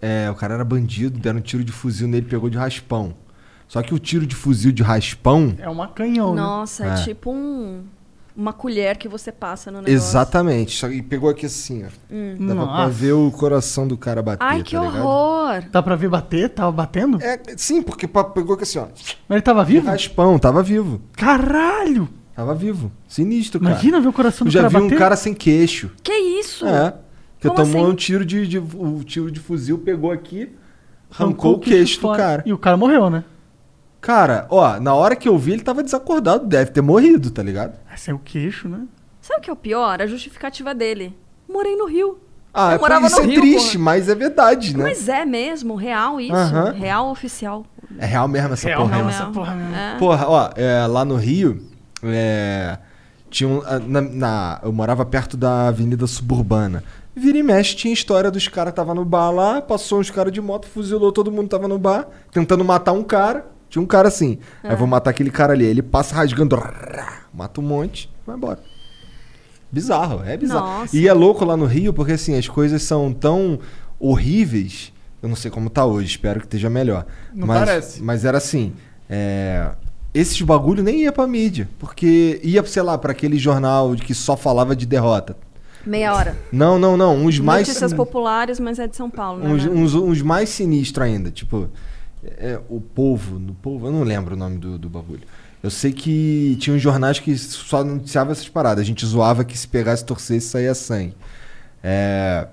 É, 0.06 0.30
o 0.30 0.36
cara 0.36 0.54
era 0.54 0.64
bandido, 0.64 1.18
deram 1.20 1.40
um 1.40 1.42
tiro 1.42 1.64
de 1.64 1.72
fuzil 1.72 2.08
nele, 2.08 2.26
pegou 2.28 2.50
de 2.50 2.58
raspão. 2.58 3.14
Só 3.68 3.82
que 3.82 3.94
o 3.94 3.98
tiro 3.98 4.28
de 4.28 4.36
fuzil 4.36 4.72
de 4.72 4.84
raspão. 4.84 5.56
É 5.58 5.68
uma 5.68 5.88
canhão, 5.88 6.36
Nossa, 6.36 6.86
é, 6.86 6.90
É. 6.90 7.04
tipo 7.04 7.32
um, 7.32 7.82
uma 8.38 8.54
colher 8.54 8.98
que 8.98 9.08
você 9.08 9.32
passa 9.32 9.72
no 9.72 9.80
negócio. 9.80 9.96
Exatamente. 9.96 10.78
Só 10.78 10.88
que 10.88 11.02
pegou 11.02 11.30
aqui 11.30 11.48
assim, 11.48 11.84
ó. 11.84 11.88
Hum. 12.14 12.46
Dava 12.48 12.68
pra 12.68 12.88
ver 12.88 13.14
o 13.14 13.32
coração 13.32 13.88
do 13.88 13.98
cara 13.98 14.22
bater. 14.22 14.44
Ai, 14.46 14.62
que 14.62 14.76
tá 14.76 14.82
ligado? 14.84 15.04
horror! 15.04 15.64
Dá 15.72 15.82
pra 15.82 15.96
ver 15.96 16.10
bater? 16.10 16.50
Tava 16.50 16.72
batendo? 16.72 17.20
É, 17.24 17.40
sim, 17.58 17.82
porque 17.82 18.08
pegou 18.08 18.54
aqui 18.54 18.64
assim, 18.64 18.78
ó. 18.78 18.86
Mas 19.28 19.38
ele 19.38 19.42
tava 19.42 19.64
vivo? 19.66 19.88
Raspão, 19.88 20.38
tava 20.38 20.62
vivo. 20.62 21.02
Caralho! 21.14 22.08
Tava 22.36 22.54
vivo. 22.54 22.92
Sinistro, 23.08 23.60
cara. 23.62 23.72
Imagina 23.72 24.00
ver 24.02 24.10
o 24.10 24.14
coração 24.14 24.46
Eu 24.46 24.50
do 24.52 24.54
já 24.54 24.60
cara 24.60 24.70
vi 24.70 24.78
um 24.78 24.84
bater. 24.84 24.98
cara 25.00 25.16
sem 25.16 25.34
queixo. 25.34 25.90
Que 26.04 26.12
isso? 26.14 26.66
É. 26.68 26.94
Que 27.50 27.56
Como 27.56 27.64
tomou 27.72 27.84
assim? 27.86 27.92
um 27.92 27.96
tiro 27.96 28.26
de, 28.26 28.48
de- 28.48 28.58
O 28.60 29.04
tiro 29.04 29.30
de 29.32 29.40
fuzil 29.40 29.78
pegou 29.78 30.12
aqui, 30.12 30.50
arrancou, 31.12 31.54
o 31.56 31.60
queixo 31.60 31.98
do 31.98 32.02
fora. 32.02 32.18
cara. 32.18 32.44
E 32.46 32.52
o 32.54 32.58
cara 32.58 32.76
morreu, 32.78 33.10
né? 33.10 33.24
Cara, 34.02 34.46
ó, 34.50 34.80
na 34.80 34.94
hora 34.94 35.16
que 35.16 35.28
eu 35.28 35.38
vi, 35.38 35.54
ele 35.54 35.64
tava 35.64 35.82
desacordado, 35.84 36.46
deve 36.46 36.72
ter 36.72 36.82
morrido, 36.82 37.32
tá 37.32 37.42
ligado? 37.42 37.74
Esse 37.94 38.12
é 38.12 38.14
o 38.14 38.20
queixo, 38.20 38.70
né? 38.70 38.82
Sabe 39.20 39.40
o 39.40 39.44
que 39.44 39.50
é 39.50 39.54
o 39.54 39.56
pior? 39.56 40.00
A 40.02 40.06
justificativa 40.06 40.76
dele. 40.76 41.16
Morei 41.52 41.76
no 41.76 41.88
Rio. 41.88 42.20
Ah, 42.54 42.74
Eu 42.74 42.80
morava 42.80 43.08
isso 43.08 43.18
no 43.18 43.24
é 43.24 43.26
Rio, 43.32 43.42
triste, 43.42 43.72
porra. 43.74 43.84
mas 43.84 44.08
é 44.08 44.16
verdade, 44.16 44.78
né? 44.78 44.84
Mas 44.84 45.10
é 45.10 45.26
mesmo, 45.26 45.76
real 45.76 46.22
isso. 46.22 46.34
Aham. 46.36 46.72
Real 46.72 47.10
oficial. 47.10 47.66
É 47.98 48.06
real 48.06 48.28
mesmo 48.28 48.54
essa 48.54 48.68
Real 48.68 48.82
porra. 48.84 48.96
mesmo 48.96 49.10
né? 49.10 49.16
essa 49.16 49.26
porra 49.28 49.56
mesmo. 49.56 49.76
É. 49.76 49.98
Porra, 49.98 50.28
ó, 50.30 50.50
é, 50.56 50.86
lá 50.88 51.04
no 51.04 51.16
Rio, 51.16 51.62
é, 52.04 52.78
tinha 53.30 53.50
um, 53.50 53.62
na, 53.88 54.02
na- 54.02 54.60
eu 54.64 54.72
morava 54.72 55.04
perto 55.06 55.36
da 55.36 55.68
Avenida 55.68 56.06
Suburbana. 56.08 56.84
Vira 57.16 57.38
e 57.38 57.44
mexe, 57.44 57.76
tinha 57.76 57.94
história 57.94 58.30
dos 58.30 58.48
caras 58.48 58.72
que 58.72 58.76
tava 58.76 58.94
no 58.94 59.06
bar 59.06 59.32
lá, 59.32 59.62
passou 59.62 60.00
uns 60.00 60.10
caras 60.10 60.34
de 60.34 60.42
moto, 60.42 60.68
fuzilou 60.68 61.12
todo 61.12 61.32
mundo 61.32 61.48
tava 61.48 61.68
no 61.68 61.80
bar, 61.80 62.08
tentando 62.32 62.64
matar 62.66 62.92
um 62.92 63.04
cara. 63.04 63.46
Tinha 63.70 63.82
um 63.82 63.86
cara 63.86 64.08
assim. 64.10 64.38
É. 64.64 64.70
Aí 64.70 64.76
vou 64.76 64.88
matar 64.88 65.12
aquele 65.12 65.32
cara 65.32 65.54
ali. 65.54 65.64
Aí 65.66 65.72
Ele 65.72 65.82
passa 65.82 66.16
rasgando, 66.16 66.58
mata 67.34 67.62
um 67.62 67.64
monte, 67.64 68.10
vai 68.26 68.36
embora. 68.36 68.60
Bizarro, 69.72 70.24
é 70.24 70.38
bizarro. 70.38 70.66
Nossa. 70.66 70.96
E 70.96 71.08
é 71.08 71.14
louco 71.14 71.44
lá 71.44 71.58
no 71.58 71.66
Rio, 71.66 71.94
porque 71.94 72.14
assim, 72.14 72.38
as 72.38 72.48
coisas 72.48 72.84
são 72.84 73.12
tão 73.12 73.60
horríveis. 74.00 74.94
Eu 75.22 75.30
não 75.30 75.36
sei 75.36 75.50
como 75.50 75.70
tá 75.70 75.86
hoje, 75.86 76.08
espero 76.08 76.40
que 76.40 76.46
esteja 76.46 76.70
melhor. 76.70 77.06
Não 77.34 77.48
mas, 77.48 77.60
parece. 77.60 78.04
Mas 78.04 78.26
era 78.26 78.38
assim, 78.38 78.74
é, 79.10 79.72
esses 80.14 80.40
bagulho 80.42 80.84
nem 80.84 81.02
ia 81.02 81.12
pra 81.12 81.28
mídia, 81.28 81.68
porque 81.80 82.40
ia, 82.44 82.64
sei 82.66 82.84
lá, 82.84 82.98
pra 82.98 83.12
aquele 83.12 83.38
jornal 83.38 83.96
que 83.96 84.14
só 84.14 84.38
falava 84.38 84.76
de 84.76 84.86
derrota. 84.86 85.36
Meia 85.86 86.14
hora. 86.14 86.38
Não, 86.52 86.80
não, 86.80 86.98
não, 86.98 87.16
uns 87.16 87.40
mais 87.40 87.68
Notícias 87.68 87.94
populares, 87.94 88.60
mas 88.60 88.80
é 88.80 88.88
de 88.88 88.96
São 88.96 89.10
Paulo, 89.10 89.44
né? 89.44 89.50
uns, 89.50 89.66
né? 89.66 89.72
uns, 89.72 89.94
uns 89.94 90.22
mais 90.22 90.50
sinistros 90.50 91.06
ainda, 91.06 91.30
tipo, 91.30 91.70
é, 92.24 92.60
o 92.70 92.82
povo, 92.82 93.38
no 93.38 93.54
povo, 93.54 93.88
eu 93.88 93.92
não 93.92 94.04
lembro 94.04 94.36
o 94.36 94.38
nome 94.38 94.58
do, 94.58 94.78
do 94.78 94.90
bagulho. 94.90 95.22
Eu 95.62 95.72
sei 95.72 95.92
que 95.92 96.58
tinha 96.60 96.76
uns 96.76 96.82
jornais 96.82 97.20
que 97.20 97.36
só 97.38 97.84
noticiavam 97.84 98.32
essas 98.32 98.48
paradas. 98.48 98.84
A 98.84 98.86
gente 98.86 99.04
zoava 99.04 99.44
que 99.44 99.58
se 99.58 99.68
pegasse, 99.68 100.06
torcesse, 100.06 100.48
saía 100.48 100.76
sangue. 100.76 101.16
É, 101.84 102.48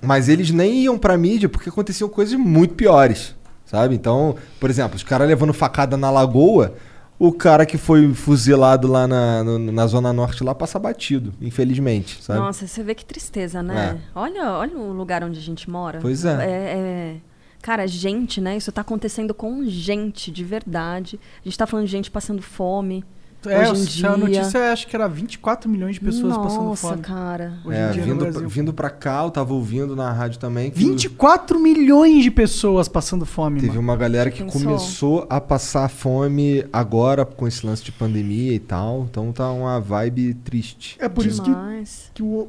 mas 0.00 0.28
eles 0.28 0.50
nem 0.50 0.84
iam 0.84 0.98
pra 0.98 1.16
mídia 1.18 1.48
porque 1.48 1.68
aconteciam 1.68 2.08
coisas 2.08 2.34
muito 2.34 2.74
piores, 2.74 3.34
sabe? 3.64 3.94
Então, 3.94 4.36
por 4.58 4.70
exemplo, 4.70 4.96
os 4.96 5.02
caras 5.02 5.26
levando 5.26 5.52
facada 5.52 5.96
na 5.96 6.10
lagoa, 6.10 6.74
o 7.20 7.30
cara 7.32 7.66
que 7.66 7.76
foi 7.76 8.12
fuzilado 8.14 8.88
lá 8.88 9.06
na, 9.06 9.44
no- 9.44 9.58
na 9.58 9.86
Zona 9.86 10.10
Norte 10.12 10.42
lá 10.42 10.54
passa 10.54 10.78
batido, 10.78 11.32
infelizmente, 11.40 12.20
sabe? 12.22 12.40
Nossa, 12.40 12.66
você 12.66 12.82
vê 12.82 12.94
que 12.94 13.04
tristeza, 13.04 13.62
né? 13.62 14.00
Olha, 14.14 14.52
olha 14.54 14.76
o 14.76 14.90
lugar 14.92 15.22
onde 15.22 15.38
a 15.38 15.42
gente 15.42 15.68
mora. 15.68 15.98
Pois 16.00 16.24
é. 16.24 16.34
é. 16.44 17.16
Cara, 17.62 17.86
gente, 17.86 18.40
né? 18.40 18.56
Isso 18.56 18.72
tá 18.72 18.80
acontecendo 18.80 19.34
com 19.34 19.62
gente, 19.66 20.30
de 20.30 20.42
verdade. 20.42 21.20
A 21.40 21.44
gente 21.48 21.58
tá 21.58 21.66
falando 21.66 21.84
de 21.84 21.92
gente 21.92 22.10
passando 22.10 22.40
fome. 22.40 23.04
É, 23.46 23.70
hoje 23.70 24.02
em 24.02 24.06
a 24.06 24.14
dia. 24.14 24.16
notícia 24.16 24.72
acho 24.72 24.86
que 24.86 24.94
era 24.94 25.08
24 25.08 25.68
milhões 25.70 25.94
de 25.94 26.00
pessoas 26.00 26.36
passando 26.36 26.64
Nossa, 26.64 26.88
fome. 26.88 27.02
cara. 27.02 27.54
Hoje 27.64 27.76
É, 27.78 27.88
em 27.88 27.92
dia 27.92 28.02
vindo, 28.02 28.26
pra, 28.26 28.40
vindo 28.48 28.72
pra 28.74 28.90
cá, 28.90 29.22
eu 29.24 29.30
tava 29.30 29.54
ouvindo 29.54 29.96
na 29.96 30.12
rádio 30.12 30.38
também 30.38 30.70
que 30.70 30.78
24 30.78 31.58
milhões 31.58 32.22
de 32.22 32.30
pessoas 32.30 32.88
passando 32.88 33.24
fome, 33.24 33.56
teve 33.60 33.68
mano. 33.72 33.80
uma 33.80 33.96
galera 33.96 34.30
que 34.30 34.42
pensou? 34.44 34.60
começou 34.62 35.26
a 35.30 35.40
passar 35.40 35.88
fome 35.88 36.64
agora 36.72 37.24
com 37.24 37.48
esse 37.48 37.64
lance 37.66 37.82
de 37.82 37.92
pandemia 37.92 38.52
e 38.52 38.58
tal. 38.58 39.06
Então 39.10 39.32
tá 39.32 39.50
uma 39.50 39.80
vibe 39.80 40.34
triste. 40.34 40.96
É 40.98 41.08
por 41.08 41.24
isso 41.24 41.42
que, 41.42 41.48
Demais. 41.50 42.10
que 42.12 42.22
o, 42.22 42.48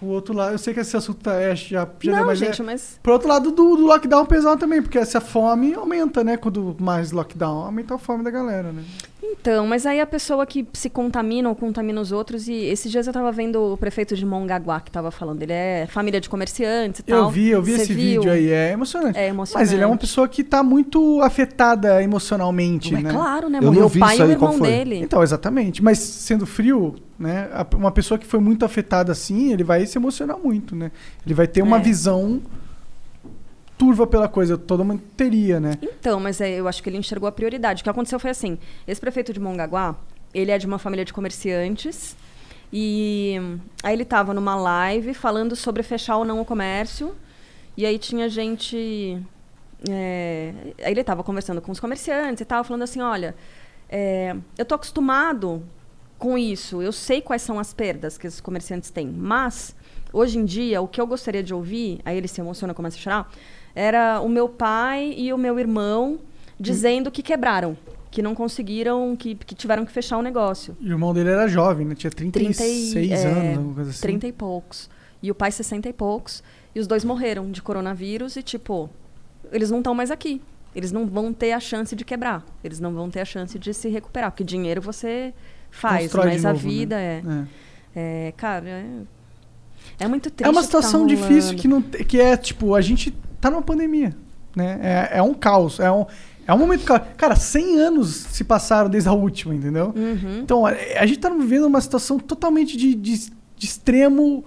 o 0.00 0.06
outro 0.06 0.34
lado... 0.34 0.52
Eu 0.52 0.58
sei 0.58 0.74
que 0.74 0.80
esse 0.80 0.96
assunto 0.96 1.18
tá, 1.20 1.34
é, 1.34 1.54
já, 1.54 1.88
já 2.00 2.12
Não, 2.12 2.18
deu, 2.18 2.26
mas 2.26 2.38
gente, 2.38 2.60
é, 2.60 2.64
mas. 2.64 2.98
Por 3.02 3.12
outro 3.12 3.28
lado 3.28 3.50
do, 3.50 3.76
do 3.76 3.86
lockdown 3.86 4.26
pesado 4.26 4.58
também, 4.60 4.82
porque 4.82 4.98
essa 4.98 5.20
fome 5.20 5.74
aumenta, 5.74 6.22
né? 6.22 6.36
Quando 6.36 6.76
mais 6.78 7.12
lockdown, 7.12 7.64
aumenta 7.64 7.94
a 7.94 7.98
fome 7.98 8.22
da 8.24 8.30
galera, 8.30 8.72
né? 8.72 8.82
Então, 9.22 9.66
mas 9.66 9.86
aí 9.86 10.00
a 10.00 10.06
pessoa 10.06 10.46
que 10.46 10.66
se 10.72 10.88
contamina 10.88 11.48
ou 11.48 11.54
contamina 11.56 12.00
os 12.00 12.12
outros, 12.12 12.46
e 12.46 12.54
esses 12.54 12.92
dias 12.92 13.06
eu 13.06 13.12
tava 13.12 13.32
vendo 13.32 13.72
o 13.72 13.76
prefeito 13.76 14.14
de 14.14 14.24
Mongaguá 14.24 14.78
que 14.80 14.90
tava 14.90 15.10
falando, 15.10 15.42
ele 15.42 15.52
é 15.52 15.86
família 15.88 16.20
de 16.20 16.28
comerciantes 16.28 17.00
e 17.00 17.02
tal. 17.02 17.24
Eu 17.24 17.30
vi, 17.30 17.48
eu 17.48 17.62
vi 17.62 17.72
Você 17.72 17.82
esse 17.82 17.94
viu? 17.94 18.20
vídeo 18.20 18.32
aí, 18.32 18.50
é 18.50 18.72
emocionante. 18.72 19.18
É 19.18 19.28
emocionante. 19.28 19.64
Mas 19.64 19.72
ele 19.72 19.82
é 19.82 19.86
uma 19.86 19.96
pessoa 19.96 20.28
que 20.28 20.44
tá 20.44 20.62
muito 20.62 21.20
afetada 21.22 22.02
emocionalmente, 22.02 22.94
Ué, 22.94 23.02
né? 23.02 23.10
claro, 23.10 23.48
né? 23.48 23.58
Eu 23.58 23.62
Morreu 23.64 23.86
o 23.86 23.90
pai 23.90 24.14
isso 24.14 24.22
e 24.22 24.26
o 24.26 24.30
irmão 24.30 24.52
foi? 24.52 24.68
dele. 24.68 24.96
Então, 24.98 25.22
exatamente. 25.22 25.82
Mas 25.82 25.98
sendo 25.98 26.46
frio, 26.46 26.94
né? 27.18 27.48
Uma 27.74 27.90
pessoa 27.90 28.18
que 28.18 28.26
foi 28.26 28.38
muito 28.38 28.64
afetada 28.64 29.10
assim, 29.12 29.52
ele 29.52 29.64
vai 29.64 29.85
se 29.86 29.98
emocionar 29.98 30.38
muito, 30.38 30.74
né? 30.76 30.90
Ele 31.24 31.34
vai 31.34 31.46
ter 31.46 31.62
uma 31.62 31.78
É. 31.78 31.80
visão 31.80 32.42
turva 33.78 34.06
pela 34.06 34.28
coisa, 34.28 34.56
toda 34.56 34.82
uma 34.82 34.98
teria, 35.16 35.60
né? 35.60 35.72
Então, 35.82 36.18
mas 36.18 36.40
é, 36.40 36.50
eu 36.50 36.66
acho 36.68 36.82
que 36.82 36.88
ele 36.88 36.96
enxergou 36.96 37.28
a 37.28 37.32
prioridade. 37.32 37.80
O 37.80 37.84
que 37.84 37.90
aconteceu 37.90 38.18
foi 38.18 38.30
assim: 38.30 38.58
esse 38.86 39.00
prefeito 39.00 39.32
de 39.32 39.40
Mongaguá, 39.40 39.94
ele 40.34 40.50
é 40.50 40.58
de 40.58 40.66
uma 40.66 40.78
família 40.78 41.04
de 41.04 41.12
comerciantes. 41.12 42.16
E 42.72 43.36
aí 43.82 43.94
ele 43.94 44.02
estava 44.02 44.34
numa 44.34 44.56
live 44.56 45.14
falando 45.14 45.54
sobre 45.54 45.82
fechar 45.82 46.16
ou 46.16 46.24
não 46.24 46.40
o 46.40 46.44
comércio. 46.44 47.14
E 47.76 47.84
aí 47.86 47.98
tinha 47.98 48.28
gente. 48.28 49.22
é, 49.88 50.52
aí 50.82 50.90
ele 50.92 51.00
estava 51.02 51.22
conversando 51.22 51.60
com 51.60 51.70
os 51.70 51.78
comerciantes 51.78 52.40
e 52.40 52.44
tal, 52.44 52.64
falando 52.64 52.82
assim: 52.82 53.00
olha, 53.00 53.34
é, 53.88 54.34
eu 54.58 54.64
tô 54.64 54.74
acostumado 54.74 55.62
com 56.18 56.38
isso, 56.38 56.80
eu 56.80 56.92
sei 56.92 57.20
quais 57.20 57.42
são 57.42 57.58
as 57.58 57.74
perdas 57.74 58.16
que 58.16 58.26
os 58.26 58.40
comerciantes 58.40 58.90
têm, 58.90 59.06
mas 59.06 59.74
hoje 60.12 60.38
em 60.38 60.44
dia 60.44 60.80
o 60.80 60.88
que 60.88 61.00
eu 61.00 61.06
gostaria 61.06 61.42
de 61.42 61.52
ouvir, 61.52 62.00
aí 62.04 62.16
ele 62.16 62.28
se 62.28 62.40
emociona, 62.40 62.72
começa 62.72 62.96
a 62.96 63.00
chorar, 63.00 63.32
era 63.74 64.20
o 64.20 64.28
meu 64.28 64.48
pai 64.48 65.14
e 65.16 65.32
o 65.32 65.38
meu 65.38 65.58
irmão 65.58 66.18
dizendo 66.58 67.10
que 67.10 67.22
quebraram, 67.22 67.76
que 68.10 68.22
não 68.22 68.34
conseguiram, 68.34 69.14
que, 69.14 69.34
que 69.34 69.54
tiveram 69.54 69.84
que 69.84 69.92
fechar 69.92 70.16
o 70.16 70.22
negócio. 70.22 70.74
E 70.80 70.88
o 70.88 70.92
irmão 70.92 71.12
dele 71.12 71.28
era 71.28 71.46
jovem, 71.46 71.86
né? 71.86 71.94
Tinha 71.94 72.10
30 72.10 72.38
e, 72.38 72.44
36 72.44 73.10
é, 73.10 73.26
anos, 73.26 73.58
alguma 73.58 73.74
coisa 73.74 73.90
assim. 73.90 74.00
30 74.00 74.26
e 74.28 74.32
poucos. 74.32 74.90
E 75.22 75.30
o 75.30 75.34
pai 75.34 75.50
60 75.50 75.88
e 75.88 75.92
poucos. 75.92 76.42
E 76.74 76.80
os 76.80 76.86
dois 76.86 77.04
morreram 77.04 77.50
de 77.50 77.60
coronavírus 77.60 78.36
e, 78.36 78.42
tipo, 78.42 78.88
eles 79.52 79.70
não 79.70 79.78
estão 79.78 79.94
mais 79.94 80.10
aqui. 80.10 80.40
Eles 80.74 80.92
não 80.92 81.06
vão 81.06 81.32
ter 81.32 81.52
a 81.52 81.60
chance 81.60 81.94
de 81.94 82.04
quebrar. 82.04 82.44
Eles 82.64 82.80
não 82.80 82.94
vão 82.94 83.10
ter 83.10 83.20
a 83.20 83.24
chance 83.24 83.58
de 83.58 83.74
se 83.74 83.88
recuperar. 83.88 84.30
Porque 84.30 84.44
dinheiro 84.44 84.80
você 84.80 85.34
faz, 85.76 86.02
Constrói 86.04 86.26
mas 86.32 86.44
a 86.44 86.52
novo, 86.52 86.64
né? 86.66 86.70
vida 86.72 87.00
é, 87.00 87.22
é. 87.94 88.32
Cara, 88.36 88.68
é, 88.68 88.84
é 90.00 90.08
muito 90.08 90.30
triste. 90.30 90.46
É 90.48 90.50
uma 90.50 90.60
o 90.60 90.64
que 90.64 90.70
tá 90.70 90.78
situação 90.82 91.06
difícil 91.06 91.56
que, 91.56 91.68
não, 91.68 91.80
que 91.82 92.20
é, 92.20 92.36
tipo, 92.36 92.74
a 92.74 92.80
gente 92.80 93.10
tá 93.40 93.50
numa 93.50 93.62
pandemia, 93.62 94.14
né? 94.54 94.78
É, 95.12 95.18
é 95.18 95.22
um 95.22 95.34
caos, 95.34 95.78
é 95.80 95.90
um, 95.90 96.06
é 96.46 96.52
um 96.54 96.58
momento... 96.58 96.84
ca- 96.84 96.98
Cara, 97.00 97.36
100 97.36 97.78
anos 97.80 98.08
se 98.14 98.42
passaram 98.44 98.88
desde 98.90 99.08
a 99.08 99.12
última, 99.12 99.54
entendeu? 99.54 99.92
Uhum. 99.96 100.40
Então, 100.42 100.66
a, 100.66 100.70
a 100.98 101.06
gente 101.06 101.18
tá 101.18 101.28
vivendo 101.30 101.64
uma 101.66 101.80
situação 101.80 102.18
totalmente 102.18 102.76
de, 102.76 102.94
de, 102.94 103.30
de 103.56 103.66
extremo 103.66 104.44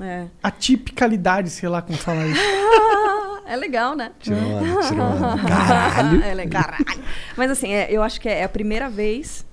É. 0.00 0.26
atipicalidade, 0.42 1.50
sei 1.50 1.68
lá 1.68 1.82
como 1.82 1.98
falar 1.98 2.26
isso. 2.28 2.40
É 3.44 3.56
legal, 3.56 3.94
né? 3.94 4.12
Tirou 4.20 4.38
onda, 4.40 4.80
tirou 4.88 5.04
onda. 5.04 5.36
Caralho. 5.46 6.22
É. 6.40 6.46
Caralho. 6.46 6.86
Mas 7.36 7.50
assim, 7.50 7.70
é, 7.74 7.88
eu 7.90 8.02
acho 8.02 8.18
que 8.18 8.26
é 8.28 8.44
a 8.44 8.48
primeira 8.48 8.88
vez 8.88 9.44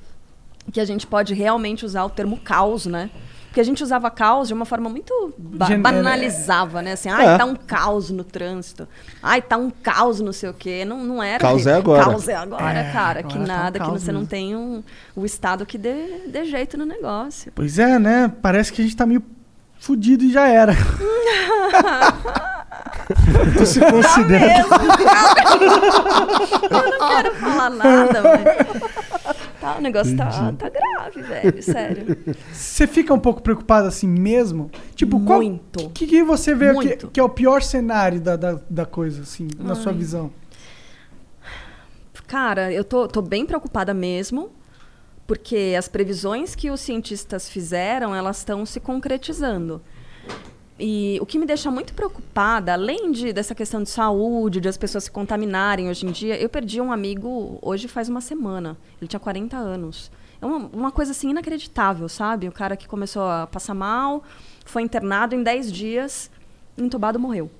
que 0.72 0.80
a 0.80 0.86
gente 0.86 1.06
pode 1.08 1.34
realmente 1.34 1.86
usar 1.86 2.06
o 2.06 2.10
termo 2.10 2.38
caos, 2.38 2.86
né? 2.86 3.10
Porque 3.48 3.60
a 3.60 3.64
gente 3.64 3.82
usava 3.82 4.12
caos 4.12 4.48
de 4.48 4.54
uma 4.54 4.64
forma 4.64 4.92
muito 4.92 5.34
ba 5.36 5.66
Gen- 5.66 5.82
banalizava, 5.82 6.84
né? 6.84 6.92
Assim, 6.92 7.10
ai, 7.10 7.34
É. 7.34 7.38
tá 7.38 7.46
um 7.46 7.56
caos 7.56 8.12
no 8.12 8.24
trânsito. 8.24 8.88
Ai, 9.24 9.42
tá 9.42 9.58
um 9.58 9.72
caos 9.72 10.20
não 10.20 10.32
sei 10.32 10.50
o 10.50 10.54
quê. 10.54 10.86
Não, 10.86 11.04
não 11.04 11.24
era. 11.24 11.40
Caos 11.40 11.66
é 11.66 11.74
agora. 11.74 12.04
Caos 12.04 12.28
é 12.28 12.36
agora, 12.36 12.80
É, 12.80 12.92
cara. 12.92 13.20
agora 13.20 13.24
Que 13.24 13.34
tá 13.34 13.40
um 13.40 13.48
nada, 13.48 13.80
que 13.80 13.90
você 13.90 14.12
não 14.12 14.20
mesmo. 14.20 14.30
tem 14.30 14.56
um, 14.56 14.84
o 15.16 15.26
Estado 15.26 15.66
que 15.66 15.80
dê, 15.80 16.28
dê 16.28 16.46
jeito 16.46 16.78
no 16.78 16.86
negócio. 16.86 17.52
Pois 17.56 17.80
é, 17.80 17.98
né? 17.98 18.32
Parece 18.40 18.72
que 18.72 18.82
a 18.82 18.84
gente 18.84 18.96
tá 18.96 19.08
meio 19.08 19.24
fudido 19.80 20.24
e 20.26 20.32
já 20.32 20.48
era. 20.48 20.76
tu 23.58 23.66
se 23.66 23.80
considera... 23.80 24.62
Eu 26.70 26.92
não 26.92 27.00
quero 27.10 27.34
falar 27.36 27.70
nada, 27.72 28.22
mas. 28.22 29.38
Tá, 29.74 29.80
o 29.80 29.82
negócio 29.82 30.18
tá, 30.18 30.54
tá 30.54 30.70
grave, 30.70 31.22
velho. 31.22 31.64
Sério. 31.64 32.18
Você 32.52 32.88
fica 32.88 33.14
um 33.14 33.20
pouco 33.20 33.42
preocupado 33.42 33.88
assim 33.88 34.08
mesmo? 34.08 34.70
Tipo, 34.96 35.20
Muito. 35.20 35.90
que, 35.92 36.08
que 36.08 36.24
você 36.24 36.54
vê 36.56 36.74
que, 36.74 37.08
que 37.08 37.20
é 37.20 37.24
o 37.24 37.30
pior 37.30 37.62
cenário 37.62 38.20
da, 38.20 38.36
da, 38.36 38.60
da 38.70 38.86
coisa, 38.86 39.22
assim, 39.22 39.48
na 39.58 39.76
sua 39.76 39.92
Ai. 39.92 39.98
visão? 39.98 40.32
Cara, 42.28 42.72
eu 42.72 42.84
tô, 42.84 43.08
tô 43.08 43.22
bem 43.22 43.46
preocupada 43.46 43.94
mesmo, 43.94 44.52
porque 45.26 45.76
as 45.78 45.88
previsões 45.88 46.54
que 46.54 46.70
os 46.70 46.80
cientistas 46.80 47.50
fizeram, 47.50 48.14
elas 48.14 48.38
estão 48.38 48.66
se 48.66 48.80
concretizando. 48.80 49.82
E 50.80 51.20
o 51.22 51.26
que 51.26 51.38
me 51.38 51.46
deixa 51.46 51.70
muito 51.70 51.94
preocupada, 51.94 52.72
além 52.72 53.12
de, 53.12 53.34
dessa 53.34 53.54
questão 53.54 53.84
de 53.84 53.90
saúde, 53.90 54.62
de 54.62 54.70
as 54.70 54.78
pessoas 54.78 55.04
se 55.04 55.12
contaminarem 55.12 55.90
hoje 55.90 56.06
em 56.06 56.12
dia, 56.12 56.40
eu 56.40 56.48
perdi 56.48 56.80
um 56.80 56.90
amigo 56.90 57.60
hoje 57.62 57.90
faz 57.90 58.08
uma 58.08 58.22
semana. 58.22 58.78
Ele 59.00 59.08
tinha 59.08 59.20
40 59.20 59.58
anos. 59.58 60.10
É 60.42 60.46
uma, 60.46 60.70
uma 60.72 60.92
coisa 60.92 61.12
assim 61.12 61.32
inacreditável, 61.32 62.08
sabe? 62.08 62.48
O 62.48 62.52
cara 62.52 62.78
que 62.78 62.88
começou 62.88 63.24
a 63.24 63.46
passar 63.46 63.74
mal, 63.74 64.24
foi 64.64 64.82
internado 64.82 65.36
em 65.36 65.44
10 65.44 65.70
dias, 65.70 66.32
entubado 66.78 67.20
morreu. 67.20 67.52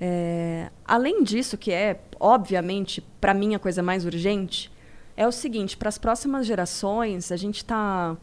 É, 0.00 0.70
além 0.84 1.24
disso, 1.24 1.58
que 1.58 1.72
é, 1.72 2.00
obviamente, 2.20 3.00
para 3.20 3.34
mim 3.34 3.56
a 3.56 3.58
coisa 3.58 3.82
mais 3.82 4.04
urgente, 4.04 4.70
é 5.16 5.26
o 5.26 5.32
seguinte: 5.32 5.76
para 5.76 5.88
as 5.88 5.98
próximas 5.98 6.46
gerações, 6.46 7.32
a 7.32 7.36
gente 7.36 7.64
tá, 7.64 8.16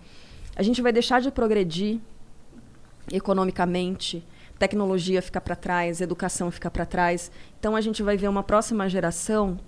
a 0.56 0.64
gente 0.64 0.82
vai 0.82 0.94
deixar 0.94 1.20
de 1.20 1.30
progredir 1.30 2.00
economicamente, 3.12 4.26
tecnologia 4.58 5.22
fica 5.22 5.42
para 5.42 5.56
trás, 5.56 6.02
educação 6.02 6.50
fica 6.52 6.70
para 6.72 6.86
trás. 6.86 7.32
Então 7.60 7.76
a 7.76 7.82
gente 7.82 8.02
vai 8.02 8.18
ver 8.18 8.28
uma 8.28 8.44
próxima 8.44 8.90
geração 8.90 9.60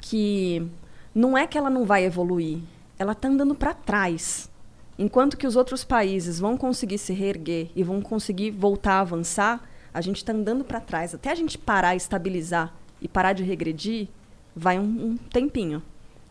que 0.00 0.66
não 1.14 1.36
é 1.36 1.46
que 1.46 1.56
ela 1.56 1.70
não 1.70 1.84
vai 1.84 2.04
evoluir, 2.04 2.58
ela 2.98 3.12
está 3.12 3.28
andando 3.28 3.54
para 3.54 3.72
trás. 3.72 4.50
Enquanto 4.98 5.36
que 5.36 5.46
os 5.46 5.56
outros 5.56 5.84
países 5.84 6.38
vão 6.38 6.56
conseguir 6.56 6.98
se 6.98 7.12
reerguer 7.12 7.70
e 7.76 7.82
vão 7.82 8.00
conseguir 8.00 8.50
voltar 8.50 8.94
a 8.94 9.00
avançar, 9.00 9.62
a 9.92 10.00
gente 10.00 10.16
está 10.16 10.32
andando 10.32 10.64
para 10.64 10.80
trás. 10.80 11.14
Até 11.14 11.30
a 11.30 11.34
gente 11.34 11.58
parar, 11.58 11.94
estabilizar 11.94 12.74
e 13.00 13.08
parar 13.08 13.34
de 13.34 13.42
regredir, 13.42 14.08
vai 14.54 14.78
um, 14.78 14.82
um 14.82 15.16
tempinho. 15.16 15.82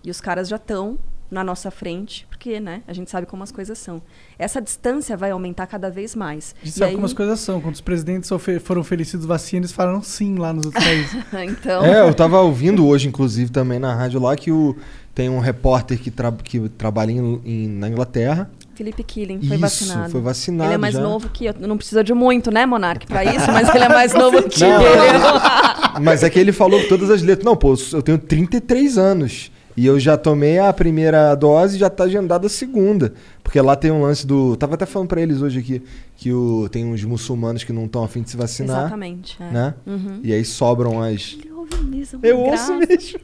E 0.03 0.09
os 0.09 0.19
caras 0.19 0.47
já 0.47 0.55
estão 0.55 0.97
na 1.29 1.43
nossa 1.43 1.71
frente, 1.71 2.25
porque 2.29 2.59
né, 2.59 2.81
a 2.87 2.93
gente 2.93 3.09
sabe 3.09 3.25
como 3.25 3.43
as 3.43 3.51
coisas 3.51 3.77
são. 3.77 4.01
Essa 4.37 4.61
distância 4.61 5.17
vai 5.17 5.31
aumentar 5.31 5.65
cada 5.67 5.89
vez 5.89 6.15
mais. 6.15 6.53
A 6.61 6.65
gente 6.65 6.75
E 6.75 6.79
sabe 6.79 6.89
aí- 6.89 6.95
como 6.95 7.05
as 7.05 7.13
coisas 7.13 7.39
são. 7.39 7.59
Quando 7.59 7.75
os 7.75 7.81
presidentes 7.81 8.29
foram 8.61 8.81
oferecidos 8.81 9.25
vacina, 9.25 9.61
eles 9.61 9.71
falaram 9.71 10.01
sim 10.03 10.35
lá 10.37 10.53
nos 10.53 10.65
outros 10.67 10.83
países. 10.83 11.15
então. 11.49 11.83
É, 11.83 12.01
eu 12.07 12.13
tava 12.13 12.39
ouvindo 12.41 12.85
hoje, 12.87 13.07
inclusive, 13.07 13.49
também 13.51 13.79
na 13.79 13.93
rádio 13.95 14.19
lá, 14.21 14.35
que 14.35 14.51
o, 14.51 14.75
tem 15.15 15.29
um 15.29 15.39
repórter 15.39 15.99
que, 15.99 16.11
tra 16.11 16.31
que 16.31 16.69
trabalha 16.69 17.11
em, 17.11 17.41
em- 17.43 17.67
na 17.69 17.89
Inglaterra. 17.89 18.49
Felipe 18.75 19.03
Killing 19.03 19.39
foi 19.39 19.47
Isso, 19.55 19.59
vacinado. 19.59 20.11
foi 20.11 20.21
vacinado 20.21 20.67
Ele 20.69 20.73
é 20.75 20.77
mais 20.77 20.93
já. 20.93 21.01
novo 21.01 21.29
que 21.29 21.45
eu. 21.45 21.55
Não 21.61 21.77
precisa 21.77 22.03
de 22.03 22.13
muito, 22.13 22.51
né, 22.51 22.65
Monark, 22.65 23.07
pra 23.07 23.23
isso, 23.23 23.49
mas 23.51 23.69
ele 23.73 23.85
é 23.85 23.89
mais 23.89 24.11
novo 24.13 24.43
que 24.43 24.59
Não, 24.59 24.81
eu. 24.81 26.01
Mas 26.01 26.23
é 26.23 26.29
que 26.29 26.37
ele 26.37 26.51
falou 26.51 26.85
todas 26.87 27.09
as 27.09 27.21
letras. 27.21 27.45
Não, 27.45 27.55
pô, 27.55 27.73
eu 27.93 28.01
tenho 28.01 28.17
33 28.17 28.97
anos. 28.97 29.49
E 29.77 29.85
eu 29.85 29.99
já 29.99 30.15
tomei 30.17 30.57
a 30.57 30.71
primeira 30.71 31.35
dose 31.35 31.75
e 31.75 31.79
já 31.79 31.89
tá 31.89 32.05
agendada 32.05 32.47
a 32.47 32.49
segunda. 32.49 33.13
Porque 33.43 33.59
lá 33.59 33.75
tem 33.75 33.91
um 33.91 34.01
lance 34.01 34.25
do. 34.25 34.55
Tava 34.55 34.75
até 34.75 34.85
falando 34.85 35.09
pra 35.09 35.21
eles 35.21 35.41
hoje 35.41 35.59
aqui 35.59 35.83
que 36.15 36.31
o, 36.31 36.69
tem 36.69 36.85
uns 36.85 37.03
muçulmanos 37.03 37.63
que 37.63 37.73
não 37.73 37.85
estão 37.85 38.03
afim 38.03 38.21
de 38.21 38.29
se 38.29 38.37
vacinar. 38.37 38.81
Exatamente, 38.81 39.37
é. 39.41 39.51
Né? 39.51 39.73
Uhum. 39.85 40.19
E 40.23 40.33
aí 40.33 40.45
sobram 40.45 41.01
as. 41.03 41.37
Ele 41.39 41.51
ouve 41.51 41.83
mesmo. 41.83 42.19
Eu 42.23 42.43
graça. 42.45 42.73
ouço 42.73 42.87
mesmo. 42.87 43.19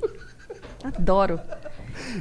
Adoro. 0.83 1.39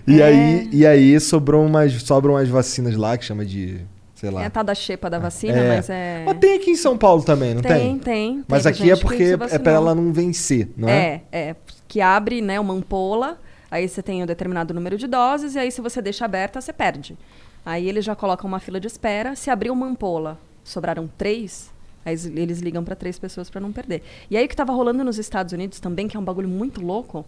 E, 0.07 0.20
É. 0.20 0.24
aí, 0.24 0.69
e 0.73 0.86
aí 0.86 1.19
sobrou 1.19 1.65
umas, 1.65 1.93
sobram 2.02 2.35
umas 2.35 2.48
vacinas 2.48 2.97
lá 2.97 3.16
que 3.16 3.24
chama 3.24 3.44
de. 3.44 3.81
Sei 4.15 4.31
lá. 4.31 4.43
É 4.43 4.47
a 4.47 4.51
tal 4.51 4.62
da 4.62 4.74
xepa 4.74 5.09
da 5.09 5.19
vacina, 5.19 5.57
É. 5.57 5.77
mas 5.77 5.89
é. 5.89 6.23
Mas 6.27 6.39
tem 6.39 6.55
aqui 6.57 6.70
em 6.70 6.77
São 6.77 6.97
Paulo 6.97 7.23
também, 7.23 7.55
não 7.55 7.62
tem? 7.62 7.73
Tem, 7.73 7.98
tem. 7.98 8.44
Mas 8.47 8.65
Teve 8.65 8.74
aqui 8.77 8.90
é 8.90 8.97
porque 8.97 9.36
é 9.51 9.59
pra 9.59 9.73
ela 9.73 9.94
não 9.94 10.12
vencer, 10.12 10.69
não 10.77 10.89
é? 10.89 11.23
É, 11.32 11.48
é. 11.48 11.57
Que 11.89 12.02
abre, 12.02 12.43
né, 12.43 12.61
uma 12.61 12.74
ampola, 12.74 13.39
aí 13.70 13.88
você 13.88 14.02
tem 14.02 14.22
um 14.22 14.26
determinado 14.26 14.74
número 14.74 14.97
de 14.98 15.06
doses, 15.06 15.55
e 15.55 15.59
aí 15.59 15.70
se 15.70 15.80
você 15.80 16.01
deixa 16.02 16.24
aberta, 16.24 16.60
você 16.60 16.72
perde. 16.72 17.16
Aí 17.64 17.88
eles 17.88 18.05
já 18.05 18.16
colocam 18.16 18.48
uma 18.48 18.59
fila 18.59 18.80
de 18.80 18.86
espera. 18.86 19.36
Se 19.36 19.51
abrir 19.51 19.70
uma 19.70 19.86
ampola, 19.86 20.38
sobraram 20.64 21.09
três, 21.18 21.70
aí 22.05 22.14
eles- 22.34 22.60
ligam 22.60 22.82
para 22.82 22.97
três 22.97 23.18
pessoas 23.18 23.51
para 23.51 23.60
não 23.60 23.70
perder. 23.72 24.02
E 24.30 24.36
aí 24.36 24.44
o 24.44 24.48
que 24.48 24.55
estava 24.55 24.72
rolando 24.72 25.05
nos 25.05 25.18
Estados 25.18 25.52
Unidos 25.52 25.78
também, 25.80 26.09
que 26.09 26.16
é 26.16 26.20
um 26.20 26.24
bagulho 26.24 26.48
muito 26.48 26.80
louco, 26.80 27.24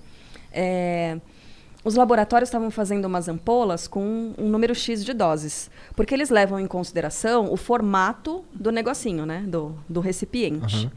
é, 0.51 1.19
os 1.85 1.95
laboratórios 1.97 2.49
estavam 2.49 2.71
fazendo 2.71 3.05
umas 3.07 3.29
ampolas 3.29 3.87
com 3.89 4.33
um 4.39 4.49
número 4.49 4.75
X 4.75 5.05
de 5.05 5.13
doses. 5.13 5.69
Porque 5.97 6.15
eles 6.15 6.31
levam 6.31 6.59
em 6.61 6.67
consideração 6.67 7.53
o 7.53 7.57
formato 7.57 8.45
do 8.55 8.71
negocinho, 8.71 9.27
né? 9.27 9.45
Do, 9.47 9.77
do 9.89 10.01
recipiente. 10.01 10.87
Aham. 10.87 10.93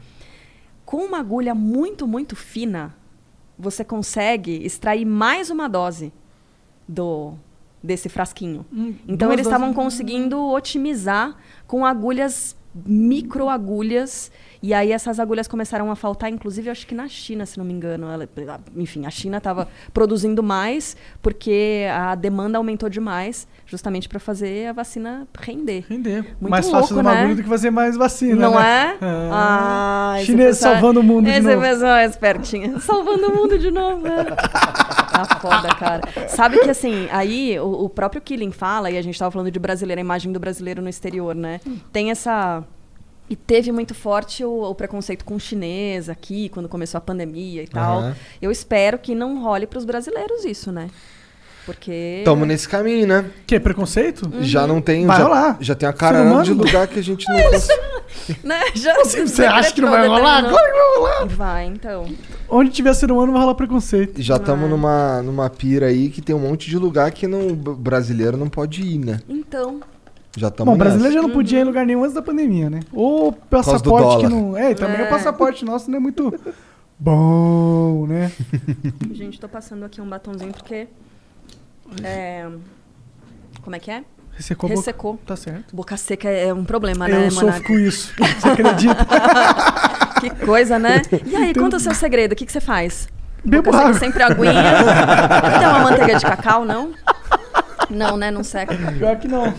Com 0.84 0.98
uma 0.98 1.18
agulha 1.18 1.54
muito, 1.54 2.06
muito 2.06 2.36
fina, 2.36 2.94
você 3.58 3.84
consegue 3.84 4.64
extrair 4.64 5.04
mais 5.04 5.50
uma 5.50 5.68
dose 5.68 6.12
do, 6.86 7.34
desse 7.82 8.08
frasquinho. 8.08 8.64
Hum, 8.72 8.94
então 9.08 9.32
eles 9.32 9.46
estavam 9.46 9.72
conseguindo 9.72 10.40
otimizar 10.50 11.36
com 11.66 11.84
agulhas 11.84 12.56
microagulhas 12.84 14.30
e 14.66 14.74
aí 14.74 14.92
essas 14.92 15.20
agulhas 15.20 15.46
começaram 15.48 15.90
a 15.90 15.96
faltar, 15.96 16.30
inclusive 16.30 16.68
acho 16.70 16.86
que 16.86 16.94
na 16.94 17.08
China, 17.08 17.46
se 17.46 17.56
não 17.58 17.64
me 17.64 17.72
engano. 17.72 18.08
Ela- 18.10 18.28
enfim, 18.76 19.06
a 19.06 19.10
China 19.10 19.38
estava 19.38 19.68
produzindo 19.94 20.42
mais 20.42 20.96
porque 21.22 21.86
a 21.92 22.14
demanda 22.14 22.58
aumentou 22.58 22.88
demais, 22.88 23.46
justamente 23.64 24.08
para 24.08 24.18
fazer 24.18 24.66
a 24.68 24.72
vacina 24.72 25.26
render. 25.40 25.84
Render. 25.88 26.22
Muito 26.40 26.50
mais 26.50 26.66
louco, 26.66 26.80
fácil 26.80 26.96
do 26.96 27.02
né? 27.02 27.14
bagulho 27.14 27.36
do 27.36 27.42
que 27.42 27.48
fazer 27.48 27.70
mais 27.70 27.96
vacina, 27.96 28.34
Não 28.50 28.54
né? 28.58 28.96
é? 29.00 29.06
Ah, 29.32 30.14
esse 30.16 30.26
Chinês 30.26 30.56
salvando 30.58 31.00
o 31.00 31.02
mundo 31.02 31.24
de 31.26 31.30
Esse 31.30 31.40
novo. 31.42 31.60
pessoal 31.60 31.96
é 31.96 32.04
espertinho. 32.06 32.80
Salvando 32.80 33.28
o 33.28 33.34
mundo 33.36 33.58
de 33.58 33.70
novo, 33.70 34.02
né? 34.02 34.24
Tá 34.24 35.38
foda, 35.40 35.68
cara. 35.76 36.02
Sabe 36.28 36.58
que 36.58 36.70
assim, 36.70 37.08
aí 37.10 37.58
o, 37.58 37.84
o 37.84 37.88
próprio 37.88 38.20
Killing 38.20 38.50
fala, 38.50 38.90
e 38.90 38.98
a 38.98 39.02
gente 39.02 39.18
tava 39.18 39.30
falando 39.30 39.50
de 39.50 39.58
brasileiro, 39.58 40.00
a 40.00 40.04
imagem 40.04 40.32
do 40.32 40.38
brasileiro 40.40 40.82
no 40.82 40.88
exterior, 40.88 41.34
né? 41.34 41.60
Tem 41.92 42.10
essa. 42.10 42.64
E 43.28 43.34
teve 43.34 43.72
muito 43.72 43.94
forte 43.94 44.44
o, 44.44 44.62
o 44.62 44.74
preconceito 44.74 45.24
com 45.24 45.34
o 45.34 45.40
chinês 45.40 46.08
aqui, 46.08 46.48
quando 46.48 46.68
começou 46.68 46.98
a 46.98 47.00
pandemia 47.00 47.62
e 47.62 47.68
tal. 47.68 47.98
Aham. 47.98 48.16
Eu 48.40 48.50
espero 48.50 48.98
que 48.98 49.14
não 49.14 49.42
role 49.42 49.66
pros 49.66 49.84
brasileiros 49.84 50.44
isso, 50.44 50.70
né? 50.70 50.88
Porque. 51.66 52.22
Tamo 52.24 52.46
nesse 52.46 52.68
caminho, 52.68 53.08
né? 53.08 53.28
Que? 53.44 53.58
Preconceito? 53.58 54.30
Já 54.40 54.68
não 54.68 54.80
tem. 54.80 55.04
Vai 55.04 55.18
já, 55.18 55.24
rolar. 55.24 55.56
já 55.60 55.74
tem 55.74 55.88
a 55.88 55.92
cara 55.92 56.42
de 56.42 56.52
lugar 56.52 56.86
que 56.86 57.00
a 57.00 57.02
gente 57.02 57.28
não 57.28 57.42
consegue. 57.50 57.96
Né? 58.44 58.60
Já 58.74 58.94
Você 59.02 59.44
acha 59.44 59.72
que 59.74 59.80
não 59.80 59.90
vai 59.90 60.06
rolar? 60.06 60.42
Não. 60.42 60.50
Claro 60.50 60.72
que 60.72 60.78
vai 60.78 60.96
rolar. 60.96 61.26
Vai, 61.26 61.66
então. 61.66 62.06
Onde 62.48 62.70
tiver 62.70 62.94
ser 62.94 63.10
humano 63.10 63.32
vai 63.32 63.40
rolar 63.40 63.56
preconceito. 63.56 64.22
Já 64.22 64.36
estamos 64.36 64.70
numa, 64.70 65.20
numa 65.22 65.50
pira 65.50 65.86
aí 65.86 66.08
que 66.08 66.22
tem 66.22 66.36
um 66.36 66.38
monte 66.38 66.70
de 66.70 66.78
lugar 66.78 67.10
que 67.10 67.26
não, 67.26 67.48
o 67.48 67.56
brasileiro 67.56 68.36
não 68.36 68.48
pode 68.48 68.82
ir, 68.82 68.98
né? 68.98 69.18
Então. 69.28 69.80
Já 70.36 70.48
estamos 70.48 70.72
Bom, 70.72 70.78
brasileiro 70.78 71.14
já 71.14 71.20
Uhum. 71.20 71.28
não 71.28 71.34
podia 71.34 71.58
ir 71.58 71.62
em 71.62 71.64
lugar 71.64 71.86
nenhum 71.86 72.02
antes 72.02 72.14
da 72.14 72.22
pandemia, 72.22 72.68
né? 72.68 72.80
Ou 72.92 73.32
passaporte 73.32 74.18
que 74.24 74.28
não. 74.28 74.56
É, 74.56 74.72
e 74.72 74.74
também 74.74 75.00
É. 75.00 75.04
o 75.04 75.08
passaporte 75.08 75.64
nosso 75.64 75.90
não 75.90 75.96
é 75.96 76.00
muito 76.00 76.32
bom, 76.98 78.06
né? 78.06 78.30
Gente, 79.12 79.40
tô 79.40 79.48
passando 79.48 79.84
aqui 79.84 80.00
um 80.00 80.08
batonzinho 80.08 80.52
porque. 80.52 80.88
É, 82.02 82.46
como 83.62 83.76
é 83.76 83.78
que 83.78 83.90
é? 83.90 84.02
Ressecou 84.32 84.66
a 84.66 84.68
boca. 84.68 84.80
Ressecou. 84.80 85.20
Tá 85.26 85.36
certo. 85.36 85.74
Boca 85.74 85.96
seca 85.96 86.28
é 86.28 86.52
um 86.52 86.64
problema, 86.64 87.08
né, 87.08 87.26
Eu 87.26 87.30
sofro 87.30 87.64
com 87.64 87.78
isso. 87.78 88.12
Você 88.40 88.48
acredita? 88.48 89.06
Que 90.20 90.30
coisa, 90.30 90.78
né? 90.78 91.02
E 91.26 91.36
aí, 91.36 91.52
conta 91.54 91.76
o 91.76 91.80
seu 91.80 91.94
segredo. 91.94 92.32
O 92.32 92.34
que, 92.36 92.46
que 92.46 92.50
você 92.52 92.60
faz? 92.60 93.06
Bebo 93.44 93.64
Boca 93.70 93.76
seca 93.76 93.88
água. 93.90 94.00
sempre 94.00 94.22
aguinha. 94.22 95.58
Tem 95.58 95.68
uma 95.68 95.78
manteiga 95.80 96.18
de 96.18 96.24
cacau, 96.24 96.64
não? 96.64 96.92
Não, 97.90 98.16
né? 98.16 98.30
Não 98.30 98.42
seca. 98.42 98.74
Pior 98.98 99.16
que 99.18 99.28
não. 99.28 99.52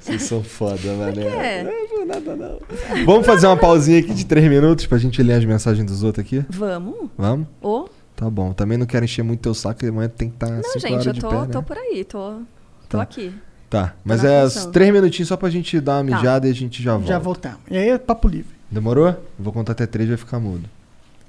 Vocês 0.00 0.22
são 0.22 0.42
foda, 0.42 0.92
mano. 0.94 1.20
É. 1.20 1.62
Não, 1.64 2.06
nada 2.06 2.36
não. 2.36 2.58
Vamos 3.04 3.26
fazer 3.26 3.46
uma 3.46 3.56
pausinha 3.56 3.98
aqui 3.98 4.14
de 4.14 4.24
três 4.26 4.48
minutos 4.48 4.86
pra 4.86 4.98
gente 4.98 5.22
ler 5.22 5.34
as 5.34 5.44
mensagens 5.44 5.84
dos 5.84 6.02
outros 6.02 6.24
aqui? 6.24 6.44
Vamos? 6.48 7.10
Vamos? 7.16 7.46
Ô? 7.60 7.88
Tá 8.14 8.30
bom. 8.30 8.52
Também 8.52 8.78
não 8.78 8.86
quero 8.86 9.04
encher 9.04 9.22
muito 9.24 9.40
teu 9.40 9.54
saco, 9.54 9.84
amanhã 9.86 10.08
tem 10.08 10.28
que 10.28 10.36
estar 10.36 10.50
Não, 10.50 10.62
5 10.62 10.78
gente, 10.80 11.08
eu 11.08 11.14
tô, 11.14 11.28
pé, 11.28 11.36
né? 11.40 11.46
tô 11.50 11.62
por 11.62 11.76
aí, 11.76 12.04
tô, 12.04 12.34
tô 12.88 12.96
Tá. 12.98 13.02
aqui. 13.02 13.32
Tá, 13.68 13.94
mas 14.04 14.22
é 14.22 14.42
função. 14.42 14.70
três 14.70 14.92
minutinhos 14.92 15.28
só 15.28 15.36
pra 15.36 15.48
gente 15.48 15.80
dar 15.80 16.02
uma 16.02 16.10
Tá. 16.10 16.16
mijada 16.16 16.46
e 16.46 16.50
a 16.50 16.54
gente 16.54 16.82
já 16.82 16.92
volta. 16.92 17.06
Já 17.08 17.18
voltamos. 17.18 17.58
E 17.70 17.76
aí 17.76 17.88
é 17.88 17.98
papo 17.98 18.28
livre. 18.28 18.54
Demorou? 18.70 19.16
Vou 19.38 19.52
contar 19.52 19.72
até 19.72 19.86
três 19.86 20.08
vai 20.08 20.18
ficar 20.18 20.38
mudo. 20.38 20.68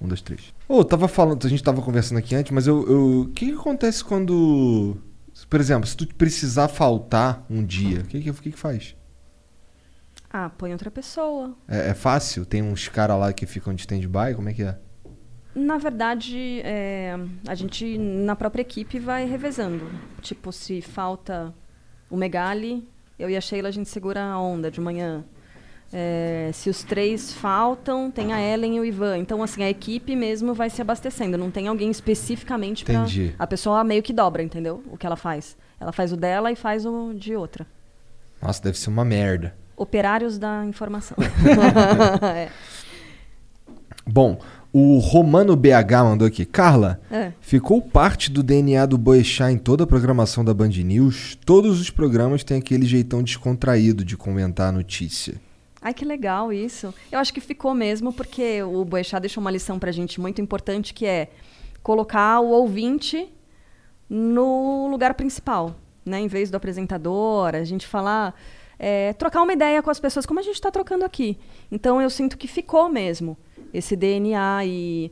Um, 0.02 0.08
dois, 0.08 0.22
três. 0.22 0.42
Ô, 0.68 0.84
tava 0.84 1.08
falando, 1.08 1.46
a 1.46 1.50
gente 1.50 1.64
tava 1.64 1.82
conversando 1.82 2.18
aqui 2.18 2.36
antes, 2.36 2.52
mas 2.52 2.68
eu. 2.68 2.86
eu- 2.88 3.22
O 3.22 3.26
que, 3.34 3.48
que 3.48 3.54
acontece 3.54 4.04
quando. 4.04 4.98
Por 5.50 5.60
exemplo, 5.60 5.88
se 5.88 5.96
tu 5.96 6.08
precisar 6.16 6.68
faltar 6.68 7.46
um 7.50 7.64
dia, 7.64 8.02
o 8.02 8.04
que, 8.06 8.22
que, 8.22 8.34
que 8.34 8.52
que 8.52 8.60
faz? 8.60 8.96
Ah, 10.32 10.50
põe 10.50 10.72
outra 10.72 10.90
pessoa. 10.90 11.56
É, 11.68 11.90
é 11.90 11.94
fácil? 11.94 12.46
Tem 12.46 12.62
uns 12.64 12.88
caras 12.88 13.20
lá 13.20 13.32
que 13.32 13.46
ficam 13.46 13.74
de 13.74 13.82
stand-by? 13.82 14.34
Como 14.36 14.50
é 14.50 14.54
que 14.54 14.64
é? 14.64 14.78
Na 15.54 15.78
verdade, 15.78 16.62
é, 16.64 17.16
a 17.48 17.54
gente, 17.54 17.98
na 18.00 18.36
própria 18.36 18.64
equipe, 18.64 18.98
vai 18.98 19.26
revezando. 19.26 19.88
Tipo, 20.22 20.52
se 20.52 20.82
falta 20.82 21.54
o 22.10 22.18
Megali, 22.18 22.90
eu 23.20 23.30
e 23.30 23.38
a 23.38 23.42
Sheila, 23.42 23.70
a 23.70 23.72
gente 23.72 23.88
segura 23.88 24.24
a 24.24 24.40
onda 24.40 24.72
de 24.72 24.82
manhã. 24.82 25.24
É, 25.96 26.50
se 26.54 26.70
os 26.72 26.82
três 26.84 27.32
faltam, 27.32 28.10
tem 28.10 28.34
a 28.34 28.42
Ellen 28.42 28.78
e 28.78 28.80
o 28.80 28.86
Ivan. 28.86 29.20
Então, 29.20 29.44
assim, 29.44 29.64
a 29.64 29.70
equipe 29.70 30.16
mesmo 30.16 30.54
vai 30.54 30.70
se 30.70 30.82
abastecendo. 30.82 31.38
Não 31.38 31.52
tem 31.52 31.68
alguém 31.68 31.92
especificamente 31.92 32.84
para 32.84 32.96
Entendi. 32.96 33.36
A 33.38 33.46
pessoa 33.46 33.84
meio 33.84 34.02
que 34.02 34.12
dobra, 34.12 34.42
entendeu? 34.42 34.84
O 34.92 34.98
que 34.98 35.06
ela 35.06 35.16
faz. 35.16 35.56
Ela 35.80 35.92
faz 35.92 36.12
o 36.12 36.18
dela 36.18 36.52
e 36.52 36.56
faz 36.56 36.86
o 36.86 37.14
de 37.14 37.36
outra. 37.36 37.68
Nossa, 38.42 38.62
deve 38.64 38.78
ser 38.78 38.90
uma 38.90 39.06
merda. 39.06 39.56
Operários 39.78 40.38
da 40.40 40.66
informação. 40.66 41.16
É. 42.36 42.50
Bom, 44.06 44.40
o 44.72 44.98
Romano 44.98 45.56
BH 45.56 46.04
mandou 46.04 46.28
aqui. 46.28 46.46
Carla, 46.46 47.00
É. 47.12 47.32
ficou 47.40 47.82
parte 47.82 48.32
do 48.32 48.42
DNA 48.42 48.86
do 48.86 48.98
Boechat 48.98 49.54
em 49.54 49.58
toda 49.58 49.84
a 49.84 49.88
programação 49.88 50.44
da 50.44 50.54
Band 50.54 50.70
News? 50.70 51.38
Todos 51.46 51.80
os 51.80 51.90
programas 51.90 52.44
têm 52.44 52.58
aquele 52.58 52.86
jeitão 52.86 53.22
descontraído 53.22 54.04
de 54.04 54.18
comentar 54.18 54.70
a 54.70 54.72
notícia. 54.72 55.36
Ai, 55.86 55.94
que 55.94 56.06
legal 56.06 56.54
isso. 56.54 56.94
Eu 57.12 57.20
acho 57.20 57.34
que 57.34 57.42
ficou 57.42 57.74
mesmo, 57.74 58.14
porque 58.14 58.64
o 58.64 58.86
Boechat 58.86 59.20
deixou 59.20 59.42
uma 59.42 59.52
lição 59.52 59.78
pra 59.78 59.92
gente 59.92 60.22
muito 60.22 60.42
importante, 60.42 60.94
que 60.94 61.06
é 61.06 61.30
colocar 61.84 62.40
o 62.40 62.52
ouvinte 62.52 63.30
no 64.10 64.88
lugar 64.88 65.14
principal, 65.14 65.76
né? 66.06 66.22
Em 66.22 66.28
vez 66.28 66.50
do 66.50 66.56
apresentador, 66.56 67.54
a 67.54 67.66
gente 67.66 67.86
falar... 67.86 68.34
é, 68.80 69.12
trocar 69.12 69.42
uma 69.42 69.52
ideia 69.52 69.84
com 69.84 69.90
as 69.90 70.00
pessoas, 70.00 70.26
como 70.26 70.40
a 70.40 70.44
gente 70.44 70.56
está 70.56 70.72
trocando 70.72 71.04
aqui. 71.04 71.38
Então, 71.70 72.02
eu 72.02 72.10
sinto 72.10 72.38
que 72.38 72.48
ficou 72.48 72.88
mesmo 72.88 73.38
esse 73.74 73.94
DNA 73.98 74.66
e... 74.66 75.12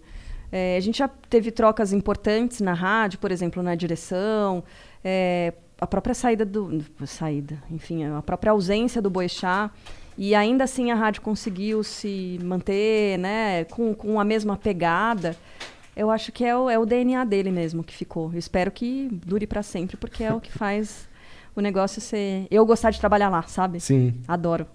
é, 0.54 0.78
a 0.78 0.80
gente 0.80 1.00
já 1.00 1.10
teve 1.10 1.52
trocas 1.52 1.92
importantes 1.92 2.62
na 2.62 2.74
rádio, 2.74 3.20
por 3.20 3.30
exemplo, 3.30 3.62
na 3.62 3.76
direção, 3.76 4.64
é, 5.04 5.54
a 5.82 5.86
própria 5.86 6.16
saída 6.16 6.46
do... 6.46 6.82
Saída, 7.06 7.62
enfim, 7.70 8.06
a 8.06 8.22
própria 8.22 8.54
ausência 8.54 9.02
do 9.02 9.10
Boechat... 9.10 9.70
E 10.18 10.36
ainda 10.36 10.64
assim 10.66 10.92
a 10.92 10.96
rádio 10.96 11.22
conseguiu 11.22 11.84
se 11.84 12.40
manter, 12.44 13.18
né, 13.18 13.64
com, 13.66 13.94
com 13.94 14.20
a 14.20 14.26
mesma 14.26 14.56
pegada. 14.58 15.36
Eu 15.96 16.10
acho 16.12 16.32
que 16.32 16.46
é 16.46 16.56
o, 16.56 16.70
é 16.70 16.78
o 16.80 16.86
DNA 16.86 17.24
dele 17.26 17.52
mesmo 17.52 17.84
que 17.84 17.94
ficou. 17.96 18.32
Eu 18.34 18.40
espero 18.40 18.72
que 18.72 19.10
dure 19.26 19.48
para 19.48 19.64
sempre, 19.64 19.98
porque 19.98 20.24
é 20.24 20.34
o 20.34 20.40
que 20.40 20.52
faz 20.52 21.08
o 21.56 21.62
negócio 21.62 22.00
ser. 22.02 22.48
Eu 22.50 22.66
gostar 22.66 22.92
de 22.92 23.00
trabalhar 23.00 23.30
lá, 23.30 23.42
sabe? 23.44 23.80
Sim. 23.80 24.14
Adoro. 24.28 24.68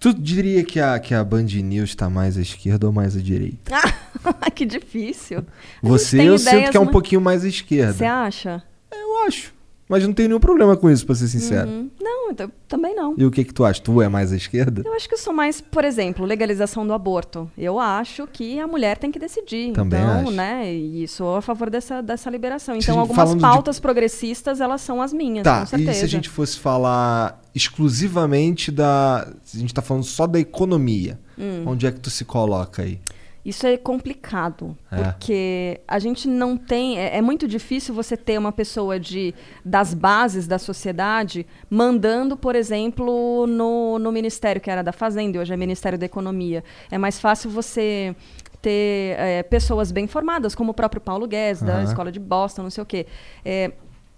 Tu 0.00 0.12
diria 0.12 0.64
que 0.64 0.80
a, 0.80 0.98
que 0.98 1.14
a 1.14 1.22
Band 1.22 1.44
News 1.44 1.94
tá 1.94 2.10
mais 2.10 2.36
à 2.36 2.40
esquerda 2.40 2.86
ou 2.88 2.92
mais 2.92 3.16
à 3.16 3.20
direita? 3.20 3.72
que 4.52 4.66
difícil. 4.66 5.44
Você 5.80 6.20
eu 6.28 6.36
sinto 6.38 6.70
que 6.72 6.76
é 6.76 6.80
um 6.80 6.84
muito- 6.84 6.92
pouquinho 6.92 7.20
mais 7.20 7.44
à 7.44 7.48
esquerda. 7.48 7.92
Você 7.92 8.04
acha? 8.04 8.62
Eu 8.90 9.24
acho. 9.26 9.54
Mas 9.92 10.06
não 10.06 10.12
tenho 10.14 10.30
nenhum 10.30 10.40
problema 10.40 10.74
com 10.74 10.88
isso, 10.90 11.04
pra 11.04 11.14
ser 11.14 11.28
sincero. 11.28 11.68
Uhum. 11.68 11.90
Não, 12.00 12.30
eu 12.30 12.50
também 12.66 12.94
não. 12.96 13.14
E 13.18 13.26
o 13.26 13.30
que 13.30 13.44
que 13.44 13.52
tu 13.52 13.62
acha? 13.62 13.78
Tu 13.82 14.00
é 14.00 14.08
mais 14.08 14.32
à 14.32 14.36
esquerda? 14.36 14.80
Eu 14.86 14.94
acho 14.94 15.06
que 15.06 15.14
eu 15.14 15.18
sou 15.18 15.34
mais, 15.34 15.60
por 15.60 15.84
exemplo, 15.84 16.24
legalização 16.24 16.86
do 16.86 16.94
aborto. 16.94 17.50
Eu 17.58 17.78
acho 17.78 18.26
que 18.26 18.58
a 18.58 18.66
mulher 18.66 18.96
tem 18.96 19.10
que 19.12 19.18
decidir. 19.18 19.72
Também 19.72 20.00
então, 20.00 20.20
acho. 20.22 20.30
né? 20.30 20.72
E 20.72 21.06
sou 21.06 21.36
a 21.36 21.42
favor 21.42 21.68
dessa, 21.68 22.00
dessa 22.02 22.30
liberação. 22.30 22.74
Então, 22.74 22.98
algumas 22.98 23.16
falando 23.22 23.36
de- 23.36 23.42
pautas 23.42 23.78
progressistas, 23.78 24.62
elas 24.62 24.80
são 24.80 25.02
as 25.02 25.12
minhas, 25.12 25.44
Tá, 25.44 25.60
com 25.60 25.66
certeza. 25.66 25.90
e 25.90 25.94
se 25.96 26.04
a 26.06 26.08
gente 26.08 26.30
fosse 26.30 26.58
falar 26.58 27.38
exclusivamente 27.54 28.70
da. 28.70 29.28
A 29.54 29.58
gente 29.58 29.74
tá 29.74 29.82
falando 29.82 30.04
só 30.04 30.26
da 30.26 30.40
economia, 30.40 31.18
Hum. 31.38 31.64
onde 31.66 31.86
é 31.86 31.92
que 31.92 32.00
tu 32.00 32.08
se 32.08 32.24
coloca 32.24 32.82
aí? 32.82 32.98
Isso 33.44 33.66
é 33.66 33.76
complicado, 33.76 34.76
É. 34.90 35.02
porque 35.02 35.80
a 35.88 35.98
gente 35.98 36.28
não 36.28 36.56
tem. 36.56 36.98
É, 36.98 37.16
é 37.16 37.20
muito 37.20 37.48
difícil 37.48 37.92
você 37.92 38.16
ter 38.16 38.38
uma 38.38 38.52
pessoa 38.52 39.00
de, 39.00 39.34
das 39.64 39.94
bases 39.94 40.46
da 40.46 40.58
sociedade 40.60 41.44
mandando, 41.68 42.36
por 42.36 42.54
exemplo, 42.54 43.46
no, 43.48 43.98
no 43.98 44.12
Ministério, 44.12 44.60
que 44.60 44.70
era 44.70 44.80
da 44.82 44.92
Fazenda, 44.92 45.36
e 45.36 45.40
hoje 45.40 45.52
é 45.52 45.56
Ministério 45.56 45.98
da 45.98 46.06
Economia. 46.06 46.62
É 46.90 46.96
mais 46.98 47.18
fácil 47.18 47.50
você 47.50 48.14
ter 48.60 49.16
é, 49.18 49.42
pessoas 49.42 49.90
bem 49.90 50.06
formadas, 50.06 50.54
como 50.54 50.70
o 50.70 50.74
próprio 50.74 51.00
Paulo 51.00 51.26
Guedes, 51.26 51.62
da 51.62 51.74
Aham. 51.78 51.82
Escola 51.84 52.12
de 52.12 52.20
Boston, 52.20 52.62
não 52.62 52.70
sei 52.70 52.82
o 52.82 52.86
quê. 52.86 53.06
É, 53.44 53.72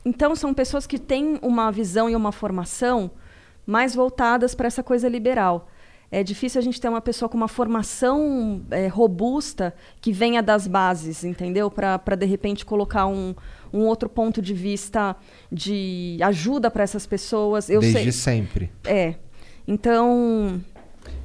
então, 0.05 0.37
são 0.37 0.53
pessoas 0.53 0.87
que 0.87 0.99
têm 0.99 1.39
uma 1.41 1.73
visão 1.73 2.11
e 2.11 2.15
uma 2.15 2.31
formação 2.31 3.11
mais 3.67 3.95
voltadas 3.95 4.55
para 4.55 4.67
essa 4.67 4.83
coisa 4.83 5.09
liberal. 5.09 5.67
É 6.15 6.23
difícil 6.23 6.61
a 6.61 6.63
gente 6.63 6.81
ter 6.81 6.89
uma 6.89 7.01
pessoa 7.01 7.29
com 7.29 7.37
uma 7.37 7.49
formação 7.49 8.63
é, 8.71 8.87
robusta 8.87 9.75
que 10.01 10.13
venha 10.13 10.41
das 10.41 10.69
bases, 10.69 11.25
entendeu? 11.25 11.69
Para, 11.69 12.15
de 12.17 12.25
repente, 12.25 12.65
colocar 12.65 13.09
um, 13.09 13.35
um 13.73 13.81
outro 13.81 14.09
ponto 14.09 14.41
de 14.41 14.55
vista 14.55 15.17
de 15.51 16.17
ajuda 16.23 16.71
para 16.71 16.85
essas 16.85 17.05
pessoas. 17.05 17.69
Eu 17.69 17.81
Desde 17.81 18.13
sei, 18.13 18.13
sempre. 18.13 18.71
é. 18.85 19.17
Então, 19.67 20.61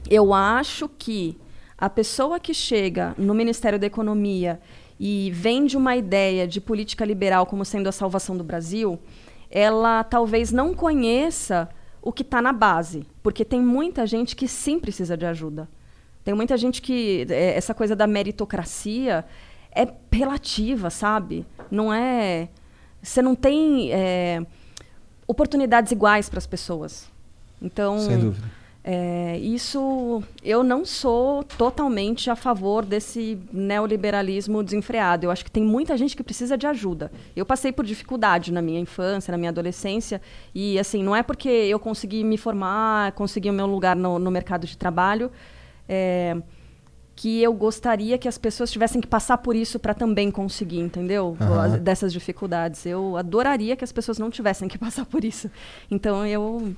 eu 0.10 0.34
acho 0.34 0.90
que 0.90 1.38
a 1.78 1.88
pessoa 1.88 2.40
que 2.40 2.54
chega 2.54 3.14
no 3.16 3.36
Ministério 3.36 3.78
da 3.78 3.86
Economia 3.86 4.60
e 5.00 5.30
vende 5.32 5.78
uma 5.78 5.96
ideia 5.96 6.48
de 6.48 6.60
política 6.60 7.06
liberal 7.06 7.46
como 7.46 7.64
sendo 7.64 7.90
a 7.90 7.92
salvação 7.92 8.36
do 8.36 8.44
Brasil, 8.44 8.98
ela 9.52 10.04
talvez 10.04 10.52
não 10.52 10.74
conheça 10.74 11.70
o 12.02 12.12
que 12.12 12.22
está 12.22 12.42
na 12.42 12.54
base, 12.54 13.06
porque 13.22 13.44
tem 13.44 13.62
muita 13.62 14.06
gente 14.08 14.36
que 14.36 14.48
sim 14.48 14.80
precisa 14.80 15.18
de 15.18 15.26
ajuda. 15.26 15.68
Tem 16.24 16.34
muita 16.34 16.58
gente 16.58 16.82
que 16.82 17.26
é, 17.30 17.56
essa 17.58 17.74
coisa 17.74 17.96
da 17.96 18.08
meritocracia 18.08 19.26
é 19.72 19.88
relativa, 20.12 20.90
sabe? 20.90 21.46
Não 21.70 21.94
é. 21.94 22.50
Você 23.02 23.22
não 23.22 23.36
tem 23.36 23.92
é, 23.94 24.46
oportunidades 25.28 25.92
iguais 25.92 26.30
para 26.30 26.40
as 26.40 26.48
pessoas. 26.48 27.10
Então, 27.62 28.00
Sem 28.00 28.20
dúvida. 28.20 28.59
É, 28.84 29.38
isso 29.40 30.24
eu 30.44 30.64
não 30.64 30.86
sou 30.86 31.44
totalmente 31.44 32.30
a 32.30 32.36
favor 32.36 32.86
desse 32.86 33.38
neoliberalismo 33.52 34.64
desenfreado. 34.64 35.26
Eu 35.26 35.32
acho 35.32 35.44
que 35.44 35.52
tem 35.52 35.64
muita 35.64 35.98
gente 35.98 36.16
que 36.16 36.24
precisa 36.24 36.58
de 36.58 36.66
ajuda. 36.66 37.12
Eu 37.36 37.46
passei 37.46 37.72
por 37.72 37.86
dificuldade 37.86 38.52
na 38.54 38.62
minha 38.62 38.80
infância, 38.80 39.32
na 39.32 39.38
minha 39.38 39.50
adolescência, 39.50 40.22
e 40.56 40.80
assim 40.80 41.04
não 41.04 41.16
é 41.16 41.22
porque 41.22 41.50
eu 41.50 41.80
consegui 41.80 42.24
me 42.24 42.38
formar, 42.38 43.12
consegui 43.14 43.50
o 43.50 43.54
meu 43.54 43.66
lugar 43.68 43.96
no, 43.96 44.18
no 44.18 44.32
mercado 44.32 44.66
de 44.66 44.78
trabalho. 44.78 45.32
é, 45.88 46.38
que 47.16 47.44
eu 47.44 47.52
gostaria 47.52 48.18
que 48.18 48.30
as 48.30 48.38
pessoas 48.38 48.72
tivessem 48.72 49.02
que 49.02 49.08
passar 49.08 49.38
por 49.40 49.54
isso 49.54 49.78
para 49.78 49.94
também 49.94 50.32
conseguir, 50.32 50.80
entendeu? 50.80 51.36
As- 51.60 51.78
Dessas 51.82 52.14
dificuldades. 52.14 52.86
Eu 52.86 53.18
adoraria 53.18 53.76
que 53.76 53.84
as 53.84 53.92
pessoas 53.92 54.18
não 54.18 54.30
tivessem 54.30 54.70
que 54.70 54.78
passar 54.80 55.06
por 55.06 55.26
isso. 55.26 55.52
Então 55.92 56.26
eu 56.26 56.74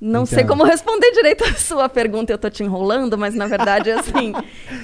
não 0.00 0.24
sei 0.24 0.44
como 0.44 0.64
responder 0.64 1.10
direito 1.12 1.44
a 1.44 1.54
sua 1.54 1.88
pergunta, 1.88 2.32
eu 2.32 2.38
tô 2.38 2.48
te 2.48 2.62
enrolando, 2.64 3.18
mas 3.18 3.34
na 3.34 3.46
verdade, 3.46 3.90
assim. 3.92 4.32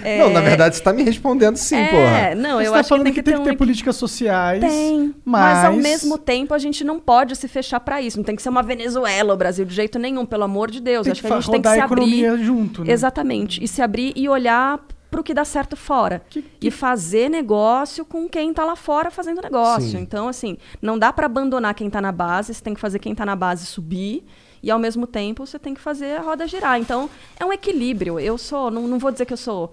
é- 0.05 0.18
Não, 0.18 0.30
na 0.30 0.40
verdade 0.40 0.76
você 0.76 0.82
tá 0.82 0.93
me 0.93 1.02
respondendo 1.02 1.56
sim, 1.56 1.76
é, 1.76 1.88
porra. 1.88 2.34
Não, 2.34 2.59
Você 2.59 2.66
eu 2.68 2.72
tá 2.72 2.78
acho 2.78 2.84
que 2.84 2.88
falando 2.90 3.05
tem 3.05 3.12
que 3.14 3.20
que, 3.20 3.24
tem 3.24 3.34
ter 3.34 3.43
que 3.43 3.48
um 3.48 3.51
ter 3.52 3.56
políticas 3.56 3.97
sociais. 3.97 4.60
tem, 4.60 5.14
mas... 5.24 5.56
mas... 5.56 5.64
ao 5.64 5.72
mesmo 5.74 6.18
tempo 6.18 6.52
a 6.52 6.59
gente 6.59 6.84
não 6.84 7.01
pode 7.01 7.34
se 7.34 7.48
fechar 7.48 7.80
para 7.80 8.02
isso. 8.02 8.18
Não 8.18 8.24
tem 8.24 8.36
que 8.36 8.43
ser 8.43 8.51
uma 8.51 8.62
Venezuela 8.62 9.32
o 9.32 9.36
Brasil 9.36 9.64
de 9.64 9.74
jeito 9.74 9.98
nenhum, 9.98 10.26
pelo 10.26 10.44
amor 10.44 10.70
de 10.70 10.80
Deus. 10.80 11.05
Tem 11.05 11.12
Acho 11.12 11.22
que 11.22 11.26
que, 11.28 11.32
a 11.32 11.40
gente 11.40 11.51
tem 11.51 11.62
que 11.62 11.68
se 11.68 11.80
a 11.80 11.84
economia 11.84 12.32
abrir 12.32 12.44
junto, 12.44 12.84
né? 12.84 12.93
Exatamente. 12.93 13.64
E 13.64 13.68
se 13.68 13.80
abrir 13.80 14.12
e 14.14 14.28
olhar 14.28 14.80
pro 15.10 15.22
que 15.22 15.32
dá 15.32 15.44
certo 15.44 15.76
fora. 15.76 16.22
E 16.60 16.70
fazer 16.70 17.30
negócio 17.30 18.05
com 18.05 18.28
quem 18.28 18.52
tá 18.52 18.64
lá 18.64 18.76
fora 18.76 19.10
fazendo 19.10 19.40
negócio. 19.40 19.93
Sim. 19.93 19.98
Então, 19.98 20.28
assim, 20.28 20.59
não 20.82 20.98
dá 20.98 21.12
para 21.12 21.26
abandonar 21.26 21.74
quem 21.74 21.88
tá 21.88 22.01
na 22.01 22.12
base, 22.12 22.52
você 22.52 22.62
tem 22.62 22.74
que 22.74 22.80
fazer 22.80 22.98
quem 22.98 23.14
tá 23.14 23.24
na 23.24 23.34
base 23.34 23.64
subir. 23.64 24.24
E 24.66 24.70
ao 24.72 24.80
mesmo 24.80 25.06
tempo 25.06 25.47
você 25.47 25.60
tem 25.60 25.74
que 25.74 25.80
fazer 25.80 26.18
a 26.18 26.22
roda 26.22 26.44
girar. 26.44 26.80
Então, 26.80 27.09
é 27.38 27.44
um 27.44 27.52
equilíbrio. 27.52 28.18
Eu 28.18 28.36
sou, 28.36 28.68
não, 28.68 28.88
não 28.88 28.98
vou 28.98 29.12
dizer 29.12 29.24
que 29.24 29.32
eu 29.32 29.36
sou 29.36 29.72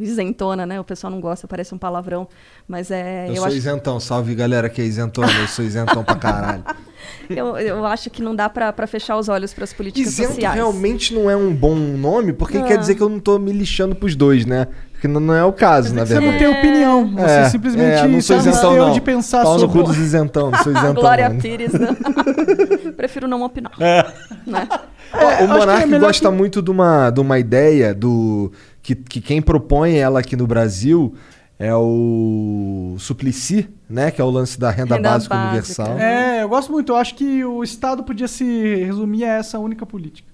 isentona, 0.00 0.64
né? 0.66 0.80
O 0.80 0.84
pessoal 0.84 1.10
não 1.10 1.20
gosta, 1.20 1.46
parece 1.46 1.74
um 1.74 1.78
palavrão. 1.78 2.26
Mas 2.66 2.90
é. 2.90 3.28
Eu, 3.30 3.36
sou 3.36 3.46
acho- 3.46 3.56
isentão, 3.56 4.00
salve 4.00 4.34
galera 4.34 4.68
que 4.68 4.80
é 4.80 4.84
isentona, 4.84 5.30
eu 5.40 5.48
sou 5.48 5.64
isentão 5.64 6.02
pra 6.04 6.14
caralho. 6.16 6.64
eu, 7.30 7.56
eu 7.58 7.86
acho 7.86 8.10
que 8.10 8.22
não 8.22 8.34
dá 8.34 8.48
pra 8.48 8.72
pra 8.72 8.86
fechar 8.86 9.16
os 9.16 9.28
olhos 9.28 9.52
para 9.54 9.64
as 9.64 9.72
políticas 9.72 10.12
Isento 10.12 10.30
sociais. 10.34 10.54
realmente 10.54 11.14
não 11.14 11.30
é 11.30 11.36
um 11.36 11.54
bom 11.54 11.74
nome, 11.74 12.32
porque 12.32 12.58
Não. 12.58 12.66
quer 12.66 12.78
dizer 12.78 12.94
que 12.94 13.02
eu 13.02 13.08
não 13.08 13.20
tô 13.20 13.38
me 13.38 13.52
lixando 13.52 13.94
pros 13.94 14.14
dois, 14.16 14.44
né? 14.46 14.66
Que 15.00 15.06
não, 15.06 15.20
não 15.20 15.32
é 15.32 15.44
o 15.44 15.52
caso, 15.52 15.94
na 15.94 16.04
Você 16.04 16.14
verdade. 16.18 16.32
não 16.32 16.38
tem 16.38 16.58
opinião. 16.58 17.08
Você 17.14 17.24
É, 17.30 17.48
simplesmente 17.50 17.98
é, 17.98 18.08
não 18.08 18.20
sou 18.20 18.40
se 18.40 18.48
isentão, 18.48 18.76
não. 18.76 18.92
de 18.92 19.00
pensar 19.00 19.44
Pau 19.44 19.54
no 19.54 19.60
sobre. 19.60 19.78
cu 19.82 19.84
dos 19.88 19.96
isentão, 19.96 20.50
não 20.50 20.58
sou 20.64 20.72
isentão. 20.76 20.94
Glória 20.94 21.28
não. 21.28 21.38
Pires, 21.38 21.72
não. 21.72 21.94
Prefiro 22.96 23.28
não 23.28 23.42
opinar. 23.42 23.72
É. 23.78 24.04
Né? 24.44 24.68
Ó, 25.14 25.16
o 25.24 25.36
que 25.36 25.42
é 25.42 25.46
Monark 25.46 25.86
melhor 25.86 26.00
gosta 26.00 26.30
muito 26.32 26.60
de 26.60 26.70
uma, 26.72 27.10
de 27.10 27.20
uma 27.20 27.38
ideia 27.38 27.94
do 27.94 28.50
que, 28.88 28.94
que 28.94 29.20
quem 29.20 29.42
propõe 29.42 29.96
ela 29.96 30.20
aqui 30.20 30.34
no 30.34 30.46
Brasil 30.46 31.14
é 31.58 31.74
o 31.74 32.96
Suplicy, 32.98 33.68
né? 33.88 34.10
Que 34.10 34.18
é 34.18 34.24
o 34.24 34.30
lance 34.30 34.58
da 34.58 34.70
renda, 34.70 34.96
Renda 34.96 35.10
básica, 35.10 35.34
básica. 35.34 35.50
universal. 35.50 35.98
É, 35.98 36.42
eu 36.42 36.48
gosto 36.48 36.72
muito. 36.72 36.92
Eu 36.92 36.96
acho 36.96 37.14
que 37.14 37.44
o 37.44 37.62
Estado 37.62 38.02
podia 38.02 38.26
se 38.28 38.44
resumir 38.76 39.24
a 39.24 39.34
essa 39.34 39.58
única 39.58 39.84
política. 39.84 40.32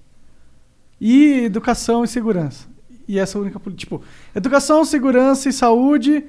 E 1.01 1.43
educação 1.43 2.05
e 2.05 2.07
segurança. 2.07 2.65
E 3.05 3.19
essa 3.19 3.37
única 3.37 3.59
política. 3.59 3.97
Tipo, 3.97 4.07
educação, 4.33 4.85
segurança 4.85 5.49
e 5.49 5.53
saúde 5.53 6.23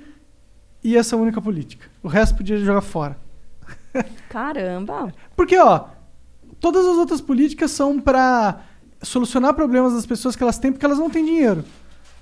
e 0.82 0.97
essa 0.97 1.16
única 1.16 1.40
política. 1.40 1.86
O 2.03 2.09
resto 2.09 2.36
podia 2.36 2.59
jogar 2.59 2.81
fora. 2.81 3.16
Caramba. 4.28 5.12
Porque, 5.36 5.57
ó, 5.57 5.85
todas 6.59 6.85
as 6.86 6.97
outras 6.97 7.20
políticas 7.20 7.70
são 7.70 8.01
pra 8.01 8.62
solucionar 9.01 9.55
problemas 9.55 9.93
das 9.93 10.07
pessoas 10.07 10.35
que 10.35 10.43
elas 10.43 10.59
têm 10.59 10.73
porque 10.73 10.85
elas 10.85 10.98
não 10.98 11.09
têm 11.09 11.24
dinheiro. 11.24 11.65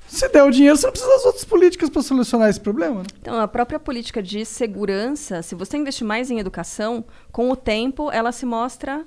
Se 0.06 0.28
der 0.28 0.44
o 0.44 0.50
dinheiro, 0.50 0.76
você 0.76 0.86
não 0.86 0.92
precisa 0.92 1.12
das 1.12 1.24
outras 1.24 1.44
políticas 1.44 1.90
pra 1.90 2.02
solucionar 2.02 2.48
esse 2.48 2.60
problema, 2.60 3.00
né? 3.00 3.06
Então, 3.20 3.40
a 3.40 3.48
própria 3.48 3.80
política 3.80 4.22
de 4.22 4.44
segurança, 4.44 5.42
se 5.42 5.54
você 5.54 5.76
investir 5.76 6.06
mais 6.06 6.30
em 6.30 6.38
educação, 6.38 7.04
com 7.32 7.50
o 7.50 7.56
tempo 7.56 8.10
ela 8.10 8.30
se 8.30 8.46
mostra 8.46 9.04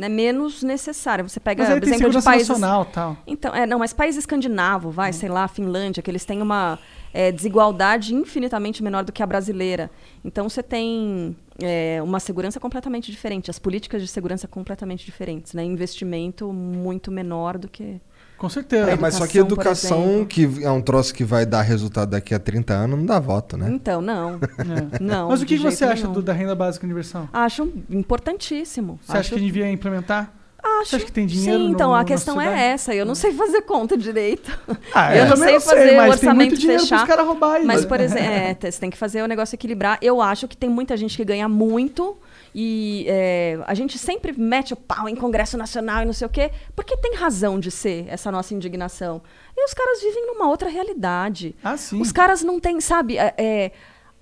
né, 0.00 0.08
menos 0.08 0.62
necessária. 0.62 1.22
Você 1.22 1.38
pega, 1.38 1.62
Mas 1.62 1.72
aí 1.72 1.78
por 1.78 1.86
exemplo, 1.86 2.10
de 2.10 2.22
países. 2.22 2.48
nacional 2.48 2.86
tal. 2.86 3.16
Então, 3.26 3.54
é, 3.54 3.66
não, 3.66 3.78
mas 3.78 3.92
país 3.92 4.16
escandinavo, 4.16 4.90
vai, 4.90 5.12
sei 5.12 5.28
lá, 5.28 5.46
Finlândia, 5.46 6.02
que 6.02 6.10
eles 6.10 6.24
têm 6.24 6.40
uma 6.40 6.78
é, 7.12 7.30
desigualdade 7.30 8.14
infinitamente 8.14 8.82
menor 8.82 9.04
do 9.04 9.12
que 9.12 9.22
a 9.22 9.26
brasileira. 9.26 9.90
Então, 10.24 10.48
você 10.48 10.62
tem 10.62 11.36
é, 11.58 12.00
uma 12.02 12.18
segurança 12.18 12.58
completamente 12.58 13.10
diferente, 13.10 13.50
as 13.50 13.58
políticas 13.58 14.00
de 14.00 14.08
segurança 14.08 14.48
completamente 14.48 15.04
diferentes, 15.04 15.52
né? 15.52 15.62
Investimento 15.62 16.50
muito 16.52 17.12
menor 17.12 17.58
do 17.58 17.68
que. 17.68 18.00
Com 18.40 18.48
certeza. 18.48 18.90
É, 18.92 18.96
mas 18.96 19.16
só 19.16 19.26
que 19.26 19.38
Educação, 19.38 20.24
que 20.24 20.48
é 20.64 20.70
um 20.70 20.80
troço 20.80 21.12
que 21.14 21.22
vai 21.24 21.44
dar 21.44 21.60
resultado 21.60 22.08
daqui 22.12 22.34
a 22.34 22.38
30 22.38 22.72
anos, 22.72 22.98
não 22.98 23.04
dá 23.04 23.20
voto, 23.20 23.54
né? 23.58 23.68
Então, 23.70 24.00
não. 24.00 24.40
É. 24.58 24.98
Não. 24.98 25.28
Mas 25.28 25.42
o 25.42 25.46
que, 25.46 25.58
você 25.58 25.84
acha 25.84 26.08
do- 26.08 26.22
da 26.22 26.32
renda 26.32 26.54
básica 26.54 26.86
universal? 26.86 27.28
Acho 27.34 27.70
importantíssimo. 27.90 28.98
Você 29.04 29.12
acha 29.12 29.20
Acho- 29.20 29.34
que 29.34 29.40
devia 29.40 29.70
implementar? 29.70 30.32
Acho. 30.62 30.90
Você 30.90 30.96
acha 30.96 31.04
que 31.06 31.12
tem 31.12 31.26
dinheiro 31.26 31.58
Sim, 31.58 31.66
no- 31.68 31.72
então 31.74 31.94
a 31.94 32.02
questão 32.04 32.40
é 32.40 32.68
essa. 32.68 32.94
Eu 32.94 33.04
não 33.06 33.14
sei 33.14 33.32
fazer 33.32 33.62
conta 33.62 33.96
direito. 33.96 34.50
Ah, 34.94 35.14
eu 35.16 35.24
eu 35.24 35.28
não 35.30 35.36
sei 35.36 35.52
não 35.54 35.60
sei, 35.60 35.76
fazer 35.78 35.84
mas 35.84 35.90
o 35.90 35.96
tem 35.96 36.28
orçamento 36.28 36.36
muito 36.50 36.60
dinheiro 36.60 36.82
fechar. 36.82 37.06
caras 37.06 37.26
roubarem, 37.26 37.66
Mas, 37.66 37.82
né? 37.82 37.86
por 37.88 38.00
exemplo, 38.00 38.24
é, 38.24 38.56
você 38.70 38.80
tem 38.80 38.90
que 38.90 38.96
fazer 38.96 39.22
o 39.22 39.26
negócio 39.26 39.54
equilibrar. 39.54 39.98
Eu 40.02 40.20
acho 40.20 40.46
que 40.48 40.56
tem 40.56 40.68
muita 40.68 40.96
gente 40.96 41.16
que 41.16 41.24
ganha 41.24 41.48
muito. 41.48 42.16
E 42.54 43.06
é, 43.08 43.58
a 43.66 43.74
gente 43.74 43.98
sempre 43.98 44.32
mete 44.32 44.72
o 44.72 44.76
pau 44.76 45.08
em 45.08 45.14
Congresso 45.14 45.56
Nacional 45.56 46.02
e 46.02 46.04
não 46.04 46.12
sei 46.12 46.26
o 46.26 46.30
quê, 46.30 46.50
porque 46.74 46.96
tem 46.96 47.14
razão 47.14 47.60
de 47.60 47.70
ser 47.70 48.06
essa 48.08 48.30
nossa 48.30 48.54
indignação. 48.54 49.22
E 49.56 49.64
os 49.64 49.72
caras 49.72 50.00
vivem 50.00 50.26
numa 50.26 50.48
outra 50.48 50.68
realidade. 50.68 51.54
Ah, 51.62 51.76
sim. 51.76 52.00
Os 52.00 52.10
caras 52.10 52.42
não 52.42 52.58
têm, 52.58 52.80
sabe, 52.80 53.18
é, 53.18 53.34
é, 53.38 53.72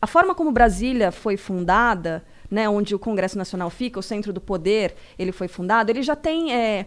a 0.00 0.06
forma 0.06 0.34
como 0.34 0.52
Brasília 0.52 1.10
foi 1.10 1.36
fundada, 1.36 2.24
né, 2.50 2.68
onde 2.68 2.94
o 2.94 2.98
Congresso 2.98 3.36
Nacional 3.36 3.70
fica, 3.70 3.98
o 3.98 4.02
centro 4.02 4.32
do 4.32 4.40
poder, 4.40 4.94
ele 5.18 5.32
foi 5.32 5.48
fundado, 5.48 5.90
ele 5.90 6.02
já 6.02 6.16
tem. 6.16 6.52
é, 6.52 6.86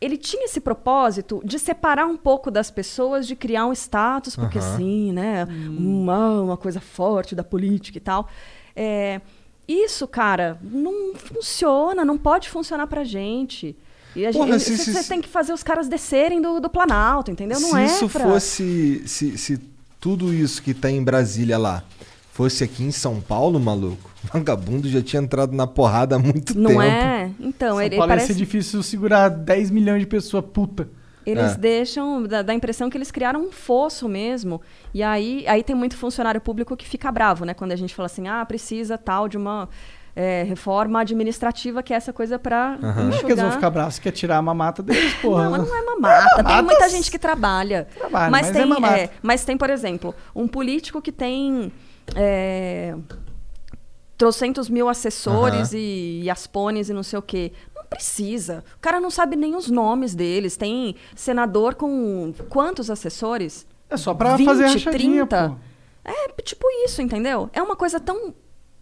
ele 0.00 0.18
tinha 0.18 0.44
esse 0.44 0.60
propósito 0.60 1.40
de 1.44 1.58
separar 1.58 2.04
um 2.06 2.16
pouco 2.16 2.50
das 2.50 2.70
pessoas, 2.70 3.26
de 3.26 3.34
criar 3.34 3.64
um 3.64 3.72
status, 3.72 4.36
porque 4.36 4.58
Aham. 4.58 4.76
sim, 4.76 5.12
né? 5.12 5.46
Uma, 5.78 6.42
uma 6.42 6.56
coisa 6.58 6.78
forte 6.78 7.34
da 7.34 7.42
política 7.42 7.96
e 7.96 8.00
tal. 8.00 8.28
É, 8.76 9.20
isso, 9.68 10.06
cara, 10.06 10.58
não 10.62 11.14
funciona, 11.14 12.04
não 12.04 12.18
pode 12.18 12.48
funcionar 12.48 12.86
pra 12.86 13.04
gente. 13.04 13.76
E 14.16 14.24
a 14.26 14.32
Porra, 14.32 14.58
gente, 14.58 14.78
se- 14.78 14.92
você 14.92 15.02
se- 15.02 15.08
tem 15.08 15.20
que 15.20 15.28
fazer 15.28 15.52
os 15.52 15.62
caras 15.62 15.88
descerem 15.88 16.40
do, 16.40 16.60
do 16.60 16.70
Planalto, 16.70 17.30
entendeu? 17.30 17.58
Não 17.60 17.70
se 17.70 17.76
é 17.76 17.84
isso 17.86 18.08
pra... 18.08 18.24
fosse. 18.24 19.02
Se, 19.06 19.36
se 19.36 19.58
tudo 20.00 20.32
isso 20.32 20.62
que 20.62 20.72
tá 20.74 20.90
em 20.90 21.02
Brasília 21.02 21.58
lá 21.58 21.82
fosse 22.32 22.62
aqui 22.62 22.82
em 22.84 22.92
São 22.92 23.20
Paulo, 23.20 23.58
maluco, 23.58 24.10
vagabundo 24.32 24.88
já 24.88 25.02
tinha 25.02 25.20
entrado 25.22 25.52
na 25.56 25.66
porrada 25.66 26.16
há 26.16 26.18
muito 26.18 26.56
Não 26.58 26.70
tempo. 26.70 26.82
é? 26.82 27.30
Então, 27.40 27.70
São 27.76 27.80
ele 27.80 27.96
Paulo 27.96 28.08
parece... 28.08 28.28
ia 28.28 28.34
ser 28.34 28.38
difícil 28.38 28.82
segurar 28.82 29.28
10 29.28 29.70
milhões 29.70 30.00
de 30.00 30.06
pessoas 30.06 30.44
puta. 30.52 30.88
Eles 31.26 31.52
É. 31.52 31.56
deixam, 31.56 32.22
dá, 32.24 32.42
dá 32.42 32.52
a 32.52 32.56
impressão 32.56 32.90
que 32.90 32.96
eles 32.98 33.10
criaram 33.10 33.40
um 33.42 33.50
fosso 33.52 34.08
mesmo. 34.08 34.60
E 34.92 35.02
aí, 35.02 35.44
aí 35.48 35.62
tem 35.62 35.74
muito 35.74 35.96
funcionário 35.96 36.40
público 36.40 36.76
que 36.76 36.86
fica 36.86 37.10
bravo, 37.10 37.44
né? 37.44 37.54
Quando 37.54 37.72
a 37.72 37.76
gente 37.76 37.94
fala 37.94 38.06
assim, 38.06 38.28
ah, 38.28 38.44
precisa 38.44 38.98
tal 38.98 39.28
de 39.28 39.36
uma 39.38 39.68
é, 40.16 40.42
reforma 40.44 41.00
administrativa, 41.00 41.82
que 41.82 41.92
é 41.92 41.96
essa 41.96 42.12
coisa 42.12 42.38
pra 42.38 42.76
Não 42.80 43.08
é 43.12 43.18
que 43.18 43.26
eles 43.26 43.40
vão 43.40 43.50
ficar 43.52 43.70
bravos, 43.70 43.94
você 43.96 44.00
quer 44.02 44.12
tirar 44.12 44.36
a 44.36 44.42
mamata 44.42 44.82
deles, 44.82 45.14
porra. 45.14 45.44
Não, 45.44 45.50
mas 45.52 45.68
não 45.68 45.76
é 45.76 45.82
mamata. 45.82 46.34
Tem 46.36 46.44
Mamata 46.44 46.62
muita 46.62 46.88
gente 46.88 47.10
que 47.10 47.18
trabalha. 47.18 47.88
Trabalha, 47.98 48.30
mas, 48.30 48.46
mas 48.46 48.56
é 48.56 48.58
tem, 48.60 48.66
mamata. 48.68 48.98
é, 48.98 49.10
mas 49.22 49.44
tem, 49.44 49.56
por 49.56 49.70
exemplo, 49.70 50.14
um 50.34 50.46
político 50.46 51.00
que 51.02 51.10
tem 51.10 51.72
é, 52.14 52.94
trocentos 54.16 54.68
mil 54.68 54.88
assessores 54.88 55.72
Aham. 55.72 55.80
e, 55.80 56.22
e 56.24 56.30
aspones 56.30 56.88
e 56.88 56.92
não 56.92 57.02
sei 57.02 57.18
o 57.18 57.22
quê. 57.22 57.52
Precisa. 57.94 58.64
O 58.76 58.80
cara 58.80 59.00
não 59.00 59.10
sabe 59.10 59.36
nem 59.36 59.54
os 59.54 59.70
nomes 59.70 60.14
deles. 60.14 60.56
Tem 60.56 60.94
senador 61.14 61.74
com 61.74 62.32
quantos 62.48 62.90
assessores? 62.90 63.66
É 63.88 63.96
só 63.96 64.14
pra 64.14 64.36
fazer 64.38 64.66
rachadinha, 64.66 65.26
pô. 65.26 65.36
É 66.04 66.42
tipo 66.42 66.66
isso, 66.84 67.00
entendeu? 67.00 67.48
É 67.52 67.62
uma 67.62 67.76
coisa 67.76 67.98
tão 67.98 68.34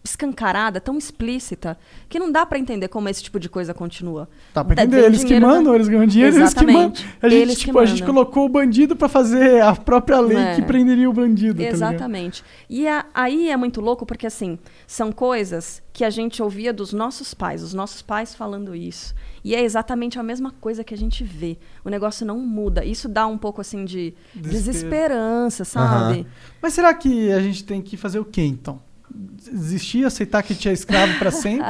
escancarada, 0.04 0.80
tão 0.80 0.98
explícita, 0.98 1.78
que 2.08 2.18
não 2.18 2.30
dá 2.32 2.44
pra 2.44 2.58
entender 2.58 2.88
como 2.88 3.08
esse 3.08 3.22
tipo 3.22 3.38
de 3.38 3.48
coisa 3.48 3.72
continua. 3.72 4.28
Tá 4.52 4.64
pra 4.64 4.74
Da- 4.74 4.82
entender, 4.84 5.04
eles 5.04 5.22
que 5.22 5.38
da- 5.38 5.46
mandam, 5.46 5.74
eles 5.74 5.86
ganham 5.88 6.06
dinheiro, 6.06 6.36
eles 6.36 6.52
que 6.54 6.66
mandam. 6.66 6.92
A 7.22 7.28
gente, 7.28 7.42
Eles 7.42 7.58
tipo, 7.58 7.78
a 7.78 7.86
gente 7.86 8.02
colocou 8.02 8.44
o 8.46 8.48
bandido 8.48 8.96
pra 8.96 9.08
fazer 9.08 9.62
a 9.62 9.74
própria 9.74 10.18
lei 10.20 10.36
É. 10.36 10.54
que 10.56 10.62
prenderia 10.62 11.08
o 11.08 11.12
bandido, 11.12 11.62
tá? 11.62 11.68
Exatamente. 11.68 12.42
e 12.68 12.86
a- 12.88 13.06
aí 13.14 13.48
é 13.48 13.56
muito 13.56 13.80
louco 13.80 14.04
porque, 14.04 14.26
assim, 14.26 14.58
são 14.86 15.12
coisas 15.12 15.82
que 15.92 16.04
a 16.04 16.10
gente 16.10 16.42
ouvia 16.42 16.72
dos 16.72 16.92
nossos 16.92 17.32
pais, 17.34 17.62
os 17.62 17.72
nossos 17.74 18.02
pais 18.02 18.34
falando 18.34 18.74
isso. 18.74 19.14
E 19.44 19.54
é 19.54 19.62
exatamente 19.62 20.18
a 20.18 20.22
mesma 20.22 20.50
coisa 20.60 20.82
que 20.84 20.94
a 20.94 20.96
gente 20.98 21.22
vê. 21.24 21.58
O 21.84 21.90
negócio 21.90 22.24
não 22.26 22.38
muda. 22.38 22.84
Isso 22.84 23.08
dá 23.08 23.26
um 23.26 23.36
pouco, 23.36 23.60
assim, 23.60 23.84
de 23.84 24.14
Desespero. 24.34 24.50
desesperança, 24.72 25.64
sabe? 25.64 26.26
Mas 26.60 26.72
será 26.74 26.94
que 26.94 27.30
a 27.32 27.40
gente 27.40 27.64
tem 27.64 27.80
que 27.82 27.96
fazer 27.96 28.18
o 28.18 28.24
quê, 28.24 28.42
então? 28.42 28.80
Desistir, 29.14 30.04
aceitar 30.04 30.42
que 30.42 30.54
tinha 30.54 30.72
escravo 30.72 31.18
pra 31.18 31.30
sempre? 31.30 31.66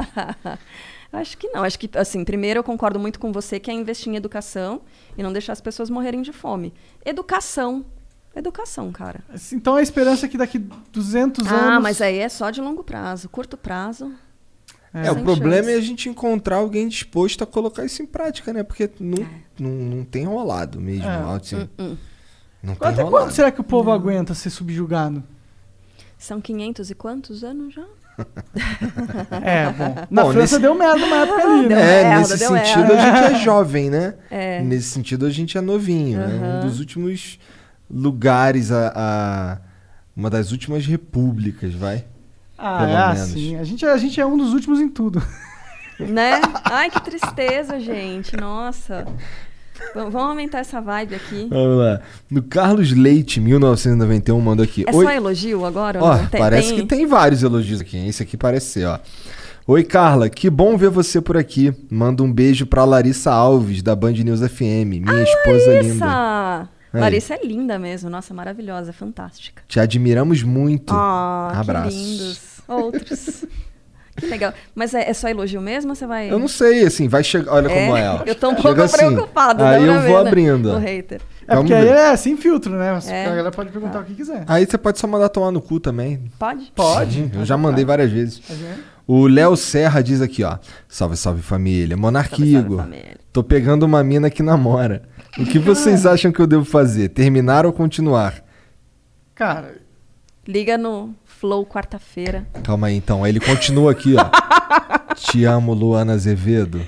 Acho 1.11 1.37
que 1.37 1.47
não. 1.49 1.63
Acho 1.63 1.77
que, 1.77 1.89
assim, 1.95 2.23
primeiro 2.23 2.59
eu 2.59 2.63
concordo 2.63 2.99
muito 2.99 3.19
com 3.19 3.31
você 3.31 3.59
que 3.59 3.69
é 3.69 3.73
investir 3.73 4.11
em 4.11 4.15
educação 4.15 4.81
e 5.15 5.21
não 5.21 5.31
deixar 5.31 5.53
as 5.53 5.61
pessoas 5.61 5.89
morrerem 5.89 6.23
de 6.23 6.33
fome. 6.33 6.73
Educação. 7.05 7.85
Educação, 8.35 8.91
cara. 8.91 9.23
Então 9.51 9.75
a 9.75 9.81
esperança 9.83 10.25
é 10.25 10.29
que 10.29 10.37
daqui 10.39 10.57
200 10.91 11.45
anos... 11.45 11.61
Ah, 11.61 11.79
mas 11.79 12.01
aí 12.01 12.17
é 12.17 12.27
só 12.27 12.49
de 12.49 12.61
longo 12.61 12.83
prazo. 12.83 13.29
Curto 13.29 13.55
prazo. 13.55 14.11
É, 14.91 15.11
o 15.11 15.15
sem 15.15 15.23
problema 15.23 15.69
é 15.69 15.73
chance. 15.73 15.77
a 15.77 15.81
gente 15.81 16.09
encontrar 16.09 16.57
alguém 16.57 16.87
disposto 16.87 17.43
a 17.43 17.47
colocar 17.47 17.85
isso 17.85 18.01
em 18.01 18.05
prática, 18.07 18.51
né? 18.51 18.63
Porque 18.63 18.89
não, 18.99 19.27
não, 19.59 19.69
não 19.69 20.03
tem 20.03 20.25
rolado 20.25 20.79
mesmo. 20.79 21.05
É. 21.07 21.35
Assim. 21.35 21.69
Hum, 21.79 21.95
Não 22.61 22.75
tem 22.75 22.87
Até 22.89 23.01
rolado. 23.03 23.09
quando 23.25 23.31
será 23.31 23.51
que 23.51 23.61
o 23.61 23.63
povo 23.63 23.91
aguenta 23.91 24.33
ser 24.33 24.49
subjugado? 24.49 25.23
São 26.23 26.39
500 26.39 26.89
e 26.89 26.95
quantos 26.95 27.43
anos 27.43 27.73
já? 27.73 27.83
É, 29.41 29.69
bom. 29.71 29.95
Na 30.09 30.23
Bom, 30.23 30.31
França 30.31 30.55
nesse- 30.55 30.59
deu 30.59 30.73
merda 30.75 31.03
uma 31.05 31.15
época 31.17 31.41
ali, 31.43 31.67
né? 31.67 31.75
É, 31.75 32.03
merda, 32.03 32.19
nesse 32.19 32.37
sentido 32.37 32.87
merda. 32.87 32.93
a 33.01 33.05
gente 33.27 33.33
é 33.35 33.39
jovem, 33.43 33.89
né? 33.89 34.13
É. 34.29 34.61
Nesse 34.61 34.89
sentido 34.89 35.25
a 35.25 35.29
gente 35.29 35.57
é 35.57 35.61
novinho, 35.61 36.19
né? 36.19 36.61
Um 36.63 36.67
dos 36.67 36.79
últimos 36.79 37.39
lugares, 37.91 38.71
a, 38.71 38.93
a- 38.95 39.57
uma 40.15 40.29
das 40.29 40.51
últimas 40.51 40.85
repúblicas, 40.85 41.73
vai. 41.73 42.05
Ah, 42.57 42.77
Pelo 42.79 42.91
é 42.91 43.07
menos. 43.13 43.21
assim. 43.21 43.55
A 43.57 43.63
gente, 43.63 43.85
a 43.85 43.97
gente 43.97 44.21
é 44.21 44.25
um 44.25 44.37
dos 44.37 44.53
últimos 44.53 44.79
em 44.79 44.87
tudo. 44.87 45.21
Né? 45.99 46.39
Ai, 46.63 46.89
que 46.89 47.01
tristeza, 47.01 47.79
gente. 47.79 48.37
Nossa. 48.37 49.05
Vamos 49.93 50.15
aumentar 50.15 50.59
essa 50.59 50.81
vibe 50.81 51.15
aqui. 51.15 51.47
Vamos 51.49 51.77
lá. 51.77 52.01
No 52.29 52.41
Carlos 52.43 52.91
Leite, 52.91 53.39
1991, 53.39 54.39
mandou 54.41 54.63
aqui. 54.63 54.83
É 54.87 54.95
Oi- 54.95 55.05
só 55.05 55.11
elogio 55.11 55.65
agora? 55.65 56.03
Ó? 56.03 56.17
Tem- 56.27 56.39
parece 56.39 56.69
tem- 56.69 56.77
que 56.79 56.85
tem 56.85 57.05
vários 57.05 57.43
elogios 57.43 57.81
aqui. 57.81 57.97
Esse 58.07 58.23
aqui 58.23 58.35
parece 58.37 58.67
ser, 58.67 58.85
ó. 58.85 58.99
Oi, 59.65 59.83
Carla, 59.83 60.29
que 60.29 60.49
bom 60.49 60.75
ver 60.75 60.89
você 60.89 61.21
por 61.21 61.37
aqui. 61.37 61.73
Manda 61.89 62.21
um 62.23 62.31
beijo 62.31 62.65
pra 62.65 62.83
Larissa 62.83 63.31
Alves, 63.31 63.81
da 63.81 63.95
Band 63.95 64.11
News 64.13 64.41
FM, 64.41 64.99
minha 64.99 65.23
esposa 65.23 65.79
linda. 65.81 66.05
Larissa! 66.05 66.69
Aí. 66.93 67.01
Larissa 67.01 67.33
é 67.35 67.45
linda 67.45 67.79
mesmo. 67.79 68.09
Nossa, 68.09 68.33
maravilhosa, 68.33 68.91
fantástica. 68.93 69.63
Te 69.67 69.79
admiramos 69.79 70.43
muito. 70.43 70.93
Ah, 70.93 71.51
Abraços. 71.55 71.93
que 71.93 71.99
lindos. 71.99 72.39
Outros. 72.67 73.45
que 74.15 74.25
legal. 74.25 74.53
Mas 74.75 74.93
é, 74.93 75.09
é 75.09 75.13
só 75.13 75.27
elogio 75.27 75.61
mesmo 75.61 75.91
ou 75.91 75.95
você 75.95 76.05
vai... 76.05 76.31
Eu 76.31 76.39
não 76.39 76.47
sei, 76.47 76.85
assim, 76.85 77.07
vai 77.07 77.23
chegar. 77.23 77.51
Olha 77.53 77.67
É? 77.71 77.85
como 77.85 77.97
é. 77.97 78.09
ó. 78.09 78.23
Eu 78.25 78.35
tô 78.35 78.49
um 78.49 78.55
Chega 78.55 78.61
pouco 78.63 78.81
assim. 78.81 79.05
Aí 79.63 79.85
eu 79.85 80.01
vou 80.01 80.23
né? 80.23 80.27
abrindo. 80.29 80.71
O 80.73 80.77
hater. 80.77 81.21
É 81.47 81.55
Vamos 81.55 81.69
porque 81.71 81.73
aí 81.73 81.85
ver. 81.85 81.95
é 81.97 82.15
sem 82.15 82.37
filtro, 82.37 82.73
né? 82.73 82.99
É. 83.07 83.25
A 83.25 83.29
galera 83.29 83.51
pode 83.51 83.71
perguntar 83.71 83.99
o 83.99 84.03
que 84.03 84.13
quiser. 84.13 84.43
Aí 84.47 84.65
você 84.65 84.77
pode 84.77 84.99
só 84.99 85.07
mandar 85.07 85.29
tomar 85.29 85.51
no 85.51 85.61
cu 85.61 85.79
também. 85.79 86.31
Pode? 86.39 86.71
Pode. 86.75 87.31
Eu 87.33 87.43
já 87.43 87.57
mandei 87.57 87.83
várias 87.83 88.11
vezes. 88.11 88.39
Tá? 88.39 88.53
O 89.05 89.27
Léo 89.27 89.57
Serra 89.57 90.01
diz 90.01 90.21
aqui, 90.21 90.43
ó. 90.43 90.57
Salve, 90.87 91.17
salve 91.17 91.41
família. 91.41 91.97
Monarquigo. 91.97 92.77
família. 92.77 93.17
Tô 93.33 93.43
pegando 93.43 93.83
uma 93.83 94.01
mina 94.03 94.29
que 94.29 94.41
namora. 94.41 95.03
O 95.37 95.43
que 95.45 95.59
vocês 95.59 96.05
acham 96.07 96.31
que 96.31 96.39
eu 96.39 96.47
devo 96.47 96.63
fazer? 96.63 97.09
Terminar 97.09 97.65
ou 97.65 97.73
continuar? 97.73 98.35
Cara, 99.35 99.75
Liga 100.47 100.77
no 100.77 101.13
Flow 101.43 101.65
quarta-feira. 101.65 102.45
Calma 102.63 102.87
aí, 102.87 102.95
então. 102.95 103.21
Aí 103.21 103.29
ele 103.33 103.41
continua 103.41 103.91
aqui, 103.91 104.15
ó. 104.17 104.23
Te 105.13 105.43
amo, 105.43 105.73
Luana 105.73 106.13
Azevedo. 106.13 106.79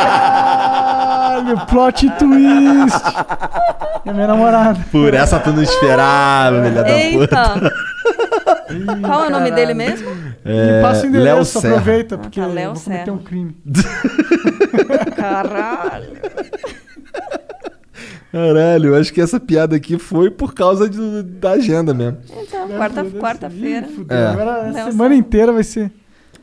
caralho, 0.00 1.66
plot 1.66 2.08
twist. 2.18 2.98
É 4.06 4.14
minha 4.14 4.26
namorada. 4.26 4.80
Por 4.90 5.12
essa 5.12 5.38
tu 5.38 5.52
não 5.52 5.62
esperava, 5.62 6.62
filha 6.64 6.82
da 6.82 6.90
Eita! 6.98 7.50
puta. 7.50 7.72
Qual 9.06 9.24
é 9.24 9.26
o 9.26 9.30
nome 9.30 9.50
dele 9.50 9.74
mesmo? 9.74 10.08
É, 10.42 10.76
Me 10.76 10.82
passa 10.82 11.06
o 11.06 11.10
Léo 11.12 11.20
endereço, 11.20 11.60
Serra. 11.60 11.74
aproveita, 11.74 12.14
Ah, 12.14 12.18
porque 12.18 12.40
tá, 12.40 12.46
eu 12.46 12.52
Léo 12.54 12.72
vou 12.74 12.82
cometer 12.82 13.04
Serra. 13.04 13.12
um 13.16 13.18
crime. 13.22 13.54
Caralho. 15.14 16.12
Caralho, 18.32 18.90
eu 18.90 18.96
acho 19.00 19.12
que 19.12 19.20
essa 19.20 19.40
piada 19.40 19.74
aqui 19.76 19.98
foi 19.98 20.30
por 20.30 20.54
causa 20.54 20.88
de- 20.88 21.22
da 21.22 21.52
agenda 21.52 21.92
mesmo. 21.92 22.18
Então, 22.42 22.68
quarta- 22.68 23.04
quarta-feira. 23.04 23.88
Fudeu, 23.88 24.16
É. 24.16 24.26
Agora 24.28 24.68
a 24.70 24.90
semana 24.90 25.14
inteira 25.14 25.52
vai 25.52 25.64
ser. 25.64 25.90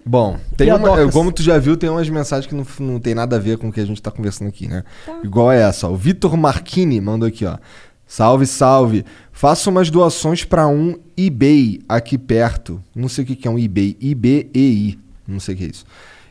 Bom, 0.05 0.37
tem 0.55 0.71
uma, 0.71 1.11
como 1.11 1.31
tu 1.33 1.41
já 1.41 1.57
viu, 1.57 1.75
tem 1.75 1.89
umas 1.89 2.09
mensagens 2.09 2.45
que 2.47 2.55
não, 2.55 2.65
não 2.79 2.99
tem 2.99 3.13
nada 3.13 3.35
a 3.35 3.39
ver 3.39 3.57
com 3.57 3.67
o 3.69 3.71
que 3.71 3.79
a 3.81 3.85
gente 3.85 4.01
tá 4.01 4.09
conversando 4.11 4.47
aqui, 4.47 4.67
né? 4.67 4.83
Igual 5.23 5.51
essa, 5.51 5.87
ó. 5.87 5.91
O 5.91 5.95
Vitor 5.97 6.35
Marchini 6.37 6.99
mandou 7.01 7.27
aqui, 7.27 7.45
ó. 7.45 7.57
Salve, 8.05 8.45
salve. 8.45 9.03
Faço 9.33 9.69
umas 9.69 9.89
doações 9.89 10.45
pra 10.45 10.65
um 10.67 10.95
eBay 11.17 11.81
aqui 11.89 12.17
perto. 12.17 12.81
Não 12.95 13.09
sei 13.09 13.23
o 13.25 13.27
que 13.27 13.35
que 13.35 13.47
é 13.47 13.51
um 13.51 13.59
eBay. 13.59 13.97
IBEI. 13.99 14.97
Não 15.27 15.41
sei 15.41 15.55
o 15.55 15.57
que 15.57 15.63
é 15.65 15.67
isso. 15.67 15.85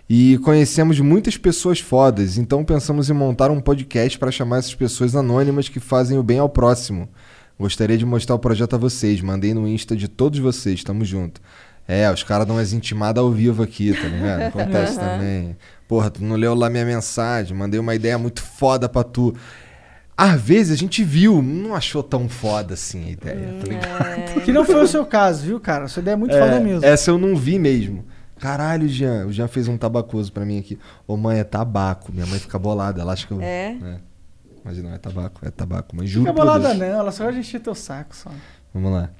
E 0.08 0.38
conhecemos 0.38 1.00
muitas 1.00 1.36
pessoas 1.36 1.80
fodas, 1.80 2.38
então 2.38 2.64
pensamos 2.64 3.10
em 3.10 3.12
montar 3.12 3.50
um 3.50 3.60
podcast 3.60 4.16
para 4.18 4.30
chamar 4.30 4.58
essas 4.58 4.74
pessoas 4.74 5.16
anônimas 5.16 5.68
que 5.68 5.80
fazem 5.80 6.16
o 6.16 6.22
bem 6.22 6.38
ao 6.38 6.48
próximo. 6.48 7.08
Gostaria 7.58 7.98
de 7.98 8.06
mostrar 8.06 8.34
o 8.34 8.38
projeto 8.38 8.74
a 8.74 8.78
vocês. 8.78 9.20
Mandei 9.20 9.52
no 9.54 9.66
Insta 9.66 9.96
de 9.96 10.06
todos 10.08 10.38
vocês. 10.38 10.84
Tamo 10.84 11.04
junto. 11.04 11.40
É, 11.88 12.10
os 12.12 12.22
caras 12.22 12.46
dão 12.46 12.56
umas 12.56 12.72
intimadas 12.72 13.22
ao 13.22 13.30
vivo 13.30 13.62
aqui, 13.62 13.94
tá 13.94 14.06
ligado? 14.08 14.42
Acontece 14.48 14.98
também. 14.98 15.56
Porra, 15.88 16.10
tu 16.10 16.22
não 16.22 16.36
leu 16.36 16.54
lá 16.54 16.68
minha 16.68 16.84
mensagem, 16.84 17.56
mandei 17.56 17.78
uma 17.80 17.94
ideia 17.94 18.18
muito 18.18 18.42
foda 18.42 18.88
pra 18.88 19.02
tu. 19.02 19.34
Às 20.16 20.40
vezes 20.40 20.72
a 20.72 20.76
gente 20.76 21.04
viu, 21.04 21.40
não 21.42 21.74
achou 21.74 22.02
tão 22.02 22.28
foda 22.28 22.74
assim 22.74 23.06
a 23.06 23.10
ideia, 23.10 23.54
tá 23.60 23.66
ligado? 23.68 24.40
Que 24.44 24.52
não 24.52 24.64
foi 24.64 24.82
o 24.82 24.86
seu 24.86 25.04
caso, 25.04 25.44
viu, 25.44 25.60
cara? 25.60 25.88
Sua 25.88 26.00
ideia 26.00 26.14
é 26.14 26.16
muito 26.16 26.34
É, 26.34 26.40
foda 26.40 26.58
mesmo. 26.60 26.84
Essa 26.84 27.10
eu 27.10 27.18
não 27.18 27.36
vi 27.36 27.58
mesmo. 27.58 28.04
Caralho, 28.46 28.86
Jean. 28.88 29.26
O 29.26 29.32
Jean 29.32 29.48
fez 29.48 29.66
um 29.66 29.76
tabacoso 29.76 30.32
pra 30.32 30.44
mim 30.44 30.60
aqui. 30.60 30.78
Ô, 31.04 31.16
mãe, 31.16 31.40
é 31.40 31.44
tabaco. 31.44 32.12
Minha 32.12 32.26
mãe 32.26 32.38
fica 32.38 32.56
bolada. 32.56 33.02
Ela 33.02 33.12
acha 33.12 33.26
que 33.26 33.32
eu. 33.32 33.40
É? 33.40 33.76
Mas 34.62 34.80
não 34.80 34.94
é 34.94 34.98
tabaco, 34.98 35.44
é 35.44 35.50
tabaco. 35.50 35.96
Mas 35.96 36.08
juro 36.08 36.26
Fica 36.26 36.32
por 36.32 36.46
bolada 36.46 36.68
Deus. 36.68 36.78
não, 36.78 37.00
ela 37.00 37.10
só 37.10 37.24
vai 37.24 37.36
encher 37.36 37.58
teu 37.58 37.74
saco 37.74 38.14
só. 38.14 38.30
Vamos 38.72 38.92
lá. 38.92 39.10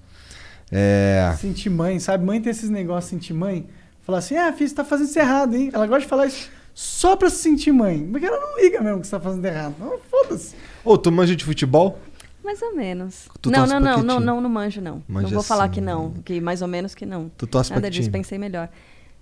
É. 0.70 1.35
Sentir 1.40 1.70
mãe, 1.70 1.98
sabe? 1.98 2.24
Mãe 2.24 2.40
tem 2.40 2.53
esses 2.53 2.70
negócios 2.70 3.11
de 3.11 3.16
sentir 3.16 3.35
mãe. 3.35 3.66
Falar 4.03 4.19
assim, 4.19 4.36
ah, 4.36 4.53
filho, 4.53 4.69
você 4.69 4.77
tá 4.77 4.85
fazendo 4.85 5.09
isso 5.09 5.19
errado, 5.19 5.57
hein? 5.57 5.70
Ela 5.73 5.89
gosta 5.89 6.03
de 6.03 6.07
falar 6.07 6.27
isso 6.27 6.48
só 6.73 7.16
pra 7.16 7.28
se 7.28 7.39
sentir 7.39 7.73
mãe. 7.73 8.09
Porque 8.09 8.27
ela 8.27 8.39
não 8.39 8.62
liga 8.62 8.81
mesmo 8.81 9.01
que 9.01 9.09
você 9.09 9.16
tá 9.16 9.20
fazendo 9.20 9.44
errado. 9.44 9.74
Não, 9.81 9.98
foda-se. 10.09 10.55
Ô, 10.85 10.97
tu 10.97 11.11
manja 11.11 11.35
de 11.35 11.44
futebol? 11.44 11.98
Mais 12.44 12.62
ou 12.62 12.77
menos. 12.77 13.27
Tu 13.43 13.51
não, 13.51 13.66
não, 13.66 13.81
pra 13.81 13.81
não, 13.81 14.03
não, 14.05 14.20
não, 14.20 14.40
não 14.40 14.48
manjo, 14.48 14.81
não. 14.81 15.03
Manja 15.09 15.27
não 15.27 15.35
vou 15.35 15.43
falar 15.43 15.69
que 15.69 15.81
não, 15.81 16.12
que 16.24 16.40
mais 16.40 16.62
ou 16.62 16.69
menos 16.69 16.94
que 16.94 17.05
não. 17.05 17.28
Tu 17.36 17.44
torce 17.44 17.70
pra 17.70 17.78
Nada 17.78 17.89
que 17.89 17.97
disso, 17.97 18.09
time? 18.09 18.23
pensei 18.23 18.39
melhor. 18.39 18.69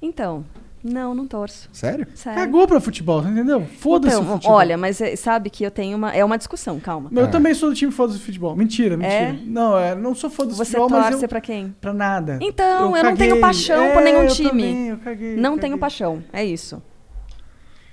Então, 0.07 0.45
não, 0.83 1.15
não 1.15 1.27
torço. 1.27 1.69
Sério? 1.73 2.07
Sério. 2.15 2.39
Cagou 2.39 2.67
pra 2.69 2.79
futebol, 2.79 3.23
você 3.23 3.31
entendeu? 3.31 3.65
Foda-se 3.79 4.15
o 4.17 4.21
Então, 4.21 4.33
futebol. 4.35 4.57
olha, 4.57 4.77
mas 4.77 5.01
é, 5.01 5.17
sabe 5.17 5.49
que 5.49 5.65
eu 5.65 5.71
tenho 5.71 5.97
uma. 5.97 6.15
É 6.15 6.23
uma 6.23 6.37
discussão, 6.37 6.79
calma. 6.79 7.11
Eu 7.13 7.31
também 7.31 7.55
sou 7.55 7.71
do 7.71 7.75
time 7.75 7.91
foda-se 7.91 8.19
futebol. 8.19 8.55
Mentira, 8.55 8.97
mentira. 8.97 9.15
É? 9.15 9.33
Não, 9.47 9.79
é, 9.79 9.95
não 9.95 10.15
sou 10.15 10.29
foda-se 10.29 10.59
Você 10.59 10.73
futebol, 10.77 10.91
mas 10.91 11.09
torce 11.11 11.25
eu... 11.25 11.29
pra 11.29 11.41
quem? 11.41 11.75
Pra 11.81 11.95
nada. 11.95 12.39
Então, 12.43 12.95
eu, 12.97 13.03
não 13.03 13.11
caguei. 13.13 13.29
tenho 13.29 13.41
paixão 13.41 13.93
por 13.93 14.03
É, 14.03 14.05
nenhum 14.05 14.23
eu 14.25 14.29
time. 14.29 14.49
também, 14.51 14.89
eu 14.89 14.99
caguei, 14.99 15.37
não 15.37 15.55
eu 15.55 15.59
tenho 15.61 15.73
caguei. 15.73 15.79
paixão, 15.79 16.23
é 16.33 16.45
isso. 16.45 16.83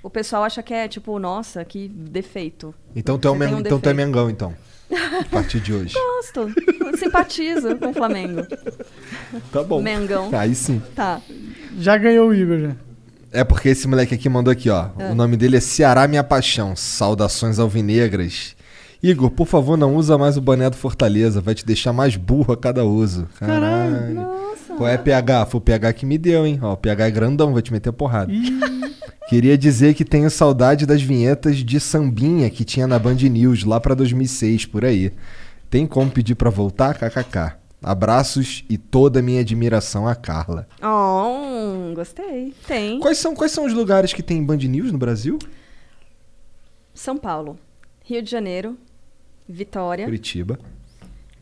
O 0.03 0.09
pessoal 0.09 0.43
acha 0.43 0.61
que 0.61 0.73
é 0.73 0.87
tipo, 0.87 1.17
nossa, 1.17 1.63
que 1.63 1.87
defeito. 1.87 2.75
Então 2.95 3.17
tu 3.17 3.27
é, 3.27 3.31
um 3.31 3.37
Você 3.37 3.45
um 3.53 3.59
então 3.59 3.79
tu 3.79 3.87
é. 3.87 3.93
Mengão, 3.93 4.29
então. 4.29 4.53
A 4.91 5.23
partir 5.31 5.61
de 5.61 5.73
hoje. 5.73 5.93
Gosto. 5.93 6.49
Simpatizo 6.97 7.77
com 7.77 7.91
o 7.91 7.93
Flamengo. 7.93 8.41
Tá 9.49 9.63
bom. 9.63 9.81
Mengão. 9.81 10.29
Aí 10.33 10.53
sim. 10.53 10.81
Tá. 10.93 11.21
Já 11.79 11.97
ganhou 11.97 12.29
o 12.29 12.33
Igor, 12.33 12.59
já. 12.59 12.71
É 13.31 13.43
porque 13.43 13.69
esse 13.69 13.87
moleque 13.87 14.13
aqui 14.13 14.27
mandou 14.27 14.51
aqui, 14.51 14.69
ó. 14.69 14.89
Ah. 14.97 15.11
O 15.11 15.15
nome 15.15 15.37
dele 15.37 15.57
é 15.57 15.61
Ceará 15.61 16.07
Minha 16.07 16.23
Paixão. 16.23 16.75
Saudações 16.75 17.59
alvinegras. 17.59 18.55
Igor, 19.01 19.31
por 19.31 19.47
favor, 19.47 19.77
não 19.77 19.95
usa 19.95 20.17
mais 20.17 20.37
o 20.37 20.41
boné 20.41 20.69
do 20.69 20.75
Fortaleza. 20.75 21.41
Vai 21.41 21.55
te 21.55 21.65
deixar 21.65 21.93
mais 21.93 22.15
burro 22.15 22.53
a 22.53 22.57
cada 22.57 22.83
uso. 22.83 23.27
Caralho. 23.39 24.13
Nossa. 24.13 24.73
Qual 24.75 24.87
é 24.87 24.97
PH? 24.97 25.45
Foi 25.45 25.57
o 25.59 25.61
PH 25.61 25.93
que 25.93 26.05
me 26.05 26.17
deu, 26.17 26.45
hein? 26.45 26.59
Ó, 26.61 26.73
o 26.73 26.77
PH 26.77 27.07
é 27.07 27.11
grandão, 27.11 27.53
vai 27.53 27.61
te 27.61 27.71
meter 27.71 27.91
porrada. 27.91 28.31
Queria 29.29 29.57
dizer 29.57 29.93
que 29.93 30.03
tenho 30.03 30.29
saudade 30.29 30.85
das 30.85 31.01
vinhetas 31.01 31.57
de 31.57 31.79
sambinha 31.79 32.49
que 32.49 32.65
tinha 32.65 32.85
na 32.85 32.99
Band 32.99 33.15
News 33.15 33.63
lá 33.63 33.79
pra 33.79 33.95
2006, 33.95 34.65
por 34.65 34.83
aí. 34.83 35.13
Tem 35.69 35.87
como 35.87 36.11
pedir 36.11 36.35
pra 36.35 36.49
voltar? 36.49 36.95
KKK. 36.95 37.60
Abraços 37.81 38.63
e 38.69 38.77
toda 38.77 39.19
a 39.19 39.23
minha 39.23 39.41
admiração 39.41 40.07
a 40.07 40.13
Carla. 40.15 40.67
Oh, 40.81 41.93
gostei. 41.95 42.53
Tem. 42.67 42.99
Quais 42.99 43.17
são, 43.17 43.35
quais 43.35 43.51
são 43.51 43.65
os 43.65 43.73
lugares 43.73 44.13
que 44.13 44.21
tem 44.21 44.43
Band 44.43 44.57
News 44.57 44.91
no 44.91 44.99
Brasil? 44.99 45.39
São 46.93 47.17
Paulo, 47.17 47.57
Rio 48.03 48.21
de 48.21 48.29
Janeiro, 48.29 48.77
Vitória. 49.49 50.05
Curitiba. 50.05 50.59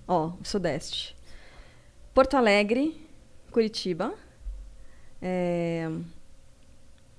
Ó, 0.08 0.32
Sudeste. 0.42 1.16
Porto 2.14 2.36
Alegre, 2.38 3.00
Curitiba. 3.52 4.14
É... 5.22 5.90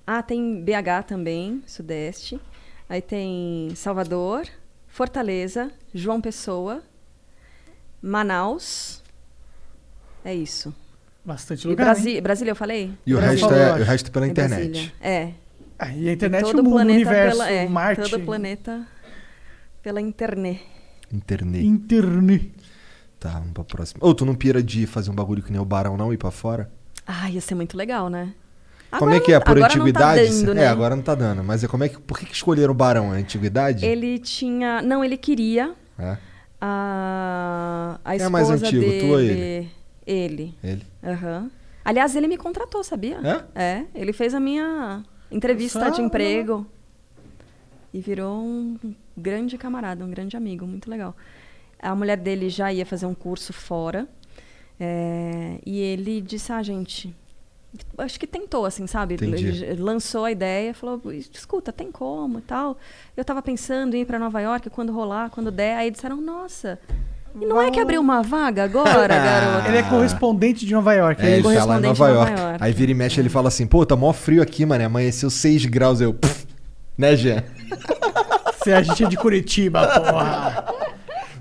Ah, 0.07 0.23
tem 0.23 0.65
BH 0.65 1.05
também, 1.07 1.63
Sudeste. 1.67 2.41
Aí 2.89 3.01
tem 3.01 3.73
Salvador, 3.77 4.49
Fortaleza, 4.89 5.71
João 5.95 6.21
Pessoa, 6.21 6.83
Manaus. 8.03 9.00
É 10.25 10.35
isso. 10.35 10.75
Bastante 11.25 11.65
E 11.65 11.69
lugar. 11.69 11.85
Brasi-? 11.85 12.21
Brasília, 12.21 12.51
eu 12.53 12.57
falei? 12.57 12.93
E 13.07 13.15
o 13.15 13.19
Brasília. 13.19 13.49
resto, 13.49 13.55
é, 13.55 13.81
o 13.81 13.85
resto 13.85 14.11
pela 14.11 14.27
É 14.27 14.29
internet. 14.29 14.71
Brasília. 14.71 14.93
É. 15.01 15.31
Ah, 15.79 15.93
e 15.95 16.09
a 16.09 16.13
internet 16.13 16.43
todo 16.45 16.59
é 16.59 16.61
o 16.61 16.65
mundo, 16.65 16.73
planeta 16.75 16.95
universo, 16.97 17.39
pela, 17.39 17.51
é, 17.51 17.69
Marte. 17.69 18.03
Todo 18.11 18.17
o 18.21 18.25
planeta 18.25 18.87
pela 19.83 20.01
internet. 20.01 20.61
Internet. 21.13 21.67
Internet. 21.67 22.53
Tá, 23.19 23.31
vamos 23.31 23.53
pra 23.53 23.65
próxima. 23.65 23.99
Ô, 24.07 24.15
tu 24.15 24.25
não 24.25 24.35
pira 24.35 24.63
de 24.63 24.87
fazer 24.87 25.11
um 25.11 25.15
bagulho 25.15 25.43
que 25.43 25.51
nem 25.53 25.61
o 25.61 25.65
Barão, 25.65 25.97
não? 25.97 26.13
Ir 26.13 26.17
pra 26.17 26.31
fora? 26.31 26.71
Ah, 27.07 27.31
ia 27.31 27.41
ser 27.41 27.55
muito 27.55 27.77
legal, 27.77 28.09
né? 28.09 28.33
como 28.91 29.05
Agora 29.05 29.17
é 29.17 29.21
que 29.21 29.33
é? 29.33 29.39
Por 29.41 29.63
antiguidade? 29.63 30.27
Tá 30.27 30.33
dando, 30.33 30.55
né? 30.55 30.65
É, 30.65 30.69
agora 30.69 30.97
não 30.97 31.03
tá 31.03 31.15
dando. 31.15 31.45
Mas 31.45 31.63
é 31.63 31.69
como 31.69 31.85
é 31.85 31.89
que, 31.89 31.99
por 32.01 32.19
que, 32.19 32.27
que 32.27 32.35
escolheram 32.35 32.73
o 32.73 32.77
Barão? 32.77 33.15
É 33.15 33.19
antiguidade? 33.19 33.85
Ele 33.87 34.19
tinha. 34.19 34.83
Não, 34.83 35.05
ele 35.05 35.17
queria. 35.17 35.75
É. 35.99 36.17
A, 36.61 37.99
a 38.05 38.11
Quem 38.11 38.13
é 38.13 38.25
esposa 38.25 38.31
mais 38.31 38.51
antigo, 38.63 38.81
dele. 38.83 39.01
tu 39.01 39.07
ou 39.07 39.21
ele? 39.21 39.71
Ele. 40.07 40.55
Ele. 40.63 40.83
Aham. 41.03 41.51
Aliás, 41.85 42.15
ele 42.15 42.29
me 42.29 42.37
contratou, 42.37 42.83
sabia? 42.85 43.19
É? 43.55 43.63
É. 43.63 43.85
Ele 43.95 44.13
fez 44.13 44.35
a 44.35 44.41
minha 44.41 45.03
entrevista 45.31 45.81
Só- 45.81 45.91
de 45.91 46.03
emprego. 46.03 46.67
E 47.93 48.01
virou 48.01 48.39
um 48.41 48.79
grande 49.17 49.59
camarada, 49.59 50.05
um 50.05 50.11
grande 50.11 50.37
amigo, 50.37 50.67
muito 50.67 50.89
legal. 50.89 51.17
A 51.79 51.95
mulher 51.95 52.17
dele 52.17 52.49
já 52.49 52.73
ia 52.73 52.87
fazer 52.87 53.07
um 53.07 53.15
curso 53.15 53.53
fora. 53.53 54.07
é, 54.79 55.59
e 55.67 55.79
ele 55.79 56.21
disse, 56.21 56.53
ah, 56.53 56.63
gente. 56.63 57.15
Acho 57.99 58.19
que 58.19 58.27
tentou, 58.27 58.65
assim, 58.65 58.87
sabe? 58.87 59.15
Entendi. 59.15 59.65
Lançou 59.79 60.25
a 60.25 60.33
ideia, 60.33 60.73
falou, 60.75 61.01
escuta, 61.13 61.73
tem 61.73 61.91
como 61.93 62.39
e 62.39 62.43
tal. 62.43 62.77
Eu 63.17 63.25
tava 63.25 63.41
pensando 63.43 63.95
em 63.95 64.01
ir 64.01 64.05
para 64.07 64.19
Nova 64.19 64.41
York 64.41 64.69
quando 64.71 64.93
rolar, 64.93 65.31
quando 65.31 65.51
der. 65.53 65.77
Aí 65.77 65.91
disseram, 65.91 66.21
nossa, 66.21 66.81
e 67.41 67.45
não 67.47 67.61
é 67.61 67.71
que 67.71 67.79
abriu 67.81 68.01
uma 68.01 68.23
vaga 68.23 68.65
agora, 68.65 69.09
garota? 69.15 69.69
Ele 69.69 69.77
é 69.79 69.83
correspondente 69.83 70.65
de 70.65 70.73
Nova 70.75 70.93
York. 70.95 71.23
É, 71.23 71.27
É, 71.27 71.33
ele 71.39 71.41
isso. 71.41 71.55
tá 71.55 71.65
lá 71.65 71.79
em 71.79 71.83
correspondente 71.83 71.99
Nova 72.01 72.13
Nova 72.15 72.29
York. 72.31 72.41
York. 72.43 72.59
Aí 72.65 72.73
vira 72.73 72.91
e 72.91 72.95
mexe, 72.95 73.21
ele 73.21 73.29
fala 73.29 73.49
assim, 73.49 73.67
pô, 73.67 73.85
tá 73.85 73.95
mó 73.97 74.13
frio 74.13 74.43
aqui, 74.43 74.65
mano. 74.65 74.85
Amanheceu 74.85 75.29
6 75.31 75.67
graus. 75.67 76.01
Eu, 76.01 76.15
"Pff", 76.15 76.47
né, 76.97 77.15
Jean? 77.17 77.43
Se 78.63 78.73
a 78.73 78.83
gente 78.83 79.05
é 79.05 79.09
de 79.09 79.17
Curitiba, 79.17 79.87
porra. 79.87 80.65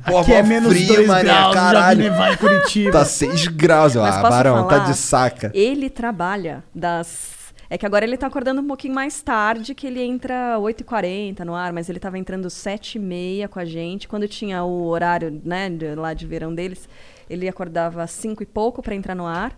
Pô, 0.06 0.20
Aqui 0.20 0.34
é 0.34 0.42
menos 0.42 0.72
frio, 0.74 0.88
2 0.96 1.08
mané, 1.08 1.24
graus, 1.24 1.54
já 1.54 1.60
caralho. 1.62 2.00
nevar 2.04 2.34
em 2.34 2.38
Curitiba. 2.38 2.92
Tá 2.92 3.06
6 3.06 3.48
graus. 3.48 3.96
Mas 3.96 4.16
ah, 4.16 4.22
posso 4.22 4.34
Barão, 4.34 4.64
tá 4.68 4.76
falar? 4.78 4.86
de 4.92 4.98
saca. 4.98 5.52
Ele 5.54 5.90
trabalha 5.90 6.64
das. 6.74 7.39
É 7.70 7.78
que 7.78 7.86
agora 7.86 8.04
ele 8.04 8.18
tá 8.18 8.26
acordando 8.28 8.62
um 8.62 8.68
pouquinho 8.68 8.96
mais 8.96 9.22
tarde, 9.22 9.76
que 9.76 9.86
ele 9.86 10.02
entra 10.02 10.58
8h40 10.60 11.42
no 11.46 11.54
ar, 11.54 11.72
mas 11.72 11.88
ele 11.88 12.00
tava 12.00 12.18
entrando 12.18 12.48
7h30 12.50 13.48
com 13.48 13.60
a 13.60 13.66
gente. 13.66 14.08
Quando 14.08 14.28
tinha 14.28 14.64
o 14.64 14.88
horário, 14.88 15.40
né, 15.46 15.70
de- 15.70 15.94
lá 15.94 16.14
de 16.16 16.26
verão 16.26 16.54
deles, 16.54 16.90
ele 17.30 17.48
acordava 17.48 18.06
5 18.08 18.42
e 18.42 18.46
pouco 18.46 18.82
para 18.82 18.96
entrar 18.96 19.14
no 19.14 19.26
ar. 19.28 19.56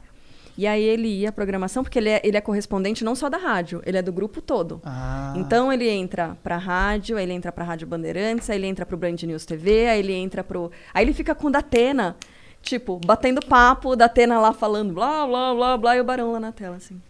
E 0.57 0.67
aí 0.67 0.83
ele 0.83 1.07
ia 1.07 1.29
à 1.29 1.31
programação, 1.31 1.81
porque 1.81 1.97
ele 1.97 2.09
é, 2.09 2.21
ele 2.25 2.35
é 2.35 2.41
correspondente 2.41 3.05
não 3.05 3.15
só 3.15 3.29
da 3.29 3.37
rádio, 3.37 3.81
ele 3.85 3.97
é 3.97 4.01
do 4.01 4.11
grupo 4.11 4.41
todo. 4.41 4.81
Ah. 4.83 5.33
Então 5.37 5.71
ele 5.71 5.87
entra 5.87 6.37
pra 6.43 6.57
rádio, 6.57 7.15
aí 7.15 7.23
ele 7.23 7.31
entra 7.31 7.53
pra 7.53 7.63
Rádio 7.63 7.87
Bandeirantes, 7.87 8.49
aí 8.49 8.57
ele 8.57 8.67
entra 8.67 8.85
pro 8.85 8.97
Brand 8.97 9.23
News 9.23 9.45
TV, 9.45 9.87
aí 9.87 9.99
ele 9.99 10.11
entra 10.13 10.43
pro. 10.43 10.69
Aí 10.93 11.05
ele 11.05 11.13
fica 11.13 11.33
com 11.33 11.47
o 11.47 11.49
Datena, 11.49 12.17
tipo, 12.61 12.99
batendo 13.05 13.39
papo, 13.45 13.95
Datena 13.95 14.37
lá 14.41 14.51
falando 14.51 14.93
blá, 14.93 15.25
blá, 15.25 15.53
blá, 15.55 15.77
blá, 15.77 15.95
e 15.95 16.01
o 16.01 16.03
Barão 16.03 16.33
lá 16.33 16.39
na 16.41 16.51
tela, 16.51 16.75
assim. 16.75 17.01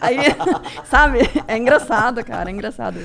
Aí, 0.00 0.18
sabe? 0.88 1.18
É 1.46 1.56
engraçado, 1.56 2.24
cara, 2.24 2.50
é 2.50 2.52
engraçado. 2.52 2.98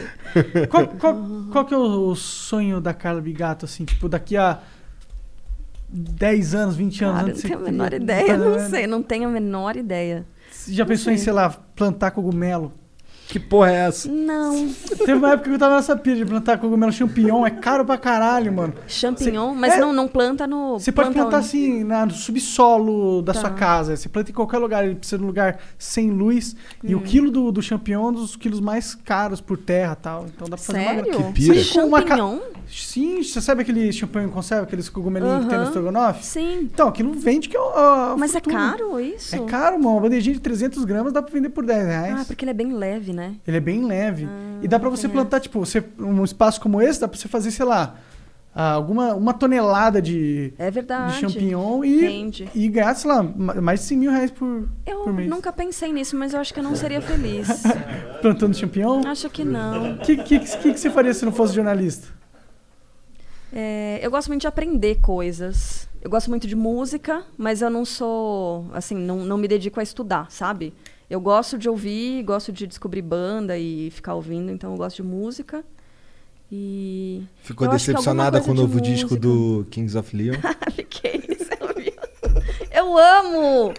Qual, 0.69 0.87
qual, 0.87 1.15
qual 1.51 1.65
que 1.65 1.73
é 1.73 1.77
o 1.77 2.15
sonho 2.15 2.79
da 2.81 2.93
Carla 2.93 3.21
Bigato, 3.21 3.65
assim, 3.65 3.85
tipo, 3.85 4.07
daqui 4.09 4.35
a 4.37 4.59
10 5.89 6.55
anos, 6.55 6.75
20 6.75 7.03
anos? 7.05 7.15
Cara, 7.21 7.27
não 7.33 7.41
tenho 7.41 7.57
a 7.57 7.61
menor 7.61 7.93
ideia, 7.93 8.37
não 8.37 8.53
Tá 8.57 8.69
sei, 8.69 8.87
não 8.87 9.03
tenho 9.03 9.29
a 9.29 9.31
menor 9.31 9.75
ideia. 9.75 10.25
Você 10.51 10.73
já 10.73 10.83
Não 10.83 10.89
pensou 10.89 11.11
em, 11.13 11.17
sei. 11.17 11.25
sei 11.25 11.33
lá, 11.33 11.49
plantar 11.49 12.11
cogumelo? 12.11 12.73
Que 13.27 13.39
porra 13.39 13.71
é 13.71 13.75
essa? 13.87 14.09
Não. 14.09 14.69
Teve 14.97 15.13
uma 15.15 15.31
época 15.33 15.49
que 15.49 15.55
eu 15.55 15.59
tava 15.59 15.75
nessa 15.75 15.97
pilha 15.97 16.15
de 16.15 16.25
plantar 16.25 16.57
cogumelo 16.59 16.93
champignon, 16.93 17.45
é 17.45 17.49
caro 17.51 17.83
pra 17.83 17.97
caralho, 17.97 18.53
mano. 18.53 18.73
Champignon, 18.87 19.53
Cê- 19.53 19.59
mas 19.59 19.73
é, 19.73 19.79
não, 19.79 19.91
não 19.91 20.07
planta 20.07 20.47
no. 20.47 20.79
Você 20.79 20.93
pode 20.93 21.09
planta 21.09 21.21
plantar 21.29 21.37
onde? 21.39 21.45
assim, 21.47 21.83
na- 21.83 22.05
no 22.05 22.13
subsolo 22.13 23.21
da 23.21 23.33
Tá. 23.33 23.41
sua 23.41 23.49
casa. 23.49 23.95
Você 23.97 24.07
planta 24.07 24.31
em 24.31 24.33
qualquer 24.33 24.57
lugar, 24.59 24.85
ele 24.85 24.95
precisa 24.95 25.17
de 25.17 25.23
um 25.25 25.27
lugar 25.27 25.59
sem 25.77 26.09
luz. 26.09 26.55
E 26.83 26.95
o 26.95 26.99
Hum. 26.99 27.01
quilo 27.03 27.29
do, 27.29 27.51
do 27.51 27.61
champignon 27.61 28.05
é 28.05 28.09
um 28.09 28.13
dos 28.13 28.35
quilos 28.37 28.59
mais 28.61 28.95
caros 28.95 29.41
por 29.41 29.57
terra 29.57 29.97
e 29.99 30.01
tal. 30.03 30.25
Então 30.33 30.47
dá 30.47 30.55
pra 30.55 30.65
fazer 30.65 30.79
Sério? 30.79 31.03
uma 31.03 31.11
grana. 31.17 31.31
Que 31.33 31.33
pira. 31.33 31.65
Com 31.73 31.79
uma 31.87 32.01
ca- 32.03 32.17
Champignon? 32.17 32.39
Sim, 32.69 33.23
você 33.23 33.39
sabe 33.41 33.61
aquele 33.61 33.91
champignon 33.91 34.25
em 34.25 34.29
conserva, 34.29 34.63
aqueles 34.63 34.89
cogumelinhos 34.89 35.43
que 35.45 35.49
tem 35.49 35.57
no 35.57 35.63
estrogonofe? 35.65 36.25
Sim. 36.25 36.59
Então, 36.73 36.87
aquilo 36.87 37.13
vende 37.13 37.47
que 37.49 37.55
é 37.55 37.59
a 37.59 38.15
Mas 38.17 38.31
é 38.31 38.33
fortuna. 38.41 38.71
caro 38.71 38.99
isso? 38.99 39.35
É 39.35 39.39
caro, 39.39 39.77
mano. 39.79 39.91
Uma 39.93 40.01
bandejinha 40.01 40.35
de 40.35 40.41
300 40.41 40.83
gramas 40.85 41.13
dá 41.13 41.21
pra 41.21 41.31
vender 41.33 41.49
por 41.49 41.65
10 41.65 41.85
reais. 41.87 42.19
Ah, 42.21 42.25
porque 42.25 42.43
ele 42.43 42.51
é 42.51 42.53
bem 42.53 42.73
leve, 42.73 43.13
né? 43.13 43.35
Ele 43.47 43.57
é 43.57 43.61
bem 43.61 43.85
leve. 43.85 44.27
e 44.61 44.67
dá 44.67 44.79
pra 44.79 44.89
você 44.89 45.07
plantar, 45.07 45.39
tipo, 45.39 45.59
você, 45.59 45.83
um 45.99 46.23
espaço 46.23 46.59
como 46.61 46.81
esse, 46.81 46.99
dá 46.99 47.07
pra 47.07 47.17
você 47.17 47.27
fazer, 47.27 47.51
sei 47.51 47.65
lá, 47.65 47.95
ah, 48.55 48.71
alguma 48.71 49.13
uma 49.13 49.33
tonelada 49.33 50.01
de, 50.01 50.51
É 50.57 50.71
verdade. 50.71 51.13
de 51.13 51.19
champignon 51.19 51.83
e, 51.83 52.31
e 52.55 52.67
ganhar, 52.67 52.95
sei 52.95 53.09
lá, 53.11 53.21
ma- 53.23 53.53
mais 53.61 53.81
de 53.81 53.85
100 53.85 53.97
mil 53.99 54.11
reais 54.11 54.31
por, 54.31 54.67
Eu 54.85 55.01
por 55.03 55.13
mês. 55.13 55.29
nunca 55.29 55.53
pensei 55.53 55.93
nisso, 55.93 56.17
mas 56.17 56.33
eu 56.33 56.39
acho 56.39 56.51
que 56.53 56.59
eu 56.59 56.63
não 56.63 56.75
seria 56.75 56.99
feliz. 57.01 57.47
Plantando 58.21 58.55
champignon? 58.57 59.03
acho 59.05 59.29
que 59.29 59.43
não. 59.45 59.93
O 59.93 59.97
que, 59.99 60.17
que, 60.17 60.39
que, 60.39 60.73
que 60.73 60.79
você 60.79 60.89
faria 60.89 61.13
se 61.13 61.23
não 61.23 61.31
fosse 61.31 61.53
jornalista? 61.53 62.07
É, 63.51 63.99
eu 64.01 64.11
gosto 64.11 64.27
muito 64.27 64.41
de 64.41 64.47
aprender 64.47 64.95
coisas. 65.01 65.87
Eu 66.01 66.09
gosto 66.09 66.29
muito 66.29 66.47
de 66.47 66.55
música, 66.55 67.23
mas 67.37 67.61
eu 67.61 67.69
não 67.69 67.83
sou, 67.83 68.65
assim, 68.73 68.95
não, 68.95 69.25
não 69.25 69.37
me 69.37 69.47
dedico 69.47 69.79
a 69.79 69.83
estudar, 69.83 70.31
sabe? 70.31 70.73
Eu 71.09 71.19
gosto 71.19 71.57
de 71.57 71.69
ouvir, 71.69 72.23
gosto 72.23 72.51
de 72.51 72.67
descobrir 72.67 73.01
banda 73.01 73.57
e 73.57 73.89
ficar 73.91 74.13
ouvindo, 74.13 74.51
então 74.51 74.71
eu 74.71 74.77
gosto 74.77 74.97
de 74.97 75.03
música. 75.03 75.63
E. 76.51 77.23
Ficou 77.41 77.67
decepcionada 77.67 78.41
com 78.41 78.51
o 78.51 78.53
novo 78.53 78.79
disco 78.79 79.17
do 79.17 79.65
Kings 79.69 79.97
of 79.97 80.15
Leon? 80.15 80.35
Fiquei, 80.75 81.21
você? 81.27 81.57
Eu 82.71 82.97
amo! 82.97 83.73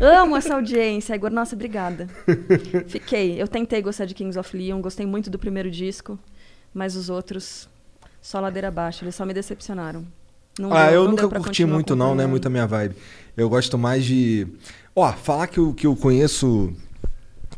Amo 0.00 0.36
essa 0.36 0.54
audiência. 0.54 1.14
Igor, 1.14 1.30
nossa, 1.30 1.54
obrigada. 1.54 2.08
Fiquei. 2.86 3.40
Eu 3.40 3.48
tentei 3.48 3.80
gostar 3.80 4.04
de 4.04 4.14
Kings 4.14 4.38
of 4.38 4.56
Leon, 4.56 4.80
gostei 4.80 5.06
muito 5.06 5.30
do 5.30 5.38
primeiro 5.38 5.70
disco, 5.70 6.18
mas 6.72 6.94
os 6.94 7.08
outros, 7.08 7.68
só 8.24 8.40
ladeira 8.40 8.68
abaixo, 8.68 9.04
eles 9.04 9.14
só 9.14 9.26
me 9.26 9.34
decepcionaram. 9.34 10.02
Não 10.58 10.72
ah, 10.72 10.86
deu- 10.86 10.94
eu 10.94 11.04
não 11.04 11.10
nunca 11.10 11.28
curti 11.28 11.64
muito, 11.66 11.94
não, 11.94 12.06
é 12.06 12.08
acompanhando. 12.08 12.30
muito 12.30 12.46
a 12.46 12.50
minha 12.50 12.66
vibe. 12.66 12.94
Eu 13.36 13.48
gosto 13.48 13.76
mais 13.76 14.04
de. 14.04 14.46
Ó, 14.96 15.12
falar 15.12 15.46
que 15.48 15.58
eu, 15.58 15.74
que 15.74 15.86
eu 15.86 15.94
conheço. 15.94 16.72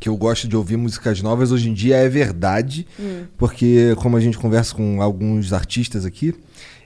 Que 0.01 0.09
eu 0.09 0.17
gosto 0.17 0.49
de 0.49 0.57
ouvir 0.57 0.77
músicas 0.77 1.23
novas 1.23 1.53
hoje 1.53 1.71
em 1.71 1.75
dia 1.75 1.97
é 1.97 2.09
verdade. 2.09 2.87
Hum. 2.99 3.25
Porque, 3.39 3.95
como 3.97 4.17
a 4.17 4.21
gente 4.21 4.37
conversa 4.39 4.75
com 4.75 5.01
alguns 5.01 5.53
artistas 5.53 6.05
aqui, 6.05 6.35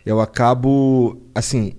eu 0.04 0.20
acabo. 0.20 1.16
Assim, 1.34 1.74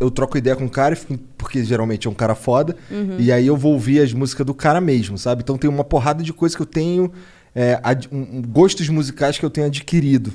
eu 0.00 0.10
troco 0.10 0.38
ideia 0.38 0.56
com 0.56 0.64
o 0.66 0.70
cara, 0.70 0.96
porque 1.36 1.62
geralmente 1.64 2.06
é 2.06 2.10
um 2.10 2.14
cara 2.14 2.34
foda, 2.34 2.76
Uhum. 2.90 3.16
e 3.18 3.30
aí 3.32 3.46
eu 3.46 3.56
vou 3.56 3.72
ouvir 3.74 4.00
as 4.00 4.12
músicas 4.12 4.46
do 4.46 4.54
cara 4.54 4.80
mesmo, 4.80 5.16
sabe? 5.18 5.42
Então 5.42 5.56
tem 5.58 5.68
uma 5.70 5.84
porrada 5.84 6.22
de 6.22 6.32
coisa 6.32 6.54
que 6.56 6.62
eu 6.62 6.66
tenho. 6.66 7.12
é, 7.58 7.80
um- 8.12 8.42
gostos 8.42 8.86
musicais 8.90 9.38
que 9.38 9.44
eu 9.44 9.48
tenho 9.48 9.66
adquirido. 9.68 10.30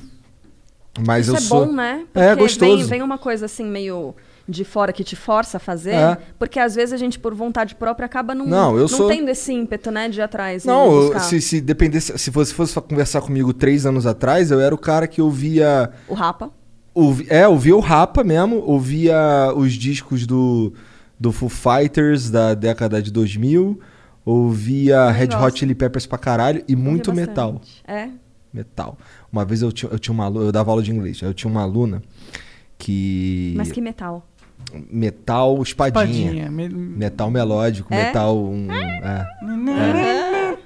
Mas 1.05 1.27
Isso 1.27 1.35
eu 1.35 1.37
é 1.37 1.41
sou. 1.41 1.65
bom, 1.67 1.71
né? 1.71 2.03
É 2.13 2.29
Porque 2.29 2.43
gostoso. 2.43 2.77
Vem, 2.79 2.85
vem 2.85 3.01
uma 3.01 3.17
coisa 3.17 3.45
assim 3.45 3.65
meio 3.65 4.13
de 4.49 4.65
fora 4.65 4.91
que 4.91 5.03
te 5.03 5.15
força 5.15 5.55
a 5.57 5.59
fazer, 5.59 5.91
É. 5.93 6.17
porque 6.37 6.59
às 6.59 6.75
vezes 6.75 6.91
a 6.91 6.97
gente 6.97 7.17
por 7.17 7.33
vontade 7.33 7.75
própria 7.75 8.05
acaba 8.05 8.35
não, 8.35 8.45
Não, 8.45 8.77
eu 8.77 8.87
sou- 8.87 9.07
tendo 9.07 9.29
esse 9.29 9.53
ímpeto, 9.53 9.89
né, 9.91 10.09
de 10.09 10.19
ir 10.19 10.23
atrás 10.23 10.65
Não, 10.65 10.91
eu- 10.91 11.01
buscar. 11.03 11.19
se, 11.21 11.39
se 11.39 11.61
dependesse, 11.61 12.17
se 12.17 12.29
você 12.29 12.53
fosse 12.53 12.79
conversar 12.81 13.21
comigo 13.21 13.53
três 13.53 13.85
anos 13.85 14.05
atrás, 14.05 14.51
eu 14.51 14.59
era 14.59 14.75
o 14.75 14.77
cara 14.77 15.07
que 15.07 15.21
ouvia. 15.21 15.91
O 16.07 16.13
Rapa. 16.13 16.49
ouvi- 16.93 17.27
é, 17.29 17.47
ouvia 17.47 17.75
o 17.77 17.79
Rapa 17.79 18.23
mesmo, 18.23 18.57
ouvia 18.65 19.53
os 19.55 19.71
discos 19.73 20.27
do, 20.27 20.73
do 21.17 21.31
Foo 21.31 21.47
Fighters 21.47 22.29
da 22.29 22.53
década 22.53 23.01
de 23.01 23.11
2000, 23.11 23.79
ouvia 24.25 25.09
Red. 25.11 25.29
Hot 25.41 25.57
Chili 25.57 25.75
Peppers 25.75 26.05
pra 26.05 26.17
caralho 26.17 26.63
e 26.67 26.75
muito 26.75 27.09
Ouvi 27.11 27.21
metal. 27.21 27.53
bastante. 27.53 27.83
É? 27.87 28.09
Metal. 28.53 28.97
Uma 29.31 29.45
vez 29.45 29.61
eu 29.61 29.71
tinha, 29.71 29.91
eu 29.91 29.97
tinha 29.99 30.13
uma 30.13 30.25
aluna, 30.25 30.45
eu 30.45 30.51
dava 30.51 30.71
aula 30.71 30.83
de 30.83 30.91
inglês, 30.91 31.21
eu 31.21 31.33
tinha 31.33 31.49
uma 31.49 31.61
aluna 31.61 32.01
que. 32.77 33.53
Mas 33.57 33.71
que 33.71 33.81
metal? 33.81 34.27
metal 34.89 35.61
espadinha. 35.63 36.05
Espadinha, 36.31 36.51
me- 36.51 36.69
Metal 36.69 37.29
melódico, 37.31 37.93
É? 37.93 38.05
metal. 38.05 38.37
Um, 38.37 38.67
é. 38.71 39.27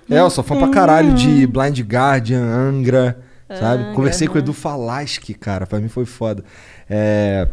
É, 0.09 0.19
eu 0.19 0.29
sou 0.29 0.43
fã 0.43 0.57
pra 0.57 0.69
caralho 0.69 1.13
de 1.13 1.47
Blind 1.47 1.79
Guardian, 1.81 2.43
Angra, 2.43 3.17
sabe? 3.49 3.83
Angra, 3.83 3.93
Conversei 3.95 4.27
com 4.27 4.33
o 4.33 4.37
aham. 4.37 4.43
Edu 4.45 4.53
Falaschi, 4.53 5.33
cara, 5.33 5.65
pra 5.65 5.79
mim 5.79 5.87
foi 5.87 6.05
foda. 6.05 6.43
É, 6.89 7.47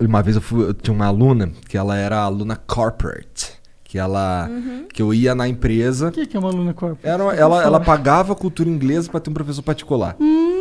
uma 0.00 0.22
vez 0.22 0.36
eu, 0.36 0.42
fui, 0.42 0.64
eu 0.68 0.74
tinha 0.74 0.92
uma 0.94 1.06
aluna 1.06 1.50
que 1.68 1.76
ela 1.76 1.96
era 1.96 2.18
aluna 2.18 2.56
corporate, 2.56 3.52
que 3.88 3.98
ela 3.98 4.46
Uhum. 4.50 4.84
que 4.92 5.00
eu 5.00 5.14
ia 5.14 5.34
na 5.34 5.48
empresa, 5.48 6.08
O 6.08 6.12
que, 6.12 6.26
que 6.26 6.36
é 6.36 6.40
uma 6.40 6.50
aluna 6.50 6.74
corpo? 6.74 6.98
era, 7.02 7.22
ela, 7.34 7.62
ela 7.62 7.80
pagava 7.80 8.34
cultura 8.34 8.68
inglesa 8.68 9.10
pra 9.10 9.18
ter 9.18 9.30
um 9.30 9.32
professor 9.32 9.62
particular, 9.62 10.14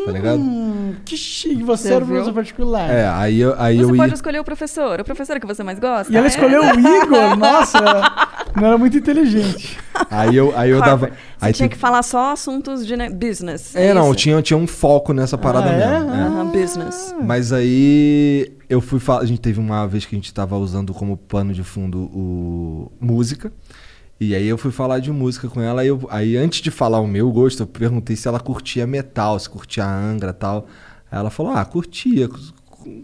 tá 0.06 0.11
ligado? 0.14 0.39
Hum, 0.39 0.93
que 1.03 1.17
chique, 1.17 1.61
você 1.61 1.89
Você 1.89 1.93
era 1.93 2.06
viu? 2.06 2.14
professor 2.15 2.33
particular. 2.33 2.89
É, 2.89 3.06
aí 3.09 3.39
eu, 3.41 3.53
aí 3.59 3.77
Você 3.80 3.83
eu 3.91 3.95
pode 3.97 4.11
ia... 4.11 4.15
escolher 4.15 4.39
o 4.39 4.45
professor, 4.45 4.99
o 5.01 5.03
professor 5.03 5.39
que 5.41 5.45
você 5.45 5.61
mais 5.61 5.77
gosta. 5.77 6.11
E 6.11 6.15
ela 6.15 6.25
É. 6.25 6.30
escolheu 6.30 6.61
o 6.64 6.80
Igor, 6.80 7.35
nossa, 7.38 7.80
não 8.56 8.65
era 8.65 8.77
muito 8.77 8.97
inteligente. 8.97 9.77
Aí 10.09 10.33
eu, 10.33 10.53
aí 10.57 10.69
eu 10.69 10.80
dava... 10.80 11.07
Você 11.07 11.14
Aí 11.41 11.51
tinha 11.53 11.67
tem- 11.67 11.75
que 11.75 11.81
falar 11.81 12.03
só 12.03 12.31
assuntos 12.31 12.88
de 12.88 12.95
né, 12.95 13.09
business. 13.09 13.75
É, 13.75 13.93
não, 13.93 14.06
isso? 14.11 14.15
tinha, 14.15 14.41
tinha 14.41 14.57
um 14.57 14.65
foco 14.67 15.11
nessa 15.11 15.38
parada 15.38 15.69
Ah, 15.69 15.73
é? 15.73 15.99
mesmo. 15.99 16.14
é. 16.15 16.22
Aham, 16.22 16.45
business. 16.45 17.14
Mas 17.22 17.51
aí 17.51 18.51
eu 18.69 18.81
fui 18.81 18.99
falar. 18.99 19.21
A 19.21 19.25
gente 19.25 19.41
teve 19.41 19.59
uma 19.59 19.85
vez 19.87 20.05
que 20.05 20.15
a 20.15 20.17
gente 20.17 20.33
tava 20.33 20.57
usando 20.57 20.93
como 20.93 21.17
pano 21.17 21.53
de 21.53 21.63
fundo 21.63 21.99
o 22.13 22.91
música. 22.99 23.51
E 24.19 24.33
aí 24.33 24.47
eu 24.47 24.57
fui 24.57 24.71
falar 24.71 24.99
de 24.99 25.11
música 25.11 25.47
com 25.47 25.61
ela. 25.61 25.85
Eu- 25.85 26.07
aí 26.09 26.35
antes 26.37 26.61
de 26.61 26.71
falar 26.71 26.99
o 26.99 27.07
meu 27.07 27.31
gosto, 27.31 27.63
eu 27.63 27.67
perguntei 27.67 28.15
se 28.15 28.27
ela 28.27 28.39
curtia 28.39 28.87
metal, 28.87 29.37
se 29.39 29.49
curtia 29.49 29.85
Angra 29.85 30.33
tal. 30.33 30.67
Aí 31.11 31.19
ela 31.19 31.29
falou: 31.29 31.51
ah, 31.53 31.63
curtia. 31.65 32.27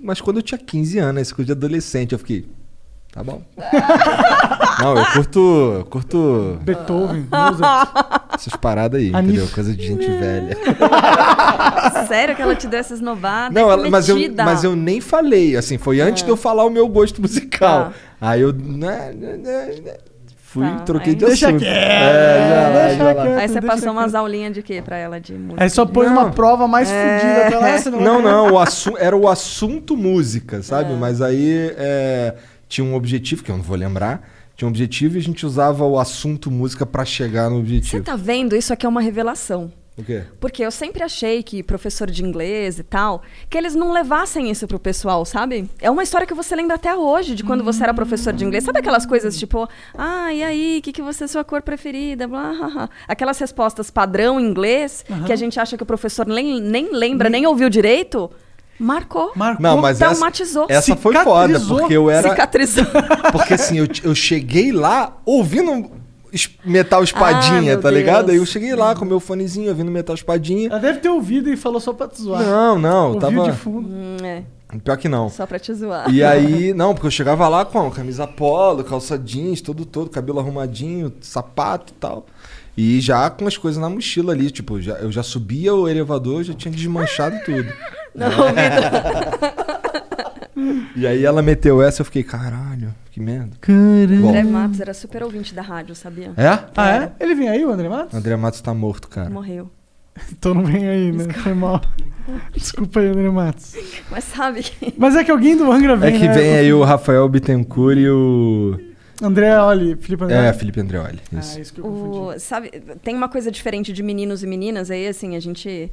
Mas 0.02 0.22
quando 0.22 0.38
eu 0.38 0.44
tinha 0.44 0.58
15 0.58 0.98
anos, 1.00 1.22
esse 1.22 1.34
coisa 1.34 1.48
de 1.48 1.52
adolescente, 1.52 2.14
eu 2.14 2.20
fiquei. 2.20 2.46
Tá 3.14 3.24
bom. 3.24 3.44
Não, 4.82 4.98
eu 4.98 5.06
curto. 5.14 5.40
eu 5.80 5.86
curto 5.86 6.58
Beethoven, 6.64 7.28
Mozart. 7.32 7.92
essas 8.34 8.56
paradas 8.56 9.00
aí, 9.00 9.10
entendeu? 9.10 9.48
Coisa 9.54 9.72
de 9.74 9.86
gente 9.86 10.10
velha. 10.10 10.58
Sério 12.08 12.36
que 12.36 12.42
ela 12.42 12.56
te 12.56 12.68
deu 12.68 12.80
essa 12.80 12.94
esnobada? 12.96 13.54
Não, 13.54 13.70
ela- 13.72 13.88
mas, 13.90 14.10
eu, 14.10 14.18
mas 14.36 14.64
eu 14.64 14.76
nem 14.76 15.00
falei, 15.00 15.56
assim, 15.56 15.78
foi 15.78 16.02
antes 16.02 16.24
de 16.24 16.30
eu 16.30 16.36
falar 16.36 16.66
o 16.66 16.70
meu 16.72 16.88
gosto 16.88 17.22
musical. 17.22 17.86
Tá. 17.86 17.92
Aí 18.20 18.42
eu 18.42 18.52
né, 18.52 19.14
né, 19.16 19.38
né, 19.38 19.76
né, 19.86 19.94
fui, 20.38 20.66
Tá, 20.68 20.80
troquei 20.80 21.12
aí- 21.14 21.16
de 21.20 21.26
Deixa 21.26 21.48
assunto. 21.50 21.60
quieto, 21.62 21.76
É, 21.78 22.50
já 22.50 22.62
lá, 22.68 22.80
deixa 22.88 22.96
já 22.98 23.04
lá. 23.04 23.14
quieto. 23.14 23.38
Aí 23.40 23.48
você 23.48 23.62
passou 23.62 23.82
quieto. 23.82 23.92
umas 23.92 24.16
aulinhas 24.16 24.54
de 24.54 24.64
quê 24.64 24.82
pra 24.84 24.98
ela 24.98 25.20
de 25.20 25.34
música? 25.34 25.64
Aí 25.64 25.70
só 25.70 25.86
pôs 25.86 26.10
Não. 26.10 26.18
uma 26.18 26.32
prova 26.32 26.68
mais 26.68 26.90
É. 26.90 27.20
fodida 27.20 27.58
pra 27.60 27.70
ela. 27.70 27.92
Não, 27.92 28.22
Não, 28.22 28.22
não, 28.22 28.54
o 28.54 28.60
assu- 28.60 28.98
era 28.98 29.16
o 29.16 29.28
assunto 29.28 29.96
música, 29.96 30.64
sabe? 30.64 30.94
Mas 30.94 31.22
aí 31.22 31.74
é, 31.78 32.36
tinha 32.74 32.84
um 32.86 32.96
objetivo, 32.96 33.44
que 33.44 33.52
eu 33.52 33.58
não 33.58 33.64
vou 33.64 33.78
lembrar, 33.78 34.28
tinha 34.58 34.68
um 34.68 34.72
objetivo 34.72 35.16
e 35.16 35.20
a 35.20 35.22
gente 35.22 35.46
usava 35.46 35.86
o 35.86 36.00
assunto 36.00 36.50
música 36.50 36.88
pra 36.88 37.06
chegar 37.06 37.48
no 37.48 37.58
Você 37.58 37.62
objetivo. 37.62 38.04
tá 38.04 38.16
vendo? 38.16 38.56
Isso 38.56 38.74
aqui 38.74 38.84
é 38.84 38.90
uma 38.90 39.00
revelação. 39.02 39.72
O 39.96 40.04
quê? 40.04 40.24
Porque 40.40 40.64
eu 40.66 40.72
sempre 40.72 41.04
achei 41.04 41.44
que 41.44 41.62
professor 41.62 42.10
de 42.10 42.24
inglês 42.26 42.80
e 42.80 42.84
tal, 42.84 43.22
que 43.48 43.56
eles 43.56 43.76
não 43.76 43.92
levassem 43.92 44.50
isso 44.50 44.68
pro 44.68 44.80
pessoal, 44.80 45.24
sabe? 45.24 45.70
É 45.80 45.92
uma 45.92 46.02
história 46.02 46.26
que 46.26 46.34
você 46.34 46.56
lembra 46.56 46.78
até 46.78 46.96
hoje 46.96 47.36
de 47.36 47.44
quando 47.44 47.64
você 47.64 47.84
era 47.84 47.94
professor 47.94 48.34
de 48.34 48.44
inglês. 48.44 48.64
Sabe 48.64 48.80
aquelas 48.80 49.06
coisas 49.06 49.38
tipo, 49.38 49.70
ah, 49.96 50.34
e 50.34 50.44
aí, 50.44 50.80
o 50.80 50.82
que, 50.82 50.92
que 50.94 51.02
você 51.04 51.26
é 51.26 51.28
sua 51.28 51.44
cor 51.44 51.62
preferida? 51.62 52.28
Blá, 52.28 52.54
blá, 52.54 52.70
blá. 52.70 52.90
Aquelas 53.08 53.38
respostas 53.38 53.92
padrão 53.92 54.40
inglês, 54.40 55.06
que 55.28 55.32
a 55.32 55.36
gente 55.36 55.60
acha 55.60 55.78
que 55.78 55.84
o 55.84 55.86
professor 55.86 56.26
nem, 56.26 56.60
nem 56.60 56.92
lembra, 56.92 57.30
nem 57.30 57.46
ouviu 57.46 57.70
direito. 57.70 58.32
Marcou. 58.80 59.32
Marcou. 59.36 59.62
Não, 59.62 59.78
mas 59.78 60.02
essa, 60.02 60.12
Traumatizou. 60.12 60.66
essa 60.70 60.96
foi 60.96 61.16
foda, 61.16 61.60
porque 61.60 61.94
eu 61.94 62.10
era... 62.10 62.30
Cicatrizou. 62.30 62.86
Porque 63.32 63.54
assim, 63.54 63.78
eu, 63.80 63.88
eu 64.04 64.14
cheguei 64.16 64.72
lá 64.72 65.18
ouvindo 65.26 65.92
metal 66.66 67.04
espadinha, 67.04 67.76
Ah, 67.76 67.78
tá 67.78 67.92
ligado? 67.92 68.26
Deus. 68.26 68.32
Aí 68.32 68.38
eu 68.38 68.46
cheguei 68.46 68.76
lá 68.76 68.96
com 68.96 69.06
meu 69.06 69.20
fonezinho 69.20 69.70
ouvindo 69.70 69.92
metal 69.92 70.16
espadinha. 70.16 70.70
Ela 70.70 70.80
deve 70.80 71.00
ter 71.00 71.10
ouvido 71.10 71.52
e 71.52 71.56
falou 71.58 71.80
só 71.80 71.94
pra 71.94 72.08
te 72.08 72.22
zoar. 72.22 72.42
Não, 72.44 72.80
não, 72.80 73.06
Ouviu 73.14 73.20
tava. 73.22 73.52
de 73.52 73.58
fundo. 73.58 73.88
Hum, 73.90 74.18
é, 74.24 74.44
Pior 74.84 74.98
que 74.98 75.08
não. 75.08 75.30
só 75.30 75.46
pra 75.46 75.60
te 75.60 75.72
zoar. 75.74 76.10
E 76.12 76.24
aí, 76.24 76.74
não, 76.76 76.94
porque 76.96 77.06
eu 77.08 77.12
chegava 77.12 77.48
lá 77.48 77.64
com 77.64 77.90
camisa 77.92 78.26
polo, 78.26 78.84
calça 78.84 79.18
jeans, 79.18 79.62
todo 79.62 79.86
todo, 79.86 80.10
cabelo 80.10 80.40
arrumadinho, 80.40 81.14
sapato 81.22 81.94
e 81.94 82.00
tal. 82.00 82.26
E 82.76 83.00
já 83.00 83.30
com 83.30 83.48
as 83.48 83.56
coisas 83.56 83.80
na 83.82 83.90
mochila 83.90 84.34
ali, 84.34 84.50
tipo, 84.50 84.82
já, 84.82 84.94
eu 84.96 85.12
já 85.12 85.22
subia 85.22 85.74
o 85.76 85.88
elevador, 85.88 86.44
já 86.44 86.54
tinha 86.54 86.74
desmanchado 86.74 87.38
tudo. 87.46 87.72
Não, 88.16 88.30
Vitor. 88.30 89.64
E 90.96 91.08
aí 91.08 91.26
ela 91.26 91.42
meteu 91.42 91.82
essa, 91.82 92.02
eu 92.02 92.06
fiquei, 92.06 92.24
caralho, 92.24 92.94
que 93.12 93.20
merda. 93.20 93.58
Caramba. 93.60 94.30
André 94.30 94.44
Matos 94.44 94.80
era 94.80 94.94
super 94.94 95.24
ouvinte 95.24 95.54
da 95.54 95.62
rádio, 95.62 95.96
sabia? 95.96 96.32
É? 96.38 96.60
Ah, 96.76 96.90
é? 96.90 97.12
Ele 97.20 97.36
vem 97.36 97.50
aí, 97.50 97.66
o 97.66 97.72
André 97.72 97.90
Matos? 97.90 98.14
André 98.14 98.36
Matos 98.36 98.62
tá 98.62 98.74
morto, 98.74 99.08
cara. 99.08 99.30
Morreu. 99.30 99.70
Então 100.32 100.54
não 100.54 100.64
vem 100.64 100.88
aí, 100.88 101.12
né? 101.12 101.34
Foi 101.34 101.54
mal. 101.56 101.82
Desculpa 102.54 103.00
aí, 103.00 103.08
André 103.08 103.30
Matos. 103.32 103.74
Mas 104.12 104.24
sabe 104.26 104.62
que... 104.62 104.94
Mas 104.96 105.16
é 105.16 105.24
que 105.24 105.32
alguém 105.32 105.58
do 105.58 105.72
Angra 105.72 105.94
É 105.94 105.98
vem, 105.98 106.20
que 106.20 106.28
né? 106.28 106.34
vem 106.34 106.56
aí 106.56 106.72
o 106.72 106.84
Rafael 106.84 107.28
Bittencourt 107.28 107.98
e 107.98 108.08
o. 108.10 108.80
André, 109.22 109.58
olha, 109.60 109.96
Felipe 109.98 110.24
André. 110.24 110.48
É, 110.48 110.54
Felipe 110.54 110.80
Andreoli. 110.80 111.20
Isso. 111.32 111.58
Ah, 111.58 111.62
isso 111.62 111.74
que 111.74 111.80
eu 111.80 111.84
confundi. 111.86 112.18
O, 112.18 112.40
sabe, 112.40 112.70
tem 113.04 113.16
uma 113.16 113.30
coisa 113.30 113.52
diferente 113.52 113.94
de 113.94 114.02
meninos 114.04 114.44
e 114.44 114.48
meninas 114.48 114.90
aí, 114.92 115.08
assim, 115.08 115.36
a 115.36 115.40
gente 115.40 115.92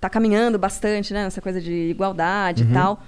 tá 0.00 0.08
caminhando 0.08 0.58
bastante, 0.58 1.12
né, 1.12 1.24
nessa 1.24 1.40
coisa 1.40 1.60
de 1.60 1.72
igualdade 1.90 2.62
Uhum. 2.64 2.70
e 2.70 2.72
tal. 2.72 3.02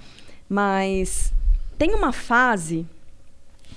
Mas 0.49 1.33
tem 1.77 1.95
uma 1.95 2.11
fase 2.11 2.85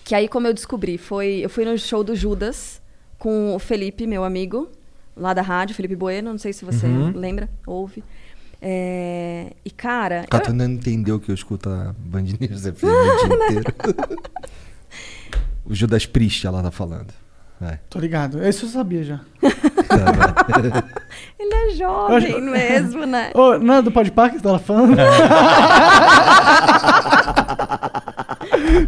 que 0.04 0.14
aí, 0.14 0.28
como 0.28 0.46
eu 0.46 0.52
descobri, 0.54 0.98
foi. 0.98 1.38
Eu 1.42 1.48
fui 1.48 1.64
no 1.64 1.78
show 1.78 2.04
do 2.04 2.14
Judas 2.14 2.80
com 3.18 3.54
o 3.54 3.58
Felipe, 3.58 4.06
meu 4.06 4.22
amigo, 4.24 4.68
lá 5.16 5.32
da 5.32 5.40
rádio, 5.42 5.74
Felipe 5.74 5.96
Bueno, 5.96 6.30
não 6.30 6.38
sei 6.38 6.52
se 6.52 6.64
você 6.64 6.86
Uhum. 6.86 7.12
lembra, 7.14 7.48
ouve. 7.66 8.04
É, 8.60 9.52
e, 9.64 9.70
cara. 9.70 10.24
Cara, 10.28 10.48
eu- 10.48 10.54
não 10.54 10.64
entendeu 10.64 11.20
que 11.20 11.30
eu 11.30 11.34
escuto 11.34 11.68
a 11.68 11.94
Band 11.98 12.22
News 12.40 12.62
FM 12.66 12.84
o 12.84 13.26
dia 13.26 13.34
inteiro. 13.36 13.74
O 15.66 15.74
Judas 15.74 16.06
Priest, 16.06 16.46
ela 16.46 16.62
tá 16.62 16.70
falando. 16.70 17.12
Vai. 17.60 17.80
Tô 17.88 17.98
ligado. 17.98 18.46
Isso 18.46 18.66
eu 18.66 18.70
sabia 18.70 19.02
já. 19.02 19.20
Ele 21.38 21.54
é 21.54 21.70
jovem 21.74 22.42
mesmo, 22.42 23.06
né? 23.06 23.30
Ô, 23.34 23.58
não 23.58 23.74
é 23.74 23.82
do 23.82 23.90
Podpah 23.90 24.28
que 24.28 24.36
você 24.36 24.42
tava 24.42 24.58
falando? 24.58 24.96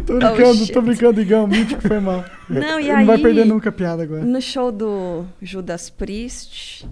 tô 0.05 0.17
brincando, 0.17 0.63
Oh, 0.63 0.73
tô 0.73 0.81
brincando, 0.81 1.21
Igão. 1.21 1.47
Mítico 1.47 1.81
foi 1.81 1.99
mal. 1.99 2.23
Não, 2.47 2.79
e 2.79 2.91
aí. 2.91 2.97
Não 2.99 3.05
vai 3.05 3.17
perder 3.17 3.45
nunca 3.45 3.69
a 3.69 3.71
piada 3.71 4.03
agora. 4.03 4.23
No 4.23 4.41
show 4.41 4.71
do 4.71 5.25
Judas 5.41 5.89
Priest. 5.89 6.87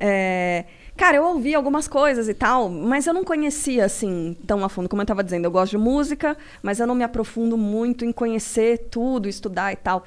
é, 0.00 0.64
cara, 0.96 1.18
eu 1.18 1.24
ouvi 1.24 1.54
algumas 1.54 1.86
coisas 1.86 2.28
e 2.28 2.34
tal, 2.34 2.68
mas 2.68 3.06
eu 3.06 3.14
não 3.14 3.24
conhecia 3.24 3.84
assim 3.84 4.36
tão 4.46 4.64
a 4.64 4.68
fundo. 4.68 4.88
Como 4.88 5.02
eu 5.02 5.06
tava 5.06 5.22
dizendo, 5.22 5.44
eu 5.44 5.50
gosto 5.50 5.72
de 5.72 5.78
música, 5.78 6.36
mas 6.62 6.80
eu 6.80 6.86
não 6.86 6.94
me 6.94 7.04
aprofundo 7.04 7.56
muito 7.56 8.04
em 8.04 8.12
conhecer 8.12 8.88
tudo, 8.90 9.28
estudar 9.28 9.72
e 9.72 9.76
tal. 9.76 10.04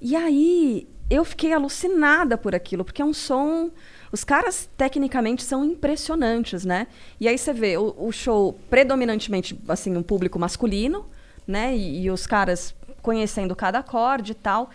E 0.00 0.14
aí 0.14 0.88
eu 1.10 1.24
fiquei 1.24 1.52
alucinada 1.52 2.38
por 2.38 2.54
aquilo, 2.54 2.84
porque 2.84 3.02
é 3.02 3.04
um 3.04 3.12
som. 3.12 3.70
Os 4.12 4.24
caras, 4.24 4.68
tecnicamente, 4.76 5.42
são 5.42 5.64
impressionantes, 5.64 6.64
né? 6.64 6.86
E 7.18 7.26
aí 7.26 7.36
você 7.36 7.52
vê 7.52 7.76
o, 7.76 7.94
o 7.98 8.12
show 8.12 8.58
predominantemente, 8.70 9.60
assim, 9.68 9.96
um 9.96 10.02
público 10.02 10.38
masculino, 10.38 11.06
né? 11.46 11.76
E, 11.76 12.02
e 12.04 12.10
os 12.10 12.26
caras 12.26 12.74
conhecendo 13.02 13.56
cada 13.56 13.80
acorde 13.80 14.32
e 14.32 14.34
tal. 14.34 14.70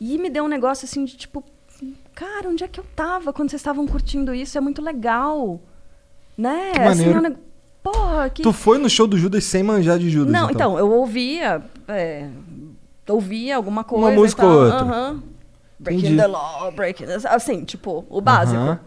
E 0.00 0.18
me 0.18 0.30
deu 0.30 0.44
um 0.44 0.48
negócio 0.48 0.84
assim 0.84 1.04
de 1.04 1.16
tipo, 1.16 1.44
cara, 2.14 2.48
onde 2.48 2.64
é 2.64 2.68
que 2.68 2.78
eu 2.80 2.84
tava 2.96 3.32
quando 3.32 3.50
vocês 3.50 3.60
estavam 3.60 3.86
curtindo 3.86 4.34
isso? 4.34 4.56
É 4.56 4.60
muito 4.60 4.82
legal. 4.82 5.60
Né? 6.36 6.72
Que 6.74 6.80
Assim, 6.80 7.12
é 7.12 7.16
um 7.16 7.20
neg- 7.20 7.36
Porra, 7.82 8.30
que. 8.30 8.42
Tu 8.42 8.52
foi 8.52 8.78
no 8.78 8.88
show 8.88 9.06
do 9.08 9.18
Judas 9.18 9.42
sem 9.44 9.62
manjar 9.62 9.98
de 9.98 10.08
Judas, 10.08 10.32
Não, 10.32 10.48
então, 10.50 10.78
eu 10.78 10.88
ouvia. 10.90 11.62
é, 11.88 12.28
ouvia 13.08 13.56
alguma 13.56 13.82
coisa. 13.82 14.12
e 14.12 14.16
música 14.16 14.46
ou 14.46 14.62
outra. 14.64 14.78
Aham. 14.78 15.22
Breaking 15.80 16.00
Entendi. 16.06 16.16
the 16.16 16.26
law, 16.28 16.70
breaking. 16.70 17.06
the- 17.06 17.28
Assim, 17.28 17.64
tipo, 17.64 18.04
o 18.08 18.20
básico. 18.20 18.56
Aham. 18.60 18.78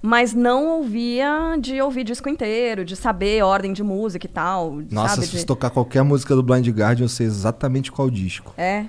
Mas 0.00 0.32
não 0.32 0.68
ouvia 0.68 1.56
de 1.60 1.80
ouvir 1.82 2.04
disco 2.04 2.28
inteiro, 2.28 2.84
de 2.84 2.94
saber 2.94 3.42
ordem 3.42 3.72
de 3.72 3.82
música 3.82 4.24
e 4.26 4.28
tal. 4.28 4.80
Nossa, 4.90 5.16
sabe? 5.16 5.26
se 5.26 5.36
de- 5.38 5.46
tocar 5.46 5.70
qualquer 5.70 6.04
música 6.04 6.36
do 6.36 6.42
Blind 6.44 6.68
Guardian, 6.68 7.06
eu 7.06 7.08
sei 7.08 7.26
exatamente 7.26 7.90
qual 7.90 8.08
disco. 8.08 8.54
É. 8.56 8.84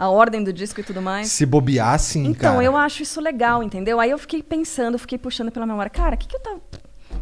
A 0.00 0.08
ordem 0.08 0.42
do 0.42 0.50
disco 0.50 0.80
e 0.80 0.82
tudo 0.82 1.02
mais. 1.02 1.30
Se 1.30 1.44
bobear, 1.44 1.98
sim, 1.98 2.28
Então, 2.28 2.54
cara. 2.54 2.64
eu 2.64 2.74
acho 2.74 3.02
isso 3.02 3.20
legal, 3.20 3.62
entendeu? 3.62 4.00
Aí 4.00 4.10
eu 4.10 4.16
fiquei 4.16 4.42
pensando, 4.42 4.98
fiquei 4.98 5.18
puxando 5.18 5.50
pela 5.52 5.66
memória. 5.66 5.90
Cara, 5.90 6.14
o 6.14 6.18
que 6.18 6.26
que 6.26 6.36
eu 6.36 6.40
tava... 6.40 6.58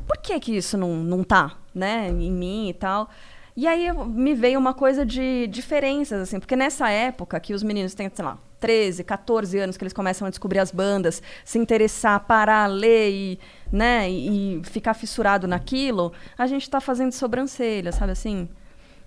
Por 0.07 0.16
que 0.18 0.39
que 0.39 0.57
isso 0.57 0.78
não, 0.78 0.94
não 0.94 1.24
tá, 1.24 1.57
né? 1.74 2.08
Em 2.08 2.31
mim 2.31 2.68
e 2.68 2.74
tal. 2.74 3.10
E 3.57 3.66
aí 3.66 3.92
me 4.07 4.32
veio 4.32 4.60
uma 4.60 4.73
coisa 4.73 5.05
de 5.05 5.48
diferenças, 5.48 6.23
assim. 6.23 6.39
Porque 6.39 6.55
nessa 6.55 6.89
época 6.89 7.40
que 7.40 7.52
os 7.52 7.65
meninos 7.65 7.94
têm, 7.94 8.08
sei 8.15 8.24
lá, 8.24 8.39
13, 8.60 9.02
14 9.02 9.58
anos, 9.58 9.76
que 9.76 9.82
eles 9.82 9.92
começam 9.92 10.24
a 10.26 10.31
descobrir 10.31 10.60
as 10.60 10.70
bandas, 10.70 11.20
se 11.44 11.58
interessar, 11.58 12.20
parar, 12.20 12.66
ler 12.66 13.10
e, 13.10 13.40
né? 13.73 14.08
E, 14.08 14.60
e 14.60 14.62
ficar 14.62 14.94
fissurado 14.94 15.48
naquilo, 15.48 16.12
a 16.39 16.47
gente 16.47 16.70
tá 16.70 16.81
fazendo 16.81 17.10
sobrancelha, 17.10 17.90
sabe 17.90 18.12
assim? 18.12 18.48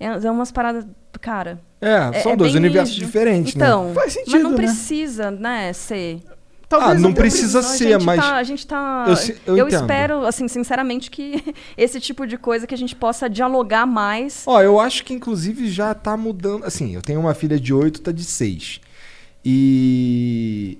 É, 0.01 0.27
é 0.27 0.31
umas 0.31 0.51
paradas. 0.51 0.85
Cara. 1.19 1.61
É, 1.79 2.21
são 2.21 2.35
dois 2.35 2.53
bem 2.53 2.59
universos 2.61 2.95
rígido. 2.95 3.05
diferentes, 3.07 3.55
né? 3.55 3.65
então, 3.65 3.91
Faz 3.93 4.05
Mas 4.05 4.13
sentido, 4.13 4.43
não 4.43 4.49
né? 4.51 4.55
precisa, 4.57 5.31
né, 5.31 5.73
ser. 5.73 6.21
Ah, 6.73 6.93
não 6.93 7.13
precisa 7.13 7.59
a 7.59 7.63
ser, 7.63 7.89
gente 7.99 8.05
mas- 8.05 8.21
Tá, 8.21 8.35
a 8.37 8.43
gente 8.43 8.65
tá. 8.65 9.05
Eu 9.07 9.15
se- 9.17 9.37
eu 9.45 9.57
eu 9.57 9.67
espero, 9.67 10.25
assim, 10.25 10.47
sinceramente, 10.47 11.11
que 11.11 11.43
esse 11.77 11.99
tipo 11.99 12.25
de 12.25 12.37
coisa 12.37 12.65
que 12.65 12.73
a 12.73 12.77
gente 12.77 12.95
possa 12.95 13.29
dialogar 13.29 13.85
mais. 13.85 14.43
Ó, 14.47 14.61
eu 14.61 14.79
acho 14.79 15.03
que 15.03 15.13
inclusive 15.13 15.69
já 15.69 15.93
tá 15.93 16.15
mudando. 16.15 16.63
Assim, 16.63 16.95
eu 16.95 17.01
tenho 17.01 17.19
uma 17.19 17.33
filha 17.33 17.59
de 17.59 17.73
8, 17.73 18.01
tá 18.01 18.11
de 18.13 18.23
6. 18.23 18.79
E 19.43 20.77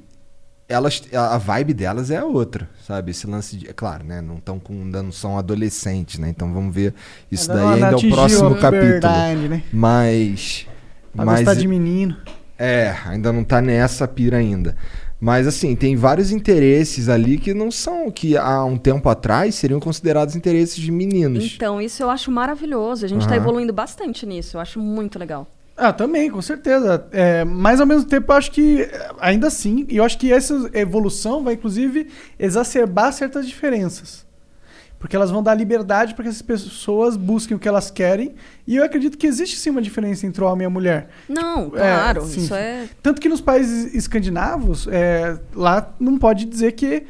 elas 0.72 1.02
a 1.14 1.38
vibe 1.38 1.74
delas 1.74 2.10
é 2.10 2.24
outra, 2.24 2.70
sabe? 2.88 3.12
Esse 3.12 3.28
lance 3.28 3.58
de, 3.58 3.70
é 3.70 3.74
claro, 3.74 4.04
né, 4.04 4.22
não 4.22 4.36
estão 4.38 4.58
com 4.60 4.74
não 4.74 5.12
são 5.12 5.38
adolescentes, 5.38 6.18
né? 6.20 6.30
Então 6.30 6.54
vamos 6.54 6.74
ver 6.74 6.94
isso 7.32 7.52
Ainda 7.52 7.64
daí 7.64 7.80
não 7.80 7.88
ainda 7.88 7.96
é 8.06 8.08
o 8.08 8.10
próximo 8.10 8.54
a 8.54 8.60
capítulo. 8.60 9.14
né? 9.50 9.64
Mas 9.72 10.68
Pra 11.16 11.26
mas 11.26 11.40
gostar 11.42 11.56
de 11.56 11.68
menino. 11.68 12.16
é, 12.58 12.96
ainda 13.06 13.32
não 13.34 13.44
tá 13.44 13.62
nessa 13.62 14.08
pira 14.08 14.38
ainda. 14.38 14.76
Mas 15.20 15.46
assim, 15.46 15.76
tem 15.76 15.96
vários 15.96 16.32
interesses 16.32 17.08
ali 17.08 17.38
que 17.38 17.54
não 17.54 17.70
são 17.70 18.10
que 18.10 18.36
há 18.36 18.66
um 18.66 18.76
tempo 18.76 19.08
atrás 19.08 19.54
seriam 19.54 19.80
considerados 19.80 20.36
interesses 20.36 20.76
de 20.78 20.92
meninos. 20.92 21.54
Então, 21.56 21.80
isso 21.80 22.02
eu 22.02 22.10
acho 22.10 22.32
maravilhoso. 22.32 23.06
A 23.06 23.08
gente 23.08 23.28
tá 23.28 23.36
Aham. 23.36 23.44
evoluindo 23.44 23.72
bastante 23.72 24.26
nisso. 24.26 24.58
Eu 24.58 24.62
acho 24.62 24.80
muito 24.80 25.20
legal. 25.20 25.48
Ah, 25.82 25.92
também, 25.92 26.30
com 26.30 26.44
certeza. 26.44 27.08
É, 27.12 27.44
mas 27.44 27.82
ao 27.82 27.88
mesmo 27.88 28.06
tempo, 28.06 28.32
eu 28.32 28.36
acho 28.36 28.52
que, 28.52 28.84
é, 28.84 29.10
ainda 29.20 29.48
assim, 29.48 29.88
e 29.90 29.98
eu 29.98 30.04
acho 30.04 30.16
que 30.16 30.32
essa 30.32 30.70
evolução 30.76 31.44
vai, 31.44 31.56
inclusive, 31.56 32.08
exacerbar 32.38 33.12
certas 33.12 33.48
diferenças. 33.48 34.24
Porque 35.00 35.16
elas 35.16 35.32
vão 35.32 35.42
dar 35.42 35.56
liberdade 35.56 36.14
para 36.14 36.22
que 36.22 36.30
essas 36.30 36.44
pessoas 36.44 37.18
busquem 37.18 37.58
o 37.58 37.60
que 37.60 37.68
elas 37.68 37.90
querem. 37.90 38.36
E 38.68 38.76
eu 38.76 38.84
acredito 38.84 39.18
que 39.18 39.26
existe 39.26 39.58
sim 39.58 39.72
uma 39.72 39.82
diferença 39.82 40.28
entre 40.28 40.44
o 40.44 40.48
homem 40.48 40.66
e 40.66 40.68
a 40.68 40.70
mulher. 40.70 41.10
Não, 41.28 41.72
claro, 41.72 42.28
sim. 42.28 42.42
isso 42.42 42.54
é. 42.54 42.88
Tanto 43.02 43.20
que 43.20 43.28
nos 43.28 43.42
países 43.42 43.92
escandinavos, 43.96 44.88
é, 44.88 45.40
lá 45.56 45.96
não 46.00 46.20
pode 46.20 46.46
dizer 46.46 46.74
que 46.74 47.08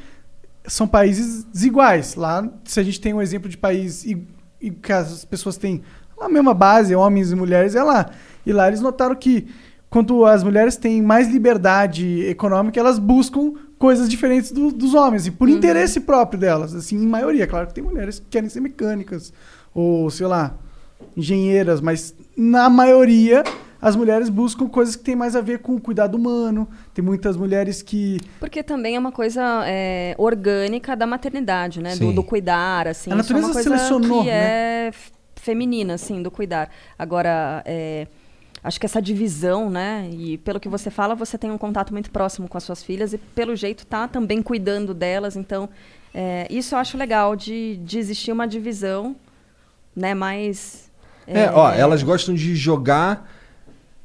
são 0.66 0.88
países 0.88 1.44
desiguais. 1.44 2.16
Lá, 2.16 2.50
se 2.64 2.80
a 2.80 2.84
gente 2.84 3.02
tem 3.02 3.14
um 3.14 3.22
exemplo 3.22 3.50
de 3.50 3.58
país 3.58 4.06
e, 4.06 4.26
e 4.62 4.72
que 4.72 4.94
as 4.94 5.26
pessoas 5.26 5.58
têm 5.58 5.84
a 6.18 6.30
mesma 6.30 6.54
base, 6.54 6.96
homens 6.96 7.34
e 7.34 7.36
mulheres, 7.36 7.76
é 7.76 7.84
lá. 7.84 8.10
E 8.46 8.52
lá 8.54 8.68
eles 8.68 8.82
notaram 8.82 9.16
que 9.16 9.48
quando 9.90 10.26
as 10.26 10.44
mulheres 10.44 10.76
têm 10.78 11.02
mais 11.02 11.28
liberdade 11.30 12.22
econômica, 12.26 12.80
elas 12.80 12.98
buscam 12.98 13.54
coisas 13.78 14.08
diferentes 14.08 14.52
do- 14.52 14.72
dos 14.72 14.94
homens, 14.94 15.26
e 15.28 15.32
por 15.32 15.50
interesse 15.50 16.00
próprio 16.00 16.40
delas, 16.40 16.74
assim, 16.76 16.96
em 16.96 17.08
maioria. 17.08 17.46
Claro 17.48 17.68
que 17.68 17.74
tem 17.74 17.84
mulheres 17.84 18.20
que 18.20 18.28
querem 18.30 18.48
ser 18.48 18.62
mecânicas, 18.62 19.34
ou 19.74 20.10
sei 20.10 20.28
lá, 20.28 20.56
engenheiras, 21.18 21.82
mas 21.82 22.16
na 22.38 22.70
maioria 22.70 23.44
as 23.82 23.96
mulheres 23.96 24.30
buscam 24.30 24.68
coisas 24.68 24.96
que 24.96 25.04
têm 25.04 25.16
mais 25.16 25.36
a 25.36 25.42
ver 25.42 25.60
com 25.60 25.76
o 25.76 25.82
cuidado 25.82 26.16
humano. 26.16 26.68
Tem 26.94 27.04
muitas 27.04 27.36
mulheres 27.36 27.82
que. 27.82 28.22
Porque 28.40 28.62
também 28.62 28.96
é 28.96 29.00
uma 29.00 29.12
coisa 29.12 29.64
é, 29.66 30.14
orgânica 30.20 30.96
da 30.96 31.08
maternidade, 31.08 31.82
né? 31.82 31.96
Do, 31.96 32.14
do 32.14 32.24
cuidar, 32.24 32.88
assim. 32.88 33.10
A 33.10 33.14
é 33.14 33.16
uma 33.16 33.24
natureza 33.24 33.52
coisa 33.54 33.64
selecionou, 33.64 34.22
que 34.22 34.28
né? 34.30 34.88
é 34.88 34.92
feminina, 35.36 35.96
assim, 35.96 36.22
do 36.22 36.30
cuidar. 36.30 36.70
Agora, 36.98 37.64
é, 37.66 38.06
acho 38.64 38.80
que 38.80 38.86
essa 38.86 39.02
divisão, 39.02 39.70
né? 39.70 40.10
E 40.12 40.38
pelo 40.38 40.60
que 40.60 40.70
você 40.70 40.90
fala, 40.90 41.16
você 41.16 41.38
tem 41.38 41.52
um 41.52 41.58
contato 41.58 41.92
muito 41.92 42.12
próximo 42.12 42.48
com 42.48 42.58
as 42.58 42.64
suas 42.64 42.84
filhas 42.84 43.14
e, 43.14 43.18
pelo 43.18 43.56
jeito, 43.56 43.86
tá 43.86 44.08
também 44.08 44.42
cuidando 44.42 44.94
delas. 44.94 45.36
Então, 45.36 45.70
é, 46.14 46.48
isso 46.50 46.76
eu 46.76 46.80
acho 46.80 46.98
legal 46.98 47.36
de, 47.36 47.78
de 47.78 47.98
existir 48.00 48.32
uma 48.32 48.48
divisão, 48.48 49.16
né? 49.96 50.14
Mais... 50.14 50.90
É, 51.28 51.50
ó, 51.52 51.72
elas 51.72 52.04
gostam 52.04 52.34
de 52.34 52.56
jogar. 52.56 53.30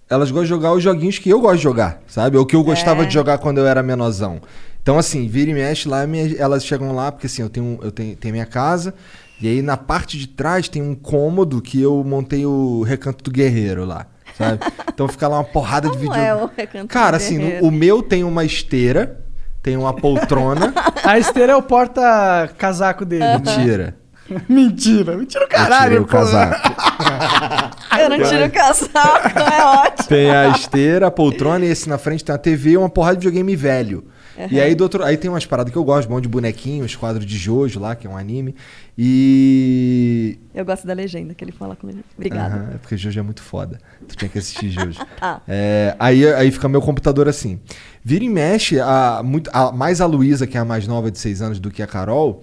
Elas 0.09 0.31
gostam 0.31 0.45
de 0.45 0.49
jogar 0.51 0.73
os 0.73 0.83
joguinhos 0.83 1.19
que 1.19 1.29
eu 1.29 1.41
gosto 1.41 1.57
de 1.57 1.63
jogar, 1.65 2.01
sabe? 2.07 2.37
Ou 2.37 2.47
que 2.47 2.55
eu 2.55 2.63
gostava 2.63 3.03
É. 3.03 3.07
de 3.07 3.13
jogar 3.13 3.39
quando 3.39 3.59
eu 3.59 3.67
era 3.67 3.83
menorzão. 3.83 4.41
Então, 4.81 4.97
assim, 4.99 5.27
vira 5.27 5.51
e 5.51 5.55
mexe 5.55 5.89
lá, 5.89 6.07
minha- 6.07 6.37
elas 6.39 6.65
chegam 6.65 6.95
lá, 6.95 7.11
porque 7.11 7.27
assim, 7.27 7.43
eu 7.43 7.51
tenho, 7.51 7.77
eu 7.83 7.91
tenho, 7.91 8.15
tenho 8.15 8.33
minha 8.33 8.47
casa, 8.47 8.95
e 9.41 9.49
aí 9.49 9.61
na 9.61 9.77
parte 9.77 10.17
de 10.17 10.29
trás 10.29 10.69
tem 10.69 10.81
um 10.81 10.95
cômodo 10.95 11.61
que 11.61 11.83
eu 11.83 12.05
montei 12.05 12.47
o 12.47 12.83
recanto 12.85 13.25
do 13.25 13.33
guerreiro 13.33 13.85
lá, 13.85 14.07
sabe? 14.37 14.59
Então 14.93 15.09
fica 15.09 15.29
lá 15.29 15.39
uma 15.39 15.45
porrada 15.45 15.89
de 15.91 15.99
vídeo. 15.99 16.15
é 16.15 16.35
o 16.35 16.51
Recanto 16.57 16.89
Cara, 16.89 17.17
assim, 17.17 17.39
no- 17.39 17.69
o 17.69 17.71
meu 17.71 18.03
tem 18.03 18.25
uma 18.25 18.45
esteira, 18.45 19.21
tem 19.63 19.77
uma 19.77 19.93
poltrona. 19.95 20.73
A 21.05 21.19
esteira 21.19 21.53
é 21.53 21.57
o 21.57 21.63
porta-casaco 21.63 23.05
dele. 23.05 23.25
né? 23.25 23.39
Mentira. 23.39 23.97
Mentira. 24.49 25.17
Mentira 25.17 25.45
o 25.45 25.49
caralho, 25.49 25.85
tirei 25.85 25.99
o 25.99 26.07
casaco. 26.07 26.57
Eu 27.99 28.11
não 28.11 28.19
tiro 28.29 28.45
o 28.47 28.51
casaco, 28.51 29.39
é 29.39 29.65
ótimo. 29.65 30.09
Tem 30.09 30.31
a 30.31 30.49
esteira, 30.49 31.07
a 31.07 31.11
poltrona 31.11 31.65
e 31.65 31.69
esse 31.69 31.89
na 31.89 31.97
frente 31.97 32.25
tem 32.25 32.35
a 32.35 32.39
TV 32.39 32.71
e 32.71 32.77
uma 32.77 32.89
porrada 32.91 33.17
de 33.17 33.21
videogame 33.27 33.55
velho. 33.57 34.05
Uhum. 34.37 34.49
E 34.51 34.61
aí 34.61 34.75
do 34.75 34.83
outro, 34.83 35.03
aí 35.03 35.17
tem 35.17 35.31
umas 35.31 35.47
paradas 35.47 35.73
que 35.73 35.79
eu 35.79 35.85
gosto, 35.85 36.09
bom 36.09 36.21
de 36.21 36.29
bonequinhos, 36.29 36.95
quadro 36.95 37.25
de 37.25 37.39
Jojo 37.39 37.81
lá, 37.81 37.95
que 37.97 38.07
é 38.07 38.11
um 38.11 38.17
anime. 38.17 38.55
E 38.99 40.39
Eu 40.55 40.65
gosto 40.65 40.87
da 40.87 40.95
legenda 40.95 41.35
que 41.35 41.45
ele 41.45 41.53
fala 41.53 41.77
com 41.77 41.89
ele. 41.89 42.05
Obrigada. 42.17 42.55
Aham, 42.57 42.71
é 42.75 42.79
porque 42.79 42.97
Jojo 42.97 43.19
é 43.21 43.23
muito 43.23 43.43
foda. 43.43 43.79
Tu 44.09 44.17
tinha 44.17 44.29
que 44.29 44.39
assistir 44.39 44.71
Jojo. 44.71 44.99
Tá. 45.19 45.41
É, 45.47 45.95
aí, 45.99 46.27
aí 46.35 46.51
fica 46.51 46.69
meu 46.69 46.81
computador 46.81 47.29
assim. 47.29 47.61
Vira 48.03 48.25
e 48.25 48.29
mexe, 48.29 48.79
a, 48.81 49.21
muito, 49.25 49.51
a- 49.53 49.73
mais 49.73 50.01
a 50.01 50.07
Luísa, 50.07 50.47
que 50.47 50.57
é 50.57 50.61
a 50.61 50.65
mais 50.65 50.87
nova 50.87 51.11
de 51.11 51.19
6 51.19 51.43
anos 51.43 51.59
do 51.59 51.71
que 51.71 51.83
a 51.83 51.87
Carol, 51.87 52.43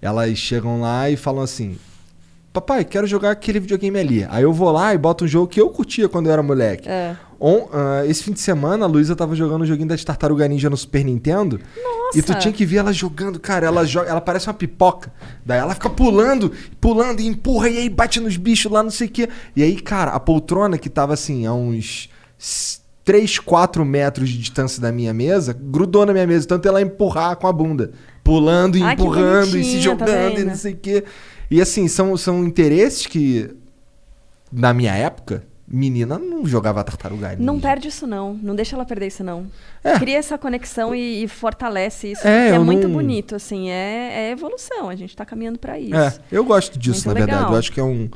elas 0.00 0.36
chegam 0.36 0.80
lá 0.80 1.08
e 1.10 1.16
falam 1.16 1.42
assim: 1.42 1.76
Papai, 2.52 2.84
quero 2.84 3.06
jogar 3.06 3.30
aquele 3.30 3.60
videogame 3.60 3.98
ali. 3.98 4.26
Aí 4.30 4.42
eu 4.42 4.52
vou 4.52 4.70
lá 4.70 4.94
e 4.94 4.98
boto 4.98 5.24
um 5.24 5.28
jogo 5.28 5.48
que 5.48 5.60
eu 5.60 5.68
curtia 5.70 6.08
quando 6.08 6.26
eu 6.26 6.32
era 6.32 6.42
moleque. 6.42 6.88
É. 6.88 7.16
On- 7.46 7.68
ah, 7.72 8.06
esse 8.06 8.22
fim 8.22 8.32
de 8.32 8.40
semana, 8.40 8.86
a 8.86 8.88
Luísa 8.88 9.14
tava 9.14 9.34
jogando 9.36 9.62
o 9.62 9.66
joguinho 9.66 9.86
das 9.88 10.02
Tartaruga 10.02 10.48
Ninja 10.48 10.70
no 10.70 10.76
Super 10.78 11.04
Nintendo. 11.04 11.60
E 12.14 12.22
tu 12.22 12.28
Nossa! 12.28 12.40
tinha 12.40 12.54
que 12.54 12.64
ver 12.64 12.76
ela 12.78 12.90
jogando, 12.90 13.38
cara. 13.38 13.66
Ela 13.66 13.84
joga, 13.84 14.08
ela 14.08 14.20
parece 14.20 14.46
uma 14.48 14.54
pipoca. 14.54 15.12
Daí 15.44 15.58
ela 15.58 15.74
fica 15.74 15.90
pulando, 15.90 16.50
pulando 16.80 17.20
e 17.20 17.26
empurra 17.26 17.68
e 17.68 17.76
aí 17.76 17.90
bate 17.90 18.18
nos 18.18 18.38
bichos 18.38 18.72
lá, 18.72 18.82
não 18.82 18.90
sei 18.90 19.08
o 19.08 19.10
quê. 19.10 19.28
E 19.54 19.62
aí, 19.62 19.78
cara, 19.78 20.12
a 20.12 20.20
poltrona 20.20 20.78
que 20.78 20.88
tava 20.88 21.12
assim, 21.12 21.44
a 21.44 21.52
uns 21.52 22.08
3, 23.04 23.38
4 23.40 23.84
metros 23.84 24.30
de 24.30 24.38
distância 24.38 24.80
da 24.80 24.90
minha 24.90 25.12
mesa, 25.12 25.52
grudou 25.52 26.06
na 26.06 26.14
minha 26.14 26.26
mesa, 26.26 26.48
tanto 26.48 26.66
ela 26.66 26.80
empurrar 26.80 27.36
com 27.36 27.46
a 27.46 27.52
bunda. 27.52 27.90
Pulando 28.22 28.78
e 28.78 28.82
Ai, 28.82 28.94
empurrando 28.94 29.58
e 29.58 29.64
se 29.64 29.76
tá 29.76 29.82
jogando 29.82 30.32
e 30.32 30.36
vendo? 30.36 30.48
não 30.48 30.56
sei 30.56 30.72
o 30.72 30.76
quê. 30.78 31.04
E 31.50 31.60
assim, 31.60 31.88
são, 31.88 32.16
são 32.16 32.42
interesses 32.42 33.06
que, 33.06 33.50
na 34.50 34.72
minha 34.72 34.94
época, 34.94 35.44
menina 35.66 36.18
não 36.18 36.46
jogava 36.46 36.84
tartaruga 36.84 37.30
ninja. 37.30 37.42
Não 37.42 37.58
perde 37.58 37.88
isso 37.88 38.06
não, 38.06 38.34
não 38.34 38.54
deixa 38.54 38.76
ela 38.76 38.84
perder 38.84 39.06
isso 39.08 39.24
não. 39.24 39.46
Cria 39.98 40.18
essa 40.18 40.36
conexão 40.38 40.94
e, 40.94 41.24
e 41.24 41.28
fortalece 41.28 42.12
isso, 42.12 42.26
É, 42.26 42.50
é 42.50 42.58
muito 42.58 42.86
não- 42.86 42.94
bonito, 42.94 43.34
assim, 43.34 43.70
é, 43.70 44.28
é 44.28 44.30
evolução, 44.30 44.88
a 44.88 44.96
gente 44.96 45.16
tá 45.16 45.24
caminhando 45.24 45.58
pra 45.58 45.78
isso. 45.78 45.94
É, 45.96 46.12
eu 46.30 46.44
gosto 46.44 46.78
disso, 46.78 47.06
Muito 47.06 47.08
na 47.08 47.14
verdade. 47.14 47.38
legal. 47.38 47.52
Eu 47.52 47.58
acho 47.58 47.72
que 47.72 47.80
é 47.80 47.84
um. 47.84 48.08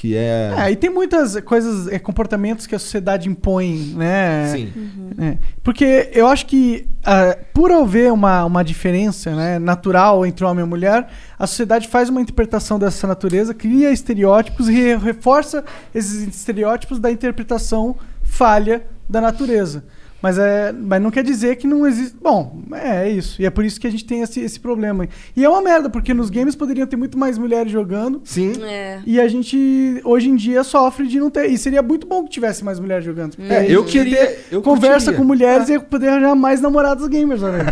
Que 0.00 0.16
é. 0.16 0.54
É, 0.56 0.70
e 0.70 0.76
tem 0.76 0.88
muitas 0.88 1.40
coisas, 1.40 1.88
é, 1.88 1.98
comportamentos 1.98 2.68
que 2.68 2.74
a 2.76 2.78
sociedade 2.78 3.28
impõe, 3.28 3.94
né? 3.96 4.46
Sim. 4.52 4.72
É. 5.18 5.38
Porque 5.60 6.08
eu 6.12 6.28
acho 6.28 6.46
que, 6.46 6.86
ah, 7.04 7.36
por 7.52 7.72
haver 7.72 8.12
uma, 8.12 8.44
uma 8.44 8.62
diferença 8.62 9.34
né, 9.34 9.58
natural 9.58 10.24
entre 10.24 10.44
homem 10.44 10.64
e 10.64 10.68
mulher, 10.68 11.08
a 11.36 11.48
sociedade 11.48 11.88
faz 11.88 12.08
uma 12.08 12.20
interpretação 12.20 12.78
dessa 12.78 13.08
natureza, 13.08 13.52
cria 13.52 13.90
estereótipos 13.90 14.68
e 14.68 14.72
re- 14.72 14.96
reforça 14.98 15.64
esses 15.92 16.28
estereótipos 16.28 17.00
da 17.00 17.10
interpretação 17.10 17.96
falha 18.22 18.84
da 19.08 19.20
natureza. 19.20 19.82
Mas, 20.20 20.36
é, 20.36 20.72
mas 20.72 21.00
não 21.00 21.12
quer 21.12 21.22
dizer 21.22 21.54
que 21.56 21.66
não 21.66 21.86
existe. 21.86 22.16
Bom, 22.20 22.60
é, 22.72 23.06
é 23.06 23.08
isso. 23.10 23.40
E 23.40 23.46
é 23.46 23.50
por 23.50 23.64
isso 23.64 23.80
que 23.80 23.86
a 23.86 23.90
gente 23.90 24.04
tem 24.04 24.20
esse, 24.22 24.40
esse 24.40 24.58
problema. 24.58 25.08
E 25.36 25.44
é 25.44 25.48
uma 25.48 25.62
merda, 25.62 25.88
porque 25.88 26.12
nos 26.12 26.28
games 26.28 26.56
poderiam 26.56 26.88
ter 26.88 26.96
muito 26.96 27.16
mais 27.16 27.38
mulheres 27.38 27.70
jogando. 27.70 28.20
Sim. 28.24 28.52
É. 28.64 28.98
E 29.06 29.20
a 29.20 29.28
gente, 29.28 30.00
hoje 30.04 30.28
em 30.28 30.34
dia, 30.34 30.64
sofre 30.64 31.06
de 31.06 31.20
não 31.20 31.30
ter. 31.30 31.48
E 31.50 31.56
seria 31.56 31.82
muito 31.82 32.04
bom 32.04 32.24
que 32.24 32.30
tivesse 32.30 32.64
mais 32.64 32.80
mulheres 32.80 33.04
jogando. 33.04 33.36
É, 33.38 33.70
eu 33.70 33.84
queria- 33.84 34.26
ter 34.26 34.46
eu 34.50 34.60
conversa 34.60 35.12
curtiria. 35.12 35.18
com 35.18 35.24
mulheres 35.24 35.68
e 35.68 35.72
ia 35.74 35.80
poder 35.80 36.08
arranjar 36.08 36.34
mais 36.34 36.60
namorados 36.60 37.06
gamers, 37.06 37.40
né? 37.42 37.50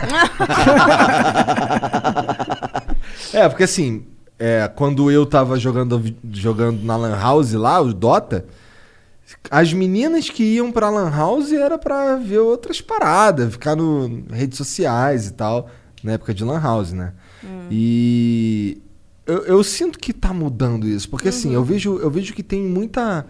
É, 3.32 3.48
porque 3.48 3.64
assim, 3.64 4.04
é, 4.38 4.70
quando 4.74 5.10
eu 5.10 5.26
tava 5.26 5.58
jogando, 5.58 6.02
jogando 6.32 6.82
na 6.84 6.96
Lan 6.96 7.16
House 7.18 7.52
lá, 7.52 7.80
o 7.80 7.92
Dota, 7.92 8.44
as 9.50 9.72
meninas 9.72 10.28
que 10.30 10.42
iam 10.42 10.70
pra 10.70 10.88
Lan 10.90 11.10
House 11.10 11.52
era 11.52 11.76
pra 11.78 12.16
ver 12.16 12.38
outras 12.38 12.80
paradas, 12.80 13.52
ficar 13.52 13.74
no 13.76 14.24
redes 14.30 14.56
sociais 14.56 15.26
e 15.28 15.32
tal, 15.32 15.68
na 16.02 16.12
época 16.12 16.32
de 16.34 16.44
Lan 16.44 16.60
House, 16.60 16.92
né? 16.92 17.12
E 17.70 18.78
eu, 19.26 19.38
eu 19.44 19.64
sinto 19.64 19.98
que 19.98 20.12
tá 20.12 20.32
mudando 20.32 20.86
isso, 20.88 21.08
porque 21.08 21.28
assim, 21.28 21.52
eu 21.54 21.64
vejo, 21.64 21.96
eu 21.98 22.10
vejo 22.10 22.32
que 22.34 22.42
tem 22.42 22.62
muita. 22.62 23.26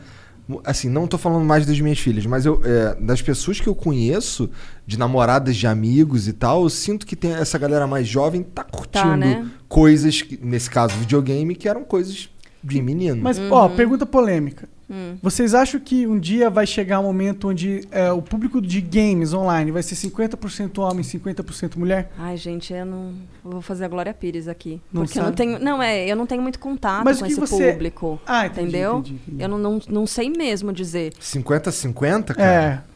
Assim, 0.65 0.89
não 0.89 1.09
tô 1.09 1.19
falando 1.19 1.45
mais 1.45 1.67
das 1.67 1.81
minhas 1.81 1.99
filhas, 1.99 2.25
mas 2.25 2.47
eu, 2.47 2.61
é, 2.65 2.95
das 3.01 3.21
pessoas 3.21 3.59
que 3.59 3.67
eu 3.67 3.75
conheço, 3.75 4.49
de 4.87 4.97
namoradas 4.97 5.57
de 5.57 5.67
amigos 5.67 6.29
e 6.29 6.33
tal, 6.33 6.63
eu 6.63 6.71
sinto 6.71 7.05
que 7.05 7.17
tem 7.17 7.33
essa 7.33 7.59
galera 7.59 7.85
mais 7.87 8.07
jovem 8.07 8.45
tá 8.45 8.63
curtindo 8.63 9.17
né? 9.17 9.45
coisas, 9.69 10.23
que- 10.23 10.39
nesse 10.41 10.71
caso 10.71 10.95
videogame, 10.99 11.57
que 11.57 11.69
eram 11.69 11.83
coisas 11.83 12.29
de 12.63 12.81
menino. 12.81 13.21
Mas, 13.25 13.39
Uhum. 13.39 13.49
ó, 13.51 13.69
pergunta 13.71 14.07
polêmica. 14.07 14.69
Hum. 14.89 15.17
Vocês 15.23 15.53
acham 15.55 15.81
que 15.81 16.07
um 16.07 16.19
dia 16.19 16.49
vai 16.49 16.67
chegar 16.67 17.01
um 17.01 17.05
momento 17.05 17.49
onde 17.49 17.83
é, 17.91 18.13
o 18.13 18.23
público 18.23 18.61
de 18.61 18.81
games 18.81 19.33
online 19.33 19.71
vai 19.73 19.83
ser 19.83 19.97
50% 19.97 20.79
homem, 20.79 21.03
50% 21.05 21.77
mulher? 21.77 22.13
Ai, 22.17 22.37
gente, 22.37 22.73
eu 22.73 22.87
não 22.87 23.13
eu 23.45 23.51
vou 23.51 23.61
fazer 23.61 23.85
a 23.85 23.89
Glória 23.89 24.15
Pires 24.15 24.47
aqui. 24.49 24.81
Não 24.93 25.03
porque 25.05 25.19
eu 25.19 25.23
não 25.23 25.29
sabe? 25.29 25.37
tenho. 25.37 25.59
Não, 25.59 25.83
é, 25.83 26.07
eu 26.07 26.15
não 26.17 26.27
tenho 26.27 26.41
muito 26.43 26.59
contato 26.59 27.05
Mas 27.05 27.19
com 27.19 27.25
que 27.27 27.33
esse 27.33 27.41
você- 27.41 27.73
público. 27.73 28.21
Ah, 28.27 28.47
entendi, 28.47 28.63
entendeu? 28.69 28.99
entendi, 28.99 29.21
entendi. 29.27 29.43
Eu 29.43 29.49
não, 29.49 29.59
não, 29.59 29.81
não 29.89 30.07
sei 30.07 30.31
mesmo 30.31 30.73
dizer. 30.73 31.13
50-50, 31.21 32.35
cara? 32.35 32.83
É. 32.93 32.96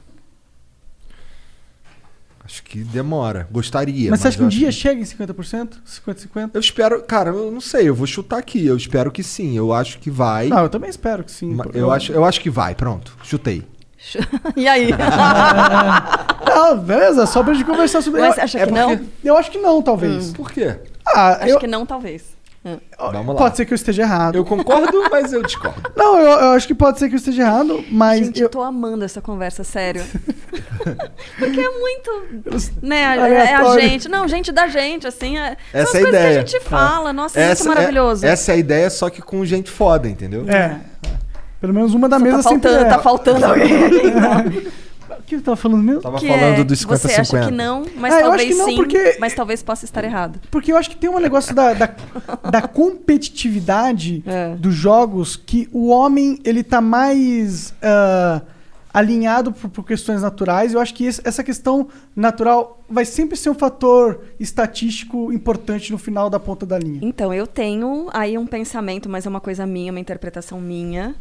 Acho 2.51 2.65
que 2.65 2.83
demora. 2.83 3.47
Gostaria. 3.53 4.11
Mas 4.11 4.21
você 4.21 4.29
acha 4.29 4.37
que 4.39 4.43
um 4.43 4.47
eu 4.47 4.51
dia 4.51 4.73
chega 4.73 5.01
em 5.01 5.05
50%? 5.05 5.75
50-50? 6.07 6.51
Eu 6.53 6.61
espero, 6.61 7.01
cara, 7.03 7.31
eu 7.31 7.49
não 7.51 7.61
sei, 7.61 7.89
eu 7.89 7.95
vou 7.95 8.09
chutar 8.09 8.39
aqui. 8.39 8.67
Eu 8.67 8.77
espero 8.77 9.13
que 9.13 9.23
sim. 9.23 9.57
Eu 9.57 9.73
acho 9.73 10.01
que 10.01 10.11
vai. 10.11 10.49
Não, 10.49 10.65
eu 10.65 10.69
também 10.69 10.91
espero 10.91 11.23
que 11.23 11.31
sim. 11.31 11.57
Pô. 11.57 11.71
eu, 11.73 11.93
acho, 11.93 12.11
eu 12.13 12.25
acho 12.25 12.41
que 12.41 12.51
vai, 12.51 12.75
pronto. 12.75 13.17
Chutei. 13.23 13.63
e 14.57 14.67
aí? 14.67 14.91
Não, 16.47 16.79
beleza, 16.79 17.27
só 17.27 17.43
pra 17.45 17.55
gente 17.55 17.65
conversar 17.65 18.03
sobre 18.03 18.21
Mas 18.21 18.37
eu- 18.37 18.43
acha 18.45 18.59
é 18.59 18.67
que 18.67 18.73
não? 18.73 18.97
porque- 18.97 19.11
Eu 19.25 19.37
acho 19.37 19.51
que 19.51 19.59
não, 19.59 19.81
talvez. 19.83 20.33
Por 20.33 20.51
quê? 20.51 20.77
Ah, 21.07 21.37
Acho 21.37 21.49
eu, 21.49 21.59
que 21.59 21.67
não, 21.67 21.87
talvez. 21.87 22.25
Vamos 22.63 23.35
lá. 23.35 23.35
pode 23.37 23.57
ser 23.57 23.65
que 23.65 23.73
eu 23.73 23.77
esteja 23.77 24.03
errado. 24.03 24.37
Eu 24.37 24.45
concordo, 24.45 25.09
mas 25.11 25.33
eu 25.33 25.43
discordo. 25.43 25.81
Não, 25.97 26.19
eu, 26.19 26.31
eu 26.31 26.49
acho 26.51 26.67
que 26.67 26.75
pode 26.75 26.99
ser 26.99 27.09
que 27.09 27.15
eu 27.15 27.19
esteja 27.19 27.43
errado, 27.43 27.83
mas 27.91 28.27
Gente, 28.27 28.43
eu, 28.43 28.51
tô 28.51 28.61
amando 28.61 29.03
essa 29.03 29.21
conversa, 29.23 29.65
sério. 29.65 30.05
Porque 31.39 31.61
é 31.61 31.79
muito. 31.79 32.11
Né, 32.83 33.01
é 33.01 33.07
a 33.07 33.13
Aleatório. 33.25 33.89
gente. 33.89 34.09
Não, 34.09 34.29
gente 34.29 34.53
da 34.53 34.69
gente, 34.69 35.07
assim. 35.07 35.39
É, 35.39 35.57
são 35.73 35.81
as 35.81 35.89
Essa 35.89 35.97
é 35.97 36.01
a 36.01 36.03
coisas 36.03 36.09
ideia. 36.09 36.23
que 36.33 36.39
a 36.39 36.41
gente 36.47 36.61
fala. 36.61 37.13
Nossa, 37.15 37.41
é 37.41 37.45
essa, 37.45 37.65
muito 37.65 37.77
maravilhoso. 37.77 38.27
essa 38.27 38.53
é 38.53 38.55
a 38.55 38.59
ideia, 38.59 38.91
só 38.91 39.09
que 39.09 39.23
com 39.23 39.43
gente 39.45 39.71
foda, 39.71 40.07
entendeu? 40.07 40.45
É. 40.49 40.79
Pelo 41.61 41.73
menos 41.73 41.95
uma 41.95 42.09
da 42.09 42.19
Só 42.19 42.25
mesa 42.25 42.37
tá 42.43 42.43
sempre 42.43 42.69
faltando, 42.69 42.87
é. 42.87 42.89
tá 42.91 42.99
faltando 42.99 43.45
alguém. 43.47 44.67
O 45.21 45.23
que 45.23 45.37
eu 45.37 45.43
tava 45.43 45.57
falando 45.57 45.83
mesmo? 45.83 46.01
Tava 46.03 46.19
Que 46.19 46.27
falando 46.27 46.61
é, 46.61 46.65
do 46.65 46.75
Você 46.75 47.07
acha 47.13 47.23
50-50. 47.23 47.45
que 47.47 47.51
não, 47.53 47.85
mas 47.97 48.13
Ah, 48.15 48.21
eu 48.21 48.33
acho 48.33 48.39
talvez 48.39 48.49
que 48.49 48.55
não, 48.55 48.67
sim. 48.67 48.75
porque- 48.77 49.17
Mas 49.21 49.35
talvez 49.35 49.63
possa 49.63 49.85
estar 49.85 50.03
errado. 50.03 50.41
Porque 50.51 50.73
eu 50.73 50.77
acho 50.77 50.91
que 50.91 50.97
tem 50.97 51.09
um 51.09 51.19
negócio 51.21 51.55
da, 51.55 51.73
da, 51.75 51.87
da 52.51 52.63
competitividade 52.63 54.23
É. 54.27 54.55
dos 54.57 54.75
jogos 54.75 55.37
que 55.37 55.69
o 55.73 55.89
homem 55.89 56.39
ele 56.45 56.63
tá 56.65 56.81
mais 56.81 57.73
ah, 57.83 58.41
alinhado 58.93 59.53
por, 59.53 59.71
por 59.71 59.85
questões 59.87 60.23
naturais. 60.23 60.75
Eu 60.75 60.81
acho 60.81 60.95
que 60.95 61.05
esse- 61.05 61.21
essa 61.25 61.45
questão 61.45 61.89
natural 62.17 62.83
vai 62.89 63.05
sempre 63.05 63.37
ser 63.37 63.51
um 63.51 63.55
fator 63.55 64.25
estatístico 64.41 65.33
importante 65.33 65.93
no 65.93 65.99
final 65.99 66.29
da 66.29 66.41
ponta 66.41 66.67
da 66.67 66.79
linha. 66.79 66.99
Então, 67.03 67.33
eu 67.33 67.47
tenho 67.47 68.09
aí 68.13 68.37
um 68.37 68.47
pensamento, 68.47 69.09
mas 69.09 69.27
é 69.27 69.29
uma 69.29 69.41
coisa 69.41 69.65
minha, 69.67 69.93
uma 69.93 70.01
interpretação 70.01 70.61
minha. 70.61 71.15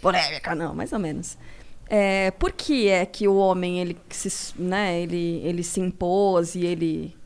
Polêmica, 0.00 0.54
não, 0.54 0.74
mais 0.74 0.92
ou 0.92 0.98
menos. 0.98 1.36
É, 1.92 2.30
por 2.30 2.52
que 2.52 2.86
é 2.88 3.04
que 3.04 3.26
o 3.26 3.34
homem 3.36 3.80
ele 3.80 3.98
se, 4.08 4.54
né, 4.56 5.00
ele, 5.00 5.40
ele 5.44 5.64
se 5.64 5.80
impôs 5.80 6.54
e 6.54 6.64
ele 6.64 7.16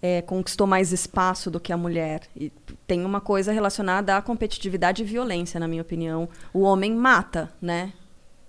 é, 0.00 0.22
conquistou 0.22 0.68
mais 0.68 0.92
espaço 0.92 1.50
do 1.50 1.58
que 1.58 1.72
a 1.72 1.76
mulher? 1.76 2.20
E 2.36 2.52
tem 2.86 3.04
uma 3.04 3.20
coisa 3.20 3.50
relacionada 3.50 4.16
à 4.16 4.22
competitividade 4.22 5.02
e 5.02 5.04
violência, 5.04 5.58
na 5.58 5.66
minha 5.66 5.82
opinião. 5.82 6.28
O 6.52 6.60
homem 6.60 6.94
mata, 6.94 7.50
né? 7.60 7.92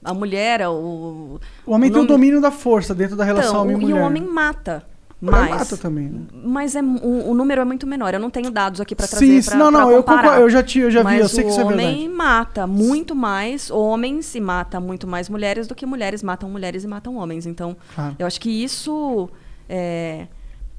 A 0.03 0.13
mulher, 0.13 0.61
o. 0.69 1.39
O 1.65 1.71
homem 1.71 1.89
tem 1.89 1.99
o 1.99 2.03
nome- 2.03 2.07
domínio 2.15 2.39
da 2.39 2.51
força 2.51 2.93
dentro 2.93 3.15
da 3.15 3.23
relação 3.23 3.49
então, 3.53 3.61
homem 3.63 3.75
o- 3.77 3.89
e 3.89 3.93
o 3.93 3.97
homem 3.97 4.21
mata. 4.23 4.85
Mais. 5.31 5.49
mata 5.55 5.77
também, 5.77 6.07
né? 6.09 6.21
Mas 6.43 6.75
é, 6.75 6.81
o, 6.81 7.29
o 7.31 7.33
número 7.33 7.61
é 7.61 7.65
muito 7.65 7.85
menor. 7.87 8.13
Eu 8.13 8.19
não 8.19 8.29
tenho 8.29 8.49
dados 8.51 8.79
aqui 8.81 8.95
para 8.95 9.07
trazer 9.07 9.41
Sim, 9.41 9.49
pra, 9.49 9.71
não, 9.71 9.91
eu 9.91 10.03
comparar. 10.03 10.39
eu 10.41 10.49
já 10.49 10.61
ti- 10.63 10.79
eu 10.79 10.91
já 10.91 10.99
vi, 10.99 11.05
Mas 11.05 11.21
eu 11.21 11.29
sei 11.29 11.43
que 11.43 11.49
isso 11.49 11.59
é 11.59 11.63
o 11.63 11.67
homem 11.67 11.77
verdade. 11.97 12.09
mata 12.09 12.67
muito 12.67 13.15
mais 13.15 13.69
homens 13.71 14.33
e 14.35 14.39
mata 14.39 14.79
muito 14.79 15.07
mais 15.07 15.29
mulheres 15.29 15.67
do 15.67 15.75
que 15.75 15.85
mulheres 15.85 16.21
matam 16.23 16.49
mulheres 16.49 16.83
e 16.83 16.87
matam 16.87 17.15
homens. 17.15 17.45
Então, 17.45 17.75
Claro. 17.93 18.15
eu 18.19 18.25
acho 18.27 18.39
que 18.39 18.49
isso 18.49 19.29
é, 19.69 20.27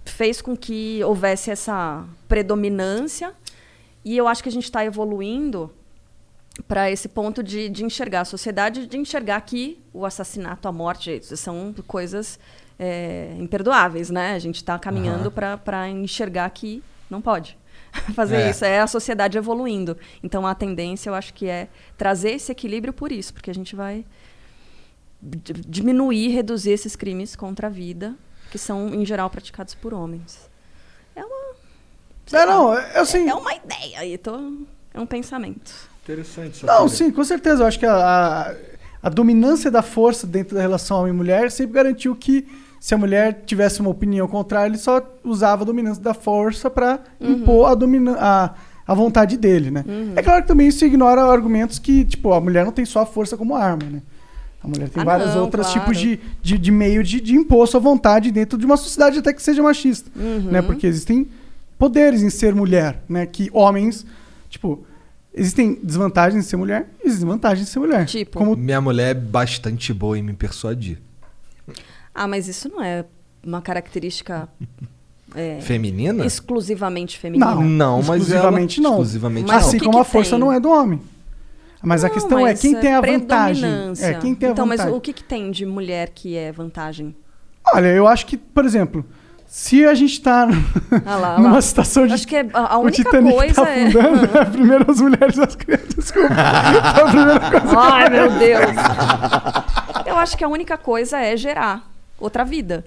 fez 0.05 0.41
com 0.41 0.57
que 0.57 1.02
houvesse 1.05 1.50
essa 1.50 2.05
predominância 2.28 3.33
e 4.05 4.16
eu 4.16 4.28
acho 4.28 4.42
que 4.42 4.49
a 4.49 4.52
gente 4.52 4.65
está 4.65 4.84
evoluindo 4.84 5.70
para 6.66 6.91
esse 6.91 7.08
ponto 7.08 7.42
de, 7.42 7.68
de 7.68 7.84
enxergar 7.84 8.23
a 8.23 8.25
sociedade, 8.25 8.86
de 8.86 8.97
enxergar 8.97 9.41
que 9.42 9.78
o 9.92 10.07
assassinato, 10.07 10.66
a 10.66 10.73
morte, 10.73 11.20
são 11.36 11.75
coisas 11.86 12.39
é, 12.79 13.35
imperdoáveis, 13.39 14.11
né? 14.11 14.35
A 14.35 14.39
gente 14.39 14.57
está 14.57 14.79
caminhando 14.79 15.31
para 15.31 15.89
enxergar 15.89 16.49
que 16.51 16.83
não 17.11 17.21
pode 17.21 17.57
fazer 18.15 18.37
É. 18.37 18.51
isso. 18.51 18.65
É 18.65 18.81
a 18.81 18.87
sociedade 18.87 19.39
evoluindo. 19.39 19.97
Então, 20.23 20.47
a 20.47 20.55
tendência, 20.55 21.09
eu 21.11 21.15
acho 21.15 21.33
que 21.35 21.47
é 21.49 21.69
trazer 21.97 22.31
esse 22.33 22.51
equilíbrio 22.53 22.93
por 22.93 23.11
isso, 23.13 23.33
porque 23.33 23.51
a 23.51 23.55
gente 23.55 23.75
vai 23.77 24.05
di- 25.21 25.53
diminuir, 25.67 26.29
reduzir 26.29 26.71
esses 26.73 26.95
crimes 26.97 27.35
contra 27.37 27.67
a 27.69 27.71
vida, 27.71 28.15
que 28.51 28.59
são, 28.59 28.89
em 28.95 29.05
geral, 29.05 29.29
praticados 29.31 29.75
por 29.75 29.93
homens. 29.95 30.49
É 31.15 31.25
uma... 31.25 31.37
É, 32.33 32.45
lá, 32.45 32.47
não, 32.47 32.75
é 32.79 32.99
assim- 32.99 33.29
É 33.29 33.35
uma 33.35 33.55
ideia 33.55 34.01
aí, 34.01 34.19
tô... 34.19 34.35
é 34.93 35.01
um 35.01 35.07
pensamento. 35.07 35.73
Interessante. 36.05 36.59
essa 36.59 36.67
Não, 36.67 36.77
teoria. 36.87 36.95
sim, 36.97 37.11
com 37.11 37.25
certeza. 37.25 37.63
Eu 37.63 37.67
acho 37.67 37.79
que 37.79 37.87
a, 37.87 37.95
a, 37.97 38.55
a 39.03 39.09
dominância 39.09 39.71
da 39.71 39.83
força 39.83 40.27
dentro 40.27 40.55
da 40.55 40.61
relação 40.61 40.99
homem 41.01 41.13
e 41.13 41.17
mulher 41.17 41.51
sempre 41.51 41.73
garantiu 41.75 42.15
que 42.15 42.47
se 42.87 42.95
a 42.95 42.99
mulher 42.99 43.43
tivesse 43.45 43.81
uma 43.81 43.91
opinião 43.91 44.29
contrária, 44.29 44.69
ele 44.69 44.79
só 44.79 45.03
usava 45.25 45.63
a 45.63 45.67
dominância 45.67 46.01
da 46.01 46.15
força 46.15 46.71
para 46.71 47.01
Uhum. 47.19 47.33
impor 47.33 47.69
a, 47.69 47.75
domina 47.75 48.17
a, 48.17 48.55
a 48.87 48.95
vontade 48.95 49.37
dele, 49.37 49.73
né? 49.73 49.85
É 50.15 50.23
claro 50.23 50.43
que 50.43 50.47
também 50.47 50.69
isso 50.69 50.85
ignora 50.85 51.21
argumentos 51.25 51.81
que, 51.81 52.05
tipo, 52.05 52.33
a 52.33 52.41
mulher 52.41 52.65
não 52.65 52.71
tem 52.71 52.85
só 52.85 53.01
a 53.01 53.07
força 53.07 53.37
como 53.37 53.57
arma, 53.57 53.83
né? 53.91 54.03
A 54.63 54.69
mulher 54.69 54.89
tem 54.89 55.03
Ah, 55.03 55.05
vários 55.05 55.35
não, 55.35 55.43
outros 55.43 55.67
claro. 55.67 55.81
tipos 55.81 55.99
de, 55.99 56.21
de, 56.41 56.57
de 56.57 56.71
meio 56.71 57.03
de, 57.03 57.21
de 57.21 57.35
impor 57.35 57.67
sua 57.67 57.81
vontade 57.81 58.31
dentro 58.31 58.57
de 58.57 58.65
uma 58.65 58.77
sociedade 58.77 59.19
até 59.19 59.33
que 59.33 59.43
seja 59.43 59.65
machista, 59.65 60.09
Uhum. 60.15 60.51
né? 60.53 60.63
Porque 60.63 60.87
existem 60.87 61.27
poderes 61.77 62.23
em 62.23 62.31
ser 62.31 62.55
mulher, 62.55 63.03
né? 63.09 63.27
Que 63.27 63.51
homens, 63.53 64.07
tipo, 64.49 64.87
existem 65.35 65.77
desvantagens 65.83 66.45
em 66.45 66.49
ser 66.49 66.57
mulher 66.57 66.89
e 67.03 67.09
existem 67.09 67.27
vantagens 67.29 67.69
em 67.69 67.73
ser 67.73 67.81
mulher. 67.81 68.07
Tipo? 68.07 68.39
Como 68.39 68.55
Minha 68.55 68.81
mulher 68.81 69.11
é 69.11 69.15
bastante 69.15 69.93
boa 69.93 70.17
em 70.17 70.23
me 70.23 70.35
persuadir. 70.35 70.99
Ah, 72.19 72.27
mas 72.27 72.49
isso 72.49 72.69
não 72.69 72.83
é 72.83 73.05
uma 73.45 73.61
característica 73.61 74.49
é, 75.35 75.59
Feminina? 75.61 76.25
exclusivamente 76.25 77.19
feminina. 77.19 77.55
Não, 77.55 77.62
Não, 77.62 77.97
mas 78.03 78.23
exclusivamente 78.23 78.81
ela- 78.81 78.89
não. 78.89 78.95
exclusivamente 78.97 79.47
Mas 79.47 79.62
não. 79.62 79.69
assim 79.69 79.77
o 79.77 79.81
que 79.81 79.86
como 79.86 79.99
que 79.99 80.03
a 80.03 80.05
força 80.05 80.31
tem? 80.31 80.39
não 80.39 80.53
é 80.53 80.59
do 80.59 80.70
homem. 80.70 81.01
Mas 81.83 82.03
a 82.05 82.09
Não, 82.09 82.15
questão 82.15 82.39
é 82.41 82.43
mas 82.45 82.61
quem 82.61 82.75
tem 82.75 82.95
a 82.95 83.01
vantagem. 83.01 83.70
É 84.01 84.15
quem 84.15 84.35
tem 84.35 84.49
a 84.49 84.53
então, 84.53 84.65
vantagem. 84.67 84.86
mas 84.86 84.97
o 84.97 85.01
que, 85.01 85.12
que 85.12 85.23
tem 85.23 85.51
de 85.51 85.65
mulher 85.67 86.09
que 86.15 86.35
é 86.36 86.51
vantagem? 86.51 87.15
Olha, 87.73 87.89
eu 87.89 88.09
acho 88.09 88.27
que, 88.27 88.36
por 88.36 88.65
exemplo, 88.65 89.05
se 89.47 89.85
a 89.85 89.95
gente 89.95 90.20
tá 90.20 90.49
Ah 91.05 91.17
lá, 91.17 91.36
numa 91.39 91.53
lá. 91.53 91.61
situação 91.61 92.07
de 92.07 92.15
Acho 92.15 92.27
que 92.27 92.35
é- 92.36 92.49
a, 92.53 92.75
a 92.75 92.78
o 92.78 92.83
única 92.83 92.97
Titanic 93.05 93.36
coisa 93.36 93.55
tá 93.62 93.69
é. 93.70 93.83
afundando, 93.85 94.25
é 94.39 94.45
primeiro 94.47 94.91
as 94.91 95.01
mulheres 95.01 95.36
e 95.36 95.41
as 95.43 95.55
crianças. 95.55 95.95
Desculpa. 95.95 96.28
Foi 96.35 97.03
a 97.03 97.07
primeira 97.09 97.41
coisa. 97.51 97.78
Ai, 97.78 98.11
meu 98.11 98.31
Deus. 98.39 98.70
Eu 100.07 100.17
acho 100.17 100.36
que 100.36 100.43
a 100.45 100.49
única 100.49 100.77
coisa 100.78 101.19
é 101.19 101.36
gerar 101.36 101.85
outra 102.20 102.45
vida. 102.45 102.85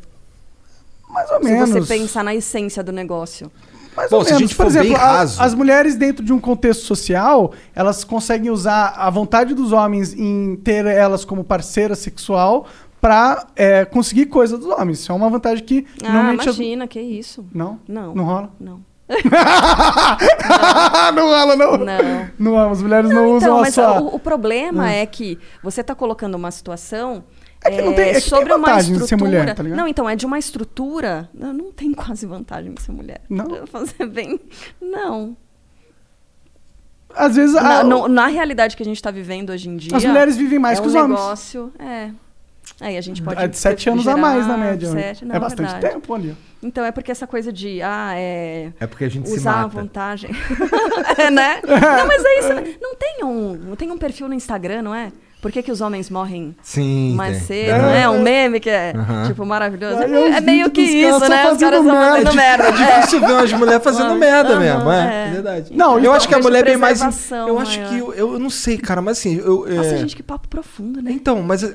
Mais 1.10 1.30
ou 1.32 1.38
Se 1.38 1.44
menos. 1.52 1.70
você 1.72 1.98
pensar 2.00 2.24
na 2.24 2.36
essência 2.36 2.84
do 2.84 2.92
negócio. 2.92 3.52
Mais 3.98 4.12
Bom, 4.12 4.18
ou 4.18 4.24
se 4.24 4.30
a 4.30 4.34
menos. 4.36 4.50
gente 4.50 4.56
Por 4.58 4.66
for 4.68 4.74
bem 4.74 4.82
exemplo, 4.92 5.02
a- 5.04 5.08
raso- 5.18 5.42
as 5.42 5.54
mulheres 5.56 5.96
dentro 5.96 6.24
de 6.24 6.32
um 6.32 6.40
contexto 6.40 6.84
social, 6.86 7.52
elas 7.76 8.04
conseguem 8.04 8.52
usar 8.52 8.94
a 8.96 9.10
vontade 9.10 9.54
dos 9.56 9.72
homens 9.72 10.14
em 10.14 10.56
ter 10.58 10.86
elas 10.86 11.26
como 11.26 11.44
parceira 11.44 11.96
sexual 11.96 12.68
pra 13.02 13.48
é, 13.56 13.86
conseguir 13.86 14.28
coisa 14.28 14.56
dos 14.58 14.68
homens. 14.68 15.00
Isso 15.00 15.12
é 15.12 15.16
uma 15.16 15.30
vantagem 15.30 15.64
que 15.66 15.88
Ah, 16.04 16.12
normalmente... 16.14 16.48
as- 16.50 16.56
imagina, 16.58 16.88
que 16.88 17.00
isso. 17.02 17.44
Não? 17.54 17.80
Não. 17.88 18.14
Não 18.14 18.24
rola? 18.26 18.50
Não. 18.60 18.80
não 21.16 21.28
rola, 21.28 21.56
não. 21.56 21.78
Não. 21.78 22.30
Não, 22.38 22.72
as 22.72 22.82
mulheres 22.82 23.10
não, 23.10 23.36
usam 23.36 23.50
Então, 23.50 23.58
a 23.58 23.62
mas 23.62 23.74
sua... 23.74 24.02
o, 24.02 24.16
o 24.16 24.20
problema 24.20 24.84
Hum. 24.84 24.88
é 24.88 25.06
que 25.06 25.38
você 25.64 25.82
está 25.82 25.96
colocando 25.96 26.36
uma 26.36 26.52
situação 26.52 27.24
É 27.62 27.72
que 27.72 27.82
não 27.82 27.94
tem- 27.94 28.06
é 28.06 28.08
que 28.08 28.12
tem 28.14 28.22
sobre 28.22 28.54
uma 28.54 28.58
vantagem 28.68 28.94
de 28.96 29.04
estrutura. 29.04 29.08
ser 29.08 29.40
mulher, 29.40 29.56
tá 29.56 29.64
ligado? 29.64 29.78
não, 29.78 29.88
então 29.88 30.10
é 30.10 30.16
de 30.16 30.26
uma 30.26 30.40
estrutura. 30.40 31.30
Não, 31.34 31.52
não 31.54 31.72
tem 31.72 31.94
quase 31.94 32.26
vantagem 32.26 32.74
de 32.74 32.82
ser 32.82 32.92
mulher. 32.94 33.22
Não? 33.30 33.68
Fazer 33.68 34.06
bem. 34.08 34.40
Não. 34.82 35.36
Às 37.14 37.36
vezes... 37.36 37.56
Na, 37.56 37.80
a- 37.80 37.84
no- 37.84 38.08
na 38.08 38.28
realidade 38.28 38.78
que 38.78 38.84
a 38.84 38.86
gente 38.86 38.98
está 38.98 39.12
vivendo 39.12 39.50
hoje 39.50 39.68
em 39.70 39.76
dia. 39.78 39.98
As 39.98 40.06
mulheres 40.06 40.38
vivem 40.38 40.60
mais 40.60 40.78
é 40.78 40.82
que 40.82 40.88
um 40.88 40.90
os 40.90 40.96
homens. 40.96 41.20
negócio, 41.20 41.74
É. 41.80 42.12
Aí 42.80 42.96
a 42.98 43.02
gente 43.02 43.22
pode. 43.24 43.42
É 43.42 43.48
de 43.48 43.58
sete 43.58 43.90
anos 43.90 44.08
a 44.08 44.16
mais 44.16 44.46
na 44.46 44.56
média. 44.56 44.90
Sete, 44.92 45.26
não, 45.26 45.36
é 45.36 45.40
bastante 45.40 45.72
verdade. 45.72 45.94
tempo 45.96 46.14
ali. 46.14 46.38
Então 46.62 46.86
é 46.86 46.92
porque 46.92 47.12
essa 47.12 47.26
coisa 47.26 47.52
de. 47.52 47.82
Ah, 47.82 48.12
é. 48.16 48.72
É 48.80 48.86
porque 48.86 49.06
a 49.06 49.10
gente 49.10 49.28
se 49.28 49.36
usar 49.38 49.54
a 49.54 49.56
mata. 49.64 49.70
vantagem. 49.70 50.30
é, 51.18 51.32
né? 51.32 51.60
Não, 51.66 52.08
mas 52.08 52.24
é 52.24 52.40
isso. 52.40 52.54
né? 52.54 52.76
Não 52.80 52.96
tem 52.96 53.24
um, 53.24 53.54
não 53.56 53.76
tem 53.76 53.90
um 53.92 53.98
perfil 53.98 54.28
no 54.28 54.36
Instagram, 54.36 54.84
não 54.84 54.94
é? 54.94 55.12
Por 55.42 55.52
que, 55.54 55.64
que 55.64 55.72
os 55.72 55.80
homens 55.80 56.10
morrem 56.10 56.54
Sim, 56.62 57.14
mais 57.16 57.38
tem. 57.38 57.46
cedo, 57.66 57.76
Aham. 57.76 57.92
né? 57.94 58.10
Um 58.10 58.22
meme 58.22 58.60
que 58.60 58.70
é, 58.70 58.92
Aham. 58.94 59.28
tipo, 59.28 59.46
maravilhoso. 59.46 60.02
É, 60.04 60.38
é 60.38 60.42
meio 60.42 60.70
que 60.70 60.82
isso, 60.82 61.18
né? 61.30 61.50
Os 61.52 61.58
caras 61.60 61.82
estão 61.82 61.84
merda. 61.84 62.12
fazendo 62.12 62.36
merda. 62.36 62.64
É 62.68 62.72
difícil 62.98 63.20
ver 63.22 63.32
umas 63.32 63.54
mulheres 63.54 63.84
fazendo 63.84 64.16
merda 64.16 64.50
Aham, 64.52 64.60
mesmo, 64.60 64.92
é, 64.92 64.98
é. 64.98 65.28
é 65.28 65.32
verdade. 65.32 65.72
Não, 65.74 65.94
eu 65.94 66.00
então, 66.00 66.14
acho 66.14 66.28
que 66.28 66.36
a 66.36 66.40
mulher 66.40 66.60
é 66.60 66.64
bem 66.72 66.78
mais. 66.78 67.02
Eu 67.32 67.58
acho 67.58 67.80
maior. 67.80 67.90
que. 67.90 67.98
Eu, 68.00 68.14
eu 68.34 68.40
não 68.40 68.50
sei, 68.50 68.78
cara, 68.78 69.02
mas 69.02 69.18
assim. 69.18 69.38
Eu, 69.38 69.66
é- 69.66 69.76
Nossa, 69.76 69.98
gente, 69.98 70.16
que 70.16 70.24
papo 70.24 70.48
profundo, 70.50 71.02
né? 71.02 71.12
Então, 71.14 71.42
mas. 71.42 71.64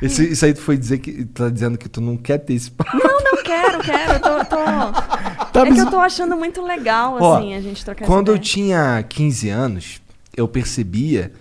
Esse, 0.00 0.30
isso 0.32 0.44
aí 0.44 0.54
tu 0.54 0.60
foi 0.60 0.76
dizer 0.76 0.98
que. 0.98 1.24
Tá 1.24 1.48
dizendo 1.48 1.76
que 1.76 1.88
tu 1.88 2.00
não 2.00 2.16
quer 2.16 2.38
ter 2.38 2.54
esse 2.54 2.70
papo. 2.70 2.96
Não, 2.96 3.18
não 3.32 3.42
quero, 3.42 3.80
quero. 3.80 4.12
Eu 4.14 4.20
tô, 4.20 4.44
tô- 4.44 5.46
Tá 5.52 5.66
é 5.66 5.72
que 5.72 5.80
eu 5.80 5.90
tô 5.90 5.98
achando 5.98 6.36
muito 6.36 6.62
legal, 6.62 7.16
Ó, 7.20 7.36
assim, 7.36 7.54
a 7.54 7.60
gente 7.60 7.84
trocar 7.84 8.06
Quando 8.06 8.30
eu 8.30 8.38
tinha 8.38 9.04
15 9.08 9.48
anos, 9.48 10.00
eu 10.38 10.46
percebia 10.48 11.32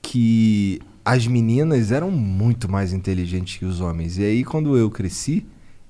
que 0.00 0.80
as 1.04 1.26
meninas 1.26 1.92
eram 1.92 2.10
muito 2.10 2.70
mais 2.70 2.92
inteligentes 2.92 3.58
que 3.58 3.64
os 3.64 3.80
homens. 3.80 4.18
E 4.18 4.24
aí, 4.24 4.44
quando 4.44 4.76
eu 4.76 4.90
cresci, 4.90 5.46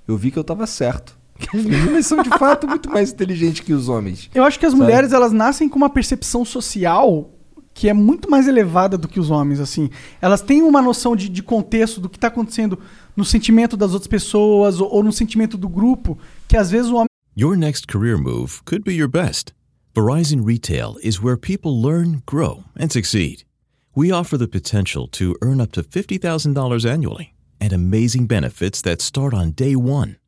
eu 0.06 0.16
vi 0.16 0.30
que 0.30 0.38
eu 0.38 0.44
tava 0.44 0.66
certo. 0.66 1.16
Que 1.38 1.54
as 1.54 1.64
meninas 1.64 2.06
são 2.06 2.22
de 2.22 2.30
fato 2.30 2.66
muito 2.66 2.88
mais 2.88 3.12
inteligentes 3.12 3.60
que 3.60 3.74
os 3.74 3.90
homens. 3.90 4.30
Eu 4.34 4.42
acho 4.42 4.58
que 4.58 4.64
as 4.64 4.72
Sabe? 4.72 4.82
mulheres 4.82 5.12
elas 5.12 5.32
nascem 5.32 5.68
com 5.68 5.76
uma 5.76 5.90
percepção 5.90 6.46
social 6.46 7.30
que 7.74 7.90
é 7.90 7.92
muito 7.92 8.30
mais 8.30 8.48
elevada 8.48 8.96
do 8.96 9.06
que 9.06 9.20
os 9.20 9.30
homens, 9.30 9.60
assim. 9.60 9.90
Elas 10.18 10.40
têm 10.40 10.62
uma 10.62 10.80
noção 10.80 11.14
de, 11.14 11.28
de 11.28 11.42
contexto 11.42 12.00
do 12.00 12.08
que 12.08 12.16
está 12.16 12.28
acontecendo 12.28 12.78
no 13.14 13.22
sentimento 13.22 13.76
das 13.76 13.92
outras 13.92 14.08
pessoas 14.08 14.80
ou, 14.80 14.90
ou 14.90 15.02
no 15.02 15.12
sentimento 15.12 15.58
do 15.58 15.68
grupo, 15.68 16.18
que 16.48 16.56
às 16.56 16.70
vezes 16.70 16.90
o 16.90 16.94
homem 16.94 17.06
Your 17.38 17.54
next 17.54 17.86
career 17.86 18.16
move 18.16 18.62
could 18.64 18.82
be 18.82 18.94
your 18.94 19.10
best. 19.10 19.52
Verizon 19.96 20.44
Retail 20.44 20.98
is 21.02 21.22
where 21.22 21.38
people 21.38 21.80
learn, 21.80 22.22
grow, 22.26 22.64
and 22.76 22.92
succeed. 22.92 23.44
We 23.94 24.10
offer 24.12 24.36
the 24.36 24.46
potential 24.46 25.06
to 25.12 25.34
earn 25.40 25.58
up 25.58 25.72
to 25.72 25.82
$50,000 25.82 26.84
annually 26.84 27.32
and 27.58 27.72
amazing 27.72 28.26
benefits 28.26 28.82
that 28.82 29.00
start 29.00 29.32
on 29.32 29.52
day 29.52 29.74
one. 29.74 30.18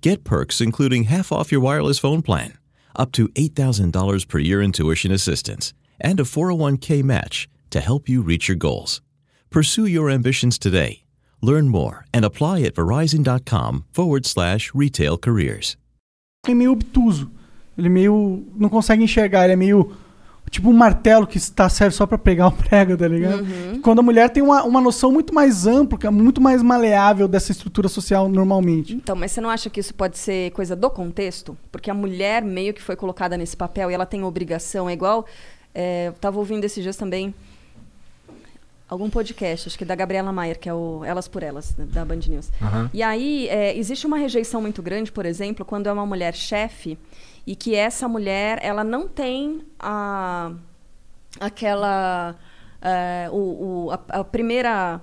Get 0.00 0.24
perks 0.24 0.60
including 0.60 1.04
half 1.04 1.30
off 1.30 1.52
your 1.52 1.60
wireless 1.60 2.00
phone 2.00 2.22
plan, 2.22 2.58
up 2.96 3.12
to 3.12 3.28
$8,000 3.28 4.26
per 4.26 4.38
year 4.40 4.60
in 4.60 4.72
tuition 4.72 5.12
assistance, 5.12 5.72
and 6.00 6.18
a 6.18 6.24
401k 6.24 7.04
match 7.04 7.48
to 7.70 7.78
help 7.78 8.08
you 8.08 8.22
reach 8.22 8.48
your 8.48 8.56
goals. 8.56 9.02
Pursue 9.50 9.86
your 9.86 10.10
ambitions 10.10 10.58
today. 10.58 11.04
Learn 11.40 11.68
more 11.68 12.06
and 12.12 12.24
apply 12.24 12.62
at 12.62 12.74
verizon.com 12.74 13.84
forward 13.92 14.26
slash 14.26 14.74
retail 14.74 15.16
careers. 15.16 15.76
é 16.44 16.54
meio 16.54 16.72
obtuso. 16.72 17.30
Ele 17.76 17.88
meio 17.88 18.44
não 18.56 18.68
consegue 18.68 19.02
enxergar, 19.02 19.44
ele 19.44 19.54
é 19.54 19.56
meio 19.56 19.92
tipo 20.50 20.68
um 20.68 20.72
martelo 20.74 21.26
que 21.26 21.38
está 21.38 21.66
serve 21.70 21.96
só 21.96 22.04
para 22.06 22.18
pregar 22.18 22.48
o 22.48 22.52
prego, 22.52 22.94
tá 22.94 23.08
ligado? 23.08 23.40
Uhum. 23.42 23.80
Quando 23.80 24.00
a 24.00 24.02
mulher 24.02 24.28
tem 24.28 24.42
uma, 24.42 24.62
uma 24.64 24.82
noção 24.82 25.10
muito 25.10 25.32
mais 25.32 25.66
ampla, 25.66 25.96
que 25.98 26.06
é 26.06 26.10
muito 26.10 26.42
mais 26.42 26.62
maleável 26.62 27.26
dessa 27.26 27.52
estrutura 27.52 27.88
social 27.88 28.28
normalmente. 28.28 28.92
Então, 28.94 29.16
mas 29.16 29.32
você 29.32 29.40
não 29.40 29.48
acha 29.48 29.70
que 29.70 29.80
isso 29.80 29.94
pode 29.94 30.18
ser 30.18 30.50
coisa 30.50 30.76
do 30.76 30.90
contexto? 30.90 31.56
Porque 31.70 31.90
a 31.90 31.94
mulher 31.94 32.42
meio 32.42 32.74
que 32.74 32.82
foi 32.82 32.96
colocada 32.96 33.34
nesse 33.38 33.56
papel 33.56 33.90
e 33.90 33.94
ela 33.94 34.04
tem 34.04 34.22
obrigação. 34.24 34.90
É 34.90 34.92
igual. 34.92 35.24
É, 35.74 36.08
eu 36.08 36.12
tava 36.12 36.38
ouvindo 36.38 36.64
esses 36.64 36.82
dias 36.82 36.96
também 36.98 37.34
algum 38.88 39.08
podcast, 39.08 39.68
acho 39.68 39.78
que 39.78 39.86
da 39.86 39.94
Gabriela 39.94 40.30
Maier, 40.32 40.58
que 40.58 40.68
é 40.68 40.74
o 40.74 41.02
Elas 41.02 41.26
por 41.26 41.42
Elas, 41.42 41.72
da- 41.72 41.84
da 41.84 42.04
Band 42.04 42.20
News. 42.28 42.50
Aham. 42.60 42.90
E 42.92 43.02
aí, 43.02 43.48
é, 43.48 43.74
existe 43.74 44.06
uma 44.06 44.18
rejeição 44.18 44.60
muito 44.60 44.82
grande, 44.82 45.10
por 45.10 45.24
exemplo, 45.24 45.64
quando 45.64 45.86
é 45.86 45.92
uma 45.92 46.04
mulher 46.04 46.34
chefe 46.34 46.98
e 47.46 47.56
que 47.56 47.74
essa 47.74 48.08
mulher, 48.08 48.58
ela 48.62 48.84
não 48.84 49.08
tem 49.08 49.62
a, 49.78 50.52
aquela... 51.40 52.36
é, 52.80 53.28
o, 53.30 53.86
o- 53.86 53.90
a, 53.90 54.20
a 54.20 54.24
primeira 54.24 55.00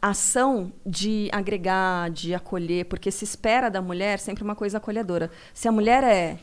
ação 0.00 0.72
de 0.84 1.28
agregar, 1.32 2.10
de 2.10 2.34
acolher, 2.34 2.86
porque 2.86 3.10
se 3.10 3.24
espera 3.24 3.70
da 3.70 3.80
mulher 3.80 4.18
sempre 4.18 4.42
uma 4.42 4.54
coisa 4.56 4.78
acolhedora. 4.78 5.30
Se 5.54 5.68
a 5.68 5.72
mulher 5.72 6.02
é 6.04 6.38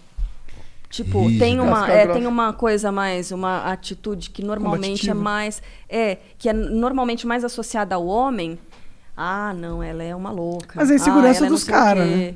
Tipo, 0.89 1.29
tem 1.37 1.59
uma, 1.59 1.87
é, 1.91 2.07
tem 2.07 2.25
uma 2.25 2.51
coisa 2.51 2.91
mais, 2.91 3.31
uma 3.31 3.71
atitude 3.71 4.31
que 4.31 4.43
normalmente 4.43 5.01
Combativa. 5.01 5.11
é 5.11 5.13
mais. 5.13 5.61
É, 5.87 6.17
que 6.39 6.49
é 6.49 6.53
normalmente 6.53 7.27
mais 7.27 7.43
associada 7.43 7.93
ao 7.93 8.07
homem. 8.07 8.57
Ah, 9.15 9.53
não, 9.53 9.83
ela 9.83 10.01
é 10.03 10.15
uma 10.15 10.31
louca. 10.31 10.73
Mas 10.75 10.89
é 10.89 10.93
a 10.93 10.95
Ah, 10.95 10.95
insegurança 10.95 11.45
é 11.45 11.49
não 11.49 11.49
dos 11.49 11.61
sei 11.61 11.75
o 11.75 11.77
cara, 11.77 12.03
quê. 12.03 12.09
né? 12.09 12.35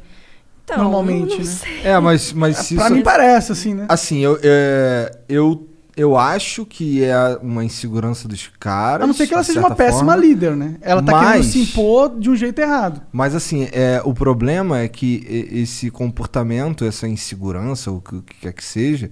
Então, 0.65 0.77
Normalmente, 0.83 1.31
não 1.31 1.37
né? 1.39 1.43
sei. 1.45 1.81
É, 1.83 1.99
mas, 1.99 2.31
mas 2.33 2.57
se 2.57 2.75
Pra 2.75 2.85
isso- 2.85 2.95
mim 2.95 3.03
parece 3.03 3.51
assim, 3.51 3.73
né? 3.73 3.85
Assim, 3.89 4.19
eu, 4.19 4.39
é, 4.41 5.11
eu, 5.27 5.67
eu 5.95 6.17
acho 6.17 6.65
que 6.65 7.03
é 7.03 7.37
uma 7.41 7.65
insegurança 7.65 8.27
dos 8.29 8.49
caras. 8.59 9.03
A 9.03 9.07
não 9.07 9.13
ser 9.13 9.27
que 9.27 9.33
ela 9.33 9.43
seja 9.43 9.59
uma 9.59 9.67
certa 9.69 9.83
péssima 9.83 10.13
forma. 10.13 10.25
líder, 10.25 10.55
né? 10.55 10.75
Ela 10.81 11.03
tá 11.03 11.11
Mas- 11.11 11.27
querendo 11.27 11.43
se 11.51 11.59
impor 11.59 12.17
de 12.17 12.29
um 12.29 12.35
jeito 12.35 12.59
errado. 12.59 13.01
Mas 13.11 13.35
assim, 13.35 13.67
é, 13.73 14.01
o 14.05 14.13
problema 14.13 14.79
é 14.79 14.87
que 14.87 15.47
esse 15.51 15.91
comportamento, 15.91 16.85
essa 16.85 17.07
insegurança, 17.07 17.91
ou 17.91 17.97
o 17.97 18.01
que, 18.01 18.15
o 18.15 18.21
que 18.21 18.35
quer 18.41 18.53
que 18.53 18.63
seja, 18.63 19.11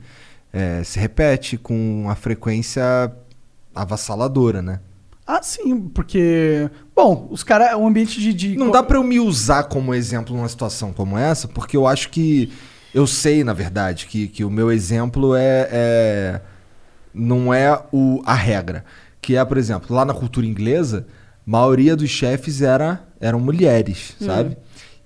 é, 0.53 0.81
se 0.85 0.97
repete 0.99 1.57
com 1.57 1.75
uma 2.03 2.15
frequência 2.15 3.11
avassaladora, 3.75 4.61
né? 4.61 4.79
Ah, 5.25 5.41
sim, 5.41 5.79
porque. 5.89 6.69
Bom, 6.95 7.27
os 7.31 7.43
caras. 7.43 7.73
O 7.77 7.85
ambiente 7.87 8.19
de. 8.19 8.33
de 8.33 8.55
Não 8.57 8.71
dá 8.71 8.81
pra 8.83 8.97
eu 8.97 9.03
me 9.03 9.19
usar 9.19 9.63
como 9.63 9.93
exemplo 9.93 10.35
numa 10.35 10.49
situação 10.49 10.91
como 10.91 11.17
essa, 11.17 11.47
porque 11.47 11.77
eu 11.77 11.87
acho 11.87 12.09
que. 12.09 12.51
Eu 12.93 13.07
sei, 13.07 13.41
na 13.43 13.53
verdade, 13.53 14.05
que, 14.07 14.27
que 14.27 14.43
o 14.43 14.49
meu 14.49 14.69
exemplo 14.69 15.33
é, 15.33 15.69
é- 15.71 16.41
não 17.13 17.53
é 17.53 17.81
o, 17.91 18.21
a 18.25 18.33
regra. 18.33 18.83
Que 19.21 19.37
é, 19.37 19.45
por 19.45 19.57
exemplo, 19.57 19.95
lá 19.95 20.03
na 20.03 20.13
cultura 20.13 20.45
inglesa, 20.45 21.05
a 21.47 21.49
maioria 21.49 21.95
dos 21.95 22.09
chefes 22.09 22.61
era, 22.61 23.01
eram 23.19 23.39
mulheres, 23.39 24.13
Hum. 24.19 24.25
sabe? 24.25 24.57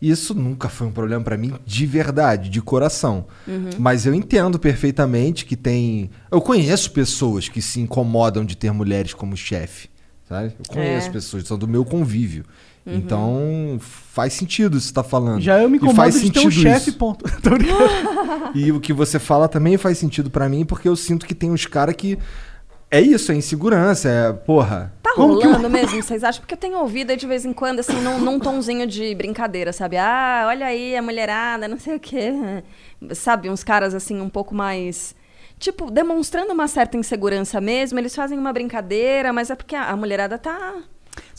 Isso 0.02 0.34
nunca 0.34 0.68
foi 0.68 0.88
um 0.88 0.92
problema 0.92 1.24
pra 1.24 1.38
mim 1.38 1.54
de 1.66 1.86
verdade, 1.86 2.50
de 2.50 2.62
coração. 2.62 3.28
Uhum. 3.48 3.70
Mas 3.78 4.06
eu 4.06 4.14
entendo 4.14 4.58
perfeitamente 4.60 5.46
que 5.46 5.56
tem. 5.56 6.10
Eu 6.32 6.42
conheço 6.42 6.92
pessoas 6.92 7.48
que 7.50 7.62
se 7.62 7.80
incomodam 7.80 8.44
de 8.44 8.58
ter 8.58 8.72
mulheres 8.72 9.14
como 9.14 9.38
chefe. 9.38 9.90
Sabe? 10.28 10.54
Eu 10.58 10.74
conheço 10.74 11.08
É. 11.08 11.12
pessoas, 11.12 11.48
são 11.48 11.58
do 11.58 11.68
meu 11.68 11.86
convívio. 11.86 12.46
Uhum. 12.86 12.96
Então 12.96 13.78
faz 13.80 14.34
sentido 14.34 14.78
isso 14.78 14.88
que 14.88 14.90
você 14.90 14.94
tá 14.94 15.04
falando. 15.04 15.42
Já 15.42 15.60
eu 15.62 15.70
me 15.70 15.76
E 15.76 15.78
incomodo 15.78 15.96
faz 15.98 16.20
de 16.22 16.32
ter 16.32 16.40
um 16.46 16.52
chefe, 16.52 16.92
ponto. 16.92 17.26
E 18.54 18.72
o 18.72 18.80
que 18.80 18.94
você 18.94 19.20
fala 19.20 19.48
também 19.48 19.78
faz 19.78 19.98
sentido 19.98 20.30
pra 20.30 20.48
mim, 20.48 20.66
porque 20.66 20.88
eu 20.88 20.96
sinto 20.96 21.26
que 21.26 21.36
tem 21.36 21.52
uns 21.52 21.66
caras 21.66 21.96
que. 21.96 22.18
É 22.90 23.02
isso, 23.02 23.32
é 23.32 23.36
insegurança, 23.36 24.08
é. 24.08 24.32
Porra. 24.32 24.94
Tá 25.02 25.12
rolando 25.18 25.58
uma- 25.60 25.70
mesmo, 25.70 26.02
vocês 26.02 26.24
acham? 26.24 26.42
Porque 26.42 26.54
eu 26.54 26.58
tenho 26.58 26.78
ouvido 26.78 27.10
aí 27.12 27.18
de 27.18 27.26
vez 27.28 27.44
em 27.44 27.52
quando, 27.52 27.80
assim, 27.80 28.00
num, 28.00 28.20
num 28.20 28.40
tonzinho 28.40 28.86
de 28.88 29.14
brincadeira, 29.16 29.74
sabe? 29.74 29.98
Ah, 29.98 30.46
olha 30.48 30.68
aí 30.68 30.96
a 30.96 31.02
mulherada, 31.02 31.68
não 31.68 31.80
sei 31.80 31.96
o 31.96 32.00
quê. 32.00 32.32
Sabe, 33.14 33.50
uns 33.50 33.64
caras, 33.64 33.94
assim, 33.94 34.22
um 34.22 34.30
pouco 34.30 34.54
mais... 34.56 35.16
Tipo, 35.60 35.90
demonstrando 35.90 36.52
uma 36.54 36.68
certa 36.68 36.98
insegurança 36.98 37.60
mesmo, 37.62 37.98
eles 37.98 38.14
fazem 38.16 38.38
uma 38.38 38.52
brincadeira, 38.52 39.32
mas 39.32 39.50
é 39.50 39.56
porque 39.56 39.76
a, 39.76 39.96
mulherada 39.96 40.38
tá... 40.38 40.76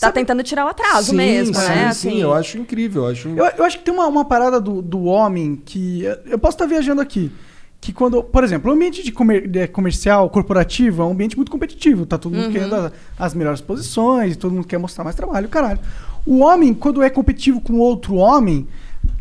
Tá 0.00 0.10
tentando 0.10 0.42
tirar 0.42 0.64
o 0.64 0.68
atraso 0.68 1.10
sim, 1.10 1.16
mesmo, 1.16 1.54
sim, 1.54 1.60
né? 1.68 1.74
Sim, 1.92 2.08
Assim, 2.08 2.22
eu 2.22 2.32
acho 2.32 2.56
incrível. 2.58 3.04
Eu 3.04 3.10
acho... 3.10 3.28
Eu, 3.28 3.44
eu 3.58 3.64
acho 3.64 3.78
que 3.78 3.84
tem 3.84 3.92
uma, 3.92 4.06
uma 4.06 4.24
parada 4.24 4.58
do, 4.58 4.80
do 4.80 5.04
homem 5.04 5.54
que. 5.64 6.02
Eu 6.24 6.38
posso 6.38 6.54
estar 6.54 6.64
viajando 6.66 7.00
aqui. 7.02 7.30
Que 7.78 7.92
quando. 7.92 8.22
Por 8.22 8.42
exemplo, 8.42 8.70
o 8.70 8.74
ambiente 8.74 9.02
de, 9.02 9.12
comer- 9.12 9.46
de 9.46 9.68
comercial, 9.68 10.30
corporativo, 10.30 11.02
é 11.02 11.04
um 11.04 11.10
ambiente 11.10 11.36
muito 11.36 11.52
competitivo. 11.52 12.06
Tá 12.06 12.16
todo 12.16 12.32
mundo 12.34 12.46
Uhum. 12.46 12.52
querendo 12.52 12.74
as, 12.74 12.92
as 13.18 13.34
melhores 13.34 13.60
posições, 13.60 14.34
todo 14.38 14.54
mundo 14.54 14.66
quer 14.66 14.78
mostrar 14.78 15.04
mais 15.04 15.14
trabalho, 15.14 15.46
caralho. 15.48 15.78
O 16.24 16.38
homem, 16.38 16.72
quando 16.72 17.02
é 17.02 17.10
competitivo 17.10 17.60
com 17.60 17.74
outro 17.78 18.14
homem, 18.14 18.66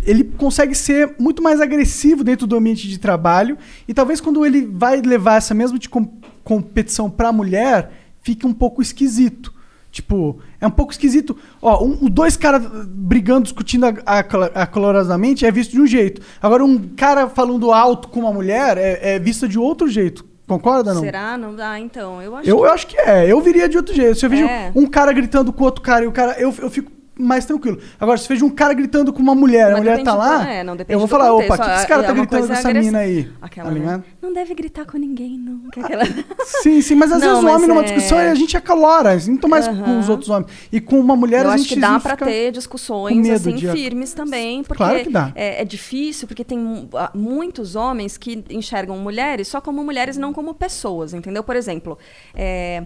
ele 0.03 0.23
consegue 0.23 0.75
ser 0.75 1.15
muito 1.19 1.41
mais 1.41 1.59
agressivo 1.61 2.23
dentro 2.23 2.45
do 2.47 2.55
ambiente 2.55 2.87
de 2.87 2.97
trabalho. 2.97 3.57
E 3.87 3.93
talvez 3.93 4.19
quando 4.21 4.45
ele 4.45 4.65
vai 4.65 5.01
levar 5.01 5.35
essa 5.37 5.53
mesma 5.53 5.77
de 5.79 5.89
com- 5.89 6.07
competição 6.43 7.09
pra 7.09 7.31
mulher, 7.31 7.91
fique 8.21 8.45
um 8.45 8.53
pouco 8.53 8.81
esquisito. 8.81 9.53
Tipo, 9.91 10.39
é 10.59 10.67
um 10.67 10.71
pouco 10.71 10.91
esquisito. 10.91 11.37
Ó, 11.61 11.83
um, 11.85 12.09
dois 12.09 12.35
caras 12.35 12.61
brigando, 12.87 13.43
discutindo 13.43 13.85
a- 13.85 14.19
acalorosamente 14.53 15.45
é 15.45 15.51
visto 15.51 15.71
de 15.71 15.79
um 15.81 15.87
jeito. 15.87 16.21
Agora, 16.41 16.63
um 16.65 16.77
cara 16.95 17.29
falando 17.29 17.71
alto 17.71 18.09
com 18.09 18.19
uma 18.21 18.33
mulher 18.33 18.77
é, 18.77 19.15
é 19.15 19.19
visto 19.19 19.47
de 19.47 19.57
outro 19.57 19.87
jeito. 19.87 20.25
Concorda, 20.47 20.93
não? 20.93 21.01
Será? 21.01 21.37
Não 21.37 21.55
dá, 21.55 21.79
então. 21.79 22.21
Eu 22.21 22.35
acho 22.35 22.49
Eu, 22.49 22.57
que... 22.57 22.61
eu 22.63 22.71
acho 22.71 22.87
que 22.87 22.97
é. 22.99 23.31
Eu 23.31 23.41
viria 23.41 23.67
de 23.69 23.77
outro 23.77 23.95
jeito. 23.95 24.15
Se 24.19 24.25
eu 24.25 24.29
vejo 24.29 24.45
É. 24.45 24.71
um 24.75 24.85
cara 24.85 25.11
gritando 25.11 25.51
com 25.53 25.63
outro 25.63 25.81
cara 25.81 26.03
e 26.03 26.07
o 26.07 26.11
cara. 26.11 26.33
Eu, 26.39 26.53
eu 26.59 26.69
fico 26.69 26.91
mais 27.17 27.45
tranquilo. 27.45 27.79
Agora, 27.99 28.17
se 28.17 28.25
eu 28.25 28.29
vejo 28.29 28.45
um 28.45 28.49
cara 28.49 28.73
gritando 28.73 29.13
com 29.13 29.19
uma 29.21 29.33
mulher, 29.35 29.67
a 29.67 29.69
Mas 29.71 29.77
mulher 29.79 29.91
depende 29.97 30.09
tá 30.09 30.15
lá. 30.15 30.49
é, 30.49 30.63
não, 30.63 30.75
eu 30.87 30.99
vou 30.99 31.07
falar, 31.07 31.29
contexto. 31.31 31.53
opa, 31.53 31.63
o 31.63 31.65
que, 31.69 31.75
esse 31.77 31.87
cara 31.87 32.03
É 32.03 32.05
tá 32.07 32.13
gritando 32.13 32.47
com 32.47 32.53
essa 32.53 32.73
mina 32.73 32.99
aí? 32.99 33.31
Aquela, 33.41 33.69
tá 33.69 33.75
né? 33.79 34.03
Não 34.21 34.33
deve 34.33 34.53
gritar 34.53 34.85
com 34.85 34.97
ninguém, 34.97 35.37
não. 35.37 35.61
É 35.75 35.79
aquela... 35.79 36.03
Sim, 36.61 36.81
sim, 36.81 36.95
mas 36.95 37.11
às 37.11 37.21
Não, 37.21 37.29
vezes 37.29 37.43
o 37.43 37.55
homem 37.55 37.67
numa 37.67 37.81
é- 37.81 37.83
discussão 37.85 38.17
a 38.17 38.35
gente 38.35 38.55
acalora, 38.57 39.17
muito 39.27 39.47
mais 39.47 39.67
com 39.67 39.99
os 39.99 40.09
outros 40.09 40.29
homens. 40.29 40.51
E 40.71 40.79
com 40.81 40.99
uma 40.99 41.15
mulher 41.15 41.45
eu 41.45 41.51
a 41.51 41.53
acho 41.53 41.63
gente 41.63 41.75
que 41.75 41.79
dá 41.79 41.99
pra 41.99 42.15
ter 42.17 42.51
discussões 42.51 43.29
assim 43.29 43.55
de- 43.55 43.67
firmes 43.71 44.13
também, 44.13 44.63
porque 44.63 44.77
Claro 44.83 44.99
que 45.03 45.09
dá. 45.09 45.31
É, 45.35 45.61
é 45.61 45.65
difícil, 45.65 46.27
porque 46.27 46.43
tem 46.43 46.57
mu- 46.57 46.89
muitos 47.13 47.75
homens 47.75 48.17
que 48.17 48.43
enxergam 48.49 48.97
mulheres 48.97 49.47
só 49.47 49.61
como 49.61 49.83
mulheres, 49.83 50.17
não 50.17 50.33
como 50.33 50.53
pessoas, 50.53 51.13
entendeu? 51.13 51.43
Por 51.43 51.55
exemplo, 51.55 51.97
é, 52.33 52.85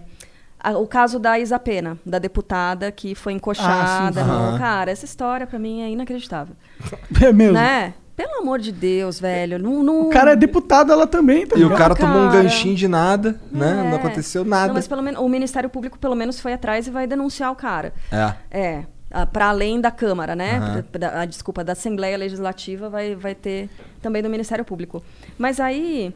o 0.76 0.86
caso 0.86 1.18
da 1.18 1.38
Isa 1.38 1.58
Pena, 1.58 1.98
da 2.04 2.18
deputada 2.18 2.90
que 2.92 3.14
foi 3.14 3.32
encoxada. 3.32 4.22
Ah. 4.22 4.56
Cara, 4.58 4.90
essa 4.90 5.04
história 5.04 5.46
pra 5.46 5.58
mim 5.58 5.82
é 5.82 5.88
inacreditável. 5.90 6.54
É 7.22 7.32
mesmo. 7.32 7.54
Né? 7.54 7.94
Pelo 8.16 8.40
amor 8.42 8.58
de 8.58 8.70
Deus, 8.70 9.18
velho. 9.18 9.58
Não, 9.58 9.82
não... 9.82 10.02
O 10.02 10.10
cara 10.10 10.32
é 10.32 10.36
deputado, 10.36 10.92
ela 10.92 11.06
também, 11.06 11.46
tá 11.46 11.56
E 11.56 11.60
o 11.60 11.64
ligado? 11.64 11.78
cara 11.78 11.94
tomou 11.94 12.22
um 12.24 12.30
cara. 12.30 12.42
ganchinho 12.42 12.74
de 12.74 12.86
nada, 12.86 13.40
né? 13.50 13.72
Não 13.84 13.92
É. 13.92 13.94
aconteceu 13.96 14.44
nada. 14.44 14.66
Não, 14.68 14.74
mas 14.74 14.86
pelo 14.86 15.02
menos 15.02 15.18
o 15.20 15.28
Ministério 15.28 15.70
Público 15.70 15.98
pelo 15.98 16.14
menos 16.14 16.38
foi 16.38 16.52
atrás 16.52 16.86
e 16.86 16.90
vai 16.90 17.06
denunciar 17.06 17.50
o 17.50 17.56
cara. 17.56 17.94
É. 18.12 18.34
É, 18.50 18.84
para 19.32 19.46
além 19.48 19.80
da 19.80 19.90
Câmara, 19.90 20.36
né? 20.36 20.84
Da- 20.92 21.22
a, 21.22 21.24
desculpa, 21.24 21.64
da 21.64 21.72
Assembleia 21.72 22.18
Legislativa 22.18 22.90
vai, 22.90 23.14
vai 23.14 23.34
ter 23.34 23.70
também 24.02 24.22
do 24.22 24.28
Ministério 24.28 24.66
Público. 24.66 25.02
Mas 25.38 25.58
aí, 25.58 26.14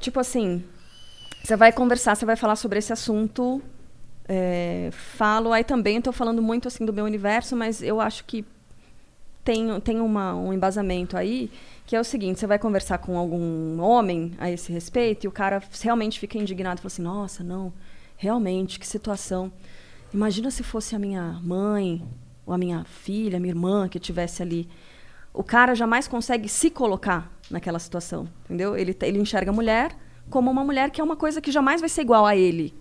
tipo 0.00 0.18
assim, 0.20 0.64
você 1.44 1.54
vai 1.54 1.70
conversar, 1.70 2.14
você 2.14 2.24
vai 2.24 2.36
falar 2.36 2.56
sobre 2.56 2.78
esse 2.78 2.94
assunto. 2.94 3.60
É, 4.28 4.88
falo, 4.92 5.52
aí 5.52 5.64
também 5.64 5.98
estou 5.98 6.12
falando 6.12 6.40
muito 6.40 6.68
assim 6.68 6.84
do 6.84 6.92
meu 6.92 7.04
universo, 7.04 7.56
mas 7.56 7.82
eu 7.82 8.00
acho 8.00 8.24
que 8.24 8.44
tem, 9.44 9.80
tem 9.80 10.00
uma, 10.00 10.34
um 10.34 10.52
embasamento 10.52 11.16
aí, 11.16 11.50
que 11.86 11.96
é 11.96 12.00
o 12.00 12.04
seguinte, 12.04 12.38
você 12.38 12.46
vai 12.46 12.58
conversar 12.58 12.98
com 12.98 13.18
algum 13.18 13.80
homem 13.80 14.32
a 14.38 14.50
esse 14.50 14.72
respeito, 14.72 15.24
e 15.24 15.28
o 15.28 15.32
cara 15.32 15.62
realmente 15.82 16.20
fica 16.20 16.38
indignado, 16.38 16.80
fala 16.80 16.86
assim, 16.86 17.02
nossa, 17.02 17.42
não, 17.42 17.72
realmente, 18.16 18.78
que 18.78 18.86
situação. 18.86 19.52
Imagina 20.14 20.50
se 20.50 20.62
fosse 20.62 20.94
a 20.94 20.98
minha 20.98 21.40
mãe, 21.42 22.02
ou 22.46 22.54
a 22.54 22.58
minha 22.58 22.84
filha, 22.84 23.36
a 23.36 23.40
minha 23.40 23.52
irmã 23.52 23.88
que 23.88 23.98
estivesse 23.98 24.42
ali. 24.42 24.68
O 25.32 25.42
cara 25.42 25.74
jamais 25.74 26.06
consegue 26.06 26.48
se 26.48 26.70
colocar 26.70 27.32
naquela 27.50 27.78
situação, 27.78 28.28
entendeu? 28.44 28.76
Ele, 28.76 28.96
ele 29.02 29.18
enxerga 29.18 29.50
a 29.50 29.54
mulher 29.54 29.96
como 30.28 30.50
uma 30.50 30.64
mulher 30.64 30.90
que 30.90 31.00
é 31.00 31.04
uma 31.04 31.16
coisa 31.16 31.40
que 31.40 31.50
jamais 31.50 31.80
vai 31.80 31.88
ser 31.88 32.02
igual 32.02 32.26
a 32.26 32.36
ele. 32.36 32.74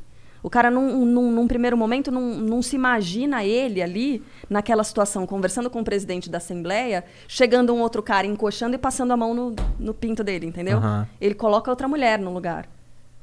O 0.43 0.49
cara, 0.49 0.71
num, 0.71 1.05
num, 1.05 1.31
num 1.31 1.47
primeiro 1.47 1.77
momento, 1.77 2.11
não, 2.11 2.21
não 2.21 2.61
se 2.63 2.75
imagina 2.75 3.43
ele 3.43 3.81
ali, 3.81 4.23
naquela 4.49 4.83
situação, 4.83 5.25
conversando 5.27 5.69
com 5.69 5.81
o 5.81 5.83
presidente 5.83 6.29
da 6.29 6.37
Assembleia, 6.39 7.03
chegando 7.27 7.73
um 7.73 7.79
outro 7.79 8.01
cara, 8.01 8.25
encoxando 8.25 8.75
e 8.75 8.79
passando 8.79 9.11
a 9.11 9.17
mão 9.17 9.33
no, 9.35 9.55
no 9.79 9.93
pinto 9.93 10.23
dele, 10.23 10.47
entendeu? 10.47 10.77
Aham. 10.79 11.07
Ele 11.19 11.35
coloca 11.35 11.69
outra 11.69 11.87
mulher 11.87 12.17
no 12.19 12.33
lugar. 12.33 12.67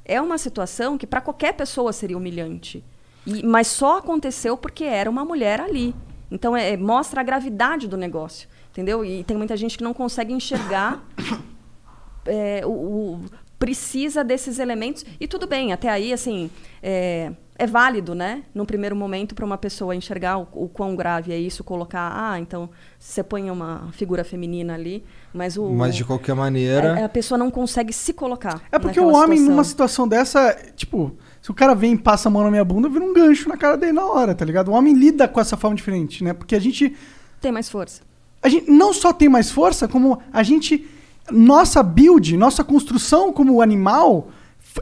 É 0.05 0.21
uma 0.21 0.39
situação 0.39 0.97
que 0.97 1.07
para 1.07 1.21
qualquer 1.21 1.55
pessoa 1.55 1.93
seria 1.93 2.17
humilhante. 2.17 2.85
E- 3.27 3.45
mas 3.45 3.67
só 3.67 3.99
aconteceu 3.99 4.57
porque 4.57 4.85
era 4.85 5.11
uma 5.11 5.25
mulher 5.25 5.61
ali. 5.61 5.95
Então 6.31 6.57
é, 6.57 6.77
mostra 6.77 7.21
a 7.21 7.25
gravidade 7.25 7.89
do 7.89 7.97
negócio, 7.97 8.49
entendeu? 8.71 9.05
E 9.05 9.25
tem 9.25 9.37
muita 9.37 9.57
gente 9.57 9.77
que 9.77 9.83
não 9.85 9.93
consegue 9.93 10.33
enxergar 10.33 11.03
é, 12.27 12.63
o, 12.65 12.71
o- 12.71 13.21
precisa 13.59 14.23
desses 14.23 14.59
elementos 14.59 15.05
e 15.19 15.27
tudo 15.27 15.47
bem 15.47 15.73
até 15.73 15.89
aí 15.89 16.13
assim 16.13 16.51
é, 16.83 17.33
é 17.57 17.67
válido 17.67 18.15
né 18.15 18.45
no 18.55 18.65
primeiro 18.65 18.95
momento 18.95 19.35
para 19.35 19.45
uma 19.45 19.59
pessoa 19.59 19.97
enxergar 19.97 20.39
o, 20.39 20.49
o 20.53 20.69
quão 20.69 20.95
grave 20.95 21.33
é 21.33 21.39
isso 21.39 21.65
colocar 21.65 22.13
ah 22.15 22.39
então 22.39 22.71
você 22.99 23.23
põe 23.23 23.51
uma 23.51 23.89
figura 23.93 24.23
feminina 24.23 24.75
ali 24.75 25.05
mas 25.33 25.57
o 25.57 25.69
Mas 25.71 25.95
de 25.95 26.05
qualquer 26.05 26.35
maneira. 26.35 27.03
a, 27.03 27.05
a 27.05 27.09
pessoa 27.09 27.37
não 27.37 27.51
consegue 27.51 27.93
se 27.93 28.13
colocar 28.13 28.63
É 28.73 28.79
porque 28.79 28.99
o 28.99 29.09
homem, 29.09 29.39
situação. 29.39 29.49
numa 29.49 29.65
situação 29.65 30.09
dessa, 30.09 30.57
tipo, 30.75 31.15
se 31.43 31.51
o 31.51 31.55
cara 31.55 31.75
vem 31.75 31.93
e 31.93 31.99
passa 31.99 32.29
a 32.29 32.33
mão 32.33 32.43
na 32.43 32.51
minha 32.51 32.65
bunda, 32.65 32.89
vira 32.89 33.05
um 33.05 33.13
gancho 33.13 33.49
na 33.49 33.57
cara 33.57 33.77
dele 33.77 33.93
na 33.93 34.07
hora, 34.07 34.35
tá 34.35 34.45
ligado? 34.45 34.69
O 34.69 34.73
homem 34.73 34.95
lida 34.95 35.29
com 35.29 35.41
essa 35.41 35.57
forma 35.57 35.77
diferente, 35.77 36.25
né? 36.25 36.33
Porque 36.33 36.55
a 36.57 36.59
gente. 36.59 36.97
tem 37.41 37.53
mais 37.53 37.69
força 37.69 38.03
A 38.43 38.49
gente 38.49 38.71
não 38.71 38.93
só 38.93 39.13
tem 39.13 39.29
mais 39.29 39.51
força, 39.51 39.87
como 39.87 40.19
a 40.33 40.43
gente. 40.43 40.89
Nossa 41.31 41.83
build, 41.83 42.37
nossa 42.37 42.65
construção 42.65 43.33
como 43.33 43.61
animal 43.61 44.29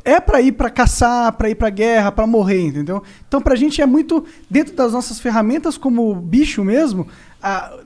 é 0.04 0.20
pra 0.20 0.40
ir 0.40 0.52
pra 0.52 0.68
caçar, 0.70 1.32
pra 1.32 1.48
ir 1.48 1.54
pra 1.54 1.70
guerra, 1.70 2.12
pra 2.12 2.26
morrer, 2.26 2.66
entendeu? 2.66 3.02
Então 3.26 3.40
pra 3.40 3.56
gente 3.56 3.80
é 3.80 3.86
muito. 3.86 4.24
Dentro 4.50 4.74
das 4.74 4.92
nossas 4.92 5.18
ferramentas 5.18 5.78
como 5.78 6.14
bicho 6.14 6.62
mesmo, 6.64 7.06
a- 7.42 7.78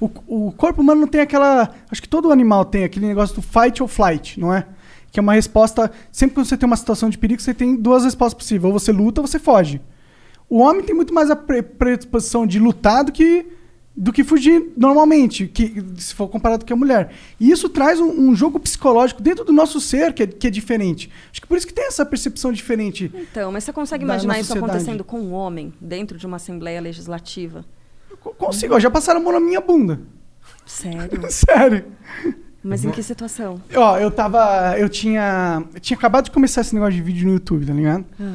o, 0.00 0.10
o 0.26 0.52
corpo 0.52 0.80
humano 0.80 1.02
não 1.02 1.08
tem 1.08 1.20
aquela. 1.20 1.70
Acho 1.90 2.00
que 2.02 2.08
todo 2.08 2.32
animal 2.32 2.64
tem 2.64 2.84
aquele 2.84 3.06
negócio 3.06 3.34
do 3.36 3.42
fight 3.42 3.82
or 3.82 3.88
flight, 3.88 4.40
não 4.40 4.52
é? 4.54 4.66
Que 5.12 5.20
é 5.20 5.22
uma 5.22 5.34
resposta. 5.34 5.90
Sempre 6.10 6.36
que 6.36 6.44
você 6.48 6.56
tem 6.56 6.66
uma 6.66 6.76
situação 6.76 7.08
de 7.10 7.18
perigo, 7.18 7.40
você 7.40 7.52
tem 7.54 7.76
duas 7.76 8.04
respostas 8.04 8.34
possíveis. 8.38 8.72
Ou 8.72 8.78
você 8.78 8.90
luta 8.92 9.20
ou 9.20 9.26
você 9.26 9.38
foge. 9.38 9.80
O 10.48 10.58
homem 10.60 10.82
tem 10.82 10.94
muito 10.94 11.12
mais 11.12 11.30
a 11.30 11.36
pre- 11.36 11.62
predisposição 11.62 12.46
de 12.46 12.58
lutar 12.58 13.04
do 13.04 13.12
que, 13.12 13.46
do 14.00 14.12
que 14.12 14.22
fugir 14.22 14.72
normalmente, 14.76 15.48
que, 15.48 15.84
se 15.96 16.14
for 16.14 16.28
comparado 16.28 16.64
com 16.64 16.72
a 16.72 16.76
mulher. 16.76 17.10
E 17.40 17.50
isso 17.50 17.68
traz 17.68 17.98
um, 17.98 18.28
um 18.28 18.34
jogo 18.34 18.60
psicológico 18.60 19.20
dentro 19.20 19.44
do 19.44 19.52
nosso 19.52 19.80
ser 19.80 20.12
que 20.12 20.22
é, 20.22 20.26
que 20.26 20.46
é 20.46 20.50
diferente. 20.50 21.10
Acho 21.32 21.40
que 21.40 21.46
por 21.48 21.58
isso 21.58 21.66
que 21.66 21.74
tem 21.74 21.86
essa 21.88 22.06
percepção 22.06 22.52
diferente. 22.52 23.10
então 23.14 23.50
mas 23.50 23.64
você 23.64 23.72
consegue 23.72 24.04
imaginar 24.04 24.34
na 24.34 24.38
isso 24.40 24.48
sociedade. 24.48 24.70
acontecendo 24.72 25.02
com 25.02 25.18
um 25.20 25.32
homem 25.32 25.72
dentro 25.80 26.16
de 26.16 26.26
uma 26.26 26.36
assembleia 26.36 26.80
legislativa 26.80 27.64
Consigo, 28.20 28.74
ó, 28.74 28.80
já 28.80 28.90
passaram 28.90 29.20
a 29.20 29.22
mão 29.22 29.32
na 29.32 29.40
minha 29.40 29.60
bunda. 29.60 30.00
sério 30.64 31.20
Sério. 31.30 31.84
mas 32.62 32.84
em 32.84 32.90
que 32.90 33.02
situação 33.02 33.60
Ó, 33.74 33.98
eu 33.98 34.10
tava. 34.10 34.78
Eu 34.78 34.88
tinha. 34.88 35.62
Eu 35.74 35.80
tinha 35.80 35.96
acabado 35.96 36.26
de 36.26 36.30
começar 36.30 36.60
esse 36.60 36.74
negócio 36.74 36.94
de 36.94 37.02
vídeo 37.02 37.26
no 37.26 37.34
YouTube, 37.34 37.66
tá 37.66 37.72
ligado? 37.72 38.04
Ah. 38.20 38.34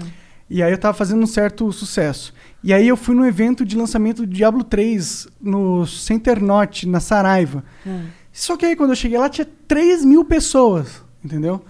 E 0.50 0.62
aí 0.62 0.72
eu 0.72 0.78
tava 0.78 0.94
fazendo 0.96 1.22
um 1.24 1.28
certo 1.28 1.72
sucesso. 1.72 2.34
E 2.64 2.74
aí 2.74 2.88
eu 2.88 2.96
fui 2.96 3.14
no 3.14 3.26
evento 3.26 3.66
de 3.66 3.76
lançamento 3.76 4.26
do 4.26 4.28
Diablo 4.28 4.64
3 4.64 5.28
no 5.42 5.86
Center 5.86 6.42
Norte, 6.42 6.88
na 6.88 7.00
Saraiva. 7.00 7.64
Ah. 7.86 8.02
Só 8.32 8.56
que 8.56 8.66
aí 8.66 8.76
quando 8.76 8.92
eu 8.92 8.96
cheguei 8.96 9.18
lá 9.18 9.30
tinha 9.30 9.48
3 9.68 10.06
mil 10.06 10.24
pessoas, 10.24 11.04
entendeu? 11.24 11.62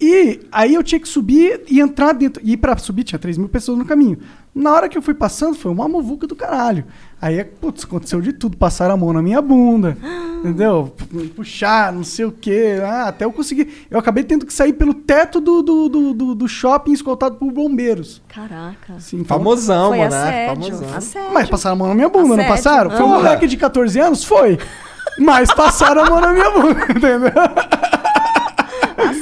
E 0.00 0.40
aí 0.50 0.74
eu 0.74 0.82
tinha 0.82 1.00
que 1.00 1.08
subir 1.08 1.62
e 1.68 1.80
entrar 1.80 2.12
dentro. 2.12 2.42
E 2.44 2.56
pra 2.56 2.76
subir 2.76 3.04
tinha 3.04 3.18
3 3.18 3.38
mil 3.38 3.48
pessoas 3.48 3.78
no 3.78 3.84
caminho. 3.84 4.18
Na 4.54 4.72
hora 4.72 4.88
que 4.88 4.96
eu 4.96 5.02
fui 5.02 5.14
passando, 5.14 5.56
foi 5.56 5.72
uma 5.72 5.88
muvuca 5.88 6.26
do 6.28 6.36
caralho. 6.36 6.84
Aí, 7.20 7.42
putz, 7.42 7.82
aconteceu 7.84 8.20
de 8.20 8.32
tudo. 8.32 8.56
Passaram 8.56 8.94
a 8.94 8.96
mão 8.96 9.12
na 9.12 9.20
minha 9.20 9.42
bunda, 9.42 9.96
entendeu? 10.38 10.94
Puxar, 11.34 11.92
não 11.92 12.04
sei 12.04 12.24
o 12.26 12.30
quê. 12.30 12.78
Ah, 12.84 13.08
até 13.08 13.24
eu 13.24 13.32
conseguir. 13.32 13.86
Eu 13.90 13.98
acabei 13.98 14.22
tendo 14.22 14.46
que 14.46 14.52
sair 14.54 14.72
pelo 14.74 14.94
teto 14.94 15.40
do, 15.40 15.60
do, 15.60 15.88
do, 15.88 16.14
do- 16.14 16.34
do 16.36 16.48
shopping 16.48 16.92
escoltado 16.92 17.34
por 17.36 17.50
bombeiros. 17.50 18.22
Caraca. 18.28 18.94
Sim, 19.00 19.16
então- 19.20 19.38
Famosão, 19.38 19.88
Foi 19.88 19.98
mano. 19.98 20.14
assédio, 20.14 20.64
Famosão. 20.64 20.96
assédio. 20.98 21.32
Mas 21.34 21.50
passaram 21.50 21.74
a 21.74 21.78
mão 21.78 21.88
na 21.88 21.94
minha 21.96 22.08
bunda, 22.08 22.28
não 22.28 22.34
Assédio. 22.34 22.50
passaram? 22.54 22.90
Foi 22.92 23.02
um 23.02 23.12
Ah. 23.14 23.16
moleque 23.16 23.46
de 23.48 23.56
14 23.56 23.98
anos? 23.98 24.22
Foi. 24.22 24.56
Mas 25.18 25.52
passaram 25.52 26.04
a 26.04 26.10
mão 26.10 26.20
na 26.20 26.32
minha 26.32 26.50
bunda, 26.50 26.80
entendeu? 26.90 27.32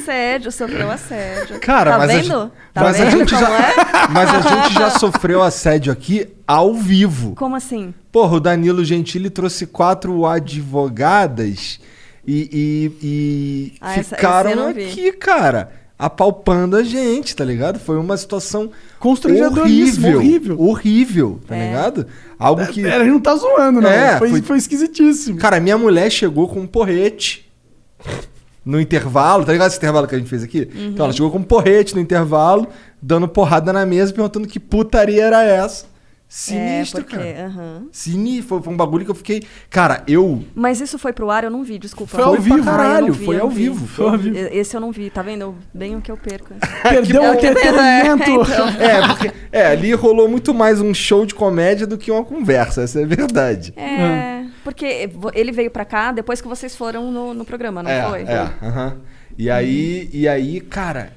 Assédio, 0.03 0.53
sofreu 0.53 0.91
assédio. 0.91 1.61
Cara, 1.61 1.93
tá 1.93 1.99
mas, 1.99 2.11
vendo? 2.13 2.35
A, 2.35 2.51
tá 2.75 2.83
mas, 2.83 3.01
a 3.01 3.05
vendo 3.05 3.19
gente 3.19 3.35
como 3.35 3.41
já, 3.47 3.59
é? 3.59 3.75
mas 4.13 4.31
a 4.35 4.41
gente 4.41 4.75
já 4.75 4.91
sofreu 4.91 5.43
assédio 5.43 5.93
aqui 5.93 6.29
ao 6.47 6.75
vivo. 6.75 7.35
Como 7.37 7.55
assim? 7.57 7.95
Porra, 8.11 8.37
o 8.37 8.41
Danilo 8.41 8.85
Gentili 8.85 9.31
trouxe 9.31 9.67
quatro 9.67 10.27
advogadas 10.27 11.79
e, 12.27 12.49
e- 12.53 13.07
e 13.07 13.73
Ah, 13.81 13.97
essa- 13.99 14.17
ficaram 14.17 14.55
não 14.55 14.75
vi. 14.75 14.85
aqui, 14.85 15.13
cara, 15.13 15.73
apalpando 15.99 16.77
a 16.77 16.83
gente, 16.83 17.35
tá 17.35 17.45
ligado? 17.45 17.79
Foi 17.79 17.97
uma 17.97 18.17
situação 18.17 18.71
Constrangedoríssimo, 18.99 20.09
horrível, 20.17 20.57
horrível. 20.59 20.61
horrível, 20.61 21.41
tá 21.47 21.57
É. 21.57 21.67
ligado? 21.69 22.07
Algo 22.39 22.67
que... 22.67 22.83
Pera, 22.83 22.97
a 22.97 23.05
gente 23.05 23.13
não 23.13 23.21
tá 23.21 23.35
zoando, 23.37 23.81
não. 23.81 23.89
É, 23.89 24.19
foi, 24.19 24.31
foi- 24.31 24.43
foi 24.43 24.59
esquisitíssimo. 24.59 25.39
Cara, 25.39 25.61
minha 25.61 25.79
mulher 25.79 26.11
chegou 26.11 26.49
com 26.49 26.61
um 26.61 26.67
porrete 26.67 27.49
no 28.65 28.81
intervalo, 28.81 29.45
tá 29.45 29.53
ligado 29.53 29.69
esse 29.69 29.79
intervalo 29.79 30.07
que 30.07 30.15
a 30.15 30.19
gente 30.19 30.29
fez 30.31 30.43
aqui? 30.43 30.69
Uhum. 30.75 30.87
Então 30.89 31.07
ela 31.07 31.13
chegou 31.13 31.31
com 31.31 31.39
um 31.39 31.43
porrete 31.43 31.95
no 31.95 32.01
intervalo, 32.01 32.67
dando 33.01 33.27
porrada 33.29 33.73
na 33.73 33.85
mesa, 33.87 34.13
perguntando 34.13 34.47
que 34.47 34.61
putaria 34.61 35.25
era 35.25 35.43
essa. 35.43 35.91
Sinistro, 36.35 37.01
é, 37.01 37.05
porque, 37.05 37.17
cara. 37.35 37.47
aham. 37.47 37.83
Sinistro, 37.93 38.49
foi, 38.49 38.63
foi 38.63 38.73
um 38.73 38.77
bagulho 38.77 39.05
que 39.05 39.11
eu 39.11 39.15
fiquei. 39.15 39.43
Cara, 39.69 40.03
eu. 40.09 40.43
Mas 40.55 40.81
isso 40.81 40.99
foi 40.99 41.13
pro 41.13 41.31
ar, 41.31 41.45
eu 41.45 41.51
não 41.51 41.63
vi, 41.63 41.79
desculpa. 41.79 42.13
Foi 42.17 42.25
ao 42.25 42.41
vivo, 42.41 42.65
caralho, 42.65 43.13
vi, 43.13 43.25
foi 43.27 43.39
ao 43.39 43.51
vi. 43.51 43.65
vivo, 43.65 43.87
foi 43.87 44.07
ao 44.09 44.17
vivo. 44.17 44.37
Esse 44.51 44.75
eu 44.75 44.81
não 44.81 44.91
vi, 44.91 45.11
tá 45.11 45.21
vendo? 45.21 45.43
Eu- 45.43 45.55
Bem 45.75 45.95
o 45.95 46.01
que 46.01 46.11
eu 46.11 46.17
perco. 46.17 46.55
Perdeu 46.83 47.21
o 47.21 47.25
É 47.27 47.31
o 47.33 47.37
que- 47.37 47.47
entretenimento. 47.49 48.31
então. 48.31 48.69
É, 48.81 49.07
porque. 49.09 49.33
É, 49.53 49.67
ali 49.67 49.93
rolou 49.93 50.27
muito 50.27 50.55
mais 50.55 50.81
um 50.81 50.95
show 50.95 51.27
de 51.27 51.35
comédia 51.35 51.87
do 51.87 51.99
que 51.99 52.11
uma 52.11 52.25
conversa, 52.25 52.81
essa 52.81 53.01
é 53.01 53.05
a 53.05 53.07
verdade. 53.07 53.75
É, 53.77 54.47
porque 54.65 55.11
ele 55.35 55.53
veio 55.53 55.71
pra 55.71 55.85
cá 55.85 56.13
depois 56.13 56.41
que 56.41 56.49
vocês 56.49 56.75
foram 56.77 57.11
no, 57.11 57.35
no 57.35 57.45
programa, 57.45 57.83
não 57.83 57.91
é, 57.91 58.09
foi? 58.09 58.23
É, 58.23 58.39
aham. 58.63 58.97
E 59.39 59.51
aí, 59.51 60.11
e 60.13 60.29
aí, 60.29 60.61
cara, 60.61 61.13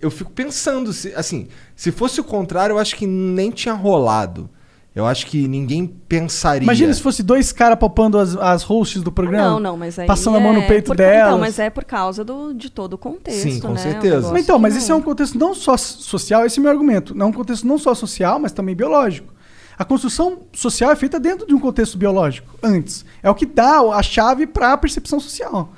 eu 0.00 0.10
fico 0.10 0.30
pensando, 0.30 0.92
se, 0.92 1.12
assim, 1.14 1.48
se 1.74 1.90
fosse 1.90 2.20
o 2.20 2.24
contrário, 2.24 2.74
eu 2.74 2.78
acho 2.78 2.94
que 2.94 3.06
nem 3.06 3.50
tinha 3.50 3.74
rolado. 3.74 4.48
Eu 4.94 5.06
acho 5.06 5.26
que 5.26 5.46
ninguém 5.46 5.86
pensaria. 5.86 6.64
Imagina 6.64 6.92
se 6.92 7.00
fosse 7.00 7.22
dois 7.22 7.52
caras 7.52 7.78
palpando 7.78 8.18
as, 8.18 8.34
as 8.36 8.62
hosts 8.64 9.00
do 9.00 9.12
programa. 9.12 9.50
Não, 9.50 9.60
não, 9.60 9.76
mas 9.76 9.96
aí 9.96 10.06
Passando 10.08 10.38
a 10.38 10.40
mão 10.40 10.52
no 10.52 10.60
é 10.62 10.66
peito 10.66 10.86
por- 10.88 10.96
delas. 10.96 11.28
Então, 11.28 11.38
mas 11.38 11.58
é 11.60 11.70
por 11.70 11.84
causa 11.84 12.24
do, 12.24 12.52
de 12.52 12.68
todo 12.68 12.94
o 12.94 12.98
contexto, 12.98 13.42
Sim, 13.42 13.60
com 13.60 13.68
né? 13.68 13.76
certeza. 13.78 14.32
Mas 14.32 14.42
então, 14.42 14.58
mas 14.58 14.76
esse 14.76 14.90
é 14.90 14.94
um 14.94 14.98
não- 14.98 15.04
contexto 15.04 15.38
não 15.38 15.54
só 15.54 15.76
social, 15.76 16.44
esse 16.44 16.58
é 16.58 16.60
o 16.60 16.62
meu 16.64 16.72
argumento. 16.72 17.14
Não 17.14 17.26
é 17.26 17.28
um 17.28 17.32
contexto 17.32 17.64
não 17.64 17.78
só 17.78 17.94
social, 17.94 18.40
mas 18.40 18.50
também 18.50 18.74
biológico. 18.74 19.32
A 19.78 19.84
construção 19.84 20.40
social 20.52 20.90
é 20.90 20.96
feita 20.96 21.20
dentro 21.20 21.46
de 21.46 21.54
um 21.54 21.60
contexto 21.60 21.96
biológico, 21.96 22.48
antes. 22.62 23.04
É 23.22 23.30
o 23.30 23.34
que 23.34 23.46
dá 23.46 23.78
a 23.80 24.02
chave 24.02 24.46
para 24.46 24.72
a 24.72 24.76
percepção 24.76 25.20
social. 25.20 25.72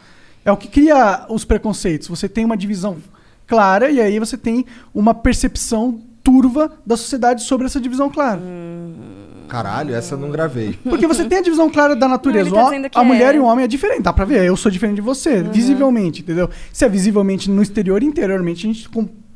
É 0.45 0.51
o 0.51 0.57
que 0.57 0.69
cria 0.69 1.27
os 1.29 1.45
preconceitos. 1.45 2.09
Você 2.09 2.29
tem 2.29 2.45
uma 2.45 2.57
divisão 2.57 2.97
clara 3.47 3.91
e 3.91 4.01
aí 4.01 4.19
você 4.19 4.39
tem 4.39 4.65
uma 4.95 5.13
percepção 5.13 6.01
turva 6.23 6.73
da 6.87 6.97
sociedade 6.97 7.43
sobre 7.43 7.67
essa 7.67 7.81
divisão 7.81 8.09
clara. 8.09 8.41
Caralho, 9.49 9.95
essa 9.95 10.15
eu 10.15 10.19
não 10.19 10.31
gravei. 10.31 10.79
Porque 10.85 11.07
você 11.07 11.25
tem 11.25 11.39
a 11.39 11.43
divisão 11.43 11.69
clara 11.69 11.97
da 11.97 12.07
natureza. 12.07 12.51
Não, 12.51 12.89
tá 12.89 13.01
a 13.01 13.05
mulher 13.05 13.35
é. 13.35 13.39
e 13.39 13.41
o 13.41 13.45
homem 13.45 13.65
é 13.65 13.69
diferente, 13.69 14.03
dá 14.03 14.13
pra 14.13 14.25
ver. 14.25 14.45
Eu 14.45 14.57
sou 14.57 14.71
diferente 14.71 14.97
de 14.97 15.01
você, 15.03 15.39
Uhum. 15.39 15.51
visivelmente, 15.51 16.23
entendeu? 16.23 16.49
Se 16.73 16.85
é 16.85 16.89
visivelmente 16.89 17.51
no 17.51 17.61
exterior, 17.61 18.03
interiormente, 18.03 18.67
a 18.67 18.73
gente, 18.73 18.89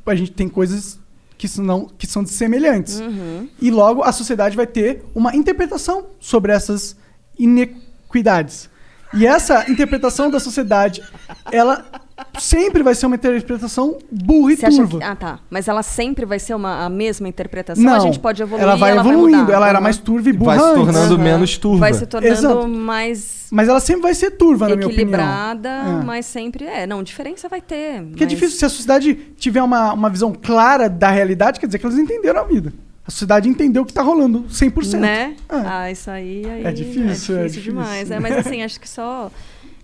a 0.07 0.15
gente 0.15 0.31
tem 0.33 0.49
coisas 0.49 1.01
que 1.37 1.49
são, 1.49 1.91
que 1.99 2.07
são 2.07 2.25
semelhantes. 2.27 3.01
Uhum. 3.01 3.49
E 3.61 3.71
logo 3.71 4.03
a 4.03 4.13
sociedade 4.13 4.57
vai 4.57 4.67
ter 4.67 5.05
uma 5.15 5.35
interpretação 5.35 6.07
sobre 6.21 6.53
essas 6.53 6.97
inequidades. 7.39 8.71
E 9.13 9.27
essa 9.27 9.71
interpretação 9.71 10.31
da 10.31 10.41
sociedade, 10.41 11.03
ela 11.53 11.85
sempre 12.39 12.83
vai 12.83 12.95
ser 12.95 13.07
uma 13.07 13.17
interpretação 13.17 13.99
burra 14.11 14.53
e 14.53 14.57
Você 14.57 14.67
acha 14.67 14.77
turva. 14.77 14.99
que, 14.99 15.05
ah, 15.05 15.17
tá. 15.17 15.39
Mas 15.51 15.67
ela 15.69 15.83
sempre 15.83 16.25
vai 16.25 16.39
ser 16.39 16.55
uma, 16.55 16.85
a 16.85 16.89
mesma 16.89 17.29
interpretação? 17.29 17.83
Não, 17.83 17.95
a 17.95 17.99
gente 18.01 18.19
pode 18.19 18.41
evoluir 18.43 18.63
ela 18.63 18.77
vai 18.77 18.93
ela 18.93 19.01
evoluindo. 19.01 19.39
mudar. 19.39 19.53
ela 19.53 19.69
era 19.69 19.81
mais 19.81 19.99
turva 19.99 20.29
e 20.29 20.33
burra 20.33 20.57
Vai 20.57 20.59
se 20.59 20.65
antes. 20.65 20.85
tornando 20.85 21.19
menos 21.19 21.59
turva. 21.59 21.79
Vai 21.81 21.95
se 21.95 22.07
tornando 22.07 22.33
Exato. 22.33 22.69
mais 22.69 23.47
Mas 23.51 23.69
ela 23.69 23.81
sempre 23.81 24.03
vai 24.03 24.15
ser 24.15 24.31
turva, 24.33 24.69
na 24.69 24.77
minha 24.77 24.87
opinião. 24.87 25.09
equilibrada, 25.09 25.69
É. 25.69 26.05
mas 26.05 26.27
sempre 26.27 26.65
é. 26.65 26.87
Não, 26.87 27.03
diferença 27.03 27.49
vai 27.49 27.61
ter. 27.61 28.03
Porque 28.03 28.23
é 28.23 28.27
mas- 28.27 28.29
difícil, 28.35 28.59
se 28.59 28.65
a 28.65 28.69
sociedade 28.69 29.15
tiver 29.37 29.63
uma, 29.63 29.93
uma 29.93 30.09
visão 30.11 30.33
clara 30.33 30.89
da 30.89 31.11
realidade, 31.11 31.59
quer 31.61 31.67
dizer 31.67 31.79
que 31.79 31.87
eles 31.87 31.99
entenderam 31.99 32.41
a 32.41 32.45
vida. 32.45 32.73
A 33.07 33.11
sociedade 33.11 33.49
entendeu 33.49 33.83
o 33.83 33.85
que 33.87 33.93
tá 33.93 34.01
rolando, 34.03 34.45
100%. 34.49 34.99
Né? 34.99 35.37
É. 35.49 35.57
Ah, 35.57 35.91
isso 35.91 36.11
aí, 36.11 36.43
aí 36.49 36.65
É 36.65 36.73
difícil, 36.73 37.37
é 37.37 37.41
é 37.41 37.47
difícil. 37.49 37.73
demais. 37.73 38.11
É, 38.11 38.19
mas 38.19 38.35
assim, 38.39 38.63
acho 38.63 38.81
que 38.81 38.89
só 38.89 39.31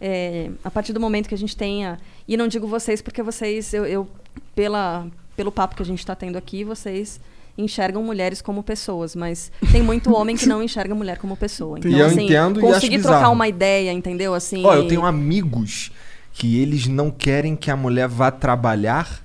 é, 0.01 0.51
a 0.65 0.70
partir 0.70 0.93
do 0.93 1.01
momento 1.01 1.29
que 1.29 1.35
a 1.35 1.39
gente 1.39 1.57
tenha. 1.57 1.99
E 2.27 2.37
não 2.37 2.49
digo 2.49 2.67
vocês, 2.67 3.03
porque 3.03 3.23
vocês, 3.23 3.73
eu, 3.75 3.85
eu- 3.85 4.09
pela, 4.55 5.07
pelo 5.37 5.53
papo 5.53 5.77
que 5.77 5.83
a 5.83 5.87
gente 5.87 5.99
está 5.99 6.15
tendo 6.15 6.37
aqui, 6.39 6.65
vocês 6.65 7.20
enxergam 7.59 8.03
mulheres 8.03 8.41
como 8.41 8.62
pessoas, 8.62 9.15
mas 9.15 9.53
tem 9.70 9.83
muito 9.83 10.12
homem 10.17 10.35
que 10.37 10.47
não 10.47 10.62
enxerga 10.62 10.95
mulher 10.95 11.19
como 11.19 11.37
pessoa. 11.37 11.79
Então, 11.79 11.91
E 11.91 11.99
eu 11.99 12.07
assim, 12.07 12.25
entendo 12.25 12.61
e 12.61 12.65
acho 12.65 12.75
conseguir 12.75 12.99
trocar 13.01 13.17
bizarro. 13.19 13.35
uma 13.35 13.49
ideia, 13.49 13.93
entendeu? 13.93 14.33
Assim, 14.33 14.65
Ó, 14.65 14.75
eu 14.75 14.89
tenho 14.89 15.05
amigos 15.05 15.91
que 16.33 16.59
eles 16.61 16.87
não 16.87 17.11
querem 17.11 17.55
que 17.57 17.70
a 17.70 17.77
mulher 17.77 18.09
vá 18.09 18.31
trabalhar 18.31 19.23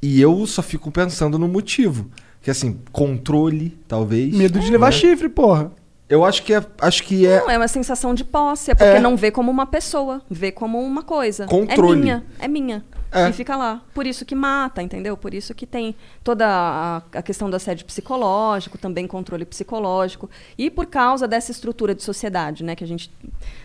e 0.00 0.20
eu 0.20 0.46
só 0.46 0.62
fico 0.62 0.90
pensando 0.92 1.38
no 1.38 1.48
motivo. 1.48 2.08
Que 2.40 2.50
assim, 2.50 2.78
controle, 2.92 3.76
talvez. 3.88 4.32
Medo 4.32 4.60
de 4.60 4.70
levar 4.70 4.86
né? 4.86 4.92
chifre, 4.92 5.28
porra. 5.28 5.72
Eu 6.08 6.24
acho 6.24 6.42
que 6.42 6.54
é. 6.54 6.64
Acho 6.80 7.02
que 7.04 7.26
é. 7.26 7.40
Não, 7.40 7.50
é 7.50 7.58
uma 7.58 7.68
sensação 7.68 8.14
de 8.14 8.24
posse, 8.24 8.70
é 8.70 8.74
porque 8.74 8.96
É. 8.96 9.00
não 9.00 9.16
vê 9.16 9.30
como 9.30 9.50
uma 9.50 9.66
pessoa, 9.66 10.22
vê 10.30 10.50
como 10.50 10.80
uma 10.80 11.02
coisa. 11.02 11.46
Controle. 11.46 11.98
É 11.98 12.02
minha, 12.02 12.26
é 12.38 12.48
minha. 12.48 12.84
É. 13.10 13.28
E 13.28 13.32
fica 13.32 13.56
lá. 13.56 13.82
Por 13.94 14.06
isso 14.06 14.24
que 14.24 14.34
mata, 14.34 14.82
entendeu? 14.82 15.16
Por 15.16 15.32
isso 15.32 15.54
que 15.54 15.66
tem 15.66 15.94
toda 16.22 16.46
a, 16.46 17.02
a 17.14 17.22
questão 17.22 17.48
do 17.48 17.56
assédio 17.56 17.86
psicológico, 17.86 18.76
também 18.76 19.06
controle 19.06 19.46
psicológico. 19.46 20.28
E 20.58 20.70
por 20.70 20.84
causa 20.86 21.26
dessa 21.26 21.50
estrutura 21.50 21.94
de 21.94 22.02
sociedade, 22.02 22.62
né? 22.62 22.76
Que 22.76 22.84
a 22.84 22.86
gente 22.86 23.10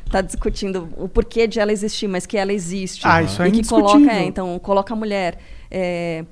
está 0.05 0.21
discutindo 0.21 0.87
o 0.97 1.09
porquê 1.09 1.45
de 1.45 1.59
ela 1.59 1.73
existir, 1.73 2.07
mas 2.07 2.25
que 2.25 2.37
ela 2.37 2.53
existe. 2.53 3.05
Ah, 3.05 3.21
isso 3.21 3.41
é 3.41 3.49
E 3.49 3.51
que 3.51 3.67
coloca, 3.67 4.11
é, 4.11 4.23
então, 4.23 4.57
coloca 4.59 4.93
a 4.93 4.97
mulher 4.97 5.37
é, 5.69 6.23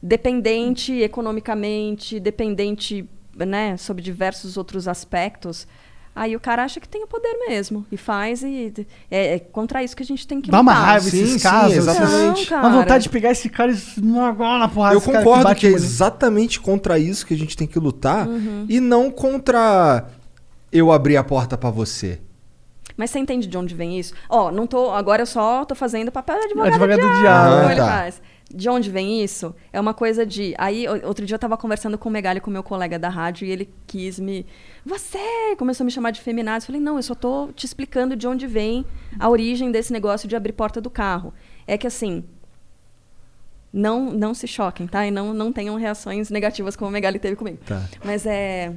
dependente 0.00 1.00
economicamente, 1.02 2.20
dependente, 2.20 3.08
né, 3.46 3.76
sobre 3.76 4.02
diversos 4.02 4.56
outros 4.56 4.86
aspectos. 4.88 5.66
Aí 6.14 6.34
o 6.34 6.40
cara 6.40 6.64
acha 6.64 6.80
que 6.80 6.88
tem 6.88 7.04
o 7.04 7.06
poder 7.06 7.38
mesmo 7.48 7.86
e 7.90 7.96
faz 7.96 8.42
e 8.42 8.72
é, 9.08 9.34
é 9.34 9.38
contra 9.38 9.82
isso 9.82 9.96
que 9.96 10.02
a 10.02 10.06
gente 10.06 10.26
tem 10.26 10.40
que 10.40 10.50
Dá 10.50 10.60
uma 10.60 10.72
lutar. 10.72 10.86
raiva 10.86 11.08
Sim, 11.08 11.22
esses 11.22 11.32
sim, 11.34 11.38
casos. 11.48 11.76
exatamente. 11.76 12.50
Não, 12.50 12.58
Uma 12.58 12.62
cara. 12.68 12.68
vontade 12.80 13.02
de 13.04 13.08
pegar 13.10 13.30
esse 13.30 13.48
cara 13.48 13.70
e 13.72 14.18
agora 14.18 14.58
na 14.58 14.68
porrada. 14.68 14.96
Eu 14.96 15.00
concordo 15.00 15.44
bate 15.44 15.60
que 15.60 15.66
é 15.68 15.70
exatamente 15.70 16.58
contra 16.60 16.98
isso 16.98 17.24
que 17.24 17.32
a 17.32 17.36
gente 17.38 17.56
tem 17.56 17.66
que 17.66 17.78
lutar 17.78 18.26
Uhum. 18.28 18.66
e 18.68 18.80
não 18.80 19.08
contra 19.08 20.08
eu 20.72 20.90
abrir 20.90 21.16
a 21.16 21.22
porta 21.24 21.56
pra 21.56 21.70
você. 21.70 22.20
Mas 22.96 23.10
você 23.10 23.18
entende 23.20 23.46
de 23.46 23.56
onde 23.56 23.74
vem 23.74 23.98
isso? 23.98 24.12
Ó, 24.28 24.50
não 24.50 24.66
tô. 24.66 24.90
Agora 24.90 25.22
eu 25.22 25.26
só 25.26 25.64
tô 25.64 25.74
fazendo 25.76 26.10
papel 26.12 26.36
de 26.40 26.44
advogado, 26.46 26.72
Advogado 26.72 27.00
do 27.00 27.06
do 27.08 27.18
diabo. 27.20 27.50
diabo. 27.50 27.66
Ah, 27.66 27.72
ele 27.72 27.80
tá. 27.80 28.12
De 28.52 28.68
onde 28.68 28.90
vem 28.90 29.22
isso? 29.22 29.54
É 29.72 29.80
uma 29.80 29.94
coisa 29.94 30.26
de. 30.26 30.54
Aí, 30.58 30.86
outro 31.04 31.24
dia 31.24 31.36
eu 31.36 31.38
tava 31.38 31.56
conversando 31.56 31.96
com 31.96 32.08
o 32.08 32.12
Megali, 32.12 32.40
com 32.40 32.50
meu 32.50 32.62
colega 32.62 32.98
da 32.98 33.08
rádio, 33.08 33.46
e 33.46 33.50
ele 33.50 33.72
quis 33.86 34.18
me. 34.18 34.44
Você! 34.84 35.54
Começou 35.56 35.84
a 35.84 35.86
me 35.86 35.90
chamar 35.90 36.10
de 36.10 36.20
feminazi. 36.20 36.64
Eu 36.64 36.66
falei, 36.66 36.80
não, 36.80 36.96
eu 36.96 37.02
só 37.02 37.14
tô 37.14 37.48
te 37.54 37.64
explicando 37.64 38.16
de 38.16 38.26
onde 38.26 38.46
vem 38.46 38.84
a 39.18 39.28
origem 39.28 39.70
desse 39.70 39.92
negócio 39.92 40.28
de 40.28 40.34
abrir 40.34 40.52
porta 40.52 40.80
do 40.80 40.90
carro. 40.90 41.32
É 41.66 41.78
que 41.78 41.86
assim. 41.86 42.24
Não, 43.72 44.10
não 44.10 44.34
se 44.34 44.48
choquem, 44.48 44.88
tá? 44.88 45.06
E 45.06 45.12
não, 45.12 45.32
não 45.32 45.52
tenham 45.52 45.76
reações 45.76 46.28
negativas 46.28 46.74
como 46.74 46.90
o 46.90 46.92
Megali 46.92 47.20
teve 47.20 47.36
comigo. 47.36 47.58
Tá. 47.64 47.88
Mas 48.04 48.26
é. 48.26 48.74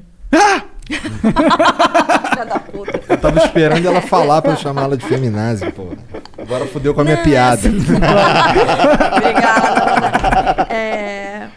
Filha 0.85 2.45
da 2.45 2.59
puta. 2.59 2.99
Eu 3.07 3.17
tava 3.17 3.39
esperando 3.39 3.87
ela 3.87 4.01
falar 4.01 4.41
pra 4.41 4.51
eu 4.51 4.57
chamar 4.57 4.83
ela 4.83 4.97
de 4.97 5.05
feminazi, 5.05 5.71
pô. 5.71 5.87
Agora 6.37 6.65
fudeu 6.67 6.93
com 6.93 7.01
a 7.01 7.03
minha 7.03 7.17
Não, 7.17 7.23
piada. 7.23 7.55
assim, 7.55 7.69
Obrigada. 9.17 10.67
É, 10.73 11.47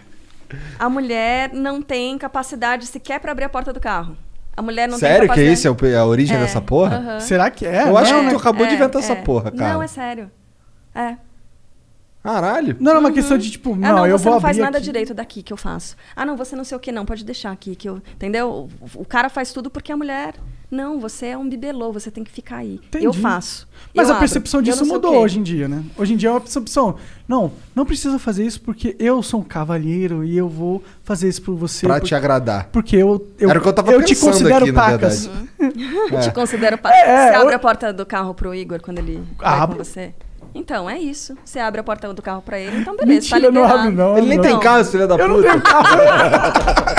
a 0.78 0.88
mulher 0.88 1.50
não 1.52 1.82
tem 1.82 2.16
capacidade 2.18 2.86
sequer 2.86 3.18
para 3.20 3.32
abrir 3.32 3.44
a 3.44 3.48
porta 3.48 3.72
do 3.72 3.80
carro. 3.80 4.16
A 4.56 4.62
mulher 4.62 4.88
não 4.88 4.96
Sério 4.98 5.14
tem 5.18 5.20
que 5.22 5.28
capacidade... 5.28 5.52
esse 5.52 5.66
é 5.66 5.70
o- 5.70 6.00
a 6.00 6.06
origem 6.06 6.36
É, 6.36 6.40
dessa 6.40 6.60
porra? 6.62 7.20
Será 7.20 7.50
que 7.50 7.66
é? 7.66 7.82
Eu 7.82 7.98
acho 7.98 8.12
Não, 8.12 8.20
que 8.20 8.26
né? 8.26 8.32
tu 8.32 8.38
acabou 8.38 8.66
de 8.66 8.72
É, 8.72 8.76
inventar 8.76 9.02
essa 9.02 9.12
é. 9.12 9.16
porra, 9.16 9.50
cara. 9.50 9.72
Não, 9.74 9.82
é 9.82 9.86
sério. 9.86 10.30
É. 10.94 11.16
Caralho. 12.26 12.76
Não, 12.80 12.90
era 12.90 13.00
uma 13.00 13.12
questão 13.12 13.38
de 13.38 13.50
tipo, 13.50 13.72
ah, 13.72 13.76
não, 13.76 13.96
não, 13.96 14.06
eu 14.06 14.18
você 14.18 14.24
vou 14.24 14.34
não 14.34 14.40
faz 14.40 14.56
abrir 14.56 14.64
nada 14.64 14.78
aqui. 14.78 14.84
direito 14.84 15.14
daqui 15.14 15.42
que 15.42 15.52
eu 15.52 15.56
faço. 15.56 15.96
Ah, 16.14 16.24
não, 16.26 16.36
você 16.36 16.54
não 16.56 16.64
sei 16.64 16.76
o 16.76 16.80
que, 16.80 16.90
não, 16.92 17.04
pode 17.06 17.24
deixar 17.24 17.52
aqui. 17.52 17.74
que 17.76 17.88
eu 17.88 18.02
Entendeu? 18.14 18.68
O, 18.80 19.02
o 19.02 19.04
cara 19.04 19.28
faz 19.28 19.52
tudo 19.52 19.70
porque 19.70 19.92
a 19.92 19.96
mulher. 19.96 20.34
Não, 20.68 20.98
você 20.98 21.26
é 21.26 21.38
um 21.38 21.48
bibelô, 21.48 21.92
você 21.92 22.10
tem 22.10 22.24
que 22.24 22.30
ficar 22.30 22.56
aí. 22.56 22.80
Eu 22.92 22.98
Entendi. 23.02 23.20
faço. 23.20 23.68
Mas 23.94 24.08
Eu 24.08 24.14
a 24.14 24.16
abro. 24.16 24.18
percepção 24.28 24.58
Eu 24.58 24.64
disso 24.64 24.84
não 24.84 24.94
mudou 24.94 25.14
hoje 25.18 25.38
em 25.38 25.42
dia, 25.44 25.68
né? 25.68 25.84
Hoje 25.96 26.14
em 26.14 26.16
dia 26.16 26.28
é 26.28 26.32
uma 26.32 26.40
percepção. 26.40 26.96
Não, 27.28 27.52
não 27.72 27.86
precisa 27.86 28.18
fazer 28.18 28.44
isso 28.44 28.60
porque 28.60 28.96
eu 28.98 29.22
sou 29.22 29.38
um 29.40 29.44
cavalheiro 29.44 30.24
e 30.24 30.36
eu 30.36 30.48
vou 30.48 30.82
fazer 31.04 31.28
isso 31.28 31.40
por 31.42 31.54
você. 31.54 31.86
Pra 31.86 32.00
por- 32.00 32.06
te 32.06 32.16
agradar. 32.16 32.68
Porque 32.72 32.96
eu, 32.96 33.28
eu, 33.38 33.48
Era 33.48 33.60
o 33.60 33.62
que 33.62 33.68
eu 33.68 33.72
tava 33.72 33.92
eu 33.92 34.02
te 34.02 34.08
pensando 34.16 34.32
considero 34.32 34.56
aqui, 34.64 34.72
na 34.72 34.82
pacas. 34.82 35.30
Te 36.22 36.28
É. 36.28 36.30
considero. 36.32 36.78
Pa... 36.78 36.90
É, 36.92 37.30
você 37.30 37.36
eu- 37.36 37.42
abre 37.42 37.54
a 37.54 37.58
porta 37.60 37.92
do 37.92 38.04
carro 38.04 38.34
pro 38.34 38.52
Igor 38.52 38.80
quando 38.82 38.98
ele 38.98 39.22
vai 39.38 39.48
Abro. 39.60 39.76
com 39.76 39.84
você? 39.84 40.12
Então, 40.56 40.88
é 40.88 40.98
isso. 40.98 41.36
Você 41.44 41.58
abre 41.58 41.80
a 41.80 41.84
porta 41.84 42.12
do 42.12 42.22
carro 42.22 42.42
pra 42.42 42.58
ele, 42.58 42.78
então 42.80 42.96
beleza, 42.96 43.34
Mentira, 43.36 43.52
tá 43.52 43.52
não 43.52 43.64
abro, 43.64 43.92
não. 43.92 44.16
Ele 44.18 44.26
nem 44.28 44.36
não. 44.38 44.44
tem 44.44 44.58
carro, 44.60 44.84
filho 44.84 45.06
da 45.06 45.14
Eu 45.16 45.28
não 45.28 45.36
puta. 45.36 45.48
tenho 45.50 45.62
carro. 45.62 45.86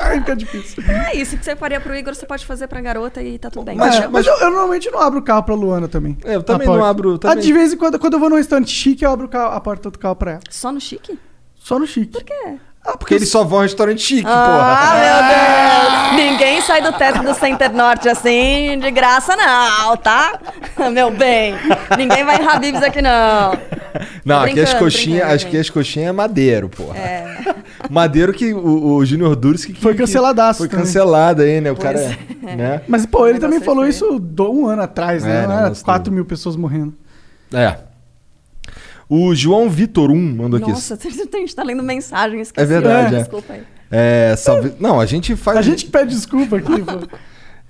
Ai, 0.00 0.18
fica 0.20 0.34
difícil. 0.36 0.82
É 0.88 1.14
isso 1.16 1.36
que 1.36 1.44
você 1.44 1.54
faria 1.54 1.78
pro 1.80 1.94
Igor, 1.94 2.14
você 2.14 2.24
pode 2.24 2.46
fazer 2.46 2.66
pra 2.66 2.80
garota 2.80 3.22
e 3.22 3.38
tá 3.38 3.50
tudo 3.50 3.64
bem. 3.66 3.76
Mas, 3.76 3.90
entendeu? 3.94 4.10
mas 4.10 4.26
eu, 4.26 4.34
eu 4.38 4.50
normalmente 4.50 4.90
não 4.90 5.00
abro 5.00 5.18
o 5.18 5.22
carro 5.22 5.42
pra 5.42 5.54
Luana 5.54 5.86
também. 5.88 6.16
É, 6.24 6.36
eu 6.36 6.42
também 6.42 6.66
não 6.66 6.74
porta. 6.76 6.88
abro. 6.90 7.14
Ah, 7.14 7.18
Também. 7.18 7.44
de 7.44 7.52
vez 7.52 7.72
em 7.72 7.76
quando, 7.76 7.98
quando 7.98 8.14
eu 8.14 8.20
vou 8.20 8.30
num 8.30 8.36
restaurante 8.36 8.70
chique, 8.70 9.04
eu 9.04 9.10
abro 9.10 9.26
o 9.26 9.28
carro- 9.28 9.54
a 9.54 9.60
porta 9.60 9.90
do 9.90 9.98
carro 9.98 10.16
pra 10.16 10.30
ela. 10.32 10.40
Só 10.48 10.72
no 10.72 10.80
chique? 10.80 11.18
Só 11.56 11.78
no 11.78 11.86
chique. 11.86 12.12
Por 12.12 12.24
quê? 12.24 12.56
Ah, 12.88 12.96
Porque 12.96 13.14
eles 13.14 13.28
só 13.28 13.44
vão 13.44 13.58
a 13.60 13.62
restaurante 13.62 14.00
chique, 14.00 14.24
Ah, 14.26 16.08
meu 16.14 16.16
Deus! 16.22 16.30
Ninguém 16.30 16.60
sai 16.62 16.80
do 16.80 16.90
teto 16.92 17.22
do 17.22 17.34
Center 17.34 17.72
Norte 17.72 18.08
assim 18.08 18.78
de 18.78 18.90
graça, 18.90 19.36
não, 19.36 19.94
tá? 19.96 20.38
Meu 20.90 21.10
bem. 21.10 21.54
Ninguém 21.98 22.24
vai 22.24 22.40
em 22.40 22.46
Habibs 22.46 22.82
aqui, 22.82 23.02
não. 23.02 23.52
Não, 24.24 24.40
aqui 24.40 24.60
as 24.60 24.72
coxinhas, 24.74 25.28
acho 25.30 25.46
que 25.48 25.56
as 25.58 25.68
coxinhas 25.68 26.08
é 26.08 26.12
madeiro, 26.12 26.68
porra. 26.68 26.96
É. 26.96 27.54
Madeiro 27.90 28.32
que 28.32 28.52
o, 28.54 28.96
o 28.96 29.04
Junior 29.04 29.36
Durski 29.36 29.72
que 29.72 29.80
Foi 29.80 29.94
canceladaço 29.94 30.58
Foi 30.58 30.68
cancelado 30.68 31.42
aí, 31.42 31.60
né? 31.60 31.70
O 31.70 31.76
Pois 31.76 31.84
cara, 31.84 32.16
é. 32.42 32.56
né? 32.56 32.80
Mas, 32.88 33.06
pô, 33.06 33.26
ele 33.26 33.38
também 33.38 33.58
negócio 33.60 33.66
falou 33.66 33.84
é 33.86 33.88
isso 33.88 34.18
um 34.50 34.66
ano 34.66 34.82
atrás, 34.82 35.22
né? 35.22 35.44
É, 35.44 35.46
Não 35.46 35.54
não, 35.56 35.68
mas 35.68 35.82
4 35.82 36.04
tudo. 36.04 36.14
mil 36.14 36.24
pessoas 36.24 36.56
morrendo. 36.56 36.94
É. 37.52 37.76
O 39.08 39.34
João 39.34 39.70
Vitor 39.70 40.10
1 40.10 40.14
mandou 40.36 40.58
aqui. 40.58 40.70
Nossa, 40.70 40.94
a 41.02 41.38
gente 41.38 41.54
tá 41.54 41.62
lendo 41.62 41.82
mensagem, 41.82 42.40
esqueci. 42.40 42.62
É 42.62 42.66
verdade, 42.66 43.14
é. 43.14 43.18
Desculpa 43.20 43.52
aí. 43.54 43.62
É, 43.90 44.34
salve. 44.36 44.72
Não, 44.78 45.00
a 45.00 45.06
gente 45.06 45.34
faz. 45.34 45.56
A 45.56 45.62
gente 45.62 45.86
pede 45.86 46.14
desculpa 46.14 46.56
aqui, 46.56 46.82
pô. 46.82 47.18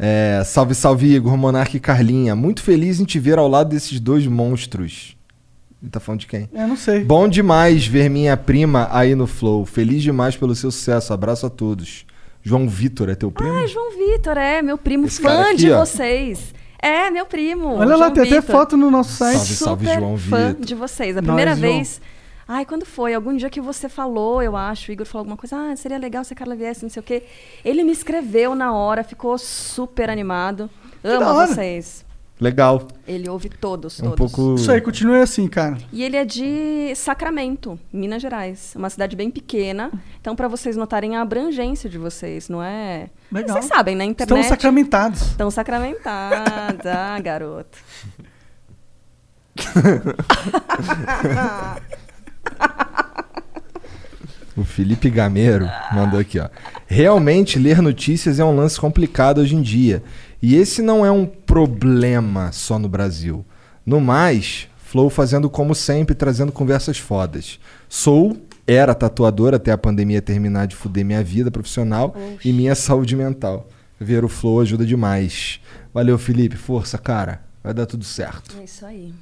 É, 0.01 0.43
salve, 0.45 0.77
salve, 0.77 1.13
Igor, 1.13 1.37
Monarque 1.37 1.79
e 1.79 1.81
Carlinha. 1.81 2.37
Muito 2.37 2.63
feliz 2.63 3.01
em 3.01 3.05
te 3.05 3.19
ver 3.19 3.37
ao 3.37 3.49
lado 3.49 3.71
desses 3.71 3.99
dois 3.99 4.25
monstros. 4.29 5.17
Ele 5.83 5.91
tá 5.91 5.99
falando 5.99 6.21
de 6.21 6.29
quem? 6.29 6.49
Eu 6.53 6.69
não 6.69 6.77
sei. 6.77 7.03
Bom 7.03 7.29
demais 7.29 7.85
ver 7.85 8.09
minha 8.09 8.37
prima 8.37 8.89
aí 8.93 9.17
no 9.17 9.27
Flow. 9.27 9.67
Feliz 9.67 10.01
demais 10.01 10.37
pelo 10.37 10.55
seu 10.55 10.71
sucesso. 10.71 11.13
Abraço 11.13 11.47
a 11.47 11.51
todos. 11.51 12.07
João 12.43 12.69
Vitor 12.69 13.09
é 13.09 13.17
teu 13.17 13.33
primo? 13.33 13.53
Ah, 13.53 13.67
João 13.67 13.91
Vitor, 13.91 14.37
é, 14.37 14.63
meu 14.63 14.79
primo, 14.79 15.07
Esse 15.07 15.21
fã 15.21 15.49
aqui, 15.49 15.57
de 15.57 15.73
ó. 15.73 15.85
vocês. 15.85 16.55
É, 16.81 17.11
meu 17.11 17.27
primo. 17.27 17.75
Olha 17.75 17.97
lá, 17.97 18.07
João 18.07 18.11
tem 18.13 18.23
até 18.25 18.41
Vitor. 18.41 18.55
foto 18.57 18.77
no 18.77 18.91
nosso 18.91 19.13
site. 19.13 19.55
Salve, 19.55 19.55
salve, 19.55 19.87
Super 19.87 19.99
João 20.01 20.19
fã 20.19 20.49
Vitor. 20.49 20.65
de 20.65 20.75
vocês. 20.75 21.17
A 21.17 21.21
Nós, 21.21 21.27
primeira 21.27 21.57
João. 21.57 21.73
vez. 21.73 22.01
Ai, 22.47 22.65
quando 22.65 22.87
foi? 22.87 23.13
Algum 23.13 23.37
dia 23.37 23.51
que 23.51 23.61
você 23.61 23.91
falou, 23.91 24.43
eu 24.43 24.57
acho, 24.57 24.91
o 24.91 24.93
Igor 24.95 25.05
falou 25.05 25.21
alguma 25.21 25.37
coisa, 25.37 25.55
ah, 25.55 25.77
seria 25.77 25.99
legal 25.99 26.25
se 26.25 26.33
a 26.33 26.37
Carla 26.37 26.57
viesse, 26.57 26.83
não 26.83 26.89
sei 26.89 27.01
o 27.01 27.03
quê. 27.03 27.25
Ele 27.63 27.85
me 27.85 27.93
escreveu 27.93 28.55
na 28.55 28.73
hora, 28.73 29.05
ficou 29.05 29.37
super 29.37 30.09
animado. 30.09 30.71
Amo 31.05 31.47
vocês. 31.47 32.07
Legal. 32.41 32.87
Ele 33.07 33.29
ouve 33.29 33.49
todos, 33.49 34.01
É 34.01 34.07
um 34.07 34.11
todos. 34.13 34.33
pouco. 34.33 34.55
Isso 34.55 34.71
aí, 34.71 34.81
continue 34.81 35.21
assim, 35.21 35.49
cara. 35.49 35.77
E 35.93 36.05
ele 36.05 36.17
é 36.17 36.25
de 36.25 36.95
Sacramento, 36.95 37.79
Minas 37.93 38.23
Gerais. 38.23 38.75
Uma 38.77 38.89
cidade 38.89 39.17
bem 39.17 39.29
pequena. 39.31 39.91
Então, 40.21 40.37
para 40.37 40.47
vocês 40.47 40.77
notarem 40.77 41.17
a 41.17 41.23
abrangência 41.23 41.91
de 41.91 41.99
vocês, 41.99 42.49
não 42.49 42.63
é? 42.63 43.11
Legal. 43.33 43.57
Vocês 43.57 43.67
sabem, 43.67 43.97
né? 43.97 44.05
Internet. 44.05 44.29
Estamos 44.31 44.47
sacramentados. 44.47 45.21
Estão 45.23 45.51
sacramentados. 45.51 46.87
ah, 46.87 47.19
garoto. 47.21 47.79
O 54.57 54.65
Felipe 54.65 55.09
Gameiro 55.09 55.69
mandou 55.93 56.19
aqui, 56.19 56.41
ó. 56.41 56.49
Realmente 56.87 57.59
ler 57.61 57.81
notícias 57.81 58.41
é 58.41 58.45
um 58.45 58.57
lance 58.57 58.81
complicado 58.81 59.39
hoje 59.41 59.55
em 59.55 59.63
dia. 59.63 60.03
E 60.41 60.55
esse 60.55 60.83
não 60.83 61.05
é 61.05 61.11
um 61.11 61.27
problema 61.27 62.53
só 62.53 62.79
no 62.79 62.89
Brasil. 62.89 63.45
No 63.85 64.01
mais, 64.01 64.69
Flow 64.77 65.11
fazendo 65.11 65.51
como 65.51 65.75
sempre, 65.75 66.15
trazendo 66.15 66.53
conversas 66.53 66.99
fodas. 66.99 67.59
Sou, 67.89 68.37
era 68.67 68.95
tatuador 68.95 69.55
até 69.55 69.73
a 69.73 69.79
pandemia 69.79 70.23
terminar 70.23 70.67
de 70.67 70.77
fuder 70.77 71.05
minha 71.05 71.23
vida 71.23 71.51
profissional 71.51 72.15
e 72.45 72.53
minha 72.53 72.75
saúde 72.75 73.17
mental. 73.17 73.69
Ver 73.99 74.25
o 74.25 74.29
Flow 74.29 74.61
ajuda 74.61 74.87
demais. 74.87 75.61
Valeu, 75.93 76.17
Felipe. 76.17 76.57
Força, 76.57 76.97
cara. 76.97 77.43
Vai 77.63 77.75
dar 77.75 77.87
tudo 77.87 78.05
certo. 78.05 78.57
É 78.61 78.65
isso 78.65 78.87
aí. 78.87 79.13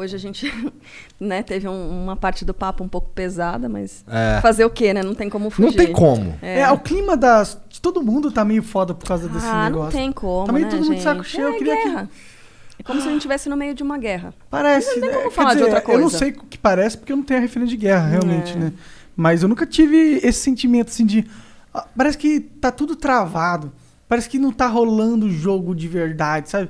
Hoje 0.00 0.14
a 0.14 0.18
gente 0.18 0.46
né, 1.18 1.42
teve 1.42 1.66
um- 1.68 2.04
uma 2.04 2.14
parte 2.14 2.44
do 2.44 2.54
papo 2.54 2.84
um 2.84 2.88
pouco 2.88 3.10
pesada, 3.10 3.68
mas 3.68 4.04
É. 4.08 4.40
fazer 4.40 4.64
o 4.64 4.70
quê, 4.70 4.94
né? 4.94 5.02
Não 5.02 5.12
tem 5.12 5.28
como 5.28 5.50
fugir. 5.50 5.66
Não 5.66 5.72
tem 5.76 5.92
como. 5.92 6.38
É. 6.40 6.60
É, 6.60 6.70
o 6.70 6.78
clima 6.78 7.16
das, 7.16 7.58
de 7.68 7.80
todo 7.80 8.00
mundo 8.00 8.30
tá 8.30 8.44
meio 8.44 8.62
foda 8.62 8.94
por 8.94 9.04
causa 9.08 9.28
desse 9.28 9.44
ah, 9.46 9.64
negócio. 9.64 9.84
não 9.98 10.04
tem 10.04 10.12
como, 10.12 10.46
Tá 10.46 10.52
meio 10.52 10.66
né, 10.66 10.70
todo 10.70 10.80
mundo 10.82 10.88
de 10.90 10.94
gente? 10.94 11.02
saco 11.02 11.24
cheio. 11.24 11.48
É 11.48 11.50
eu 11.50 11.58
queria 11.58 11.74
guerra. 11.74 12.06
que... 12.06 12.38
É 12.78 12.82
como 12.84 13.00
se 13.00 13.08
a 13.08 13.10
gente 13.10 13.18
estivesse 13.18 13.48
no 13.48 13.56
meio 13.56 13.74
de 13.74 13.82
uma 13.82 13.98
guerra. 13.98 14.32
Parece, 14.48 14.86
Não 15.00 15.00
tem 15.00 15.10
né? 15.10 15.16
como 15.16 15.30
falar 15.32 15.48
de 15.48 15.54
dizer, 15.56 15.64
outra 15.64 15.80
coisa. 15.80 15.98
Eu 16.00 16.02
não 16.04 16.10
sei 16.10 16.30
o 16.30 16.44
que 16.44 16.56
parece 16.56 16.96
porque 16.96 17.10
eu 17.12 17.16
não 17.16 17.24
tenho 17.24 17.40
a 17.40 17.42
referência 17.42 17.76
de 17.76 17.82
guerra, 17.84 18.06
realmente, 18.06 18.52
É. 18.52 18.56
né? 18.56 18.72
Mas 19.16 19.42
eu 19.42 19.48
nunca 19.48 19.66
tive 19.66 20.20
esse 20.22 20.38
sentimento 20.38 20.90
assim 20.90 21.04
de. 21.04 21.26
ah, 21.74 21.88
Parece 21.96 22.16
que 22.16 22.38
tá 22.38 22.70
tudo 22.70 22.94
travado. 22.94 23.72
Parece 24.08 24.28
que 24.28 24.38
não 24.38 24.52
tá 24.52 24.68
rolando 24.68 25.28
jogo 25.28 25.74
de 25.74 25.88
verdade, 25.88 26.50
sabe? 26.50 26.68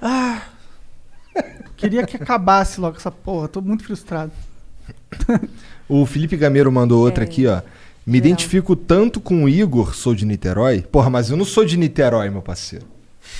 Ah. 0.00 0.40
Queria 1.76 2.06
que 2.06 2.16
acabasse 2.16 2.80
logo 2.80 2.96
essa 2.96 3.10
porra. 3.10 3.48
Tô 3.48 3.60
muito 3.60 3.84
frustrado. 3.84 4.32
O 5.88 6.06
Felipe 6.06 6.36
Gameiro 6.36 6.70
mandou 6.72 7.00
outra 7.02 7.24
É. 7.24 7.26
aqui, 7.26 7.46
ó. 7.46 7.60
Me 8.06 8.18
identifico 8.18 8.76
tanto 8.76 9.20
com 9.20 9.44
o 9.44 9.48
Igor, 9.48 9.94
sou 9.94 10.14
de 10.14 10.24
Niterói. 10.24 10.82
Porra, 10.82 11.10
mas 11.10 11.28
eu 11.28 11.36
não 11.36 11.44
sou 11.44 11.64
de 11.64 11.76
Niterói, 11.76 12.30
meu 12.30 12.40
parceiro. 12.42 12.86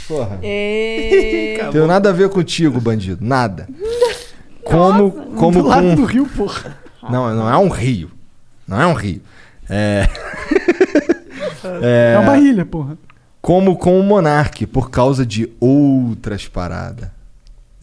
Porra. 0.09 0.39
E... 0.43 1.59
Tenho 1.73 1.87
nada 1.87 2.11
a 2.11 2.13
ver 2.13 2.29
contigo, 2.29 2.81
bandido. 2.81 3.25
Nada. 3.25 3.69
Como, 4.65 5.13
como 5.37 5.63
Do 5.63 5.69
lado 5.69 5.87
com... 5.91 5.95
do 5.95 6.05
rio, 6.05 6.27
porra. 6.27 6.77
Não, 7.09 7.33
não 7.33 7.49
é 7.49 7.57
um 7.57 7.69
rio. 7.69 8.11
Não 8.67 8.81
é 8.83 8.85
um 8.87 8.95
rio. 8.95 9.23
É. 9.71 10.09
É, 11.83 12.17
uma 12.19 12.39
ilha, 12.39 12.65
porra. 12.65 12.97
Como 13.41 13.77
com 13.77 13.99
o 13.99 14.03
Monark, 14.03 14.67
por 14.67 14.91
causa 14.91 15.27
de 15.27 15.51
outras 15.61 16.47
paradas. 16.47 17.09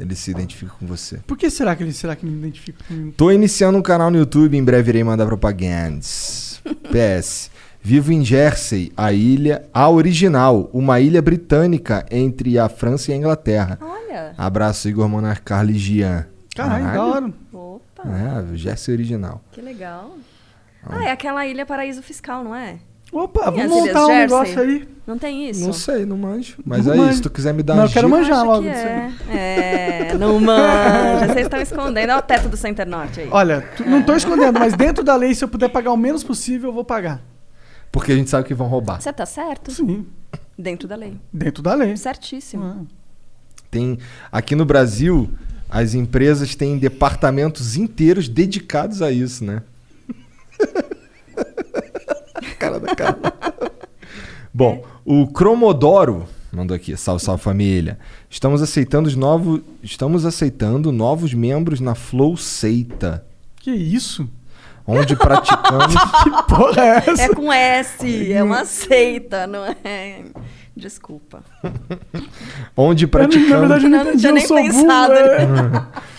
Ele 0.03 0.15
se 0.15 0.31
identifica 0.31 0.73
com 0.77 0.85
você. 0.85 1.17
Por 1.25 1.37
que 1.37 1.49
será 1.49 1.73
que 1.75 1.81
ele 1.83 1.93
será 1.93 2.13
que 2.15 2.25
me 2.25 2.33
identifica 2.37 2.83
comigo? 2.85 3.13
Tô 3.15 3.31
iniciando 3.31 3.77
um 3.77 3.81
canal 3.81 4.11
no 4.11 4.17
YouTube, 4.17 4.57
em 4.57 4.63
breve 4.63 4.91
irei 4.91 5.03
mandar 5.03 5.25
propagandas. 5.25 6.61
PS. 6.91 7.49
Vivo 7.81 8.11
em 8.13 8.23
Jersey, 8.23 8.91
a 8.95 9.11
ilha, 9.13 9.65
a 9.73 9.89
original, 9.89 10.69
uma 10.73 10.99
ilha 10.99 11.21
britânica 11.21 12.05
entre 12.11 12.57
a 12.59 12.67
França 12.69 13.11
e 13.11 13.13
a 13.13 13.17
Inglaterra. 13.17 13.77
Olha. 13.81 14.33
Abraço, 14.37 14.87
Igor 14.89 15.07
Monark, 15.09 15.41
Carlos 15.41 15.75
e 15.75 15.79
Gian. 15.79 16.25
Caralho, 16.55 16.85
da 16.85 17.03
hora. 17.05 17.33
Opa, 17.51 18.03
É, 18.53 18.55
Jersey 18.57 18.93
original. 18.93 19.41
que 19.51 19.61
legal. 19.61 20.17
Ah, 20.85 21.05
é 21.05 21.11
aquela 21.11 21.45
ilha 21.47 21.65
paraíso 21.65 22.01
fiscal, 22.01 22.43
não 22.43 22.53
é? 22.55 22.77
Opa, 23.13 23.51
vamos 23.51 23.69
montar 23.69 24.03
um 24.03 24.07
Jersey? 24.07 24.17
negócio 24.17 24.61
aí. 24.61 24.87
Não 25.05 25.17
tem 25.19 25.49
isso? 25.49 25.61
Não 25.65 25.73
sei, 25.73 26.05
não 26.05 26.17
manjo. 26.17 26.55
Mas 26.65 26.85
Não 26.85 26.93
aí, 26.93 26.99
manjo. 26.99 27.13
se 27.17 27.21
tu 27.21 27.29
quiser 27.29 27.53
me 27.53 27.61
dar 27.61 27.73
Não, 27.75 27.81
umas 27.83 27.91
eu 27.91 27.93
quero 27.93 28.09
manjar 28.09 28.37
Acho 28.37 28.45
logo 28.45 28.63
que 28.63 28.69
é. 28.69 29.11
É, 29.29 30.13
não 30.17 30.39
manja. 30.39 31.27
Vocês 31.27 31.45
estão 31.45 31.59
escondendo. 31.61 32.09
Olha 32.11 32.19
o 32.19 32.21
teto 32.21 32.47
do 32.49 32.55
Center 32.57 32.87
Norte 32.87 33.19
aí. 33.19 33.27
Olha, 33.29 33.61
tu- 33.75 33.83
não 33.85 34.01
tô 34.01 34.15
escondendo, 34.15 34.57
mas 34.57 34.73
dentro 34.73 35.03
da 35.03 35.15
lei, 35.15 35.35
se 35.35 35.43
eu 35.43 35.47
puder 35.49 35.69
pagar 35.69 35.91
o 35.91 35.97
menos 35.97 36.23
possível, 36.23 36.69
eu 36.69 36.73
vou 36.73 36.85
pagar. 36.85 37.21
Porque 37.91 38.11
a 38.13 38.15
gente 38.15 38.29
sabe 38.29 38.47
que 38.47 38.53
vão 38.53 38.67
roubar. 38.67 39.01
Você 39.01 39.11
tá 39.13 39.25
certo? 39.25 39.71
Sim. 39.71 40.07
Dentro 40.57 40.87
da 40.87 40.95
lei. 40.95 41.15
Dentro 41.31 41.61
da 41.61 41.75
lei. 41.75 41.95
Certíssimo. 41.97 42.87
Tem 43.69 43.99
aqui 44.31 44.55
no 44.55 44.63
Brasil, 44.65 45.29
as 45.69 45.93
empresas 45.93 46.55
têm 46.55 46.77
departamentos 46.77 47.75
inteiros 47.75 48.29
dedicados 48.29 49.01
a 49.01 49.11
isso, 49.11 49.43
né? 49.43 49.61
cara 52.63 52.79
da 52.79 52.95
cara. 52.95 53.17
Bom, 54.53 54.83
o 55.03 55.27
Cromodoro 55.27 56.25
mandou 56.51 56.75
aqui, 56.75 56.95
salve, 56.95 57.23
salve 57.23 57.41
família. 57.41 57.97
Estamos 58.29 58.61
aceitando 58.61 59.07
os 59.07 59.15
novos, 59.15 59.61
estamos 59.81 60.25
aceitando 60.25 60.91
novos 60.91 61.33
membros 61.33 61.79
na 61.79 61.95
Flow 61.95 62.37
Seita, 62.37 63.25
Que 63.57 63.71
isso? 63.71 64.29
onde 64.85 65.15
praticamos 65.15 65.95
Que 66.23 66.29
porra 66.53 66.81
é 66.81 67.03
essa? 67.09 67.21
É 67.23 67.29
com 67.29 67.51
S, 67.51 68.33
é 68.33 68.43
uma 68.43 68.65
seita, 68.65 69.47
não 69.47 69.63
é? 69.65 70.23
Desculpa. 70.75 71.43
onde 72.75 73.05
Eu, 73.05 73.09
praticamos 73.09 73.49
na 73.49 73.59
verdade, 73.59 73.85
eu 73.85 73.89
não 73.89 74.03
Não, 74.03 74.17
tinha 74.17 74.29
eu 74.29 74.33
nem 74.33 74.45
sou 74.45 74.57
pensado. 74.57 75.13
burro, 75.13 75.25
é. 75.27 76.03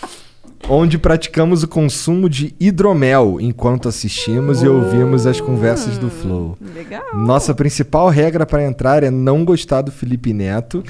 onde 0.67 0.97
praticamos 0.97 1.63
o 1.63 1.67
consumo 1.67 2.27
de 2.29 2.55
hidromel 2.59 3.37
enquanto 3.39 3.87
assistimos 3.87 4.63
e 4.63 4.67
ouvimos 4.67 5.27
as 5.27 5.39
conversas 5.39 5.97
do 5.97 6.09
Flow. 6.09 6.57
Legal. 6.73 7.03
Nossa 7.13 7.53
principal 7.53 8.09
regra 8.09 8.45
para 8.45 8.63
entrar 8.63 9.03
é 9.03 9.11
não 9.11 9.45
gostar 9.45 9.81
do 9.81 9.91
Felipe 9.91 10.33
Neto 10.33 10.83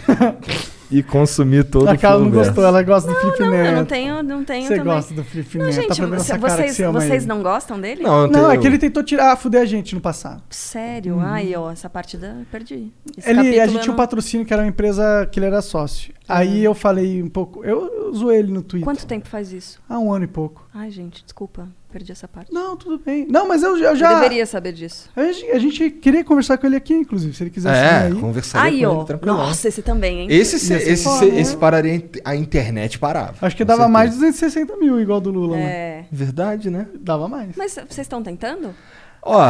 e 0.89 1.03
consumir 1.03 1.65
todo 1.65 1.89
A 1.89 1.93
o 1.93 1.99
Carla 1.99 2.23
não 2.23 2.31
gostou, 2.31 2.63
ela 2.63 2.81
gosta 2.83 3.11
do 3.11 3.19
Felipe 3.19 3.39
Não, 3.41 3.49
Neto. 3.51 3.65
eu 3.69 3.75
não 3.75 3.85
tenho, 3.85 4.23
não 4.23 4.43
tenho 4.45 4.67
Você 4.67 4.77
também. 4.77 4.93
gosta 4.93 5.13
do 5.13 5.23
Felipe 5.25 5.57
Não, 5.57 5.65
Neto, 5.65 5.75
gente, 5.75 5.87
tá 5.87 5.93
você- 5.93 6.05
cara 6.39 6.55
que 6.55 6.71
vocês, 6.71 6.77
você 6.77 6.87
vocês 6.91 7.25
não 7.25 7.43
gostam 7.43 7.79
dele? 7.79 8.01
Não, 8.03 8.21
Não, 8.27 8.29
tenho- 8.31 8.51
é 8.51 8.57
que 8.57 8.67
ele 8.67 8.77
tentou 8.77 9.03
tirar, 9.03 9.35
fuder 9.35 9.61
a 9.61 9.65
gente 9.65 9.93
no 9.93 9.99
passado. 9.99 10.41
Sério? 10.49 11.19
Ai, 11.19 11.53
ó, 11.55 11.69
essa 11.69 11.89
partida 11.89 12.37
eu 12.39 12.45
perdi. 12.49 12.93
Esse 13.17 13.29
Ele, 13.29 13.59
a 13.59 13.67
gente 13.67 13.81
tinha 13.81 13.91
um 13.91 13.97
não- 13.97 14.03
patrocínio 14.03 14.45
que 14.45 14.53
era 14.53 14.61
uma 14.63 14.69
empresa 14.69 15.27
que 15.29 15.37
ele 15.39 15.47
era 15.47 15.61
sócio. 15.61 16.13
Aí 16.27 16.63
eu 16.63 16.73
falei 16.73 17.21
um 17.21 17.29
pouco. 17.29 17.63
Eu, 17.63 17.85
eu 17.87 18.13
zoei 18.13 18.39
ele 18.39 18.51
no 18.51 18.61
Twitter. 18.61 18.83
Quanto 18.85 19.05
tempo 19.05 19.27
faz 19.27 19.51
isso? 19.53 19.79
Há 19.87 19.99
um 19.99 20.11
ano 20.11 20.25
e 20.25 20.27
pouco. 20.27 20.67
Ai, 20.73 20.89
gente, 20.91 21.23
desculpa. 21.23 21.67
Perdi 21.91 22.11
essa 22.11 22.27
parte. 22.27 22.51
Não, 22.53 22.75
tudo 22.75 22.97
bem. 23.03 23.25
Não, 23.29 23.47
mas 23.47 23.63
eu, 23.63 23.77
já- 23.79 23.85
eu 23.85 23.89
Eu 23.91 23.95
já. 23.95 24.13
deveria 24.15 24.45
saber 24.45 24.73
disso. 24.73 25.09
A 25.15 25.23
gente, 25.31 25.51
a 25.51 25.59
gente 25.59 25.89
queria 25.91 26.23
conversar 26.25 26.57
com 26.57 26.67
ele 26.67 26.75
aqui, 26.75 26.93
inclusive, 26.93 27.33
se 27.33 27.43
ele 27.43 27.49
quisesse 27.49 27.79
vir 27.79 27.85
É, 27.87 27.97
aí. 28.07 28.15
conversaria 28.19 28.69
Aí, 28.71 28.79
com 28.81 28.87
ó. 28.87 28.97
ele 28.97 29.05
tranquilão. 29.05 29.37
Nossa, 29.37 29.67
esse 29.69 29.81
também, 29.81 30.21
hein? 30.21 30.27
Esse, 30.29 30.55
esse, 30.73 31.03
foda, 31.03 31.19
se- 31.25 31.31
né? 31.31 31.39
esse 31.39 31.55
pararia, 31.55 32.09
a 32.25 32.35
internet 32.35 32.99
parava. 32.99 33.37
Acho 33.41 33.55
que 33.55 33.63
dava 33.63 33.83
certeza. 33.83 33.93
mais 33.93 34.09
de 34.11 34.15
260 34.17 34.75
mil, 34.77 34.99
igual 34.99 35.21
do 35.21 35.31
Lula. 35.31 35.55
né? 35.55 35.63
É. 35.63 36.05
Verdade, 36.11 36.69
né? 36.69 36.87
Dava 36.99 37.29
mais. 37.29 37.55
Mas 37.55 37.73
vocês 37.75 37.99
estão 37.99 38.21
tentando? 38.21 38.75
Ó, 39.21 39.41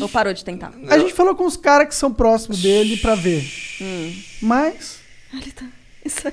Ou 0.00 0.08
parou 0.08 0.32
de 0.34 0.44
tentar? 0.44 0.72
A 0.88 0.98
gente 0.98 1.12
falou 1.14 1.34
com 1.34 1.44
os 1.46 1.56
caras 1.56 1.88
que 1.88 1.94
são 1.94 2.12
próximos 2.12 2.60
dele 2.62 2.96
pra 2.98 3.14
ver. 3.14 3.42
Hum. 3.80 4.12
Mas. 4.42 4.98
Ele 5.32 5.50
tá... 5.50 5.64
Isso... 6.06 6.22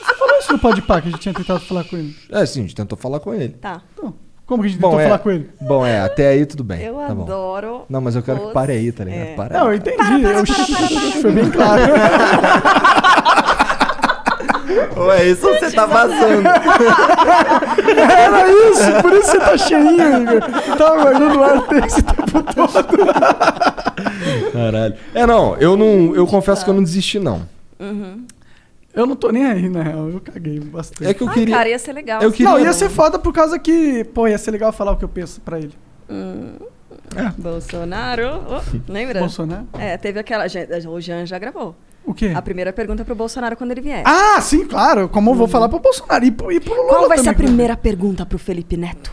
Você 0.00 0.14
falou 0.18 0.38
isso 0.38 0.52
no 0.52 0.58
Podpah, 0.58 1.00
que 1.00 1.08
a 1.08 1.10
gente 1.10 1.20
tinha 1.20 1.34
tentado 1.34 1.60
falar 1.60 1.84
com 1.84 1.96
ele. 1.96 2.16
é 2.30 2.46
sim, 2.46 2.60
a 2.60 2.62
gente 2.62 2.74
tentou 2.74 2.96
falar 2.98 3.20
com 3.20 3.32
ele. 3.34 3.50
Tá. 3.50 3.80
Então, 3.94 4.14
como 4.46 4.62
que 4.62 4.68
a 4.68 4.70
gente 4.72 4.80
Bom, 4.80 4.88
tentou 4.90 5.00
é, 5.00 5.04
falar 5.04 5.18
com 5.18 5.30
ele? 5.30 5.50
Bom, 5.60 5.86
é, 5.86 6.00
até 6.00 6.28
aí 6.28 6.44
tudo 6.44 6.64
bem. 6.64 6.82
Eu 6.82 6.94
tá 6.96 7.14
bom. 7.14 7.22
adoro. 7.22 7.82
Não, 7.88 8.00
mas 8.00 8.16
eu 8.16 8.22
quero 8.22 8.40
que 8.40 8.46
os- 8.46 8.52
pare 8.52 8.72
aí, 8.72 8.90
tá 8.90 9.04
ligado? 9.04 9.20
É. 9.28 9.34
Para 9.34 9.58
Não, 9.58 9.68
eu 9.68 9.74
entendi. 9.74 10.22
eu... 10.22 11.22
Foi 11.22 11.32
bem 11.32 11.50
claro. 11.50 11.82
Ou 14.96 15.12
é 15.12 15.24
isso 15.28 15.46
ou 15.48 15.58
você 15.58 15.70
tá 15.72 15.86
vazando? 15.86 16.46
Era 17.98 18.50
isso, 18.50 19.02
por 19.02 19.12
isso 19.14 19.30
você 19.30 19.38
tá 19.38 19.56
cheinho, 19.56 20.22
Igor. 20.22 20.34
Eu 20.68 20.76
tava 20.76 21.02
guardando 21.02 21.38
o 21.38 21.42
ar 21.42 21.66
desse 21.68 22.02
tempo 22.02 22.42
todo. 22.42 22.86
Caralho. 24.52 24.94
É, 25.14 25.26
não, 25.26 25.56
eu 25.56 25.76
não. 25.76 26.14
Eu 26.14 26.26
confesso 26.26 26.64
que 26.64 26.70
eu 26.70 26.74
não 26.74 26.82
desisti, 26.82 27.18
não. 27.18 27.42
Uhum. 27.80 28.26
Eu 28.92 29.06
não 29.06 29.14
tô 29.14 29.30
nem 29.30 29.44
aí, 29.46 29.68
na 29.68 29.82
real. 29.82 30.08
Eu 30.08 30.20
caguei 30.20 30.58
bastante. 30.60 31.08
É 31.08 31.14
que 31.14 31.22
eu 31.22 31.28
Ai, 31.28 31.34
queria. 31.34 31.54
cara, 31.56 31.68
ia 31.68 31.78
ser 31.78 31.92
legal. 31.92 32.20
Eu 32.22 32.32
queria- 32.32 32.50
Não, 32.50 32.58
ia 32.58 32.72
ser 32.72 32.88
foda 32.90 33.18
por 33.18 33.32
causa 33.32 33.58
que, 33.58 34.04
pô, 34.04 34.26
ia 34.26 34.36
ser 34.38 34.50
legal 34.50 34.72
falar 34.72 34.92
o 34.92 34.96
que 34.96 35.04
eu 35.04 35.08
penso 35.08 35.40
pra 35.40 35.58
ele. 35.58 35.74
Hum. 36.08 36.54
Bolsonaro. 37.38 38.42
oh, 38.48 38.92
lembra? 38.92 39.20
Bolsonaro? 39.20 39.66
É, 39.78 39.96
teve 39.96 40.18
aquela. 40.18 40.44
O 40.88 41.00
Jean 41.00 41.26
já 41.26 41.38
gravou. 41.38 41.74
O 42.04 42.14
quê? 42.14 42.32
A 42.34 42.40
primeira 42.42 42.72
pergunta 42.72 43.04
pro 43.04 43.14
Bolsonaro 43.14 43.56
quando 43.56 43.70
ele 43.72 43.80
vier. 43.80 44.02
Ah, 44.06 44.40
sim, 44.40 44.66
claro. 44.66 45.08
Como 45.08 45.30
eu 45.30 45.34
vou 45.34 45.46
falar 45.48 45.68
pro 45.68 45.78
Bolsonaro 45.78 46.24
e 46.24 46.30
pro, 46.30 46.50
e 46.50 46.58
pro 46.58 46.74
Lula 46.74 46.88
Qual 46.88 47.08
vai 47.08 47.18
ser 47.18 47.28
a 47.28 47.32
também, 47.32 47.46
primeira 47.46 47.76
pergunta 47.76 48.24
pro 48.24 48.38
Felipe 48.38 48.76
Neto? 48.76 49.12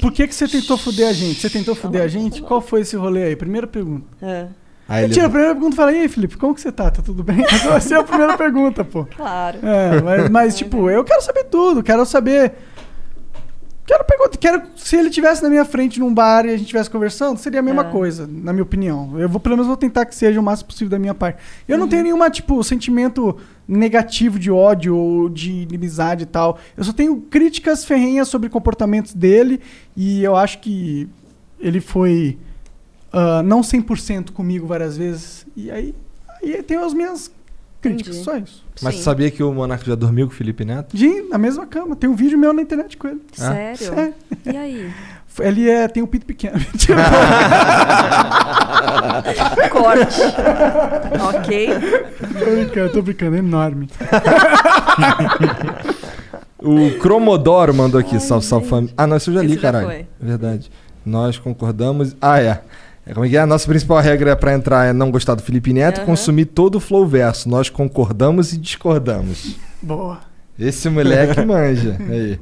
Por 0.00 0.12
que, 0.12 0.28
que 0.28 0.34
você 0.34 0.46
tentou 0.46 0.76
fuder 0.76 1.08
a 1.08 1.12
gente? 1.12 1.40
Você 1.40 1.50
tentou 1.50 1.74
fuder 1.74 2.02
a 2.02 2.06
gente? 2.06 2.40
Qual 2.42 2.60
foi 2.60 2.82
esse 2.82 2.96
rolê 2.96 3.24
aí? 3.24 3.36
Primeira 3.36 3.66
pergunta. 3.66 4.06
É. 4.22 4.46
Aí 4.90 5.04
ele- 5.04 5.08
Mentira, 5.08 5.26
a 5.26 5.30
primeira 5.30 5.54
pergunta 5.54 5.76
fala, 5.76 5.92
e 5.92 5.98
aí, 6.00 6.08
Felipe, 6.08 6.36
como 6.36 6.52
que 6.54 6.60
você 6.60 6.72
tá? 6.72 6.90
Tá 6.90 7.00
tudo 7.00 7.22
bem? 7.22 7.42
Essa 7.46 7.68
vai 7.70 7.80
ser 7.80 7.94
a 7.94 8.02
primeira 8.02 8.36
pergunta, 8.36 8.84
pô. 8.84 9.04
Claro. 9.16 9.58
É, 9.62 10.02
mas, 10.02 10.28
mas, 10.30 10.56
tipo, 10.58 10.90
eu 10.90 11.04
quero 11.04 11.22
saber 11.22 11.44
tudo, 11.44 11.80
quero 11.82 12.04
saber. 12.04 12.52
Quero 13.86 14.04
perguntar, 14.04 14.36
quero. 14.38 14.62
Se 14.76 14.96
ele 14.96 15.10
tivesse 15.10 15.42
na 15.42 15.48
minha 15.48 15.64
frente 15.64 15.98
num 15.98 16.14
bar 16.14 16.44
e 16.44 16.48
a 16.48 16.52
gente 16.52 16.62
estivesse 16.62 16.88
conversando, 16.88 17.38
seria 17.38 17.58
a 17.58 17.62
mesma 17.62 17.82
É. 17.82 17.90
coisa, 17.90 18.24
na 18.30 18.52
minha 18.52 18.62
opinião. 18.62 19.18
Eu 19.18 19.28
vou, 19.28 19.40
pelo 19.40 19.56
menos, 19.56 19.66
vou 19.66 19.76
tentar 19.76 20.06
que 20.06 20.14
seja 20.14 20.38
o 20.38 20.42
máximo 20.42 20.68
possível 20.68 20.88
da 20.90 20.98
minha 20.98 21.14
parte. 21.14 21.38
Eu 21.66 21.74
Uhum. 21.74 21.80
não 21.80 21.88
tenho 21.88 22.04
nenhuma, 22.04 22.30
tipo, 22.30 22.62
sentimento 22.62 23.36
negativo 23.66 24.38
de 24.38 24.48
ódio 24.50 24.96
ou 24.96 25.28
de 25.28 25.50
inimizade 25.62 26.22
e 26.22 26.26
tal. 26.26 26.56
Eu 26.76 26.84
só 26.84 26.92
tenho 26.92 27.16
críticas 27.22 27.84
ferrenhas 27.84 28.28
sobre 28.28 28.48
comportamentos 28.48 29.12
dele 29.12 29.60
e 29.96 30.22
eu 30.22 30.36
acho 30.36 30.60
que 30.60 31.08
ele 31.58 31.80
foi 31.80 32.38
ah, 33.12 33.42
não 33.42 33.60
100% 33.60 34.30
comigo 34.32 34.66
várias 34.66 34.96
vezes. 34.96 35.46
E 35.56 35.70
aí, 35.70 35.94
aí 36.42 36.62
tem 36.62 36.76
as 36.76 36.94
minhas 36.94 37.30
críticas, 37.80 38.16
Entendi. 38.16 38.24
só 38.24 38.36
isso. 38.36 38.64
Mas 38.82 38.96
você 38.96 39.02
sabia 39.02 39.30
que 39.30 39.42
o 39.42 39.52
Monarca 39.52 39.84
já 39.84 39.94
dormiu 39.94 40.26
com 40.26 40.32
o 40.32 40.36
Felipe 40.36 40.64
Neto? 40.64 40.96
Jim, 40.96 41.28
na 41.28 41.38
mesma 41.38 41.66
cama. 41.66 41.96
Tem 41.96 42.08
um 42.08 42.14
vídeo 42.14 42.38
meu 42.38 42.52
na 42.52 42.62
internet 42.62 42.96
com 42.96 43.08
ele. 43.08 43.20
Sério? 43.32 43.76
Sério. 43.78 44.14
E 44.46 44.56
aí? 44.56 44.92
Ele 45.38 45.70
é, 45.70 45.86
tem 45.88 46.02
um 46.02 46.06
pinto 46.06 46.26
pequeno. 46.26 46.58
Mentira. 46.58 47.02
Corte. 49.70 50.20
ok. 51.36 51.68
tô 52.38 52.50
brincando, 52.50 52.92
tô 52.92 53.02
brincando, 53.02 53.36
é 53.36 53.38
enorme. 53.38 53.88
O 56.58 56.98
Cromodoro 56.98 57.72
mandou 57.72 57.98
aqui, 57.98 58.20
salve, 58.20 58.44
salve 58.44 58.68
família. 58.68 58.94
Ah, 58.96 59.06
não, 59.06 59.16
isso 59.16 59.30
eu 59.30 59.34
já 59.34 59.40
li, 59.40 59.46
Esse 59.52 59.56
já 59.56 59.62
caralho. 59.62 59.86
foi. 59.86 60.06
Verdade. 60.20 60.70
Nós 61.06 61.38
concordamos. 61.38 62.14
Ah, 62.20 62.40
é. 62.40 62.60
É, 63.06 63.14
Como 63.14 63.24
é 63.24 63.28
que 63.28 63.36
é? 63.36 63.40
A 63.40 63.46
nossa 63.46 63.66
principal 63.66 63.98
regra 64.00 64.36
pra 64.36 64.52
entrar 64.54 64.86
é 64.86 64.92
não 64.92 65.10
gostar 65.10 65.34
do 65.34 65.42
Felipe 65.42 65.72
Neto, 65.72 65.98
Aham. 65.98 66.06
consumir 66.06 66.44
todo 66.46 66.76
o 66.76 66.80
flow 66.80 67.06
verso. 67.06 67.48
Nós 67.48 67.68
concordamos 67.70 68.52
e 68.52 68.58
discordamos. 68.58 69.56
Boa. 69.80 70.20
Esse 70.58 70.88
moleque 70.90 71.40
manja. 71.44 71.96
Aí. 72.08 72.38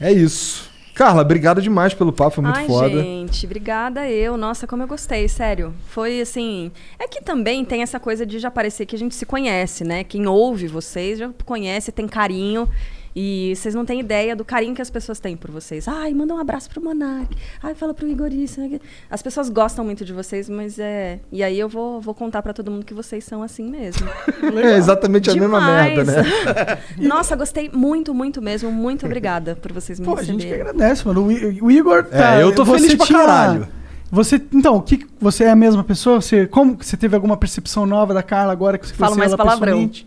É 0.00 0.12
isso. 0.12 0.72
Carla, 0.94 1.22
obrigado 1.22 1.60
demais 1.60 1.92
pelo 1.92 2.12
papo, 2.12 2.36
foi 2.36 2.44
muito 2.44 2.56
Ai, 2.56 2.66
foda. 2.68 3.02
gente, 3.02 3.44
obrigada 3.46 4.08
eu. 4.08 4.36
Nossa, 4.36 4.64
como 4.64 4.84
eu 4.84 4.86
gostei, 4.86 5.26
sério. 5.26 5.74
Foi 5.88 6.20
assim. 6.20 6.70
É 7.00 7.08
que 7.08 7.20
também 7.20 7.64
tem 7.64 7.82
essa 7.82 7.98
coisa 7.98 8.24
de 8.24 8.38
já 8.38 8.48
parecer 8.48 8.86
que 8.86 8.94
a 8.94 8.98
gente 8.98 9.12
se 9.16 9.26
conhece, 9.26 9.82
né? 9.82 10.04
Quem 10.04 10.28
ouve 10.28 10.68
vocês 10.68 11.18
já 11.18 11.30
conhece, 11.44 11.90
tem 11.90 12.06
carinho. 12.06 12.68
E 13.16 13.54
vocês 13.54 13.74
não 13.76 13.84
têm 13.84 14.00
ideia 14.00 14.34
do 14.34 14.44
carinho 14.44 14.74
que 14.74 14.82
as 14.82 14.90
pessoas 14.90 15.20
têm 15.20 15.36
por 15.36 15.50
vocês. 15.50 15.86
Ai, 15.86 16.12
manda 16.12 16.34
um 16.34 16.38
abraço 16.38 16.68
pro 16.68 16.82
Monark. 16.82 17.28
Ai, 17.62 17.72
fala 17.74 17.94
pro 17.94 18.08
Igor 18.08 18.32
isso. 18.32 18.60
né? 18.60 18.80
As 19.08 19.22
pessoas 19.22 19.48
gostam 19.48 19.84
muito 19.84 20.04
de 20.04 20.12
vocês, 20.12 20.48
mas 20.48 20.78
é. 20.80 21.20
E 21.30 21.42
aí 21.42 21.58
eu 21.58 21.68
vou, 21.68 22.00
vou 22.00 22.12
contar 22.12 22.42
pra 22.42 22.52
todo 22.52 22.70
mundo 22.72 22.84
que 22.84 22.92
vocês 22.94 23.22
são 23.24 23.42
assim 23.42 23.68
mesmo. 23.70 24.06
É 24.64 24.76
exatamente 24.76 25.30
a 25.30 25.34
mesma 25.34 25.60
merda, 25.60 26.04
né? 26.04 26.22
Nossa, 26.98 27.36
gostei 27.36 27.70
muito, 27.72 28.12
muito 28.12 28.42
mesmo. 28.42 28.70
Muito 28.72 29.06
obrigada 29.06 29.54
por 29.56 29.72
vocês 29.72 30.00
me 30.00 30.06
Pô, 30.06 30.16
a 30.16 30.22
gente 30.22 30.38
que 30.40 30.46
receberem. 30.46 30.70
agradece, 30.70 31.06
mano. 31.06 31.26
O, 31.62 31.70
Igor 31.70 32.04
tá. 32.04 32.36
É, 32.36 32.42
eu 32.42 32.54
tô 32.54 32.64
você 32.64 32.80
feliz 32.82 32.94
pra 32.96 33.06
tinha- 33.06 33.18
caralho. 33.20 33.68
Você, 34.10 34.40
então, 34.52 34.76
o 34.76 34.82
que 34.82 35.06
você 35.20 35.44
é 35.44 35.50
a 35.50 35.56
mesma 35.56 35.82
pessoa? 35.82 36.20
Você, 36.20 36.46
como 36.46 36.76
você 36.80 36.96
teve 36.96 37.14
alguma 37.16 37.36
percepção 37.36 37.84
nova 37.86 38.14
da 38.14 38.22
Carla 38.22 38.52
agora 38.52 38.78
que 38.78 38.86
você 38.86 38.94
Falo 38.94 39.16
mais 39.16 39.30
ela 39.32 39.36
palavrão. 39.38 39.66
pessoalmente? 39.72 40.06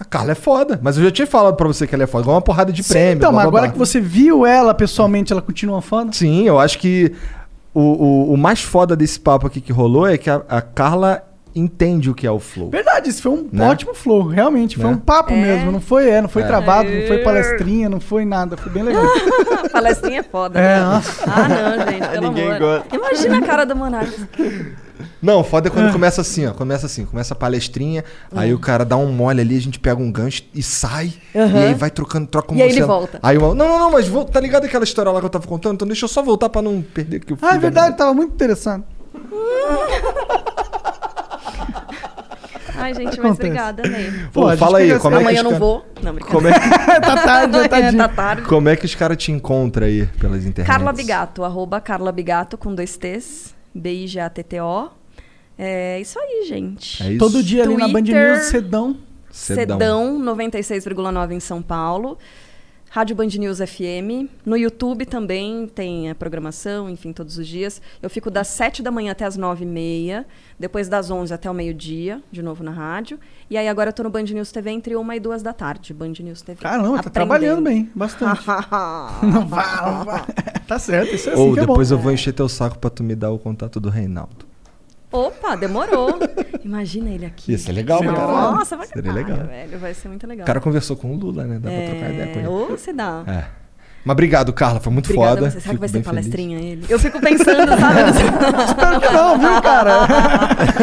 A 0.00 0.04
Carla 0.04 0.32
é 0.32 0.34
foda, 0.34 0.78
mas 0.82 0.96
eu 0.96 1.04
já 1.04 1.10
tinha 1.10 1.26
falado 1.26 1.56
pra 1.56 1.66
você 1.66 1.86
que 1.86 1.94
ela 1.94 2.04
é 2.04 2.06
foda. 2.06 2.22
Igual 2.22 2.36
uma 2.36 2.42
porrada 2.42 2.72
de 2.72 2.82
Sim, 2.82 2.92
prêmio. 2.92 3.14
então, 3.16 3.30
blá, 3.32 3.42
mas 3.42 3.50
blá, 3.50 3.58
agora 3.60 3.62
blá. 3.64 3.72
que 3.72 3.78
você 3.78 4.00
viu 4.00 4.46
ela 4.46 4.72
pessoalmente, 4.72 5.32
ela 5.32 5.42
continua 5.42 5.82
foda? 5.82 6.12
Sim, 6.12 6.44
eu 6.46 6.58
acho 6.58 6.78
que 6.78 7.12
o, 7.74 7.80
o, 7.80 8.32
o 8.34 8.36
mais 8.36 8.60
foda 8.62 8.94
desse 8.94 9.18
papo 9.18 9.46
aqui 9.46 9.60
que 9.60 9.72
rolou 9.72 10.06
é 10.06 10.16
que 10.16 10.30
a, 10.30 10.40
a 10.48 10.60
Carla 10.62 11.24
entende 11.54 12.08
o 12.08 12.14
que 12.14 12.24
é 12.24 12.30
o 12.30 12.38
flow. 12.38 12.70
Verdade, 12.70 13.08
isso 13.10 13.20
foi 13.22 13.32
um 13.32 13.48
Né? 13.52 13.68
ótimo 13.68 13.92
flow, 13.92 14.28
realmente. 14.28 14.76
Foi 14.76 14.84
Né? 14.84 14.92
um 14.92 14.98
papo 14.98 15.32
É. 15.32 15.36
mesmo, 15.36 15.72
não 15.72 15.80
foi, 15.80 16.08
é, 16.08 16.20
não 16.22 16.28
foi 16.28 16.42
É. 16.42 16.46
travado, 16.46 16.88
não 16.88 17.06
foi 17.08 17.18
palestrinha, 17.18 17.88
não 17.88 17.98
foi 17.98 18.24
nada. 18.24 18.56
Foi 18.56 18.70
bem 18.70 18.84
legal. 18.84 19.02
Palestrinha 19.72 20.20
é 20.20 20.22
foda. 20.22 20.60
É, 20.60 20.76
né? 20.78 20.80
nossa. 20.84 21.24
Ah, 21.26 21.48
não, 21.48 21.90
gente, 21.92 22.08
pelo 22.08 22.28
Ninguém 22.28 22.46
amor. 22.52 22.58
gosta. 22.60 22.96
Imagina 22.96 23.38
a 23.38 23.42
cara 23.42 23.64
do 23.66 23.74
Monark. 23.74 24.12
Não, 25.20 25.42
foda 25.42 25.68
é 25.68 25.70
quando 25.70 25.90
começa 25.92 26.20
assim, 26.20 26.46
ó. 26.46 26.52
Começa 26.52 26.86
assim, 26.86 27.04
começa 27.04 27.34
a 27.34 27.36
palestrinha, 27.36 28.04
aí 28.34 28.54
o 28.54 28.58
cara 28.58 28.84
dá 28.84 28.96
um 28.96 29.10
mole 29.12 29.40
ali, 29.40 29.56
a 29.56 29.60
gente 29.60 29.80
pega 29.80 30.00
um 30.00 30.12
gancho 30.12 30.44
e 30.54 30.62
sai. 30.62 31.12
Aham. 31.34 31.58
E 31.58 31.64
aí 31.66 31.74
vai 31.74 31.90
trocando, 31.90 32.26
troca 32.28 32.54
um 32.54 32.56
E 32.56 32.62
aí 32.62 32.70
ele 32.70 32.82
volta. 32.82 33.18
Aí 33.22 33.36
uma, 33.36 33.48
não, 33.54 33.68
não, 33.68 33.78
não, 33.80 33.90
mas 33.90 34.06
vou- 34.06 34.24
tá 34.24 34.38
ligado 34.40 34.64
aquela 34.64 34.84
história 34.84 35.10
lá 35.10 35.18
que 35.18 35.26
eu 35.26 35.30
tava 35.30 35.46
contando? 35.46 35.74
Então 35.74 35.88
deixa 35.88 36.04
eu 36.04 36.08
só 36.08 36.22
voltar 36.22 36.48
pra 36.48 36.62
não 36.62 36.80
perder 36.82 37.16
aqui 37.16 37.32
o 37.32 37.36
fio 37.36 37.46
Ah, 37.46 37.50
é 37.50 37.54
da 37.54 37.58
verdade, 37.60 37.96
tava 37.96 38.14
muito 38.14 38.32
interessante. 38.34 38.84
Ai, 42.80 42.94
gente, 42.94 43.06
mas 43.06 43.18
Acontece. 43.18 43.32
obrigada, 43.48 43.82
Ney. 43.88 44.12
Pô, 44.32 44.48
gente 44.50 44.58
fala 44.60 44.78
aí, 44.78 44.96
como 45.00 45.16
é 45.16 45.18
que 45.18 45.24
Amanhã 45.24 45.40
eu 45.40 45.44
não 45.50 45.58
vou. 45.58 45.84
Não, 46.00 46.14
Como 46.16 46.46
é, 46.46 46.52
tá 47.00 47.16
tarde, 47.16 47.68
tá 47.68 47.78
É, 47.78 47.90
dia. 47.90 47.98
tá 47.98 48.08
tarde. 48.08 48.42
como 48.42 48.68
é 48.68 48.76
que 48.76 48.84
os 48.86 48.94
caras 48.94 49.16
te 49.16 49.32
encontram 49.32 49.84
aí 49.86 50.06
pelas 50.20 50.44
internet? 50.46 50.66
Carla 50.72 50.92
Bigato, 50.92 51.42
arroba 51.42 51.80
Carla 51.80 52.12
Bigato 52.12 52.56
com 52.56 52.72
dois 52.72 52.96
T's, 52.96 53.52
B-I-G-A-T-T-O. 53.74 54.90
É 55.58 56.00
isso 56.00 56.18
aí, 56.18 56.44
gente. 56.46 57.02
É 57.02 57.10
isso? 57.10 57.18
Todo 57.18 57.42
dia 57.42 57.64
ali 57.64 57.76
na 57.76 57.88
Band 57.88 58.02
Twitter. 58.04 58.36
News. 58.36 58.46
Cedão. 58.46 58.96
Cedão 59.30 60.18
96,9 60.20 61.32
em 61.32 61.40
São 61.40 61.60
Paulo. 61.60 62.16
Rádio 62.90 63.14
Band 63.14 63.26
News 63.26 63.58
FM. 63.58 64.30
No 64.46 64.56
YouTube 64.56 65.04
também 65.04 65.66
tem 65.66 66.08
a 66.08 66.14
programação, 66.14 66.88
enfim, 66.88 67.12
todos 67.12 67.36
os 67.36 67.46
dias. 67.46 67.82
Eu 68.02 68.08
fico 68.08 68.30
das 68.30 68.48
7 68.48 68.82
da 68.82 68.90
manhã 68.90 69.12
até 69.12 69.26
as 69.26 69.36
9 69.36 69.62
e 69.64 69.68
meia. 69.68 70.26
Depois 70.58 70.88
das 70.88 71.10
11 71.10 71.32
até 71.34 71.50
o 71.50 71.54
meio-dia, 71.54 72.22
de 72.32 72.40
novo 72.42 72.64
na 72.64 72.70
rádio. 72.70 73.18
E 73.50 73.58
aí 73.58 73.68
agora 73.68 73.90
eu 73.90 73.92
tô 73.92 74.02
no 74.02 74.10
Band 74.10 74.22
News 74.22 74.50
TV 74.50 74.70
entre 74.70 74.96
1 74.96 75.12
e 75.12 75.20
2 75.20 75.42
da 75.42 75.52
tarde. 75.52 75.92
Band 75.92 76.14
News 76.20 76.40
TV. 76.40 76.62
Caramba, 76.62 77.02
tá 77.02 77.10
trabalhando 77.10 77.62
bem, 77.62 77.90
bastante. 77.94 78.40
não 79.22 79.46
vai, 79.46 79.92
não 79.92 80.04
vai. 80.04 80.24
Tá 80.68 80.78
certo, 80.78 81.14
isso 81.14 81.30
é 81.30 81.32
assim 81.32 81.40
Ou 81.40 81.54
que 81.54 81.60
é 81.60 81.62
depois 81.62 81.88
bom. 81.88 81.94
eu 81.94 81.98
vou 81.98 82.12
encher 82.12 82.30
teu 82.34 82.46
saco 82.46 82.78
pra 82.78 82.90
tu 82.90 83.02
me 83.02 83.14
dar 83.14 83.30
o 83.30 83.38
contato 83.38 83.80
do 83.80 83.88
Reinaldo. 83.88 84.47
Opa, 85.10 85.56
demorou. 85.56 86.18
Imagina 86.64 87.10
ele 87.10 87.24
aqui. 87.26 87.52
Isso 87.54 87.70
é 87.70 87.72
legal, 87.72 88.00
caralho. 88.00 88.26
Nossa, 88.56 88.76
vai 88.76 88.86
Seria 88.86 89.12
legal. 89.12 89.38
velho. 89.38 89.78
Vai 89.78 89.94
ser 89.94 90.08
muito 90.08 90.26
legal. 90.26 90.44
O 90.44 90.46
cara 90.46 90.60
conversou 90.60 90.96
com 90.96 91.12
o 91.12 91.16
Lula, 91.16 91.44
né? 91.44 91.58
Dá 91.58 91.70
pra 91.70 91.80
trocar 91.90 92.10
ideia 92.12 92.26
com 92.32 92.38
ele. 92.40 92.48
Ou 92.48 92.76
se 92.78 92.92
dá. 92.92 93.22
É. 93.26 93.44
Mas 94.04 94.12
obrigado, 94.12 94.52
Carla. 94.52 94.80
Foi 94.80 94.92
muito 94.92 95.06
Obrigada 95.06 95.36
foda. 95.38 95.50
você. 95.50 95.60
Será 95.60 95.74
que 95.74 95.80
vai 95.80 95.88
ser 95.88 95.92
bem 95.94 96.02
feliz. 96.02 96.16
palestrinha 96.20 96.58
ele? 96.60 96.86
Eu 96.88 96.98
fico 96.98 97.20
pensando, 97.20 97.68
sabe? 97.80 98.10
Espero 98.66 99.00
que 99.00 99.08
não, 99.10 99.38
viu, 99.38 99.62
cara? 99.62 99.92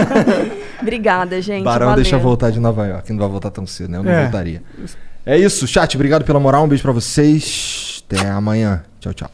Obrigada, 0.81 1.41
gente. 1.41 1.63
Barão 1.63 1.87
valeu. 1.87 2.03
deixa 2.03 2.15
eu 2.17 2.19
voltar 2.19 2.51
de 2.51 2.59
Nova 2.59 2.85
York. 2.85 3.11
Não 3.11 3.19
vai 3.19 3.29
voltar 3.29 3.51
tão 3.51 3.65
cedo, 3.65 3.89
né? 3.89 3.97
Eu 3.99 4.03
não 4.03 4.11
É. 4.11 4.23
voltaria. 4.23 4.61
É 5.25 5.37
isso, 5.37 5.65
chat. 5.67 5.95
Obrigado 5.95 6.23
pela 6.25 6.39
moral. 6.39 6.65
Um 6.65 6.67
beijo 6.67 6.83
pra 6.83 6.91
vocês. 6.91 8.03
Até 8.07 8.27
amanhã. 8.29 8.83
Tchau, 8.99 9.13
tchau. 9.13 9.29